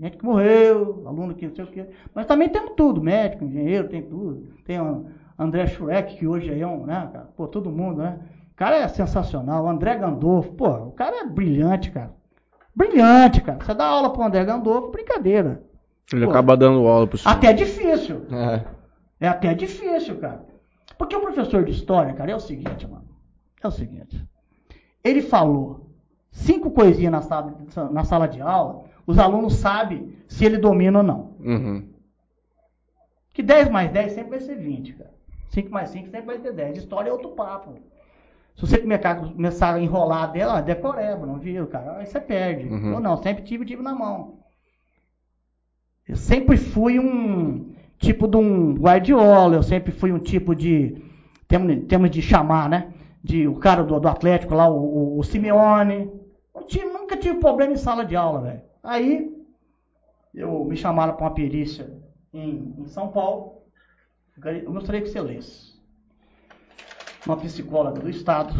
gente 0.00 0.16
que 0.16 0.24
morreu, 0.24 1.04
aluno 1.06 1.34
que 1.34 1.46
não 1.46 1.54
sei 1.54 1.64
o 1.64 1.68
quê. 1.68 1.86
Mas 2.12 2.26
também 2.26 2.48
temos 2.48 2.72
tudo, 2.76 3.00
médico, 3.00 3.44
engenheiro, 3.44 3.88
tem 3.88 4.02
tudo. 4.02 4.48
Tem 4.64 4.80
o 4.80 5.06
André 5.38 5.66
Schurek, 5.68 6.16
que 6.16 6.26
hoje 6.26 6.58
é 6.58 6.66
um, 6.66 6.84
né, 6.84 7.08
cara? 7.12 7.28
Pô, 7.36 7.46
todo 7.46 7.70
mundo, 7.70 8.02
né? 8.02 8.18
O 8.52 8.56
cara 8.56 8.76
é 8.76 8.88
sensacional. 8.88 9.64
O 9.64 9.68
André 9.68 9.96
Gandolfo, 9.96 10.52
pô, 10.54 10.68
o 10.68 10.92
cara 10.92 11.20
é 11.20 11.26
brilhante, 11.26 11.92
cara. 11.92 12.10
Brilhante, 12.74 13.40
cara. 13.42 13.64
Você 13.64 13.74
dá 13.74 13.86
aula 13.86 14.12
pro 14.12 14.22
André 14.22 14.44
Gandolfo, 14.44 14.90
brincadeira. 14.90 15.62
Ele 16.12 16.24
Pô. 16.24 16.30
acaba 16.30 16.56
dando 16.56 16.86
aula 16.86 17.06
pro 17.06 17.18
senhor. 17.18 17.34
Até 17.34 17.48
é 17.48 17.52
difícil. 17.52 18.22
É. 18.32 18.64
É 19.20 19.28
até 19.28 19.54
difícil, 19.54 20.16
cara. 20.16 20.51
Porque 20.96 21.16
o 21.16 21.20
professor 21.20 21.64
de 21.64 21.72
história, 21.72 22.12
cara, 22.14 22.30
é 22.30 22.36
o 22.36 22.40
seguinte, 22.40 22.86
mano. 22.86 23.08
É 23.62 23.66
o 23.66 23.70
seguinte. 23.70 24.22
Ele 25.02 25.22
falou 25.22 25.90
cinco 26.30 26.70
coisinhas 26.70 27.12
na 27.12 27.22
sala, 27.22 27.54
na 27.90 28.04
sala 28.04 28.26
de 28.26 28.40
aula, 28.40 28.84
os 29.06 29.18
alunos 29.18 29.54
sabem 29.54 30.16
se 30.28 30.44
ele 30.44 30.58
domina 30.58 30.98
ou 30.98 31.04
não. 31.04 31.36
Uhum. 31.40 31.88
Que 33.32 33.42
10 33.42 33.68
mais 33.70 33.90
10 33.90 34.12
sempre 34.12 34.30
vai 34.30 34.40
ser 34.40 34.56
20, 34.56 34.92
cara. 34.94 35.12
5 35.48 35.70
mais 35.70 35.90
5 35.90 36.10
sempre 36.10 36.26
vai 36.26 36.38
ter 36.38 36.52
10. 36.52 36.78
História 36.78 37.10
é 37.10 37.12
outro 37.12 37.30
papo. 37.30 37.74
Se 38.56 38.66
você 38.66 38.78
começar, 38.78 39.16
começar 39.16 39.74
a 39.74 39.80
enrolar 39.80 40.30
dela, 40.32 40.58
ah, 40.58 40.60
decoreba, 40.60 41.26
não 41.26 41.38
viu, 41.38 41.66
cara? 41.66 41.98
Aí 41.98 42.06
você 42.06 42.20
perde. 42.20 42.68
Uhum. 42.68 42.94
Ou 42.94 43.00
não, 43.00 43.16
sempre 43.16 43.42
tive, 43.42 43.64
tive 43.64 43.82
na 43.82 43.94
mão. 43.94 44.38
Eu 46.06 46.16
sempre 46.16 46.56
fui 46.56 46.98
um 46.98 47.71
tipo 48.02 48.26
de 48.26 48.36
um 48.36 48.74
guardiola, 48.74 49.54
eu 49.54 49.62
sempre 49.62 49.92
fui 49.92 50.12
um 50.12 50.18
tipo 50.18 50.54
de. 50.54 51.00
Temos, 51.46 51.86
temos 51.86 52.10
de 52.10 52.20
chamar, 52.20 52.68
né? 52.68 52.92
De 53.22 53.46
o 53.46 53.54
cara 53.56 53.84
do, 53.84 53.98
do 53.98 54.08
Atlético 54.08 54.54
lá, 54.54 54.68
o, 54.68 54.76
o, 54.76 55.18
o 55.18 55.22
Simeone. 55.22 56.10
Eu 56.54 56.92
nunca 56.92 57.16
tive 57.16 57.38
problema 57.38 57.72
em 57.72 57.76
sala 57.76 58.04
de 58.04 58.16
aula, 58.16 58.42
velho. 58.42 58.62
Aí, 58.82 59.32
eu 60.34 60.64
me 60.64 60.76
chamaram 60.76 61.14
para 61.14 61.26
uma 61.26 61.34
perícia 61.34 61.92
em, 62.32 62.74
em 62.78 62.86
São 62.86 63.08
Paulo. 63.08 63.62
Eu 64.44 64.72
gostaria 64.72 65.00
que 65.00 65.08
você 65.08 65.20
lesse. 65.20 65.72
Uma 67.24 67.36
psicóloga 67.36 68.00
do 68.00 68.10
Estado. 68.10 68.52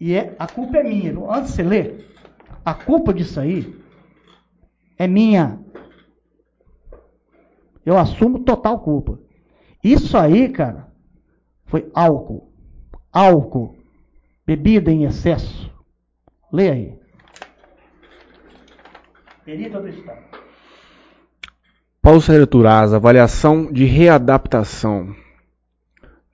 E 0.00 0.14
é, 0.14 0.34
a 0.38 0.46
culpa 0.46 0.78
é 0.78 0.82
minha. 0.82 1.12
Antes 1.28 1.50
de 1.50 1.56
você 1.56 1.62
ler, 1.62 2.16
a 2.64 2.72
culpa 2.72 3.12
disso 3.12 3.38
aí 3.38 3.78
é 4.96 5.06
minha. 5.06 5.63
Eu 7.84 7.98
assumo 7.98 8.40
total 8.40 8.80
culpa. 8.80 9.18
Isso 9.82 10.16
aí, 10.16 10.48
cara, 10.48 10.88
foi 11.66 11.90
álcool. 11.94 12.50
Álcool. 13.12 13.76
Bebida 14.46 14.90
em 14.90 15.04
excesso. 15.04 15.70
Lê 16.52 16.70
aí. 16.70 16.98
Perita 19.44 19.80
do 19.80 19.88
Estado. 19.88 20.22
Paulo 22.00 22.20
Sérgio 22.20 22.46
Turaz, 22.46 22.92
avaliação 22.92 23.72
de 23.72 23.84
readaptação. 23.84 25.14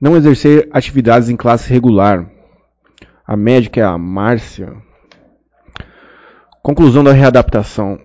Não 0.00 0.16
exercer 0.16 0.68
atividades 0.72 1.28
em 1.28 1.36
classe 1.36 1.72
regular. 1.72 2.28
A 3.26 3.36
médica 3.36 3.80
é 3.80 3.84
a 3.84 3.96
Márcia. 3.96 4.72
Conclusão 6.62 7.04
da 7.04 7.12
readaptação. 7.12 8.00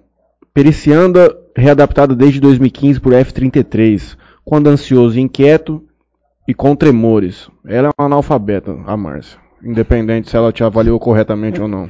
Pericianda 0.53 1.35
readaptada 1.55 2.15
desde 2.15 2.39
2015 2.39 2.99
por 2.99 3.13
F33, 3.13 4.17
quando 4.43 4.67
ansioso 4.67 5.17
e 5.17 5.21
inquieto 5.21 5.83
e 6.47 6.53
com 6.53 6.75
tremores. 6.75 7.49
Ela 7.65 7.87
é 7.87 7.91
uma 7.97 8.07
analfabeta, 8.07 8.77
a 8.85 8.97
Márcia. 8.97 9.39
Independente 9.63 10.29
se 10.29 10.37
ela 10.37 10.51
te 10.51 10.63
avaliou 10.63 10.99
corretamente 10.99 11.61
ou 11.61 11.67
não. 11.67 11.89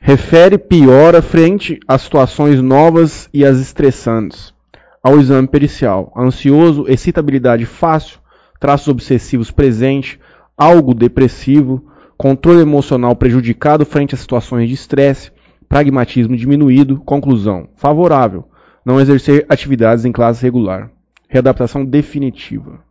Refere 0.00 0.56
piora 0.56 1.20
frente 1.20 1.78
a 1.86 1.98
situações 1.98 2.60
novas 2.60 3.28
e 3.34 3.44
as 3.44 3.58
estressantes. 3.58 4.54
Ao 5.02 5.20
exame 5.20 5.46
pericial. 5.46 6.12
Ansioso, 6.16 6.86
excitabilidade 6.88 7.66
fácil, 7.66 8.18
traços 8.58 8.88
obsessivos 8.88 9.50
presente, 9.50 10.18
algo 10.56 10.94
depressivo, 10.94 11.84
controle 12.16 12.60
emocional 12.60 13.14
prejudicado 13.14 13.86
frente 13.86 14.14
a 14.14 14.18
situações 14.18 14.68
de 14.68 14.74
estresse, 14.74 15.30
pragmatismo 15.68 16.36
diminuído, 16.36 17.00
conclusão 17.00 17.68
favorável, 17.76 18.49
não 18.84 19.00
exercer 19.00 19.46
atividades 19.48 20.04
em 20.04 20.12
classe 20.12 20.42
regular. 20.42 20.90
Readaptação 21.28 21.84
definitiva. 21.84 22.82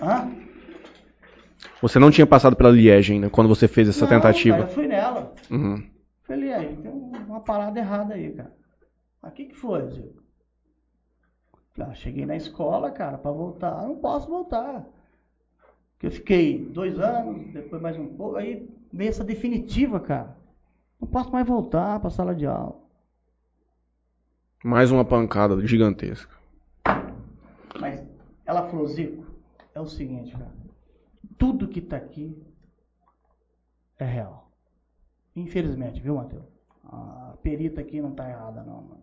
Hã? 0.00 0.30
Você 1.80 1.98
não 1.98 2.10
tinha 2.10 2.26
passado 2.26 2.54
pela 2.54 2.70
Liege 2.70 3.12
ainda, 3.12 3.30
quando 3.30 3.48
você 3.48 3.66
fez 3.66 3.88
essa 3.88 4.04
Não, 4.04 4.08
tentativa. 4.08 4.58
Cara, 4.58 4.68
eu 4.68 4.74
fui 4.74 4.86
nela. 4.86 5.34
Uhum. 5.50 5.82
Falei, 6.24 6.52
aí, 6.52 6.76
tem 6.76 6.90
uma 6.90 7.40
parada 7.40 7.78
errada 7.78 8.14
aí, 8.14 8.32
cara. 8.32 8.52
O 9.22 9.30
que, 9.30 9.46
que 9.46 9.54
foi, 9.54 9.88
Zico? 9.90 10.22
Ah, 11.78 11.94
cheguei 11.94 12.26
na 12.26 12.36
escola, 12.36 12.90
cara, 12.90 13.16
pra 13.16 13.30
voltar. 13.30 13.82
Não 13.82 13.96
posso 13.96 14.28
voltar. 14.28 14.84
Porque 15.92 16.06
eu 16.06 16.10
fiquei 16.10 16.58
dois 16.58 16.98
anos, 17.00 17.52
depois 17.52 17.80
mais 17.80 17.96
um 17.96 18.06
pouco, 18.08 18.36
aí 18.36 18.68
veio 18.92 19.08
essa 19.08 19.24
definitiva, 19.24 19.98
cara. 19.98 20.36
Não 21.00 21.08
posso 21.08 21.32
mais 21.32 21.46
voltar 21.46 21.98
pra 22.00 22.10
sala 22.10 22.34
de 22.34 22.46
aula. 22.46 22.81
Mais 24.64 24.92
uma 24.92 25.04
pancada 25.04 25.66
gigantesca. 25.66 26.32
Mas 27.80 28.00
ela 28.46 28.68
falou, 28.68 28.86
Zico, 28.86 29.26
é 29.74 29.80
o 29.80 29.86
seguinte, 29.86 30.32
cara. 30.32 30.52
Tudo 31.36 31.66
que 31.66 31.80
tá 31.80 31.96
aqui 31.96 32.40
é 33.98 34.04
real. 34.04 34.50
Infelizmente, 35.34 36.00
viu, 36.00 36.14
Matheus? 36.14 36.44
A 36.84 37.34
perita 37.42 37.80
aqui 37.80 38.00
não 38.00 38.12
tá 38.12 38.28
errada, 38.28 38.62
não, 38.62 38.82
mano. 38.82 39.02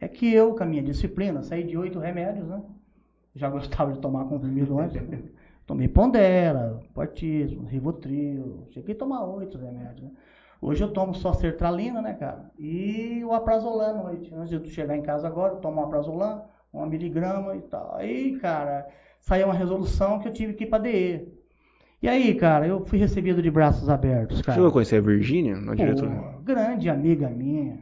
É 0.00 0.06
que 0.06 0.32
eu, 0.32 0.54
com 0.54 0.62
a 0.62 0.66
minha 0.66 0.82
disciplina, 0.82 1.42
saí 1.42 1.64
de 1.64 1.76
oito 1.76 1.98
remédios, 1.98 2.46
né? 2.46 2.62
Já 3.34 3.50
gostava 3.50 3.92
de 3.92 3.98
tomar 3.98 4.26
comprimido 4.26 4.78
antes. 4.78 5.00
né? 5.02 5.22
Tomei 5.66 5.88
Pondera, 5.88 6.80
Portismo, 6.94 7.66
Rivotril. 7.66 8.68
Cheguei 8.70 8.94
a 8.94 8.98
tomar 8.98 9.24
oito 9.24 9.58
remédios, 9.58 10.02
né? 10.02 10.10
Hoje 10.60 10.82
eu 10.82 10.92
tomo 10.92 11.14
só 11.14 11.32
sertralina, 11.32 12.02
né, 12.02 12.14
cara? 12.14 12.50
E 12.58 13.22
o 13.24 13.32
noite. 14.02 14.34
Antes 14.34 14.48
de 14.48 14.56
eu 14.56 14.64
chegar 14.64 14.96
em 14.96 15.02
casa 15.02 15.28
agora, 15.28 15.54
eu 15.54 15.60
tomo 15.60 15.80
um 15.80 15.84
aprazolam, 15.84 16.42
uma 16.72 16.86
miligrama 16.86 17.56
e 17.56 17.60
tal. 17.62 17.94
Aí, 17.94 18.38
cara, 18.38 18.86
saiu 19.20 19.46
uma 19.46 19.54
resolução 19.54 20.18
que 20.18 20.28
eu 20.28 20.32
tive 20.32 20.54
que 20.54 20.64
ir 20.64 20.66
pra 20.66 20.78
DE. 20.78 21.28
E 22.02 22.08
aí, 22.08 22.34
cara, 22.34 22.66
eu 22.66 22.84
fui 22.86 22.98
recebido 22.98 23.42
de 23.42 23.50
braços 23.50 23.88
abertos, 23.88 24.42
cara. 24.42 24.54
Chegou 24.54 24.68
a 24.68 24.72
conhecer 24.72 24.96
a 24.96 25.00
Virgínia, 25.00 25.56
na 25.56 25.72
Pô, 25.72 25.76
diretora? 25.76 26.38
grande 26.42 26.88
amiga 26.88 27.28
minha. 27.28 27.78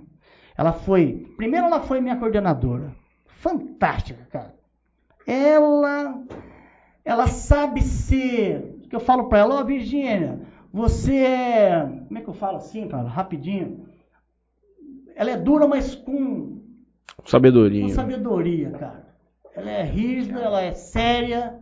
Ela 0.57 0.73
foi. 0.73 1.27
Primeiro, 1.37 1.67
ela 1.67 1.81
foi 1.81 2.01
minha 2.01 2.17
coordenadora. 2.17 2.95
Fantástica, 3.27 4.27
cara. 4.31 4.55
Ela. 5.27 6.23
Ela 7.05 7.27
sabe 7.27 7.83
ser. 7.83 8.81
Que 8.89 8.97
eu 8.97 9.01
falo 9.01 9.29
pra 9.29 9.41
ela, 9.41 9.61
ó, 9.61 9.65
Virgínia, 9.65 10.41
você 10.77 11.17
é. 11.17 11.81
Como 12.07 12.19
é 12.19 12.21
que 12.21 12.29
eu 12.29 12.35
falo 12.35 12.59
assim, 12.59 12.87
cara? 12.87 13.09
Rapidinho. 13.09 13.87
Ela 15.15 15.31
é 15.31 15.37
dura, 15.39 15.67
mas 15.67 15.95
com, 15.95 16.61
com 17.17 17.27
Sabedoria. 17.27 17.89
sabedoria, 17.95 18.71
cara. 18.73 19.07
Ela 19.55 19.71
é 19.71 19.83
rígida, 19.83 20.39
ela 20.39 20.61
é 20.61 20.75
séria, 20.75 21.59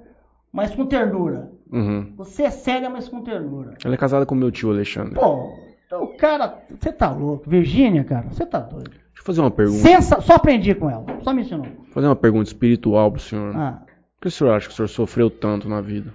mas 0.53 0.75
com 0.75 0.85
ternura. 0.85 1.53
Uhum. 1.71 2.13
Você 2.17 2.43
é 2.43 2.51
séria, 2.51 2.91
mas 2.91 3.09
com 3.09 3.23
ternura. 3.23 3.75
Ela 3.85 3.95
é 3.95 3.97
casada 3.97 4.27
com 4.27 4.35
meu 4.35 4.51
tio 4.51 4.71
Alexandre. 4.73 5.15
Pô, 5.15 5.53
então, 5.87 6.17
cara, 6.17 6.59
você 6.69 6.93
tá 6.93 7.13
louco. 7.13 7.49
Virgínia, 7.49 8.03
cara, 8.03 8.27
você 8.29 8.45
tá 8.45 8.59
doido. 8.59 8.91
Deixa 8.91 9.21
eu 9.21 9.25
fazer 9.25 9.41
uma 9.43 9.51
pergunta. 9.53 9.79
Sensa... 9.79 10.21
Só 10.21 10.35
aprendi 10.35 10.75
com 10.75 10.91
ela, 10.91 11.07
só 11.23 11.33
me 11.33 11.43
ensinou. 11.43 11.67
Fazer 11.93 12.09
uma 12.09 12.17
pergunta 12.17 12.49
espiritual 12.49 13.13
pro 13.13 13.21
senhor. 13.21 13.57
Ah, 13.57 13.83
Por 14.17 14.23
que 14.23 14.29
o 14.29 14.31
senhor 14.33 14.51
acha 14.53 14.67
que 14.67 14.73
o 14.73 14.77
senhor 14.77 14.89
sofreu 14.89 15.31
tanto 15.31 15.69
na 15.69 15.81
vida? 15.81 16.13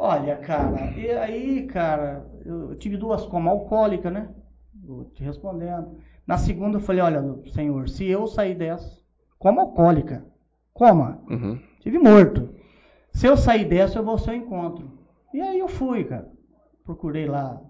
Olha, 0.00 0.36
cara, 0.36 0.90
e 0.96 1.10
aí, 1.10 1.66
cara, 1.66 2.26
eu 2.44 2.74
tive 2.76 2.96
duas 2.96 3.26
comas 3.26 3.52
alcoólicas, 3.52 4.10
né? 4.12 4.28
Vou 4.82 5.04
te 5.04 5.22
respondendo. 5.22 5.98
Na 6.26 6.38
segunda 6.38 6.78
eu 6.78 6.80
falei, 6.80 7.02
olha, 7.02 7.22
senhor, 7.52 7.88
se 7.88 8.06
eu 8.06 8.26
sair 8.26 8.54
dessa, 8.54 8.98
coma 9.38 9.60
alcoólica, 9.62 10.24
coma, 10.72 11.20
Uhum. 11.28 11.58
tive 11.80 11.98
morto. 11.98 12.48
Se 13.12 13.26
eu 13.26 13.36
sair 13.36 13.66
dessa, 13.68 13.98
eu 13.98 14.02
vou 14.04 14.12
ao 14.12 14.18
seu 14.18 14.34
encontro. 14.34 14.90
E 15.34 15.40
aí 15.40 15.58
eu 15.58 15.68
fui, 15.68 16.04
cara. 16.04 16.30
Procurei 16.84 17.26
lá 17.26 17.60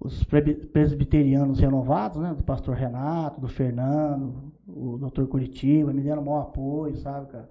os 0.00 0.22
presbiterianos 0.24 1.58
renovados, 1.58 2.20
né? 2.22 2.34
Do 2.34 2.44
pastor 2.44 2.74
Renato, 2.76 3.40
do 3.40 3.48
Fernando, 3.48 4.52
o 4.66 4.98
doutor 4.98 5.26
Curitiba, 5.26 5.92
me 5.92 6.02
deram 6.02 6.22
o 6.22 6.26
maior 6.26 6.42
apoio, 6.42 6.96
sabe, 6.98 7.32
cara? 7.32 7.50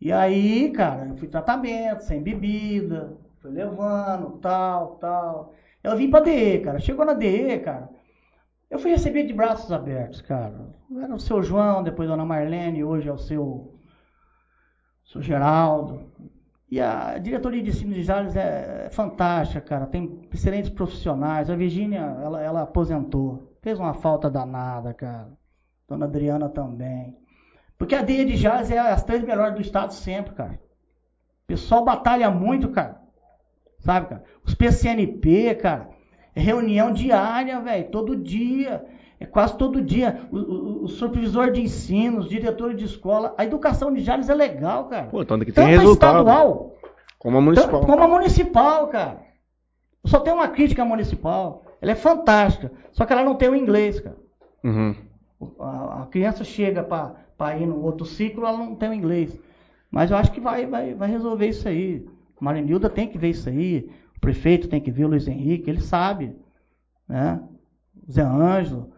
E 0.00 0.10
aí, 0.12 0.70
cara, 0.72 1.06
eu 1.06 1.16
fui 1.16 1.28
tratamento, 1.28 2.04
sem 2.04 2.22
bebida, 2.22 3.18
fui 3.40 3.50
levando, 3.50 4.38
tal, 4.38 4.96
tal. 4.96 5.54
Eu 5.82 5.96
vim 5.96 6.10
pra 6.10 6.20
DE, 6.20 6.60
cara. 6.60 6.78
Chegou 6.78 7.04
na 7.04 7.12
DE, 7.12 7.58
cara. 7.60 7.88
Eu 8.70 8.78
fui 8.78 8.90
recebido 8.90 9.26
de 9.26 9.34
braços 9.34 9.70
abertos, 9.72 10.20
cara. 10.22 10.68
Era 11.02 11.14
o 11.14 11.20
seu 11.20 11.42
João, 11.42 11.82
depois 11.82 12.08
a 12.08 12.12
dona 12.12 12.24
Marlene, 12.24 12.84
hoje 12.84 13.08
é 13.08 13.12
o 13.12 13.18
seu, 13.18 13.78
seu 15.04 15.20
Geraldo. 15.20 16.10
E 16.70 16.80
a 16.80 17.18
diretoria 17.18 17.62
de 17.62 17.70
ensino 17.70 17.92
de 17.92 18.02
Jales 18.02 18.36
é 18.36 18.88
fantástica, 18.92 19.60
cara. 19.60 19.86
Tem 19.86 20.28
excelentes 20.32 20.70
profissionais. 20.70 21.50
A 21.50 21.56
Virgínia, 21.56 21.98
ela, 21.98 22.40
ela 22.40 22.62
aposentou. 22.62 23.56
Fez 23.60 23.78
uma 23.78 23.92
falta 23.92 24.30
danada, 24.30 24.94
cara. 24.94 25.32
Dona 25.88 26.06
Adriana 26.06 26.48
também. 26.48 27.18
Porque 27.80 27.94
a 27.94 28.02
DEA 28.02 28.26
de 28.26 28.36
Jales 28.36 28.70
é 28.70 28.78
as 28.78 29.02
três 29.02 29.24
melhores 29.24 29.54
do 29.54 29.62
estado 29.62 29.92
sempre, 29.94 30.34
cara. 30.34 30.52
O 31.44 31.46
pessoal 31.48 31.82
batalha 31.84 32.30
muito, 32.30 32.68
cara. 32.68 33.00
Sabe, 33.78 34.08
cara? 34.08 34.22
Os 34.44 34.54
PCNP, 34.54 35.54
cara. 35.54 35.88
É 36.36 36.40
reunião 36.40 36.92
diária, 36.92 37.58
velho. 37.58 37.90
Todo 37.90 38.14
dia. 38.14 38.84
É 39.18 39.24
quase 39.24 39.56
todo 39.56 39.80
dia. 39.82 40.28
O, 40.30 40.36
o- 40.36 40.84
o 40.84 40.88
supervisor 40.88 41.50
de 41.50 41.62
ensino, 41.62 42.18
os 42.18 42.28
diretores 42.28 42.76
de 42.76 42.84
escola. 42.84 43.34
A 43.38 43.44
educação 43.46 43.92
de 43.92 44.00
Jales 44.00 44.28
é 44.28 44.34
legal, 44.34 44.84
cara. 44.84 45.06
Pô, 45.06 45.24
tanto 45.24 45.44
que 45.46 45.50
tem 45.52 45.64
Tanto 45.64 45.76
a 45.76 45.80
resultado. 45.80 46.18
estadual, 46.18 46.74
Como 47.18 47.38
a 47.38 47.40
municipal. 47.40 47.80
como 47.80 48.02
a 48.02 48.08
municipal, 48.08 48.88
cara. 48.88 49.22
Eu 50.04 50.10
só 50.10 50.20
tenho 50.20 50.36
uma 50.36 50.48
crítica 50.48 50.82
à 50.82 50.84
municipal. 50.84 51.64
Ela 51.80 51.92
é 51.92 51.96
fantástica. 51.96 52.70
Só 52.92 53.06
que 53.06 53.12
ela 53.14 53.24
não 53.24 53.34
tem 53.36 53.48
o 53.48 53.56
inglês, 53.56 53.98
cara. 54.00 54.16
Uhum. 54.62 54.94
A, 55.58 56.02
a 56.02 56.06
criança 56.10 56.44
chega 56.44 56.82
para 56.82 57.14
ir 57.56 57.66
no 57.66 57.82
outro 57.82 58.04
ciclo, 58.06 58.46
ela 58.46 58.58
não 58.58 58.74
tem 58.74 58.90
o 58.90 58.94
inglês. 58.94 59.38
Mas 59.90 60.10
eu 60.10 60.16
acho 60.16 60.30
que 60.32 60.40
vai, 60.40 60.66
vai, 60.66 60.94
vai 60.94 61.10
resolver 61.10 61.48
isso 61.48 61.66
aí. 61.68 62.06
Marinilda 62.40 62.88
tem 62.88 63.08
que 63.08 63.18
ver 63.18 63.30
isso 63.30 63.48
aí. 63.48 63.88
O 64.16 64.20
prefeito 64.20 64.68
tem 64.68 64.80
que 64.80 64.90
ver 64.90 65.04
o 65.04 65.08
Luiz 65.08 65.26
Henrique, 65.26 65.68
ele 65.68 65.80
sabe. 65.80 66.34
Né? 67.08 67.40
O 68.08 68.12
Zé 68.12 68.22
Ângelo. 68.22 68.90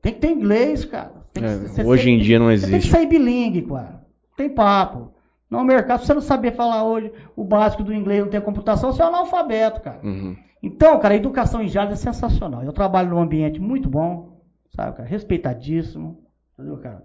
Tem 0.00 0.14
que 0.14 0.20
ter 0.20 0.30
inglês, 0.30 0.84
cara. 0.84 1.12
Que- 1.34 1.44
É, 1.44 1.56
você- 1.58 1.84
hoje 1.84 2.04
você 2.04 2.10
em 2.10 2.18
dia 2.20 2.38
não 2.38 2.46
Você 2.46 2.60
tem 2.62 2.70
que 2.70 2.76
existe. 2.76 2.90
sair 2.90 3.06
bilingue, 3.06 3.62
cara. 3.62 4.00
Tem 4.36 4.48
papo. 4.48 5.12
No 5.50 5.62
mercado, 5.64 6.00
se 6.00 6.06
você 6.06 6.14
não 6.14 6.20
saber 6.20 6.52
falar 6.52 6.84
hoje 6.84 7.12
o 7.36 7.44
básico 7.44 7.82
do 7.82 7.92
inglês, 7.92 8.22
não 8.22 8.30
tem 8.30 8.40
computação, 8.40 8.92
você 8.92 9.02
é 9.02 9.04
analfabeto, 9.06 9.80
cara. 9.80 10.00
Uhum. 10.02 10.36
Então, 10.62 10.98
cara, 11.00 11.14
a 11.14 11.16
educação 11.16 11.62
em 11.62 11.68
Jales 11.68 11.92
é 11.92 11.96
sensacional. 11.96 12.62
Eu 12.62 12.72
trabalho 12.72 13.10
num 13.10 13.20
ambiente 13.20 13.60
muito 13.60 13.88
bom, 13.88 14.38
sabe, 14.74 14.96
cara? 14.96 15.08
Respeitadíssimo, 15.08 16.18
entendeu, 16.54 16.76
cara? 16.78 17.04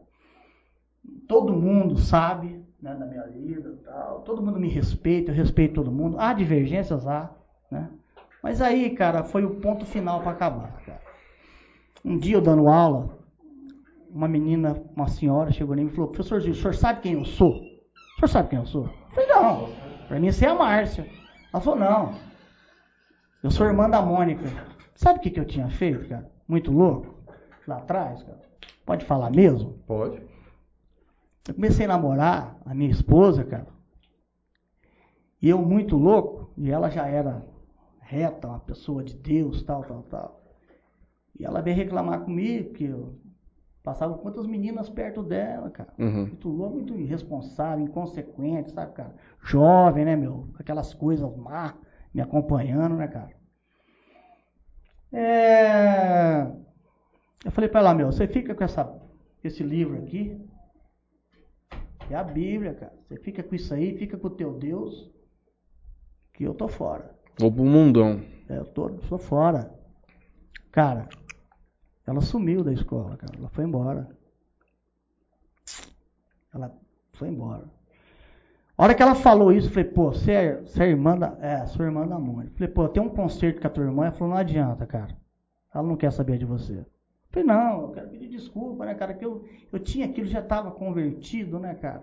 Todo 1.28 1.54
mundo 1.54 1.98
sabe, 1.98 2.64
né, 2.82 2.94
da 2.94 3.06
minha 3.06 3.24
vida 3.24 3.78
tal. 3.84 4.22
Todo 4.22 4.42
mundo 4.42 4.60
me 4.60 4.70
respeita, 4.70 5.32
eu 5.32 5.36
respeito 5.36 5.76
todo 5.76 5.92
mundo. 5.92 6.20
Há 6.20 6.34
divergências, 6.34 7.08
há, 7.08 7.32
né? 7.72 7.90
Mas 8.44 8.62
aí, 8.62 8.92
cara, 8.92 9.24
foi 9.24 9.44
o 9.44 9.56
ponto 9.56 9.86
final 9.86 10.22
para 10.22 10.32
acabar, 10.32 10.72
cara. 10.86 11.02
Um 12.04 12.18
dia 12.20 12.36
eu 12.36 12.42
dando 12.42 12.68
aula, 12.68 13.18
uma 14.10 14.28
menina, 14.28 14.80
uma 14.96 15.08
senhora 15.08 15.52
chegou 15.52 15.76
em 15.76 15.86
mim 15.86 15.92
e 15.92 15.96
falou: 15.96 16.12
Professor 16.12 16.38
o 16.38 16.54
senhor 16.54 16.76
sabe 16.76 17.02
quem 17.02 17.14
eu 17.14 17.26
sou? 17.26 17.56
O 17.56 18.20
senhor 18.20 18.28
sabe 18.28 18.50
quem 18.50 18.60
eu 18.60 18.66
sou? 18.66 18.84
Eu 18.86 19.16
falei: 19.16 19.30
Não, 19.30 19.70
para 20.08 20.20
mim 20.20 20.32
você 20.32 20.46
é 20.46 20.50
a 20.50 20.56
Márcia. 20.56 21.08
Ela 21.52 21.62
falou: 21.62 21.80
Não, 21.80 22.14
eu 23.42 23.50
sou 23.50 23.66
irmã 23.66 23.90
da 23.90 24.02
Mônica. 24.02 24.46
Sabe 24.94 25.20
o 25.20 25.22
que, 25.22 25.32
que 25.32 25.40
eu 25.40 25.46
tinha 25.46 25.70
feito, 25.70 26.08
cara? 26.08 26.32
Muito 26.48 26.72
louco? 26.72 27.16
Lá 27.68 27.78
atrás, 27.78 28.22
cara. 28.22 28.42
Pode 28.86 29.04
falar 29.06 29.32
mesmo? 29.32 29.80
Pode. 29.88 30.22
Eu 31.48 31.54
comecei 31.54 31.86
a 31.86 31.90
namorar 31.90 32.58
a 32.66 32.74
minha 32.74 32.90
esposa, 32.90 33.44
cara. 33.44 33.68
E 35.42 35.50
eu 35.50 35.62
muito 35.62 35.96
louco, 35.96 36.52
e 36.58 36.72
ela 36.72 36.90
já 36.90 37.08
era 37.08 37.46
reta, 38.00 38.48
uma 38.48 38.60
pessoa 38.60 39.04
de 39.04 39.16
Deus, 39.16 39.62
tal, 39.64 39.84
tal, 39.84 40.04
tal. 40.04 40.44
E 41.40 41.46
ela 41.46 41.62
veio 41.62 41.76
reclamar 41.76 42.22
comigo 42.22 42.74
que 42.74 42.86
eu 42.86 43.16
passava 43.84 44.18
quantas 44.18 44.48
meninas 44.48 44.90
perto 44.90 45.22
dela, 45.22 45.70
cara. 45.70 45.94
Uhum. 46.00 46.26
Muito 46.28 46.50
louco, 46.50 46.76
muito 46.76 46.98
irresponsável, 46.98 47.86
inconsequente, 47.86 48.72
sabe, 48.72 48.94
cara? 48.94 49.16
Jovem, 49.44 50.06
né, 50.06 50.16
meu? 50.16 50.50
Aquelas 50.58 50.94
coisas 50.94 51.36
má 51.38 51.76
me 52.12 52.22
acompanhando, 52.22 52.96
né, 52.96 53.08
cara? 53.08 53.30
É... 55.14 56.48
Eu 57.44 57.52
falei 57.52 57.70
pra 57.70 57.82
ela, 57.82 57.94
meu, 57.94 58.12
você 58.12 58.28
fica 58.28 58.56
com 58.56 58.64
essa, 58.64 58.92
esse 59.44 59.62
livro 59.62 60.00
aqui, 60.00 60.36
é 62.14 62.16
a 62.16 62.24
Bíblia, 62.24 62.74
cara. 62.74 62.94
Você 63.08 63.18
fica 63.18 63.44
com 63.44 63.56
isso 63.56 63.74
aí, 63.74 63.98
fica 63.98 64.18
com 64.18 64.28
o 64.28 64.32
teu 64.32 64.54
Deus, 64.54 65.12
que 66.34 66.44
eu 66.44 66.54
tô 66.54 66.68
fora. 66.68 67.16
Vou 67.40 67.52
pro 67.52 67.64
mundão. 67.64 68.22
É, 68.50 68.58
eu 68.58 68.66
tô, 68.66 68.98
sou 69.08 69.18
fora. 69.18 69.74
Cara, 70.72 71.08
ela 72.06 72.22
sumiu 72.22 72.64
da 72.64 72.72
escola, 72.72 73.18
cara. 73.18 73.38
Ela 73.38 73.50
foi 73.50 73.64
embora. 73.66 74.10
Ela 76.54 76.72
foi 77.14 77.30
embora. 77.30 77.64
A 78.78 78.84
hora 78.84 78.94
que 78.94 79.02
ela 79.02 79.16
falou 79.16 79.52
isso, 79.54 79.68
eu 79.68 79.72
falei, 79.72 79.90
pô, 79.90 80.12
você 80.12 80.32
é, 80.32 80.62
você 80.62 80.84
é 80.84 80.90
irmã 80.90 81.18
da. 81.18 81.38
É, 81.40 81.66
sou 81.68 81.86
irmã 81.86 82.06
da 82.06 82.20
Mônica. 82.20 82.56
Falei, 82.56 82.74
pô, 82.74 82.90
tem 82.90 83.02
um 83.02 83.10
concerto 83.10 83.62
com 83.62 83.68
a 83.68 83.70
tua 83.70 83.86
irmã. 83.86 84.04
Ela 84.06 84.12
falou, 84.12 84.34
não 84.34 84.40
adianta, 84.40 84.86
cara. 84.86 85.16
Ela 85.74 85.84
não 85.84 85.96
quer 85.96 86.12
saber 86.12 86.38
de 86.38 86.46
você. 86.46 86.86
Falei, 87.36 87.50
não, 87.50 87.82
eu 87.82 87.90
quero 87.90 88.08
pedir 88.08 88.30
desculpa, 88.30 88.86
né, 88.86 88.96
cara? 88.96 89.14
Que 89.14 89.26
eu, 89.26 89.44
eu 89.70 89.78
tinha 89.78 90.06
aquilo, 90.06 90.26
já 90.26 90.40
estava 90.40 90.72
convertido, 90.72 91.60
né, 91.60 91.76
cara? 91.76 92.02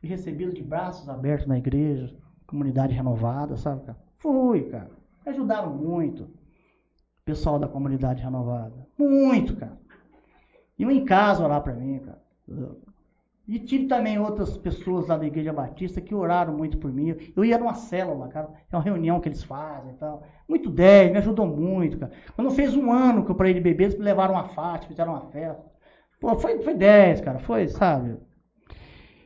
Fui 0.00 0.08
recebido 0.08 0.52
de 0.52 0.60
braços 0.60 1.08
abertos 1.08 1.46
na 1.46 1.56
igreja, 1.56 2.12
comunidade 2.48 2.92
renovada, 2.92 3.56
sabe, 3.56 3.84
cara? 3.86 3.98
Fui, 4.18 4.64
cara. 4.64 4.90
Me 5.24 5.30
ajudaram 5.30 5.72
muito. 5.72 6.28
Pessoal 7.24 7.60
da 7.60 7.68
comunidade 7.68 8.20
renovada. 8.20 8.74
Muito, 8.98 9.54
cara. 9.54 9.78
Iam 10.76 10.90
em 10.90 11.04
casa 11.04 11.44
orar 11.44 11.62
pra 11.62 11.72
mim, 11.72 12.00
cara. 12.00 12.20
E 13.48 13.60
tive 13.60 13.86
também 13.86 14.18
outras 14.18 14.56
pessoas 14.58 15.06
lá 15.06 15.16
da 15.16 15.26
Igreja 15.26 15.52
Batista 15.52 16.00
que 16.00 16.14
oraram 16.14 16.52
muito 16.52 16.78
por 16.78 16.92
mim. 16.92 17.14
Eu 17.36 17.44
ia 17.44 17.56
numa 17.56 17.74
célula, 17.74 18.26
cara. 18.26 18.50
É 18.70 18.76
uma 18.76 18.82
reunião 18.82 19.20
que 19.20 19.28
eles 19.28 19.44
fazem 19.44 19.92
e 19.92 19.94
tal. 19.94 20.24
Muito 20.48 20.68
10, 20.68 21.12
me 21.12 21.18
ajudou 21.18 21.46
muito, 21.46 21.96
cara. 21.96 22.12
Quando 22.34 22.50
fez 22.50 22.74
um 22.74 22.90
ano 22.90 23.24
que 23.24 23.30
eu 23.30 23.36
parei 23.36 23.54
de 23.54 23.60
beber, 23.60 23.84
eles 23.84 23.98
me 23.98 24.04
levaram 24.04 24.34
uma 24.34 24.48
fátima, 24.48 24.88
fizeram 24.88 25.12
uma 25.12 25.30
festa. 25.30 25.64
Pô, 26.20 26.34
foi, 26.36 26.58
foi 26.58 26.74
10, 26.74 27.20
cara. 27.20 27.38
Foi, 27.38 27.68
sabe? 27.68 28.16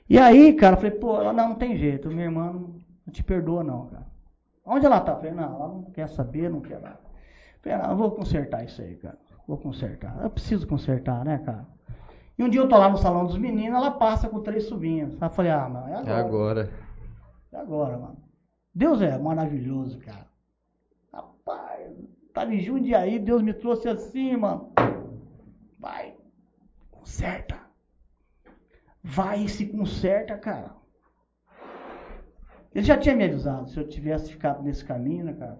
E 0.07 0.18
aí, 0.18 0.52
cara, 0.52 0.74
eu 0.74 0.81
falei, 0.81 0.99
pô, 0.99 1.23
não, 1.32 1.32
não 1.32 1.55
tem 1.55 1.78
jeito. 1.78 2.08
Minha 2.08 2.24
irmã 2.24 2.52
não, 2.52 2.74
não 3.07 3.12
te 3.12 3.24
perdoa, 3.24 3.65
não, 3.65 3.86
cara. 3.86 4.07
Onde 4.66 4.84
ela 4.84 5.00
tá? 5.00 5.12
Eu 5.12 5.16
falei, 5.16 5.32
não, 5.32 5.55
ela 5.55 5.68
não 5.68 5.82
quer 5.84 6.08
saber, 6.10 6.50
não 6.50 6.60
quer 6.60 6.78
nada. 6.81 7.00
Eu 7.55 7.60
falei, 7.62 7.78
não, 7.78 7.90
eu 7.92 7.97
vou 7.97 8.10
consertar 8.10 8.65
isso 8.65 8.82
aí, 8.82 8.97
cara. 8.97 9.18
Vou 9.49 9.57
consertar. 9.57 10.18
Eu 10.23 10.28
preciso 10.28 10.66
consertar, 10.66 11.24
né, 11.24 11.39
cara? 11.39 11.66
E 12.40 12.42
um 12.42 12.48
dia 12.48 12.62
eu 12.62 12.68
tô 12.70 12.78
lá 12.78 12.88
no 12.88 12.96
salão 12.96 13.26
dos 13.26 13.36
meninos, 13.36 13.76
ela 13.76 13.90
passa 13.90 14.26
com 14.26 14.40
três 14.40 14.64
sobrinhos. 14.64 15.12
Aí 15.20 15.28
eu 15.28 15.30
falei, 15.30 15.50
ah, 15.50 15.68
mano, 15.68 15.88
é 15.88 15.94
agora. 15.94 16.10
É 16.10 16.14
agora. 16.14 16.70
É 17.52 17.56
agora, 17.58 17.98
mano. 17.98 18.16
Deus 18.74 19.02
é 19.02 19.18
maravilhoso, 19.18 19.98
cara. 19.98 20.26
Rapaz, 21.12 21.92
tava 22.32 22.54
em 22.54 22.60
Jundiaí, 22.60 23.18
Deus 23.18 23.42
me 23.42 23.52
trouxe 23.52 23.90
assim, 23.90 24.38
mano. 24.38 24.72
Vai, 25.78 26.16
conserta. 26.90 27.60
Vai 29.04 29.44
e 29.44 29.48
se 29.50 29.66
conserta, 29.66 30.38
cara. 30.38 30.74
Ele 32.74 32.86
já 32.86 32.96
tinha 32.96 33.14
me 33.14 33.24
avisado, 33.24 33.68
se 33.68 33.78
eu 33.78 33.86
tivesse 33.86 34.32
ficado 34.32 34.62
nesse 34.62 34.82
caminho, 34.82 35.26
né, 35.26 35.34
cara? 35.34 35.58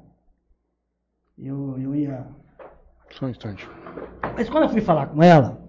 Eu, 1.37 1.79
eu 1.79 1.95
ia. 1.95 2.27
Só 3.11 3.27
um 3.27 3.29
instante. 3.29 3.69
Mas 4.35 4.49
quando 4.49 4.63
eu 4.63 4.71
fui 4.71 4.81
falar 4.81 5.09
com 5.09 5.23
ela, 5.23 5.69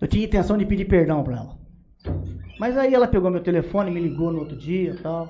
eu 0.00 0.08
tinha 0.08 0.24
intenção 0.24 0.56
de 0.58 0.66
pedir 0.66 0.84
perdão 0.86 1.22
pra 1.22 1.36
ela. 1.36 1.58
Mas 2.58 2.76
aí 2.76 2.94
ela 2.94 3.08
pegou 3.08 3.30
meu 3.30 3.42
telefone, 3.42 3.90
me 3.90 4.00
ligou 4.00 4.32
no 4.32 4.40
outro 4.40 4.56
dia 4.56 4.90
e 4.92 4.96
tal. 4.98 5.28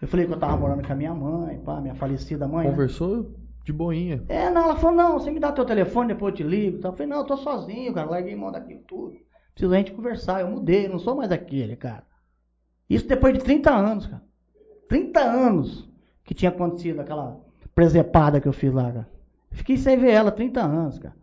Eu 0.00 0.08
falei 0.08 0.26
que 0.26 0.32
eu 0.32 0.38
tava 0.38 0.56
morando 0.56 0.86
com 0.86 0.92
a 0.92 0.96
minha 0.96 1.14
mãe, 1.14 1.58
pá, 1.58 1.80
minha 1.80 1.94
falecida 1.94 2.46
mãe. 2.46 2.66
né? 2.66 2.70
Conversou 2.70 3.30
de 3.64 3.72
boinha. 3.72 4.22
É, 4.28 4.50
não, 4.50 4.62
ela 4.64 4.76
falou, 4.76 4.96
não, 4.96 5.12
você 5.14 5.30
me 5.30 5.40
dá 5.40 5.50
teu 5.52 5.64
telefone, 5.64 6.08
depois 6.08 6.32
eu 6.32 6.36
te 6.36 6.42
ligo. 6.42 6.76
e 6.78 6.80
tal. 6.80 6.92
Eu 6.92 6.96
falei, 6.96 7.10
não, 7.10 7.18
eu 7.18 7.24
tô 7.24 7.36
sozinho, 7.36 7.92
cara, 7.94 8.10
larguei 8.10 8.36
mão 8.36 8.52
daquilo 8.52 8.80
tudo. 8.86 9.16
Preciso 9.54 9.72
a 9.72 9.78
gente 9.78 9.92
conversar, 9.92 10.40
eu 10.42 10.50
mudei, 10.50 10.86
não 10.86 10.98
sou 10.98 11.16
mais 11.16 11.32
aquele, 11.32 11.76
cara. 11.76 12.04
Isso 12.90 13.08
depois 13.08 13.32
de 13.32 13.40
30 13.42 13.72
anos, 13.74 14.06
cara. 14.06 14.22
30 14.88 15.20
anos 15.20 15.88
que 16.24 16.34
tinha 16.34 16.50
acontecido 16.50 17.00
aquela 17.00 17.40
presepada 17.74 18.40
que 18.40 18.46
eu 18.46 18.52
fiz 18.52 18.72
lá, 18.72 18.92
cara. 18.92 19.08
Fiquei 19.50 19.76
sem 19.78 19.96
ver 19.96 20.10
ela 20.10 20.30
30 20.30 20.60
anos, 20.60 20.98
cara. 20.98 21.14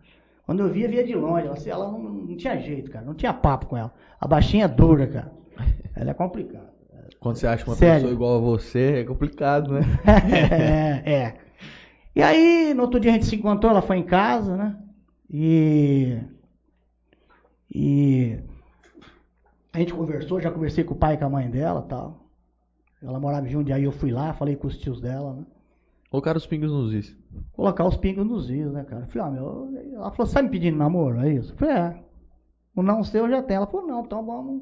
Quando 0.46 0.62
eu 0.62 0.70
via, 0.70 0.88
via 0.88 1.04
de 1.04 1.16
longe. 1.16 1.48
Ela, 1.48 1.58
ela 1.66 1.92
não, 1.92 2.00
não 2.00 2.38
tinha 2.38 2.58
jeito, 2.58 2.92
cara. 2.92 3.06
Não 3.06 3.14
tinha 3.14 3.34
papo 3.34 3.68
com 3.68 3.78
ela. 3.78 3.94
A 4.20 4.28
baixinha 4.28 4.66
é 4.66 4.68
dura, 4.68 5.08
cara. 5.08 5.32
Ela 5.96 6.12
é 6.12 6.14
complicada. 6.14 6.74
Quando 7.20 7.38
você 7.38 7.48
acha 7.48 7.66
uma 7.66 7.76
Sério. 7.76 7.96
pessoa 8.02 8.14
igual 8.14 8.38
a 8.38 8.42
você, 8.42 9.00
é 9.00 9.04
complicado, 9.06 9.74
né? 9.74 9.82
é, 11.06 11.12
é. 11.12 11.38
E 12.16 12.22
aí, 12.22 12.74
no 12.74 12.82
outro 12.84 13.00
dia 13.00 13.12
a 13.12 13.14
gente 13.14 13.26
se 13.26 13.36
encontrou, 13.36 13.72
ela 13.72 13.82
foi 13.82 13.98
em 13.98 14.04
casa, 14.04 14.58
né? 14.58 14.78
E. 15.30 16.20
E. 17.74 18.38
A 19.72 19.80
gente 19.80 19.94
conversou, 19.94 20.42
já 20.42 20.52
conversei 20.52 20.84
com 20.84 20.94
o 20.94 20.98
pai 20.98 21.14
e 21.16 21.18
com 21.18 21.26
a 21.26 21.30
mãe 21.30 21.50
dela 21.50 21.82
tal. 21.84 22.28
Ela 23.02 23.20
morava 23.20 23.48
em 23.48 23.52
Jundiaí, 23.52 23.84
eu 23.84 23.92
fui 23.92 24.12
lá, 24.12 24.34
falei 24.34 24.56
com 24.56 24.68
os 24.68 24.78
tios 24.78 25.00
dela, 25.00 25.34
né? 25.34 25.46
Colocaram 26.14 26.38
os 26.38 26.46
pingos 26.46 26.72
nos 26.72 26.94
is. 26.94 27.18
Colocar 27.54 27.88
os 27.88 27.98
pingos 27.98 28.24
nos 28.24 28.48
is, 28.48 28.72
né, 28.72 28.84
cara? 28.84 29.02
Eu 29.02 29.08
falei, 29.08 29.28
ah, 29.28 29.32
meu. 29.32 29.94
Ela 29.96 30.12
falou, 30.12 30.28
você 30.28 30.36
tá 30.36 30.44
me 30.44 30.50
pedindo 30.50 30.78
namoro? 30.78 31.20
É 31.20 31.34
isso? 31.34 31.54
Eu 31.54 31.58
falei, 31.58 31.76
é. 31.76 32.04
O 32.76 32.84
não 32.84 33.04
seu 33.04 33.28
já 33.28 33.42
tem. 33.42 33.58
Ela 33.58 33.66
falou, 33.66 33.88
não, 33.88 34.02
então 34.02 34.24
vamos, 34.24 34.62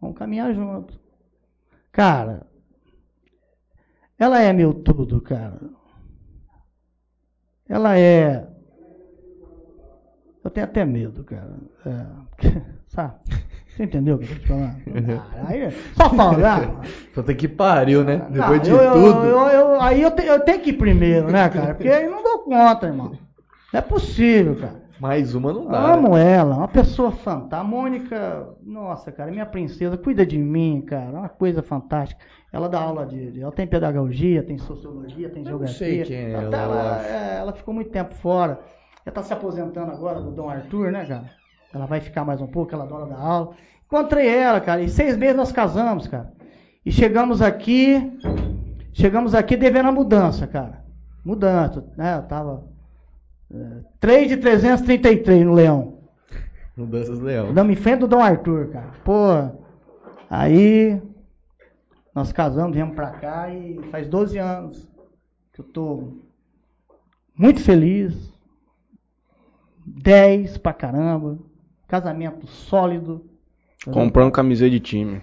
vamos 0.00 0.16
caminhar 0.16 0.54
junto. 0.54 0.96
Cara, 1.90 2.46
ela 4.16 4.40
é 4.42 4.52
meu 4.52 4.72
tudo, 4.72 5.20
cara. 5.20 5.60
Ela 7.68 7.98
é. 7.98 8.48
Eu 10.44 10.50
tenho 10.52 10.66
até 10.66 10.84
medo, 10.84 11.24
cara. 11.24 11.58
É, 11.84 12.62
sabe? 12.86 13.18
Você 13.76 13.84
entendeu 13.84 14.16
o 14.16 14.18
que 14.18 14.24
eu 14.24 14.28
tô 14.28 14.34
te 14.42 14.48
falando? 14.48 14.82
Ah, 15.34 15.48
aí, 15.48 15.70
só 15.94 16.10
falar. 16.10 16.80
Puta 17.14 17.34
que 17.34 17.48
pariu, 17.48 18.04
né? 18.04 18.16
Não, 18.18 18.30
Depois 18.30 18.62
de 18.62 18.70
eu, 18.70 18.78
tudo. 18.92 19.26
eu- 19.26 19.48
eu- 19.48 19.80
aí 19.80 20.02
eu, 20.02 20.10
te- 20.10 20.26
eu 20.26 20.40
tenho 20.40 20.60
que 20.60 20.70
ir 20.70 20.74
primeiro, 20.74 21.30
né, 21.30 21.48
cara? 21.48 21.74
Porque 21.74 21.88
aí 21.88 22.06
não 22.08 22.22
dou 22.22 22.40
conta, 22.40 22.86
irmão. 22.86 23.12
Não 23.72 23.78
é 23.78 23.82
possível, 23.82 24.56
cara. 24.56 24.82
Mais 25.00 25.34
uma 25.34 25.52
não 25.52 25.66
dá. 25.66 25.80
né? 25.80 25.92
amo 25.94 26.16
ela, 26.16 26.56
uma 26.58 26.68
pessoa 26.68 27.10
fantástica. 27.10 27.56
A 27.56 27.64
Mônica, 27.64 28.48
nossa, 28.62 29.10
cara, 29.10 29.32
minha 29.32 29.46
princesa, 29.46 29.96
cuida 29.96 30.24
de 30.24 30.38
mim, 30.38 30.80
cara. 30.86 31.18
Uma 31.18 31.28
coisa 31.28 31.60
fantástica. 31.62 32.22
Ela 32.52 32.68
dá 32.68 32.78
aula 32.80 33.04
de. 33.06 33.40
ela 33.40 33.50
tem 33.50 33.66
pedagogia, 33.66 34.42
tem 34.44 34.58
sociologia, 34.58 35.28
tem 35.28 35.38
Eu 35.42 35.58
não 35.58 35.66
geografia. 35.66 35.76
sei 35.76 36.02
quem 36.04 36.16
é 36.16 36.32
ela, 36.32 36.56
ela, 36.56 37.06
é, 37.06 37.38
ela 37.38 37.52
ficou 37.52 37.74
muito 37.74 37.90
tempo 37.90 38.14
fora. 38.14 38.60
Ela 39.04 39.14
tá 39.14 39.22
se 39.22 39.32
aposentando 39.32 39.90
agora 39.90 40.20
do 40.20 40.30
Dom 40.30 40.48
Arthur, 40.48 40.92
né, 40.92 41.04
cara? 41.04 41.41
Ela 41.72 41.86
vai 41.86 42.00
ficar 42.00 42.24
mais 42.24 42.40
um 42.40 42.46
pouco, 42.46 42.74
ela 42.74 42.84
adora 42.84 43.06
dar 43.06 43.18
aula. 43.18 43.54
Encontrei 43.86 44.28
ela, 44.28 44.60
cara, 44.60 44.82
e 44.82 44.88
seis 44.88 45.16
meses 45.16 45.36
nós 45.36 45.52
casamos, 45.52 46.06
cara. 46.06 46.32
E 46.84 46.90
chegamos 46.90 47.40
aqui, 47.40 48.18
chegamos 48.92 49.34
aqui 49.34 49.56
devendo 49.56 49.88
a 49.88 49.92
mudança, 49.92 50.46
cara. 50.46 50.84
Mudança, 51.24 51.84
né? 51.96 52.16
Eu 52.16 52.22
tava. 52.22 52.64
É, 53.50 53.80
3 54.00 54.28
de 54.28 54.36
333 54.38 55.44
no 55.44 55.52
Leão. 55.52 55.98
Mudanças 56.76 57.20
leão. 57.20 57.50
Andamos 57.50 57.72
em 57.72 57.80
frente 57.80 58.00
do 58.00 58.08
Dom 58.08 58.20
Arthur, 58.20 58.70
cara. 58.70 58.92
Pô, 59.04 59.28
aí 60.30 61.00
nós 62.14 62.32
casamos, 62.32 62.74
viemos 62.74 62.94
pra 62.94 63.10
cá 63.10 63.50
e 63.50 63.78
faz 63.90 64.08
12 64.08 64.38
anos 64.38 64.88
que 65.52 65.60
eu 65.60 65.64
tô 65.64 66.14
muito 67.36 67.60
feliz. 67.60 68.32
10 69.86 70.58
pra 70.58 70.72
caramba. 70.72 71.38
Casamento 71.92 72.46
sólido. 72.46 73.22
Comprando 73.84 74.32
camiseta 74.32 74.70
de 74.70 74.80
time. 74.80 75.20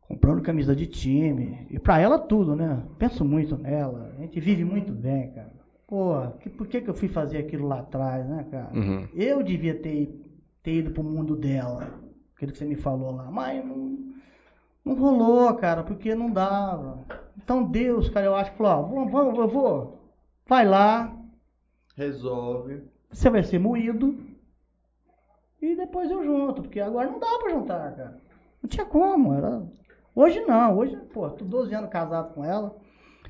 Comprando 0.00 0.40
camisa 0.40 0.74
de 0.74 0.86
time. 0.86 1.66
E 1.70 1.78
pra 1.78 2.00
ela 2.00 2.18
tudo, 2.18 2.56
né? 2.56 2.82
Penso 2.98 3.22
muito 3.22 3.54
nela. 3.58 4.14
A 4.16 4.22
gente 4.22 4.40
vive 4.40 4.64
muito 4.64 4.90
bem, 4.92 5.30
cara. 5.32 5.52
Pô, 5.86 6.26
que, 6.40 6.48
por 6.48 6.68
que, 6.68 6.80
que 6.80 6.88
eu 6.88 6.94
fui 6.94 7.06
fazer 7.06 7.36
aquilo 7.36 7.68
lá 7.68 7.80
atrás, 7.80 8.26
né, 8.26 8.46
cara? 8.50 8.70
Uhum. 8.72 9.06
Eu 9.12 9.42
devia 9.42 9.74
ter, 9.74 10.08
ter 10.62 10.76
ido 10.76 10.90
pro 10.92 11.04
mundo 11.04 11.36
dela. 11.36 11.86
Aquilo 12.34 12.52
que 12.52 12.56
você 12.56 12.64
me 12.64 12.76
falou 12.76 13.14
lá. 13.14 13.30
Mas 13.30 13.62
não, 13.62 13.98
não 14.82 14.94
rolou, 14.94 15.52
cara, 15.52 15.82
porque 15.82 16.14
não 16.14 16.30
dava. 16.30 17.04
Então 17.36 17.62
Deus, 17.62 18.08
cara, 18.08 18.24
eu 18.24 18.34
acho 18.34 18.52
que 18.52 18.56
falou, 18.56 18.72
ó, 18.72 18.88
vamos, 18.88 19.12
vamos, 19.12 19.38
eu 19.38 19.48
vou. 19.48 20.10
Vai 20.48 20.64
lá, 20.64 21.14
Resolve. 21.94 22.84
você 23.12 23.28
vai 23.28 23.42
ser 23.42 23.58
moído. 23.58 24.25
E 25.66 25.74
depois 25.76 26.08
eu 26.10 26.22
junto, 26.22 26.62
porque 26.62 26.78
agora 26.78 27.10
não 27.10 27.18
dá 27.18 27.38
pra 27.40 27.50
juntar, 27.50 27.96
cara. 27.96 28.16
Não 28.62 28.68
tinha 28.68 28.86
como, 28.86 29.34
era. 29.34 29.62
Hoje 30.14 30.40
não, 30.46 30.76
hoje, 30.78 30.96
pô, 31.12 31.28
tô 31.30 31.44
12 31.44 31.74
anos 31.74 31.90
casado 31.90 32.32
com 32.34 32.44
ela. 32.44 32.76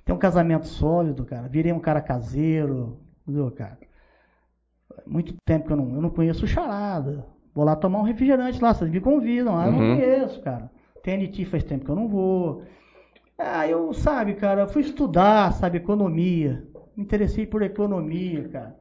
Tenho 0.04 0.16
um 0.16 0.20
casamento 0.20 0.66
sólido, 0.66 1.24
cara. 1.24 1.48
Virei 1.48 1.72
um 1.72 1.80
cara 1.80 2.00
caseiro, 2.00 3.00
entendeu, 3.22 3.50
cara? 3.50 3.78
Muito 5.06 5.34
tempo 5.46 5.66
que 5.66 5.72
eu 5.72 5.76
não, 5.76 5.94
eu 5.94 6.02
não 6.02 6.10
conheço 6.10 6.46
charada. 6.46 7.26
Vou 7.54 7.64
lá 7.64 7.74
tomar 7.74 8.00
um 8.00 8.02
refrigerante 8.02 8.60
lá, 8.62 8.74
vocês 8.74 8.90
me 8.90 9.00
convidam. 9.00 9.56
Ah, 9.58 9.66
eu 9.66 9.72
não 9.72 9.78
Uhum. 9.78 9.94
conheço, 9.96 10.40
cara. 10.42 10.70
TNT 11.02 11.44
faz 11.46 11.64
tempo 11.64 11.84
que 11.86 11.90
eu 11.90 11.96
não 11.96 12.06
vou. 12.06 12.62
Ah, 13.38 13.66
eu, 13.66 13.92
sabe, 13.94 14.34
cara, 14.34 14.62
eu 14.62 14.68
fui 14.68 14.82
estudar, 14.82 15.52
sabe, 15.54 15.78
economia. 15.78 16.66
Me 16.96 17.02
interessei 17.02 17.46
por 17.46 17.62
economia, 17.62 18.46
cara. 18.48 18.76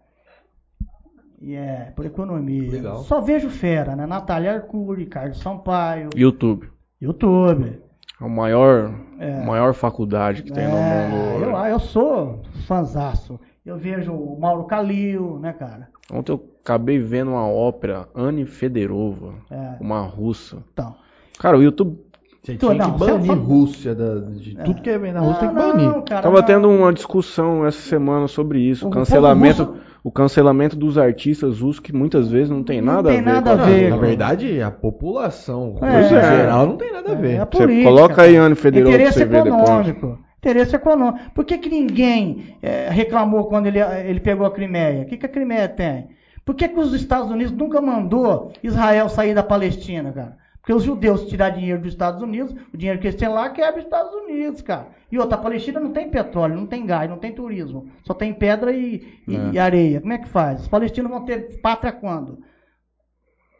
E 1.41 1.53
é, 1.55 1.91
por 1.95 2.05
economia. 2.05 2.71
Legal. 2.71 2.97
Só 3.03 3.21
vejo 3.21 3.49
fera, 3.49 3.95
né? 3.95 4.05
Natália 4.05 4.53
Arcuri, 4.53 5.05
Carlos 5.05 5.39
Sampaio, 5.39 6.09
YouTube. 6.15 6.69
YouTube. 7.01 7.81
É 8.21 8.25
a 8.25 8.27
maior, 8.29 8.91
É. 9.19 9.43
maior 9.45 9.73
faculdade 9.73 10.43
que 10.43 10.51
tem 10.51 10.67
no 10.67 10.75
É, 10.77 11.07
mundo. 11.07 11.43
eu, 11.45 11.55
eu 11.65 11.79
sou 11.79 12.41
fanzaço. 12.65 13.39
Eu 13.65 13.77
vejo 13.77 14.13
o 14.13 14.39
Mauro 14.39 14.63
Calil, 14.65 15.37
né, 15.39 15.51
cara? 15.53 15.89
Ontem 16.11 16.31
eu 16.31 16.41
acabei 16.63 16.99
vendo 16.99 17.31
uma 17.31 17.47
ópera, 17.47 18.07
Anne 18.15 18.45
Federova, 18.45 19.33
É, 19.51 19.75
uma 19.81 20.01
russa. 20.01 20.57
então. 20.71 20.95
Cara, 21.39 21.57
o 21.57 21.63
YouTube 21.63 21.97
Você 22.41 22.55
tinha 22.55 22.73
não, 22.75 22.93
que 22.93 22.99
você 22.99 23.11
banir 23.11 23.27
fala- 23.27 23.41
Rússia, 23.41 23.95
da- 23.95 24.19
de 24.19 24.55
tudo 24.63 24.81
que 24.81 24.97
vem 24.97 25.11
na 25.11 25.19
Rússia 25.19 25.39
tem 25.39 25.49
que 25.49 25.55
banir. 25.55 25.89
não, 25.89 26.01
cara, 26.03 26.21
tava 26.21 26.39
não. 26.39 26.45
tendo 26.45 26.69
uma 26.69 26.93
discussão 26.93 27.65
essa 27.65 27.81
semana 27.81 28.27
sobre 28.27 28.59
isso, 28.59 28.87
O 28.87 28.91
cancelamento, 28.91 29.65
povo 29.65 29.79
o 30.05 30.11
cancelamento 30.11 30.75
dos 30.75 30.99
artistas 30.99 31.59
russos 31.61 31.79
que 31.79 31.91
muitas 31.91 32.29
vezes 32.29 32.47
não 32.47 32.63
tem 32.63 32.79
Não 32.79 32.93
nada 32.93 33.09
tem 33.09 33.17
a 33.17 33.21
ver 33.23 33.31
nada 33.31 33.55
com 33.55 33.61
a 33.63 33.65
ver, 33.65 33.89
Na 33.89 33.97
verdade, 33.97 34.61
a 34.61 34.69
população 34.69 35.79
É. 35.81 35.85
em 35.85 36.05
É. 36.05 36.07
geral 36.07 36.67
não 36.67 36.77
tem 36.77 36.93
nada 36.93 37.11
a 37.11 37.15
ver. 37.15 37.31
É 37.31 37.39
a 37.39 37.45
Você 37.45 37.57
política, 37.63 37.89
coloca 37.89 38.21
aí 38.21 38.55
Federova 38.55 38.55
pra 38.55 38.79
Interesse 38.79 39.17
você 39.17 39.25
ver 39.25 39.43
depois. 39.43 39.63
econômico. 39.63 40.19
Interesse 40.37 40.75
econômico. 40.75 41.31
Por 41.33 41.43
que, 41.43 41.57
que 41.57 41.69
ninguém 41.69 42.55
eh, 42.61 42.87
reclamou 42.91 43.45
quando 43.45 43.65
ele, 43.65 43.79
ele 43.79 44.19
pegou 44.19 44.45
a 44.45 44.51
Crimeia? 44.51 45.01
O 45.01 45.05
que, 45.07 45.17
que 45.17 45.25
a 45.25 45.29
Crimeia 45.29 45.67
tem? 45.67 46.09
Por 46.45 46.53
que, 46.53 46.67
que 46.67 46.79
os 46.79 46.93
Estados 46.93 47.31
Unidos 47.31 47.51
nunca 47.51 47.81
mandou 47.81 48.51
Israel 48.61 49.09
sair 49.09 49.33
da 49.33 49.41
Palestina, 49.41 50.11
cara? 50.11 50.37
Porque 50.65 50.73
os 50.73 50.81
judeus 50.83 51.27
tirar 51.27 51.51
dinheiro 51.51 51.79
dos 51.79 51.93
Estados 51.93 52.23
Unidos, 52.23 52.55
o 52.73 52.75
dinheiro 52.75 52.99
que 52.99 53.05
eles 53.05 53.19
têm 53.19 53.29
lá 53.29 53.51
quebra 53.51 53.77
os 53.77 53.85
Estados 53.85 54.11
Unidos, 54.15 54.63
cara. 54.63 54.87
E 55.11 55.19
outra, 55.19 55.37
a 55.37 55.39
Palestina 55.39 55.79
não 55.79 55.93
tem 55.93 56.09
petróleo, 56.09 56.55
não 56.55 56.65
tem 56.65 56.83
gás, 56.87 57.07
não 57.07 57.19
tem 57.19 57.31
turismo. 57.31 57.87
Só 58.03 58.15
tem 58.15 58.33
pedra 58.33 58.71
e, 58.73 59.21
É. 59.29 59.51
e 59.53 59.59
areia. 59.59 60.01
Como 60.01 60.11
é 60.13 60.17
que 60.17 60.27
faz? 60.27 60.61
Os 60.61 60.67
palestinos 60.67 61.11
vão 61.11 61.23
ter 61.23 61.61
pátria 61.61 61.91
quando? 61.91 62.39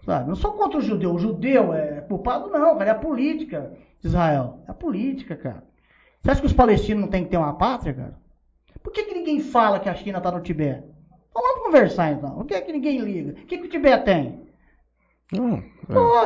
Sabe? 0.04 0.28
Não 0.28 0.36
sou 0.36 0.54
contra 0.54 0.80
o 0.80 0.82
judeu. 0.82 1.14
O 1.14 1.20
judeu 1.20 1.76
é 1.76 2.02
culpado, 2.02 2.50
não, 2.50 2.76
cara. 2.76 2.90
É 2.90 2.94
a 2.94 2.98
política 2.98 3.72
de 4.02 4.08
Israel. 4.08 4.64
É 4.68 4.72
a 4.72 4.74
política, 4.74 5.36
cara. 5.36 5.64
Você 6.24 6.32
acha 6.32 6.42
que 6.42 6.48
os 6.48 6.54
palestinos 6.54 7.04
não 7.04 7.10
têm 7.12 7.24
que 7.24 7.30
ter 7.30 7.38
uma 7.38 7.54
pátria, 7.56 7.94
cara? 7.94 8.16
Por 8.82 8.92
que, 8.92 9.04
que 9.04 9.14
ninguém 9.14 9.40
fala 9.42 9.80
que 9.80 9.88
a 9.90 9.94
China 9.94 10.18
está 10.18 10.32
no 10.32 10.42
Tibete? 10.42 10.84
Então 11.30 11.44
vamos 11.44 11.66
conversar, 11.66 12.14
então. 12.14 12.32
Por 12.32 12.46
que, 12.46 12.60
que 12.62 12.72
ninguém 12.74 12.98
liga? 12.98 13.34
O 13.34 13.46
que, 13.46 13.60
que 13.60 13.68
o 13.68 13.70
Tibete 13.70 14.06
tem? 14.06 14.45
Não, 15.32 15.56
é. 15.56 15.64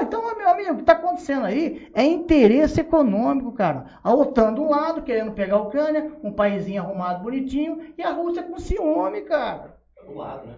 Então, 0.03 0.35
meu 0.35 0.49
amigo, 0.49 0.71
o 0.71 0.75
que 0.75 0.81
está 0.81 0.93
acontecendo 0.93 1.45
aí 1.45 1.89
é 1.93 2.03
interesse 2.03 2.81
econômico, 2.81 3.51
cara. 3.53 3.85
A 4.03 4.13
OTAN 4.13 4.53
do 4.53 4.69
lado, 4.69 5.01
querendo 5.03 5.31
pegar 5.31 5.55
a 5.55 5.61
Ucrânia, 5.61 6.11
um 6.23 6.31
paísinho 6.33 6.81
arrumado, 6.81 7.23
bonitinho, 7.23 7.79
e 7.97 8.03
a 8.03 8.11
Rússia 8.11 8.43
com 8.43 8.59
ciúme, 8.59 9.21
cara. 9.21 9.77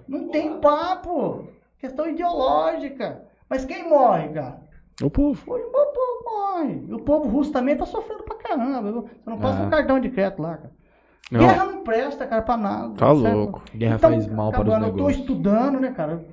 Não 0.08 0.30
tem 0.30 0.60
papo. 0.60 1.48
Questão 1.78 2.08
ideológica. 2.08 3.24
Mas 3.50 3.66
quem 3.66 3.88
morre, 3.88 4.30
cara? 4.30 4.62
o 5.04 5.10
povo. 5.10 5.42
Hoje 5.52 5.64
o 5.64 5.72
povo 5.72 6.24
morre. 6.26 6.86
E 6.88 6.94
o 6.94 7.00
povo 7.00 7.28
russo 7.28 7.52
também 7.52 7.76
tá 7.76 7.86
sofrendo 7.86 8.24
pra 8.24 8.36
caramba. 8.36 8.92
viu? 8.92 9.02
Você 9.02 9.30
não 9.30 9.40
passa 9.40 9.62
Ah. 9.62 9.66
um 9.66 9.70
cartão 9.70 10.00
de 10.00 10.10
crédito 10.10 10.42
lá, 10.42 10.58
cara. 10.58 10.72
Não, 11.32 11.40
Guerra 11.40 11.66
não 11.66 11.84
presta, 11.84 12.28
cara, 12.28 12.42
pra 12.44 12.58
nada. 12.58 12.94
Tá 12.96 13.08
certo? 13.16 13.36
louco. 13.36 13.62
Guerra 13.74 13.96
Então, 13.96 14.12
faz 14.12 14.28
mal 14.28 14.52
para 14.52 14.62
os 14.62 14.68
acabando, 14.68 14.86
Eu 14.86 14.92
tô 14.92 14.96
negócios. 14.98 15.22
estudando, 15.22 15.80
né, 15.80 15.92
cara? 15.92 16.24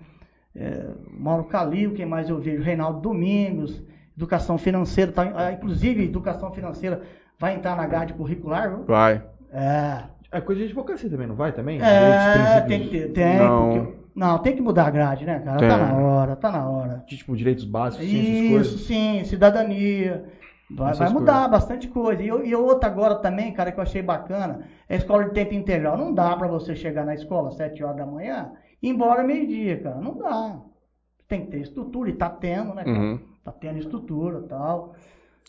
É, 0.58 0.86
Mauro 1.16 1.44
Calil, 1.44 1.94
quem 1.94 2.04
mais 2.04 2.28
eu 2.28 2.38
vejo? 2.40 2.62
Reinaldo 2.62 3.00
Domingos, 3.00 3.80
educação 4.16 4.58
financeira, 4.58 5.12
tá, 5.12 5.32
ah, 5.36 5.52
inclusive 5.52 6.04
educação 6.04 6.50
financeira 6.50 7.02
vai 7.38 7.54
entrar 7.54 7.76
na 7.76 7.86
grade 7.86 8.12
curricular, 8.14 8.68
viu? 8.68 8.84
vai. 8.84 9.22
É. 9.52 10.02
É 10.30 10.40
coisa 10.42 10.60
de 10.60 10.66
advocacia 10.66 11.08
também, 11.08 11.26
não 11.26 11.34
vai 11.34 11.52
também? 11.52 11.80
É, 11.80 12.60
tem 12.68 12.80
que 12.82 12.88
ter, 12.90 13.12
tem. 13.12 13.38
Não. 13.38 13.72
porque- 13.72 13.98
não, 14.14 14.38
tem 14.40 14.54
que 14.56 14.60
mudar 14.60 14.88
a 14.88 14.90
grade, 14.90 15.24
né, 15.24 15.38
cara? 15.38 15.58
Tem. 15.58 15.68
Tá 15.68 15.76
na 15.78 15.96
hora, 15.96 16.36
tá 16.36 16.50
na 16.50 16.68
hora. 16.68 17.04
de, 17.06 17.16
tipo, 17.16 17.34
direitos 17.36 17.64
básicos, 17.64 18.04
sim, 18.04 18.18
essas 18.20 18.28
Isso, 18.36 18.50
coisas. 18.52 18.80
sim, 18.82 19.24
cidadania. 19.24 20.24
Vai, 20.70 20.92
vai 20.92 21.08
mudar 21.08 21.32
coisas. 21.34 21.50
bastante 21.50 21.88
coisa. 21.88 22.22
E, 22.22 22.26
e 22.26 22.54
outra 22.54 22.90
agora 22.90 23.14
também, 23.14 23.52
cara, 23.54 23.72
que 23.72 23.78
eu 23.78 23.82
achei 23.82 24.02
bacana, 24.02 24.66
é 24.86 24.94
a 24.96 24.98
escola 24.98 25.24
de 25.24 25.30
tempo 25.30 25.54
integral. 25.54 25.96
Não 25.96 26.12
dá 26.12 26.36
pra 26.36 26.46
você 26.48 26.74
chegar 26.76 27.06
na 27.06 27.14
escola 27.14 27.48
às 27.48 27.54
7 27.54 27.82
horas 27.82 27.96
da 27.96 28.04
manhã 28.04 28.50
ir 28.82 28.88
embora 28.88 29.22
meio-dia, 29.22 29.80
cara. 29.80 30.00
Não 30.00 30.16
dá. 30.16 30.60
Tem 31.26 31.44
que 31.44 31.50
ter 31.50 31.60
estrutura, 31.60 32.10
e 32.10 32.14
tá 32.14 32.30
tendo, 32.30 32.74
né, 32.74 32.84
cara? 32.84 32.98
Uhum. 32.98 33.18
Tá 33.44 33.52
tendo 33.52 33.78
estrutura 33.78 34.40
e 34.44 34.48
tal. 34.48 34.94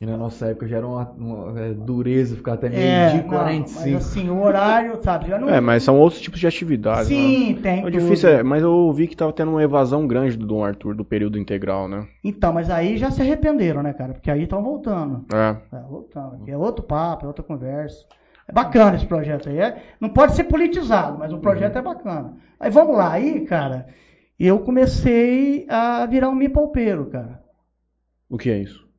E 0.02 0.06
na 0.06 0.16
nossa 0.16 0.46
época 0.48 0.66
já 0.66 0.78
era 0.78 0.88
uma, 0.88 1.10
uma, 1.12 1.60
é, 1.60 1.74
dureza 1.74 2.34
ficar 2.34 2.54
até 2.54 2.68
É, 2.68 2.70
meio-dia 2.70 3.20
e 3.20 3.24
não, 3.24 3.30
45. 3.30 3.80
mas 3.82 3.96
assim, 3.96 4.30
o 4.30 4.42
horário, 4.42 4.98
sabe? 5.04 5.28
Já 5.28 5.38
não... 5.38 5.50
É, 5.50 5.60
mas 5.60 5.84
são 5.84 6.00
outros 6.00 6.22
tipos 6.22 6.40
de 6.40 6.48
atividades, 6.48 7.10
né? 7.10 7.18
Sim, 7.18 7.60
tem. 7.62 7.80
O 7.82 7.92
tudo. 7.92 8.00
difícil 8.00 8.30
é, 8.30 8.42
mas 8.42 8.64
eu 8.64 8.72
ouvi 8.72 9.10
que 9.10 9.18
tava 9.18 9.34
tendo 9.34 9.52
uma 9.52 9.62
evasão 9.62 10.08
grande 10.08 10.38
do 10.38 10.48
Dom 10.48 10.64
Arthur 10.64 10.96
do 10.96 11.04
período 11.04 11.38
integral, 11.38 11.90
né? 11.90 12.08
Então, 12.24 12.54
mas 12.54 12.70
aí 12.70 12.98
já 12.98 13.12
se 13.12 13.22
arrependeram, 13.22 13.84
né, 13.84 13.92
cara? 13.92 14.14
Porque 14.14 14.32
aí 14.32 14.44
estão 14.44 14.64
voltando. 14.64 15.26
É. 15.34 15.58
É, 15.76 15.82
voltando. 15.82 16.36
Aqui 16.36 16.52
é 16.52 16.58
outro 16.58 16.84
papo, 16.84 17.26
é 17.26 17.28
outra 17.28 17.44
conversa. 17.44 18.06
É 18.50 18.52
bacana 18.52 18.96
esse 18.96 19.06
projeto 19.06 19.48
aí. 19.48 19.60
É, 19.60 19.84
não 20.00 20.10
pode 20.10 20.36
ser 20.36 20.46
politizado, 20.46 21.20
mas 21.20 21.32
o 21.32 21.38
projeto 21.38 21.78
é 21.78 21.82
bacana. 21.84 22.36
Aí 22.60 22.72
vamos 22.72 22.98
lá. 22.98 23.12
Aí, 23.12 23.46
cara, 23.46 23.86
eu 24.40 24.60
comecei 24.62 25.68
a 25.70 26.04
virar 26.08 26.30
um 26.30 26.36
mipalpeiro, 26.36 27.06
cara. 27.06 27.44
O 28.28 28.40
que 28.40 28.50
é 28.50 28.58
isso? 28.58 28.90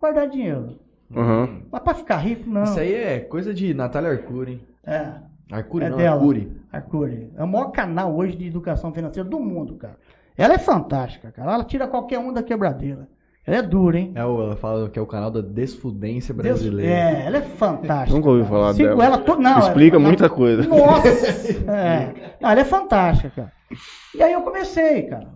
Guardar 0.00 0.26
dinheiro. 0.26 0.80
Aham. 1.14 1.60
Mas 1.70 1.82
pra 1.82 1.92
ficar 1.92 2.16
rico, 2.16 2.48
não. 2.48 2.64
Isso 2.64 2.80
aí 2.80 2.94
é 2.94 3.20
coisa 3.20 3.52
de 3.52 3.74
Natália 3.74 4.10
Arcuri, 4.10 4.52
hein? 4.52 4.60
É, 4.84 5.12
Arcuri 5.50 5.84
é 5.84 5.90
não, 5.90 5.98
dela. 5.98 6.16
Arcuri. 6.16 6.52
Arcuri. 6.72 7.30
É 7.36 7.44
o 7.44 7.48
maior 7.48 7.72
canal 7.72 8.16
hoje 8.16 8.38
de 8.38 8.46
educação 8.46 8.90
financeira 8.90 9.28
do 9.28 9.38
mundo, 9.38 9.76
cara. 9.76 9.98
Ela 10.34 10.54
é 10.54 10.58
fantástica, 10.58 11.30
cara. 11.30 11.52
Ela 11.52 11.64
tira 11.64 11.86
qualquer 11.86 12.18
um 12.18 12.32
da 12.32 12.42
quebradeira. 12.42 13.06
Ela 13.44 13.56
é 13.56 13.62
dura, 13.62 13.98
hein? 13.98 14.12
É 14.14 14.24
o, 14.24 14.40
ela 14.42 14.56
fala 14.56 14.88
que 14.88 14.98
é 14.98 15.02
o 15.02 15.06
canal 15.06 15.30
da 15.30 15.40
desfudência 15.40 16.32
brasileira. 16.32 16.92
É, 16.92 17.26
ela 17.26 17.38
é 17.38 17.42
fantástica. 17.42 18.16
Nunca 18.16 18.28
ouvi 18.28 18.42
cara. 18.42 18.52
falar 18.54 18.74
Sigo 18.74 18.88
dela. 18.90 19.04
ela 19.04 19.18
to... 19.18 19.36
não, 19.36 19.58
Explica 19.58 19.96
ela- 19.96 20.04
muita 20.06 20.28
coisa. 20.30 20.62
Nossa! 20.68 21.08
É. 21.72 22.36
Não, 22.40 22.50
ela 22.50 22.60
é 22.60 22.64
fantástica, 22.64 23.30
cara. 23.34 23.52
E 24.14 24.22
aí 24.22 24.32
eu 24.32 24.42
comecei, 24.42 25.02
cara. 25.04 25.26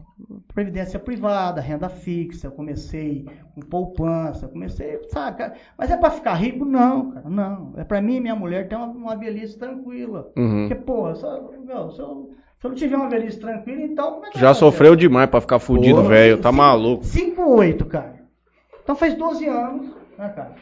Previdência 0.55 0.99
privada, 0.99 1.61
renda 1.61 1.89
fixa, 1.89 2.47
eu 2.47 2.51
comecei 2.53 3.27
com 3.55 3.61
poupança, 3.61 4.47
eu 4.47 4.49
comecei, 4.51 4.99
sabe, 5.11 5.39
cara. 5.39 5.55
Mas 5.77 5.91
é 5.91 5.97
pra 5.97 6.11
ficar 6.11 6.35
rico? 6.35 6.65
Não, 6.65 7.11
cara, 7.11 7.29
não. 7.29 7.73
É 7.77 7.85
pra 7.85 8.01
mim 8.01 8.17
e 8.17 8.21
minha 8.21 8.35
mulher 8.37 8.67
ter 8.69 8.77
uma, 8.77 8.87
uma 8.87 9.17
velhice 9.17 9.59
tranquila. 9.59 10.31
Uhum. 10.37 10.69
Porque, 10.69 10.75
pô, 10.83 11.15
se 11.15 11.25
eu, 11.25 11.53
meu, 11.65 11.91
se, 11.91 12.01
eu, 12.01 12.31
se 12.59 12.67
eu 12.67 12.71
não 12.71 12.77
tiver 12.77 12.97
uma 12.97 13.09
velhice 13.09 13.39
tranquila, 13.39 13.83
então 13.83 14.13
como 14.15 14.27
é 14.27 14.31
que 14.31 14.39
Já 14.39 14.55
sofreu 14.55 14.97
demais 14.97 15.29
pra 15.29 15.41
ficar 15.41 15.59
fudido, 15.59 16.03
velho. 16.05 16.39
Tá 16.39 16.51
Cinco- 16.51 16.63
maluco. 16.63 17.05
5 17.05 17.43
ou 17.43 17.57
8, 17.57 17.85
cara. 17.87 18.17
Então 18.83 18.95
faz 18.97 19.15
12 19.15 19.47
anos, 19.47 19.89
né, 20.17 20.29
cara, 20.31 20.55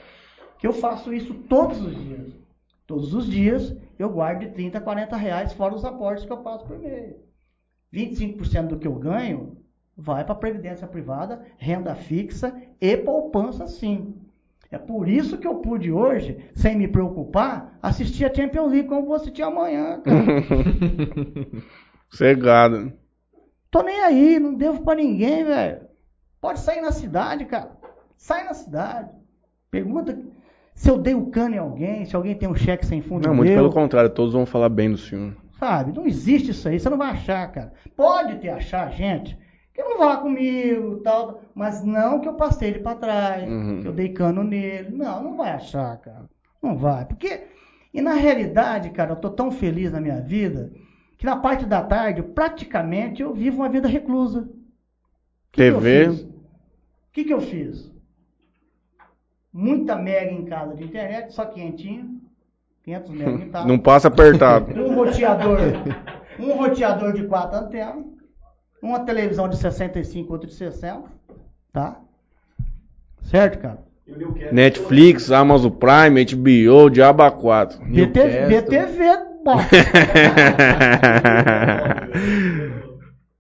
que 0.59 0.67
eu 0.67 0.73
faço 0.73 1.13
isso 1.13 1.35
todos 1.35 1.81
os 1.83 1.95
dias. 2.05 2.33
Todos 2.87 3.15
os 3.15 3.27
dias 3.27 3.77
eu 3.99 4.09
guardo 4.11 4.41
de 4.41 4.49
30 4.51 4.79
a 4.79 4.81
40 4.81 5.17
reais, 5.17 5.53
fora 5.53 5.75
os 5.75 5.85
aportes 5.85 6.25
que 6.25 6.33
eu 6.33 6.43
faço 6.43 6.67
por 6.67 6.79
mês. 6.79 7.15
25% 7.93 8.67
do 8.69 8.79
que 8.79 8.87
eu 8.89 8.95
ganho 8.95 9.57
vai 9.97 10.25
para 10.25 10.35
previdência 10.35 10.87
privada, 10.87 11.43
renda 11.57 11.95
fixa 11.95 12.53
e 12.81 12.97
poupança 12.97 13.67
sim. 13.69 14.15
É 14.71 14.77
por 14.79 15.09
isso 15.09 15.39
que 15.39 15.47
eu 15.47 15.57
pude 15.57 15.93
hoje, 15.93 16.37
sem 16.57 16.77
me 16.77 16.89
preocupar, 16.89 17.79
assistir 17.81 18.25
a 18.25 18.35
Champions 18.35 18.73
League 18.73 18.89
como 18.89 19.07
vou 19.07 19.15
assistir 19.15 19.43
amanhã, 19.43 20.01
cara. 20.01 20.25
Cegado. 22.17 22.93
Tô 23.71 23.83
nem 23.83 24.01
aí, 24.01 24.39
não 24.39 24.55
devo 24.55 24.83
pra 24.83 24.95
ninguém, 24.95 25.45
velho. 25.45 25.81
Pode 26.41 26.61
sair 26.61 26.81
na 26.81 26.93
cidade, 26.93 27.45
cara. 27.45 27.71
Sai 28.17 28.45
na 28.45 28.55
cidade. 28.55 29.11
Pergunta 29.71 30.17
se 30.75 30.89
eu 30.91 30.99
dei 30.99 31.15
o 31.15 31.27
cano 31.27 31.55
em 31.55 31.59
alguém, 31.59 32.05
se 32.05 32.15
alguém 32.15 32.35
tem 32.37 32.49
um 32.49 32.55
cheque 32.55 32.87
sem 32.87 33.01
fundo 33.01 33.27
Não, 33.27 33.35
muito 33.35 33.49
meu. 33.49 33.59
pelo 33.59 33.73
contrário, 33.73 34.11
todos 34.11 34.33
vão 34.33 34.45
falar 34.47 34.69
bem 34.69 34.91
do 34.91 34.99
senhor. 34.99 35.35
Sabe? 35.59 35.93
Não 35.93 36.07
existe 36.07 36.51
isso 36.51 36.69
aí, 36.69 36.79
você 36.79 36.89
não 36.91 36.99
vai 36.99 37.11
achar, 37.11 37.51
cara. 37.51 37.73
Pode 37.97 38.37
ter 38.39 38.51
achar 38.51 38.91
gente 38.93 39.37
que 39.73 39.83
não 39.83 39.99
vá 39.99 40.17
comigo 40.19 41.01
tal, 41.03 41.41
mas 41.55 41.83
não 41.85 42.21
que 42.21 42.29
eu 42.29 42.35
passei 42.35 42.69
ele 42.71 42.79
pra 42.81 42.95
trás, 42.95 43.49
Uhum. 43.49 43.81
que 43.83 43.89
eu 43.89 43.93
dei 43.93 44.09
cano 44.11 44.45
nele. 44.45 44.91
Não, 44.97 45.23
não 45.23 45.37
vai 45.37 45.51
achar, 45.51 45.97
cara. 45.99 46.29
Não 46.63 46.77
vai. 46.77 47.05
Porque, 47.05 47.45
e 47.93 48.01
na 48.01 48.15
realidade, 48.15 48.91
cara, 48.91 49.13
eu 49.13 49.17
tô 49.17 49.31
tão 49.31 49.51
feliz 49.51 49.91
na 49.93 50.01
minha 50.01 50.21
vida 50.21 50.73
que 51.25 51.31
na 51.31 51.37
parte 51.37 51.65
da 51.65 51.83
tarde, 51.83 52.23
praticamente, 52.23 53.23
eu 53.23 53.33
vivo 53.33 53.57
uma 53.57 53.69
vida 53.71 53.89
reclusa. 53.89 54.47
Que 55.51 55.73
TV? 55.73 56.09
O 56.09 56.29
que, 57.11 57.25
que 57.25 57.33
eu 57.33 57.41
fiz? 57.41 57.91
Muita 59.51 59.97
mega 59.97 60.31
em 60.31 60.45
casa 60.45 60.75
de 60.75 60.85
internet, 60.85 61.33
só 61.33 61.47
quentinho. 61.47 62.21
500 62.83 63.11
metros 63.13 63.41
de 63.41 63.47
tapa. 63.47 63.67
Não 63.67 63.79
passa 63.79 64.09
apertado. 64.09 64.79
Um 64.79 64.95
roteador, 64.95 65.59
um 66.39 66.53
roteador 66.53 67.15
de 67.15 67.27
quatro 67.27 67.59
antenas, 67.59 68.05
uma 68.83 69.01
televisão 69.01 69.49
de 69.49 69.57
65, 69.57 70.31
outra 70.31 70.47
de 70.47 70.55
60, 70.55 71.05
tá? 71.73 72.03
Certo, 73.23 73.61
cara? 73.61 73.83
Netflix, 74.53 75.33
Amazon 75.33 75.73
Prime, 75.73 76.23
HBO, 76.23 76.91
Diaba 76.91 77.31
4. 77.31 77.79
BT, 77.79 77.89
Newcastle. 77.89 78.49
BTV, 78.49 79.34
bom. 79.45 79.57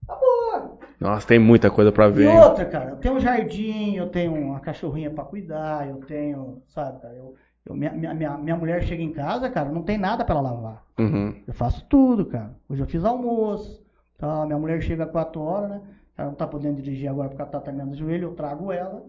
Tá. 0.07 0.71
Nossa, 1.01 1.27
tem 1.27 1.39
muita 1.39 1.71
coisa 1.71 1.91
pra 1.93 2.09
E 2.09 2.13
ver. 2.13 2.31
hein? 2.31 2.41
outra, 2.41 2.65
cara, 2.67 2.91
eu 2.91 2.97
tenho 2.97 3.15
um 3.15 3.21
jardim, 3.21 3.95
eu 3.97 4.09
tenho 4.09 4.35
uma 4.35 4.61
cachorrinha 4.61 5.11
pra 5.11 5.25
cuidar, 5.25 5.89
eu 5.89 5.97
tenho, 5.97 6.63
sabe, 6.69 7.01
cara, 7.01 7.15
eu, 7.15 7.35
eu- 7.67 7.75
minha, 7.75 7.93
minha, 7.93 8.15
minha, 8.15 8.39
minha 8.39 8.57
mulher 8.57 8.83
chega 8.83 9.03
em 9.03 9.13
casa, 9.13 9.51
cara, 9.51 9.71
não 9.71 9.83
tem 9.83 9.99
nada 9.99 10.25
pra 10.25 10.35
ela 10.37 10.51
lavar. 10.51 10.85
Uhum. 10.99 11.35
Eu 11.47 11.55
faço 11.55 11.85
tudo, 11.89 12.27
cara. 12.27 12.55
Hoje 12.69 12.83
eu 12.83 12.87
fiz 12.87 13.05
almoço, 13.05 13.83
tá? 14.19 14.47
Minha 14.47 14.59
mulher 14.59 14.81
chega 14.83 15.05
às 15.05 15.11
4 15.11 15.41
horas, 15.41 15.71
né? 15.71 15.81
Ela 16.17 16.29
não 16.29 16.35
tá 16.37 16.47
podendo 16.47 16.81
dirigir 16.81 17.09
agora 17.11 17.29
porque 17.29 17.43
ela 17.43 17.51
tá 17.51 17.61
tremendo 17.61 17.93
o 17.93 17.97
joelho, 17.97 18.29
eu 18.29 18.35
trago 18.35 18.71
ela 18.71 19.03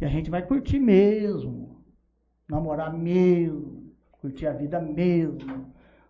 e 0.00 0.04
a 0.04 0.08
gente 0.08 0.30
vai 0.30 0.42
curtir 0.42 0.78
mesmo. 0.78 1.76
Namorar 2.48 2.90
mesmo, 2.92 3.82
curtir 4.22 4.46
a 4.46 4.52
vida 4.52 4.80
mesmo. 4.80 5.66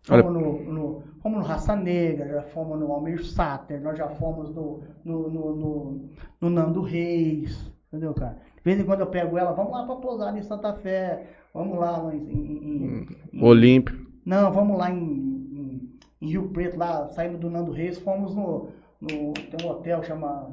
Fomos 0.09 0.33
no, 0.33 0.63
no, 0.73 1.03
fomos 1.23 1.39
no 1.41 1.45
Raça 1.45 1.77
Negra, 1.77 2.29
já 2.29 2.43
fomos 2.43 2.79
no 2.81 2.91
Almir 2.93 3.25
Sater, 3.25 3.81
nós 3.81 3.97
já 3.99 4.09
fomos 4.09 4.55
no, 4.55 4.81
no, 5.05 5.29
no, 5.31 6.09
no, 6.41 6.51
Nando 6.51 6.81
Reis, 6.83 7.71
entendeu, 7.89 8.15
cara? 8.15 8.39
De 8.57 8.63
vez 8.65 8.81
em 8.81 8.85
quando 8.85 9.01
eu 9.01 9.07
pego 9.07 9.37
ela, 9.39 9.53
vamos 9.53 9.73
lá 9.73 9.85
pra 9.85 9.97
pousar 9.97 10.37
em 10.37 10.43
Santa 10.43 10.73
Fé, 10.75 11.27
vamos 11.55 11.79
lá 11.79 12.11
em, 12.13 12.19
em- 12.19 13.07
em- 13.35 13.43
Olímpio. 13.45 14.07
não, 14.25 14.51
vamos 14.53 14.79
lá 14.79 14.91
em, 14.91 14.97
em- 14.99 16.27
Rio 16.27 16.49
Preto, 16.49 16.77
lá, 16.79 17.09
saindo 17.11 17.39
do 17.39 17.49
Nando 17.51 17.71
Reis, 17.71 17.99
fomos 17.99 18.35
no, 18.35 18.69
no- 19.01 19.33
tem 19.35 19.65
um 19.67 19.71
hotel 19.71 20.03
chama 20.03 20.51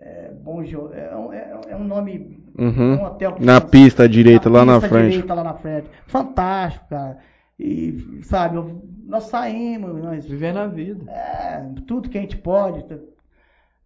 é, 0.00 0.30
Bom 0.42 0.62
é, 0.62 1.16
um- 1.16 1.32
é, 1.32 1.60
é 1.68 1.76
um 1.76 1.84
nome, 1.84 2.42
Uhum. 2.58 2.94
um 2.94 3.04
hotel 3.04 3.34
que 3.34 3.44
Na 3.44 3.60
pista 3.60 4.08
direita, 4.08 4.48
lá 4.48 4.64
na 4.64 4.74
pista 4.80 4.88
frente. 4.88 5.10
direita, 5.12 5.34
lá 5.34 5.44
na 5.44 5.54
frente, 5.54 5.90
fantástico, 6.06 6.86
cara, 6.88 7.18
e 7.60 8.22
sabe, 8.24 8.56
eu- 8.56 8.82
nós 9.06 9.24
saímos, 9.24 10.02
nós, 10.02 10.24
Vivendo 10.26 10.58
a 10.58 10.66
vida. 10.66 11.10
é, 11.10 11.62
tudo 11.86 12.08
que 12.08 12.16
a 12.16 12.20
gente 12.20 12.36
pode, 12.36 12.84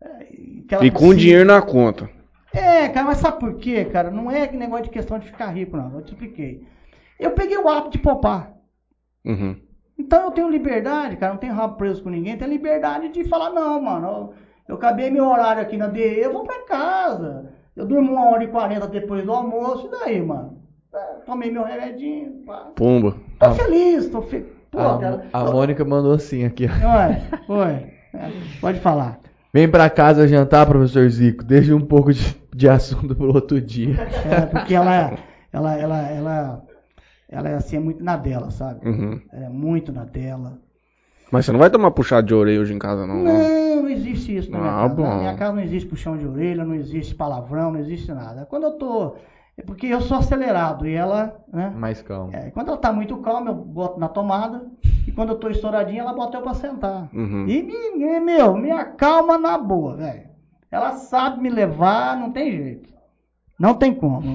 é, 0.00 0.26
aquela 0.64 0.84
E 0.84 0.90
com 0.90 1.14
dinheiro 1.14 1.44
na 1.46 1.60
conta. 1.62 2.08
É, 2.52 2.88
cara, 2.88 3.06
mas 3.06 3.18
sabe 3.18 3.40
por 3.40 3.56
quê, 3.56 3.84
cara? 3.86 4.10
Não 4.10 4.30
é 4.30 4.46
que 4.46 4.56
negócio 4.56 4.84
de 4.84 4.90
questão 4.90 5.18
de 5.18 5.26
ficar 5.26 5.48
rico, 5.50 5.76
não. 5.76 5.92
Eu 5.94 6.02
te 6.02 6.12
expliquei. 6.12 6.64
Eu 7.18 7.32
peguei 7.32 7.58
o 7.58 7.68
hábito 7.68 7.90
de 7.90 7.98
poupar. 7.98 8.52
Uhum. 9.24 9.56
Então 9.98 10.24
eu 10.24 10.30
tenho 10.30 10.50
liberdade, 10.50 11.16
cara, 11.16 11.32
não 11.32 11.40
tenho 11.40 11.54
rabo 11.54 11.76
preso 11.76 12.02
com 12.02 12.10
ninguém, 12.10 12.36
tenho 12.36 12.50
liberdade 12.50 13.08
de 13.10 13.24
falar, 13.24 13.50
não, 13.50 13.80
mano, 13.80 14.06
eu, 14.06 14.34
eu 14.68 14.74
acabei 14.76 15.08
meu 15.10 15.26
horário 15.26 15.62
aqui 15.62 15.76
na 15.76 15.86
DE, 15.86 16.00
eu 16.00 16.32
vou 16.32 16.42
pra 16.44 16.64
casa. 16.64 17.52
Eu 17.74 17.86
durmo 17.86 18.12
uma 18.12 18.28
hora 18.30 18.44
e 18.44 18.48
quarenta 18.48 18.86
depois 18.86 19.24
do 19.24 19.32
almoço, 19.32 19.86
e 19.86 19.90
daí, 19.90 20.22
mano? 20.22 20.62
É, 20.94 20.98
tomei 21.26 21.50
meu 21.50 21.64
remedinho, 21.64 22.32
pá. 22.46 22.68
Pumba. 22.76 23.16
Tô 23.38 23.52
feliz, 23.52 24.08
tô 24.08 24.22
feliz. 24.22 24.46
A, 24.72 24.98
cara. 24.98 25.24
a 25.32 25.44
Mônica 25.44 25.84
mandou 25.84 26.12
assim 26.14 26.44
aqui. 26.44 26.66
Ué, 26.66 27.22
ué, 27.48 27.92
é, 28.12 28.30
pode 28.60 28.80
falar. 28.80 29.18
Vem 29.52 29.68
pra 29.68 29.88
casa 29.88 30.26
jantar, 30.26 30.66
professor 30.66 31.08
Zico. 31.08 31.44
Deixa 31.44 31.74
um 31.74 31.80
pouco 31.80 32.12
de, 32.12 32.36
de 32.54 32.68
assunto 32.68 33.14
pro 33.14 33.32
outro 33.32 33.60
dia. 33.60 33.94
É, 34.28 34.46
porque 34.46 34.74
ela, 34.74 35.16
ela, 35.52 35.78
ela, 35.78 36.02
ela, 36.10 36.62
ela 37.28 37.48
é 37.48 37.54
assim, 37.54 37.76
é 37.76 37.80
muito 37.80 38.02
na 38.02 38.16
dela, 38.16 38.50
sabe? 38.50 38.88
Uhum. 38.88 39.20
Ela 39.32 39.44
é 39.46 39.48
muito 39.48 39.92
na 39.92 40.04
dela. 40.04 40.58
Mas 41.30 41.44
você 41.46 41.52
não 41.52 41.58
vai 41.60 41.70
tomar 41.70 41.90
puxado 41.92 42.26
de 42.26 42.34
orelha 42.34 42.60
hoje 42.60 42.74
em 42.74 42.78
casa, 42.78 43.06
não. 43.06 43.22
né? 43.22 43.32
Não, 43.76 43.82
não 43.82 43.88
existe 43.90 44.36
isso 44.36 44.50
na 44.50 44.58
minha 44.58 44.70
Ah, 44.72 44.82
casa. 44.82 44.94
bom. 44.94 45.02
Na 45.08 45.16
minha 45.18 45.34
casa 45.34 45.52
não 45.52 45.62
existe 45.62 45.88
puxão 45.88 46.16
de 46.16 46.26
orelha, 46.26 46.64
não 46.64 46.74
existe 46.74 47.14
palavrão, 47.14 47.72
não 47.72 47.80
existe 47.80 48.12
nada. 48.12 48.44
Quando 48.46 48.64
eu 48.64 48.72
tô. 48.72 49.16
É 49.56 49.62
porque 49.62 49.86
eu 49.86 50.00
sou 50.00 50.18
acelerado 50.18 50.86
e 50.86 50.94
ela, 50.94 51.40
né? 51.52 51.72
Mais 51.76 52.02
calmo. 52.02 52.34
é, 52.34 52.50
quando 52.50 52.68
ela 52.68 52.76
tá 52.76 52.92
muito 52.92 53.16
calma, 53.18 53.50
eu 53.50 53.54
boto 53.54 54.00
na 54.00 54.08
tomada. 54.08 54.66
E 55.06 55.12
quando 55.12 55.30
eu 55.30 55.38
tô 55.38 55.48
estouradinha, 55.48 56.00
ela 56.00 56.12
bota 56.12 56.36
eu 56.38 56.42
pra 56.42 56.54
sentar. 56.54 57.08
Uhum. 57.12 57.46
E, 57.46 57.62
me, 57.62 57.90
me- 57.96 58.20
meu, 58.20 58.56
me 58.56 58.70
acalma 58.70 59.38
na 59.38 59.56
boa, 59.56 59.96
velho. 59.96 60.28
Ela 60.70 60.92
sabe 60.96 61.40
me 61.40 61.50
levar, 61.50 62.16
não 62.18 62.32
tem 62.32 62.50
jeito. 62.50 62.88
Não 63.58 63.74
tem 63.74 63.94
como. 63.94 64.26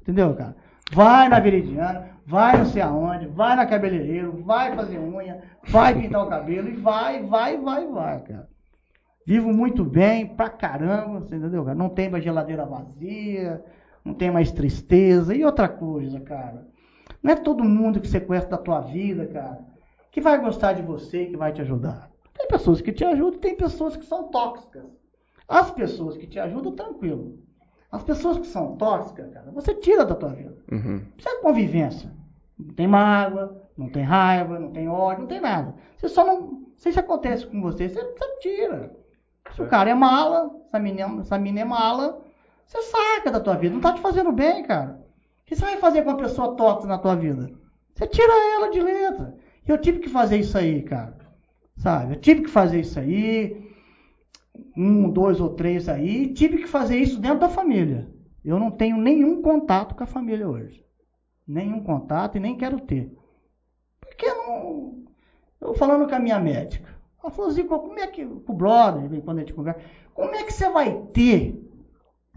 entendeu, 0.00 0.34
cara? 0.34 0.56
Vai 0.92 1.28
na 1.28 1.38
Veridiana, 1.38 2.06
vai 2.26 2.56
não 2.56 2.64
sei 2.64 2.80
aonde, 2.80 3.26
vai 3.26 3.54
na 3.54 3.66
cabeleireiro, 3.66 4.42
vai 4.42 4.74
fazer 4.74 4.98
unha, 4.98 5.42
vai 5.68 5.94
pintar 5.94 6.24
o 6.24 6.28
cabelo 6.28 6.68
e 6.68 6.72
vai, 6.76 7.22
vai, 7.22 7.58
vai, 7.58 7.86
vai, 7.86 8.20
cara. 8.22 8.48
Vivo 9.26 9.52
muito 9.52 9.84
bem, 9.84 10.26
pra 10.26 10.48
caramba, 10.48 11.20
você 11.20 11.36
entendeu, 11.36 11.62
cara? 11.62 11.76
Não 11.76 11.90
tem 11.90 12.08
mais 12.08 12.24
geladeira 12.24 12.64
vazia, 12.64 13.62
não 14.08 14.14
tem 14.14 14.30
mais 14.30 14.50
tristeza. 14.50 15.34
E 15.34 15.44
outra 15.44 15.68
coisa, 15.68 16.18
cara. 16.20 16.66
Não 17.22 17.32
é 17.32 17.36
todo 17.36 17.64
mundo 17.64 18.00
que 18.00 18.08
você 18.08 18.20
conhece 18.20 18.48
da 18.48 18.56
tua 18.56 18.80
vida, 18.80 19.26
cara, 19.26 19.60
que 20.10 20.20
vai 20.20 20.40
gostar 20.40 20.72
de 20.72 20.82
você, 20.82 21.26
que 21.26 21.36
vai 21.36 21.52
te 21.52 21.60
ajudar. 21.60 22.10
Tem 22.36 22.46
pessoas 22.46 22.80
que 22.80 22.92
te 22.92 23.04
ajudam, 23.04 23.40
tem 23.40 23.56
pessoas 23.56 23.96
que 23.96 24.06
são 24.06 24.28
tóxicas. 24.28 24.84
As 25.48 25.70
pessoas 25.70 26.16
que 26.16 26.26
te 26.26 26.38
ajudam, 26.38 26.72
tranquilo. 26.72 27.38
As 27.90 28.02
pessoas 28.02 28.38
que 28.38 28.46
são 28.46 28.76
tóxicas, 28.76 29.30
cara, 29.32 29.50
você 29.50 29.74
tira 29.74 30.04
da 30.04 30.14
tua 30.14 30.28
vida. 30.30 30.56
Uhum. 30.70 31.02
Isso 31.16 31.28
é 31.28 31.40
convivência. 31.40 32.12
Não 32.58 32.74
tem 32.74 32.86
mágoa, 32.86 33.62
não 33.76 33.88
tem 33.88 34.02
raiva, 34.02 34.58
não 34.58 34.70
tem 34.70 34.88
ódio, 34.88 35.22
não 35.22 35.28
tem 35.28 35.40
nada. 35.40 35.74
Você 35.96 36.08
só 36.08 36.24
não. 36.24 36.66
Se 36.76 36.90
acontece 36.98 37.46
com 37.46 37.60
você, 37.60 37.88
você, 37.88 38.00
você 38.00 38.38
tira. 38.40 38.96
Se 39.54 39.62
o 39.62 39.66
cara 39.66 39.90
é 39.90 39.94
mala, 39.94 40.50
essa 40.66 40.78
menina, 40.78 41.20
essa 41.20 41.38
menina 41.38 41.60
é 41.60 41.64
mala, 41.64 42.22
você 42.68 42.82
saca 42.82 43.30
da 43.30 43.40
tua 43.40 43.56
vida. 43.56 43.74
Não 43.74 43.80
tá 43.80 43.94
te 43.94 44.00
fazendo 44.00 44.30
bem, 44.30 44.62
cara. 44.62 45.00
O 45.40 45.44
que 45.46 45.56
você 45.56 45.62
vai 45.62 45.78
fazer 45.78 46.02
com 46.02 46.10
uma 46.10 46.18
pessoa 46.18 46.54
tóxica 46.54 46.86
na 46.86 46.98
tua 46.98 47.16
vida? 47.16 47.50
Você 47.94 48.06
tira 48.06 48.32
ela 48.54 48.70
de 48.70 48.80
letra. 48.80 49.34
E 49.66 49.70
eu 49.70 49.78
tive 49.80 50.00
que 50.00 50.08
fazer 50.08 50.36
isso 50.36 50.56
aí, 50.56 50.82
cara. 50.82 51.16
Sabe? 51.78 52.14
Eu 52.14 52.20
tive 52.20 52.42
que 52.42 52.50
fazer 52.50 52.80
isso 52.80 53.00
aí. 53.00 53.66
Um, 54.76 55.08
dois 55.08 55.40
ou 55.40 55.54
três 55.54 55.88
aí. 55.88 56.34
Tive 56.34 56.58
que 56.58 56.66
fazer 56.66 56.98
isso 56.98 57.18
dentro 57.18 57.38
da 57.38 57.48
família. 57.48 58.10
Eu 58.44 58.58
não 58.58 58.70
tenho 58.70 58.98
nenhum 58.98 59.40
contato 59.40 59.94
com 59.94 60.04
a 60.04 60.06
família 60.06 60.46
hoje. 60.46 60.84
Nenhum 61.46 61.82
contato 61.82 62.36
e 62.36 62.40
nem 62.40 62.56
quero 62.56 62.80
ter. 62.80 63.10
Porque 63.98 64.26
eu 64.26 64.36
não. 64.36 65.04
Eu 65.58 65.74
falando 65.74 66.06
com 66.06 66.14
a 66.14 66.20
minha 66.20 66.38
médica. 66.38 66.94
Ela 67.22 67.32
falou 67.32 67.50
assim, 67.50 67.66
como 67.66 67.98
é 67.98 68.06
que. 68.08 68.26
Com 68.26 68.52
o 68.52 68.56
brother, 68.56 69.22
quando 69.22 69.38
a 69.38 69.40
gente 69.40 69.54
conversa. 69.54 69.80
Como 70.12 70.34
é 70.34 70.44
que 70.44 70.52
você 70.52 70.68
vai 70.68 70.94
ter 71.14 71.67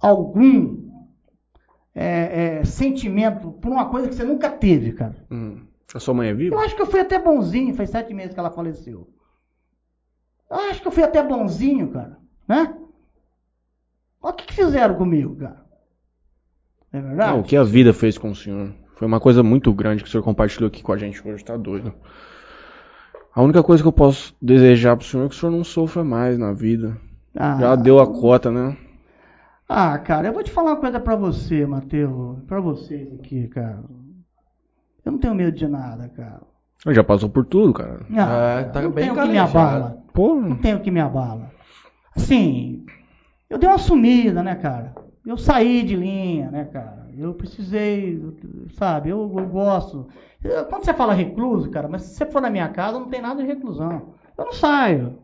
algum 0.02 0.90
é, 1.94 2.60
é, 2.60 2.64
sentimento 2.66 3.52
por 3.52 3.72
uma 3.72 3.90
coisa 3.90 4.08
que 4.08 4.16
você 4.16 4.24
nunca 4.24 4.50
teve, 4.50 4.94
cara? 4.94 5.16
Uhum. 5.30 5.66
A 5.94 6.00
sua 6.00 6.14
mãe 6.14 6.30
é 6.30 6.32
Eu 6.32 6.38
viva? 6.38 6.56
acho 6.58 6.76
que 6.76 6.82
eu 6.82 6.86
fui 6.88 7.00
até 7.02 7.20
bonzinho, 7.20 7.76
faz 7.76 7.90
sete 7.90 8.14
meses 8.14 8.34
que 8.34 8.40
ela 8.40 8.50
faleceu. 8.52 9.10
Eu 10.50 10.58
acho 10.58 10.82
que 10.82 10.88
eu 10.88 10.92
fui 10.92 11.04
até 11.04 11.22
bonzinho, 11.22 11.90
cara. 11.92 12.18
Né? 12.48 12.74
Olha 14.22 14.34
o 14.34 14.36
que, 14.36 14.46
que 14.48 14.54
fizeram 14.54 14.96
comigo, 14.96 15.36
cara. 15.36 15.66
É 16.94 17.00
verdade? 17.02 17.32
Não, 17.32 17.40
o 17.40 17.44
que 17.44 17.56
a 17.56 17.64
vida 17.64 17.94
fez 17.94 18.18
com 18.18 18.32
o 18.32 18.36
senhor? 18.36 18.74
Foi 18.96 19.08
uma 19.08 19.20
coisa 19.20 19.42
muito 19.42 19.74
grande 19.74 20.04
que 20.04 20.10
o 20.10 20.12
senhor 20.12 20.24
compartilhou 20.24 20.68
aqui 20.68 20.84
com 20.84 20.94
a 20.94 20.98
gente 20.98 21.26
hoje, 21.28 21.44
tá 21.44 21.58
doido. 21.58 21.94
A 23.34 23.42
única 23.42 23.64
coisa 23.64 23.82
que 23.82 23.88
eu 23.88 23.94
posso 23.94 24.36
desejar 24.42 24.96
pro 24.98 25.06
senhor 25.06 25.26
é 25.26 25.30
que 25.30 25.36
o 25.36 25.38
senhor 25.38 25.52
não 25.52 25.64
sofra 25.64 26.04
mais 26.04 26.38
na 26.38 26.52
vida. 26.54 26.98
Ah, 27.36 27.58
Já 27.60 27.76
deu 27.76 28.00
a 28.00 28.06
cota, 28.08 28.52
né? 28.52 28.78
Ah, 29.74 29.98
cara, 30.00 30.27
eu 30.27 30.33
vou 30.33 30.43
te 30.43 30.51
falar 30.51 30.72
uma 30.72 30.80
coisa 30.82 31.00
pra 31.00 31.16
você, 31.16 31.66
Matheus. 31.66 32.40
Pra 32.45 32.59
vocês 32.59 33.14
aqui, 33.14 33.48
cara. 33.48 33.82
Eu 35.06 35.11
não 35.14 35.19
tenho 35.19 35.33
medo 35.33 35.56
de 35.56 35.66
nada, 35.67 36.09
cara. 36.09 36.41
Ele 36.85 36.95
já 36.95 37.03
passou 37.03 37.30
por 37.30 37.45
tudo, 37.45 37.74
cara. 37.74 38.06
Não, 38.09 38.30
É, 38.32 38.64
tá 38.66 38.82
não 38.82 38.91
bem 38.91 39.06
tenho 39.06 39.16
que 39.16 39.30
me 39.32 39.38
abala. 39.38 40.03
Pô, 40.14 40.35
Não 40.35 40.58
tenho 40.58 40.80
que 40.82 40.91
me 40.91 41.00
abala. 41.00 41.51
Assim, 42.16 42.85
eu 43.50 43.58
dei 43.58 43.69
uma 43.69 43.77
sumida, 43.77 44.43
né, 44.43 44.56
cara? 44.56 44.93
Eu 45.25 45.38
saí 45.38 45.83
de 45.83 45.95
linha, 45.95 46.51
né, 46.51 46.66
cara? 46.66 47.08
Eu 47.17 47.33
precisei, 47.33 48.22
sabe? 48.74 49.09
Eu, 49.09 49.19
eu 49.38 49.45
gosto. 49.48 50.08
Eu- 50.43 50.66
Quando 50.66 50.83
você 50.83 50.93
fala 50.93 51.14
recluso, 51.14 51.69
cara, 51.69 51.88
mas 51.88 52.01
se 52.01 52.16
você 52.16 52.25
for 52.25 52.41
na 52.41 52.50
minha 52.50 52.67
casa, 52.67 53.00
não 53.00 53.08
tem 53.08 53.22
nada 53.22 53.41
de 53.41 53.48
reclusão. 53.48 54.16
Eu 54.38 54.45
não 54.45 54.53
saio. 54.53 55.19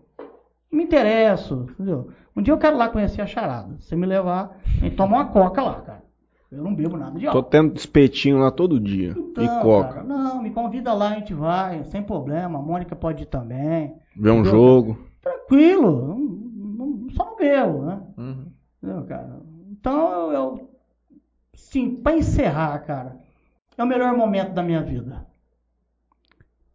Me 0.71 0.83
interesso, 0.83 1.67
entendeu? 1.71 2.09
Um 2.35 2.41
dia 2.41 2.53
eu 2.53 2.57
quero 2.57 2.77
lá 2.77 2.89
conhecer 2.89 3.21
a 3.21 3.25
charada. 3.27 3.75
Se 3.79 3.87
você 3.89 3.95
me 3.95 4.05
levar, 4.05 4.59
a 4.65 4.83
gente 4.83 4.95
toma 4.95 5.17
uma 5.17 5.25
coca 5.25 5.61
lá, 5.61 5.81
cara. 5.81 6.03
Eu 6.51 6.63
não 6.63 6.73
bebo 6.73 6.95
nada 6.97 7.17
de 7.19 7.25
tô 7.25 7.31
álcool. 7.31 7.49
tendo 7.49 7.75
espetinho 7.75 8.37
lá 8.39 8.51
todo 8.51 8.79
dia. 8.79 9.13
Então, 9.17 9.43
e 9.43 9.49
coca. 9.61 9.93
cara, 9.95 10.03
não, 10.03 10.41
me 10.41 10.51
convida 10.51 10.93
lá, 10.93 11.09
a 11.09 11.15
gente 11.15 11.33
vai, 11.33 11.83
sem 11.85 12.01
problema. 12.01 12.59
A 12.59 12.61
Mônica 12.61 12.95
pode 12.95 13.23
ir 13.23 13.25
também. 13.25 13.95
Ver 14.15 14.29
um 14.31 14.39
Entendeu? 14.39 14.51
jogo. 14.51 14.97
Tranquilo, 15.21 16.07
não- 16.07 16.87
não- 16.87 17.09
só 17.11 17.25
não 17.25 17.35
bebo, 17.37 17.81
né? 17.85 18.01
Uhum. 18.17 18.45
Entendeu, 18.81 19.03
cara? 19.07 19.39
Então, 19.71 20.31
eu, 20.31 20.31
eu 20.31 20.69
sim, 21.53 21.95
para 21.97 22.15
encerrar, 22.17 22.79
cara, 22.79 23.17
é 23.77 23.83
o 23.83 23.87
melhor 23.87 24.15
momento 24.15 24.53
da 24.53 24.63
minha 24.63 24.81
vida. 24.81 25.25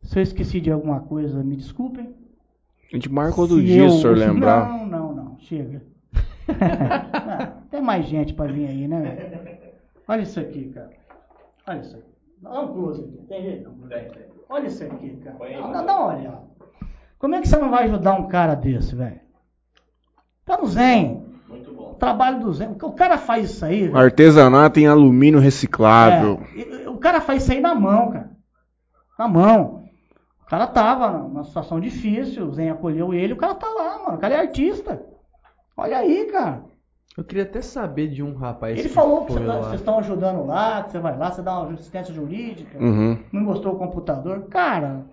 Se 0.03 0.19
eu 0.19 0.23
esqueci 0.23 0.61
de 0.61 0.71
alguma 0.71 1.01
coisa, 1.01 1.43
me 1.43 1.57
desculpem. 1.57 2.15
A 2.93 2.97
gente 2.97 3.11
marca 3.11 3.41
outro 3.41 3.57
Se 3.57 3.65
dia, 3.65 3.83
eu- 3.85 3.91
se 3.91 3.97
o 3.97 4.01
senhor 4.01 4.19
se- 4.19 4.25
lembrar. 4.27 4.69
Não, 4.69 4.87
não, 4.87 5.15
não. 5.15 5.39
Chega. 5.41 5.83
Não, 6.47 7.62
tem 7.71 7.81
mais 7.81 8.05
gente 8.07 8.35
pra 8.35 8.47
vir 8.47 8.67
aí, 8.69 8.87
né? 8.89 9.33
Olha 10.07 10.23
isso 10.23 10.39
aqui, 10.41 10.69
cara. 10.75 10.91
Olha 11.67 11.81
isso 11.81 11.97
aqui. 11.97 12.12
Dá 12.43 12.61
um 12.61 12.69
close 12.73 13.01
aqui. 13.03 13.27
Tem 13.29 13.43
jeito? 13.43 13.71
Olha 14.49 14.67
isso 14.67 14.85
aqui, 14.85 15.17
cara. 15.25 15.37
Dá, 15.73 15.83
dá 15.83 15.97
uma 15.99 16.15
olhada. 16.17 16.43
Como 17.19 17.35
é 17.35 17.41
que 17.41 17.49
você 17.49 17.57
não 17.57 17.71
vai 17.71 17.85
ajudar 17.85 18.15
um 18.15 18.27
cara 18.27 18.55
desse, 18.55 18.95
velho? 18.95 19.21
Tá 20.45 20.59
no 20.59 20.67
Zen. 20.67 21.25
Muito 21.49 21.73
bom. 21.73 21.95
Trabalho 21.95 22.41
do 22.41 22.53
Zen. 22.53 22.77
O 22.83 22.93
cara 22.93 23.17
faz 23.17 23.51
isso 23.51 23.65
aí, 23.65 23.83
velho. 23.83 23.97
Artesanato 23.97 24.81
em 24.81 24.87
alumínio 24.89 25.39
reciclável. 25.39 26.41
É, 26.57 26.89
o 26.91 26.97
cara 26.99 27.21
faz 27.21 27.43
isso 27.45 27.53
aí 27.53 27.61
na 27.61 27.75
mão, 27.75 28.11
cara. 28.11 28.31
Na 29.19 29.29
mão. 29.29 29.82
O 30.53 30.55
cara 30.55 30.67
tava 30.67 31.09
numa 31.17 31.45
situação 31.45 31.81
difícil, 31.81 32.47
o 32.47 32.53
Zen 32.53 32.69
acolheu 32.69 33.15
ele, 33.15 33.33
o 33.33 33.39
cara 33.39 33.55
tá 33.55 33.67
lá, 33.69 34.01
mano. 34.05 34.17
O 34.17 34.21
cara 34.21 34.35
é 34.35 34.39
artista. 34.41 35.03
Olha 35.75 35.97
aí, 35.97 36.27
cara. 36.31 36.63
Eu 37.17 37.25
queria 37.25 37.45
até 37.45 37.63
saber 37.63 38.09
de 38.09 38.23
um 38.23 38.35
rapaz 38.35 38.79
Ele 38.79 38.87
que 38.87 38.95
falou 38.95 39.25
que 39.25 39.33
tá- 39.33 39.41
vocês 39.63 39.81
estão 39.81 39.99
ajudando 39.99 40.45
lá, 40.45 40.83
que 40.83 40.91
você 40.91 40.99
vai 40.99 41.17
lá, 41.17 41.31
você 41.33 41.41
dá 41.41 41.59
uma 41.59 41.73
assistência 41.73 42.13
jurídica, 42.13 42.77
Uhum. 42.79 43.19
não 43.33 43.47
gostou 43.47 43.73
do 43.73 43.79
computador. 43.79 44.43
Cara, 44.51 45.07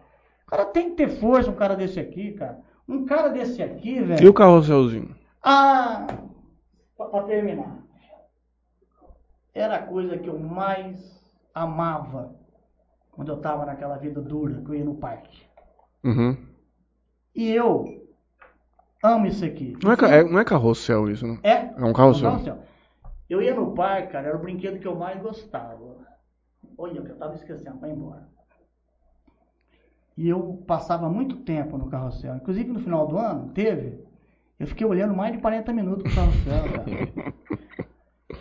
o 0.46 0.50
cara 0.50 0.66
tem 0.66 0.90
que 0.90 0.98
ter 0.98 1.08
força, 1.08 1.50
um 1.50 1.56
cara 1.56 1.74
desse 1.78 2.02
aqui, 2.02 2.34
cara. 2.34 2.60
Um 2.86 3.06
cara 3.06 3.30
desse 3.30 3.64
aqui, 3.64 3.96
E 3.96 4.02
velho. 4.04 4.30
o 4.30 4.34
carrosselzinho? 4.34 5.16
Ah, 5.42 6.06
pra, 6.98 7.06
pra 7.06 7.24
terminar. 7.24 7.78
Era 9.56 9.78
a 9.78 9.84
coisa 9.84 10.18
que 10.18 10.28
eu 10.28 10.38
mais 10.38 11.18
amava 11.56 12.36
quando 13.20 13.34
eu 13.34 13.42
tava 13.42 13.66
naquela 13.66 13.98
vida 13.98 14.22
dura, 14.22 14.62
que 14.62 14.70
eu 14.70 14.76
ia 14.76 14.86
no 14.86 14.96
parque. 14.96 15.44
Uhum. 16.06 16.38
E 17.36 17.52
eu 17.52 18.08
amo 19.04 19.26
isso 19.26 19.44
aqui. 19.44 19.78
Não 19.84 19.92
é, 19.92 20.20
é- 20.20 20.24
não 20.24 20.40
é 20.40 20.46
carrossel 20.46 21.10
isso, 21.10 21.28
né? 21.28 21.38
É? 21.44 21.66
É 21.66 21.84
um 21.84 21.92
carrossel. 21.92 22.64
Eu 23.30 23.42
ia 23.42 23.54
no 23.54 23.74
parque, 23.74 24.14
cara, 24.14 24.30
era 24.30 24.38
o 24.38 24.40
brinquedo 24.40 24.80
que 24.80 24.88
eu 24.88 24.96
mais 24.96 25.22
gostava. 25.22 25.98
Olha, 26.78 27.00
eu 27.00 27.18
tava 27.18 27.36
esquecendo, 27.36 27.78
vai 27.80 27.92
embora. 27.92 28.26
E 30.16 30.30
eu 30.30 30.64
passava 30.66 31.10
muito 31.10 31.36
tempo 31.42 31.78
no 31.78 31.90
carrossel. 31.90 32.38
Inclusive 32.38 32.72
no 32.72 32.80
final 32.80 33.06
do 33.06 33.18
ano, 33.18 33.50
teve. 33.50 34.00
Eu 34.58 34.66
fiquei 34.66 34.88
olhando 34.88 35.14
mais 35.14 35.34
de 35.34 35.42
40 35.42 35.74
minutos 35.74 36.04
pro 36.04 36.16
carrossel, 36.16 36.86
cara. 36.86 37.34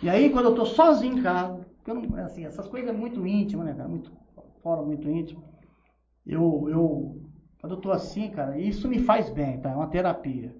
E 0.01 0.09
aí, 0.09 0.29
quando 0.29 0.45
eu 0.45 0.55
tô 0.55 0.65
sozinho 0.65 1.17
em 1.17 1.21
casa, 1.21 1.65
porque 1.75 1.91
eu 1.91 1.95
não, 1.95 2.23
assim, 2.23 2.45
essas 2.45 2.69
coisas 2.69 2.89
é 2.89 2.93
muito 2.93 3.27
íntimas, 3.27 3.65
né, 3.65 3.73
cara? 3.73 3.89
Muito, 3.89 4.09
fora 4.61 4.81
muito 4.81 5.09
íntimo. 5.09 5.43
Eu, 6.25 6.67
eu, 6.69 7.21
quando 7.59 7.75
eu 7.75 7.81
tô 7.81 7.91
assim, 7.91 8.29
cara, 8.29 8.57
isso 8.57 8.87
me 8.87 8.99
faz 8.99 9.29
bem, 9.29 9.59
tá? 9.59 9.71
É 9.71 9.75
uma 9.75 9.87
terapia. 9.87 10.55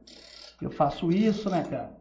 Eu 0.61 0.69
faço 0.69 1.11
isso, 1.11 1.49
né, 1.49 1.63
cara? 1.63 1.91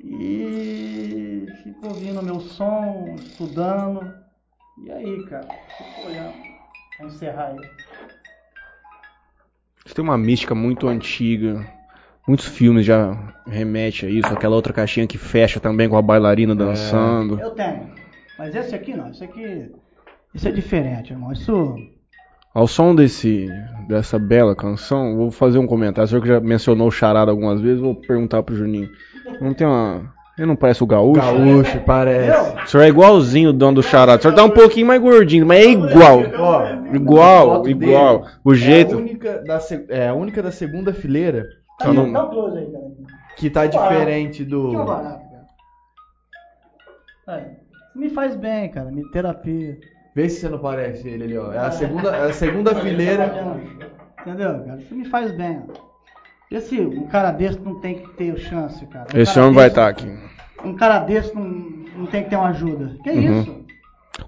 E 0.00 1.46
fico 1.62 1.86
ouvindo 1.86 2.22
meu 2.22 2.40
som, 2.40 3.16
estudando. 3.20 4.14
E 4.84 4.90
aí, 4.90 5.24
cara, 5.24 5.46
fico 5.48 6.08
olhando 6.08 6.34
pra 6.96 7.06
encerrar 7.06 7.46
aí. 7.48 7.70
Isso 9.84 9.94
tem 9.94 10.04
uma 10.04 10.18
mística 10.18 10.54
muito 10.54 10.88
antiga. 10.88 11.66
Muitos 12.26 12.46
filmes 12.46 12.86
já 12.86 13.12
remetem 13.46 14.08
a 14.08 14.12
isso. 14.12 14.32
Aquela 14.32 14.56
outra 14.56 14.72
caixinha 14.72 15.06
que 15.06 15.18
fecha 15.18 15.60
também 15.60 15.88
com 15.88 15.96
a 15.96 16.02
bailarina 16.02 16.54
dançando. 16.54 17.38
Eu 17.38 17.50
tenho. 17.50 17.90
Mas 18.38 18.54
esse 18.54 18.74
aqui 18.74 18.94
não, 18.94 19.10
esse 19.10 19.24
aqui. 19.24 19.70
Isso 20.34 20.48
é 20.48 20.50
diferente, 20.52 21.12
irmão. 21.12 21.32
Isso. 21.32 21.76
Ao 22.52 22.66
som 22.66 22.94
desse, 22.94 23.48
dessa 23.88 24.18
bela 24.18 24.54
canção, 24.54 25.16
vou 25.16 25.30
fazer 25.30 25.58
um 25.58 25.66
comentário. 25.66 26.04
O 26.06 26.08
senhor 26.08 26.22
que 26.22 26.28
já 26.28 26.40
mencionou 26.40 26.88
o 26.88 26.90
charada 26.92 27.30
algumas 27.30 27.60
vezes, 27.60 27.80
vou 27.80 27.94
perguntar 27.94 28.42
pro 28.42 28.54
Juninho. 28.54 28.88
Não 29.40 29.52
tem 29.54 29.66
uma. 29.66 30.12
Ele 30.36 30.46
não 30.48 30.56
parece 30.56 30.82
o 30.82 30.86
gaúcho? 30.86 31.20
Gaúcho, 31.20 31.80
parece. 31.86 32.56
O 32.64 32.66
senhor 32.68 32.82
é 32.84 32.88
igualzinho 32.88 33.50
o 33.50 33.52
dono 33.52 33.76
do 33.76 33.82
charada. 33.82 34.18
O 34.18 34.22
senhor 34.22 34.34
tá 34.34 34.42
um 34.44 34.50
pouquinho 34.50 34.86
mais 34.86 35.00
gordinho, 35.00 35.46
mas 35.46 35.64
é 35.64 35.70
igual. 35.70 36.18
Ó, 36.38 36.94
Igual, 36.94 37.68
igual. 37.68 38.26
O 38.44 38.52
É 38.52 38.56
jeito. 38.56 38.94
a 38.94 38.98
única 38.98 39.42
da, 39.44 39.60
se- 39.60 39.84
é 39.88 40.08
a 40.08 40.14
única 40.14 40.42
da 40.42 40.50
segunda 40.50 40.92
fileira 40.92 41.46
Tá 41.78 41.86
Só 41.86 41.92
não- 41.92 42.12
cara. 42.12 42.28
que 43.36 43.50
tá 43.50 43.66
diferente 43.66 44.44
do. 44.44 44.70
Que 44.70 44.76
é 44.76 44.84
barato, 44.84 45.22
cara. 47.26 47.40
É, 47.40 47.50
me 47.96 48.10
faz 48.10 48.36
bem, 48.36 48.68
cara. 48.70 48.90
Me 48.92 49.08
terapia. 49.10 49.76
Vê 50.14 50.28
se 50.28 50.40
você 50.40 50.48
não 50.48 50.58
parece 50.58 51.08
ele 51.08 51.24
ali, 51.24 51.36
ó. 51.38 51.52
É 51.52 51.58
a 51.58 51.70
segunda, 51.70 52.10
é 52.16 52.30
a 52.30 52.32
segunda 52.32 52.74
fileira. 52.74 53.60
Entendeu, 54.20 54.64
cara? 54.64 54.80
Isso 54.80 54.94
me 54.94 55.04
faz 55.06 55.32
bem. 55.32 55.62
Esse, 56.50 56.80
um 56.80 57.06
cara 57.08 57.32
desse 57.32 57.58
não 57.58 57.80
tem 57.80 57.96
que 57.98 58.08
ter 58.14 58.36
chance, 58.38 58.86
cara. 58.86 59.06
Um 59.14 59.18
Esse 59.20 59.34
cara 59.34 59.46
homem 59.46 59.56
vai 59.58 59.68
estar 59.68 59.88
aqui. 59.88 60.06
Um 60.64 60.74
cara 60.74 61.00
desse 61.00 61.34
não, 61.34 61.42
não 61.44 62.06
tem 62.06 62.22
que 62.22 62.30
ter 62.30 62.36
uma 62.36 62.48
ajuda. 62.48 62.96
Que 63.02 63.10
Uhum. 63.10 63.40
isso? 63.42 63.64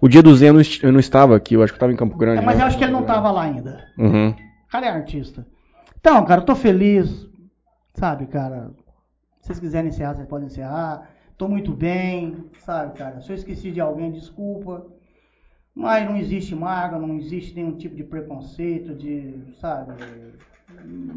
O 0.01 0.09
dia 0.09 0.23
do 0.23 0.35
Zen 0.35 0.49
eu 0.49 0.55
não, 0.55 0.61
est- 0.61 0.83
eu 0.83 0.93
não 0.93 0.99
estava 0.99 1.37
aqui, 1.37 1.55
eu 1.55 1.63
acho 1.63 1.73
que 1.73 1.77
eu 1.77 1.79
estava 1.79 1.93
em 1.93 1.97
Campo 1.97 2.17
Grande. 2.19 2.43
É, 2.43 2.45
mas 2.45 2.57
né? 2.59 2.65
eu 2.65 2.67
acho 2.67 2.77
que 2.77 2.83
ele 2.85 2.93
não 2.93 3.05
tava 3.05 3.31
lá 3.31 3.43
ainda. 3.43 3.87
Uhum. 3.97 4.31
O 4.31 4.71
cara 4.71 4.87
é 4.87 4.91
artista. 4.91 5.47
Então, 6.01 6.25
cara, 6.25 6.41
eu 6.41 6.45
tô 6.45 6.57
feliz. 6.57 7.27
Sabe, 7.95 8.27
cara? 8.27 8.71
Se 9.41 9.47
vocês 9.47 9.61
quiserem 9.61 9.89
encerrar, 9.89 10.15
vocês 10.15 10.27
podem 10.27 10.49
encerrar. 10.49 11.09
Tô 11.39 11.47
muito 11.49 11.73
bem, 11.73 12.45
sabe, 12.65 12.99
cara? 12.99 13.21
Se 13.21 13.31
eu 13.31 13.37
esqueci 13.37 13.71
de 13.71 13.81
alguém, 13.81 14.11
desculpa. 14.11 14.85
Mas 15.77 16.09
não 16.09 16.17
existe 16.17 16.55
mágoa, 16.55 16.99
não 16.99 17.19
existe 17.19 17.55
nenhum 17.55 17.77
tipo 17.77 17.95
de 17.95 18.03
preconceito, 18.03 18.95
de, 18.95 19.35
sabe? 19.61 19.93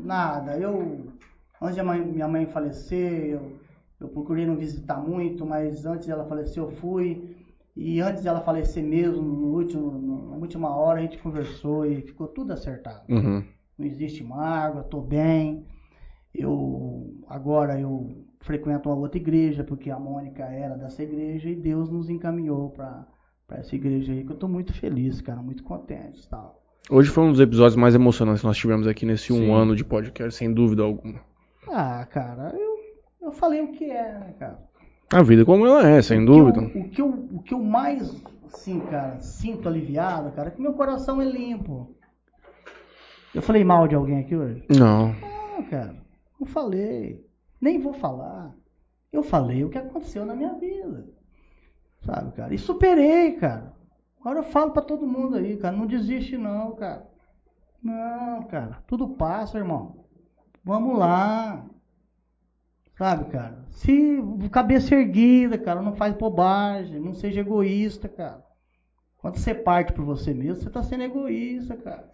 Nada. 0.04 0.58
Eu, 0.58 1.08
antes 1.62 1.76
de 1.76 1.82
minha 1.84 2.28
mãe 2.28 2.46
falecer, 2.46 3.32
eu, 3.32 3.54
eu 4.02 4.10
procurei 4.10 4.46
não 4.46 4.58
visitar 4.58 4.98
muito, 4.98 5.46
mas 5.46 5.86
antes 5.86 6.08
dela 6.08 6.26
falecer 6.26 6.62
eu 6.62 6.70
fui. 6.72 7.38
E 7.76 8.02
antes 8.02 8.24
dela 8.24 8.42
falecer 8.42 8.84
mesmo, 8.84 9.22
no 9.22 9.56
último, 9.56 10.30
na 10.32 10.36
última 10.36 10.76
hora, 10.76 11.00
a 11.00 11.02
gente 11.04 11.18
conversou 11.20 11.86
e 11.86 12.02
ficou 12.02 12.28
tudo 12.28 12.52
acertado 12.52 13.04
Uhum. 13.10 13.42
não 13.78 13.86
existe 13.86 14.24
mágoa, 14.24 14.82
estou 14.82 15.02
bem. 15.02 15.66
Eu 16.34 17.24
agora 17.28 17.80
eu 17.80 18.26
frequento 18.42 18.90
uma 18.90 18.98
outra 18.98 19.18
igreja 19.18 19.64
porque 19.64 19.90
a 19.90 20.00
Mônica 20.00 20.44
era 20.44 20.76
dessa 20.76 21.02
igreja 21.04 21.50
e 21.50 21.56
Deus 21.56 21.90
nos 21.90 22.10
encaminhou 22.10 22.70
para 22.72 23.08
essa 23.58 23.76
igreja 23.76 24.11
aí 24.14 24.24
que 24.24 24.30
eu 24.32 24.36
estou 24.36 24.50
muito 24.50 24.74
feliz, 24.74 25.22
cara, 25.22 25.42
muito 25.42 25.64
contente, 25.64 26.24
e 26.24 26.28
tal. 26.30 26.61
Hoje 26.90 27.10
foi 27.10 27.24
um 27.24 27.32
dos 27.32 27.40
episódios 27.40 27.76
mais 27.76 27.94
emocionantes 27.95 28.42
que 28.42 28.48
nós 28.48 28.58
tivemos 28.58 28.88
aqui 28.88 29.06
nesse 29.06 29.28
Sim. 29.34 29.48
um 29.50 29.53
ano 29.53 29.76
de 29.76 29.84
podcast, 29.84 30.34
sem 30.38 30.53
dúvida 30.53 30.84
alguma. 30.84 31.19
Ah, 31.68 32.06
cara, 32.10 32.53
eu, 32.58 32.78
eu 33.28 33.32
falei 33.32 33.61
o 33.61 33.72
que 33.72 33.86
é, 33.86 34.14
né, 34.14 34.34
cara? 34.40 34.60
A 35.14 35.22
vida 35.24 35.44
como 35.45 35.66
ela 35.66 35.88
é, 35.88 36.02
sem 36.02 36.18
O 36.18 36.22
que 36.22 36.26
dúvida. 36.26 36.61
eu- 36.61 36.82
o 36.82 36.90
que 36.90 37.02
eu 37.02 37.08
o 37.10 37.44
que 37.44 37.53
eu 37.53 37.60
mais 37.64 38.16
assim, 38.52 38.80
cara, 38.82 39.19
sinto 39.19 39.68
aliviado, 39.68 40.32
cara, 40.32 40.48
é 40.50 40.52
que 40.52 40.61
meu 40.61 40.74
coração 40.74 41.22
é 41.22 41.26
limpo. 41.26 41.95
Eu 43.34 43.42
falei 43.42 43.64
mal 43.64 43.88
de 43.88 43.94
alguém 43.95 44.19
aqui 44.19 44.36
hoje? 44.36 44.64
Não. 44.69 45.14
Não, 45.14 45.64
cara, 45.69 45.95
não 46.40 46.48
falei. 46.48 47.24
Nem 47.61 47.80
vou 47.80 47.94
falar. 47.94 48.56
Eu 49.11 49.22
falei 49.22 49.64
o 49.64 49.69
que 49.69 49.78
aconteceu 49.78 50.26
na 50.26 50.36
minha 50.36 50.53
vida. 50.56 51.06
Sabe, 52.02 52.32
cara? 52.34 52.53
E 52.53 52.58
superei, 52.58 53.34
cara. 53.34 53.74
Agora 54.19 54.40
eu 54.40 54.44
falo 54.44 54.72
pra 54.72 54.82
todo 54.82 55.08
mundo 55.08 55.38
aí, 55.38 55.58
cara. 55.58 55.76
Não 55.76 55.86
desiste, 55.86 56.38
não, 56.38 56.76
cara. 56.76 57.08
Não, 57.82 58.44
cara. 58.44 58.82
Tudo 58.88 59.10
passa, 59.10 59.58
irmão. 59.58 60.06
Vamos 60.64 60.98
lá. 60.98 61.66
Sabe, 62.98 63.26
cara? 63.32 63.66
Se 63.72 64.22
cabeça 64.52 64.94
erguida, 64.95 65.58
cara, 65.58 65.82
não 65.82 65.95
faz 65.95 66.14
bobagem. 66.16 67.00
Não 67.00 67.14
seja 67.14 67.40
egoísta, 67.42 68.10
cara. 68.10 68.44
Quando 69.18 69.38
você 69.38 69.53
parte 69.53 69.94
por 69.94 70.03
você 70.03 70.34
mesmo, 70.34 70.64
você 70.64 70.69
tá 70.69 70.84
sendo 70.84 71.03
egoísta, 71.03 71.76
cara. 71.76 72.10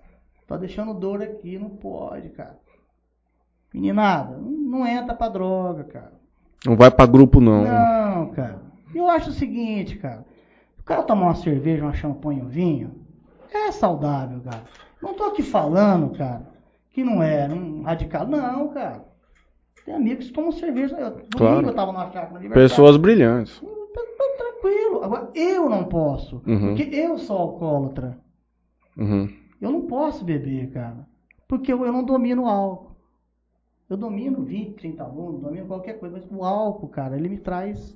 Tá 0.47 0.57
deixando 0.57 0.93
dor 0.93 1.23
aqui, 1.23 1.57
não 1.57 1.69
pode, 1.69 2.29
cara. 2.29 2.59
Meninada, 3.73 4.37
não 4.37 4.65
não 4.75 4.85
entra 4.85 5.15
pra 5.15 5.29
droga, 5.29 5.85
cara. 5.85 6.13
Não 6.65 6.75
vai 6.75 6.91
pra 6.91 7.05
grupo, 7.05 7.39
não. 7.39 7.63
Não, 7.63 8.31
cara. 8.31 8.61
Eu 8.97 9.09
acho 9.09 9.29
o 9.29 9.33
seguinte, 9.33 9.97
cara. 9.97 10.25
O 10.79 10.83
cara 10.83 11.03
tomar 11.03 11.23
uma 11.27 11.35
cerveja, 11.35 11.83
uma 11.83 11.93
champanhe, 11.93 12.41
um 12.41 12.47
vinho, 12.47 12.91
é 13.51 13.71
saudável, 13.71 14.39
cara. 14.41 14.63
Não 15.01 15.13
tô 15.13 15.25
aqui 15.25 15.43
falando, 15.43 16.15
cara, 16.17 16.47
que 16.91 17.03
não 17.03 17.21
é 17.21 17.47
um 17.47 17.83
radical. 17.83 18.27
Não, 18.27 18.69
cara. 18.69 19.03
Tem 19.85 19.93
amigos 19.93 20.27
que 20.27 20.33
tomam 20.33 20.51
cerveja. 20.51 20.95
Eu, 20.95 21.11
domingo 21.11 21.27
Claro. 21.37 21.67
eu 21.67 21.73
tava 21.75 21.91
numa 21.91 22.05
chácara 22.05 22.37
aniversário. 22.37 22.53
Pessoas 22.69 22.97
brilhantes. 22.97 23.61
Tá 23.93 24.01
tranquilo. 24.37 25.03
Agora, 25.03 25.29
eu 25.35 25.69
não 25.69 25.83
posso. 25.85 26.41
Uhum. 26.45 26.75
Porque 26.75 26.95
eu 26.95 27.17
sou 27.17 27.37
alcoólatra. 27.37 28.17
Uhum. 28.97 29.29
Eu 29.61 29.71
não 29.71 29.81
posso 29.81 30.25
beber, 30.25 30.71
cara. 30.71 31.07
Porque 31.47 31.71
eu, 31.71 31.85
eu 31.85 31.91
não 31.93 32.03
domino 32.03 32.43
o 32.43 32.47
álcool. 32.47 32.95
Eu 33.87 33.97
domino 33.97 34.41
20, 34.41 34.73
30 34.75 35.03
alunos, 35.03 35.41
domino 35.41 35.67
qualquer 35.67 35.99
coisa, 35.99 36.17
mas 36.17 36.25
o 36.31 36.43
álcool, 36.43 36.87
cara, 36.87 37.15
ele 37.15 37.29
me 37.29 37.37
traz, 37.37 37.95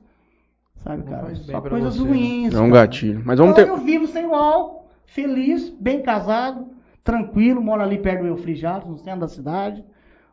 sabe, 0.83 1.03
Não 1.03 1.11
cara, 1.11 1.35
só 1.35 1.61
coisas 1.61 1.95
você, 1.95 2.03
né? 2.03 2.09
ruins. 2.09 2.53
É 2.53 2.59
um 2.59 2.69
gatilho. 2.69 3.21
Mas 3.25 3.37
vamos 3.39 3.53
então 3.53 3.65
ter. 3.65 3.71
eu 3.71 3.77
vivo 3.77 4.07
sem 4.07 4.25
o 4.25 4.33
álcool, 4.33 4.87
feliz, 5.05 5.69
bem 5.69 6.01
casado, 6.01 6.67
tranquilo, 7.03 7.61
moro 7.61 7.81
ali 7.81 7.97
perto 7.97 8.21
do 8.21 8.27
Eufrijato, 8.27 8.87
no 8.87 8.97
centro 8.97 9.21
da 9.21 9.27
cidade. 9.27 9.83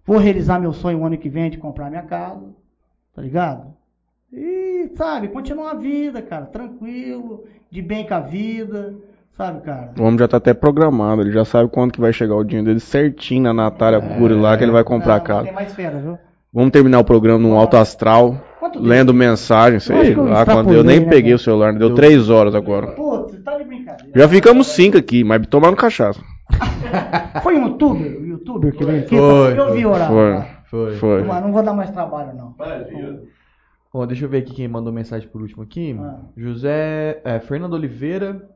Vou 0.05 0.19
realizar 0.19 0.59
meu 0.61 0.73
sonho 0.73 0.99
o 1.01 1.05
ano 1.07 1.19
que 1.19 1.29
vem 1.29 1.51
de 1.51 1.59
comprar 1.59 1.91
minha 1.91 2.03
casa, 2.03 2.47
tá 3.15 3.21
ligado? 3.23 3.75
E, 4.33 4.91
sabe, 4.97 5.29
continuar 5.29 5.71
a 5.73 5.75
vida, 5.75 6.21
cara, 6.23 6.47
tranquilo, 6.47 7.45
de 7.71 7.81
bem 7.83 8.07
com 8.07 8.15
a 8.15 8.21
vida, 8.21 8.95
sabe, 9.37 9.61
cara? 9.63 9.93
O 9.99 10.03
homem 10.03 10.19
já 10.19 10.29
tá 10.29 10.37
até 10.37 10.53
programado, 10.55 11.23
ele 11.23 11.33
já 11.33 11.45
sabe 11.45 11.69
quando 11.71 11.93
que 11.93 12.01
vai 12.01 12.13
chegar 12.13 12.37
o 12.37 12.45
dinheiro 12.45 12.67
dele 12.67 12.81
certinho 12.81 13.43
na 13.45 13.53
Natália 13.53 14.01
Cury 14.01 14.35
lá 14.35 14.57
que 14.57 14.65
ele 14.65 14.73
vai 14.73 14.85
comprar 14.85 15.15
a 15.15 15.19
Não, 15.19 15.25
casa. 15.25 15.45
Tem 15.45 15.53
mais 15.55 15.73
fera, 15.75 15.99
viu? 15.99 16.19
Vamos 16.53 16.71
terminar 16.71 17.01
o 17.01 17.05
programa 17.05 17.39
num 17.39 17.59
alto 17.59 17.77
astral, 17.77 18.37
Quanto 18.67 18.81
lendo 18.81 19.15
mensagem, 19.15 19.79
sei 19.79 20.13
Eu 20.15 20.25
lá, 20.25 20.45
quando 20.45 20.73
eu 20.73 20.83
nem 20.83 20.99
né, 21.01 21.07
peguei 21.07 21.31
cara? 21.31 21.37
o 21.37 21.39
celular, 21.39 21.73
deu 21.73 21.95
três 21.95 22.29
horas 22.29 22.55
agora. 22.55 22.89
Pô, 22.89 23.23
você 23.23 23.39
tá 23.39 23.57
de 23.57 23.65
brincadeira. 23.65 24.13
Já 24.15 24.29
ficamos 24.29 24.67
cinco 24.69 24.99
aqui, 24.99 25.23
mas 25.23 25.47
tomando 25.47 25.77
cachaça. 25.77 26.21
Foi 27.43 27.57
um 27.57 27.69
youtuber, 27.69 28.21
o 28.21 28.27
youtuber 28.27 28.73
que 28.75 28.85
veio 28.85 28.99
aqui? 29.01 29.17
Foi, 29.17 29.59
eu 29.59 29.73
vi 29.73 29.87
o 29.87 29.91
horário. 29.91 30.15
Foi. 30.15 30.57
Foi. 30.69 30.97
Foi. 30.97 31.23
Mas 31.23 31.43
não 31.43 31.53
vou 31.53 31.63
dar 31.63 31.75
mais 31.75 31.91
trabalho, 31.91 32.35
não. 32.35 32.55
Bom, 33.93 34.07
deixa 34.07 34.25
eu 34.25 34.29
ver 34.29 34.39
aqui 34.39 34.53
quem 34.53 34.69
mandou 34.69 34.93
mensagem 34.93 35.29
por 35.29 35.41
último 35.41 35.63
aqui. 35.63 35.97
Ah. 35.99 36.19
José. 36.37 37.21
É, 37.25 37.39
Fernando 37.39 37.75
Oliveira. 37.75 38.49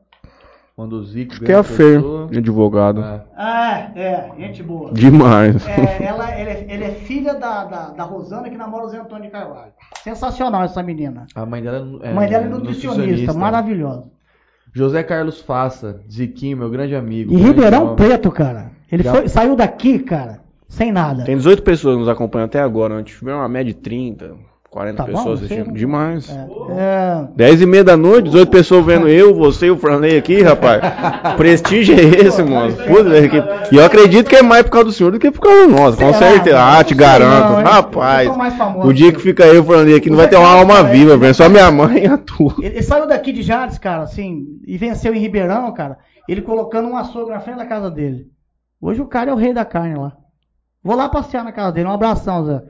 Mandou 0.77 1.03
Zico. 1.03 1.39
Que 1.43 1.51
é 1.51 1.55
a 1.55 1.63
Fer, 1.63 1.95
pessoa. 2.01 2.27
advogado. 2.35 3.01
É. 3.01 3.21
Ah, 3.37 3.91
é, 3.95 4.29
gente 4.39 4.63
boa. 4.63 4.91
Demais. 4.93 5.67
É, 5.67 6.03
ela, 6.05 6.39
ele, 6.39 6.49
é, 6.49 6.65
ele 6.69 6.83
é 6.85 6.91
filha 6.91 7.33
da, 7.33 7.65
da, 7.65 7.89
da 7.89 8.03
Rosana 8.03 8.49
que 8.49 8.57
namora 8.57 8.85
o 8.85 8.89
Zé 8.89 8.97
Antônio 8.99 9.25
de 9.25 9.29
Carvalho. 9.31 9.71
Sensacional 10.03 10.63
essa 10.63 10.81
menina. 10.81 11.27
A 11.35 11.45
mãe 11.45 11.61
dela 11.61 11.99
é, 12.01 12.13
mãe 12.13 12.27
dela 12.29 12.45
é 12.45 12.49
nutricionista, 12.49 13.33
maravilhosa. 13.33 14.09
José 14.73 15.03
Carlos 15.03 15.41
Faça, 15.41 16.01
Ziquinho, 16.09 16.57
meu 16.57 16.69
grande 16.69 16.95
amigo. 16.95 17.31
E 17.31 17.35
grande 17.35 17.47
Ribeirão 17.49 17.83
homem. 17.83 17.95
Preto, 17.97 18.31
cara. 18.31 18.71
Ele 18.89 19.03
Já- 19.03 19.11
foi- 19.13 19.27
saiu 19.27 19.55
daqui, 19.55 19.99
cara, 19.99 20.39
sem 20.69 20.91
nada. 20.91 21.25
Tem 21.25 21.35
18 21.35 21.61
pessoas 21.61 21.97
nos 21.97 22.07
acompanhando 22.07 22.47
até 22.47 22.61
agora. 22.61 22.93
Antes 22.95 23.17
tivemos 23.17 23.41
uma 23.41 23.49
média 23.49 23.73
de 23.73 23.79
30, 23.79 24.33
40 24.71 24.95
Tá 24.95 25.03
bom, 25.03 25.11
pessoas 25.17 25.39
você- 25.41 25.53
assistindo. 25.53 25.73
Demais. 25.75 26.29
É, 26.29 26.47
é, 26.71 27.27
10 27.35 27.61
e 27.61 27.65
meia 27.65 27.83
da 27.83 27.97
noite, 27.97 28.25
18 28.29 28.49
pessoas 28.49 28.85
vendo 28.85 29.05
eu, 29.09 29.35
você 29.35 29.65
e 29.65 29.71
o 29.71 29.75
Franley 29.77 30.17
aqui, 30.17 30.41
rapaz. 30.41 30.81
Prestígio 31.35 31.93
é 31.93 32.01
esse, 32.01 32.41
mano. 32.41 32.73
Puta, 32.77 33.27
que- 33.27 33.75
E 33.75 33.77
eu 33.77 33.83
acredito 33.85 34.29
que 34.29 34.35
é 34.37 34.41
mais 34.41 34.63
por 34.63 34.71
causa 34.71 34.85
do 34.85 34.91
senhor 34.93 35.11
do 35.11 35.19
que 35.19 35.29
por 35.29 35.41
causa 35.41 35.67
do 35.67 35.71
nosso, 35.73 35.97
com 35.97 36.13
certeza. 36.13 36.57
Ah, 36.57 36.81
te 36.85 36.95
garanto. 36.95 37.49
não? 37.57 37.63
Rapaz, 37.63 38.29
o 38.85 38.93
dia 38.93 39.11
que 39.11 39.19
fica 39.19 39.45
eu 39.45 39.55
e 39.55 39.59
o 39.59 39.63
Franley 39.65 39.93
aqui, 39.95 40.09
não 40.09 40.15
vai 40.15 40.29
ter 40.29 40.37
uma 40.37 40.47
alma 40.47 40.81
viva, 40.83 41.17
velho. 41.17 41.35
Só 41.35 41.49
minha 41.49 41.69
mãe 41.69 42.03
e 42.05 42.07
a 42.07 42.17
tua. 42.17 42.55
Ele, 42.59 42.67
ele 42.67 42.81
saiu 42.81 43.05
daqui 43.05 43.33
de 43.33 43.41
Jales, 43.41 43.77
cara, 43.77 44.03
assim, 44.03 44.45
e 44.65 44.77
venceu 44.77 45.13
em 45.13 45.19
Ribeirão, 45.19 45.69
cara. 45.73 45.97
Ele 46.29 46.41
colocando 46.41 46.87
um 46.87 46.95
açougue 46.95 47.31
na 47.31 47.41
frente 47.41 47.57
da 47.57 47.65
casa 47.65 47.91
dele. 47.91 48.27
Hoje 48.81 49.01
o 49.01 49.05
cara 49.05 49.31
é 49.31 49.33
o 49.33 49.37
rei 49.37 49.53
da 49.53 49.65
carne 49.65 49.95
lá. 49.95 50.13
Vou 50.81 50.95
lá 50.95 51.09
passear 51.09 51.43
na 51.43 51.51
casa 51.51 51.73
dele. 51.73 51.87
Um 51.89 51.91
abração, 51.91 52.45
Zé. 52.45 52.61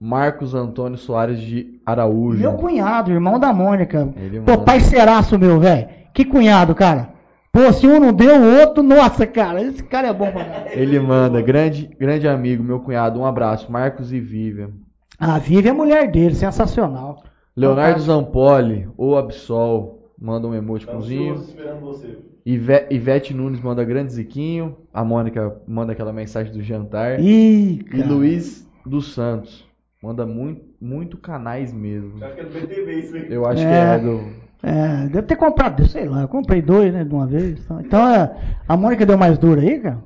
Marcos 0.00 0.54
Antônio 0.54 0.96
Soares 0.96 1.40
de 1.40 1.80
Araújo. 1.84 2.38
Meu 2.38 2.54
cunhado, 2.54 3.10
irmão 3.10 3.38
da 3.38 3.52
Mônica. 3.52 4.08
Ele 4.16 4.40
Pô, 4.40 4.52
manda. 4.52 4.64
parceiraço 4.64 5.38
meu, 5.38 5.58
velho. 5.58 5.88
Que 6.14 6.24
cunhado, 6.24 6.74
cara. 6.74 7.10
Pô, 7.50 7.72
se 7.72 7.86
um 7.86 7.98
não 7.98 8.12
deu, 8.12 8.36
o 8.40 8.60
outro, 8.60 8.82
nossa, 8.82 9.26
cara. 9.26 9.60
Esse 9.62 9.82
cara 9.82 10.08
é 10.08 10.12
bom 10.12 10.30
pra 10.30 10.44
caralho. 10.44 10.70
Ele 10.72 11.00
manda, 11.00 11.40
grande, 11.42 11.90
grande 11.98 12.28
amigo, 12.28 12.62
meu 12.62 12.78
cunhado, 12.80 13.18
um 13.18 13.26
abraço. 13.26 13.70
Marcos 13.72 14.12
e 14.12 14.20
Vivian. 14.20 14.70
A 15.18 15.38
Vivi 15.38 15.66
é 15.66 15.70
a 15.72 15.74
mulher 15.74 16.10
dele, 16.10 16.34
sensacional. 16.34 17.22
Leonardo 17.56 18.00
Zampoli, 18.00 18.88
o 18.96 19.16
Absol, 19.16 19.98
manda 20.20 20.46
um 20.46 20.54
emoticonzinho. 20.54 21.34
esperando 21.36 21.80
você. 21.80 22.18
Ive- 22.46 22.86
Ivete 22.90 23.34
Nunes 23.34 23.60
manda 23.60 23.84
grande 23.84 24.12
Ziquinho. 24.12 24.76
A 24.94 25.02
Mônica 25.04 25.56
manda 25.66 25.92
aquela 25.92 26.12
mensagem 26.12 26.52
do 26.52 26.62
jantar. 26.62 27.18
Ih, 27.20 27.84
E. 27.92 28.02
Luiz 28.02 28.64
dos 28.86 29.12
Santos. 29.12 29.66
Manda 30.02 30.24
muito, 30.24 30.62
muito 30.80 31.16
canais 31.16 31.72
mesmo. 31.72 32.22
Acho 32.24 32.34
que 32.34 32.40
é 32.40 32.44
do 32.44 32.50
BTV 32.50 32.92
isso 33.00 33.16
aí. 33.16 33.32
Eu 33.32 33.46
acho 33.46 33.62
É. 33.62 33.64
que 33.64 33.72
é 33.72 33.98
do. 33.98 34.48
É, 34.62 35.08
deve 35.08 35.22
ter 35.22 35.36
comprado, 35.36 35.86
sei 35.86 36.08
lá, 36.08 36.22
eu 36.22 36.28
comprei 36.28 36.60
dois, 36.60 36.92
né, 36.92 37.04
de 37.04 37.12
uma 37.14 37.26
vez. 37.26 37.60
Então, 37.64 37.80
Então, 37.80 38.08
é, 38.14 38.36
a 38.68 38.76
Mônica 38.76 39.04
deu 39.06 39.16
mais 39.18 39.38
dura 39.38 39.60
aí, 39.60 39.78
cara? 39.80 39.98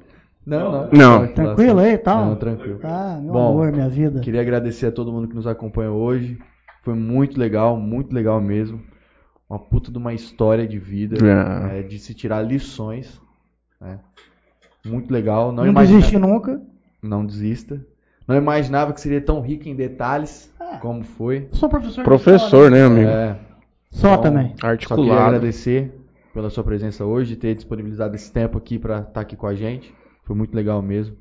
Não, 0.44 0.72
não. 0.72 0.88
Não. 0.92 1.26
Tranquilo 1.32 1.78
aí 1.78 1.92
e 1.92 1.98
tal? 1.98 2.26
Não, 2.26 2.36
tranquilo. 2.36 2.80
Ah, 2.82 3.18
meu 3.22 3.32
Bom, 3.32 3.50
amor, 3.50 3.72
minha 3.72 3.88
vida. 3.88 4.20
Queria 4.20 4.40
agradecer 4.40 4.86
a 4.86 4.92
todo 4.92 5.12
mundo 5.12 5.28
que 5.28 5.34
nos 5.34 5.46
acompanhou 5.46 5.96
hoje. 6.00 6.38
Foi 6.82 6.94
muito 6.94 7.38
legal, 7.38 7.76
muito 7.78 8.12
legal 8.14 8.40
mesmo. 8.40 8.80
Uma 9.48 9.58
puta 9.58 9.90
de 9.92 9.98
uma 9.98 10.12
história 10.14 10.66
de 10.66 10.78
vida, 10.78 11.16
É. 11.70 11.78
é, 11.78 11.82
de 11.82 11.98
se 11.98 12.12
tirar 12.14 12.42
lições. 12.42 13.20
né? 13.80 13.98
Muito 14.86 15.12
legal. 15.12 15.48
Não, 15.52 15.64
Não, 15.64 15.70
imagina- 15.70 15.98
desiste 15.98 16.18
nunca. 16.18 16.60
Não 17.02 17.24
desista. 17.26 17.84
Não 18.32 18.38
imaginava 18.42 18.92
que 18.92 19.00
seria 19.00 19.20
tão 19.20 19.40
rico 19.40 19.68
em 19.68 19.74
detalhes 19.74 20.50
Ah. 20.60 20.78
como 20.80 21.02
foi. 21.04 21.48
Sou 21.52 21.68
professor. 21.68 21.98
de 21.98 22.04
Professor, 22.04 22.70
né, 22.70 22.84
amigo? 22.84 23.08
É, 23.08 23.36
Só 23.90 24.12
Então, 24.14 24.22
também. 24.22 24.46
Só 24.48 24.54
queria 24.56 24.70
Articulado. 24.70 25.20
agradecer 25.22 25.92
pela 26.32 26.48
sua 26.48 26.64
presença 26.64 27.04
hoje, 27.04 27.36
ter 27.36 27.54
disponibilizado 27.54 28.14
esse 28.16 28.32
tempo 28.32 28.56
aqui 28.56 28.78
pra 28.78 29.00
estar 29.00 29.20
aqui 29.20 29.36
com 29.36 29.46
a 29.46 29.54
gente. 29.54 29.92
Foi 30.24 30.34
muito 30.34 30.54
legal 30.54 30.80
mesmo. 30.80 31.14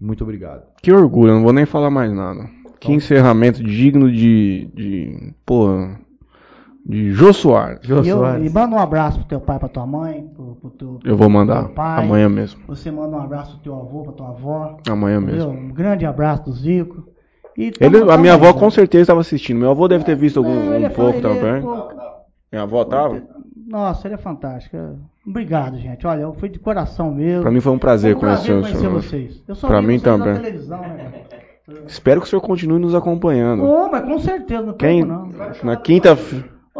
Muito 0.00 0.22
obrigado. 0.24 0.62
Que 0.82 0.92
orgulho, 0.92 1.34
não 1.34 1.42
vou 1.42 1.52
nem 1.52 1.66
falar 1.66 1.90
mais 1.90 2.10
nada. 2.12 2.48
Que 2.80 2.92
encerramento 2.92 3.62
digno 3.62 4.10
de. 4.10 4.70
de. 4.74 5.34
Porra. 5.44 5.98
De 6.88 7.12
Jô 7.12 7.32
Soares. 7.34 7.80
Jô 7.82 8.02
E, 8.02 8.08
eu, 8.08 8.16
Soares. 8.18 8.50
e 8.50 8.54
manda 8.54 8.74
um 8.74 8.78
abraço 8.78 9.18
pro 9.18 9.28
teu 9.28 9.40
pai, 9.40 9.58
pra 9.58 9.68
tua 9.68 9.86
mãe, 9.86 10.26
pro, 10.34 10.54
pro 10.56 10.70
teu, 10.70 10.98
Eu 11.04 11.16
vou 11.18 11.28
mandar. 11.28 11.68
Pai. 11.68 12.02
Amanhã 12.02 12.28
mesmo. 12.30 12.60
Você 12.66 12.90
manda 12.90 13.14
um 13.16 13.20
abraço 13.20 13.52
pro 13.56 13.60
teu 13.64 13.74
avô, 13.74 14.02
pra 14.04 14.12
tua 14.12 14.28
avó. 14.30 14.78
Amanhã 14.88 15.18
Entendeu? 15.18 15.52
mesmo. 15.52 15.68
Um 15.68 15.72
grande 15.72 16.06
abraço 16.06 16.44
do 16.44 16.52
Zico. 16.52 17.04
E 17.56 17.72
Ele, 17.80 18.10
a 18.10 18.16
minha 18.16 18.34
avó 18.34 18.52
com 18.54 18.70
certeza 18.70 19.02
estava 19.02 19.20
assistindo. 19.20 19.58
Meu 19.58 19.70
avô 19.70 19.86
deve 19.86 20.04
ter 20.04 20.16
visto 20.16 20.38
algum 20.38 20.72
ele 20.72 20.84
um 20.84 20.86
é 20.86 20.88
pouco 20.88 21.18
é- 21.18 21.20
também. 21.20 21.60
pô, 21.60 21.88
Minha 22.50 22.62
avó 22.62 22.84
tava? 22.84 23.20
Nossa, 23.66 24.06
ele 24.08 24.14
é 24.14 24.18
fantástico. 24.18 24.76
Obrigado, 25.26 25.76
gente. 25.76 26.06
Olha, 26.06 26.22
eu 26.22 26.32
fui 26.34 26.48
de 26.48 26.58
coração 26.58 27.12
mesmo. 27.12 27.42
Pra 27.42 27.50
mim 27.50 27.60
foi 27.60 27.72
um 27.72 27.78
prazer 27.78 28.12
Foi 28.12 28.16
um 28.16 28.20
prazer 28.32 28.54
conhecer 28.54 28.58
o 28.58 28.62
conhecer 28.62 28.78
senhor. 28.78 29.02
vocês. 29.28 29.44
Eu 29.46 29.54
só 29.54 29.66
Pra 29.66 29.82
mim 29.82 29.98
vocês 29.98 30.02
também. 30.02 30.32
na 30.32 30.40
televisão, 30.40 30.80
né? 30.80 31.12
Espero 31.86 32.20
que 32.22 32.26
o 32.26 32.30
senhor 32.30 32.40
continue 32.40 32.78
nos 32.78 32.94
acompanhando. 32.94 33.62
Ô, 33.62 33.90
mas 33.90 34.02
com 34.04 34.18
certeza, 34.20 34.62
não 34.62 34.72
Quem? 34.72 35.06
perco 35.06 35.12
não. 35.12 35.28
Na 35.64 35.76
quinta. 35.76 36.16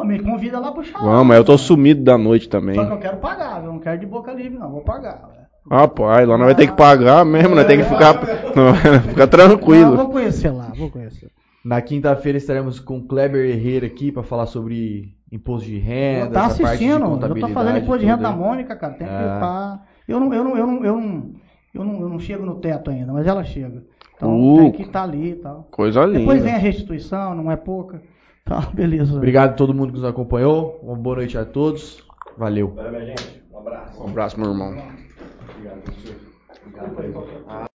Ô, 0.00 0.04
me 0.04 0.18
convida 0.20 0.60
lá 0.60 0.70
pro 0.72 0.84
chá. 0.84 0.98
Vamos, 0.98 1.34
eu 1.36 1.44
tô 1.44 1.58
sumido 1.58 2.02
da 2.04 2.16
noite 2.16 2.48
também. 2.48 2.74
Só 2.76 2.84
que 2.86 2.92
eu 2.92 2.98
quero 2.98 3.16
pagar? 3.16 3.64
Eu 3.64 3.72
não 3.72 3.78
quero 3.80 3.98
de 3.98 4.06
boca 4.06 4.32
livre, 4.32 4.58
não. 4.58 4.70
Vou 4.70 4.82
pagar. 4.82 5.26
velho. 5.28 5.38
Rapaz, 5.70 6.26
lá 6.26 6.38
nós 6.38 6.46
vai 6.46 6.54
ter 6.54 6.66
que 6.68 6.72
pagar 6.76 7.24
mesmo, 7.26 7.54
nós 7.54 7.66
tem 7.66 7.78
que 7.78 7.84
ficar, 7.84 8.14
ficar 9.02 9.20
Não, 9.20 9.28
tranquilo. 9.28 9.96
vou 9.96 10.08
conhecer 10.10 10.50
lá, 10.50 10.72
vou 10.76 10.90
conhecer. 10.90 11.30
Na 11.64 11.82
quinta-feira 11.82 12.38
estaremos 12.38 12.80
com 12.80 12.98
o 12.98 13.02
Kleber 13.06 13.44
Herrera 13.50 13.86
aqui 13.86 14.10
para 14.10 14.22
falar 14.22 14.46
sobre 14.46 15.14
imposto 15.30 15.66
de 15.66 15.76
renda, 15.78 16.30
tá 16.30 16.46
essa 16.46 16.62
parte 16.62 16.78
de 16.78 16.86
assistindo, 16.90 17.26
eu 17.26 17.40
tô 17.40 17.48
fazendo 17.48 17.78
imposto 17.78 17.98
de 18.00 18.06
renda 18.06 18.22
da. 18.22 18.30
Mônica, 18.32 18.74
cara. 18.76 18.94
Tem 18.94 19.06
que 19.06 19.12
É. 19.12 19.16
tá. 19.16 19.82
Eu 20.06 20.18
não, 20.20 20.32
eu 20.32 20.42
não, 20.44 20.56
eu 20.56 20.66
não, 20.66 20.84
eu 20.84 20.96
não, 21.00 21.32
eu 21.74 21.84
não, 21.84 22.00
eu 22.00 22.08
não 22.08 22.18
chego 22.18 22.46
no 22.46 22.54
teto 22.54 22.90
ainda, 22.90 23.12
mas 23.12 23.26
ela 23.26 23.44
chega. 23.44 23.82
Então 24.16 24.40
Uh. 24.40 24.56
tem 24.58 24.72
que 24.72 24.82
estar 24.82 25.02
ali 25.02 25.32
e 25.32 25.34
tal. 25.34 25.68
Coisa 25.70 26.06
Depois 26.06 26.38
vem 26.42 26.52
linda. 26.52 26.56
a 26.56 26.58
restituição, 26.58 27.34
não 27.34 27.52
é 27.52 27.56
pouca. 27.56 28.00
Tá, 28.48 28.60
beleza. 28.72 29.14
Obrigado 29.14 29.50
a 29.50 29.52
todo 29.52 29.74
mundo 29.74 29.92
que 29.92 29.98
nos 29.98 30.08
acompanhou. 30.08 30.80
Uma 30.82 30.96
boa 30.96 31.16
noite 31.16 31.36
a 31.36 31.44
todos. 31.44 32.02
Valeu. 32.36 32.68
Valeu, 32.70 32.92
minha 32.92 33.04
gente. 33.04 33.42
Um 33.52 33.58
abraço. 33.58 34.02
Um 34.02 34.08
abraço, 34.08 34.40
meu 34.40 34.50
irmão. 34.50 34.68
Obrigado, 35.54 35.82
professor. 35.82 37.44
Ah, 37.46 37.67